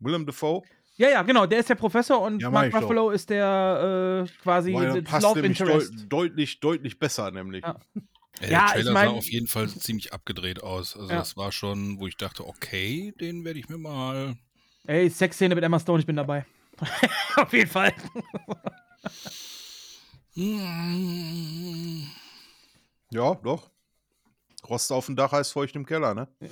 Willem 0.00 0.26
Dafoe? 0.26 0.62
Ja, 1.00 1.08
ja, 1.08 1.22
genau, 1.22 1.46
der 1.46 1.60
ist 1.60 1.68
der 1.70 1.76
Professor 1.76 2.20
und 2.20 2.40
Ja, 2.42 2.50
Mark 2.50 2.66
ich 2.66 2.74
doch. 2.74 2.82
Ruffalo 2.82 3.08
ist 3.10 3.30
der 3.30 4.26
äh, 4.26 4.30
quasi 4.42 4.74
er 4.74 5.00
das 5.00 5.04
passt 5.10 5.22
Love 5.22 5.40
Interest. 5.40 5.92
deutlich, 6.10 6.60
deutlich 6.60 6.98
besser, 6.98 7.30
nämlich. 7.30 7.62
Ja. 7.64 7.76
Ja, 8.42 8.48
Ja, 8.48 8.48
der 8.48 8.66
ich 8.66 8.72
Trailer 8.72 8.92
mein- 8.92 9.08
sah 9.08 9.14
auf 9.14 9.30
jeden 9.30 9.46
Fall 9.46 9.68
ziemlich 9.70 10.12
abgedreht 10.12 10.62
aus. 10.62 10.94
Also 10.98 11.08
Ja. 11.10 11.16
das 11.16 11.38
war 11.38 11.52
schon, 11.52 11.98
wo 12.00 12.06
ich 12.06 12.18
dachte, 12.18 12.46
okay, 12.46 13.14
den 13.18 13.46
werde 13.46 13.58
ich 13.58 13.70
mir 13.70 13.78
mal. 13.78 14.36
Ey, 14.86 15.08
Sexszene 15.08 15.54
mit 15.54 15.64
Emma 15.64 15.80
Stone, 15.80 16.00
ich 16.00 16.06
bin 16.06 16.16
dabei. 16.16 16.44
auf 17.36 17.52
jeden 17.54 17.70
Fall. 17.70 17.94
Ja, 23.10 23.34
doch. 23.34 23.70
Rost 24.68 24.92
auf 24.92 25.06
dem 25.06 25.16
Dach 25.16 25.32
heißt 25.32 25.52
feucht 25.52 25.74
im 25.76 25.86
Keller, 25.86 26.14
ne? 26.14 26.28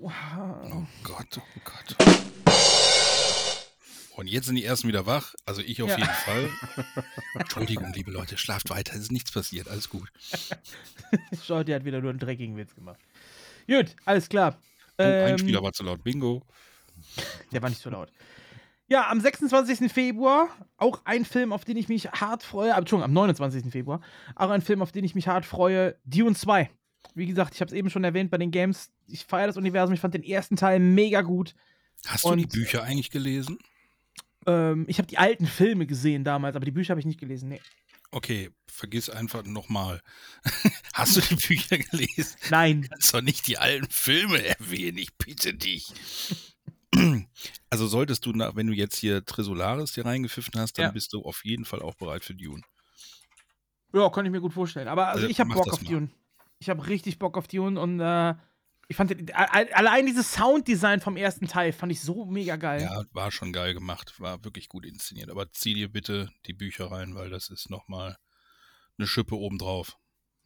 Oh 0.00 0.82
Gott, 1.02 1.38
oh 1.38 1.60
Gott. 1.64 1.96
Und 4.16 4.28
jetzt 4.28 4.46
sind 4.46 4.54
die 4.56 4.64
ersten 4.64 4.88
wieder 4.88 5.04
wach. 5.06 5.34
Also 5.44 5.60
ich 5.60 5.82
auf 5.82 5.90
Ja. 5.90 5.98
jeden 5.98 6.10
Fall. 6.10 6.50
Entschuldigung, 7.38 7.92
liebe 7.92 8.10
Leute, 8.10 8.38
schlaft 8.38 8.70
weiter. 8.70 8.94
Es 8.94 9.00
ist 9.02 9.12
nichts 9.12 9.30
passiert. 9.30 9.68
Alles 9.68 9.90
gut. 9.90 10.10
Der 11.48 11.76
hat 11.76 11.84
wieder 11.84 12.00
nur 12.00 12.10
einen 12.10 12.18
dreckigen 12.18 12.56
Witz 12.56 12.74
gemacht. 12.74 12.98
Gut, 13.66 13.94
alles 14.04 14.28
klar. 14.28 14.56
Oh, 14.98 15.02
ein 15.02 15.32
Ähm, 15.32 15.38
Spieler 15.38 15.62
war 15.62 15.72
zu 15.72 15.82
laut. 15.84 16.02
Bingo. 16.02 16.42
Der 17.52 17.60
war 17.60 17.68
nicht 17.68 17.82
so 17.82 17.90
laut. 17.90 18.10
Ja, 18.88 19.10
am 19.10 19.20
26. 19.20 19.92
Februar 19.92 20.48
auch 20.78 21.02
ein 21.04 21.24
Film, 21.24 21.52
auf 21.52 21.64
den 21.64 21.76
ich 21.76 21.88
mich 21.88 22.10
hart 22.12 22.42
freue. 22.42 22.70
Entschuldigung, 22.70 23.02
am 23.04 23.12
29. 23.12 23.70
Februar 23.70 24.00
auch 24.36 24.48
ein 24.50 24.62
Film, 24.62 24.80
auf 24.80 24.92
den 24.92 25.04
ich 25.04 25.14
mich 25.14 25.26
hart 25.28 25.44
freue. 25.44 25.98
Dune 26.04 26.34
2. 26.36 26.70
Wie 27.14 27.26
gesagt, 27.26 27.54
ich 27.54 27.60
habe 27.60 27.68
es 27.68 27.74
eben 27.74 27.90
schon 27.90 28.04
erwähnt 28.04 28.30
bei 28.30 28.38
den 28.38 28.50
Games. 28.50 28.90
Ich 29.08 29.24
feiere 29.26 29.48
das 29.48 29.56
Universum. 29.56 29.92
Ich 29.94 30.00
fand 30.00 30.14
den 30.14 30.22
ersten 30.22 30.56
Teil 30.56 30.78
mega 30.78 31.22
gut. 31.22 31.54
Hast 32.06 32.24
du 32.24 32.34
die 32.36 32.44
und- 32.44 32.52
Bücher 32.52 32.82
eigentlich 32.84 33.10
gelesen? 33.10 33.58
Ähm, 34.46 34.84
ich 34.88 34.98
habe 34.98 35.06
die 35.08 35.18
alten 35.18 35.46
Filme 35.46 35.86
gesehen 35.86 36.24
damals, 36.24 36.56
aber 36.56 36.64
die 36.64 36.70
Bücher 36.70 36.90
habe 36.90 37.00
ich 37.00 37.06
nicht 37.06 37.20
gelesen. 37.20 37.48
Nee. 37.48 37.60
Okay, 38.12 38.50
vergiss 38.68 39.10
einfach 39.10 39.42
nochmal. 39.44 40.00
Hast 40.94 41.16
du 41.16 41.20
die 41.20 41.34
Bücher 41.34 41.78
gelesen? 41.78 42.36
Nein. 42.50 42.86
kannst 42.88 43.12
doch 43.12 43.20
nicht 43.20 43.46
die 43.48 43.58
alten 43.58 43.90
Filme 43.90 44.44
erwähnen, 44.44 44.98
ich 44.98 45.14
bitte 45.16 45.54
dich. 45.54 45.92
Also 47.68 47.88
solltest 47.88 48.24
du, 48.24 48.32
nach, 48.32 48.54
wenn 48.56 48.68
du 48.68 48.72
jetzt 48.72 48.96
hier 48.96 49.22
Tresolaris 49.24 49.94
hier 49.94 50.06
reingepfiffen 50.06 50.58
hast, 50.58 50.78
dann 50.78 50.84
Ja. 50.86 50.90
bist 50.92 51.12
du 51.12 51.20
auf 51.22 51.44
jeden 51.44 51.64
Fall 51.66 51.82
auch 51.82 51.94
bereit 51.96 52.24
für 52.24 52.34
Dune. 52.34 52.62
Ja, 53.92 54.08
kann 54.08 54.24
ich 54.24 54.32
mir 54.32 54.40
gut 54.40 54.52
vorstellen. 54.54 54.88
Aber 54.88 55.08
also 55.08 55.18
Also, 55.18 55.28
ich 55.30 55.40
habe 55.40 55.52
Bock 55.52 55.70
auf 55.72 55.82
mal. 55.82 55.88
Dune. 55.90 56.10
Ich 56.58 56.70
habe 56.70 56.86
richtig 56.86 57.18
Bock 57.18 57.36
auf 57.36 57.48
Dune 57.48 57.78
und 57.78 58.00
äh, 58.00 58.34
ich 58.88 58.96
fand 58.96 59.34
allein 59.34 60.06
dieses 60.06 60.32
Sounddesign 60.32 61.00
vom 61.00 61.16
ersten 61.16 61.48
Teil 61.48 61.72
fand 61.72 61.90
ich 61.90 62.00
so 62.00 62.24
mega 62.24 62.56
geil. 62.56 62.82
Ja, 62.82 63.04
war 63.12 63.32
schon 63.32 63.52
geil 63.52 63.74
gemacht, 63.74 64.20
war 64.20 64.44
wirklich 64.44 64.68
gut 64.68 64.86
inszeniert. 64.86 65.28
Aber 65.30 65.50
zieh 65.50 65.74
dir 65.74 65.90
bitte 65.90 66.30
die 66.46 66.52
Bücher 66.52 66.90
rein, 66.92 67.14
weil 67.14 67.28
das 67.28 67.48
ist 67.48 67.68
nochmal 67.68 68.16
eine 68.96 69.08
Schippe 69.08 69.36
obendrauf. 69.36 69.96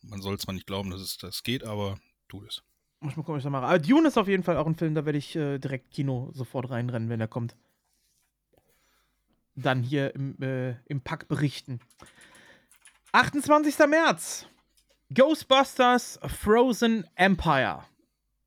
Man 0.02 0.22
soll 0.22 0.38
zwar 0.38 0.54
nicht 0.54 0.66
glauben, 0.66 0.90
dass 0.90 1.02
es 1.02 1.18
das 1.18 1.42
geht, 1.42 1.64
aber 1.64 1.98
tu 2.28 2.42
es. 2.44 2.62
Muss 3.00 3.16
mal 3.16 3.22
gucken, 3.22 3.34
was 3.34 3.40
ich 3.40 3.44
da 3.44 3.50
mache. 3.50 3.66
Aber 3.66 3.78
Dune 3.78 4.08
ist 4.08 4.16
auf 4.16 4.28
jeden 4.28 4.42
Fall 4.42 4.56
auch 4.56 4.66
ein 4.66 4.76
Film, 4.76 4.94
da 4.94 5.04
werde 5.04 5.18
ich 5.18 5.36
äh, 5.36 5.58
direkt 5.58 5.90
Kino 5.90 6.30
sofort 6.32 6.70
reinrennen, 6.70 7.10
wenn 7.10 7.20
er 7.20 7.28
kommt. 7.28 7.56
Dann 9.54 9.82
hier 9.82 10.14
im, 10.14 10.40
äh, 10.42 10.76
im 10.86 11.02
Pack 11.02 11.28
berichten. 11.28 11.80
28. 13.12 13.78
März. 13.86 14.46
Ghostbusters 15.12 16.20
Frozen 16.24 17.04
Empire. 17.16 17.84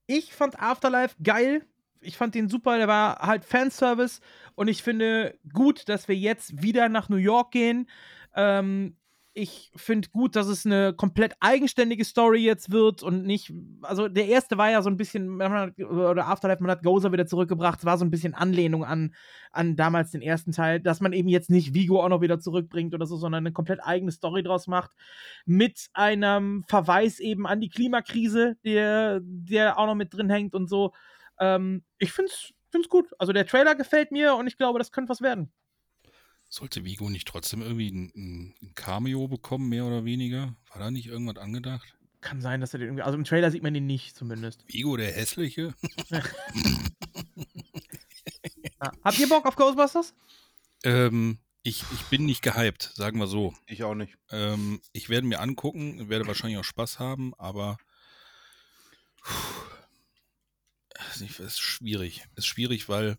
Ich 0.06 0.34
fand 0.34 0.60
Afterlife 0.60 1.16
geil. 1.24 1.66
Ich 2.02 2.18
fand 2.18 2.36
den 2.36 2.50
super. 2.50 2.78
Der 2.78 2.88
war 2.88 3.20
halt 3.20 3.46
Fanservice. 3.46 4.20
Und 4.56 4.68
ich 4.68 4.84
finde 4.84 5.38
gut, 5.54 5.88
dass 5.90 6.08
wir 6.08 6.16
jetzt 6.16 6.62
wieder 6.62 6.90
nach 6.90 7.10
New 7.10 7.18
York 7.18 7.52
gehen. 7.52 7.88
Ähm, 8.36 8.98
ich 9.35 9.72
finde 9.76 10.10
gut, 10.10 10.35
dass 10.35 10.47
es 10.47 10.65
eine 10.65 10.93
komplett 10.93 11.34
eigenständige 11.39 12.05
Story 12.05 12.39
jetzt 12.39 12.72
wird 12.72 13.01
und 13.01 13.26
nicht, 13.26 13.51
also 13.81 14.07
der 14.07 14.27
erste 14.27 14.57
war 14.60 14.69
ja 14.69 14.81
so 14.84 14.89
ein 14.89 14.97
bisschen, 14.97 15.41
oder 15.41 16.27
Afterlife, 16.27 16.61
man 16.61 16.69
hat 16.69 16.84
Gozer 16.84 17.11
wieder 17.11 17.26
zurückgebracht, 17.26 17.80
es 17.80 17.85
war 17.85 17.97
so 17.97 18.05
ein 18.05 18.11
bisschen 18.11 18.35
Anlehnung 18.35 18.85
an, 18.85 19.15
an 19.51 19.76
damals 19.76 20.11
den 20.11 20.22
ersten 20.22 20.51
Teil, 20.51 20.80
dass 20.80 21.01
man 21.01 21.14
eben 21.14 21.30
jetzt 21.30 21.49
nicht 21.49 21.73
Vigo 21.73 22.03
auch 22.03 22.10
noch 22.10 22.22
wieder 22.22 22.39
zurückbringt 22.39 22.93
oder 22.93 23.07
so, 23.07 23.18
sondern 23.18 23.43
eine 23.43 23.53
komplett 23.53 23.84
eigene 23.84 24.11
Story 24.11 24.43
draus 24.43 24.68
macht, 24.68 24.91
mit 25.45 25.88
einem 25.93 26.64
Verweis 26.68 27.19
eben 27.19 27.47
an 27.47 27.60
die 27.60 27.69
Klimakrise, 27.69 28.55
der, 28.64 29.19
der 29.23 29.80
auch 29.80 29.88
noch 29.88 29.95
mit 29.95 30.14
drin 30.14 30.30
hängt 30.30 30.53
und 30.53 30.68
so. 30.68 30.93
Ähm, 31.39 31.84
ich 31.97 32.11
find's, 32.11 32.53
find's 32.69 32.89
gut. 32.89 33.10
Also 33.18 33.34
der 33.34 33.47
Trailer 33.47 33.73
gefällt 33.73 34.11
mir 34.11 34.35
und 34.35 34.45
ich 34.45 34.57
glaube, 34.57 34.77
das 34.77 34.91
könnte 34.91 35.10
was 35.10 35.22
werden. 35.22 35.51
Sollte 36.54 36.86
Vigo 36.86 37.10
nicht 37.10 37.28
trotzdem 37.28 37.64
irgendwie 37.64 37.90
ein, 37.90 38.54
ein, 38.62 38.76
Cameo 38.76 39.28
bekommen, 39.28 39.70
mehr 39.70 39.86
oder 39.86 40.06
weniger? 40.06 40.56
War 40.70 40.78
da 40.78 40.92
nicht 40.92 41.08
irgendwas 41.08 41.38
angedacht? 41.38 41.98
Kann 42.22 42.42
sein, 42.42 42.62
dass 42.62 42.74
er 42.74 42.78
den 42.78 42.90
irgendwie, 42.90 43.02
also 43.02 43.18
im 43.18 43.24
Trailer 43.24 43.50
sieht 43.50 43.64
man 43.64 43.74
den 43.74 43.88
nicht 43.88 44.16
zumindest. 44.16 44.64
Vigo 44.68 44.96
der 44.96 45.12
Hässliche? 45.12 45.74
Ah. 48.80 48.92
Habt 49.04 49.18
ihr 49.20 49.30
Bock 49.30 49.46
auf 49.46 49.56
Ghostbusters? 49.56 50.14
Ähm, 50.84 51.40
ich, 51.64 51.84
ich 51.94 52.02
bin 52.10 52.26
nicht 52.26 52.42
gehypt, 52.42 52.92
sagen 52.94 53.18
wir 53.18 53.28
so. 53.28 53.54
Ich 53.66 53.84
auch 53.84 53.96
nicht. 53.96 54.18
Ähm, 54.30 54.82
ich 54.92 55.08
werde 55.08 55.26
mir 55.26 55.40
angucken, 55.40 56.10
werde 56.10 56.28
wahrscheinlich 56.28 56.60
auch 56.60 56.66
Spaß 56.66 57.00
haben, 57.00 57.34
aber 57.36 57.78
ist- 61.14 61.22
es 61.22 61.40
ist 61.40 61.60
schwierig. 61.62 62.26
Es 62.36 62.44
ist 62.44 62.48
schwierig, 62.48 62.90
weil 62.90 63.18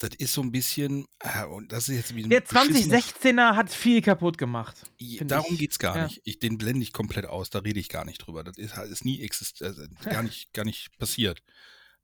das 0.00 0.10
ist 0.18 0.32
so 0.32 0.42
ein 0.42 0.50
bisschen, 0.50 1.06
ah, 1.20 1.44
und 1.44 1.70
das 1.72 1.88
ist 1.88 1.96
jetzt 1.96 2.14
wie 2.16 2.24
ein 2.24 2.30
Der 2.30 2.40
beschissener- 2.42 2.98
2016er 3.00 3.54
hat 3.56 3.70
viel 3.70 4.02
kaputt 4.02 4.36
gemacht. 4.38 4.76
Darum 5.20 5.52
ich. 5.54 5.58
geht's 5.60 5.78
gar 5.78 5.96
Ja. 5.96 6.04
nicht. 6.06 6.20
Ich, 6.24 6.38
den 6.38 6.58
blende 6.58 6.82
ich 6.82 6.92
komplett 6.92 7.26
aus, 7.26 7.50
da 7.50 7.60
rede 7.60 7.78
ich 7.78 7.88
gar 7.88 8.04
nicht 8.04 8.18
drüber. 8.18 8.42
Das 8.42 8.56
ist, 8.58 8.76
ist 8.76 9.04
nie 9.04 9.20
exist 9.22 9.62
also 9.62 9.84
gar, 10.04 10.22
nicht, 10.22 10.52
gar 10.52 10.64
nicht 10.64 10.96
passiert. 10.98 11.42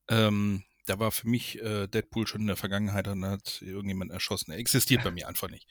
Ähm, 0.09 0.63
da 0.85 0.99
war 1.01 1.11
für 1.11 1.29
mich 1.29 1.61
äh, 1.63 1.89
Deadpool 1.89 2.27
schon 2.29 2.43
in 2.43 2.47
der 2.47 2.57
Vergangenheit 2.57 3.09
und 3.09 3.25
hat 3.25 3.61
irgendjemand 3.63 4.13
erschossen. 4.13 4.53
Er 4.53 4.59
existiert 4.59 5.03
bei 5.03 5.11
mir 5.11 5.27
einfach 5.29 5.49
nicht. 5.51 5.67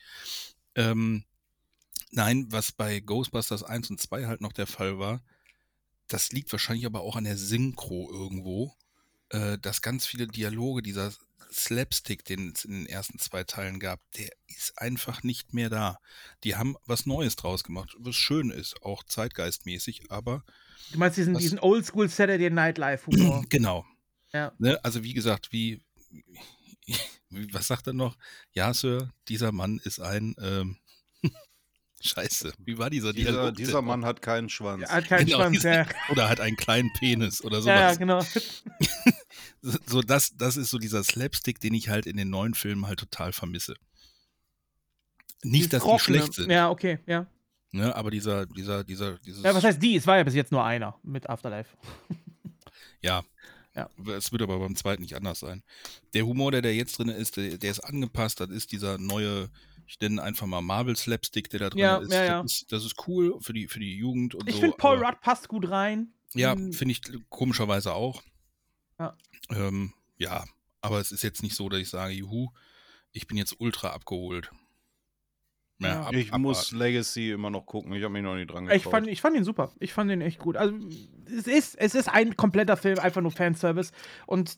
Ähm, 0.75 1.23
nein, 2.11 2.47
was 2.49 2.71
bei 2.73 2.99
Ghostbusters 2.99 3.63
1 3.63 3.91
und 3.91 4.01
2 4.01 4.25
halt 4.25 4.41
noch 4.41 4.51
der 4.51 4.67
Fall 4.67 4.99
war, 4.99 5.23
das 6.07 6.31
liegt 6.31 6.51
wahrscheinlich 6.51 6.85
aber 6.85 7.01
auch 7.01 7.15
an 7.15 7.23
der 7.23 7.37
Synchro 7.37 8.09
irgendwo, 8.11 8.73
äh, 9.29 9.57
dass 9.57 9.81
ganz 9.81 10.05
viele 10.05 10.27
Dialoge, 10.27 10.81
dieser 10.81 11.11
Slapstick, 11.51 12.25
den 12.25 12.51
es 12.53 12.65
in 12.65 12.71
den 12.71 12.85
ersten 12.85 13.19
zwei 13.19 13.43
Teilen 13.43 13.79
gab, 13.79 13.99
der 14.17 14.29
ist 14.47 14.77
einfach 14.77 15.23
nicht 15.23 15.53
mehr 15.53 15.69
da. 15.69 15.99
Die 16.43 16.55
haben 16.55 16.75
was 16.85 17.05
Neues 17.05 17.35
draus 17.35 17.63
gemacht, 17.63 17.95
was 17.99 18.15
schön 18.15 18.49
ist, 18.49 18.81
auch 18.83 19.03
zeitgeistmäßig, 19.03 20.11
aber 20.11 20.43
Du 20.91 20.99
meinst 20.99 21.17
diesen, 21.17 21.35
Was? 21.35 21.41
diesen 21.41 21.59
Oldschool 21.59 22.09
Saturday 22.09 22.49
Night 22.49 22.77
Live 22.77 23.07
Humor? 23.07 23.43
genau. 23.49 23.85
Ja. 24.33 24.53
Ne? 24.57 24.79
Also 24.83 25.03
wie 25.03 25.13
gesagt, 25.13 25.51
wie, 25.51 25.81
wie, 27.29 27.53
was 27.53 27.67
sagt 27.67 27.87
er 27.87 27.93
noch? 27.93 28.17
Ja, 28.51 28.73
Sir, 28.73 29.11
dieser 29.27 29.51
Mann 29.51 29.79
ist 29.83 29.99
ein 29.99 30.35
ähm, 30.39 30.77
Scheiße, 32.05 32.53
wie 32.59 32.77
war 32.77 32.89
dieser 32.89 33.13
Dieser, 33.13 33.31
Dialog 33.31 33.55
dieser 33.55 33.79
denn? 33.79 33.85
Mann 33.85 34.05
hat 34.05 34.21
keinen 34.21 34.49
Schwanz. 34.49 34.83
Er 34.83 34.95
hat 34.95 35.05
keinen 35.07 35.25
Genau, 35.25 35.37
Schwanz, 35.39 35.57
dieser- 35.57 35.73
ja. 35.73 35.85
Oder 36.09 36.29
hat 36.29 36.39
einen 36.39 36.55
kleinen 36.55 36.91
Penis 36.93 37.43
oder 37.43 37.59
Ja, 37.59 37.65
ja, 37.65 37.93
sowas. 37.93 37.99
genau. 37.99 38.21
So, 39.61 39.77
so 39.85 40.01
das, 40.01 40.35
das 40.37 40.57
ist 40.57 40.69
so 40.69 40.77
dieser 40.77 41.03
Slapstick, 41.03 41.59
den 41.59 41.73
ich 41.73 41.89
halt 41.89 42.05
in 42.05 42.17
den 42.17 42.29
neuen 42.29 42.53
Filmen 42.53 42.85
halt 42.87 42.99
total 42.99 43.33
vermisse. 43.33 43.73
Nicht, 45.43 45.73
dass 45.73 45.83
die 45.83 45.99
schlecht 45.99 46.33
sind, 46.33 46.49
Ja, 46.51 46.69
okay, 46.69 46.99
ja. 47.05 47.27
ne? 47.71 47.95
aber 47.95 48.09
dieser, 48.11 48.45
dieser, 48.47 48.83
dieser, 48.83 49.17
dieses, 49.19 49.43
Ja, 49.43 49.53
was 49.53 49.63
heißt 49.63 49.81
die? 49.81 49.95
Es 49.95 50.07
war 50.07 50.17
ja 50.17 50.23
bis 50.23 50.33
jetzt 50.33 50.51
nur 50.51 50.63
einer 50.63 50.97
mit 51.03 51.29
Afterlife. 51.29 51.69
ja. 53.01 53.23
Ja. 53.75 53.89
Es 54.15 54.31
wird 54.31 54.41
aber 54.41 54.57
beim 54.59 54.75
zweiten 54.77 55.01
nicht 55.01 55.15
anders 55.17 55.39
sein. 55.39 55.61
Der 56.13 56.25
Humor, 56.25 56.51
der 56.51 56.61
da 56.61 56.69
jetzt 56.69 56.97
drin 56.97 57.09
ist, 57.09 57.35
der, 57.35 57.57
der 57.57 57.71
ist 57.71 57.81
angepasst. 57.81 58.39
Das 58.39 58.49
ist 58.49 58.71
dieser 58.71 58.97
neue, 58.97 59.49
ich 59.87 59.99
nenne 59.99 60.21
einfach 60.23 60.47
mal 60.47 60.61
Marvel 60.61 60.95
Slapstick, 60.95 61.49
der 61.49 61.59
da 61.59 61.69
drin 61.69 61.79
Ja, 61.79 61.97
ist. 61.97 62.11
ja, 62.11 62.23
ja. 62.23 62.41
Das 62.41 62.51
ist. 62.53 62.71
Das 62.71 62.85
ist 62.85 63.07
cool 63.07 63.37
für 63.41 63.53
die, 63.53 63.67
für 63.67 63.79
die 63.79 63.95
Jugend 63.97 64.35
und 64.35 64.47
Ich 64.49 64.55
so. 64.55 64.61
finde, 64.61 64.77
Paul 64.77 65.03
Rudd 65.03 65.21
passt 65.21 65.47
gut 65.47 65.69
rein. 65.69 66.13
Ja, 66.33 66.53
Hm, 66.53 66.73
finde 66.73 66.91
ich 66.93 67.01
komischerweise 67.29 67.93
auch. 67.93 68.21
Ja. 68.99 69.15
Ähm, 69.49 69.93
ja, 70.17 70.43
aber 70.81 70.99
es 70.99 71.11
ist 71.11 71.23
jetzt 71.23 71.43
nicht 71.43 71.55
so, 71.55 71.69
dass 71.69 71.79
ich 71.79 71.89
sage, 71.89 72.13
juhu, 72.13 72.49
ich 73.11 73.27
bin 73.27 73.37
jetzt 73.37 73.55
ultra 73.59 73.89
abgeholt. 73.89 74.51
Ja. 75.79 76.03
ab- 76.07 76.13
Ich 76.13 76.31
muss 76.31 76.59
abwarten. 76.59 76.77
Legacy 76.77 77.31
immer 77.31 77.49
noch 77.49 77.65
gucken. 77.65 77.91
Ich 77.93 78.03
habe 78.03 78.13
mich 78.13 78.23
noch 78.23 78.35
nicht 78.35 78.49
dran 78.49 78.65
Ich 78.67 78.83
getraut. 78.83 78.91
fand, 78.91 79.07
ich 79.07 79.19
fand 79.21 79.35
ihn 79.35 79.43
super. 79.43 79.71
Ich 79.79 79.91
fand 79.93 80.09
ihn 80.09 80.21
echt 80.21 80.39
gut. 80.39 80.55
Also, 80.55 80.73
es 81.27 81.47
ist, 81.47 81.75
es 81.75 81.95
ist 81.95 82.07
ein 82.09 82.35
kompletter 82.37 82.77
Film, 82.77 82.97
einfach 82.99 83.21
nur 83.21 83.31
Fanservice. 83.31 83.91
Und 84.25 84.57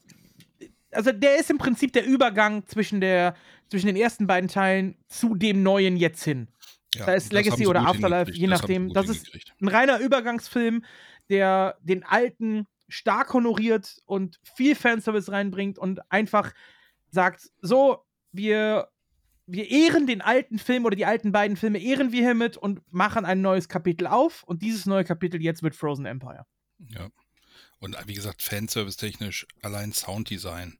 also 0.92 1.12
der 1.12 1.40
ist 1.40 1.50
im 1.50 1.58
Prinzip 1.58 1.94
der 1.94 2.06
Übergang 2.06 2.66
zwischen, 2.66 3.02
der, 3.02 3.36
zwischen 3.70 3.88
den 3.88 3.96
ersten 3.96 4.28
beiden 4.28 4.50
Teilen 4.50 4.98
zu 5.08 5.36
dem 5.36 5.64
neuen 5.64 5.98
jetzt 5.98 6.24
hin. 6.24 6.48
Ja, 6.96 7.06
da 7.06 7.14
ist 7.14 7.28
das 7.28 7.34
Legacy 7.34 7.68
oder 7.68 7.82
Afterlife, 7.82 8.32
je 8.32 8.48
das 8.48 8.62
nachdem. 8.62 8.88
gut 8.88 8.96
Das 8.96 9.10
ist-. 9.10 9.32
Ein 9.62 9.68
reiner 9.68 10.00
Übergangsfilm, 10.00 10.84
der 11.30 11.78
den 11.82 12.04
alten 12.04 12.66
stark 12.88 13.34
honoriert 13.34 13.98
und 14.06 14.40
viel 14.56 14.76
Fanservice 14.76 15.32
reinbringt 15.32 15.78
und 15.78 16.00
einfach 16.10 16.54
sagt, 17.10 17.50
so, 17.62 18.06
wir, 18.32 18.88
wir 19.46 19.70
ehren 19.70 20.08
den 20.08 20.22
alten 20.22 20.60
Film 20.60 20.86
oder 20.86 20.96
die 20.96 21.06
alten 21.06 21.32
beiden 21.32 21.58
Filme 21.58 21.80
ehren 21.80 22.12
wir 22.12 22.22
hiermit 22.22 22.56
und 22.56 22.82
machen 22.92 23.26
ein 23.26 23.42
neues 23.42 23.68
Kapitel 23.68 24.08
auf. 24.08 24.44
Und 24.44 24.62
dieses 24.62 24.86
neue 24.86 25.04
Kapitel 25.04 25.42
jetzt 25.42 25.64
wird 25.64 25.76
Frozen 25.76 26.06
Empire. 26.06 26.46
Ja. 26.80 27.10
Und 27.80 27.96
wie 28.08 28.14
gesagt, 28.14 28.42
Fanservice-technisch, 28.42 29.46
allein 29.62 29.94
Sounddesign, 29.94 30.80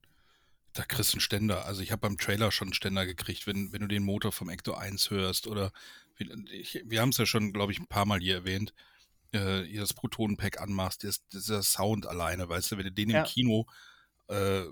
da 0.74 0.84
kriegst 0.84 1.14
du 1.14 1.16
einen 1.16 1.22
Ständer. 1.22 1.66
Also 1.66 1.82
ich 1.82 1.92
habe 1.92 2.02
beim 2.02 2.18
Trailer 2.18 2.52
schon 2.52 2.68
einen 2.70 2.74
Ständer 2.74 3.06
gekriegt, 3.06 3.48
wenn, 3.48 3.72
wenn 3.72 3.82
du 3.82 3.88
den 3.88 4.04
Motor 4.04 4.32
vom 4.32 4.50
Ecto 4.50 4.74
1 4.74 5.10
hörst 5.10 5.48
oder 5.48 5.72
ich, 6.50 6.82
wir 6.86 7.02
haben 7.02 7.10
es 7.10 7.18
ja 7.18 7.26
schon, 7.26 7.54
glaube 7.54 7.72
ich, 7.72 7.80
ein 7.80 7.88
paar 7.88 8.06
Mal 8.06 8.20
hier 8.20 8.36
erwähnt, 8.36 8.74
äh, 9.32 9.62
hier 9.64 9.82
das 9.82 9.94
Protonenpack 9.94 10.60
anmachst, 10.60 11.04
das, 11.04 11.28
dieser 11.28 11.62
Sound 11.62 12.08
alleine, 12.08 12.50
weißt 12.50 12.72
du, 12.72 12.78
wenn 12.78 12.86
du 12.86 12.92
den 12.92 13.10
Ja. 13.12 13.20
im 13.20 13.26
Kino 13.26 13.68
äh, 14.28 14.64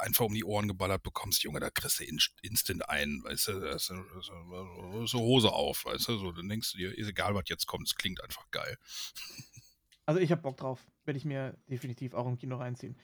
einfach 0.00 0.24
um 0.24 0.34
die 0.34 0.44
Ohren 0.44 0.68
geballert 0.68 1.02
bekommst, 1.02 1.42
Junge, 1.42 1.60
da 1.60 1.70
kriegst 1.70 2.00
du 2.00 2.04
inst 2.04 2.32
instant 2.42 2.88
ein, 2.88 3.22
weißt 3.24 3.48
du, 3.48 3.52
ist 3.68 3.86
so 3.86 5.06
so 5.06 5.18
Hose 5.18 5.52
auf, 5.52 5.84
weißt 5.84 6.08
du, 6.08 6.18
so, 6.18 6.32
dann 6.32 6.48
denkst 6.48 6.72
du 6.72 6.78
dir, 6.78 6.96
ist 6.96 7.08
egal, 7.08 7.34
was 7.34 7.44
jetzt 7.48 7.66
kommt, 7.66 7.88
es 7.88 7.94
klingt 7.94 8.22
einfach 8.22 8.50
geil. 8.50 8.78
Also 10.06 10.20
ich 10.20 10.30
hab 10.30 10.42
Bock 10.42 10.56
drauf. 10.56 10.86
Werde 11.06 11.18
ich 11.18 11.24
mir 11.24 11.54
definitiv 11.70 12.14
auch 12.14 12.26
im 12.26 12.36
Kino 12.36 12.56
reinziehen. 12.56 12.96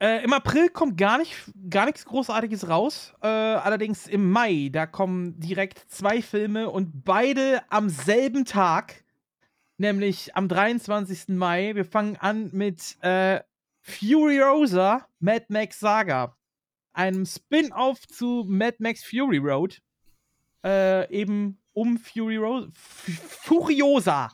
Äh, 0.00 0.22
Im 0.22 0.32
April 0.32 0.68
kommt 0.68 0.96
gar, 0.96 1.18
nicht, 1.18 1.34
gar 1.68 1.86
nichts 1.86 2.04
Großartiges 2.04 2.68
raus. 2.68 3.14
Äh, 3.20 3.26
allerdings 3.26 4.06
im 4.06 4.30
Mai, 4.30 4.70
da 4.72 4.86
kommen 4.86 5.40
direkt 5.40 5.78
zwei 5.88 6.22
Filme 6.22 6.70
und 6.70 7.04
beide 7.04 7.62
am 7.68 7.88
selben 7.88 8.44
Tag, 8.44 9.02
nämlich 9.76 10.36
am 10.36 10.46
23. 10.46 11.28
Mai. 11.36 11.74
Wir 11.74 11.84
fangen 11.84 12.16
an 12.16 12.50
mit 12.52 12.96
äh, 13.02 13.40
Furiosa 13.80 15.08
Mad 15.18 15.46
Max 15.48 15.80
Saga, 15.80 16.36
einem 16.92 17.26
Spin-off 17.26 18.06
zu 18.06 18.44
Mad 18.46 18.76
Max 18.78 19.02
Fury 19.02 19.38
Road. 19.38 19.80
Äh, 20.64 21.12
eben 21.12 21.58
um 21.72 21.98
Fury 21.98 22.36
Road. 22.36 22.70
Furiosa. 22.74 24.28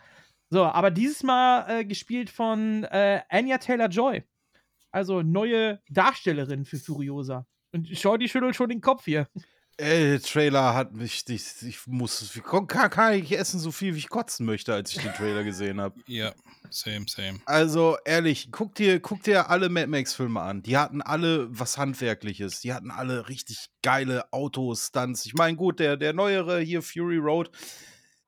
So, 0.55 0.63
aber 0.63 0.93
dieses 0.93 1.25
Mal 1.25 1.67
äh, 1.69 1.85
gespielt 1.85 2.31
von 2.31 2.85
äh, 2.85 3.23
Anya 3.29 3.59
Taylor-Joy. 3.59 4.23
Also 4.93 5.21
neue 5.21 5.83
Darstellerin 5.89 6.65
für 6.65 6.79
Furiosa. 6.79 7.45
Und 7.73 7.89
Shorty 7.89 8.29
schüttelt 8.29 8.55
schon 8.55 8.69
den 8.69 8.81
Kopf 8.81 9.05
hier. 9.05 9.27
Ey, 9.79 10.11
der 10.11 10.23
Trailer 10.23 10.75
hat 10.75 10.93
mich. 10.95 11.25
Ich, 11.27 11.45
ich 11.63 11.85
muss. 11.89 12.37
Ich 12.37 12.45
kann, 12.45 12.69
kann 12.69 13.15
ich 13.15 13.37
essen, 13.37 13.59
so 13.59 13.73
viel 13.73 13.95
wie 13.95 13.99
ich 13.99 14.09
kotzen 14.09 14.47
möchte, 14.47 14.73
als 14.73 14.95
ich 14.95 15.03
den 15.03 15.13
Trailer 15.15 15.43
gesehen 15.43 15.81
habe. 15.81 15.99
Ja, 16.07 16.33
same, 16.71 17.07
same. 17.09 17.41
Also, 17.47 17.97
ehrlich, 18.05 18.51
guck 18.53 18.77
dir, 18.77 19.01
guck 19.01 19.25
dir 19.25 19.51
alle 19.51 19.69
Mad 19.69 19.89
Max-Filme 19.89 20.41
an. 20.41 20.63
Die 20.63 20.77
hatten 20.77 21.03
alle 21.03 21.49
was 21.51 21.79
Handwerkliches. 21.79 22.61
Die 22.61 22.73
hatten 22.73 22.93
alle 22.93 23.29
richtig 23.29 23.71
geile 23.83 24.33
Autostunts. 24.33 25.27
Ich 25.27 25.35
meine, 25.35 25.57
gut, 25.57 25.81
der, 25.81 25.97
der 25.97 26.13
neuere 26.13 26.61
hier, 26.61 26.81
Fury 26.81 27.17
Road, 27.17 27.51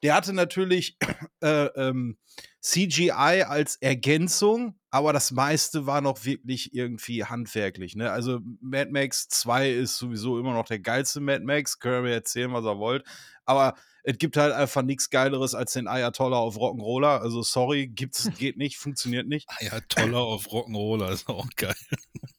der 0.02 0.14
hatte 0.14 0.32
natürlich 0.32 0.98
äh, 1.42 1.66
ähm, 1.76 2.18
CGI 2.60 3.44
als 3.46 3.76
Ergänzung, 3.76 4.78
aber 4.90 5.12
das 5.12 5.30
meiste 5.30 5.86
war 5.86 6.00
noch 6.00 6.24
wirklich 6.24 6.74
irgendwie 6.74 7.24
handwerklich. 7.24 7.94
Ne? 7.94 8.10
Also 8.10 8.40
Mad 8.60 8.90
Max 8.90 9.28
2 9.28 9.70
ist 9.70 9.98
sowieso 9.98 10.38
immer 10.38 10.52
noch 10.52 10.66
der 10.66 10.80
geilste 10.80 11.20
Mad 11.20 11.44
Max. 11.44 11.78
Können 11.78 12.04
wir 12.04 12.12
erzählen, 12.12 12.52
was 12.52 12.64
er 12.64 12.78
wollt. 12.78 13.04
Aber 13.44 13.74
es 14.02 14.18
gibt 14.18 14.36
halt 14.36 14.52
einfach 14.52 14.82
nichts 14.82 15.10
Geileres 15.10 15.54
als 15.54 15.72
den 15.72 15.88
Ayatollah 15.88 16.38
auf 16.38 16.56
Rock'n'Roller. 16.56 17.18
Also 17.20 17.42
sorry, 17.42 17.88
gibt's, 17.88 18.30
geht 18.38 18.56
nicht, 18.56 18.78
funktioniert 18.78 19.26
nicht. 19.26 19.48
Ah 19.48 19.64
ja, 19.64 19.80
toller 19.88 20.20
auf 20.20 20.46
Rock'n'Roller, 20.46 21.12
ist 21.12 21.28
auch 21.28 21.48
geil. 21.56 21.74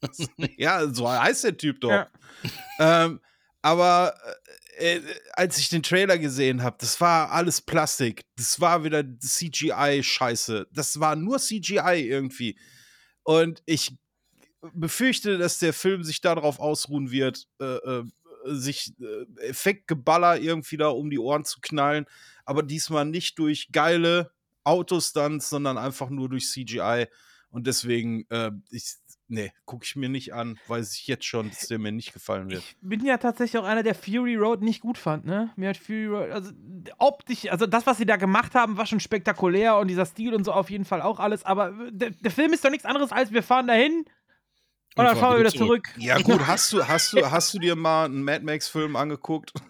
Ja, 0.57 0.93
so 0.93 1.09
heißt 1.09 1.43
der 1.43 1.57
Typ 1.57 1.81
doch. 1.81 1.89
Ja. 1.89 2.07
Ähm, 2.79 3.19
aber 3.61 4.15
äh, 4.77 4.97
äh, 4.97 5.01
als 5.33 5.57
ich 5.57 5.69
den 5.69 5.83
Trailer 5.83 6.17
gesehen 6.17 6.63
habe, 6.63 6.77
das 6.79 6.99
war 7.01 7.31
alles 7.31 7.61
Plastik. 7.61 8.25
Das 8.35 8.59
war 8.61 8.83
wieder 8.83 9.03
CGI-Scheiße. 9.03 10.67
Das 10.71 10.99
war 10.99 11.15
nur 11.15 11.39
CGI 11.39 12.07
irgendwie. 12.07 12.57
Und 13.23 13.61
ich 13.65 13.95
befürchte, 14.73 15.37
dass 15.37 15.59
der 15.59 15.73
Film 15.73 16.03
sich 16.03 16.21
darauf 16.21 16.59
ausruhen 16.59 17.11
wird, 17.11 17.47
äh, 17.59 17.65
äh, 17.65 18.03
sich 18.45 18.93
äh, 18.99 19.45
Effektgeballer 19.47 20.39
irgendwie 20.39 20.77
da 20.77 20.89
um 20.89 21.09
die 21.09 21.19
Ohren 21.19 21.45
zu 21.45 21.59
knallen. 21.61 22.05
Aber 22.45 22.63
diesmal 22.63 23.05
nicht 23.05 23.37
durch 23.39 23.69
geile 23.71 24.31
Autostunts, 24.63 25.49
sondern 25.49 25.77
einfach 25.77 26.09
nur 26.09 26.29
durch 26.29 26.49
CGI. 26.49 27.07
Und 27.49 27.67
deswegen, 27.67 28.25
äh, 28.29 28.51
ich, 28.69 28.95
nee, 29.27 29.51
gucke 29.65 29.83
ich 29.85 29.95
mir 29.95 30.09
nicht 30.09 30.33
an, 30.33 30.59
weiß 30.67 30.95
ich 30.95 31.07
jetzt 31.07 31.25
schon, 31.25 31.49
dass 31.49 31.67
der 31.67 31.79
mir 31.79 31.91
nicht 31.91 32.13
gefallen 32.13 32.49
wird. 32.49 32.63
Ich 32.63 32.77
bin 32.81 33.05
ja 33.05 33.17
tatsächlich 33.17 33.61
auch 33.61 33.65
einer, 33.65 33.83
der 33.83 33.95
Fury 33.95 34.35
Road 34.35 34.61
nicht 34.61 34.81
gut 34.81 34.97
fand, 34.97 35.25
ne? 35.25 35.51
Mir 35.55 35.69
hat 35.69 35.77
Fury 35.77 36.07
Road, 36.07 36.31
also 36.31 36.51
optisch, 36.97 37.49
also 37.51 37.65
das, 37.65 37.85
was 37.85 37.97
sie 37.97 38.05
da 38.05 38.15
gemacht 38.15 38.55
haben, 38.55 38.77
war 38.77 38.85
schon 38.85 38.99
spektakulär 38.99 39.77
und 39.77 39.87
dieser 39.87 40.05
Stil 40.05 40.33
und 40.33 40.43
so 40.43 40.51
auf 40.53 40.69
jeden 40.69 40.85
Fall 40.85 41.01
auch 41.01 41.19
alles, 41.19 41.43
aber 41.43 41.73
der, 41.91 42.11
der 42.11 42.31
Film 42.31 42.53
ist 42.53 42.63
doch 42.63 42.71
nichts 42.71 42.85
anderes 42.85 43.11
als 43.11 43.31
wir 43.31 43.43
fahren 43.43 43.67
dahin 43.67 44.05
und 44.97 45.05
dann 45.05 45.17
fahren 45.17 45.35
wir 45.35 45.39
wieder 45.41 45.51
zurück. 45.51 45.89
Ja, 45.97 46.17
gut, 46.17 46.41
hast 46.47 46.73
du, 46.73 46.87
hast 46.87 47.13
du, 47.13 47.29
hast 47.29 47.53
du 47.53 47.59
dir 47.59 47.75
mal 47.75 48.05
einen 48.05 48.23
Mad 48.23 48.43
Max-Film 48.43 48.95
angeguckt? 48.95 49.53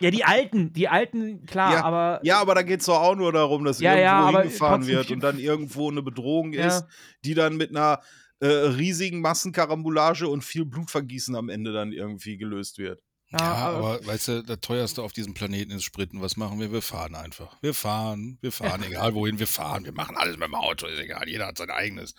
Ja, 0.00 0.10
die 0.10 0.24
alten, 0.24 0.72
die 0.72 0.88
alten, 0.88 1.46
klar, 1.46 1.72
Ja, 1.72 1.84
aber 1.84 2.20
Ja, 2.22 2.40
aber 2.40 2.54
da 2.54 2.62
geht 2.62 2.80
es 2.80 2.86
doch 2.86 3.00
auch 3.00 3.14
nur 3.14 3.32
darum, 3.32 3.64
dass 3.64 3.80
Ja, 3.80 3.92
irgendwo 3.92 4.36
ja, 4.36 4.40
hingefahren 4.42 4.86
wird 4.86 5.10
und 5.10 5.20
dann 5.20 5.38
irgendwo 5.38 5.90
eine 5.90 6.02
Bedrohung 6.02 6.52
ist, 6.52 6.84
die 7.24 7.32
dann 7.34 7.56
mit 7.56 7.70
einer 7.70 8.00
äh, 8.44 8.46
riesigen 8.46 9.22
Massenkarambolage 9.22 10.28
und 10.28 10.44
viel 10.44 10.66
Blutvergießen 10.66 11.34
am 11.34 11.48
Ende 11.48 11.72
dann 11.72 11.92
irgendwie 11.92 12.36
gelöst 12.36 12.76
wird. 12.76 13.02
Ja, 13.38 13.44
Ja, 13.46 13.54
aber- 13.54 13.76
aber 13.96 14.06
weißt 14.06 14.28
du, 14.28 14.42
das 14.42 14.60
teuerste 14.60 15.02
auf 15.02 15.12
diesem 15.12 15.34
Planeten 15.34 15.72
ist 15.72 15.82
Spritten. 15.84 16.20
Was 16.20 16.36
machen 16.36 16.60
wir? 16.60 16.70
Wir 16.72 16.82
fahren 16.82 17.14
einfach. 17.14 17.56
Wir 17.62 17.74
fahren, 17.74 18.38
wir 18.40 18.52
fahren, 18.52 18.82
egal 18.88 19.14
wohin 19.14 19.38
wir 19.38 19.46
fahren. 19.46 19.84
Wir 19.84 19.92
machen 19.92 20.16
alles 20.16 20.36
mit 20.36 20.46
dem 20.46 20.54
Auto, 20.54 20.86
ist 20.86 20.98
egal. 21.00 21.28
Jeder 21.28 21.46
hat 21.46 21.58
sein 21.58 21.70
eigenes. 21.70 22.14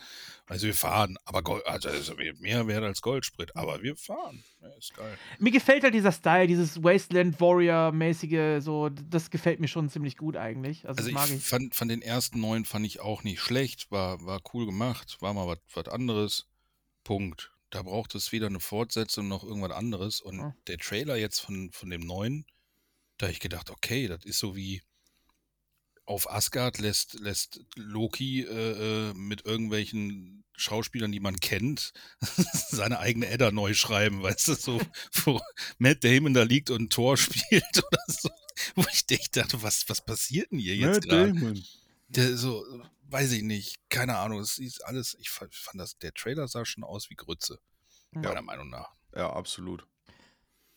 Also 0.48 0.68
wir 0.68 0.76
fahren, 0.76 1.18
aber 1.26 1.42
Gold, 1.42 1.66
also 1.66 1.90
das 1.90 2.10
ist 2.10 2.16
mehr 2.40 2.68
wert 2.68 2.84
als 2.84 3.02
Goldsprit. 3.02 3.56
Aber 3.56 3.82
wir 3.82 3.96
fahren. 3.96 4.44
Ja, 4.62 4.68
ist 4.78 4.94
geil. 4.94 5.18
mir 5.40 5.52
gefällt 5.52 5.84
halt 5.84 5.94
dieser 5.96 6.12
Style, 6.12 6.46
dieses 6.48 6.84
Wasteland 6.84 7.40
Warrior-mäßige, 7.42 8.62
so, 8.64 8.90
das 8.90 9.32
gefällt 9.32 9.60
mir 9.60 9.68
schon 9.68 9.90
ziemlich 9.90 10.18
gut 10.18 10.36
eigentlich. 10.38 10.88
Also, 10.88 11.00
Also 11.00 11.10
ich 11.10 11.16
mag 11.16 11.30
ich. 11.32 11.44
fand, 11.44 11.74
fand 11.74 11.90
den 11.90 12.02
ersten 12.04 12.40
neuen 12.42 12.66
fand 12.66 12.86
ich 12.86 13.00
auch 13.00 13.24
nicht 13.24 13.40
schlecht, 13.40 13.90
war, 13.90 14.24
war 14.26 14.40
cool 14.54 14.66
gemacht, 14.68 15.18
war 15.22 15.34
mal 15.34 15.58
was 15.74 15.88
anderes. 15.88 16.46
Punkt. 17.04 17.52
Da 17.70 17.82
braucht 17.82 18.16
es 18.16 18.32
weder 18.32 18.48
eine 18.48 18.60
Fortsetzung 18.60 19.28
noch 19.28 19.44
irgendwas 19.44 19.72
anderes. 19.72 20.22
Und 20.22 20.40
Ja. 20.40 20.56
der 20.68 20.78
Trailer 20.78 21.16
jetzt 21.16 21.40
von, 21.40 21.72
von 21.72 21.90
dem 21.90 22.02
neuen, 22.02 22.46
da 23.18 23.28
hab 23.28 23.34
ich 23.34 23.40
gedacht, 23.40 23.70
okay, 23.70 24.08
das 24.08 24.24
ist 24.26 24.40
so 24.40 24.56
wie 24.56 24.82
auf 26.06 26.30
Asgard 26.32 26.78
lässt, 26.78 27.20
lässt 27.20 27.62
Loki 27.76 28.42
äh, 28.42 29.10
äh, 29.10 29.14
mit 29.16 29.46
irgendwelchen 29.46 30.44
Schauspielern, 30.56 31.12
die 31.12 31.20
man 31.20 31.40
kennt, 31.40 31.94
seine 32.70 33.00
eigene 33.00 33.28
Edda 33.28 33.52
neu 33.52 33.74
schreiben, 33.74 34.22
weißt 34.22 34.50
du, 34.50 34.54
so, 34.56 34.82
wo 35.26 35.42
Matt 35.80 36.04
Damon 36.04 36.34
da 36.34 36.44
liegt 36.44 36.70
und 36.70 36.84
ein 36.84 36.90
Tor 36.90 37.18
spielt 37.18 37.78
oder 37.78 38.04
so. 38.08 38.30
Wo 38.76 38.86
ich 38.92 39.06
dachte, 39.32 39.62
was, 39.64 39.90
was 39.90 40.06
passiert 40.06 40.52
denn 40.52 40.60
hier 40.60 40.76
jetzt 40.76 41.08
gerade? 41.10 41.34
Der 42.16 42.38
so, 42.38 42.64
weiß 43.10 43.32
ich 43.34 43.44
nicht, 43.44 43.78
keine 43.90 44.18
Ahnung, 44.18 44.40
es 44.40 44.58
ist 44.58 44.86
alles, 44.86 45.16
ich 45.20 45.30
fand, 45.30 45.52
das, 45.76 45.98
der 45.98 46.14
Trailer 46.14 46.48
sah 46.48 46.66
schon 46.66 46.84
aus 46.84 47.10
wie 47.10 47.16
Grütze, 47.16 47.60
Ja. 48.14 48.22
meiner 48.22 48.42
Meinung 48.42 48.70
nach. 48.70 48.90
Ja, 49.16 49.32
absolut. 49.32 49.86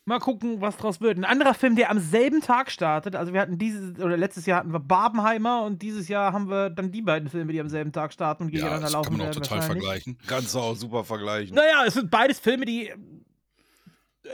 Mal 0.05 0.19
gucken, 0.19 0.59
was 0.59 0.75
draus 0.77 1.01
wird. 1.01 1.17
Ein 1.17 1.25
anderer 1.25 1.53
Film, 1.53 1.75
der 1.75 1.91
am 1.91 1.99
selben 1.99 2.41
Tag 2.41 2.71
startet. 2.71 3.15
Also 3.15 3.31
wir 3.31 3.41
hatten 3.41 3.59
dieses 3.59 3.99
oder 3.99 4.17
letztes 4.17 4.47
Jahr 4.47 4.59
hatten 4.59 4.73
wir 4.73 4.79
Barbenheimer 4.79 5.61
und 5.63 5.83
dieses 5.83 6.07
Jahr 6.07 6.33
haben 6.33 6.49
wir 6.49 6.71
dann 6.71 6.91
die 6.91 7.03
beiden 7.03 7.29
Filme, 7.29 7.51
die 7.53 7.59
am 7.59 7.69
selben 7.69 7.91
Tag 7.91 8.11
starten 8.11 8.43
und 8.45 8.49
Ja, 8.49 8.55
gegeneinander 8.55 8.85
das 8.85 8.93
laufen 8.93 9.09
kann 9.09 9.17
man 9.19 9.27
auch 9.29 9.33
total 9.35 9.61
vergleichen. 9.61 10.17
Kannst 10.25 10.55
du 10.55 10.59
auch 10.59 10.75
super 10.75 11.03
vergleichen. 11.03 11.53
Naja, 11.55 11.83
es 11.85 11.93
sind 11.93 12.09
beides 12.09 12.39
Filme, 12.39 12.65
die 12.65 12.91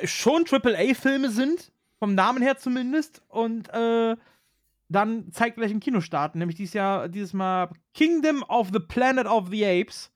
schon 0.06 0.46
AAA-Filme 0.50 1.30
sind, 1.30 1.72
vom 2.00 2.16
Namen 2.16 2.42
her 2.42 2.58
zumindest. 2.58 3.22
Und 3.28 3.68
äh, 3.74 4.16
dann 4.88 5.32
zeitgleich 5.32 5.72
im 5.72 5.80
Kino 5.80 6.02
starten, 6.02 6.40
nämlich 6.40 6.58
dieses 6.58 6.74
Jahr, 6.74 7.10
dieses 7.10 7.34
Mal 7.34 7.72
Kingdom 7.94 8.44
of 8.44 8.70
the 8.72 8.80
Planet 8.80 9.26
of 9.26 9.50
the 9.50 9.66
Apes. 9.66 10.12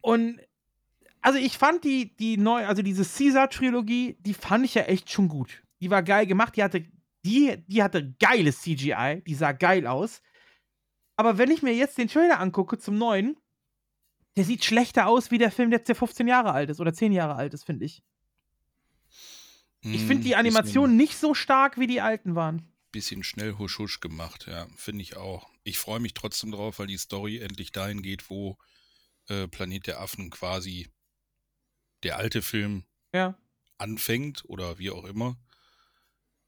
Und 0.00 0.40
also 1.22 1.38
ich 1.38 1.56
fand 1.56 1.84
die, 1.84 2.14
die 2.16 2.36
neu, 2.36 2.66
also 2.66 2.82
diese 2.82 3.04
Caesar-Trilogie, 3.04 4.18
die 4.20 4.34
fand 4.34 4.66
ich 4.66 4.74
ja 4.74 4.82
echt 4.82 5.10
schon 5.10 5.28
gut. 5.28 5.62
Die 5.80 5.90
war 5.90 6.02
geil 6.02 6.26
gemacht, 6.26 6.56
die 6.56 6.62
hatte, 6.62 6.84
die, 7.24 7.64
die 7.66 7.82
hatte 7.82 8.12
geiles 8.20 8.60
CGI, 8.60 9.22
die 9.26 9.34
sah 9.34 9.52
geil 9.52 9.86
aus. 9.86 10.20
Aber 11.16 11.38
wenn 11.38 11.50
ich 11.50 11.62
mir 11.62 11.74
jetzt 11.74 11.96
den 11.96 12.08
Trailer 12.08 12.40
angucke 12.40 12.76
zum 12.78 12.98
neuen, 12.98 13.36
der 14.36 14.44
sieht 14.44 14.64
schlechter 14.64 15.06
aus 15.06 15.30
wie 15.30 15.38
der 15.38 15.50
Film, 15.50 15.70
der 15.70 15.80
jetzt 15.80 15.96
15 15.96 16.26
Jahre 16.26 16.52
alt 16.52 16.68
ist 16.70 16.80
oder 16.80 16.92
10 16.92 17.12
Jahre 17.12 17.36
alt 17.36 17.54
ist, 17.54 17.64
finde 17.64 17.86
ich. 17.86 18.02
Ich 19.80 20.00
Hm, 20.00 20.06
finde 20.08 20.24
die 20.24 20.36
Animationen 20.36 20.96
nicht 20.96 21.16
so 21.16 21.34
stark, 21.34 21.78
wie 21.78 21.86
die 21.86 22.00
alten 22.00 22.34
waren. 22.34 22.73
Bisschen 22.94 23.24
schnell 23.24 23.58
husch 23.58 23.78
husch 23.78 24.00
gemacht, 24.00 24.46
ja, 24.46 24.66
finde 24.76 25.02
ich 25.02 25.16
auch. 25.16 25.50
Ich 25.64 25.78
freue 25.78 26.00
mich 26.00 26.14
trotzdem 26.14 26.52
drauf, 26.52 26.78
weil 26.78 26.86
die 26.86 26.96
Story 26.96 27.38
endlich 27.38 27.72
dahin 27.72 28.02
geht, 28.02 28.30
wo 28.30 28.56
äh, 29.28 29.48
Planet 29.48 29.86
der 29.88 30.00
Affen 30.00 30.30
quasi 30.30 30.88
der 32.02 32.16
alte 32.18 32.40
Film 32.42 32.84
Ja. 33.12 33.36
anfängt 33.78 34.44
oder 34.46 34.78
wie 34.78 34.90
auch 34.90 35.04
immer. 35.04 35.36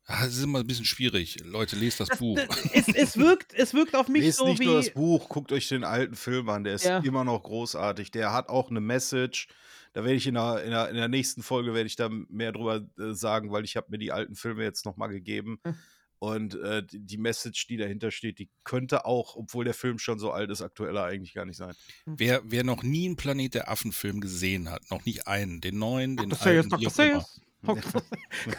Ah, 0.09 0.25
Es 0.27 0.37
ist 0.37 0.45
immer 0.45 0.61
ein 0.61 0.67
bisschen 0.69 0.85
schwierig. 0.85 1.39
Leute, 1.45 1.75
lest 1.75 1.99
das, 1.99 2.09
Das, 2.11 2.19
Buch. 2.19 2.39
es, 2.73 2.87
es, 2.89 3.17
wirkt, 3.17 3.53
es 3.55 3.75
wirkt 3.75 3.97
auf 3.97 4.07
mich 4.09 4.23
Lest 4.23 4.39
so 4.39 4.47
nicht 4.47 4.61
wie. 4.61 4.67
nur 4.67 4.77
das 4.77 4.93
Buch, 4.95 5.29
guckt 5.29 5.51
euch 5.51 5.67
den 5.69 5.83
alten 5.83 6.15
Film 6.15 6.49
an, 6.49 6.63
der 6.63 6.75
ist 6.75 6.85
Ja. 6.85 6.99
immer 7.01 7.25
noch 7.25 7.43
großartig. 7.43 8.13
Der 8.13 8.33
hat 8.33 8.49
auch 8.49 8.71
eine 8.71 8.81
Message. 8.81 9.49
Da 9.95 10.05
werde 10.05 10.15
ich 10.17 10.27
in 10.29 10.35
der, 10.35 10.63
in 10.63 10.71
der, 10.71 10.91
in 10.91 10.97
der 10.97 11.09
nächsten 11.09 11.43
Folge 11.43 11.75
werde 11.75 11.87
ich 11.89 11.97
da 11.97 12.09
mehr 12.09 12.53
drüber 12.53 12.87
äh, 12.99 13.15
sagen, 13.15 13.51
weil 13.51 13.65
ich 13.65 13.77
habe 13.77 13.89
mir 13.91 13.99
die 13.99 14.13
alten 14.13 14.37
Filme 14.37 14.63
jetzt 14.63 14.85
noch 14.85 14.97
mal 14.97 15.09
gegeben. 15.09 15.59
Hm. 15.65 15.75
Und 16.19 16.55
äh, 16.55 16.83
die 16.91 17.19
Message, 17.19 17.67
die 17.67 17.77
dahinter 17.77 18.11
steht, 18.11 18.39
die 18.39 18.49
könnte 18.65 19.05
auch, 19.05 19.37
obwohl 19.37 19.65
der 19.65 19.75
Film 19.75 19.99
schon 19.99 20.19
so 20.19 20.31
alt 20.33 20.51
ist, 20.51 20.63
aktueller 20.63 21.05
eigentlich 21.05 21.35
gar 21.35 21.45
nicht 21.45 21.57
sein. 21.59 21.75
Wer, 22.07 22.41
wer 22.45 22.65
noch 22.65 22.83
nie 22.83 23.07
einen 23.07 23.17
Planet 23.17 23.55
der 23.55 23.71
Affen-Film 23.71 24.21
gesehen 24.21 24.71
hat, 24.71 24.91
noch 24.91 25.05
nicht 25.05 25.27
einen, 25.27 25.61
den 25.61 25.79
neuen, 25.79 26.17
den 26.17 26.31
Dr. 26.31 26.47
Alten, 26.47 26.71
Dr. 26.71 26.91
Dr. 26.91 27.27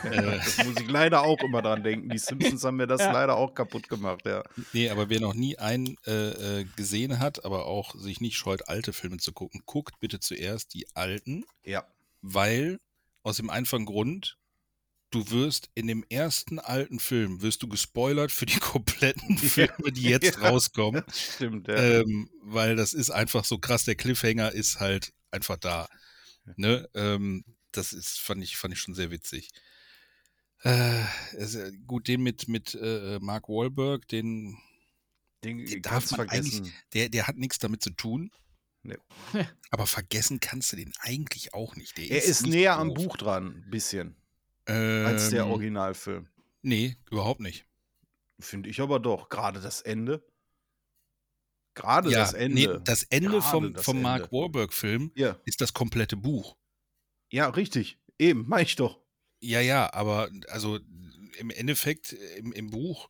Das 0.04 0.66
muss 0.66 0.76
ich 0.82 0.90
leider 0.90 1.22
auch 1.24 1.40
immer 1.42 1.62
dran 1.62 1.84
denken. 1.84 2.10
Die 2.10 2.18
Simpsons 2.18 2.64
haben 2.64 2.78
mir 2.78 2.88
das 2.88 3.02
Ja. 3.02 3.12
leider 3.12 3.36
auch 3.38 3.54
kaputt 3.54 3.88
gemacht, 3.88 4.22
ja. 4.26 4.44
Nee, 4.74 4.90
aber 4.90 5.10
wer 5.10 5.20
noch 5.20 5.34
nie 5.34 5.58
einen 5.58 5.96
äh, 6.06 6.62
äh, 6.62 6.66
gesehen 6.76 7.20
hat, 7.20 7.46
aber 7.46 7.66
auch 7.68 7.96
sich 7.96 8.22
nicht 8.22 8.38
scheut, 8.38 8.68
alte 8.68 8.94
Filme 8.94 9.18
zu 9.18 9.32
gucken, 9.34 9.62
guckt 9.66 10.00
bitte 10.00 10.20
zuerst 10.20 10.74
die 10.74 10.88
alten, 10.96 11.46
Ja. 11.64 11.86
weil 12.22 12.80
aus 13.24 13.38
dem 13.38 13.50
einfachen 13.50 13.86
Grund, 13.86 14.38
du 15.12 15.30
wirst 15.32 15.70
in 15.74 15.88
dem 15.88 16.04
ersten 16.10 16.60
alten 16.60 17.00
Film, 17.00 17.42
wirst 17.42 17.64
du 17.64 17.68
gespoilert 17.68 18.32
für 18.32 18.46
die 18.46 18.60
kompletten 18.60 19.38
Filme, 19.38 19.92
die 19.92 20.04
jetzt 20.04 20.38
Ja. 20.38 20.50
rauskommen, 20.50 21.04
Stimmt, 21.14 21.68
ja. 21.68 21.76
ähm, 21.76 22.30
weil 22.42 22.76
das 22.76 22.94
ist 22.94 23.10
einfach 23.12 23.46
so 23.46 23.58
krass, 23.58 23.86
der 23.86 23.96
Cliffhanger 23.96 24.52
ist 24.52 24.80
halt 24.80 25.14
einfach 25.32 25.58
da. 25.58 25.88
Ne? 26.56 26.90
Ähm, 26.94 27.44
das 27.72 27.94
ist, 27.94 28.20
fand 28.20 28.44
ich, 28.44 28.58
fand 28.58 28.74
ich 28.74 28.80
schon 28.80 28.96
sehr 28.96 29.12
witzig. 29.12 29.50
Äh, 30.64 31.02
äh, 31.34 31.72
gut, 31.86 32.08
den 32.08 32.22
mit, 32.24 32.48
mit 32.48 32.74
äh, 32.76 33.20
Mark 33.22 33.48
Wahlberg, 33.48 34.08
den, 34.08 34.58
den 35.44 35.66
den 35.66 35.82
darf 35.84 36.10
man 36.12 36.28
vergessen. 36.28 36.74
der, 36.94 37.10
der 37.10 37.28
hat 37.28 37.38
nichts 37.38 37.60
damit 37.60 37.84
zu 37.84 37.92
tun. 37.92 38.32
Nee. 38.84 38.98
Aber 39.70 39.86
vergessen 39.86 40.40
kannst 40.40 40.72
du 40.72 40.78
den 40.78 40.94
eigentlich 41.00 41.54
auch 41.54 41.76
nicht. 41.76 41.98
Der 41.98 42.10
Er 42.10 42.24
ist 42.24 42.44
nicht 42.44 42.52
näher 42.54 42.78
am 42.78 42.90
doof. 42.94 43.06
Buch 43.08 43.18
dran, 43.18 43.64
ein 43.66 43.70
bisschen, 43.70 44.16
ähm, 44.68 45.06
als 45.06 45.30
der 45.30 45.48
Originalfilm. 45.48 46.28
Nee, 46.62 46.98
überhaupt 47.10 47.40
nicht. 47.40 47.66
Finde 48.40 48.70
ich 48.70 48.82
aber 48.82 49.00
doch. 49.00 49.30
Gerade 49.30 49.62
das 49.62 49.82
Ende. 49.82 50.24
Gerade 51.74 52.10
ja, 52.10 52.20
das 52.20 52.34
Ende. 52.34 52.56
Nee, 52.56 52.80
das 52.84 53.04
Ende 53.04 53.30
Gerade 53.30 53.42
vom, 53.44 53.74
das 53.74 53.86
vom 53.86 54.02
Mark 54.02 54.24
Ende. 54.24 54.32
Wahlberg-Film 54.32 55.12
ja. 55.16 55.38
ist 55.46 55.62
das 55.62 55.74
komplette 55.74 56.18
Buch. 56.18 56.58
ja, 57.32 57.50
richtig. 57.50 58.00
Eben, 58.20 58.46
mach 58.48 58.60
ich 58.60 58.76
doch. 58.76 59.00
Ja, 59.40 59.62
ja, 59.62 59.94
aber 59.94 60.30
also 60.50 60.80
im 61.38 61.52
Endeffekt 61.52 62.14
im, 62.14 62.52
im 62.52 62.72
Buch 62.72 63.10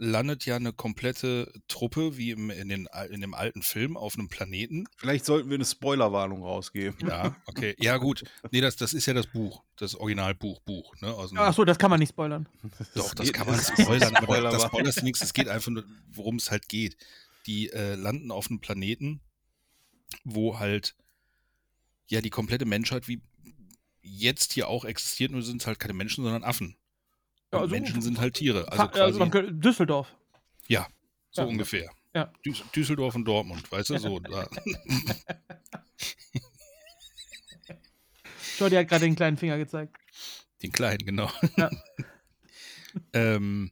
landet 0.00 0.46
ja 0.46 0.56
eine 0.56 0.72
komplette 0.72 1.52
Truppe, 1.66 2.16
wie 2.16 2.30
im, 2.30 2.50
in, 2.50 2.68
den, 2.68 2.88
in 3.10 3.20
dem 3.20 3.34
alten 3.34 3.62
Film, 3.62 3.96
auf 3.96 4.14
einem 4.14 4.28
Planeten. 4.28 4.86
Vielleicht 4.96 5.24
sollten 5.24 5.50
wir 5.50 5.56
eine 5.56 5.64
Spoilerwarnung 5.64 6.42
rausgeben. 6.44 7.08
Ja, 7.08 7.34
okay. 7.46 7.74
Ja, 7.80 7.96
gut. 7.96 8.22
Nee, 8.52 8.60
das, 8.60 8.76
das 8.76 8.94
ist 8.94 9.06
ja 9.06 9.14
das 9.14 9.26
Buch, 9.26 9.64
das 9.76 9.96
Originalbuch, 9.96 10.60
Buch. 10.60 10.94
Ne, 11.00 11.08
aus 11.12 11.30
dem, 11.30 11.38
Achso, 11.38 11.64
das 11.64 11.78
kann 11.78 11.90
man 11.90 11.98
nicht 11.98 12.10
spoilern. 12.10 12.48
Doch, 12.94 13.12
das 13.14 13.26
geht- 13.26 13.34
kann 13.34 13.48
man 13.48 13.58
spoilern, 13.60 14.14
aber 14.14 14.24
Spoiler 14.26 14.50
das 14.50 14.62
war- 14.62 14.68
spoilerst 14.68 15.00
du 15.00 15.04
nichts. 15.04 15.20
Es 15.20 15.32
geht 15.32 15.48
einfach 15.48 15.70
nur, 15.70 15.84
worum 16.12 16.36
es 16.36 16.50
halt 16.52 16.68
geht. 16.68 16.96
Die 17.46 17.70
äh, 17.70 17.94
landen 17.96 18.30
auf 18.30 18.48
einem 18.50 18.60
Planeten, 18.60 19.20
wo 20.22 20.58
halt 20.60 20.94
ja 22.06 22.20
die 22.20 22.30
komplette 22.30 22.66
Menschheit 22.66 23.08
wie 23.08 23.20
jetzt 24.02 24.52
hier 24.52 24.68
auch 24.68 24.84
existiert, 24.84 25.32
nur 25.32 25.42
sind 25.42 25.60
es 25.60 25.66
halt 25.66 25.78
keine 25.80 25.92
Menschen, 25.94 26.22
sondern 26.24 26.44
Affen. 26.44 26.76
Ja, 27.52 27.60
also- 27.60 27.74
Menschen 27.74 28.02
sind 28.02 28.20
halt 28.20 28.34
Tiere. 28.34 28.70
Also 28.70 29.00
also 29.00 29.18
könnte- 29.30 29.52
Düsseldorf. 29.52 30.14
so 31.30 31.42
ja. 31.42 31.46
ungefähr. 31.46 31.90
Ja. 32.14 32.32
Düs 32.44 32.62
Düsseldorf 32.74 33.14
und 33.14 33.24
Dortmund, 33.24 33.70
weißt 33.70 33.90
du, 33.90 33.98
so. 33.98 34.18
Da. 34.20 34.48
Jordi 38.58 38.76
hat 38.76 38.88
gerade 38.88 39.04
den 39.04 39.14
kleinen 39.14 39.36
Finger 39.36 39.56
gezeigt. 39.58 39.96
Den 40.62 40.72
kleinen, 40.72 41.04
genau. 41.04 41.30
Ja. 41.56 41.70
ähm, 43.12 43.70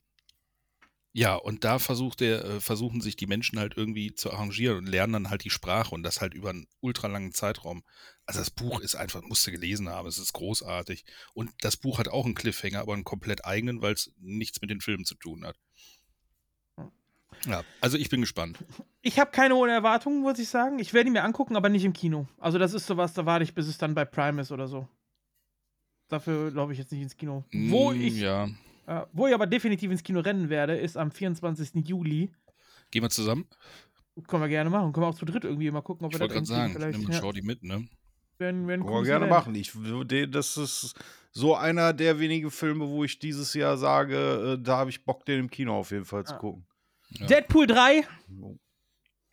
ja, 1.19 1.35
und 1.35 1.65
da 1.65 1.79
versucht 1.79 2.21
der, 2.21 2.45
äh, 2.45 2.61
versuchen 2.61 3.01
sich 3.01 3.17
die 3.17 3.27
Menschen 3.27 3.59
halt 3.59 3.75
irgendwie 3.75 4.13
zu 4.13 4.31
arrangieren 4.31 4.77
und 4.77 4.87
lernen 4.87 5.15
dann 5.15 5.31
halt 5.31 5.45
die 5.45 5.51
Sprache 5.51 5.95
und 5.95 6.03
das 6.03 6.21
halt 6.21 6.35
über 6.35 6.51
einen 6.51 6.67
ultralangen 6.81 7.33
Zeitraum. 7.33 7.85
Also 8.27 8.39
das 8.41 8.51
Buch 8.51 8.81
ist 8.81 8.97
einfach, 8.97 9.23
musst 9.23 9.47
du 9.47 9.51
gelesen 9.51 9.89
haben, 9.89 10.07
es 10.09 10.19
ist 10.19 10.35
großartig. 10.35 11.07
Und 11.33 11.53
das 11.63 11.79
Buch 11.79 11.99
hat 11.99 12.09
auch 12.09 12.27
einen 12.27 12.35
Cliffhanger, 12.35 12.81
aber 12.81 12.93
einen 12.93 13.05
komplett 13.05 13.47
eigenen, 13.47 13.81
weil 13.81 13.95
es 13.95 14.13
nichts 14.19 14.61
mit 14.61 14.69
den 14.69 14.83
Filmen 14.83 15.07
zu 15.07 15.15
tun 15.15 15.47
hat. 15.47 15.57
Ja, 17.47 17.65
also 17.81 17.97
ich 17.97 18.11
bin 18.11 18.21
gespannt. 18.21 18.59
Ich 19.01 19.19
habe 19.19 19.31
keine 19.31 19.55
hohen 19.55 19.71
Erwartungen, 19.71 20.21
muss 20.21 20.39
ich 20.39 20.51
sagen. 20.51 20.79
Ich 20.81 20.93
werde 20.93 21.09
ihn 21.09 21.15
mir 21.15 21.25
angucken, 21.25 21.57
aber 21.57 21.71
nicht 21.71 21.85
im 21.87 21.95
Kino. 21.95 22.29
Also, 22.39 22.59
das 22.59 22.75
ist 22.75 22.87
sowas, 22.87 23.15
da 23.15 23.25
warte 23.25 23.43
ich, 23.43 23.55
bis 23.55 23.69
es 23.69 23.79
dann 23.79 23.95
bei 23.95 24.05
Prime 24.05 24.43
ist 24.43 24.53
oder 24.53 24.69
so. 24.69 24.87
Dafür 26.09 26.51
glaube 26.51 26.75
ich 26.75 26.79
jetzt 26.79 26.93
nicht 26.93 27.01
ins 27.01 27.17
Kino. 27.17 27.45
Wo 27.53 27.93
Mm, 27.93 28.01
ich, 28.03 28.17
Ja. 28.17 28.49
Äh, 28.87 29.03
wo 29.13 29.27
ich 29.27 29.35
aber 29.35 29.47
definitiv 29.47 29.91
ins 29.91 30.03
Kino 30.03 30.21
rennen 30.21 30.49
werde, 30.49 30.77
ist 30.77 30.97
am 30.97 31.11
24. 31.11 31.87
Juli. 31.87 32.31
Gehen 32.91 33.03
wir 33.03 33.11
zusammen? 33.11 33.47
Können 34.29 34.43
wir 34.43 34.49
gerne 34.49 34.71
machen. 34.71 34.93
Können 34.93 35.05
wir 35.05 35.09
auch 35.11 35.15
zu 35.15 35.27
dritt 35.27 35.45
irgendwie 35.45 35.71
mal 35.71 35.83
gucken, 35.83 36.07
ob 36.07 36.13
Ich 36.13 36.19
wir 36.19 36.23
wollte 36.23 36.35
gerade 36.35 36.47
sagen, 36.47 36.73
ich 36.91 36.99
nehme 36.99 37.13
ja, 37.13 37.21
Shorty 37.21 37.43
mit, 37.43 37.63
ne? 37.63 37.87
werden, 38.39 38.67
werden 38.67 38.85
Können 38.85 38.97
wir 38.97 39.03
gerne 39.05 39.27
machen. 39.27 39.55
Ich 39.55 39.75
würde, 39.77 40.29
das 40.29 40.57
ist 40.57 40.95
so 41.33 41.55
einer 41.55 41.93
der 41.93 42.19
wenigen 42.19 42.51
Filme, 42.51 42.89
wo 42.89 43.05
ich 43.05 43.19
dieses 43.19 43.53
Jahr 43.55 43.77
sage, 43.77 44.57
äh, 44.59 44.63
da 44.63 44.79
habe 44.79 44.91
ich 44.91 45.05
Bock, 45.05 45.25
den 45.27 45.41
im 45.41 45.51
Kino 45.51 45.75
auf 45.75 45.91
jeden 45.91 46.05
Fall 46.07 46.25
zu 46.25 46.35
Ah. 46.35 46.39
gucken. 46.39 46.67
Ja. 47.11 47.27
Deadpool 47.27 47.67
3 47.67 48.05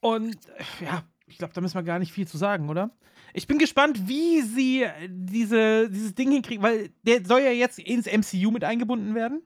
und 0.02 0.36
äh, 0.36 0.86
ja, 0.86 1.04
ich 1.28 1.38
glaube, 1.38 1.54
da 1.54 1.62
müssen 1.62 1.76
wir 1.76 1.84
gar 1.84 2.00
nicht 2.00 2.12
viel 2.12 2.28
zu 2.28 2.38
sagen, 2.38 2.70
oder? 2.70 2.92
Ich 3.34 3.48
bin 3.48 3.58
gespannt, 3.58 4.08
wie 4.08 4.42
sie 4.42 4.84
äh, 4.84 5.10
diese, 5.10 5.90
dieses 5.90 6.16
Ding 6.16 6.32
hinkriegen, 6.32 6.64
weil 6.64 6.90
der 7.02 7.26
soll 7.26 7.42
ja 7.42 7.52
jetzt 7.52 7.80
ins 7.80 8.06
MCU 8.06 8.52
mit 8.52 8.64
eingebunden 8.64 9.16
werden. 9.16 9.42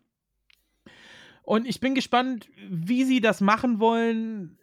Und 1.43 1.65
ich 1.65 1.79
bin 1.79 1.95
gespannt, 1.95 2.49
wie 2.69 3.05
sie 3.05 3.21
das 3.21 3.39
machen 3.39 3.79
wollen, 3.79 4.59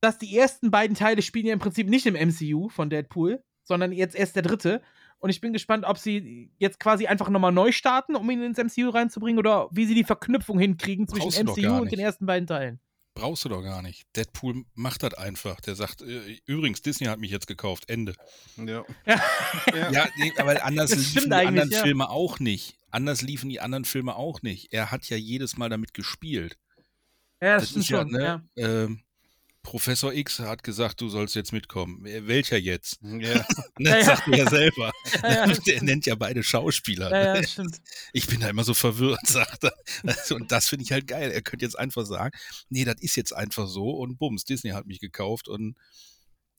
dass 0.00 0.18
die 0.18 0.36
ersten 0.36 0.72
beiden 0.72 0.96
Teile 0.96 1.22
spielen 1.22 1.46
ja 1.46 1.52
im 1.52 1.60
Prinzip 1.60 1.88
nicht 1.88 2.06
im 2.06 2.14
MCU 2.14 2.68
von 2.68 2.90
Deadpool, 2.90 3.42
sondern 3.62 3.92
jetzt 3.92 4.16
erst 4.16 4.34
der 4.34 4.42
dritte. 4.42 4.82
Und 5.20 5.30
ich 5.30 5.40
bin 5.40 5.52
gespannt, 5.52 5.84
ob 5.86 5.98
sie 5.98 6.50
jetzt 6.58 6.80
quasi 6.80 7.06
einfach 7.06 7.28
nochmal 7.28 7.52
neu 7.52 7.70
starten, 7.70 8.16
um 8.16 8.28
ihn 8.30 8.42
ins 8.42 8.58
MCU 8.58 8.88
reinzubringen, 8.88 9.38
oder 9.38 9.68
wie 9.70 9.84
sie 9.84 9.94
die 9.94 10.04
Verknüpfung 10.04 10.58
hinkriegen 10.58 11.06
zwischen 11.06 11.44
Brauchst 11.44 11.62
MCU 11.62 11.80
und 11.82 11.92
den 11.92 12.00
ersten 12.00 12.26
beiden 12.26 12.46
Teilen. 12.46 12.80
Brauchst 13.14 13.44
du 13.44 13.48
doch 13.48 13.62
gar 13.62 13.82
nicht. 13.82 14.04
Deadpool 14.16 14.64
macht 14.74 15.02
das 15.02 15.14
einfach. 15.14 15.60
Der 15.60 15.74
sagt, 15.74 16.02
äh, 16.02 16.38
übrigens, 16.46 16.80
Disney 16.80 17.06
hat 17.06 17.18
mich 17.18 17.30
jetzt 17.30 17.46
gekauft. 17.46 17.88
Ende. 17.88 18.14
Ja. 18.56 18.84
Ja, 19.92 20.08
nee, 20.16 20.32
aber 20.38 20.64
anders 20.64 20.90
Das 20.90 20.98
liefen 20.98 21.10
stimmt 21.10 21.32
die 21.32 21.46
anderen 21.46 21.70
ja. 21.70 21.82
Filme 21.82 22.08
auch 22.08 22.38
nicht. 22.38 22.78
Anders 22.90 23.22
liefen 23.22 23.50
die 23.50 23.60
anderen 23.60 23.84
Filme 23.84 24.16
auch 24.16 24.42
nicht. 24.42 24.72
Er 24.72 24.90
hat 24.90 25.08
ja 25.08 25.16
jedes 25.16 25.56
Mal 25.56 25.68
damit 25.68 25.94
gespielt. 25.94 26.56
Ja, 27.42 27.58
Das 27.58 27.72
ist 27.72 27.88
ja, 27.88 28.04
ne, 28.04 28.48
ähm, 28.56 29.02
Professor 29.62 30.12
X 30.12 30.38
hat 30.38 30.64
gesagt, 30.64 31.00
du 31.00 31.08
sollst 31.08 31.34
jetzt 31.34 31.52
mitkommen. 31.52 32.02
Welcher 32.04 32.56
jetzt? 32.58 32.98
Ja. 33.02 33.44
Das 33.82 33.88
Ja, 33.88 33.96
ja. 33.98 34.04
sagt 34.04 34.28
er 34.28 34.36
ja 34.38 34.50
selber. 34.50 34.92
Ja, 35.22 35.46
Der 35.66 35.82
nennt 35.82 36.06
ja 36.06 36.14
beide 36.14 36.42
Schauspieler. 36.42 37.10
Ja, 37.10 37.36
ja, 37.36 37.42
stimmt. 37.46 37.80
Ich 38.12 38.26
bin 38.26 38.40
da 38.40 38.48
immer 38.48 38.64
so 38.64 38.74
verwirrt, 38.74 39.26
sagt 39.26 39.64
er. 39.64 39.74
Also, 40.04 40.36
und 40.36 40.50
das 40.52 40.68
finde 40.68 40.84
ich 40.84 40.92
halt 40.92 41.06
geil. 41.06 41.30
Er 41.30 41.42
könnte 41.42 41.64
jetzt 41.64 41.78
einfach 41.78 42.04
sagen, 42.06 42.36
nee, 42.68 42.84
das 42.84 43.00
ist 43.00 43.16
jetzt 43.16 43.32
einfach 43.32 43.66
so 43.68 43.90
und 43.90 44.18
bums, 44.18 44.44
Disney 44.44 44.70
hat 44.70 44.86
mich 44.86 45.00
gekauft 45.00 45.48
und 45.48 45.76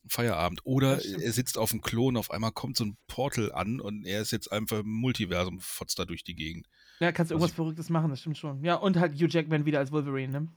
Feierabend. 0.08 0.62
Oder 0.64 1.04
er 1.04 1.32
sitzt 1.32 1.58
auf 1.58 1.72
dem 1.72 1.82
Klo 1.82 2.08
und 2.08 2.18
auf 2.18 2.32
einmal 2.32 2.52
kommt 2.52 2.78
so 2.78 2.86
ein 2.86 2.98
Portal 3.08 3.52
an 3.52 3.80
und 3.80 4.06
er 4.06 4.22
ist 4.22 4.32
jetzt 4.32 4.52
einfach 4.52 4.80
im 4.80 4.90
Multiversum, 4.90 5.60
fotzt 5.60 6.00
da 6.00 6.06
durch 6.06 6.24
die 6.24 6.36
Gegend. 6.36 6.68
Ja, 7.00 7.12
kannst 7.12 7.32
du 7.32 7.36
Also 7.36 7.44
irgendwas 7.46 7.56
Verrücktes 7.56 7.90
machen, 7.90 8.10
das 8.10 8.20
stimmt 8.22 8.38
schon. 8.38 8.64
Ja, 8.64 8.76
und 8.76 8.98
halt 8.98 9.14
Hugh 9.16 9.28
Jackman 9.30 9.66
wieder 9.66 9.80
als 9.80 9.92
Wolverine, 9.92 10.32
ne? 10.42 10.48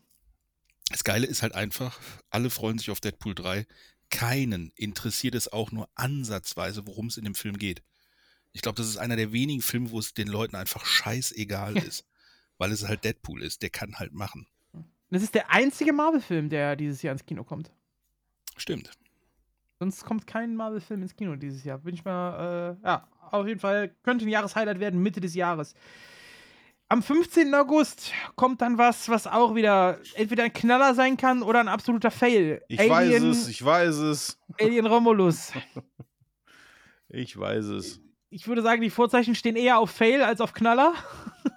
Das 0.95 1.03
Geile 1.03 1.27
ist 1.27 1.43
halt 1.43 1.57
einfach, 1.57 1.99
alle 2.31 2.51
freuen 2.51 2.79
sich 2.79 2.93
auf 2.93 3.01
Deadpool 3.01 3.35
3. 3.35 3.67
keinen 4.11 4.71
interessiert 4.77 5.35
es 5.35 5.53
auch 5.53 5.73
nur 5.73 5.89
ansatzweise, 5.97 6.87
worum 6.87 7.09
es 7.09 7.17
in 7.17 7.25
dem 7.25 7.35
Film 7.35 7.59
geht. 7.59 7.83
Ich 8.53 8.63
glaube, 8.63 8.77
das 8.77 8.87
ist 8.87 8.99
einer 8.99 9.17
der 9.17 9.33
wenigen 9.33 9.61
Filme, 9.61 9.91
wo 9.91 9.99
es 9.99 10.15
den 10.15 10.29
Leuten 10.29 10.55
einfach 10.55 10.87
scheißegal 10.87 11.79
ist. 11.79 12.07
Weil 12.59 12.71
es 12.71 12.87
halt 12.87 13.03
Deadpool 13.03 13.43
ist. 13.43 13.63
Der 13.63 13.71
kann 13.71 13.97
halt 13.97 14.13
machen. 14.13 14.47
Das 15.11 15.25
ist 15.25 15.35
der 15.35 15.51
einzige 15.51 15.93
Marvel-Film, 15.93 16.49
der 16.49 16.77
dieses 16.77 17.03
Jahr 17.03 17.11
ins 17.11 17.27
Kino 17.27 17.43
kommt. 17.43 17.73
Stimmt. 18.57 18.93
Sonst 19.81 20.05
kommt 20.05 20.29
kein 20.29 20.55
Marvel-Film 20.55 21.03
ins 21.03 21.17
Kino 21.17 21.35
dieses 21.35 21.65
Jahr. 21.65 21.79
Bin 21.79 21.97
ich 21.97 22.05
mal, 22.05 22.77
äh, 22.81 22.87
ja, 22.87 23.09
auf 23.33 23.49
jeden 23.49 23.59
Fall 23.59 23.89
könnte 24.05 24.27
ein 24.27 24.29
Jahreshighlight 24.29 24.79
werden, 24.79 25.03
Mitte 25.03 25.21
des 25.21 25.35
Jahres. 25.35 25.75
Am 26.89 27.03
15. 27.03 27.55
August 27.55 28.13
kommt 28.37 28.61
dann 28.61 28.77
was, 28.79 29.09
was 29.09 29.27
auch 29.27 29.55
wieder 29.55 29.99
entweder 30.15 30.45
ein 30.45 30.53
Knaller 30.53 30.95
sein 30.95 31.17
kann 31.17 31.43
oder 31.43 31.61
ein 31.61 31.69
absoluter 31.69 32.11
Fail. 32.11 32.63
Ich 32.69 32.79
weiß 32.79 33.23
es, 33.23 33.49
ich 33.49 33.65
weiß 33.65 33.97
es. 33.97 34.39
Alien 34.61 34.87
Romulus. 34.87 35.53
Ich 37.17 37.39
weiß 37.39 37.67
es. 37.67 38.01
Ich 38.31 38.49
würde 38.49 38.63
sagen, 38.63 38.83
die 38.83 38.91
Vorzeichen 38.91 39.37
stehen 39.37 39.55
eher 39.55 39.79
auf 39.79 39.93
Fail 39.93 40.21
als 40.23 40.41
auf 40.41 40.53
Knaller. 40.53 40.95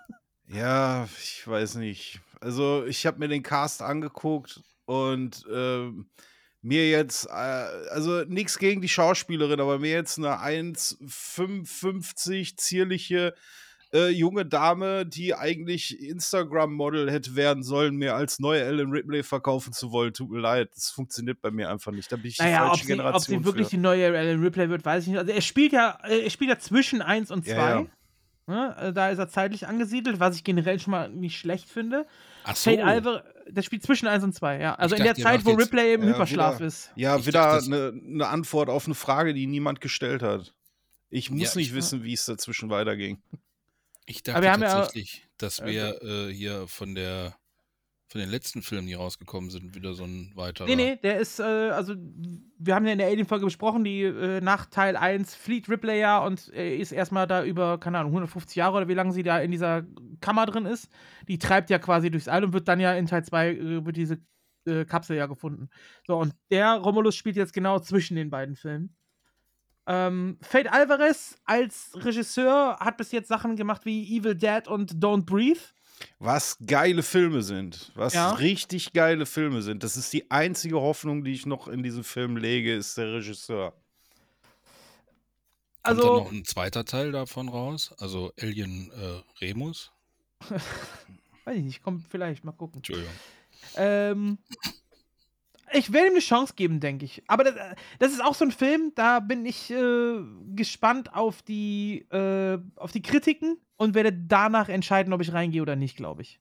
Ja, 0.49 1.09
ich 1.19 1.45
weiß 1.45 1.75
nicht. 1.75 2.21
Also, 2.39 2.85
ich 2.85 3.05
habe 3.05 3.19
mir 3.19 3.27
den 3.27 3.43
Cast 3.43 3.81
angeguckt 3.81 4.61
und 4.85 5.45
ähm, 5.51 6.09
mir 6.61 6.89
jetzt, 6.89 7.25
äh, 7.25 7.31
also 7.31 8.23
nichts 8.23 8.57
gegen 8.57 8.81
die 8.81 8.87
Schauspielerin, 8.87 9.59
aber 9.59 9.79
mir 9.79 9.91
jetzt 9.91 10.17
eine 10.17 10.39
1,55 10.39 12.55
zierliche 12.55 13.35
äh, 13.93 14.09
junge 14.09 14.45
Dame, 14.45 15.05
die 15.05 15.33
eigentlich 15.35 15.99
Instagram-Model 16.01 17.11
hätte 17.11 17.35
werden 17.35 17.63
sollen, 17.63 17.95
mir 17.95 18.15
als 18.15 18.39
neue 18.39 18.61
Ellen 18.63 18.91
Ripley 18.91 19.23
verkaufen 19.23 19.73
zu 19.73 19.91
wollen. 19.91 20.13
Tut 20.13 20.29
mir 20.29 20.39
leid, 20.39 20.69
das 20.75 20.89
funktioniert 20.89 21.41
bei 21.41 21.51
mir 21.51 21.69
einfach 21.69 21.91
nicht. 21.91 22.11
Da 22.11 22.15
bin 22.17 22.27
ich 22.27 22.37
die 22.37 22.43
Naja, 22.43 22.63
ob 22.63 22.67
falsche 22.69 22.83
sie, 22.83 22.87
Generation. 22.91 23.37
ob 23.37 23.43
sie 23.43 23.45
wirklich 23.45 23.67
für. 23.67 23.75
die 23.77 23.81
neue 23.81 24.05
Ellen 24.15 24.41
Ripley 24.43 24.69
wird, 24.69 24.83
weiß 24.85 25.03
ich 25.03 25.09
nicht. 25.09 25.19
Also 25.19 25.31
er 25.31 25.41
spielt 25.41 25.71
ja, 25.73 25.97
äh, 26.03 26.19
er 26.23 26.29
spielt 26.29 26.49
ja 26.49 26.59
zwischen 26.59 27.01
1 27.01 27.31
und 27.31 27.45
2. 27.45 27.51
Ja, 27.51 27.69
ja. 27.79 27.85
Ne? 28.49 28.75
Äh, 28.79 28.93
Da 28.93 29.09
ist 29.09 29.19
er 29.19 29.27
zeitlich 29.29 29.67
angesiedelt, 29.67 30.19
was 30.19 30.35
ich 30.35 30.43
generell 30.43 30.79
schon 30.79 30.91
mal 30.91 31.09
nicht 31.09 31.37
schlecht 31.37 31.69
finde. 31.69 32.05
Ach 32.45 32.55
so. 32.55 32.69
Alvarez, 32.71 33.23
der 33.49 33.61
spielt 33.61 33.83
zwischen 33.83 34.07
1 34.07 34.23
und 34.23 34.33
2, 34.33 34.59
ja. 34.59 34.75
Also 34.75 34.95
Ich 34.95 34.99
in 34.99 35.05
der 35.05 35.15
Zeit, 35.15 35.43
wo 35.45 35.51
Ripley 35.51 35.93
im 35.93 36.03
Ja, 36.03 36.09
Hyperschlaf 36.13 36.55
wieder- 36.55 36.65
ist. 36.67 36.91
Ja, 36.95 37.17
Ich 37.17 37.25
wieder 37.27 37.53
eine 37.61 37.91
ne 37.93 38.27
Antwort 38.27 38.69
auf 38.69 38.85
eine 38.85 38.95
Frage, 38.95 39.33
die 39.33 39.47
niemand 39.47 39.79
gestellt 39.81 40.21
hat. 40.21 40.53
Ich 41.09 41.29
muss 41.31 41.53
Ja, 41.53 41.57
nicht 41.59 41.69
ich- 41.69 41.75
wissen, 41.75 42.03
wie 42.03 42.13
es 42.13 42.25
dazwischen 42.25 42.69
weiterging. 42.69 43.21
Ich 44.07 44.23
dachte 44.23 44.41
wir 44.41 44.51
haben 44.51 44.61
ja- 44.61 44.73
tatsächlich, 44.73 45.27
dass 45.37 45.63
wir 45.63 46.01
äh, 46.01 46.33
hier 46.33 46.67
von 46.67 46.95
der 46.95 47.35
von 48.09 48.21
den 48.21 48.29
letzten 48.29 48.61
Filmen, 48.61 48.87
die 48.87 48.93
rausgekommen 48.93 49.49
sind, 49.49 49.75
wieder 49.75 49.93
so 49.93 50.05
ein 50.05 50.31
weiterer. 50.33 50.65
Nee, 50.65 50.77
nee, 50.77 50.95
der 50.95 51.19
ist, 51.19 51.39
äh, 51.39 51.43
also, 51.43 51.93
wir 52.57 52.73
haben 52.73 52.85
ja 52.85 52.93
in 52.93 52.99
der 52.99 53.07
Alien-Folge 53.07 53.43
besprochen, 53.43 53.83
die 53.83 54.03
äh, 54.03 54.39
nach 54.39 54.65
Teil 54.67 54.95
1 54.95 55.35
flieht 55.35 55.67
Ripley 55.67 55.99
ja 55.99 56.19
und 56.19 56.51
äh, 56.53 56.77
ist 56.77 56.93
erstmal 56.93 57.27
da 57.27 57.43
über, 57.43 57.77
keine 57.79 57.99
Ahnung, 57.99 58.11
150 58.13 58.55
Jahre 58.55 58.77
oder 58.77 58.87
wie 58.87 58.93
lange 58.93 59.11
sie 59.11 59.23
da 59.23 59.39
in 59.39 59.51
dieser 59.51 59.85
Kammer 60.21 60.45
drin 60.45 60.65
ist. 60.65 60.89
Die 61.27 61.37
treibt 61.37 61.69
ja 61.69 61.79
quasi 61.79 62.09
durchs 62.09 62.29
All 62.29 62.45
und 62.45 62.53
wird 62.53 62.69
dann 62.69 62.79
ja 62.79 62.93
in 62.93 63.07
Teil 63.07 63.25
2 63.25 63.49
äh, 63.49 63.85
wird 63.85 63.97
diese 63.97 64.19
äh, 64.65 64.85
Kapsel 64.85 65.17
ja 65.17 65.25
gefunden. 65.25 65.69
So, 66.05 66.17
und 66.17 66.33
der 66.49 66.75
Romulus 66.75 67.15
spielt 67.15 67.35
jetzt 67.35 67.51
genau 67.51 67.79
zwischen 67.79 68.15
den 68.15 68.29
beiden 68.29 68.55
Filmen. 68.55 68.95
Ähm, 69.89 70.37
Fate 70.41 70.71
Alvarez 70.71 71.37
als 71.45 71.91
Regisseur 71.95 72.77
hat 72.79 72.97
bis 72.97 73.11
jetzt 73.13 73.29
Sachen 73.29 73.55
gemacht 73.55 73.85
wie 73.85 74.17
Evil 74.17 74.35
Dead 74.35 74.67
und 74.67 74.93
Don't 74.95 75.23
Breathe. 75.25 75.59
Was 76.19 76.57
geile 76.65 77.01
Filme 77.03 77.41
sind. 77.41 77.91
Was 77.95 78.13
Ja. 78.13 78.33
richtig 78.33 78.93
geile 78.93 79.25
Filme 79.25 79.61
sind. 79.61 79.83
Das 79.83 79.97
ist 79.97 80.11
die 80.13 80.29
einzige 80.29 80.79
Hoffnung, 80.79 81.23
die 81.23 81.31
ich 81.31 81.45
noch 81.45 81.67
in 81.67 81.81
diesen 81.83 82.03
Film 82.03 82.37
lege, 82.37 82.75
ist 82.75 82.97
der 82.97 83.13
Regisseur. 83.13 83.71
Kommt 83.71 83.81
Also, 85.83 86.01
dann 86.01 86.23
noch 86.25 86.31
ein 86.31 86.43
zweiter 86.45 86.83
Teil 86.85 87.11
davon 87.13 87.47
raus? 87.49 87.93
Also 87.97 88.33
Alien 88.39 88.91
äh, 88.91 89.21
Remus? 89.45 89.91
weiß 91.45 91.55
ich 91.55 91.63
nicht, 91.63 91.81
kommt 91.81 92.03
vielleicht, 92.09 92.43
mal 92.43 92.51
gucken. 92.51 92.79
Entschuldigung. 92.79 93.13
Ähm, 93.75 94.37
ich 95.73 95.91
werde 95.91 96.07
ihm 96.07 96.13
eine 96.13 96.21
Chance 96.21 96.53
geben, 96.55 96.79
denke 96.79 97.05
ich. 97.05 97.23
Aber 97.27 97.43
das, 97.43 97.55
das 97.99 98.11
ist 98.13 98.23
auch 98.23 98.35
so 98.35 98.45
ein 98.45 98.51
Film, 98.51 98.93
da 98.95 99.19
bin 99.19 99.45
ich 99.45 99.69
äh, 99.71 100.19
gespannt 100.55 101.13
auf 101.13 101.41
die, 101.41 102.05
äh, 102.11 102.59
auf 102.75 102.91
die 102.91 103.01
Kritiken 103.01 103.57
und 103.75 103.93
werde 103.93 104.13
danach 104.13 104.69
entscheiden, 104.69 105.13
ob 105.13 105.21
ich 105.21 105.33
reingehe 105.33 105.61
oder 105.61 105.75
nicht, 105.75 105.97
glaube 105.97 106.21
ich. 106.21 106.39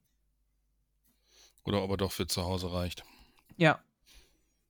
Oder 1.64 1.82
ob 1.82 1.90
er 1.90 1.96
doch 1.96 2.12
für 2.12 2.26
zu 2.26 2.44
Hause 2.44 2.72
reicht. 2.72 3.04
Ja. 3.56 3.80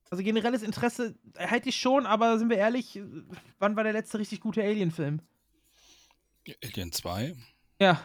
Also 0.09 0.23
generelles 0.23 0.63
Interesse 0.63 1.15
hätte 1.35 1.69
ich 1.69 1.75
schon, 1.77 2.05
aber 2.05 2.39
sind 2.39 2.49
wir 2.49 2.57
ehrlich, 2.57 2.99
wann 3.59 3.75
war 3.75 3.83
der 3.83 3.93
letzte 3.93 4.19
richtig 4.19 4.39
gute 4.39 4.63
Alien-Film? 4.63 5.21
Alien 6.63 6.91
2? 6.91 7.35
Ja. 7.79 8.01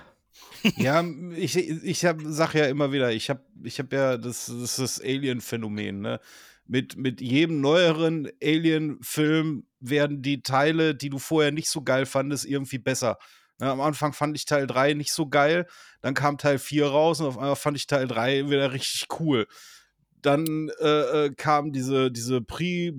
Ja, 0.77 1.05
ich, 1.37 1.57
ich 1.57 2.05
hab, 2.05 2.21
sag 2.25 2.55
ja 2.55 2.67
immer 2.67 2.93
wieder, 2.93 3.13
ich 3.13 3.31
habe 3.31 3.43
ich 3.63 3.79
hab 3.79 3.93
ja 3.93 4.17
das, 4.17 4.47
das, 4.47 4.77
das 4.77 5.01
Alien-Phänomen, 5.01 6.01
ne? 6.01 6.21
Mit, 6.67 6.97
mit 6.97 7.21
jedem 7.21 7.61
neueren 7.61 8.31
Alien-Film 8.43 9.67
werden 9.81 10.23
die 10.23 10.43
Teile, 10.43 10.95
die 10.95 11.11
du 11.11 11.19
vorher 11.19 11.51
nicht 11.51 11.69
so 11.69 11.83
geil 11.83 12.07
fandest, 12.07 12.47
irgendwie 12.47 12.79
besser. 12.79 13.19
Ne, 13.59 13.71
am 13.71 13.81
Anfang 13.81 14.13
fand 14.13 14.37
ich 14.37 14.45
Teil 14.45 14.67
3 14.67 14.95
nicht 14.95 15.13
so 15.13 15.29
geil, 15.29 15.67
dann 16.01 16.15
kam 16.15 16.39
Teil 16.39 16.59
4 16.59 16.87
raus 16.87 17.21
und 17.21 17.27
auf 17.27 17.39
einmal 17.39 17.57
fand 17.57 17.77
ich 17.77 17.87
Teil 17.87 18.07
3 18.07 18.49
wieder 18.49 18.73
richtig 18.73 19.07
cool. 19.21 19.47
Dann 20.23 20.71
äh, 20.81 21.25
äh, 21.27 21.35
kamen 21.35 21.73
diese, 21.73 22.11
diese 22.11 22.41
Pre- 22.41 22.93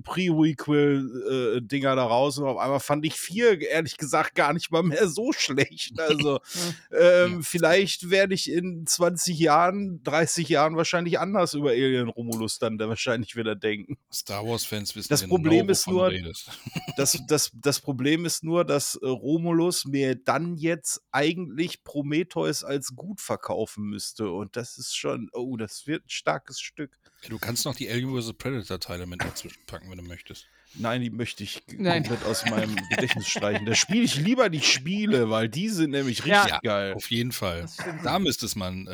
Pre-Requel-Dinger 0.74 1.96
da 1.96 2.04
raus 2.04 2.38
und 2.38 2.44
auf 2.46 2.58
einmal 2.58 2.80
fand 2.80 3.04
ich 3.06 3.14
4, 3.14 3.60
ehrlich 3.62 3.96
gesagt, 3.96 4.34
gar 4.34 4.52
nicht 4.52 4.70
mal 4.70 4.82
mehr 4.82 5.08
so 5.08 5.32
schlecht. 5.32 5.92
Also, 6.04 6.38
ähm, 6.92 7.32
Ja. 7.36 7.38
vielleicht 7.42 8.10
werde 8.10 8.34
ich 8.34 8.50
in 8.50 8.86
20 8.86 9.38
Jahren, 9.38 10.02
30 10.04 10.48
Jahren 10.50 10.76
wahrscheinlich 10.76 11.18
anders 11.18 11.54
über 11.54 11.70
Alien 11.70 12.08
Romulus 12.08 12.58
dann 12.58 12.76
da 12.78 12.88
wahrscheinlich 12.88 13.36
wieder 13.36 13.54
denken. 13.56 13.96
Star 14.12 14.46
Wars-Fans 14.46 14.94
wissen 14.94 15.08
Das 15.08 15.22
genau, 15.22 15.36
Problem 15.36 15.68
ist 15.70 15.86
nur-. 15.88 16.12
Das, 16.96 17.18
das, 17.26 17.50
das 17.54 17.80
Problem 17.80 18.24
ist 18.26 18.44
nur, 18.44 18.64
dass 18.64 18.96
äh, 18.96 19.06
Romulus 19.06 19.84
mir 19.86 20.14
dann 20.14 20.56
jetzt 20.56 21.00
eigentlich 21.10 21.82
Prometheus 21.84 22.62
als 22.64 22.94
gut 22.94 23.20
verkaufen 23.20 23.84
müsste. 23.84 24.30
Und 24.30 24.56
das 24.56 24.76
ist 24.78 24.94
schon, 24.96 25.30
oh, 25.32 25.56
das 25.56 25.86
wird 25.86 26.04
ein 26.06 26.10
starkes 26.10 26.60
Stück. 26.60 26.98
Du 27.28 27.38
kannst 27.38 27.64
noch 27.64 27.74
die 27.74 27.88
Alien 27.90 28.20
vs. 28.20 28.32
Predator-Teile 28.34 29.06
mit 29.06 29.22
dazwischen 29.22 29.64
packen, 29.66 29.90
wenn 29.90 29.98
du 29.98 30.04
möchtest. 30.04 30.46
Nein, 30.76 31.00
die 31.02 31.10
möchte 31.10 31.44
ich 31.44 31.62
Nein. 31.76 32.02
komplett 32.02 32.24
aus 32.28 32.44
meinem 32.46 32.74
Gedächtnis 32.90 33.28
streichen. 33.28 33.64
Da 33.64 33.74
spiele 33.74 34.02
ich 34.02 34.16
lieber 34.16 34.50
die 34.50 34.60
Spiele, 34.60 35.30
weil 35.30 35.48
die 35.48 35.68
sind 35.68 35.90
nämlich 35.90 36.24
Ja. 36.24 36.42
richtig 36.42 36.62
geil. 36.62 36.94
Auf 36.94 37.10
jeden 37.10 37.30
Fall. 37.32 37.66
Da 38.02 38.18
müsste 38.18 38.46
es 38.46 38.56
man 38.56 38.86
äh, 38.88 38.92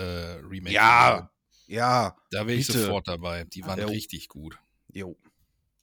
Remake 0.49 0.75
Ja, 0.75 1.11
machen. 1.17 1.29
ja, 1.69 2.17
Da 2.31 2.47
wäre 2.47 2.59
ich 2.59 2.67
bitte. 2.67 2.81
sofort 2.85 3.09
dabei. 3.09 3.45
Die 3.45 3.65
waren 3.65 3.79
Ja. 3.79 3.87
richtig 3.87 4.29
gut. 4.29 4.59
jo. 4.93 5.17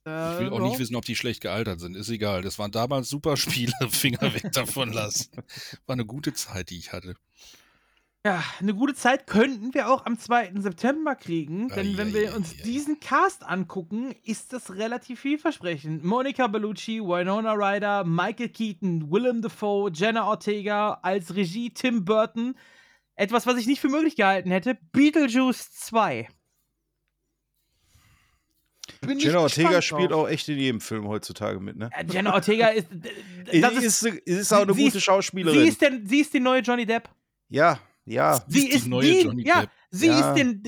Ich 0.06 0.40
will 0.40 0.50
auch 0.52 0.62
nicht 0.62 0.80
wissen, 0.80 0.96
ob 0.96 1.04
die 1.04 1.18
schlecht 1.18 1.42
gealtert 1.42 1.82
sind. 1.82 1.94
Ist 1.98 2.08
egal. 2.08 2.42
Das 2.42 2.58
waren 2.58 2.72
damals 2.72 3.10
super 3.10 3.36
Spiele. 3.36 3.74
Finger 3.90 4.34
weg 4.34 4.54
davon 4.54 4.94
lassen. 4.94 5.30
War 5.86 5.94
eine 5.96 6.06
gute 6.06 6.34
Zeit, 6.34 6.70
die 6.70 6.78
ich 6.78 6.94
hatte. 6.94 7.16
Ja, 8.28 8.44
eine 8.60 8.74
gute 8.74 8.94
Zeit 8.94 9.26
könnten 9.26 9.74
wir 9.74 9.90
auch 9.90 10.06
am 10.06 10.20
2. 10.20 10.52
September 10.58 11.16
kriegen, 11.16 11.70
denn 11.70 11.96
wenn 11.98 12.14
wir 12.14 12.36
uns 12.36 12.50
Eieieiei. 12.56 12.64
diesen 12.66 13.00
Cast 13.00 13.44
angucken, 13.48 14.14
ist 14.24 14.52
das 14.52 14.76
relativ 14.76 15.22
vielversprechend. 15.22 16.04
Monica 16.04 16.48
Bellucci, 16.48 17.00
Winona 17.00 17.54
Ryder, 17.54 18.04
Michael 18.04 18.50
Keaton, 18.50 19.10
Willem 19.10 19.42
Dafoe, 19.42 19.90
Jenna 19.94 20.28
Ortega, 20.28 21.00
als 21.04 21.36
Regie 21.36 21.70
Tim 21.74 22.04
Burton. 22.04 22.56
Etwas, 23.16 23.48
was 23.48 23.58
ich 23.60 23.66
nicht 23.66 23.80
für 23.80 23.88
möglich 23.88 24.18
gehalten 24.18 24.52
hätte, 24.52 24.78
Beetlejuice 24.92 25.72
2. 25.72 26.28
Bin 29.02 29.20
Jenna 29.20 29.40
Ortega 29.40 29.82
spielt 29.82 30.12
auch 30.12 30.28
echt 30.28 30.50
in 30.50 30.58
jedem 30.58 30.82
Film 30.82 31.08
heutzutage 31.08 31.62
mit, 31.62 31.78
ne? 31.78 31.90
Jenna 32.12 32.34
Ortega 32.34 32.68
ist. 32.68 32.88
Ist, 33.50 33.64
Das 33.64 33.74
ist, 33.76 34.04
ist, 34.04 34.04
ist, 34.26 34.54
auch 34.54 34.64
eine 34.64 34.74
sie 34.74 34.84
gute 34.84 34.98
ist- 34.98 35.04
Schauspielerin. 35.06 35.62
sie, 35.62 35.68
ist 35.70 35.82
denn, 35.82 36.06
sie 36.06 36.20
ist 36.20 36.34
die 36.34 36.42
neue 36.42 36.60
Johnny 36.60 36.86
Depp. 36.86 37.08
ja, 37.48 37.80
ja. 38.08 38.44
Sie 38.48 38.68
ist 38.70 38.86
die 38.86 38.90
neue 38.90 39.12
die, 39.12 39.22
Johnny 39.22 39.46
ja, 39.48 39.62
Depp. 39.62 39.70
sie 39.92 40.08
Ja. 40.08 40.32
ist 40.34 40.36
den. 40.40 40.64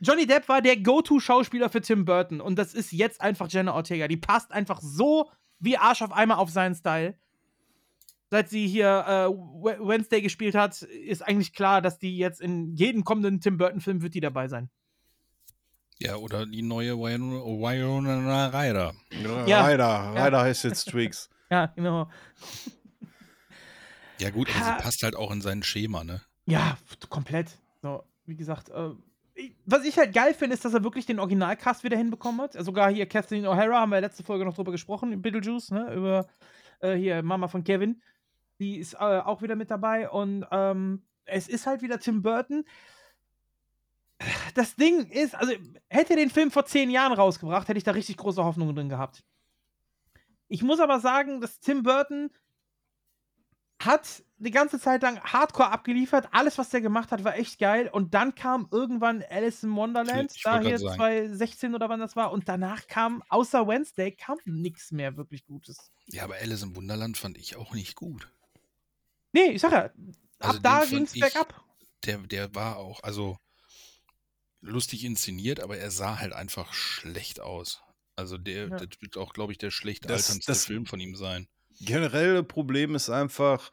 Johnny 0.00 0.26
Depp 0.26 0.48
war 0.48 0.62
der 0.62 0.76
Go-To-Schauspieler 0.76 1.70
für 1.70 1.80
Tim 1.80 2.04
Burton 2.04 2.40
und 2.40 2.56
das 2.56 2.72
ist 2.74 2.92
jetzt 2.92 3.20
einfach 3.20 3.48
Jenna 3.50 3.74
Ortega. 3.74 4.06
Die 4.06 4.16
passt 4.16 4.52
einfach 4.52 4.80
so 4.80 5.28
wie 5.58 5.76
Arsch 5.76 6.02
auf 6.02 6.12
Eimer 6.12 6.38
auf 6.38 6.50
seinen 6.50 6.74
Style. 6.76 7.16
Seit 8.30 8.48
sie 8.50 8.68
hier 8.68 9.04
äh, 9.08 9.28
We- 9.30 9.78
Wednesday 9.80 10.20
gespielt 10.20 10.54
hat, 10.54 10.82
ist 10.82 11.22
eigentlich 11.26 11.52
klar, 11.54 11.80
dass 11.82 11.98
die 11.98 12.16
jetzt 12.18 12.40
in 12.40 12.74
jedem 12.76 13.02
kommenden 13.02 13.40
Tim 13.40 13.56
Burton-Film 13.56 14.02
wird 14.02 14.14
die 14.14 14.20
dabei 14.20 14.46
sein. 14.48 14.68
Ja, 15.98 16.14
oder 16.16 16.46
die 16.46 16.62
neue 16.62 16.96
Winona 16.96 18.46
Ryder. 18.48 18.94
Ja. 19.46 19.66
Ryder. 19.66 20.12
Ryder 20.14 20.40
heißt 20.42 20.64
jetzt 20.64 20.84
Twix. 20.90 21.28
Ja, 21.50 21.64
genau. 21.74 22.10
Ja, 24.18 24.28
gut, 24.30 24.50
aber 24.54 24.60
Ha. 24.66 24.76
sie 24.76 24.82
passt 24.82 25.02
halt 25.02 25.16
auch 25.16 25.30
in 25.30 25.40
sein 25.40 25.62
Schema, 25.62 26.04
ne? 26.04 26.20
Ja, 26.48 26.78
komplett. 27.10 27.58
So, 27.82 28.02
wie 28.24 28.34
gesagt, 28.34 28.70
äh, 28.70 28.90
was 29.66 29.84
ich 29.84 29.98
halt 29.98 30.14
geil 30.14 30.32
finde, 30.32 30.54
ist, 30.54 30.64
dass 30.64 30.72
er 30.72 30.82
wirklich 30.82 31.04
den 31.04 31.20
Originalcast 31.20 31.84
wieder 31.84 31.96
hinbekommen 31.96 32.40
hat. 32.40 32.54
Sogar 32.54 32.90
hier 32.90 33.06
Kathleen 33.06 33.44
O'Hara, 33.44 33.80
haben 33.80 33.90
wir 33.90 34.00
letzte 34.00 34.24
Folge 34.24 34.44
noch 34.44 34.54
drüber 34.54 34.72
gesprochen, 34.72 35.20
Beetlejuice, 35.20 35.70
ne? 35.72 35.94
Über 35.94 36.26
äh, 36.80 36.94
hier 36.94 37.22
Mama 37.22 37.48
von 37.48 37.64
Kevin. 37.64 38.00
Die 38.58 38.78
ist 38.78 38.94
äh, 38.94 38.96
auch 38.96 39.42
wieder 39.42 39.56
mit 39.56 39.70
dabei. 39.70 40.08
Und 40.08 40.46
ähm, 40.50 41.02
es 41.26 41.48
ist 41.48 41.66
halt 41.66 41.82
wieder 41.82 42.00
Tim 42.00 42.22
Burton. 42.22 42.64
Das 44.54 44.74
Ding 44.74 45.06
ist, 45.06 45.34
also 45.34 45.52
hätte 45.88 46.14
er 46.14 46.16
den 46.16 46.30
Film 46.30 46.50
vor 46.50 46.64
zehn 46.64 46.90
Jahren 46.90 47.12
rausgebracht, 47.12 47.68
hätte 47.68 47.78
ich 47.78 47.84
da 47.84 47.92
richtig 47.92 48.16
große 48.16 48.42
Hoffnungen 48.42 48.74
drin 48.74 48.88
gehabt. 48.88 49.22
Ich 50.48 50.62
muss 50.62 50.80
aber 50.80 50.98
sagen, 50.98 51.40
dass 51.40 51.60
Tim 51.60 51.82
Burton 51.82 52.30
hat 53.80 54.22
die 54.38 54.50
ganze 54.50 54.78
Zeit 54.80 55.02
lang 55.02 55.20
Hardcore 55.20 55.70
abgeliefert. 55.70 56.28
Alles, 56.32 56.58
was 56.58 56.70
der 56.70 56.80
gemacht 56.80 57.10
hat, 57.10 57.24
war 57.24 57.36
echt 57.36 57.58
geil. 57.58 57.88
Und 57.92 58.14
dann 58.14 58.34
kam 58.34 58.68
irgendwann 58.70 59.24
Alice 59.30 59.62
in 59.64 59.74
Wonderland, 59.74 60.32
Ich 60.34 60.42
da 60.42 60.60
hier 60.60 60.70
grad 60.70 60.80
sagen. 60.80 60.96
2016 60.96 61.74
oder 61.74 61.88
wann 61.88 62.00
das 62.00 62.14
war. 62.16 62.32
Und 62.32 62.48
danach 62.48 62.86
kam, 62.86 63.22
außer 63.28 63.66
Wednesday, 63.66 64.12
kam 64.12 64.38
nichts 64.44 64.92
mehr 64.92 65.16
wirklich 65.16 65.44
Gutes. 65.44 65.90
Ja, 66.06 66.24
aber 66.24 66.36
Alice 66.36 66.62
im 66.62 66.76
Wunderland 66.76 67.16
fand 67.18 67.36
ich 67.38 67.56
auch 67.56 67.74
nicht 67.74 67.96
gut. 67.96 68.28
Nee, 69.32 69.50
ich 69.50 69.60
sag 69.60 69.72
ja, 69.72 69.84
ab 69.86 69.92
Also 70.38 70.58
da 70.60 70.80
den 70.80 70.80
fand 70.80 70.90
ging's 70.90 71.14
ich- 71.14 71.20
bergab. 71.20 71.64
Der, 72.04 72.18
der 72.18 72.54
war 72.54 72.76
auch, 72.76 73.02
also 73.02 73.38
lustig 74.60 75.04
inszeniert, 75.04 75.60
aber 75.60 75.78
er 75.78 75.90
sah 75.90 76.18
halt 76.18 76.32
einfach 76.32 76.72
schlecht 76.72 77.40
aus. 77.40 77.82
Also 78.16 78.38
der, 78.38 78.68
Ja. 78.68 78.76
das 78.76 78.88
wird 79.00 79.16
auch, 79.16 79.32
glaube 79.32 79.52
ich, 79.52 79.58
der 79.58 79.70
schlecht 79.70 80.04
Das- 80.04 80.26
alterndste 80.28 80.52
das- 80.52 80.64
Film 80.64 80.86
von 80.86 81.00
ihm 81.00 81.16
sein. 81.16 81.48
Generelle 81.80 82.42
Problem 82.42 82.94
ist 82.94 83.10
einfach 83.10 83.70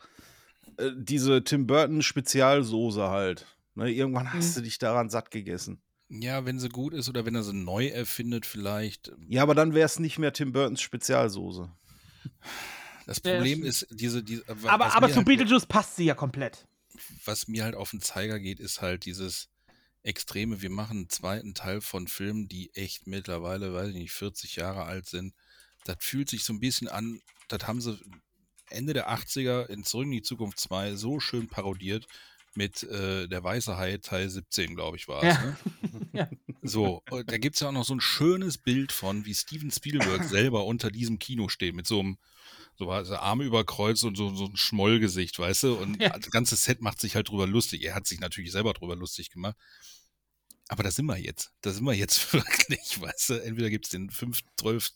äh, 0.77 0.92
diese 0.95 1.43
Tim 1.43 1.67
Burton 1.67 2.01
Spezialsoße 2.01 3.09
halt. 3.09 3.48
Ne, 3.75 3.92
irgendwann 3.92 4.32
hast 4.32 4.51
Mhm. 4.51 4.59
du 4.59 4.61
dich 4.64 4.77
daran 4.77 5.09
satt 5.09 5.32
gegessen. 5.32 5.82
Ja, 6.08 6.45
wenn 6.45 6.59
sie 6.59 6.69
gut 6.69 6.93
ist 6.93 7.09
oder 7.09 7.25
wenn 7.25 7.35
er 7.35 7.43
sie 7.43 7.53
neu 7.53 7.88
erfindet, 7.88 8.45
vielleicht. 8.45 9.11
Ja, 9.27 9.42
aber 9.43 9.56
dann 9.56 9.74
wäre 9.74 9.85
es 9.88 10.00
nicht 10.00 10.19
mehr 10.19 10.32
Tim 10.34 10.51
Burtons 10.53 10.82
Spezialsoße. 10.82 11.69
Das 13.08 13.19
Problem 13.19 13.64
ist, 13.64 13.88
diese, 13.92 14.24
diese 14.24 14.43
was 14.48 14.66
Aber, 14.66 14.95
aber 14.95 15.08
mir 15.08 15.14
zu 15.14 15.17
halt, 15.17 15.27
Beetlejuice 15.27 15.66
passt 15.66 15.95
sie 15.95 16.06
ja 16.06 16.16
komplett. 16.16 16.67
was 17.25 17.48
mir 17.48 17.64
halt 17.64 17.75
auf 17.75 17.92
den 17.92 18.01
Zeiger 18.01 18.40
geht, 18.40 18.59
ist 18.59 18.82
halt 18.82 19.06
dieses 19.06 19.50
Extreme. 20.03 20.61
Wir 20.61 20.69
machen 20.69 20.98
einen 20.98 21.09
zweiten 21.09 21.53
Teil 21.53 21.82
von 21.82 22.08
Filmen, 22.08 22.48
die 22.48 22.74
echt 22.75 23.08
mittlerweile, 23.08 23.74
weiß 23.74 23.90
ich 23.90 23.95
nicht, 23.95 24.11
40 24.11 24.56
Jahre 24.56 24.84
alt 24.84 25.08
sind. 25.08 25.34
Das 25.85 25.97
fühlt 25.99 26.30
sich 26.30 26.43
so 26.43 26.51
ein 26.53 26.59
bisschen 26.59 26.88
an, 26.89 27.22
das 27.47 27.65
haben 27.67 27.80
sie 27.80 27.97
Ende 28.69 28.93
der 28.93 29.09
80er 29.09 29.67
in 29.67 29.83
Zurück 29.83 30.05
in 30.05 30.11
die 30.11 30.22
Zukunft 30.22 30.59
2 30.59 30.95
so 30.95 31.19
schön 31.19 31.47
parodiert 31.47 32.05
mit 32.55 32.83
äh, 32.83 33.27
Der 33.27 33.43
Weiße 33.43 33.77
Hai 33.77 33.97
Teil 33.97 34.30
17, 34.30 34.75
glaube 34.75 34.97
ich, 34.97 35.07
war 35.07 35.23
es. 35.23 35.35
Ja. 35.35 35.41
Ne? 35.41 35.57
Ja. 36.14 36.30
So, 36.61 37.03
da 37.09 37.38
gibt 37.38 37.55
es 37.55 37.59
ja 37.59 37.67
auch 37.67 37.73
noch 37.73 37.83
so 37.83 37.93
ein 37.93 37.99
schönes 37.99 38.57
Bild 38.57 38.93
von, 38.93 39.25
wie 39.25 39.35
Steven 39.35 39.69
Spielberg 39.69 40.23
selber 40.30 40.65
unter 40.65 40.89
diesem 40.89 41.19
Kino 41.19 41.49
steht, 41.49 41.75
mit 41.75 41.85
so 41.88 41.99
einem 41.99 42.17
so 42.77 42.89
also 42.89 43.17
Arme 43.17 43.43
überkreuzt 43.43 44.05
und 44.05 44.15
so, 44.15 44.33
so 44.33 44.45
ein 44.45 44.55
Schmollgesicht, 44.55 45.38
weißt 45.38 45.64
du? 45.64 45.75
Und 45.75 46.01
Ja. 46.01 46.17
das 46.17 46.31
ganze 46.31 46.55
Set 46.55 46.81
macht 46.81 47.01
sich 47.01 47.15
halt 47.15 47.30
drüber 47.30 47.47
lustig. 47.47 47.83
Er 47.83 47.95
hat 47.95 48.07
sich 48.07 48.22
natürlich 48.22 48.51
selber 48.53 48.73
drüber 48.73 48.95
lustig 48.95 49.30
gemacht. 49.30 49.57
Aber 50.68 50.82
da 50.84 50.90
sind 50.90 51.06
wir 51.06 51.18
jetzt. 51.18 51.52
Da 51.61 51.72
sind 51.72 51.85
wir 51.85 51.94
jetzt 51.94 52.34
wirklich, 52.34 53.00
weißt 53.02 53.30
du? 53.30 53.34
Entweder 53.44 53.69
gibt 53.69 53.85
es 53.85 53.92
den 53.92 54.10
5., 54.10 54.40
12. 54.60 54.90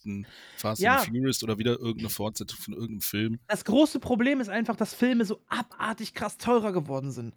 Fast 0.56 0.82
Ja. 0.82 0.96
and 0.98 1.06
Furious 1.06 1.42
oder 1.44 1.58
wieder 1.58 1.72
irgendeine 1.78 2.10
Fortsetzung 2.10 2.58
von 2.58 2.74
irgendeinem 2.74 3.00
Film. 3.02 3.38
Das 3.46 3.64
große 3.64 4.00
Problem 4.00 4.40
ist 4.40 4.48
einfach, 4.48 4.76
dass 4.76 4.94
Filme 4.94 5.24
so 5.24 5.40
abartig 5.48 6.14
krass 6.14 6.38
teurer 6.38 6.72
geworden 6.72 7.12
sind. 7.12 7.34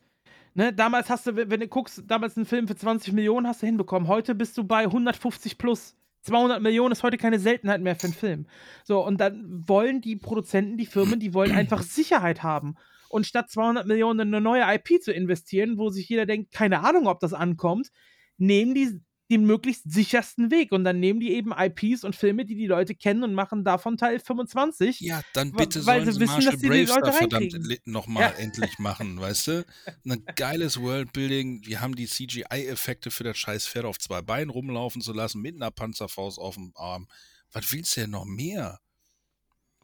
Ne, 0.56 0.72
damals 0.72 1.10
hast 1.10 1.26
du, 1.26 1.36
wenn 1.36 1.50
wenn 1.50 1.60
du 1.60 1.68
guckst, 1.68 2.04
damals 2.08 2.38
einen 2.38 2.46
Film 2.46 2.68
für 2.68 2.76
20 2.76 3.14
Millionen 3.14 3.48
hast 3.48 3.62
du 3.62 3.66
hinbekommen. 3.66 4.08
Heute 4.08 4.36
bist 4.36 4.58
du 4.58 4.64
bei 4.64 4.84
150 4.84 5.58
plus. 5.58 5.96
200 6.22 6.62
Millionen 6.62 6.92
ist 6.94 7.04
heute 7.04 7.18
keine 7.18 7.38
Seltenheit 7.40 7.82
mehr 7.82 7.96
für 7.96 8.06
einen 8.08 8.14
Film. 8.14 8.48
So, 8.86 9.06
und 9.06 9.20
dann 9.20 9.68
wollen 9.68 10.00
die 10.00 10.16
Produzenten, 10.16 10.78
die 10.78 10.86
Firmen, 10.86 11.20
die 11.20 11.34
wollen 11.34 11.52
einfach 11.52 11.82
Sicherheit 11.84 12.44
haben. 12.44 12.76
Und 13.10 13.26
statt 13.28 13.50
200 13.52 13.86
Millionen 13.88 14.22
in 14.30 14.34
eine 14.34 14.42
neue 14.42 14.64
IP 14.76 15.02
zu 15.04 15.12
investieren, 15.12 15.78
wo 15.78 15.90
sich 15.90 16.08
jeder 16.08 16.26
denkt, 16.26 16.52
keine 16.52 16.80
Ahnung, 16.84 17.08
ob 17.08 17.20
das 17.20 17.34
ankommt, 17.34 17.92
nehmen 18.38 18.74
die 18.76 19.02
den 19.32 19.46
möglichst 19.46 19.92
sichersten 19.92 20.52
Weg. 20.52 20.72
Und 20.72 20.84
dann 20.84 21.00
nehmen 21.00 21.20
die 21.20 21.32
eben 21.32 21.52
IPs 21.52 22.04
und 22.04 22.16
Filme, 22.16 22.46
die 22.46 22.56
die 22.56 22.68
Leute 22.68 22.94
kennen 22.94 23.24
und 23.24 23.34
machen 23.34 23.64
davon 23.64 23.98
Teil 23.98 24.20
25. 24.20 25.00
Ja, 25.00 25.22
dann 25.34 25.52
bitte 25.52 25.86
weil 25.86 26.02
sollen 26.02 26.14
sie 26.14 26.20
wissen, 26.20 26.44
Marshall 26.44 26.86
Leute 26.86 27.02
da 27.04 27.12
verdammt 27.12 27.88
nochmal 27.88 28.34
Ja. 28.34 28.38
endlich 28.38 28.78
machen, 28.80 29.20
weißt 29.20 29.48
du? 29.48 29.66
Ein 30.06 30.24
geiles 30.36 30.80
Worldbuilding. 30.80 31.66
Wir 31.66 31.82
haben 31.82 31.96
die 31.96 32.08
CGI-Effekte 32.08 33.12
für 33.12 33.24
das 33.24 33.38
scheiß 33.38 33.68
Pferd 33.68 33.86
auf 33.86 33.98
zwei 33.98 34.22
Beinen 34.22 34.50
rumlaufen 34.50 35.02
zu 35.02 35.14
lassen, 35.14 35.42
mit 35.42 35.56
einer 35.56 35.72
Panzerfaust 35.72 36.38
auf 36.38 36.56
dem 36.56 36.72
Arm. 36.76 37.08
Was 37.52 37.72
willst 37.72 37.96
du 37.98 38.02
denn 38.02 38.12
noch 38.12 38.26
mehr? 38.26 38.80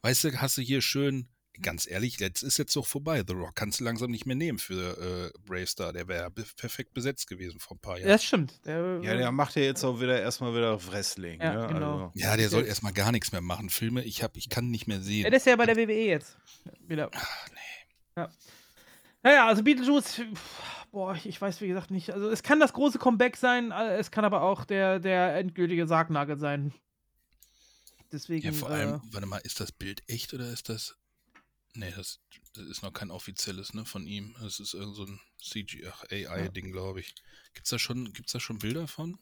Weißt 0.02 0.26
du, 0.26 0.42
hast 0.42 0.58
du 0.58 0.62
hier 0.62 0.82
schön, 0.82 1.28
ganz 1.62 1.90
ehrlich, 1.90 2.20
jetzt 2.20 2.42
ist 2.42 2.58
jetzt 2.58 2.76
doch 2.76 2.86
vorbei. 2.86 3.24
The 3.26 3.34
Rock 3.34 3.56
kannst 3.56 3.80
du 3.80 3.84
langsam 3.84 4.12
nicht 4.12 4.26
mehr 4.26 4.36
nehmen 4.36 4.60
für 4.60 5.32
äh, 5.34 5.40
Bravestar. 5.46 5.94
Der 5.94 6.08
wäre 6.08 6.30
be 6.32 6.46
perfekt 6.56 6.94
besetzt 6.94 7.28
gewesen 7.28 7.60
vor 7.60 7.78
ein 7.78 7.80
paar 7.80 7.98
Jahren. 7.98 8.10
Das 8.10 8.24
stimmt. 8.24 8.66
Der, 8.66 9.02
Ja, 9.04 9.16
der 9.16 9.32
macht 9.32 9.56
ja 9.56 9.62
jetzt 9.62 9.84
auch 9.84 10.00
wieder 10.00 10.22
erstmal 10.22 10.54
wieder 10.54 10.84
Wrestling. 10.88 11.42
Ja, 11.42 11.68
ne? 11.68 11.74
genau. 11.74 11.94
Also, 11.94 12.12
Ja, 12.16 12.38
der 12.38 12.50
soll 12.50 12.66
erstmal 12.66 12.94
gar 12.94 13.12
nichts 13.12 13.32
mehr 13.32 13.42
machen. 13.42 13.70
Filme, 13.70 14.04
ich 14.04 14.24
hab, 14.24 14.38
ich 14.38 14.50
kann 14.50 14.70
nicht 14.70 14.88
mehr 14.88 15.02
sehen. 15.02 15.24
Ja, 15.24 15.30
der 15.30 15.38
ist 15.38 15.46
ja 15.46 15.56
bei 15.56 15.66
der 15.66 15.76
WWE 15.76 16.06
jetzt. 16.06 16.38
Wieder. 16.88 17.10
Ach, 17.14 17.48
nee. 17.50 18.22
Ja. 18.22 18.30
Naja, 19.22 19.48
also 19.48 19.64
Beetlejuice, 19.64 20.22
boah, 20.92 21.18
ich, 21.24 21.42
weiß 21.42 21.62
wie 21.62 21.68
gesagt 21.68 21.92
nicht. 21.92 22.12
Also 22.12 22.30
es 22.30 22.44
kann 22.44 22.60
das 22.60 22.74
große 22.74 23.00
Comeback 23.00 23.36
sein, 23.36 23.72
äh, 23.72 23.98
es 23.98 24.12
kann 24.12 24.24
aber 24.24 24.42
auch 24.44 24.66
der, 24.66 25.00
der 25.00 25.36
endgültige 25.36 25.88
Sargnagel 25.88 26.38
sein. 26.38 26.74
Deswegen. 28.12 28.46
Ja, 28.46 28.54
vor 28.54 28.70
äh, 28.70 28.74
allem, 28.74 29.02
warte 29.12 29.28
mal, 29.28 29.40
ist 29.40 29.60
das 29.60 29.72
Bild 29.72 30.02
echt 30.08 30.34
oder 30.34 30.50
ist 30.52 30.70
das. 30.70 30.98
Nee, 31.80 31.94
das, 31.96 32.20
das 32.54 32.66
ist 32.66 32.84
noch 32.84 32.92
kein 32.94 33.10
offizielles, 33.12 33.74
ne, 33.74 33.86
von 33.86 34.06
ihm. 34.06 34.36
Das 34.42 34.60
ist 34.60 34.74
irgend 34.74 34.96
so 34.96 35.06
ein 35.06 35.20
CG, 35.42 35.88
AI-Ding, 36.12 36.72
glaube 36.72 37.00
ich. 37.00 37.16
Gibt's 37.54 37.70
da 37.70 37.80
schon, 37.80 38.12
gibt's 38.14 38.34
da 38.34 38.40
schon 38.40 38.60
Bilder 38.60 38.88
von? 38.88 39.18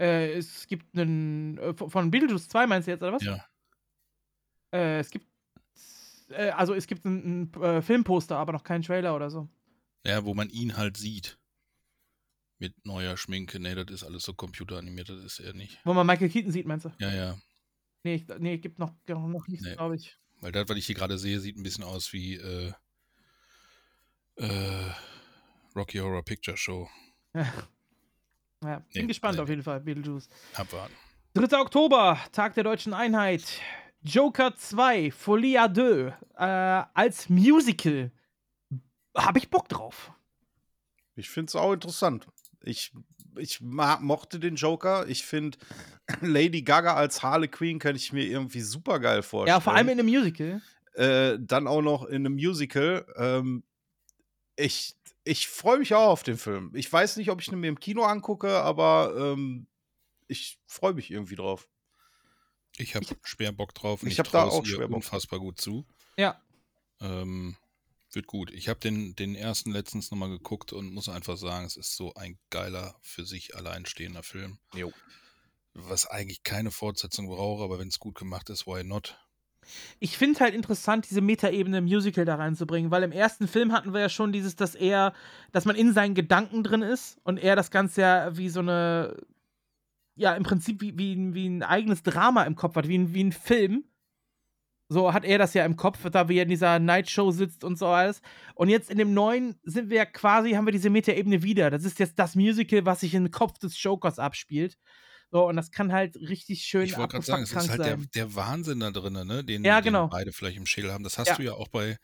äh, 0.00 0.32
es 0.32 0.66
gibt 0.66 0.96
einen. 0.98 1.58
Äh, 1.58 1.74
von- 1.74 2.10
Beetlejuice 2.10 2.48
2 2.48 2.66
meinst 2.66 2.88
du 2.88 2.92
jetzt, 2.92 3.02
oder 3.02 3.12
was? 3.12 3.22
Ja. 3.22 3.44
Äh, 4.72 5.00
es 5.00 5.10
gibt. 5.10 5.26
Äh, 6.30 6.50
also 6.50 6.74
es 6.74 6.86
gibt 6.86 7.04
ein, 7.04 7.50
ein 7.54 7.62
äh, 7.62 7.82
Filmposter, 7.82 8.36
aber 8.38 8.52
noch 8.52 8.64
keinen 8.64 8.82
Trailer 8.82 9.14
oder 9.14 9.30
so. 9.30 9.48
Ja, 10.06 10.24
wo 10.24 10.32
man 10.32 10.48
ihn 10.48 10.76
halt 10.76 10.96
sieht. 10.96 11.38
Mit 12.58 12.74
neuer 12.86 13.16
Schminke. 13.16 13.58
Nee, 13.60 13.74
das 13.74 13.90
ist 13.90 14.04
alles 14.04 14.22
so 14.22 14.32
computeranimiert, 14.34 15.08
das 15.08 15.22
ist 15.22 15.40
er 15.40 15.52
nicht. 15.54 15.78
Wo 15.84 15.92
man 15.92 16.06
Michael 16.06 16.30
Keaton 16.30 16.52
sieht, 16.52 16.66
meinst 16.66 16.86
du? 16.86 16.92
Ja, 16.98 17.12
ja. 17.12 17.38
Nee, 18.02 18.14
ich, 18.14 18.28
nee 18.38 18.56
gibt 18.58 18.78
noch, 18.78 18.94
noch 19.08 19.46
nichts, 19.48 19.64
Nee. 19.66 19.74
glaube 19.74 19.96
ich. 19.96 20.16
Weil 20.40 20.52
das, 20.52 20.68
was 20.68 20.76
ich 20.76 20.86
hier 20.86 20.94
gerade 20.94 21.18
sehe, 21.18 21.40
sieht 21.40 21.56
ein 21.56 21.62
bisschen 21.62 21.84
aus 21.84 22.12
wie 22.12 22.36
äh, 22.36 22.72
äh, 24.36 24.90
Rocky 25.76 25.98
Horror 25.98 26.22
Picture 26.24 26.56
Show. 26.56 26.88
Ja, 28.62 28.80
bin 28.92 29.02
Nee, 29.02 29.06
gespannt 29.06 29.36
nee. 29.36 29.42
auf 29.42 29.48
jeden 29.48 29.62
Fall, 29.62 29.80
Beetlejuice. 29.80 30.28
Abwarten. 30.52 30.92
3. 31.32 31.58
Oktober, 31.60 32.20
Tag 32.30 32.52
der 32.52 32.64
deutschen 32.64 32.92
Einheit. 32.92 33.42
Joker 34.02 34.54
2, 34.54 35.10
Folie 35.12 35.58
à 35.58 35.66
deux, 35.66 36.12
äh, 36.36 36.44
als 36.92 37.30
Musical. 37.30 38.12
Habe 39.16 39.38
ich 39.38 39.48
Bock 39.48 39.66
drauf. 39.70 40.12
Ich 41.16 41.30
finde 41.30 41.48
es 41.48 41.56
auch 41.56 41.72
interessant. 41.72 42.26
Ich, 42.62 42.92
ich 43.36 43.60
mochte 43.60 44.38
den 44.40 44.56
Joker. 44.56 45.06
Ich 45.08 45.24
finde 45.24 45.58
Lady 46.20 46.62
Gaga 46.62 46.94
als 46.94 47.22
Harley 47.22 47.48
Quinn 47.48 47.78
kann 47.78 47.96
ich 47.96 48.12
mir 48.12 48.24
irgendwie 48.24 48.60
super 48.60 48.98
geil 48.98 49.22
vorstellen. 49.22 49.56
Ja, 49.56 49.60
vor 49.60 49.74
allem 49.74 49.88
in 49.88 50.00
einem 50.00 50.08
Musical. 50.08 50.62
äh, 50.94 51.38
dann 51.40 51.66
auch 51.66 51.82
noch 51.82 52.04
in 52.04 52.26
einem 52.26 52.34
Musical. 52.34 53.06
Ähm, 53.16 53.62
ich 54.56 54.96
ich 55.24 55.48
freue 55.48 55.78
mich 55.78 55.94
auch 55.94 56.08
auf 56.08 56.22
den 56.22 56.38
Film. 56.38 56.72
Ich 56.74 56.90
weiß 56.92 57.16
nicht, 57.16 57.30
ob 57.30 57.40
ich 57.40 57.52
ihn 57.52 57.60
mir 57.60 57.68
im 57.68 57.78
Kino 57.78 58.04
angucke, 58.04 58.62
aber 58.62 59.14
ähm, 59.16 59.66
ich 60.28 60.58
freue 60.66 60.94
mich 60.94 61.10
irgendwie 61.10 61.36
drauf. 61.36 61.68
Ich 62.78 62.94
habe 62.94 63.06
schwer 63.24 63.52
Bock 63.52 63.74
drauf. 63.74 64.02
und 64.02 64.08
ich 64.08 64.18
hab 64.18 64.30
da 64.30 64.44
auch 64.44 64.64
schwer 64.64 64.88
Bock 64.88 64.96
unfassbar 64.96 65.38
gut 65.38 65.60
zu. 65.60 65.86
Ja. 66.16 66.40
Ähm, 67.00 67.56
wird 68.14 68.26
gut. 68.26 68.50
Ich 68.50 68.68
habe 68.68 68.80
den, 68.80 69.14
den 69.16 69.34
ersten 69.34 69.70
letztens 69.72 70.10
nochmal 70.10 70.30
geguckt 70.30 70.72
und 70.72 70.92
muss 70.92 71.08
einfach 71.08 71.36
sagen, 71.36 71.64
es 71.66 71.76
ist 71.76 71.96
so 71.96 72.14
ein 72.14 72.38
geiler, 72.50 72.96
für 73.00 73.24
sich 73.24 73.56
alleinstehender 73.56 74.22
Film. 74.22 74.58
Jo. 74.74 74.92
Was 75.74 76.06
eigentlich 76.06 76.42
keine 76.42 76.70
Fortsetzung 76.70 77.26
braucht, 77.28 77.62
aber 77.62 77.78
wenn 77.78 77.88
es 77.88 77.98
gut 78.00 78.16
gemacht 78.16 78.50
ist, 78.50 78.66
why 78.66 78.82
not? 78.82 79.16
Ich 80.00 80.16
finde 80.18 80.40
halt 80.40 80.54
interessant, 80.54 81.08
diese 81.08 81.20
Metaebene 81.20 81.78
im 81.78 81.84
Musical 81.84 82.24
da 82.24 82.36
reinzubringen, 82.36 82.90
weil 82.90 83.02
im 83.04 83.12
ersten 83.12 83.46
Film 83.46 83.72
hatten 83.72 83.92
wir 83.92 84.00
ja 84.00 84.08
schon 84.08 84.32
dieses, 84.32 84.56
dass 84.56 84.74
er, 84.74 85.12
dass 85.52 85.64
man 85.66 85.76
in 85.76 85.92
seinen 85.92 86.14
Gedanken 86.14 86.64
drin 86.64 86.82
ist 86.82 87.18
und 87.22 87.36
er 87.38 87.54
das 87.54 87.70
Ganze 87.70 88.00
ja 88.00 88.36
wie 88.36 88.48
so 88.48 88.60
eine, 88.60 89.16
ja, 90.16 90.34
im 90.34 90.42
Prinzip 90.42 90.80
wie, 90.80 90.98
wie, 90.98 91.12
ein- 91.14 91.34
wie 91.34 91.46
ein 91.48 91.62
eigenes 91.62 92.02
Drama 92.02 92.42
im 92.44 92.56
Kopf 92.56 92.74
hat, 92.74 92.88
wie 92.88 93.14
wie 93.14 93.22
ein 93.24 93.32
Film. 93.32 93.84
So 94.92 95.12
hat 95.12 95.24
er 95.24 95.38
das 95.38 95.54
ja 95.54 95.64
im 95.64 95.76
Kopf, 95.76 95.98
da 96.10 96.28
wie 96.28 96.38
er 96.38 96.42
in 96.42 96.48
dieser 96.48 96.80
Night 96.80 97.08
Show 97.08 97.30
sitzt 97.30 97.62
und 97.62 97.78
so 97.78 97.86
alles. 97.86 98.22
Und 98.56 98.68
jetzt 98.70 98.90
in 98.90 98.98
dem 98.98 99.14
neuen 99.14 99.54
sind 99.62 99.88
wir 99.88 99.98
ja 99.98 100.04
quasi, 100.04 100.50
haben 100.52 100.66
wir 100.66 100.72
diese 100.72 100.90
Meta-Ebene 100.90 101.44
wieder. 101.44 101.70
Das 101.70 101.84
ist 101.84 102.00
jetzt 102.00 102.18
das 102.18 102.34
Musical, 102.34 102.84
was 102.86 103.00
sich 103.00 103.14
im 103.14 103.30
Kopf 103.30 103.58
des 103.58 103.80
Jokers 103.80 104.18
abspielt. 104.18 104.76
So, 105.30 105.46
und 105.46 105.54
das 105.54 105.70
kann 105.70 105.92
halt 105.92 106.16
richtig 106.16 106.62
schön 106.62 106.82
Ich 106.82 106.96
wollte 106.96 107.12
gerade 107.12 107.24
sagen, 107.24 107.44
es 107.44 107.52
ist 107.52 107.68
halt 107.70 107.84
der, 107.84 107.98
der 107.98 108.34
Wahnsinn 108.34 108.80
da 108.80 108.90
drin, 108.90 109.12
ne? 109.12 109.44
den, 109.44 109.64
Ja, 109.64 109.80
den 109.80 109.84
genau. 109.84 110.08
beide 110.08 110.32
vielleicht 110.32 110.56
im 110.56 110.66
Schädel 110.66 110.92
haben. 110.92 111.04
Das 111.04 111.18
hast 111.18 111.28
Ja. 111.28 111.36
du 111.36 111.44
ja 111.44 111.52
auch 111.52 111.68
bei, 111.68 111.96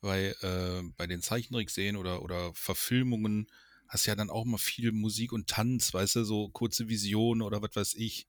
bei, 0.00 0.34
äh, 0.40 0.82
bei 0.96 1.06
den 1.06 1.20
Zeichentrickserien 1.20 1.96
oder, 1.96 2.22
oder 2.22 2.52
Verfilmungen, 2.54 3.48
hast 3.86 4.06
ja 4.06 4.14
dann 4.14 4.30
auch 4.30 4.46
mal 4.46 4.56
viel 4.56 4.92
Musik 4.92 5.32
und 5.32 5.46
Tanz, 5.46 5.92
weißt 5.92 6.16
du, 6.16 6.24
so 6.24 6.48
kurze 6.48 6.88
Visionen 6.88 7.42
oder 7.42 7.60
was 7.60 7.76
weiß 7.76 7.94
ich, 7.96 8.28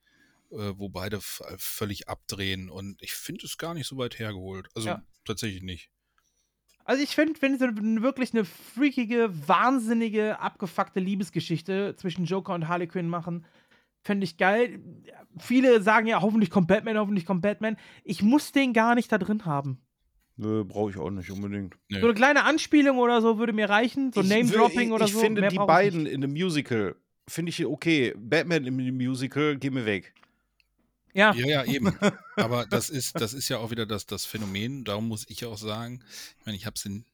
äh, 0.51 0.73
wo 0.77 0.89
beide 0.89 1.17
f- 1.17 1.41
völlig 1.57 2.07
abdrehen. 2.09 2.69
Und 2.69 3.01
ich 3.01 3.13
finde 3.13 3.45
es 3.45 3.57
gar 3.57 3.73
nicht 3.73 3.87
so 3.87 3.97
weit 3.97 4.19
hergeholt. 4.19 4.67
Also 4.75 4.89
Ja. 4.89 5.03
tatsächlich 5.25 5.63
nicht. 5.63 5.89
Also 6.83 7.03
ich 7.03 7.15
finde, 7.15 7.39
wenn 7.41 7.57
sie 7.59 7.65
n- 7.65 8.01
wirklich 8.01 8.33
eine 8.33 8.43
freakige, 8.43 9.29
wahnsinnige, 9.47 10.39
abgefuckte 10.39 10.99
Liebesgeschichte 10.99 11.95
zwischen 11.95 12.25
Joker 12.25 12.53
und 12.55 12.67
Harley 12.67 12.87
Quinn 12.87 13.07
machen, 13.07 13.45
fände 14.03 14.23
ich 14.23 14.37
geil. 14.37 14.79
Viele 15.37 15.81
sagen 15.83 16.07
ja, 16.07 16.21
hoffentlich 16.21 16.49
kommt 16.49 16.67
Batman, 16.67 16.97
hoffentlich 16.97 17.25
kommt 17.25 17.43
Batman. 17.43 17.77
Ich 18.03 18.23
muss 18.23 18.51
den 18.51 18.73
gar 18.73 18.95
nicht 18.95 19.11
da 19.11 19.17
drin 19.19 19.45
haben. 19.45 19.79
Nö, 20.37 20.63
brauche 20.65 20.89
ich 20.89 20.97
auch 20.97 21.11
nicht 21.11 21.29
unbedingt. 21.29 21.75
Nö. 21.89 21.99
So 21.99 22.07
eine 22.07 22.15
kleine 22.15 22.43
Anspielung 22.45 22.97
oder 22.97 23.21
so 23.21 23.37
würde 23.37 23.53
mir 23.53 23.69
reichen. 23.69 24.11
So 24.11 24.21
Ich 24.21 24.29
Name-Dropping 24.29 24.91
oder 24.91 25.05
ich 25.05 25.13
so. 25.13 25.19
finde 25.19 25.41
mehr 25.41 25.51
die 25.51 25.57
ich 25.57 25.61
beiden 25.61 26.03
nicht. 26.03 26.13
in 26.13 26.23
einem 26.23 26.33
Musical, 26.33 26.95
finde 27.27 27.51
ich 27.51 27.63
okay. 27.63 28.15
Batman 28.17 28.65
im 28.65 28.97
Musical, 28.97 29.55
geh 29.57 29.69
mir 29.69 29.85
weg. 29.85 30.15
Ja, 31.13 31.33
Ja, 31.33 31.45
ja, 31.45 31.63
eben. 31.65 31.87
Aber 32.35 32.65
das 32.65 32.89
ist, 32.89 33.19
das 33.19 33.33
ist 33.33 33.49
ja 33.49 33.57
auch 33.57 33.71
wieder 33.71 33.85
das, 33.85 34.05
das 34.05 34.25
Phänomen. 34.25 34.83
Darum 34.83 35.07
muss 35.07 35.25
ich 35.29 35.45
auch 35.45 35.57
sagen, 35.57 36.03
ich 36.39 36.45
meine, 36.45 36.57
ich 36.57 36.65
habe 36.65 36.75
es 36.75 36.85
in, 36.85 37.05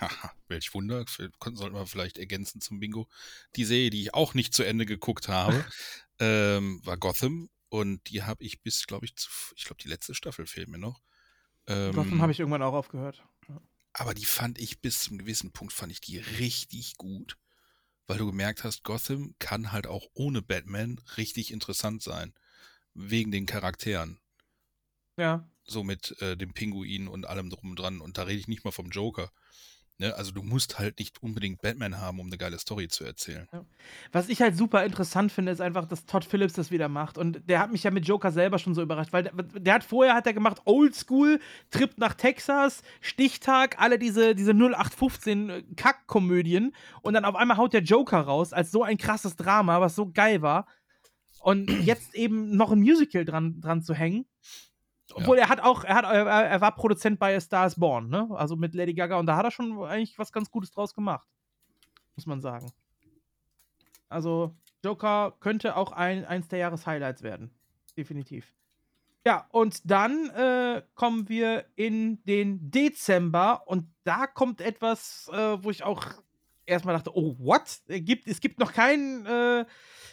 welch 0.48 0.72
Wunder, 0.74 1.04
sollten 1.06 1.74
wir 1.74 1.86
vielleicht 1.86 2.18
ergänzen 2.18 2.60
zum 2.60 2.80
Bingo. 2.80 3.08
Die 3.56 3.64
Serie, 3.64 3.90
die 3.90 4.02
ich 4.02 4.14
auch 4.14 4.34
nicht 4.34 4.54
zu 4.54 4.62
Ende 4.62 4.86
geguckt 4.86 5.28
habe, 5.28 5.64
ähm, 6.18 6.80
war 6.84 6.96
Gotham. 6.96 7.50
Und 7.68 8.10
die 8.10 8.22
habe 8.22 8.44
ich 8.44 8.60
bis, 8.62 8.86
glaube 8.86 9.06
ich, 9.06 9.16
zu, 9.16 9.30
ich 9.56 9.64
glaube, 9.64 9.82
die 9.82 9.88
letzte 9.88 10.14
Staffel 10.14 10.46
fehlt 10.46 10.68
mir 10.68 10.78
noch. 10.78 11.00
Ähm, 11.66 11.94
davon 11.94 12.20
habe 12.20 12.32
ich 12.32 12.40
irgendwann 12.40 12.62
auch 12.62 12.74
aufgehört. 12.74 13.24
aber 13.94 14.14
die 14.14 14.24
fand 14.24 14.58
ich 14.58 14.80
bis 14.80 15.00
zum 15.00 15.18
gewissen 15.18 15.52
Punkt, 15.52 15.72
fand 15.72 15.92
ich 15.92 16.00
die 16.00 16.18
richtig 16.18 16.96
gut. 16.96 17.38
Weil 18.06 18.18
du 18.18 18.26
gemerkt 18.26 18.64
hast, 18.64 18.82
Gotham 18.82 19.34
kann 19.38 19.72
halt 19.72 19.86
auch 19.86 20.06
ohne 20.12 20.42
Batman 20.42 21.00
richtig 21.16 21.52
interessant 21.52 22.02
sein. 22.02 22.34
Wegen 22.94 23.30
den 23.30 23.46
Charakteren. 23.46 24.18
Ja. 25.16 25.48
So 25.64 25.84
mit 25.84 26.20
äh, 26.20 26.36
dem 26.36 26.52
Pinguin 26.52 27.08
und 27.08 27.26
allem 27.26 27.50
drum 27.50 27.70
und 27.70 27.78
dran. 27.78 28.00
Und 28.00 28.18
da 28.18 28.24
rede 28.24 28.38
ich 28.38 28.48
nicht 28.48 28.64
mal 28.64 28.72
vom 28.72 28.90
Joker. 28.90 29.30
Ne? 30.02 30.14
Also 30.16 30.32
du 30.32 30.42
musst 30.42 30.78
halt 30.78 30.98
nicht 30.98 31.22
unbedingt 31.22 31.62
Batman 31.62 32.00
haben, 32.00 32.18
um 32.18 32.26
eine 32.26 32.36
geile 32.36 32.58
Story 32.58 32.88
zu 32.88 33.04
erzählen. 33.04 33.46
Was 34.10 34.28
ich 34.28 34.42
halt 34.42 34.56
super 34.56 34.84
interessant 34.84 35.30
finde, 35.30 35.52
ist 35.52 35.60
einfach, 35.60 35.86
dass 35.86 36.06
Todd 36.06 36.24
Phillips 36.24 36.54
das 36.54 36.70
wieder 36.72 36.88
macht. 36.88 37.18
Und 37.18 37.48
der 37.48 37.60
hat 37.60 37.70
mich 37.70 37.84
ja 37.84 37.90
mit 37.92 38.06
Joker 38.06 38.32
selber 38.32 38.58
schon 38.58 38.74
so 38.74 38.82
überrascht, 38.82 39.12
weil 39.12 39.24
der, 39.24 39.32
der 39.32 39.74
hat 39.74 39.84
vorher 39.84 40.14
hat 40.14 40.26
er 40.26 40.32
gemacht 40.32 40.62
Oldschool, 40.64 41.38
Trip 41.70 41.96
nach 41.98 42.14
Texas, 42.14 42.82
Stichtag, 43.00 43.76
alle 43.78 43.98
diese, 43.98 44.34
diese 44.34 44.52
0815 44.52 45.76
Kackkomödien. 45.76 46.74
Und 47.02 47.14
dann 47.14 47.24
auf 47.24 47.36
einmal 47.36 47.56
haut 47.56 47.72
der 47.72 47.82
Joker 47.82 48.20
raus 48.20 48.52
als 48.52 48.72
so 48.72 48.82
ein 48.82 48.98
krasses 48.98 49.36
Drama, 49.36 49.80
was 49.80 49.94
so 49.94 50.10
geil 50.10 50.42
war. 50.42 50.66
Und 51.42 51.68
jetzt 51.84 52.14
eben 52.14 52.56
noch 52.56 52.72
ein 52.72 52.80
Musical 52.80 53.24
dran, 53.24 53.60
dran 53.60 53.82
zu 53.82 53.94
hängen. 53.94 54.26
Obwohl 55.14 55.36
er 55.36 55.48
hat 55.48 55.60
auch, 55.60 55.84
er 55.84 55.94
hat, 55.94 56.04
er, 56.04 56.26
er 56.26 56.60
war 56.60 56.74
Produzent 56.74 57.18
bei 57.18 57.36
A 57.36 57.40
Star 57.40 57.66
is 57.66 57.74
Born, 57.74 58.08
ne? 58.08 58.28
Also 58.32 58.56
mit 58.56 58.74
Lady 58.74 58.94
Gaga 58.94 59.18
und 59.18 59.26
da 59.26 59.36
hat 59.36 59.44
er 59.44 59.50
schon 59.50 59.82
eigentlich 59.84 60.18
was 60.18 60.32
ganz 60.32 60.50
Gutes 60.50 60.70
draus 60.70 60.94
gemacht. 60.94 61.28
Muss 62.16 62.24
man 62.24 62.40
sagen. 62.40 62.72
Also, 64.08 64.54
Joker 64.84 65.36
könnte 65.40 65.76
auch 65.76 65.92
ein, 65.92 66.24
eins 66.24 66.48
der 66.48 66.60
Jahreshighlights 66.60 67.22
werden. 67.22 67.50
Definitiv. 67.96 68.54
Ja, 69.24 69.46
und 69.50 69.90
dann 69.90 70.30
äh, 70.30 70.82
kommen 70.94 71.28
wir 71.28 71.66
in 71.76 72.22
den 72.24 72.70
Dezember 72.70 73.62
und 73.66 73.86
da 74.04 74.26
kommt 74.26 74.60
etwas, 74.60 75.30
äh, 75.32 75.62
wo 75.62 75.70
ich 75.70 75.84
auch 75.84 76.04
erstmal 76.66 76.94
dachte, 76.94 77.16
oh, 77.16 77.36
what? 77.38 77.62
Es 77.86 78.04
gibt, 78.04 78.26
es 78.26 78.40
gibt 78.40 78.58
noch 78.58 78.72
keinen 78.72 79.26
äh, 79.26 79.64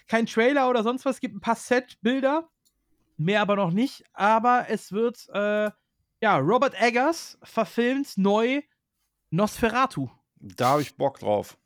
kein 0.07 0.25
Trailer 0.25 0.69
oder 0.69 0.83
sonst 0.83 1.05
was, 1.05 1.15
es 1.15 1.21
gibt 1.21 1.35
ein 1.35 1.41
paar 1.41 1.55
Set-Bilder, 1.55 2.49
mehr 3.17 3.41
aber 3.41 3.55
noch 3.55 3.71
nicht, 3.71 4.03
aber 4.13 4.65
es 4.69 4.91
wird, 4.91 5.27
äh, 5.33 5.69
ja, 6.21 6.37
Robert 6.37 6.73
Eggers 6.79 7.37
verfilmt 7.43 8.17
neu 8.17 8.61
Nosferatu. 9.29 10.09
Da 10.35 10.69
habe 10.69 10.81
ich 10.81 10.95
Bock 10.95 11.19
drauf. 11.19 11.57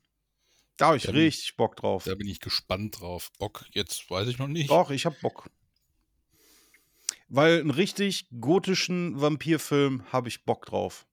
Da 0.77 0.87
habe 0.87 0.97
ich 0.97 1.03
Da 1.03 1.11
bin- 1.11 1.21
richtig 1.21 1.55
Bock 1.55 1.75
drauf. 1.75 2.03
Da 2.03 2.15
bin 2.15 2.27
ich 2.27 2.39
gespannt 2.39 2.99
drauf. 2.99 3.31
Bock, 3.39 3.65
jetzt 3.71 4.09
weiß 4.09 4.27
ich 4.27 4.39
noch 4.39 4.47
nicht. 4.47 4.69
Doch, 4.69 4.89
ich 4.91 5.05
habe 5.05 5.15
Bock. 5.21 5.49
Weil 7.29 7.61
einen 7.61 7.69
richtig 7.71 8.27
gotischen 8.39 9.19
Vampirfilm 9.21 10.03
habe 10.11 10.27
ich 10.27 10.43
Bock 10.45 10.65
drauf. 10.65 11.07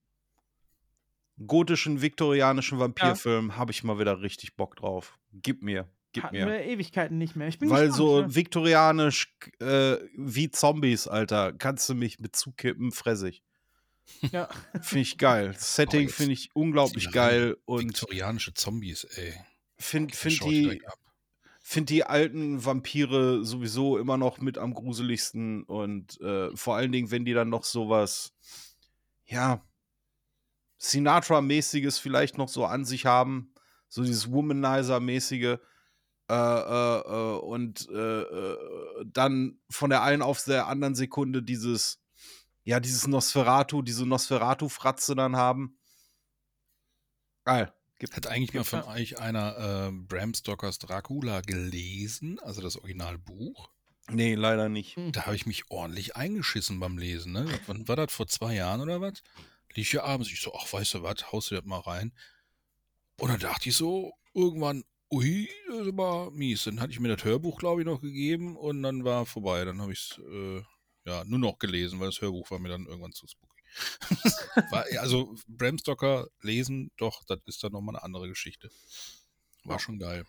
Gotischen, 1.47 2.03
viktorianischen 2.03 2.79
Vampirfilm 2.79 3.57
habe 3.57 3.73
ich 3.73 3.83
mal 3.83 3.99
wieder 3.99 4.21
richtig 4.21 4.57
Bock 4.57 4.77
drauf. 4.77 5.19
Gib 5.33 5.63
mir, 5.63 5.89
gib 6.13 6.25
Hatten 6.25 6.37
mir. 6.37 6.47
wir 6.47 6.65
Ewigkeiten 6.65 7.19
nicht 7.19 7.37
mehr. 7.37 7.49
Ich 7.49 7.59
bin 7.59 7.71
Weil 7.71 7.89
gespannt, 7.89 7.97
so 7.97 8.21
ne? 8.23 8.35
viktorianisch 8.35 9.35
äh, 9.61 9.97
wie 10.17 10.51
Zombies, 10.51 11.07
Alter, 11.07 11.53
kannst 11.53 11.89
du 11.89 11.95
mich 11.95 12.21
mit 12.21 12.37
zukippen, 12.37 12.93
fressig. 12.93 13.43
Ja. 14.33 14.49
Finde 14.83 15.03
ich 15.03 15.19
geil. 15.19 15.53
Das 15.53 15.77
Setting 15.77 16.09
finde 16.09 16.33
ich 16.33 16.51
unglaublich 16.53 17.11
geil 17.11 17.57
und 17.65 17.85
Viktorianische 17.85 18.53
Zombies, 18.55 19.05
ey. 19.05 19.35
find 19.79 20.15
schaut 20.15 20.51
die, 20.51 20.83
find 21.63 21.89
die 21.89 22.05
alten 22.05 22.65
Vampire 22.65 23.45
sowieso 23.45 23.99
immer 23.99 24.19
noch 24.19 24.41
mit 24.41 24.59
am 24.59 24.75
gruseligsten 24.75 25.63
und 25.63 26.21
äh, 26.21 26.55
vor 26.57 26.77
allen 26.77 26.93
Dingen, 26.93 27.11
wenn 27.11 27.25
die 27.25 27.33
dann 27.33 27.49
noch 27.49 27.65
sowas, 27.65 28.35
ja, 29.27 29.65
Sinatra-mäßiges 30.81 31.99
vielleicht 31.99 32.39
noch 32.39 32.49
so 32.49 32.65
an 32.65 32.85
sich 32.85 33.07
haben, 33.07 33.53
so 33.89 34.03
dieses 34.03 34.31
Womanizer-mäßige 34.31 35.59
äh, 36.29 36.35
äh, 36.35 37.01
äh, 37.01 37.39
und 37.39 37.89
äh, 37.91 38.23
äh, 38.23 39.05
dann 39.05 39.59
von 39.69 39.91
der 39.91 40.03
einen 40.03 40.23
auf 40.23 40.43
der 40.45 40.69
anderen 40.69 40.95
Sekunde 40.95 41.43
dieses, 41.43 42.01
ja, 42.65 42.81
dieses 42.81 43.07
Nosferatu, 43.07 43.83
diese 43.83 44.07
Nosferatu-Fratze 44.07 45.15
dann 45.15 45.37
haben. 45.37 45.79
Geil. 47.45 47.73
Gibt, 47.99 48.17
Hat 48.17 48.29
eigentlich 48.29 48.55
mal 48.55 48.65
von 48.65 48.83
euch 48.85 49.19
einer 49.19 49.89
äh, 49.89 49.93
Bram 49.93 50.33
Stokers 50.33 50.79
Dracula 50.79 51.43
gelesen, 51.43 52.39
also 52.41 52.63
das 52.63 52.77
Originalbuch? 52.77 53.69
nee, 54.09 54.35
leider 54.35 54.69
nicht. 54.69 54.97
Da 55.13 55.27
habe 55.27 55.37
ich 55.37 55.47
mich 55.47 55.71
ordentlich 55.71 56.17
eingeschissen 56.17 56.81
beim 56.81 56.97
Lesen. 56.97 57.33
Ne? 57.33 57.47
Wann 57.67 57.87
war 57.89 57.97
das? 57.97 58.13
Vor 58.13 58.27
zwei 58.27 58.55
Jahren 58.55 58.81
oder 58.81 59.01
was? 59.01 59.23
Ich 59.75 59.91
hier 59.91 60.05
abends. 60.05 60.31
Ich 60.31 60.41
so, 60.41 60.53
ach, 60.55 60.73
weißt 60.73 60.95
du 60.95 61.03
was, 61.03 61.31
haust 61.33 61.51
du 61.51 61.55
das 61.57 61.65
mal 61.65 61.81
rein. 61.81 62.13
Und 63.19 63.29
dann 63.31 63.41
dachte 63.41 63.69
ich 63.69 63.77
so, 63.77 64.13
irgendwann, 64.35 64.83
ui, 65.13 65.49
das 65.69 65.81
ist 65.83 65.89
aber 65.89 66.31
mies. 66.33 66.65
Dann 66.65 66.81
hatte 66.81 66.93
ich 66.93 67.01
mir 67.01 67.15
das 67.15 67.25
Hörbuch, 67.25 67.59
glaube 67.59 67.83
ich, 67.83 67.87
noch 67.87 68.01
gegeben 68.01 68.57
und 68.57 68.83
dann 68.83 69.05
war 69.05 69.27
vorbei. 69.27 69.65
Dann 69.65 69.81
habe 69.81 69.93
ich 69.93 70.11
es 70.13 70.19
äh, 70.19 70.63
ja, 71.05 71.25
nur 71.25 71.39
noch 71.39 71.59
gelesen, 71.59 72.01
weil 72.01 72.09
das 72.09 72.21
Hörbuch 72.21 72.51
war 72.51 72.59
mir 72.59 72.69
dann 72.69 72.87
irgendwann 72.87 73.13
zu 73.13 73.27
spooky. 73.27 73.51
war, 74.71 74.85
also 75.01 75.35
Bram 75.47 75.79
Stoker 75.79 76.27
lesen, 76.41 76.91
doch, 76.97 77.23
das 77.27 77.39
ist 77.47 77.63
dann 77.63 77.73
nochmal 77.73 77.95
eine 77.97 78.03
andere 78.05 78.29
Geschichte. 78.29 78.71
War 79.65 79.79
schon 79.79 79.99
geil. 79.99 80.25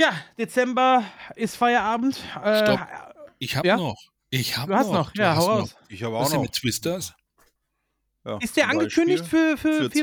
Ja, 0.00 0.12
Dezember 0.38 1.04
ist 1.36 1.56
Feierabend. 1.56 2.16
Äh, 2.42 2.64
Stopp. 2.64 2.80
Ich 3.38 3.56
habe 3.56 3.68
Ja? 3.68 3.76
noch. 3.76 4.00
Ich 4.30 4.56
habe 4.56 4.72
Du 4.72 4.78
hast 4.78 4.86
noch. 4.86 5.08
noch, 5.08 5.14
ja, 5.14 5.36
hau 5.36 5.46
noch. 5.46 5.60
raus. 5.62 5.76
Ich 5.88 6.02
habe 6.02 6.14
Was 6.14 6.20
auch 6.20 6.24
ist 6.24 6.30
denn 6.32 6.36
noch. 6.38 6.42
mit 6.44 6.52
Twisters? 6.54 7.12
Ja, 8.24 8.38
Ist 8.38 8.56
der 8.56 8.68
angekündigt 8.70 9.22
Beispiel. 9.22 9.56
für, 9.56 9.56
für, 9.56 9.82
Für 9.84 9.90
24? 9.90 10.02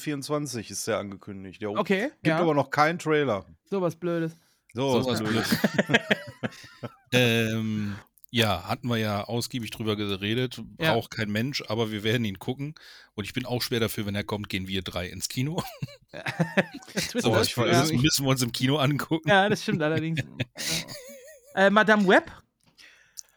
2024 0.00 0.70
ist 0.70 0.86
der 0.86 0.98
angekündigt. 0.98 1.60
Ja, 1.60 1.70
Okay, 1.70 2.10
Gibt 2.22 2.26
ja. 2.26 2.38
aber 2.38 2.54
noch 2.54 2.70
keinen 2.70 2.98
Trailer. 2.98 3.44
Sowas 3.64 3.96
Blödes. 3.96 4.36
So, 4.72 5.00
Sowas 5.02 5.22
blöd. 5.22 5.44
ähm, 7.12 7.96
ja, 8.30 8.64
hatten 8.68 8.88
wir 8.88 8.98
ja 8.98 9.24
ausgiebig 9.24 9.70
drüber 9.70 9.96
geredet. 9.96 10.62
Ja. 10.78 10.92
Braucht 10.92 11.10
kein 11.12 11.30
Mensch, 11.30 11.64
aber 11.68 11.90
wir 11.90 12.04
werden 12.04 12.24
ihn 12.26 12.38
gucken. 12.38 12.74
Und 13.14 13.24
ich 13.24 13.32
bin 13.32 13.46
auch 13.46 13.62
schwer 13.62 13.80
dafür, 13.80 14.04
wenn 14.04 14.14
er 14.14 14.24
kommt, 14.24 14.48
gehen 14.50 14.68
wir 14.68 14.82
drei 14.82 15.06
ins 15.08 15.28
Kino. 15.28 15.62
So 17.14 17.32
was 17.32 17.54
ja. 17.54 17.64
das 17.66 17.92
müssen 17.92 18.24
wir 18.26 18.30
uns 18.30 18.42
im 18.42 18.52
Kino 18.52 18.76
angucken. 18.76 19.28
ja, 19.28 19.48
das 19.48 19.62
stimmt 19.62 19.82
allerdings. 19.82 20.20
äh, 21.54 21.70
Madame 21.70 22.06
Web? 22.06 22.30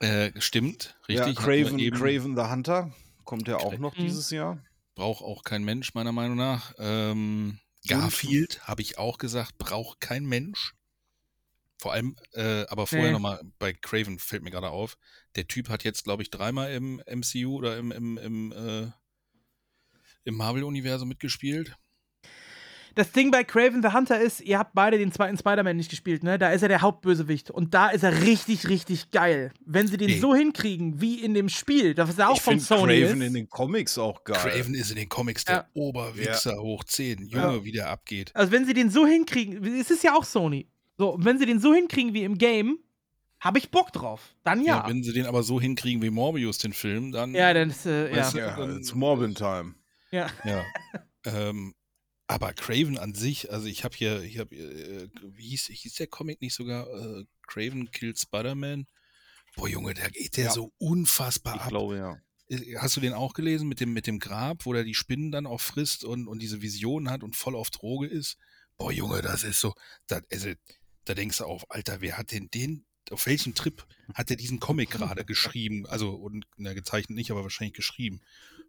Äh, 0.02 0.32
stimmt, 0.40 0.96
Ja, 1.08 1.24
richtig. 1.26 1.46
wir 1.46 1.64
Craven, 1.64 1.80
eben. 1.80 1.98
Craven 1.98 2.36
the 2.36 2.44
Hunter 2.44 2.92
kommt 3.30 3.48
ja 3.48 3.58
auch 3.58 3.78
noch 3.78 3.94
dieses 3.94 4.32
Jahr. 4.32 4.60
Braucht 4.96 5.24
auch 5.24 5.44
kein 5.44 5.64
Mensch, 5.64 5.94
meiner 5.94 6.12
Meinung 6.12 6.36
nach. 6.36 6.74
Ähm, 6.80 7.60
Garfield, 7.88 8.68
habe 8.68 8.82
ich 8.82 8.98
auch 8.98 9.20
gesagt, 9.20 9.60
braucht 9.60 10.02
kein 10.02 10.26
Mensch. 10.26 10.74
Vor 11.78 11.94
allem, 11.94 12.16
äh, 12.34 12.66
aber 12.70 12.88
vorher 12.88 13.10
Nee. 13.10 13.14
nochmal 13.14 13.40
bei 13.60 13.72
Craven 13.72 14.18
fällt 14.18 14.42
mir 14.42 14.50
gerade 14.50 14.72
auf. 14.72 14.98
Der 15.36 15.48
Typ 15.48 15.70
hat 15.70 15.84
jetzt, 15.84 16.06
glaube 16.06 16.24
ich, 16.24 16.32
dreimal 16.32 16.72
im 16.74 17.04
MCU 17.06 17.56
oder 17.56 17.78
im, 17.78 17.92
im, 17.92 18.18
im, 18.18 18.52
äh, 18.52 18.92
im 20.24 20.34
Marvel-Universum 20.36 21.08
mitgespielt. 21.08 21.76
Das 23.00 23.14
Ding 23.14 23.32
bei 23.32 23.46
Craven 23.46 23.82
the 23.82 23.90
Hunter 23.94 24.20
ist, 24.20 24.42
ihr 24.42 24.60
habt 24.60 24.74
beide 24.74 24.98
den 24.98 25.14
zweiten 25.14 25.38
Spider-Man 25.38 25.78
nicht 25.78 25.90
gespielt, 25.90 26.22
ne? 26.22 26.38
Da 26.38 26.50
ist 26.50 26.62
er 26.64 26.68
der 26.68 26.82
Hauptbösewicht. 26.82 27.50
Und 27.50 27.74
da 27.74 27.88
ist 27.90 28.04
er 28.04 28.24
richtig, 28.24 28.68
richtig 28.68 29.12
geil. 29.12 29.54
Wenn 29.66 29.88
sie 29.88 29.96
den 29.96 30.08
Nee. 30.08 30.20
so 30.20 30.36
hinkriegen, 30.36 31.00
wie 31.00 31.16
in 31.24 31.34
dem 31.34 31.48
Spiel, 31.48 31.94
das 31.94 32.10
ist 32.10 32.20
ja 32.20 32.28
auch 32.28 32.36
ich 32.36 32.42
von 32.42 32.54
finde 32.60 32.66
Sony 32.66 33.00
Craven 33.02 33.22
ist. 33.22 33.28
in 33.28 33.34
den 33.36 33.50
Comics 33.50 33.98
auch 33.98 34.24
geil. 34.26 34.38
Craven 34.38 34.74
ist 34.76 34.90
in 34.90 34.98
den 34.98 35.08
Comics 35.08 35.46
der 35.46 35.56
Ja. 35.56 35.68
Oberwichser 35.76 36.58
hoch 36.62 36.84
10. 36.84 37.28
Junge, 37.28 37.64
wie 37.64 37.72
der 37.72 37.90
abgeht. 37.90 38.36
Also 38.36 38.52
wenn 38.52 38.66
sie 38.66 38.74
den 38.74 38.90
so 38.90 39.08
hinkriegen, 39.08 39.64
es 39.80 39.90
ist 39.92 40.04
ja 40.04 40.14
auch 40.16 40.26
Sony. 40.26 40.68
So, 40.98 41.16
wenn 41.22 41.40
sie 41.40 41.46
den 41.46 41.62
so 41.62 41.74
hinkriegen 41.74 42.14
wie 42.14 42.24
im 42.26 42.38
Game, 42.38 42.80
habe 43.40 43.60
ich 43.60 43.72
Bock 43.72 43.94
drauf. 43.94 44.36
Dann 44.44 44.62
Ja. 44.66 44.80
ja. 44.84 44.90
wenn 44.90 45.02
sie 45.04 45.14
den 45.14 45.26
aber 45.26 45.44
so 45.44 45.62
hinkriegen 45.62 46.02
wie 46.02 46.10
Morbius, 46.10 46.58
den 46.58 46.74
Film, 46.74 47.14
dann. 47.14 47.34
Ja, 47.34 47.54
dann 47.54 47.70
ist, 47.70 47.86
äh, 47.86 48.14
ja. 48.14 48.30
Du, 48.30 48.38
Ja, 48.38 48.56
dann- 48.58 48.78
it's 48.78 48.94
Morbin 48.94 49.34
Time. 49.36 49.76
ja. 50.12 50.28
Ja. 50.44 50.66
ähm, 51.26 51.74
aber 52.30 52.54
Craven 52.54 53.00
an 53.00 53.16
sich, 53.16 53.52
also 53.52 53.66
ich 53.66 53.84
habe 53.84 53.98
hier, 53.98 54.22
ich 54.22 54.38
habe, 54.38 54.56
äh, 54.56 55.10
wie 55.36 55.50
hieß, 55.50 55.66
hieß 55.74 55.96
der 55.96 56.06
Comic 56.06 56.42
nicht 56.42 56.54
sogar? 56.54 56.88
Äh, 56.88 57.26
Craven 57.48 57.90
Kills 57.90 58.22
Spider-Man? 58.22 58.86
Boah, 59.56 59.68
Junge, 59.68 59.96
da 59.96 60.08
geht 60.10 60.38
der 60.38 60.46
Ja. 60.46 60.52
so 60.52 60.72
unfassbar 60.78 61.56
Ich 61.56 61.62
ab. 61.62 61.70
glaube, 61.70 61.98
ja. 61.98 62.22
Äh, 62.48 62.76
Hast 62.78 62.96
du 62.96 63.02
den 63.02 63.14
auch 63.14 63.34
gelesen 63.34 63.68
mit 63.68 63.80
dem, 63.80 63.94
mit 63.94 64.06
dem 64.06 64.20
Grab, 64.20 64.68
wo 64.68 64.74
der 64.74 64.84
die 64.84 64.94
Spinnen 64.94 65.32
dann 65.32 65.48
auch 65.48 65.60
frisst 65.60 66.04
und, 66.04 66.28
und 66.28 66.40
diese 66.40 66.62
Vision 66.62 67.10
hat 67.10 67.24
und 67.24 67.36
voll 67.36 67.56
auf 67.56 67.72
Droge 67.72 68.06
ist? 68.06 68.38
Boah, 68.78 68.92
Junge, 68.92 69.24
das 69.24 69.44
ist 69.44 69.60
so, 69.60 69.74
da, 70.06 70.22
also, 70.32 70.54
da 71.06 71.16
denkst 71.16 71.40
du 71.40 71.46
auf, 71.46 71.66
Alter, 71.72 72.00
wer 72.02 72.16
hat 72.20 72.32
denn 72.32 72.50
den, 72.54 72.86
auf 73.10 73.26
welchem 73.26 73.56
Trip 73.56 73.88
hat 74.14 74.30
er 74.30 74.38
diesen 74.38 74.60
Comic 74.60 74.92
gerade 74.92 75.26
geschrieben? 75.26 75.88
Also, 75.88 76.12
und, 76.12 76.46
na, 76.58 76.74
gezeichnet 76.74 77.16
nicht, 77.18 77.32
aber 77.32 77.42
wahrscheinlich 77.42 77.74
geschrieben. 77.74 78.22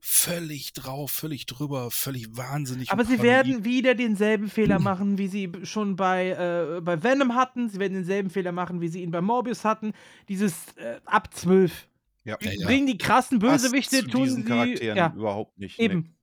Völlig 0.02 0.72
drauf, 0.72 1.10
völlig 1.10 1.44
drüber, 1.46 1.90
völlig 1.90 2.34
wahnsinnig. 2.36 2.90
Aber 2.90 3.04
sie 3.04 3.20
werden 3.22 3.64
wieder 3.66 3.94
denselben 3.94 4.48
Fehler 4.48 4.78
machen, 4.78 5.18
wie 5.18 5.28
sie 5.28 5.50
schon 5.64 5.94
bei, 5.96 6.30
äh, 6.30 6.80
bei 6.80 7.02
Venom 7.02 7.34
hatten. 7.34 7.68
Sie 7.68 7.78
werden 7.78 7.92
denselben 7.94 8.30
Fehler 8.30 8.52
machen, 8.52 8.80
wie 8.80 8.88
sie 8.88 9.02
ihn 9.02 9.10
bei 9.10 9.20
Morbius 9.20 9.64
hatten. 9.64 9.92
Dieses 10.28 10.54
äh, 10.76 11.00
ab 11.04 11.34
12. 11.34 11.86
Ja. 12.24 12.38
Ja, 12.40 12.50
ja. 12.50 12.66
Bringen 12.66 12.86
die 12.86 12.96
krassen 12.98 13.38
Bösewichte, 13.40 14.00
zu 14.00 14.08
tun 14.08 14.24
diesen 14.24 14.42
sie. 14.42 14.48
Charakteren 14.48 14.96
Ja, 14.96 15.12
überhaupt 15.14 15.58
nicht. 15.58 15.78
eben. 15.78 16.14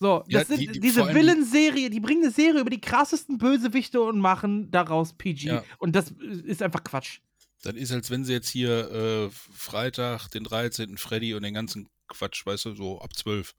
So, 0.00 0.22
Ja, 0.28 0.40
das 0.40 0.48
sind 0.48 0.60
die- 0.60 0.66
die- 0.68 0.80
diese 0.80 1.14
Villain-Serie, 1.14 1.90
die 1.90 2.00
bringen 2.00 2.24
eine 2.24 2.32
Serie 2.32 2.60
über 2.60 2.70
die 2.70 2.80
krassesten 2.80 3.38
Bösewichte 3.38 4.00
und 4.02 4.18
machen 4.20 4.70
daraus 4.70 5.12
PG. 5.14 5.46
Ja. 5.48 5.64
Und 5.78 5.96
das 5.96 6.10
ist 6.44 6.62
einfach 6.62 6.84
Quatsch. 6.84 7.18
Das 7.62 7.74
ist, 7.74 7.90
als 7.92 8.10
wenn 8.10 8.24
sie 8.24 8.32
jetzt 8.34 8.48
hier 8.50 8.90
äh, 8.90 9.30
Freitag, 9.52 10.28
den 10.28 10.44
13. 10.44 10.96
Freddy 10.98 11.34
und 11.34 11.42
den 11.42 11.54
ganzen 11.54 11.88
Quatsch, 12.14 12.46
weißt 12.46 12.64
du, 12.66 12.74
so 12.74 13.00
ab 13.00 13.14
12. 13.14 13.54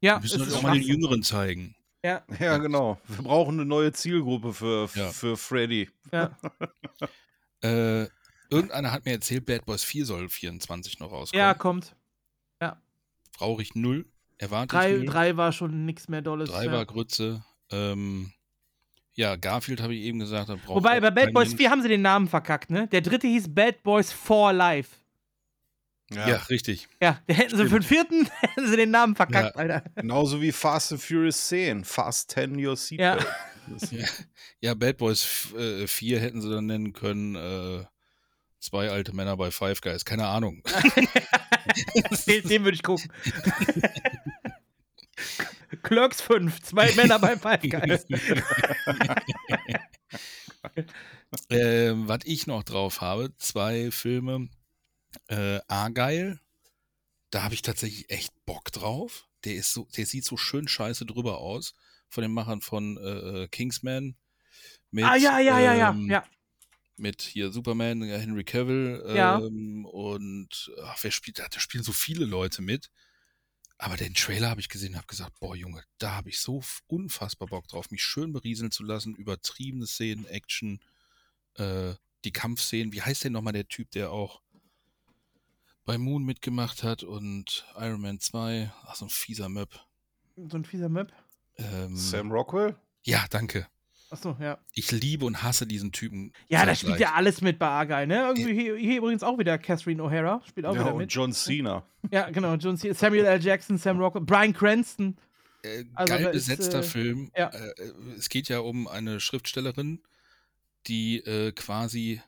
Ja, 0.00 0.16
Wir 0.16 0.20
müssen 0.22 0.40
es 0.42 0.46
das 0.46 0.48
ist 0.48 0.54
auch 0.58 0.62
mal 0.62 0.74
den. 0.78 0.82
Jüngeren 0.82 1.22
zeigen. 1.22 1.74
Ja. 2.04 2.22
Ja, 2.38 2.58
genau. 2.58 3.00
Wir 3.08 3.22
brauchen 3.24 3.54
eine 3.54 3.64
neue 3.64 3.92
Zielgruppe 3.92 4.52
für, 4.52 4.88
Ja. 4.94 5.08
für 5.10 5.36
Freddy. 5.36 5.88
ja. 6.12 6.36
Äh, 7.62 8.08
irgendeiner 8.50 8.92
hat 8.92 9.06
mir 9.06 9.12
erzählt, 9.12 9.46
Bad 9.46 9.64
Boys 9.64 9.82
4 9.84 10.04
soll 10.04 10.28
24 10.28 10.98
noch 11.00 11.10
rauskommen. 11.10 11.38
ja, 11.40 11.54
kommt. 11.54 11.96
Brauche 13.36 13.62
ich 13.62 13.74
null. 13.74 14.06
Erwarte 14.38 14.76
Drei, 14.76 14.92
ich 14.92 14.98
null. 14.98 15.06
drei 15.06 15.36
war 15.36 15.50
schon 15.50 15.86
nichts 15.86 16.08
mehr 16.08 16.22
Dolles. 16.22 16.50
Drei 16.50 16.66
ja. 16.66 16.72
war 16.72 16.86
Grütze. 16.86 17.44
Ähm, 17.72 18.32
ja, 19.14 19.34
Garfield 19.34 19.80
habe 19.80 19.92
ich 19.94 20.02
eben 20.02 20.20
gesagt. 20.20 20.50
Wobei, 20.66 21.00
bei 21.00 21.10
Bad 21.10 21.32
Boys 21.32 21.48
Mensch. 21.48 21.58
4 21.62 21.70
haben 21.70 21.82
sie 21.82 21.88
den 21.88 22.02
Namen 22.02 22.28
verkackt, 22.28 22.70
ne? 22.70 22.86
Der 22.86 23.00
dritte 23.00 23.26
hieß 23.26 23.52
Bad 23.52 23.82
Boys 23.82 24.12
for 24.12 24.52
Life. 24.52 24.94
Ja, 26.10 26.36
richtig. 26.50 26.88
Ja, 27.00 27.18
der 27.28 27.36
hätten 27.36 27.56
sie 27.56 27.64
für 27.64 27.80
den 27.80 27.82
vierten 27.82 28.26
hätten 28.40 28.68
sie 28.68 28.76
den 28.76 28.90
Namen 28.90 29.16
verkackt, 29.16 29.54
Ja. 29.56 29.60
Alter. 29.60 29.84
Genauso 29.96 30.40
wie 30.40 30.52
Fast 30.52 30.92
and 30.92 31.02
Furious 31.02 31.48
10. 31.48 31.84
Fast 31.84 32.30
10 32.32 32.64
Your 32.64 32.76
Seatbelt. 32.76 33.26
Das- 33.68 33.90
Ja, 33.90 34.06
ja 34.60 34.74
Bad 34.74 34.98
Boys 34.98 35.22
f- 35.24 35.54
äh, 35.58 35.86
4 35.86 36.20
hätten 36.20 36.42
sie 36.42 36.50
dann 36.50 36.66
nennen 36.66 36.92
können. 36.92 37.34
Äh, 37.34 37.84
zwei 38.60 38.90
alte 38.90 39.14
Männer 39.14 39.36
bei 39.38 39.50
Five 39.50 39.80
Guys. 39.80 40.04
Keine 40.04 40.26
Ahnung. 40.26 40.62
Den, 42.26 42.46
den 42.46 42.64
würde 42.64 42.74
ich 42.74 42.82
gucken. 42.82 43.10
Clerks 45.82 46.20
5, 46.20 46.60
zwei 46.62 46.92
Männer 46.94 47.18
bei 47.18 47.36
Five 47.38 47.62
Guys. 47.62 48.06
Ähm, 51.50 52.06
was 52.08 52.20
ich 52.24 52.46
noch 52.46 52.62
drauf 52.62 53.00
habe, 53.00 53.34
zwei 53.38 53.90
Filme. 53.90 54.48
Äh, 55.28 55.60
Argyle, 55.68 56.40
da 57.30 57.42
habe 57.42 57.54
ich 57.54 57.62
tatsächlich 57.62 58.10
echt 58.10 58.32
Bock 58.46 58.70
drauf. 58.72 59.28
Der 59.44 59.54
ist 59.54 59.72
so, 59.72 59.88
der 59.96 60.06
sieht 60.06 60.24
so 60.24 60.36
schön 60.36 60.68
scheiße 60.68 61.06
drüber 61.06 61.38
aus. 61.38 61.74
Von 62.08 62.22
den 62.22 62.32
Machern 62.32 62.60
von 62.60 62.96
äh, 62.96 63.48
Kingsman. 63.48 64.16
Mit, 64.90 65.04
ah, 65.04 65.16
ja, 65.16 65.40
ja, 65.40 65.58
ja, 65.58 65.74
ja. 65.74 65.90
ähm, 65.90 66.08
ja. 66.08 66.24
Mit 66.96 67.22
hier 67.22 67.50
Superman, 67.50 68.02
äh, 68.02 68.18
Henry 68.18 68.44
Cavill 68.44 69.02
Ja. 69.16 69.40
ähm, 69.40 69.84
und 69.84 70.70
ach, 70.84 70.98
wer 71.02 71.10
spielt 71.10 71.40
da? 71.40 71.48
Da 71.48 71.58
spielen 71.58 71.82
so 71.82 71.92
viele 71.92 72.24
Leute 72.24 72.62
mit. 72.62 72.90
Aber 73.78 73.96
den 73.96 74.14
Trailer 74.14 74.50
habe 74.50 74.60
ich 74.60 74.68
gesehen 74.68 74.92
und 74.92 74.98
habe 74.98 75.08
gesagt, 75.08 75.40
boah 75.40 75.56
Junge, 75.56 75.82
da 75.98 76.12
habe 76.12 76.28
ich 76.28 76.38
so 76.38 76.62
unfassbar 76.86 77.48
Bock 77.48 77.66
drauf, 77.66 77.90
mich 77.90 78.04
schön 78.04 78.32
berieseln 78.32 78.70
zu 78.70 78.84
lassen, 78.84 79.16
übertriebene 79.16 79.86
Szenen, 79.86 80.26
Action, 80.26 80.80
äh, 81.56 81.94
die 82.24 82.32
Kampfszenen. 82.32 82.92
Wie 82.92 83.02
heißt 83.02 83.24
denn 83.24 83.32
nochmal 83.32 83.52
der 83.52 83.66
Typ, 83.66 83.90
der 83.90 84.12
auch 84.12 84.40
bei 85.84 85.98
Moon 85.98 86.24
mitgemacht 86.24 86.82
hat 86.82 87.02
und 87.02 87.66
Iron 87.78 88.00
Man 88.00 88.20
2? 88.20 88.72
Ach, 88.86 88.94
so 88.94 89.06
ein 89.06 89.10
fieser 89.10 89.48
Möb. 89.48 89.78
So 90.36 90.56
ein 90.56 90.64
fieser 90.64 90.88
Map. 90.88 91.12
Ähm, 91.56 91.96
Sam 91.96 92.32
Rockwell? 92.32 92.74
Ja, 93.04 93.24
danke. 93.30 93.66
Achso, 94.10 94.36
ja. 94.40 94.58
Ich 94.74 94.92
liebe 94.92 95.24
und 95.24 95.42
hasse 95.42 95.66
diesen 95.66 95.90
Typen. 95.92 96.32
Ja, 96.48 96.64
da 96.66 96.74
spielt 96.74 97.00
ja 97.00 97.14
alles 97.14 97.40
mit 97.40 97.58
bei 97.58 97.66
Argyle, 97.68 98.06
ne? 98.06 98.22
Irgendwie 98.28 98.52
hier, 98.54 98.76
hier 98.76 98.98
übrigens 98.98 99.22
auch 99.22 99.38
wieder 99.38 99.58
Catherine 99.58 100.02
O'Hara. 100.02 100.44
Spielt 100.46 100.66
auch 100.66 100.74
Ja, 100.74 100.80
wieder 100.82 100.92
und 100.92 100.98
mit. 100.98 101.12
John 101.12 101.32
Cena. 101.32 101.84
Ja, 102.10 102.30
genau. 102.30 102.54
John 102.54 102.76
C. 102.76 102.92
Samuel 102.92 103.24
L. 103.24 103.42
Jackson, 103.42 103.76
Sam 103.78 103.98
Rockwell, 103.98 104.24
Brian 104.24 104.52
Cranston. 104.52 105.16
äh, 105.62 105.84
Also, 105.94 106.14
geil 106.14 106.24
da 106.24 106.30
ist, 106.30 106.46
besetzter 106.48 106.80
äh, 106.80 106.82
Film. 106.84 107.30
ja. 107.36 107.48
Äh, 107.48 107.68
äh, 107.70 107.92
es 108.16 108.28
geht 108.28 108.48
ja 108.48 108.60
um 108.60 108.86
eine 108.88 109.18
Schriftstellerin, 109.20 110.00
die 110.86 111.18
äh, 111.18 111.52
quasi, 111.52 112.20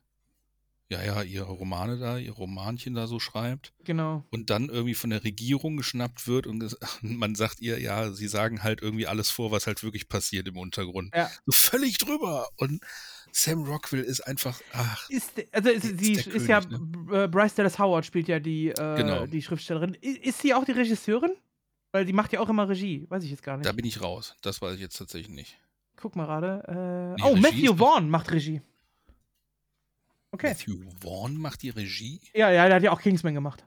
ja, 0.88 1.02
ja, 1.02 1.22
ihre 1.22 1.50
Romane 1.50 1.98
da, 1.98 2.16
ihr 2.18 2.30
Romanchen 2.32 2.94
da 2.94 3.06
so 3.08 3.18
schreibt 3.18 3.72
Genau. 3.84 4.24
und 4.30 4.50
dann 4.50 4.68
irgendwie 4.68 4.94
von 4.94 5.10
der 5.10 5.24
Regierung 5.24 5.76
geschnappt 5.76 6.28
wird 6.28 6.46
und 6.46 6.76
man 7.02 7.34
sagt 7.34 7.60
ihr, 7.60 7.80
ja, 7.80 8.12
sie 8.12 8.28
sagen 8.28 8.62
halt 8.62 8.82
irgendwie 8.82 9.06
alles 9.06 9.30
vor, 9.30 9.50
was 9.50 9.66
halt 9.66 9.82
wirklich 9.82 10.08
passiert 10.08 10.46
im 10.48 10.56
Untergrund. 10.56 11.12
Ja. 11.14 11.28
So 11.46 11.52
völlig 11.52 11.98
drüber. 11.98 12.48
Und 12.56 12.80
Sam 13.32 13.64
Rockwell 13.64 14.02
ist 14.02 14.20
einfach, 14.20 14.60
ach, 14.72 15.10
Ist, 15.10 15.32
also 15.52 15.68
ist, 15.70 15.84
Ist 15.84 15.98
sie 15.98 16.12
ist 16.14 16.46
ja, 16.48 16.60
König, 16.60 16.78
b- 17.08 17.24
äh, 17.24 17.28
Bryce 17.28 17.54
Dallas 17.56 17.78
Howard 17.78 18.06
spielt 18.06 18.28
ja 18.28 18.38
die, 18.38 18.68
äh, 18.68 18.96
Genau. 18.96 19.26
die 19.26 19.42
Schriftstellerin. 19.42 19.94
Ist 19.94 20.40
sie 20.40 20.54
auch 20.54 20.64
die 20.64 20.72
Regisseurin? 20.72 21.32
Weil 21.92 22.04
die 22.04 22.12
macht 22.12 22.32
ja 22.32 22.40
auch 22.40 22.48
immer 22.48 22.68
Regie. 22.68 23.06
Weiß 23.08 23.24
ich 23.24 23.30
jetzt 23.30 23.42
gar 23.42 23.56
nicht. 23.56 23.66
da 23.66 23.72
bin 23.72 23.84
ich 23.86 24.00
raus. 24.02 24.36
Das 24.42 24.62
weiß 24.62 24.74
ich 24.76 24.80
jetzt 24.80 24.96
tatsächlich 24.98 25.34
nicht. 25.34 25.58
Guck 25.96 26.14
mal 26.14 26.26
gerade. 26.26 26.62
Äh, 26.68 27.22
Nee, 27.22 27.22
oh, 27.28 27.32
Regie 27.34 27.40
Matthew 27.40 27.76
Vaughn 27.76 28.08
macht 28.10 28.30
Regie. 28.30 28.60
Okay. 30.36 30.48
Matthew 30.50 30.82
Vaughn 31.00 31.36
macht 31.36 31.62
die 31.62 31.70
Regie? 31.70 32.20
Ja, 32.34 32.50
ja, 32.50 32.66
der 32.66 32.76
hat 32.76 32.82
ja 32.82 32.92
auch 32.92 33.00
Kingsman 33.00 33.34
gemacht. 33.34 33.64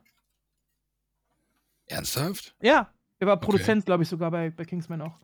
Ernsthaft? 1.86 2.54
Ja, 2.62 2.92
er 3.18 3.26
war 3.26 3.38
Produzent, 3.38 3.84
glaube 3.86 4.02
ich, 4.04 4.08
sogar 4.08 4.30
bei, 4.30 4.50
bei 4.50 4.64
Kingsman 4.64 5.00
auch. 5.02 5.18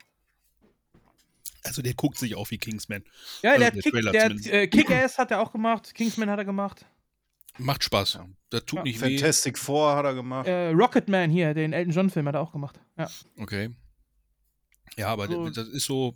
Also 1.62 1.82
der 1.82 1.94
guckt 1.94 2.18
sich 2.18 2.34
auch 2.34 2.50
wie 2.50 2.58
Kingsman. 2.58 3.04
Ja, 3.42 3.52
Also 3.52 3.60
der, 3.62 3.70
der 3.72 3.82
hat 3.82 4.32
Kick, 4.36 4.44
der 4.50 4.62
äh, 4.62 4.66
Kick-Ass 4.68 5.18
hat 5.18 5.30
er 5.30 5.40
auch 5.40 5.52
gemacht, 5.52 5.94
Kingsman 5.94 6.30
hat 6.30 6.38
er 6.38 6.44
gemacht. 6.44 6.84
Macht 7.58 7.82
Spaß. 7.84 8.14
Ja. 8.14 8.26
Das 8.50 8.64
tut 8.66 8.78
Ja. 8.78 8.82
nicht 8.84 9.00
weh. 9.00 9.16
Fantastic 9.18 9.58
Four 9.58 9.96
hat 9.96 10.04
er 10.04 10.14
gemacht. 10.14 10.46
Äh, 10.46 10.68
Rocketman 10.70 11.30
hier, 11.30 11.54
den 11.54 11.72
Elton 11.72 11.92
John-Film 11.92 12.28
hat 12.28 12.34
er 12.34 12.40
auch 12.42 12.52
gemacht. 12.52 12.78
Ja. 12.98 13.08
Okay. 13.38 13.70
Ja, 14.96 15.08
aber 15.08 15.26
So- 15.26 15.48
das 15.50 15.68
ist 15.68 15.84
so 15.86 16.14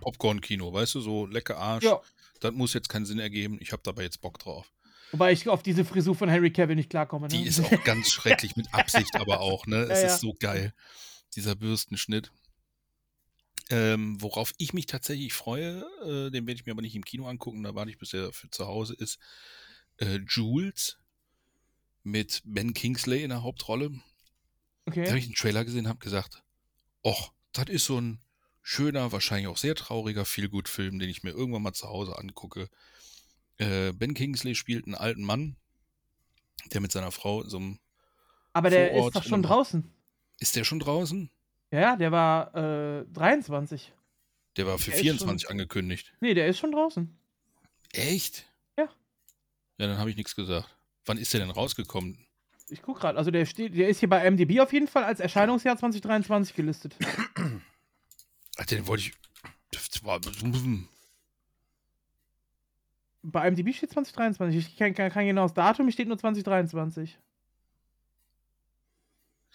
Popcorn-Kino, 0.00 0.72
weißt 0.72 0.94
du, 0.96 1.00
so 1.00 1.26
lecker 1.26 1.56
Arsch. 1.58 1.84
ja. 1.84 2.00
Das 2.40 2.52
muss 2.52 2.74
jetzt 2.74 2.88
keinen 2.88 3.06
Sinn 3.06 3.18
ergeben. 3.18 3.58
Ich 3.60 3.72
habe 3.72 3.82
dabei 3.84 4.02
jetzt 4.02 4.20
Bock 4.20 4.38
drauf. 4.38 4.72
Wobei 5.12 5.32
ich 5.32 5.48
auf 5.48 5.62
diese 5.62 5.84
Frisur 5.84 6.14
von 6.14 6.28
Henry 6.28 6.52
Cavill 6.52 6.76
nicht 6.76 6.90
klarkomme. 6.90 7.28
Ne? 7.28 7.36
Die 7.36 7.44
ist 7.44 7.60
auch 7.60 7.84
ganz 7.84 8.10
schrecklich, 8.10 8.56
mit 8.56 8.72
Absicht 8.72 9.14
aber 9.16 9.40
auch, 9.40 9.66
ne? 9.66 9.76
Es 9.90 10.00
Ja, 10.00 10.06
ja. 10.08 10.14
ist 10.14 10.20
so 10.20 10.34
geil. 10.34 10.72
Dieser 11.34 11.54
Bürstenschnitt. 11.54 12.30
Ähm, 13.70 14.20
worauf 14.20 14.52
ich 14.58 14.72
mich 14.72 14.86
tatsächlich 14.86 15.32
freue, 15.32 15.84
äh, 16.02 16.30
den 16.30 16.46
werde 16.46 16.60
ich 16.60 16.66
mir 16.66 16.72
aber 16.72 16.82
nicht 16.82 16.96
im 16.96 17.04
Kino 17.04 17.28
angucken, 17.28 17.62
da 17.62 17.74
warte 17.74 17.90
ich, 17.90 17.98
bis 17.98 18.12
er 18.12 18.32
für 18.32 18.50
zu 18.50 18.66
Hause 18.66 18.94
ist. 18.94 19.18
Äh, 19.98 20.20
Jules 20.28 20.98
mit 22.02 22.42
Ben 22.44 22.74
Kingsley 22.74 23.22
in 23.22 23.30
der 23.30 23.42
Hauptrolle. 23.42 23.90
Da 24.86 24.92
habe 24.92 25.02
okay. 25.02 25.18
ich 25.18 25.24
einen 25.24 25.34
Trailer 25.34 25.64
gesehen 25.64 25.84
und 25.84 25.88
habe 25.88 26.00
gesagt, 26.00 26.42
och, 27.04 27.32
das 27.52 27.68
ist 27.68 27.84
so 27.84 28.00
ein 28.00 28.20
schöner, 28.70 29.10
wahrscheinlich 29.10 29.48
auch 29.48 29.56
sehr 29.56 29.74
trauriger 29.74 30.24
Feelgood-Film, 30.24 31.00
den 31.00 31.10
ich 31.10 31.24
mir 31.24 31.30
irgendwann 31.30 31.62
mal 31.62 31.72
zu 31.72 31.88
Hause 31.88 32.16
angucke. 32.16 32.68
Äh, 33.58 33.92
ben 33.92 34.14
Kingsley 34.14 34.54
spielt 34.54 34.86
einen 34.86 34.94
alten 34.94 35.24
Mann, 35.24 35.56
der 36.72 36.80
mit 36.80 36.92
seiner 36.92 37.10
Frau 37.10 37.42
in 37.42 37.50
so 37.50 37.56
einem. 37.56 37.78
Aber 38.52 38.70
der 38.70 38.90
Vor 38.92 39.00
Ort 39.02 39.14
ist 39.16 39.24
doch 39.24 39.28
schon 39.28 39.42
draußen. 39.42 39.92
Ist 40.38 40.54
der 40.54 40.62
schon 40.62 40.78
draußen? 40.78 41.30
Ja, 41.72 41.96
der 41.96 42.12
war 42.12 42.54
äh, 42.54 43.04
23. 43.12 43.92
Der 44.56 44.66
war 44.66 44.78
für 44.78 44.90
Der 44.90 44.94
ist 44.94 45.02
24 45.02 45.42
schon- 45.42 45.50
angekündigt. 45.50 46.12
Nee, 46.20 46.34
der 46.34 46.46
ist 46.46 46.58
schon 46.58 46.70
draußen. 46.72 47.18
Echt? 47.92 48.46
Ja. 48.78 48.88
Ja, 49.78 49.86
dann 49.88 49.98
habe 49.98 50.10
ich 50.10 50.16
nichts 50.16 50.36
gesagt. 50.36 50.68
Wann 51.06 51.18
ist 51.18 51.32
der 51.32 51.40
denn 51.40 51.50
rausgekommen? 51.50 52.24
Ich 52.68 52.82
guck 52.82 53.00
gerade. 53.00 53.18
Also 53.18 53.32
der 53.32 53.46
steht, 53.46 53.74
der 53.74 53.88
ist 53.88 53.98
hier 53.98 54.08
bei 54.08 54.24
MDB 54.30 54.60
auf 54.60 54.72
jeden 54.72 54.86
Fall 54.86 55.02
als 55.02 55.18
Erscheinungsjahr 55.18 55.76
2023 55.76 56.54
gelistet. 56.54 56.96
Ach, 58.60 58.66
den 58.66 58.86
wollte 58.86 59.04
ich. 59.04 59.12
Das 59.70 60.04
war, 60.04 60.20
Bei 63.22 63.50
MDB 63.50 63.72
steht 63.72 63.90
2023. 63.90 64.68
Ich 64.72 64.76
kann 64.76 64.94
kein, 64.94 65.10
kein 65.10 65.26
genaues 65.26 65.54
Datum, 65.54 65.90
steht 65.90 66.08
nur 66.08 66.18
2023. 66.18 67.18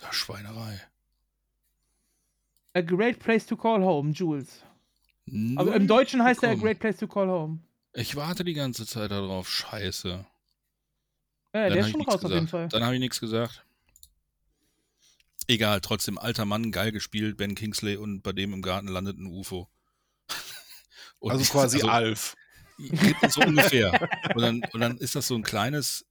ja, 0.01 0.11
Schweinerei. 0.11 0.81
A 2.73 2.81
Great 2.81 3.19
Place 3.19 3.45
to 3.45 3.55
Call 3.55 3.83
Home, 3.83 4.11
Jules. 4.11 4.63
Also 5.27 5.69
Null 5.71 5.75
im 5.75 5.87
Deutschen 5.87 6.23
heißt 6.23 6.41
er 6.43 6.51
A. 6.51 6.55
Great 6.55 6.79
Place 6.79 6.97
to 6.97 7.07
Call 7.07 7.27
Home. 7.29 7.59
Ich 7.93 8.15
warte 8.15 8.43
die 8.43 8.53
ganze 8.53 8.87
Zeit 8.87 9.11
darauf. 9.11 9.47
Scheiße. 9.49 10.09
Ja, 10.09 10.25
Dann 11.53 11.73
der 11.73 11.81
ist 11.81 11.91
schon 11.91 12.01
raus 12.01 12.15
auf 12.15 12.31
jeden 12.31 12.45
gesagt. 12.45 12.49
Fall. 12.51 12.67
Dann 12.69 12.83
habe 12.83 12.95
ich 12.95 12.99
nichts 12.99 13.19
gesagt. 13.19 13.64
Egal, 15.47 15.81
trotzdem, 15.81 16.17
alter 16.17 16.45
Mann, 16.45 16.71
geil 16.71 16.91
gespielt, 16.91 17.37
Ben 17.37 17.55
Kingsley 17.55 17.97
und 17.97 18.21
bei 18.21 18.33
dem 18.33 18.53
im 18.53 18.61
Garten 18.61 18.87
landet 18.87 19.17
ein 19.17 19.27
UFO. 19.27 19.69
Und 21.19 21.31
Also 21.31 21.43
ist- 21.43 21.51
quasi 21.51 21.77
also, 21.77 21.89
Alf. 21.89 22.35
So 23.29 23.41
ungefähr. 23.41 24.09
Und 24.35 24.41
dann, 24.41 24.61
und 24.73 24.81
dann 24.81 24.97
ist 24.97 25.15
das 25.15 25.27
so 25.27 25.35
ein 25.35 25.43
kleines 25.43 26.05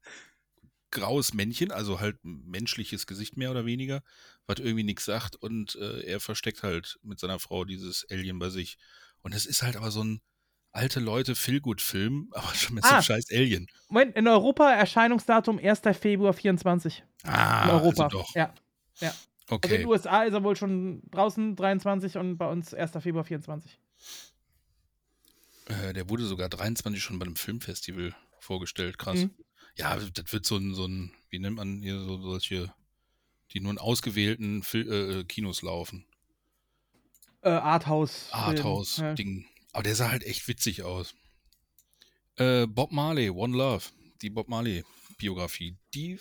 graues 0.91 1.35
Männchen, 1.35 1.71
also 1.73 2.01
halt 2.01 2.25
ein 2.25 2.43
menschliches 2.47 3.07
Gesicht 3.07 3.37
mehr 3.37 3.51
oder 3.51 3.67
weniger, 3.67 4.03
was 4.47 4.61
irgendwie 4.61 4.85
nichts 4.85 5.05
sagt 5.05 5.37
und 5.37 5.75
äh, 5.77 6.01
er 6.05 6.21
versteckt 6.21 6.63
halt 6.63 6.99
mit 7.03 7.19
seiner 7.19 7.39
Frau 7.39 7.65
dieses 7.65 8.07
Alien 8.11 8.39
bei 8.39 8.49
sich. 8.49 8.79
Und 9.23 9.35
es 9.35 9.45
ist 9.45 9.63
halt 9.63 9.77
aber 9.77 9.91
so 9.91 10.03
ein 10.05 10.21
alte 10.73 11.01
Leute 11.01 11.35
Feelgood-Film, 11.35 12.31
aber 12.33 12.55
schon 12.55 12.77
mit 12.77 12.85
so 12.85 12.91
Ah. 12.91 12.95
einem 12.95 13.03
scheiß 13.03 13.27
Alien. 13.33 13.67
Moment, 13.89 14.17
in 14.17 14.27
Europa 14.27 14.73
Erscheinungsdatum 14.73 15.59
1. 15.59 15.81
Februar 16.01 16.33
24. 16.33 17.05
Ah, 17.25 17.65
In 17.65 17.71
Europa. 17.71 18.05
Also 18.05 18.19
doch. 18.19 18.35
Ja. 18.35 18.55
Also 19.01 19.17
in 19.47 19.55
Okay. 19.57 19.79
den 19.79 19.87
USA 19.87 20.23
ist 20.25 20.33
er 20.33 20.43
wohl 20.43 20.57
schon 20.57 21.03
draußen 21.11 21.55
23 21.55 22.17
und 22.17 22.39
bei 22.39 22.51
uns 22.51 22.73
1. 22.73 22.93
Februar 23.01 23.25
24. 23.25 23.79
Äh, 25.67 25.93
der 25.93 26.09
wurde 26.09 26.25
sogar 26.25 26.49
23 26.49 27.03
schon 27.03 27.19
bei 27.19 27.27
einem 27.27 27.37
Filmfestival 27.37 28.15
vorgestellt. 28.39 28.99
Krass. 28.99 29.21
Mhm. 29.21 29.35
Ja, 29.77 29.97
das 29.97 30.33
wird 30.33 30.47
so 30.47 30.57
ein, 30.57 30.75
so 30.75 30.87
ein, 30.87 31.13
wie 31.29 31.39
nennt 31.39 31.57
man 31.57 31.83
hier 31.83 31.99
so 31.99 32.21
solche, 32.23 32.73
die 33.53 33.61
nur 33.61 33.73
in 33.73 33.79
ausgewählten 33.79 34.63
Fil 34.63 34.91
äh, 34.91 35.25
Kinos 35.25 35.63
laufen. 35.63 36.07
Äh, 37.43 37.51
Arthouse. 37.51 38.29
Arthouse-Ding. 38.31 39.47
Aber 39.73 39.83
der 39.83 39.95
sah 39.97 40.11
halt 40.11 40.25
echt 40.25 40.47
witzig 40.49 40.85
aus. 40.85 41.15
Äh, 42.37 42.67
Bob 42.67 42.93
Marley, 42.93 43.29
One 43.29 43.57
Love, 43.57 43.85
die 44.23 44.31
Bob 44.31 44.49
Marley-Biografie, 44.49 45.77
die 45.93 46.19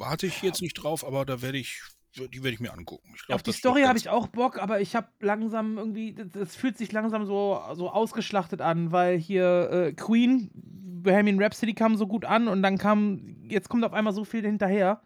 warte 0.00 0.26
ich 0.26 0.42
jetzt 0.42 0.62
nicht 0.62 0.74
drauf, 0.74 1.06
aber 1.06 1.24
da 1.24 1.42
werde 1.42 1.58
ich, 1.58 1.80
die 2.16 2.42
werde 2.42 2.54
ich 2.54 2.60
mir 2.60 2.72
angucken. 2.72 3.14
Glaub, 3.26 3.36
Auf 3.36 3.42
die 3.42 3.52
Story 3.52 3.82
habe 3.82 3.98
ich 3.98 4.08
auch 4.08 4.26
Bock, 4.26 4.60
aber 4.60 4.80
ich 4.80 4.96
habe 4.96 5.08
langsam 5.20 5.78
irgendwie, 5.78 6.14
das, 6.14 6.56
fühlt 6.56 6.76
sich 6.76 6.90
langsam 6.90 7.26
so, 7.26 7.60
so 7.74 7.90
ausgeschlachtet 7.90 8.60
an, 8.60 8.90
weil 8.90 9.18
hier 9.18 9.70
äh, 9.70 9.92
Queen, 9.92 10.50
Bohemian 10.54 11.40
Rhapsody 11.40 11.74
kam 11.74 11.96
so 11.96 12.06
gut 12.06 12.24
an 12.24 12.48
und 12.48 12.62
dann 12.62 12.78
kam, 12.78 13.36
jetzt 13.48 13.68
kommt 13.68 13.84
auf 13.84 13.92
einmal 13.92 14.12
so 14.12 14.24
viel 14.24 14.42
hinterher. 14.42 15.02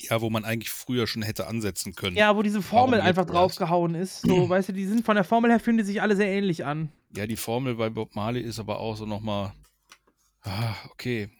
Ja, 0.00 0.20
wo 0.20 0.28
man 0.28 0.44
eigentlich 0.44 0.70
früher 0.70 1.06
schon 1.06 1.22
hätte 1.22 1.46
ansetzen 1.46 1.94
können. 1.94 2.16
Ja, 2.16 2.36
wo 2.36 2.42
diese 2.42 2.60
Formel 2.60 2.98
Warum 2.98 3.08
einfach 3.08 3.22
erst? 3.22 3.34
draufgehauen 3.34 3.94
ist. 3.94 4.22
So, 4.22 4.48
weißt 4.48 4.70
du, 4.70 4.72
die 4.72 4.86
sind 4.86 5.04
von 5.04 5.14
der 5.14 5.24
Formel 5.24 5.50
her 5.50 5.60
fühlen 5.60 5.78
die 5.78 5.84
sich 5.84 6.02
alle 6.02 6.16
sehr 6.16 6.28
ähnlich 6.28 6.64
an. 6.64 6.90
Ja, 7.16 7.26
die 7.26 7.36
Formel 7.36 7.76
bei 7.76 7.90
Bob 7.90 8.14
Marley 8.16 8.40
ist 8.40 8.58
aber 8.58 8.80
auch 8.80 8.96
so 8.96 9.06
nochmal. 9.06 9.52
Ah, 10.42 10.74
okay. 10.90 11.30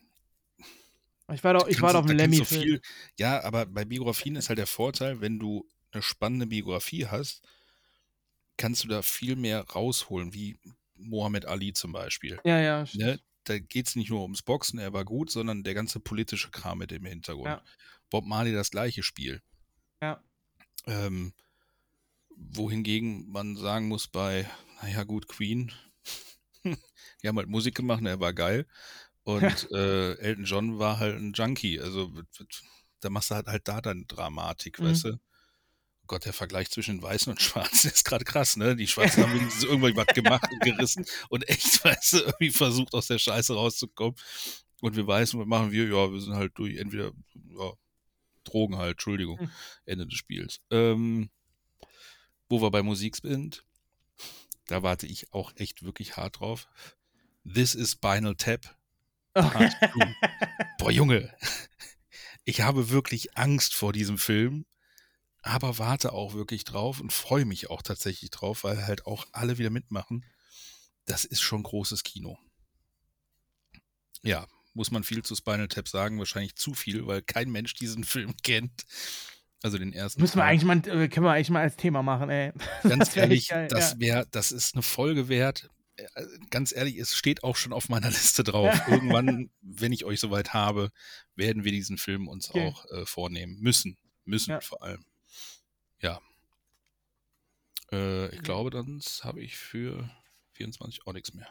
Ich 1.33 1.43
war 1.43 1.55
doch, 1.55 1.67
ich 1.69 1.81
war 1.81 1.93
doch 1.93 2.05
kannst 2.05 2.17
Lemmy. 2.17 2.39
du 2.39 2.45
viel, 2.45 2.83
Ja, 3.19 3.43
aber 3.45 3.67
bei 3.67 3.85
Biografien 3.85 4.37
ist 4.37 4.49
halt 4.49 4.59
der 4.59 4.67
Vorteil, 4.67 5.21
wenn 5.21 5.39
du 5.39 5.67
eine 5.93 6.03
spannende 6.03 6.47
Biografie 6.47 7.07
hast, 7.07 7.43
kannst 8.57 8.85
du 8.85 8.89
da 8.89 9.03
viel 9.03 9.37
mehr 9.37 9.63
rausholen, 9.63 10.35
wie 10.35 10.59
Mohammed 10.97 11.47
Ali 11.47 11.73
zum 11.73 11.93
Beispiel. 11.93 12.39
Ja, 12.45 12.61
ja. 12.61 12.85
Ne? 12.93 13.19
Da 13.45 13.59
geht 13.59 13.89
es 13.89 13.97
nicht 13.97 14.11
nur 14.11 14.23
ums 14.23 14.43
Boxen, 14.43 14.79
er 14.79 14.93
war 14.93 15.05
gut, 15.05 15.31
sondern 15.31 15.65
der 15.65 15.75
ganze 15.75 16.01
politische 16.01 16.51
Kram 16.51 16.79
mit 16.79 16.93
im 16.93 17.05
Hintergrund. 17.05 17.47
Ja. 17.47 17.63
Bob 18.11 18.27
Marley 18.27 18.53
das 18.53 18.71
gleiche 18.71 19.03
Spiel. 19.03 19.43
Ja. 20.03 20.23
Ähm, 20.87 21.33
wohingegen 22.37 23.29
man 23.31 23.57
sagen 23.57 23.89
muss 23.89 24.09
bei, 24.09 24.49
naja 24.83 25.05
gut, 25.05 25.29
Queen, 25.29 25.73
die 26.65 27.29
haben 27.29 27.39
halt 27.39 27.49
Musik 27.49 27.75
gemacht, 27.75 28.01
und 28.01 28.07
er 28.07 28.21
war 28.21 28.33
geil. 28.33 28.67
Und 29.25 29.71
äh, 29.73 30.15
Elton 30.19 30.45
John 30.45 30.79
war 30.79 30.99
halt 30.99 31.17
ein 31.17 31.33
Junkie. 31.33 31.81
Also 31.81 32.13
da 33.01 33.11
machst 33.11 33.31
du 33.31 33.35
halt, 33.37 33.47
halt 33.47 33.67
da 33.69 33.81
dann 33.81 34.07
Dramatik, 34.07 34.79
Mhm. 34.79 34.85
weißt 34.85 35.05
du? 35.05 35.21
Gott, 36.07 36.27
der 36.27 36.35
Vergleich 36.35 36.71
zwischen 36.71 37.01
Weißen 37.01 37.31
und 37.33 37.41
Schwarzen 37.41 37.91
ist 37.93 38.05
gerade 38.05 38.25
krass, 38.27 38.57
ne? 38.59 38.77
Die 38.77 38.87
Schwarzen 38.87 39.23
haben 39.23 39.33
wenigstens 39.35 39.65
irgendwie 39.65 39.97
was 39.97 40.07
gemacht 40.09 40.47
und 40.53 40.61
gerissen 40.61 41.07
und 41.31 41.49
echt, 41.49 41.83
weißt 41.85 42.13
du, 42.13 42.17
irgendwie 42.19 42.51
versucht 42.51 42.93
aus 42.95 43.07
der 43.07 43.19
Scheiße 43.19 43.55
rauszukommen. 43.55 44.15
Und 44.83 44.97
wir 44.97 45.07
Weißen, 45.07 45.41
was 45.41 45.47
machen 45.47 45.73
wir? 45.73 45.85
Ja, 45.87 46.13
wir 46.13 46.21
sind 46.21 46.35
halt 46.35 46.53
durch 46.59 46.77
entweder 46.77 47.13
ja, 47.59 47.73
Drogen 48.45 48.77
halt, 48.77 48.93
Entschuldigung, 48.93 49.39
Hm. 49.39 49.51
Ende 49.87 50.07
des 50.07 50.19
Spiels. 50.19 50.61
Ähm, 50.71 51.31
wo 52.51 52.61
wir 52.61 52.71
bei 52.71 52.83
Musik 52.83 53.17
sind, 53.17 53.65
da 54.67 54.83
warte 54.83 55.07
ich 55.07 55.33
auch 55.33 55.53
echt 55.57 55.83
wirklich 55.83 56.19
hart 56.19 56.41
drauf. 56.41 56.69
This 57.51 57.75
is 57.75 57.93
Spinal 57.93 58.35
Tap. 58.35 58.77
Two. 59.35 60.01
Boah, 60.79 60.91
Junge, 60.91 61.35
ich 62.45 62.61
habe 62.61 62.91
wirklich 62.91 63.37
Angst 63.37 63.75
vor 63.75 63.93
diesem 63.93 64.19
Film, 64.19 64.67
aber 65.43 65.79
warte 65.79 66.13
auch 66.13 66.35
wirklich 66.35 66.65
drauf 66.65 67.01
und 67.01 67.13
freue 67.13 67.45
mich 67.45 67.71
auch 67.71 67.83
tatsächlich 67.83 68.31
drauf, 68.31 68.65
weil 68.65 68.87
halt 68.87 69.07
auch 69.07 69.27
alle 69.33 69.59
wieder 69.59 69.71
mitmachen. 69.71 70.25
Das 71.07 71.25
ist 71.25 71.41
schon 71.41 71.63
großes 71.63 72.03
Kino. 72.03 72.39
Ja, 74.23 74.47
muss 74.73 74.91
man 74.91 75.05
viel 75.05 75.23
zu 75.23 75.35
Spinal 75.35 75.69
Tap 75.69 75.89
sagen, 75.89 76.19
wahrscheinlich 76.19 76.57
zu 76.57 76.75
viel, 76.75 77.07
weil 77.07 77.23
kein 77.23 77.51
Mensch 77.51 77.75
diesen 77.75 78.05
Film 78.05 78.35
kennt. 78.43 78.85
Also 79.63 79.79
den 79.79 79.95
ersten. 79.95 80.21
Müssen 80.21 80.37
wir 80.37 80.45
eigentlich 80.45 80.65
mal, 80.65 80.77
äh, 80.77 81.09
können 81.09 81.25
wir 81.25 81.33
eigentlich 81.33 81.49
mal 81.49 81.63
als 81.63 81.77
Thema 81.77 82.03
machen, 82.03 82.29
ey. 82.29 82.53
Ganz 82.83 83.07
Das 83.11 83.17
ehrlich, 83.17 83.49
geil, 83.49 83.69
das 83.69 83.93
ja. 83.93 84.01
wäre, 84.01 84.27
das 84.31 84.53
ist 84.53 84.75
eine 84.75 84.83
Folge 84.83 85.29
wert. 85.29 85.71
Äh, 85.97 86.07
Ganz 86.51 86.75
ehrlich, 86.75 86.97
es 86.99 87.15
steht 87.17 87.45
auch 87.45 87.57
schon 87.57 87.73
auf 87.73 87.89
meiner 87.89 88.09
Liste 88.11 88.45
drauf. 88.45 88.75
Irgendwann, 88.89 89.51
wenn 89.61 89.93
ich 89.93 90.05
euch 90.05 90.21
soweit 90.21 90.53
habe, 90.55 90.91
werden 91.37 91.65
wir 91.65 91.73
diesen 91.73 91.99
Film 91.99 92.29
uns 92.29 92.51
Okay. 92.51 92.67
auch 92.69 92.85
äh, 92.91 93.07
vornehmen 93.07 93.59
müssen. 93.61 93.97
Müssen 94.25 94.51
Ja. 94.53 94.61
vor 94.61 94.83
allem. 94.83 95.05
Ja. 96.01 96.21
Äh, 97.93 98.35
ich 98.35 98.43
glaube, 98.43 98.71
dann 98.71 99.01
habe 99.23 99.43
ich 99.43 99.57
für 99.57 100.09
24 100.53 101.07
auch 101.07 101.13
nichts 101.13 101.35
mehr. 101.35 101.49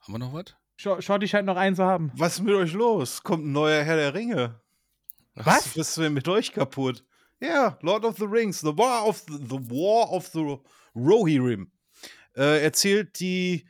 Haben 0.00 0.14
wir 0.14 0.18
noch 0.18 0.32
was? 0.32 0.54
Schau, 0.76 1.00
Shorty 1.00 1.28
scheint 1.28 1.46
noch 1.46 1.56
einen 1.56 1.76
zu 1.76 1.84
haben. 1.84 2.10
Was 2.14 2.34
ist 2.34 2.40
mit 2.40 2.54
euch 2.54 2.72
los? 2.72 3.22
Kommt 3.22 3.44
ein 3.44 3.52
neuer 3.52 3.82
Herr 3.84 3.96
der 3.96 4.14
Ringe. 4.14 4.60
Was? 5.34 5.76
Was 5.76 5.76
ist 5.76 5.96
denn 5.98 6.14
mit 6.14 6.26
euch 6.28 6.52
kaputt? 6.52 7.04
Ja, 7.38 7.78
Lord 7.82 8.04
of 8.04 8.16
the 8.18 8.24
Rings, 8.24 8.60
The 8.60 8.76
War 8.76 9.06
of 9.06 9.20
the, 9.28 9.34
the 9.36 9.58
War 9.70 10.10
of 10.10 10.26
the 10.28 10.56
Rohirrim. 10.94 11.70
Äh, 12.36 12.62
erzählt 12.62 13.18
die 13.20 13.66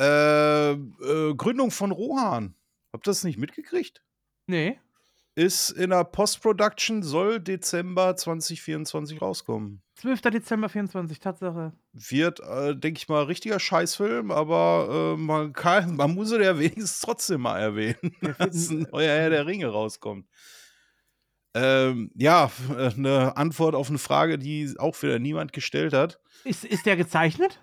äh, 0.00 0.72
äh, 0.72 1.34
Gründung 1.34 1.70
von 1.70 1.90
Rohan. 1.90 2.54
Habt 2.92 3.06
ihr 3.06 3.10
das 3.10 3.24
nicht 3.24 3.38
mitgekriegt? 3.38 4.02
Nee. 4.46 4.78
Ist 5.34 5.70
in 5.70 5.90
der 5.90 6.04
Post-Production, 6.04 7.02
soll 7.02 7.40
Dezember 7.40 8.14
2024 8.16 9.22
rauskommen. 9.22 9.82
12. 9.94 10.20
Dezember 10.22 10.68
24, 10.68 11.20
Tatsache. 11.20 11.72
Wird, 11.92 12.40
äh, 12.40 12.76
denke 12.76 12.98
ich 12.98 13.08
mal, 13.08 13.22
richtiger 13.22 13.58
Scheißfilm, 13.58 14.30
aber 14.30 15.14
äh, 15.14 15.20
man, 15.20 15.54
kann, 15.54 15.96
man 15.96 16.12
muss 16.14 16.32
es 16.32 16.44
ja 16.44 16.58
wenigstens 16.58 17.00
trotzdem 17.00 17.42
mal 17.42 17.58
erwähnen, 17.58 18.14
dass 18.38 18.68
ein 18.68 18.86
neuer 18.92 19.16
Herr 19.16 19.30
der 19.30 19.46
Ringe 19.46 19.68
rauskommt. 19.68 20.26
Ähm, 21.54 22.10
ja, 22.14 22.50
äh, 22.76 22.92
eine 22.92 23.36
Antwort 23.36 23.74
auf 23.74 23.88
eine 23.88 23.98
Frage, 23.98 24.38
die 24.38 24.74
auch 24.78 25.00
wieder 25.02 25.18
niemand 25.18 25.52
gestellt 25.52 25.92
hat. 25.92 26.20
Ist, 26.44 26.64
ist 26.64 26.84
der 26.84 26.96
gezeichnet? 26.96 27.62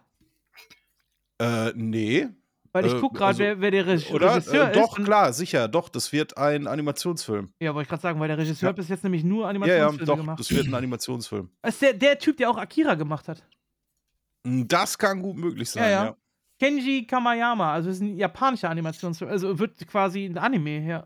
Äh, 1.42 1.72
nee. 1.76 2.28
Weil 2.72 2.86
ich 2.86 2.94
Äh, 2.94 3.00
guck 3.00 3.14
gerade, 3.16 3.26
also, 3.30 3.40
wer, 3.40 3.62
wer 3.62 3.72
der 3.72 3.88
Re 3.88 4.00
Oder? 4.14 4.36
Regisseur 4.36 4.70
Äh, 4.70 4.74
doch, 4.74 4.92
ist. 4.94 5.00
und- 5.00 5.06
klar, 5.06 5.34
sicher, 5.34 5.68
doch, 5.68 5.90
das 5.90 6.12
wird 6.12 6.38
ein 6.38 6.68
Animationsfilm. 6.68 7.52
Ja, 7.60 7.74
wollte 7.74 7.84
ich 7.86 7.90
gerade 7.90 8.02
sagen, 8.02 8.20
weil 8.20 8.28
der 8.28 8.38
Regisseur 8.38 8.70
Ja. 8.70 8.74
bis 8.74 8.90
jetzt 8.90 9.04
nämlich 9.04 9.24
nur 9.24 9.40
Ja, 9.40 9.44
ja, 9.44 9.50
Animationsfilme 9.50 10.06
doch, 10.06 10.18
gemacht. 10.18 10.40
das 10.40 10.52
wird 10.52 10.68
ein 10.68 10.74
Animationsfilm. 10.76 11.50
Das 11.64 11.74
ist 11.76 11.82
der, 11.82 11.94
der 11.94 12.20
Typ, 12.20 12.38
der 12.38 12.50
auch 12.52 12.58
Akira 12.58 12.94
gemacht 12.96 13.28
hat. 13.28 13.44
Das 14.46 14.98
kann 14.98 15.22
gut 15.22 15.36
möglich 15.38 15.70
sein, 15.70 15.84
Ja, 15.84 15.90
ja. 15.90 16.06
ja. 16.06 16.16
Kenji 16.62 17.08
Kamayama, 17.08 17.72
also 17.74 17.90
ist 17.90 18.02
ein 18.02 18.18
japanischer 18.18 18.70
Animationsfilm, 18.70 19.32
also 19.32 19.58
wird 19.58 19.88
quasi 19.88 20.26
ein 20.26 20.38
Anime, 20.38 20.86
ja. 20.86 21.06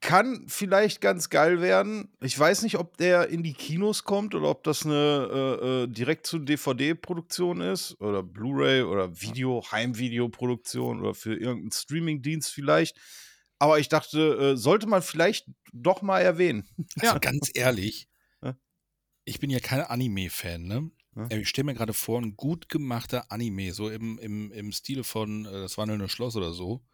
Kann 0.00 0.44
vielleicht 0.48 1.00
ganz 1.00 1.30
geil 1.30 1.60
werden. 1.60 2.08
Ich 2.20 2.38
weiß 2.38 2.62
nicht, 2.62 2.78
ob 2.78 2.96
der 2.96 3.28
in 3.28 3.42
die 3.42 3.54
Kinos 3.54 4.04
kommt 4.04 4.34
oder 4.34 4.48
ob 4.50 4.62
das 4.64 4.84
eine 4.84 5.58
äh, 5.62 5.82
äh, 5.84 5.86
direkt 5.88 6.26
zu 6.26 6.38
DVD-Produktion 6.38 7.60
ist 7.60 8.00
oder 8.00 8.22
Blu-ray 8.22 8.82
oder 8.82 9.20
Video, 9.20 9.64
Heimvideoproduktion 9.70 11.00
oder 11.00 11.14
für 11.14 11.34
irgendeinen 11.34 11.72
Streaming-Dienst 11.72 12.50
vielleicht. 12.52 12.96
Aber 13.58 13.78
ich 13.78 13.88
dachte, 13.88 14.52
äh, 14.52 14.56
sollte 14.56 14.86
man 14.86 15.02
vielleicht 15.02 15.46
doch 15.72 16.02
mal 16.02 16.20
erwähnen. 16.20 16.68
Also 17.00 17.18
ganz 17.20 17.50
ehrlich, 17.54 18.08
Ja. 18.42 18.56
ich 19.24 19.40
bin 19.40 19.50
ja 19.50 19.60
kein 19.60 19.80
Anime-Fan, 19.80 20.62
ne? 20.64 20.90
Ja. 21.16 21.28
Ja, 21.30 21.36
Ich 21.38 21.48
stelle 21.48 21.66
mir 21.66 21.74
gerade 21.74 21.92
vor, 21.92 22.20
ein 22.20 22.36
gut 22.36 22.68
gemachter 22.68 23.30
Anime, 23.30 23.72
so 23.72 23.88
im, 23.88 24.18
im, 24.18 24.50
im 24.52 24.72
Stile 24.72 25.04
von 25.04 25.46
äh, 25.46 25.52
Das 25.62 25.78
wandelnde 25.78 26.08
Schloss 26.08 26.36
oder 26.36 26.52
so, 26.52 26.84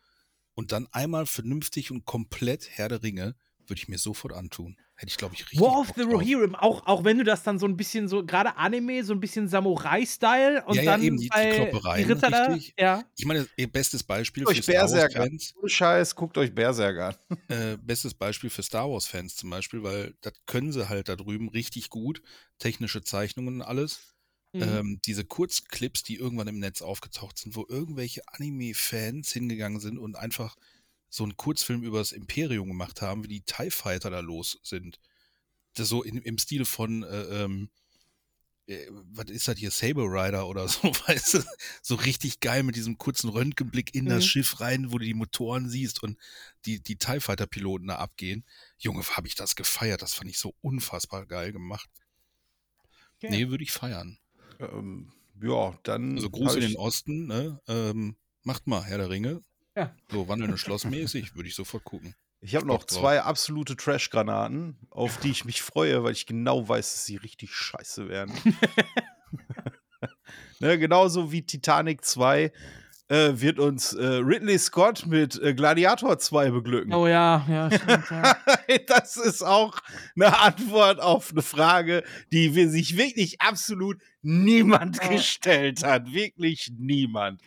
und 0.61 0.73
dann 0.73 0.87
einmal 0.93 1.27
vernünftig 1.27 1.91
und 1.91 2.05
komplett 2.05 2.69
Herr 2.71 2.89
der 2.89 3.03
Ringe, 3.03 3.35
würde 3.67 3.79
ich 3.81 3.89
mir 3.89 3.99
sofort 3.99 4.33
antun. 4.33 4.77
Hätte 4.95 5.11
ich, 5.11 5.17
glaube 5.17 5.35
ich, 5.35 5.41
richtig. 5.43 5.61
War 5.61 5.79
of 5.81 5.87
Bock 5.87 5.97
the. 5.97 6.03
Rohirrim, 6.03 6.55
auch, 6.55 6.87
auch 6.87 7.05
wenn 7.05 7.17
du 7.17 7.25
das 7.25 7.43
dann 7.43 7.59
so 7.59 7.67
ein 7.67 7.77
bisschen 7.77 8.07
so, 8.09 8.23
gerade 8.27 8.57
Anime, 8.59 9.03
so 9.03 9.15
ein 9.15 9.21
bisschen 9.21 9.49
Samurai-Style 9.49 10.65
und 10.67 10.75
Ja, 10.77 10.83
ja, 10.83 10.91
dann 10.93 11.03
eben, 11.03 11.17
die- 11.17 11.23
die 11.23 11.29
bei 11.29 11.73
die 11.97 12.03
Ritter 12.03 12.31
da, 12.31 12.45
richtig. 12.47 12.75
ja. 12.79 13.03
Ich 13.17 13.25
meine, 13.25 13.47
ihr 13.57 13.71
bestes 13.73 14.03
Beispiel 14.03 14.45
Guckt 14.45 14.57
für 14.63 14.73
euch 14.73 14.77
Star. 14.91 14.91
Wars-Fans. 14.91 15.55
Scheiß, 15.67 16.15
guckt 16.15 16.37
euch 16.37 16.55
Berserk 16.55 16.99
an. 16.99 17.15
äh, 17.49 17.77
bestes 17.79 18.13
Beispiel 18.13 18.51
für 18.51 18.63
Star 18.63 18.91
Wars-Fans 18.91 19.37
zum 19.37 19.49
Beispiel, 19.51 19.83
weil 19.83 20.15
das 20.21 20.35
können 20.47 20.71
sie 20.73 20.89
halt 20.91 21.09
da 21.09 21.17
drüben 21.17 21.49
richtig 21.49 21.89
gut. 21.89 22.21
Technische 22.59 23.03
Zeichnungen 23.03 23.57
und 23.57 23.63
alles. 23.63 24.10
Mhm. 24.53 24.62
Ähm, 24.62 25.01
diese 25.05 25.25
Kurzclips, 25.25 26.03
die 26.03 26.17
irgendwann 26.17 26.49
im 26.49 26.59
Netz 26.59 26.83
aufgetaucht 26.83 27.39
sind, 27.39 27.55
wo 27.55 27.67
irgendwelche 27.69 28.23
Anime-Fans 28.29 29.33
hingegangen 29.33 29.81
sind 29.81 29.99
und 29.99 30.17
einfach 30.17 30.57
so 31.09 31.25
einen 31.25 31.37
Kurzfilm 31.37 31.83
über 31.83 31.99
das 31.99 32.12
Imperium 32.12 32.69
gemacht 32.69 33.03
haben, 33.03 33.25
wie 33.25 33.29
die 33.29 33.43
TIE 33.43 33.70
Fighter 33.70 34.11
da 34.11 34.20
los 34.20 34.59
sind. 34.62 34.99
Das 35.75 35.89
so 35.89 36.03
in, 36.03 36.19
im 36.19 36.39
Stil 36.39 36.65
von, 36.65 37.03
äh, 37.05 37.45
ähm, 37.45 37.70
äh, 38.67 38.87
was 38.91 39.31
ist 39.31 39.49
das 39.49 39.59
hier, 39.59 39.70
Saber 39.70 40.05
Rider 40.05 40.49
oder 40.49 40.69
so, 40.69 40.83
weißt 40.83 41.35
du? 41.35 41.45
So 41.83 41.95
richtig 41.97 42.41
geil 42.41 42.62
mit 42.62 42.77
diesem 42.77 42.99
kurzen 42.99 43.29
Röntgenblick 43.31 43.95
in 43.95 44.07
das 44.09 44.25
Mhm. 44.25 44.29
Schiff 44.29 44.61
rein, 44.61 44.93
wo 44.93 44.99
du 44.99 45.05
die 45.05 45.15
Motoren 45.15 45.69
siehst 45.69 46.03
und 46.03 46.19
die, 46.67 46.81
die 46.83 46.97
TIE 46.97 47.20
Fighter 47.20 47.47
Piloten 47.47 47.89
da 47.89 47.97
abgehen. 47.97 48.45
Junge, 48.79 49.05
habe 49.05 49.29
ich 49.29 49.35
das 49.37 49.57
gefeiert. 49.57 50.03
Das 50.03 50.15
fand 50.15 50.31
ich 50.31 50.39
so 50.39 50.55
unfassbar 50.61 51.27
geil 51.27 51.53
gemacht. 51.53 51.89
Okay. 53.17 53.31
Nee, 53.31 53.49
würde 53.49 53.65
ich 53.65 53.73
feiern. 53.73 54.19
Ähm, 54.61 55.13
ja, 55.43 55.79
dann. 55.83 56.17
Also 56.17 56.31
Gruß 56.31 56.57
in 56.57 56.61
den 56.61 56.77
Osten, 56.77 57.27
ne? 57.27 57.61
Ähm, 57.69 58.17
macht 58.43 58.67
mal, 58.67 58.83
Herr 58.85 58.99
der 58.99 59.11
Ringe. 59.11 59.43
Ja. 59.77 59.95
So 60.11 60.29
wandelnde 60.29 60.59
Schlossmäßig, 60.59 61.35
würde 61.37 61.49
ich 61.49 61.55
sofort 61.55 61.85
gucken. 61.85 62.15
Ich 62.43 62.55
habe 62.57 62.67
noch 62.67 62.85
drauf. 62.85 63.01
zwei 63.01 63.21
absolute 63.21 63.77
Trash-Granaten, 63.77 64.79
auf 64.91 65.19
die 65.19 65.31
ich 65.31 65.45
mich 65.45 65.63
freue, 65.63 66.03
weil 66.03 66.13
ich 66.13 66.27
genau 66.27 66.67
weiß, 66.67 66.93
dass 66.93 67.05
sie 67.05 67.17
richtig 67.17 67.53
scheiße 67.53 68.09
werden. 68.09 68.35
ne, 70.61 70.79
genauso 70.79 71.33
wie 71.33 71.43
Titanic 71.43 72.05
2 72.05 72.53
äh, 73.11 73.41
wird 73.41 73.59
uns 73.59 73.93
äh, 73.93 74.05
Ridley 74.07 74.57
Scott 74.59 75.05
mit 75.07 75.41
äh, 75.43 75.53
Gladiator 75.53 76.19
2 76.19 76.51
beglücken. 76.51 76.95
Oh 76.95 77.07
ja, 77.09 77.45
ja, 77.49 77.71
stimmt, 77.77 78.11
ja. 78.11 78.37
das 78.87 79.17
ist 79.17 79.43
auch 79.43 79.79
eine 80.15 80.39
Antwort 80.39 81.01
auf 81.01 81.33
eine 81.33 81.43
Frage, 81.43 82.05
die 82.33 82.55
wir 82.55 82.71
sich 82.71 82.97
wirklich 82.97 83.41
absolut 83.41 83.99
niemand 84.23 85.03
Ja. 85.03 85.09
gestellt 85.09 85.85
hat. 85.85 86.13
Wirklich 86.13 86.71
niemand. 86.79 87.41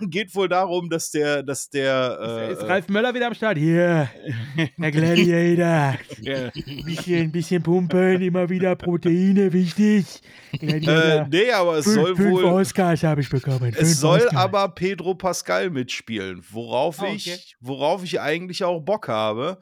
Geht 0.00 0.34
wohl 0.34 0.48
darum, 0.48 0.88
dass 0.90 1.10
der, 1.10 1.42
dass 1.42 1.68
der 1.70 2.18
äh, 2.20 2.52
ist 2.52 2.62
Ralf 2.62 2.88
Möller 2.88 3.14
wieder 3.14 3.26
am 3.28 3.34
Start? 3.34 3.58
Hier, 3.58 4.10
der 4.78 4.90
Gladiator. 4.90 5.98
äh, 6.24 6.50
Bisschen, 6.84 7.30
bisschen 7.32 7.62
pumpen, 7.62 8.20
immer 8.22 8.48
wieder 8.48 8.76
Proteine, 8.76 9.52
wichtig. 9.52 10.06
äh, 10.52 10.58
Gladiator. 10.80 11.28
nee, 11.30 11.50
aber 11.52 11.76
es 11.78 11.84
fünf, 11.84 11.96
soll 11.96 12.16
fünf 12.16 12.30
wohl. 12.32 12.44
Oscars 12.44 13.02
habe 13.02 13.20
ich 13.20 13.28
bekommen. 13.30 13.72
fünf 13.72 13.78
Es 13.80 14.00
soll 14.00 14.18
Oscars. 14.20 14.34
aber 14.36 14.68
Pedro 14.70 15.14
Pascal 15.14 15.70
mitspielen, 15.70 16.42
worauf 16.50 16.98
Oh, 17.00 17.04
okay. 17.04 17.14
ich, 17.16 17.56
worauf 17.60 18.02
ich 18.04 18.20
eigentlich 18.20 18.64
auch 18.64 18.80
Bock 18.80 19.08
habe. 19.08 19.58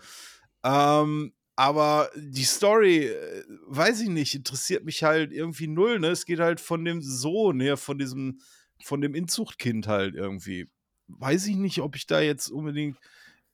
Ähm, 0.64 1.32
aber 1.54 2.10
die 2.16 2.44
Story, 2.44 3.06
äh, 3.06 3.44
weiß 3.68 4.02
ich 4.02 4.08
nicht, 4.08 4.34
interessiert 4.34 4.84
mich 4.84 5.02
halt 5.02 5.32
irgendwie 5.32 5.68
null. 5.68 5.98
Ne? 5.98 6.08
Es 6.08 6.26
geht 6.26 6.38
halt 6.40 6.60
von 6.60 6.84
dem 6.84 7.00
Sohn 7.02 7.60
her, 7.60 7.76
von 7.76 7.98
diesem, 7.98 8.40
von 8.82 9.00
dem 9.00 9.14
Inzuchtkind 9.14 9.86
halt 9.86 10.14
irgendwie. 10.14 10.68
Weiß 11.08 11.46
ich 11.46 11.56
nicht, 11.56 11.80
ob 11.80 11.96
ich 11.96 12.06
da 12.06 12.20
jetzt 12.20 12.48
unbedingt 12.48 12.98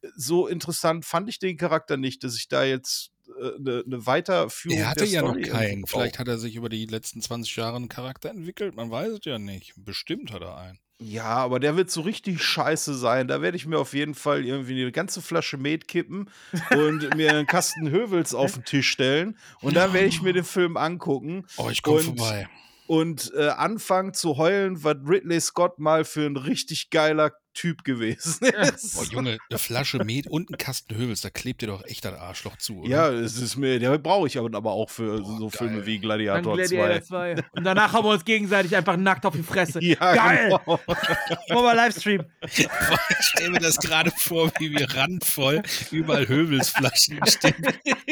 äh, 0.03 0.09
so 0.17 0.47
interessant 0.47 1.05
fand 1.05 1.29
ich 1.29 1.39
den 1.39 1.57
Charakter 1.57 1.97
nicht, 1.97 2.25
dass 2.25 2.37
ich 2.37 2.49
da 2.49 2.65
jetzt 2.65 3.13
eine 3.41 3.85
ne 3.87 4.07
Weiterführung 4.07 4.79
Er 4.79 4.91
hatte 4.91 5.05
ja 5.05 5.23
noch 5.23 5.31
Story 5.31 5.43
keinen. 5.43 5.71
irgendwie 5.71 5.91
Vielleicht 5.91 6.19
hat 6.19 6.29
er 6.29 6.39
sich 6.39 6.57
über 6.57 6.69
die 6.69 6.87
letzten 6.87 7.21
20 7.21 7.55
Jahre 7.57 7.77
einen 7.77 7.89
Charakter 7.89 8.31
entwickelt. 8.31 8.75
Man 8.75 8.91
weiß 8.91 9.13
es 9.13 9.25
ja 9.25 9.39
nicht. 9.39 9.73
Bestimmt 9.77 10.33
hat 10.33 10.43
er 10.43 10.57
einen. 10.57 10.79
Ja, 10.99 11.25
aber 11.25 11.59
der 11.59 11.77
wird 11.77 11.91
so 11.91 12.03
richtig 12.03 12.43
scheiße 12.43 12.95
sein. 12.95 13.27
Da 13.27 13.43
werde 13.43 13.57
ich 13.57 13.67
mir 13.67 13.79
auf 13.79 13.93
jeden 13.93 14.15
Fall 14.15 14.45
irgendwie 14.45 14.81
eine 14.81 14.93
ganze 14.93 15.21
Flasche 15.21 15.57
Met 15.57 15.89
kippen 15.89 16.31
und 16.71 17.15
mir 17.17 17.31
einen 17.31 17.47
Kasten 17.47 17.91
Hövels 17.91 18.35
auf 18.35 18.55
den 18.55 18.65
Tisch 18.65 18.89
stellen. 18.91 19.37
Und 19.63 19.75
dann 19.75 19.93
werde 19.93 20.07
ich 20.07 20.23
mir 20.23 20.33
den 20.33 20.45
Film 20.45 20.77
angucken 20.77 21.45
Oh, 21.57 21.69
ich 21.71 21.83
komme 21.83 22.01
vorbei. 22.01 22.49
Und 22.87 23.33
äh, 23.35 23.49
anfangen 23.49 24.15
zu 24.15 24.37
heulen, 24.37 24.83
was 24.85 24.97
Ridley 25.07 25.41
Scott 25.41 25.79
mal 25.79 26.05
für 26.05 26.27
ein 26.27 26.37
richtig 26.37 26.91
geiler 26.91 27.33
Typ 27.55 27.85
gewesen 27.85 28.47
ist. 28.47 28.95
Boah, 28.95 29.05
Junge, 29.05 29.39
eine 29.51 29.59
Flasche 29.59 29.99
Met 29.99 30.27
und 30.27 30.51
ein 30.51 30.57
Kasten 30.57 30.97
Hövels, 30.97 31.21
da 31.21 31.29
klebt 31.29 31.61
dir 31.61 31.67
doch 31.67 31.85
echt 31.85 32.05
das 32.05 32.15
Arschloch 32.15 32.57
zu, 32.57 32.81
oder? 32.81 32.89
Ja, 32.89 33.11
es 33.11 33.37
ist 33.37 33.57
mir, 33.57 33.79
der 33.79 33.99
brauche 33.99 34.27
ich 34.27 34.39
aber, 34.39 34.57
aber 34.57 34.73
auch 34.73 34.89
für 34.89 35.19
Boah, 35.19 35.39
so 35.39 35.49
geil. 35.49 35.59
Filme 35.59 35.87
wie 35.87 35.99
Gladiator, 35.99 36.55
Gladiator 36.55 37.03
2. 37.03 37.35
2. 37.35 37.45
Und 37.53 37.65
danach 37.65 37.93
haben 37.93 38.07
wir 38.07 38.13
uns 38.13 38.25
gegenseitig 38.25 38.75
einfach 38.75 38.97
nackt 38.97 39.27
auf 39.27 39.35
die 39.35 39.43
Fresse. 39.43 39.81
Ja, 39.93 40.15
Geil! 40.15 40.49
genau. 40.49 40.81
Machen 40.87 41.47
wir 41.49 41.75
Livestream. 41.75 42.23
Boah, 42.41 42.49
ich 42.49 43.17
stell 43.21 43.51
mir 43.51 43.59
das 43.59 43.77
gerade 43.77 44.11
vor, 44.11 44.51
wie 44.59 44.71
wir 44.71 44.91
randvoll 44.95 45.63
überall 45.91 46.27
Hövelsflaschen 46.29 47.21
stehen. 47.27 47.67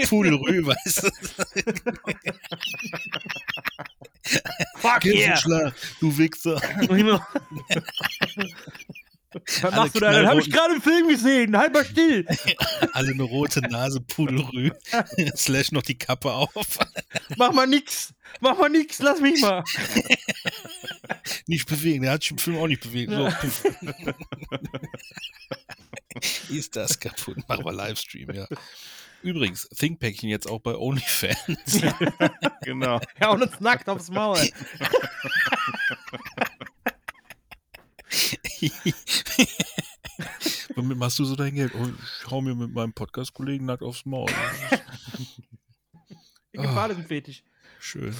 Pudelrü, 0.08 0.66
weißt 0.66 1.04
du? 1.04 1.10
Fuck 4.76 5.04
yeah! 5.04 5.72
Du 6.00 6.16
Wichser. 6.16 6.60
Was 9.32 9.64
Alle 9.64 9.76
machst 9.76 9.94
du 9.94 10.00
da? 10.00 10.12
Dann 10.12 10.26
habe 10.26 10.40
ich 10.40 10.50
gerade 10.50 10.72
einen 10.72 10.82
Film 10.82 11.08
gesehen. 11.08 11.56
Halt 11.56 11.72
mal 11.72 11.84
still. 11.84 12.26
Alle 12.92 13.12
eine 13.12 13.22
rote 13.22 13.60
Nase, 13.60 14.00
Pudelrü. 14.00 14.72
Slash 15.36 15.70
noch 15.70 15.82
die 15.82 15.96
Kappe 15.96 16.32
auf. 16.32 16.50
Mach 17.36 17.52
mal 17.52 17.66
nix. 17.66 18.12
Mach 18.40 18.58
mal 18.58 18.68
nix. 18.68 18.98
Lass 18.98 19.20
mich 19.20 19.40
mal. 19.40 19.62
Nicht 21.46 21.68
bewegen, 21.68 22.02
der 22.02 22.12
hat 22.12 22.22
sich 22.22 22.32
im 22.32 22.38
Film 22.38 22.58
auch 22.58 22.66
nicht 22.66 22.82
bewegt. 22.82 23.12
So. 23.12 23.28
Ist 26.52 26.74
das 26.74 26.98
kaputt? 26.98 27.36
Machen 27.48 27.64
wir 27.64 27.72
Livestream, 27.72 28.32
ja. 28.32 28.48
Übrigens, 29.22 29.68
Thinkpäckchen 29.68 30.28
jetzt 30.30 30.48
auch 30.48 30.60
bei 30.60 30.74
OnlyFans. 30.74 31.82
genau. 32.62 33.00
Ja, 33.20 33.30
und 33.30 33.42
uns 33.42 33.60
nackt 33.60 33.88
aufs 33.88 34.10
Maul. 34.10 34.38
Womit 40.74 40.98
machst 40.98 41.18
du 41.18 41.24
so 41.24 41.36
dein 41.36 41.54
Geld? 41.54 41.72
Oh, 41.74 41.86
ich 41.86 42.30
hau 42.30 42.40
mir 42.40 42.54
mit 42.54 42.72
meinem 42.72 42.92
Podcast-Kollegen 42.92 43.66
nackt 43.66 43.82
aufs 43.82 44.06
Maul. 44.06 44.30
Ich 46.52 46.60
gefahr 46.60 46.88
den 46.88 47.04
Fetisch. 47.04 47.44
Schön. 47.78 48.12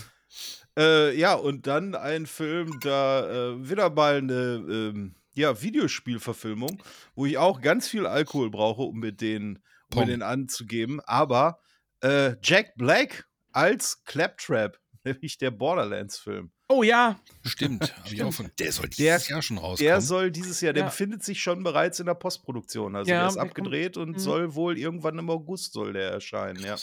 Äh, 0.79 1.19
ja, 1.19 1.35
und 1.35 1.67
dann 1.67 1.97
ein 1.97 2.27
Film, 2.27 2.79
da 2.81 3.29
äh, 3.29 3.69
wieder 3.69 3.91
mal 3.91 4.19
eine 4.19 4.65
ähm, 4.71 5.17
ja, 5.35 5.61
Videospielverfilmung, 5.61 6.81
wo 7.17 7.27
ich 7.27 7.39
auch 7.39 7.61
ganz 7.61 7.89
viel 7.89 8.07
Alkohol 8.07 8.51
brauche, 8.51 8.83
um 8.83 9.01
mir 9.01 9.11
den, 9.13 9.59
um 9.95 10.07
den 10.07 10.23
anzugeben. 10.23 11.01
Aber 11.01 11.59
äh, 12.03 12.35
Jack 12.43 12.75
Black 12.77 13.27
als 13.53 14.05
Claptrap, 14.05 14.79
nämlich 15.05 15.39
der 15.39 15.51
Borderlands-Film. 15.51 16.51
Oh 16.69 16.83
ja. 16.83 17.19
Stimmt. 17.45 17.93
Auch 18.23 18.33
von, 18.33 18.51
der 18.59 18.71
soll 18.73 18.89
Der- 18.89 19.17
dieses 19.17 19.29
Jahr 19.29 19.43
schon 19.43 19.59
rauskommen. 19.59 19.89
Der 19.89 20.01
soll 20.01 20.31
dieses 20.31 20.61
Jahr, 20.61 20.73
der 20.73 20.85
Ja. 20.85 20.89
befindet 20.89 21.25
sich 21.25 21.43
schon 21.43 21.63
bereits 21.65 21.99
in 21.99 22.07
der 22.07 22.15
Postproduktion. 22.15 22.95
Also 22.95 23.11
Ja, 23.11 23.21
der 23.21 23.29
ist 23.29 23.35
der 23.35 23.43
abgedreht 23.43 23.97
und 23.97 24.11
Mhm. 24.13 24.19
soll 24.19 24.55
wohl 24.55 24.79
irgendwann 24.79 25.19
im 25.19 25.29
August 25.31 25.73
soll 25.73 25.93
der 25.95 26.11
erscheinen, 26.13 26.63
ja. 26.63 26.77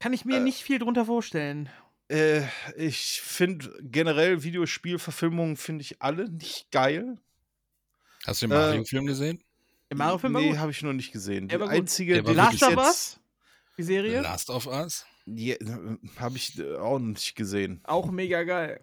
Kann 0.00 0.12
ich 0.12 0.24
mir 0.26 0.36
Äh, 0.36 0.40
nicht 0.40 0.62
viel 0.62 0.78
drunter 0.78 1.06
vorstellen. 1.06 1.70
Äh, 2.08 2.42
ich 2.76 3.22
finde 3.22 3.72
generell 3.80 4.42
Videospielverfilmungen 4.42 5.56
finde 5.56 5.80
ich 5.80 6.02
alle 6.02 6.28
nicht 6.28 6.70
geil. 6.70 7.16
Hast 8.26 8.42
du 8.42 8.46
den 8.48 8.52
Äh, 8.52 8.54
Mario-Film 8.56 9.06
gesehen? 9.06 9.42
Der 9.90 9.96
Mario-Film 9.98 10.32
nee, 10.32 10.56
habe 10.58 10.70
ich 10.70 10.82
noch 10.82 10.92
nicht 10.92 11.12
gesehen. 11.12 11.48
Der 11.48 11.58
Die 11.58 11.64
einzige, 11.64 12.22
die 12.22 12.32
Last 12.32 12.62
of 12.62 12.76
Us? 12.76 13.20
Die 13.78 13.82
Serie? 13.82 14.20
Last 14.22 14.50
of 14.50 14.66
Us? 14.66 15.04
Ja, 15.26 15.56
habe 16.18 16.36
ich 16.36 16.58
äh, 16.58 16.76
auch 16.76 16.98
noch 16.98 17.06
nicht 17.08 17.34
gesehen. 17.34 17.80
Auch 17.84 18.10
mega 18.10 18.42
geil. 18.44 18.80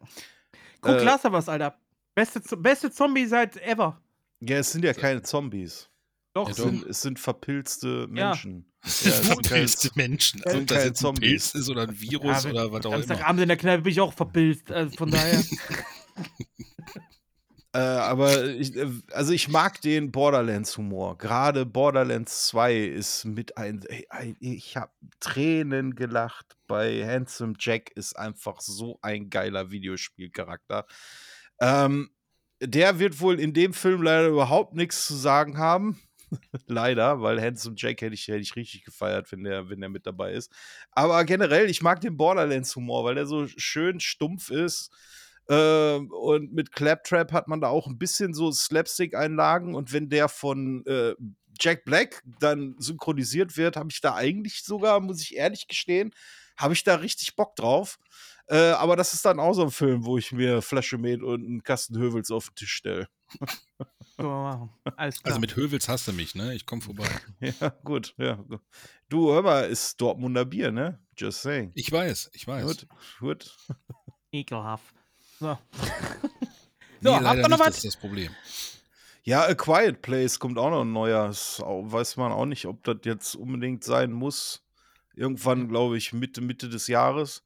Guck 0.82 0.96
Äh, 0.96 1.04
Last 1.04 1.26
of 1.26 1.34
Us, 1.34 1.50
Alter. 1.50 1.78
Beste, 2.16 2.42
beste 2.58 2.92
Zombie 2.92 3.26
seit 3.26 3.58
ever. 3.58 4.02
Ja, 4.40 4.58
es 4.58 4.72
sind 4.72 4.84
ja 4.84 4.94
keine 4.94 5.22
Zombies. 5.22 5.88
Doch, 6.34 6.48
Ja, 6.48 6.52
Es 6.52 6.58
sind, 6.58 6.86
es 6.88 7.02
sind 7.02 7.20
verpilzte 7.20 8.08
Menschen. 8.08 8.66
Ja, 8.84 8.90
sind 8.90 9.12
es 9.12 9.18
sind 9.18 9.28
keine- 9.28 9.42
verpilzte 9.44 9.92
Menschen. 9.96 10.42
sind 10.44 10.62
Ob 10.62 10.68
das 10.68 10.78
jetzt 10.86 10.88
ein 10.88 10.96
Zombies. 10.96 11.52
Pilz 11.52 11.56
ist 11.56 11.70
oder 11.70 11.84
ein 11.84 12.00
Virus 12.00 12.44
Ja, 12.46 12.50
oder 12.50 12.72
was 12.72 12.86
auch 12.86 12.94
immer. 12.94 13.04
Samstagabend 13.04 13.42
in 13.44 13.48
der 13.50 13.58
Kneipe 13.58 13.84
bin 13.84 13.92
ich 13.92 14.02
auch 14.02 14.14
verpilzt. 14.14 14.72
Also 14.72 14.98
von 14.98 15.12
daher. 15.12 15.44
Äh, 17.74 17.80
aber 17.80 18.48
ich, 18.48 18.76
äh, 18.76 18.90
also 19.14 19.32
ich 19.32 19.48
mag 19.48 19.82
den 19.82 20.12
Borderlands-Humor. 20.12 21.18
Gerade 21.18 21.66
Borderlands 21.66 22.48
2 22.48 22.76
ist 22.76 23.24
mit 23.26 23.58
ein. 23.58 23.82
ey, 23.88 24.36
Ich 24.40 24.76
habe 24.76 24.92
Tränen 25.20 25.96
gelacht. 25.96 26.58
Bei 26.68 27.06
Handsome 27.06 27.54
Jack 27.60 27.92
ist 27.92 28.18
einfach 28.18 28.60
so 28.62 29.00
ein 29.02 29.30
geiler 29.30 29.72
Videospielcharakter. 29.72 30.86
Ähm, 31.62 32.10
der 32.62 33.00
wird 33.00 33.20
wohl 33.22 33.40
in 33.40 33.54
dem 33.54 33.74
Film 33.74 34.02
leider 34.04 34.28
überhaupt 34.28 34.74
nichts 34.76 35.08
zu 35.08 35.16
sagen 35.16 35.58
haben. 35.58 36.00
Leider, 36.68 37.22
weil 37.22 37.42
Handsome 37.42 37.76
Jack 37.78 38.02
hätte 38.02 38.14
ich, 38.14 38.28
hätte 38.28 38.40
ich 38.40 38.56
richtig 38.56 38.86
gefeiert, 38.86 39.32
wenn 39.32 39.44
der, 39.44 39.70
wenn 39.70 39.82
der 39.82 39.90
mit 39.90 40.06
dabei 40.08 40.32
ist. 40.34 40.52
Aber 40.92 41.26
generell, 41.26 41.70
ich 41.70 41.82
mag 41.82 42.00
den 42.02 42.16
Borderlands-Humor, 42.18 43.04
weil 43.04 43.16
der 43.16 43.26
so 43.26 43.48
schön 43.48 44.00
stumpf 44.00 44.50
ist. 44.50 44.92
Ähm, 45.50 46.12
und 46.12 46.54
mit 46.54 46.72
Claptrap 46.72 47.32
hat 47.32 47.48
man 47.48 47.62
da 47.62 47.68
auch 47.68 47.88
ein 47.88 47.98
bisschen 47.98 48.34
so 48.34 48.52
Slapstick-Einlagen. 48.52 49.76
Und 49.76 49.92
wenn 49.94 50.10
der 50.10 50.30
von 50.30 50.86
äh, 50.86 51.16
Jack 51.60 51.86
Black 51.86 52.24
dann 52.40 52.76
synchronisiert 52.80 53.58
wird, 53.58 53.76
habe 53.76 53.90
ich 53.92 54.02
da 54.02 54.16
eigentlich 54.16 54.64
sogar, 54.64 55.00
muss 55.00 55.22
ich 55.22 55.36
ehrlich 55.36 55.68
gestehen, 55.68 56.14
habe 56.58 56.74
ich 56.74 56.84
da 56.84 56.96
richtig 56.96 57.36
Bock 57.36 57.56
drauf. 57.56 57.98
Äh, 58.48 58.72
aber 58.72 58.96
das 58.96 59.14
ist 59.14 59.26
dann 59.26 59.40
auch 59.40 59.54
so 59.54 59.64
ein 59.64 59.72
Film, 59.72 60.06
wo 60.06 60.18
ich 60.18 60.32
mir 60.32 60.62
Flasche 60.62 60.98
Met 60.98 61.22
und 61.22 61.46
einen 61.46 61.64
Kasten 61.64 61.98
Hövels 61.98 62.32
auf 62.32 62.50
den 62.50 62.56
Tisch 62.56 62.74
stelle. 62.74 63.08
Also 65.24 65.40
mit 65.40 65.56
Hövels 65.56 65.88
hast 65.88 66.08
du 66.08 66.14
mich, 66.14 66.36
ne? 66.36 66.54
Ich 66.54 66.66
komme 66.66 66.82
vorbei. 66.82 67.08
Ja, 67.40 67.70
gut, 67.84 68.14
ja. 68.18 68.44
Du, 69.10 69.32
hör 69.32 69.42
mal, 69.42 69.62
ist 69.62 70.00
Dortmunder 70.00 70.46
Bier, 70.46 70.72
ne? 70.72 71.00
Just 71.18 71.42
saying. 71.42 71.72
Ich 71.76 71.92
weiß, 71.92 72.32
ich 72.34 72.48
weiß. 72.48 72.66
Gut, 72.66 72.88
gut. 73.20 73.58
Ekelhaft. 74.32 75.01
So. 75.42 75.58
Nee, 77.04 77.10
so, 77.10 77.16
habt 77.16 77.24
leider 77.24 77.42
ihr 77.42 77.50
noch 77.50 77.58
nicht, 77.58 77.60
das 77.62 77.68
was? 77.68 77.76
ist 77.78 77.86
das 77.86 77.98
Problem. 77.98 78.32
Ja, 79.24 79.42
A 79.48 79.56
Quiet 79.56 80.04
Place 80.04 80.40
kommt 80.40 80.60
auch 80.60 80.70
noch 80.70 80.82
ein 80.82 80.94
neuer. 80.94 81.28
Das 81.28 81.60
weiß 81.60 82.18
man 82.18 82.32
auch 82.32 82.46
nicht, 82.46 82.66
ob 82.66 82.84
das 82.84 82.98
jetzt 83.06 83.36
unbedingt 83.36 83.84
sein 83.84 84.12
muss. 84.12 84.64
Irgendwann, 85.16 85.68
glaube 85.68 85.98
ich, 85.98 86.14
Mitte, 86.14 86.42
Mitte 86.42 86.70
des 86.70 86.86
Jahres. 86.88 87.44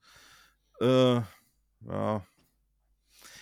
Äh, 0.81 1.15
ja. 1.15 2.25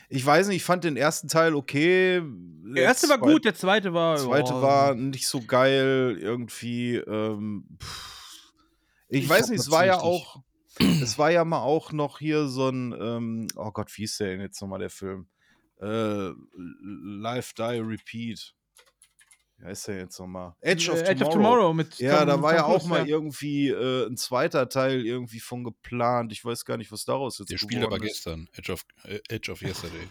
Ich 0.10 0.24
weiß 0.24 0.48
nicht, 0.48 0.58
ich 0.58 0.64
fand 0.64 0.84
den 0.84 0.98
ersten 0.98 1.28
Teil 1.28 1.56
okay. 1.56 2.22
Der 2.76 2.84
erste 2.84 3.10
war 3.10 3.18
gut, 3.18 3.46
der 3.46 3.56
zweite 3.56 3.94
war. 3.96 4.16
Der 4.16 4.24
zweite 4.26 4.54
ja, 4.54 4.62
war 4.62 4.94
nicht 4.94 5.28
so 5.28 5.42
geil, 5.42 6.16
irgendwie. 6.20 6.98
Ähm, 6.98 7.66
ich, 9.08 9.24
Ich 9.24 9.30
weiß 9.30 9.50
nicht, 9.50 9.62
es 9.62 9.72
war 9.72 9.86
ja 9.86 9.96
richtig. 9.96 10.12
auch. 10.12 10.44
Es 10.80 11.18
war 11.20 11.30
ja 11.32 11.46
mal 11.46 11.62
auch 11.62 11.92
noch 11.92 12.20
hier 12.20 12.48
so 12.48 12.70
ein. 12.70 12.94
Ähm, 13.00 13.48
oh 13.56 13.72
Gott, 13.72 13.92
wie 13.96 14.02
hieß 14.04 14.18
der 14.18 14.30
denn 14.30 14.42
jetzt 14.42 14.62
nochmal 14.62 14.80
der 14.80 14.90
Film? 14.90 15.28
Äh, 15.82 16.32
Live, 16.84 17.54
Die, 17.54 17.62
Repeat. 17.80 18.54
Wie 19.58 19.66
heißt 19.66 19.88
der 19.90 19.98
jetzt 19.98 20.20
nochmal? 20.20 20.56
Edge 20.62 20.92
of 20.92 20.98
Äh, 21.02 21.12
Edge 21.12 21.24
Tomorrow. 21.24 21.28
of 21.28 21.34
Tomorrow 21.34 21.74
mit 21.74 21.98
Ja, 22.00 22.20
Tom- 22.20 22.28
da 22.28 22.42
war 22.42 22.52
Tom 22.52 22.58
ja 22.58 22.66
auch 22.66 22.70
Cruise, 22.80 22.90
mal 22.90 23.08
irgendwie 23.08 23.70
äh, 23.70 24.08
ein 24.08 24.18
zweiter 24.18 24.68
Teil 24.68 25.06
irgendwie 25.06 25.40
von 25.40 25.64
geplant. 25.64 26.32
Ich 26.32 26.44
weiß 26.44 26.66
gar 26.66 26.78
nicht, 26.78 26.92
was 26.92 27.06
daraus 27.06 27.38
jetzt 27.40 27.52
Der 27.52 27.58
spielt 27.58 27.84
aber 27.84 28.00
gestern. 28.00 28.50
Edge 28.54 28.72
of, 28.74 28.86
äh, 29.04 29.20
Edge 29.30 29.52
of 29.52 29.62
Yesterday. 29.62 30.08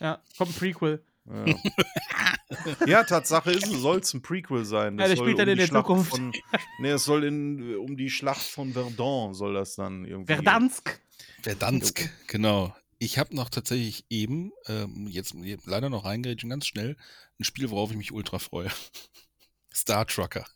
Ja, 0.00 0.22
kommt 0.38 0.50
ein 0.52 0.54
Prequel. 0.58 1.04
Ja. 1.26 1.44
ja, 2.86 3.04
Tatsache 3.04 3.52
ist, 3.52 3.66
es 3.66 3.80
soll 3.80 3.98
es 4.00 4.12
ein 4.14 4.22
Prequel 4.22 4.64
sein. 4.64 4.98
Ja, 4.98 5.08
der 5.08 5.16
spielt 5.16 5.38
dann 5.38 5.48
um 5.48 5.52
in 5.52 5.58
der 5.58 5.66
Schlacht 5.66 5.86
Zukunft. 5.86 6.10
Von, 6.10 6.32
nee, 6.78 6.90
es 6.90 7.04
soll 7.04 7.24
in, 7.24 7.76
um 7.76 7.96
die 7.96 8.10
Schlacht 8.10 8.42
von 8.42 8.72
Verdun 8.72 9.34
soll 9.34 9.54
das 9.54 9.74
dann 9.74 10.04
irgendwie. 10.04 10.32
Verdansk. 10.34 11.00
Verdansk, 11.42 12.10
genau. 12.26 12.74
Ich 12.98 13.18
habe 13.18 13.34
noch 13.34 13.50
tatsächlich 13.50 14.04
eben, 14.10 14.52
ähm, 14.68 15.08
jetzt 15.08 15.34
leider 15.64 15.90
noch 15.90 16.04
reingerätschen, 16.04 16.50
ganz 16.50 16.66
schnell, 16.66 16.96
ein 17.40 17.44
Spiel, 17.44 17.70
worauf 17.70 17.90
ich 17.90 17.96
mich 17.96 18.12
ultra 18.12 18.38
freue. 18.38 18.70
Star 19.74 20.06
Trucker. 20.06 20.46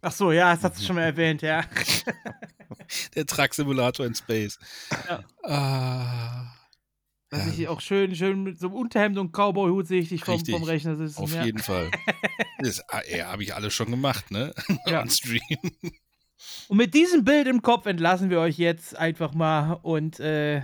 Ach 0.00 0.12
so, 0.12 0.30
ja, 0.32 0.54
das 0.54 0.64
hat 0.64 0.78
du 0.78 0.82
schon 0.84 0.96
mal 0.96 1.02
erwähnt, 1.02 1.42
ja. 1.42 1.64
Der 3.14 3.26
Truck-Simulator 3.26 4.06
in 4.06 4.14
Space. 4.14 4.58
Ja. 5.08 5.24
Ah, 5.42 6.57
Dass 7.30 7.46
Ja. 7.46 7.52
ich 7.52 7.68
auch 7.68 7.80
schön, 7.80 8.14
schön 8.14 8.42
mit 8.42 8.58
so 8.58 8.68
einem 8.68 8.76
Unterhemd 8.76 9.18
und 9.18 9.32
Cowboy-Hut 9.32 9.86
sehe 9.86 10.00
ich 10.00 10.08
dich 10.08 10.24
vom, 10.24 10.42
vom 10.44 10.62
Rechner 10.62 10.96
sitzen. 10.96 11.22
auf 11.22 11.34
ja. 11.34 11.44
jeden 11.44 11.58
Fall. 11.58 11.90
Das 12.60 12.80
äh, 13.06 13.22
habe 13.22 13.44
ich 13.44 13.54
alles 13.54 13.72
schon 13.72 13.88
gemacht, 13.92 14.32
ne? 14.32 14.52
Ja. 14.86 15.00
On 15.02 15.08
Stream. 15.10 15.40
Und 16.66 16.76
mit 16.76 16.92
diesem 16.92 17.24
Bild 17.24 17.46
im 17.46 17.62
Kopf 17.62 17.86
entlassen 17.86 18.30
wir 18.30 18.40
euch 18.40 18.58
jetzt 18.58 18.96
einfach 18.96 19.32
mal 19.32 19.74
und 19.74 20.18
äh, 20.18 20.62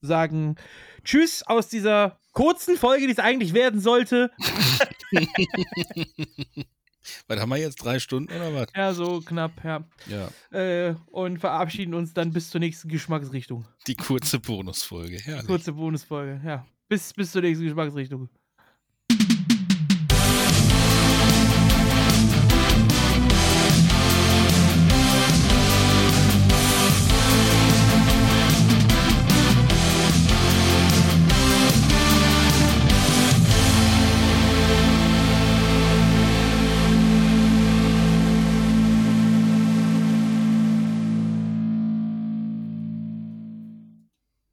sagen 0.00 0.56
Tschüss 1.04 1.44
aus 1.44 1.68
dieser 1.68 2.18
kurzen 2.32 2.76
Folge, 2.76 3.06
die 3.06 3.12
es 3.12 3.20
eigentlich 3.20 3.54
werden 3.54 3.78
sollte. 3.80 4.32
Was 7.26 7.40
haben 7.40 7.48
wir 7.48 7.56
jetzt? 7.56 7.76
Drei 7.76 7.98
Stunden 7.98 8.32
oder 8.32 8.54
was? 8.54 8.66
Ja, 8.74 8.92
so 8.94 9.20
knapp, 9.20 9.52
ja. 9.64 9.84
Ja. 10.06 10.58
Äh, 10.58 10.94
und 11.06 11.38
verabschieden 11.38 11.94
uns 11.94 12.14
dann 12.14 12.32
bis 12.32 12.50
zur 12.50 12.60
nächsten 12.60 12.88
Geschmacksrichtung. 12.88 13.66
Die 13.86 13.94
kurze 13.96 14.40
Bonusfolge. 14.40 15.18
Herrlich. 15.18 15.46
Kurze 15.46 15.72
Bonusfolge, 15.72 16.40
ja. 16.44 16.66
Bis, 16.88 17.12
bis 17.12 17.32
zur 17.32 17.42
nächsten 17.42 17.64
Geschmacksrichtung. 17.64 18.28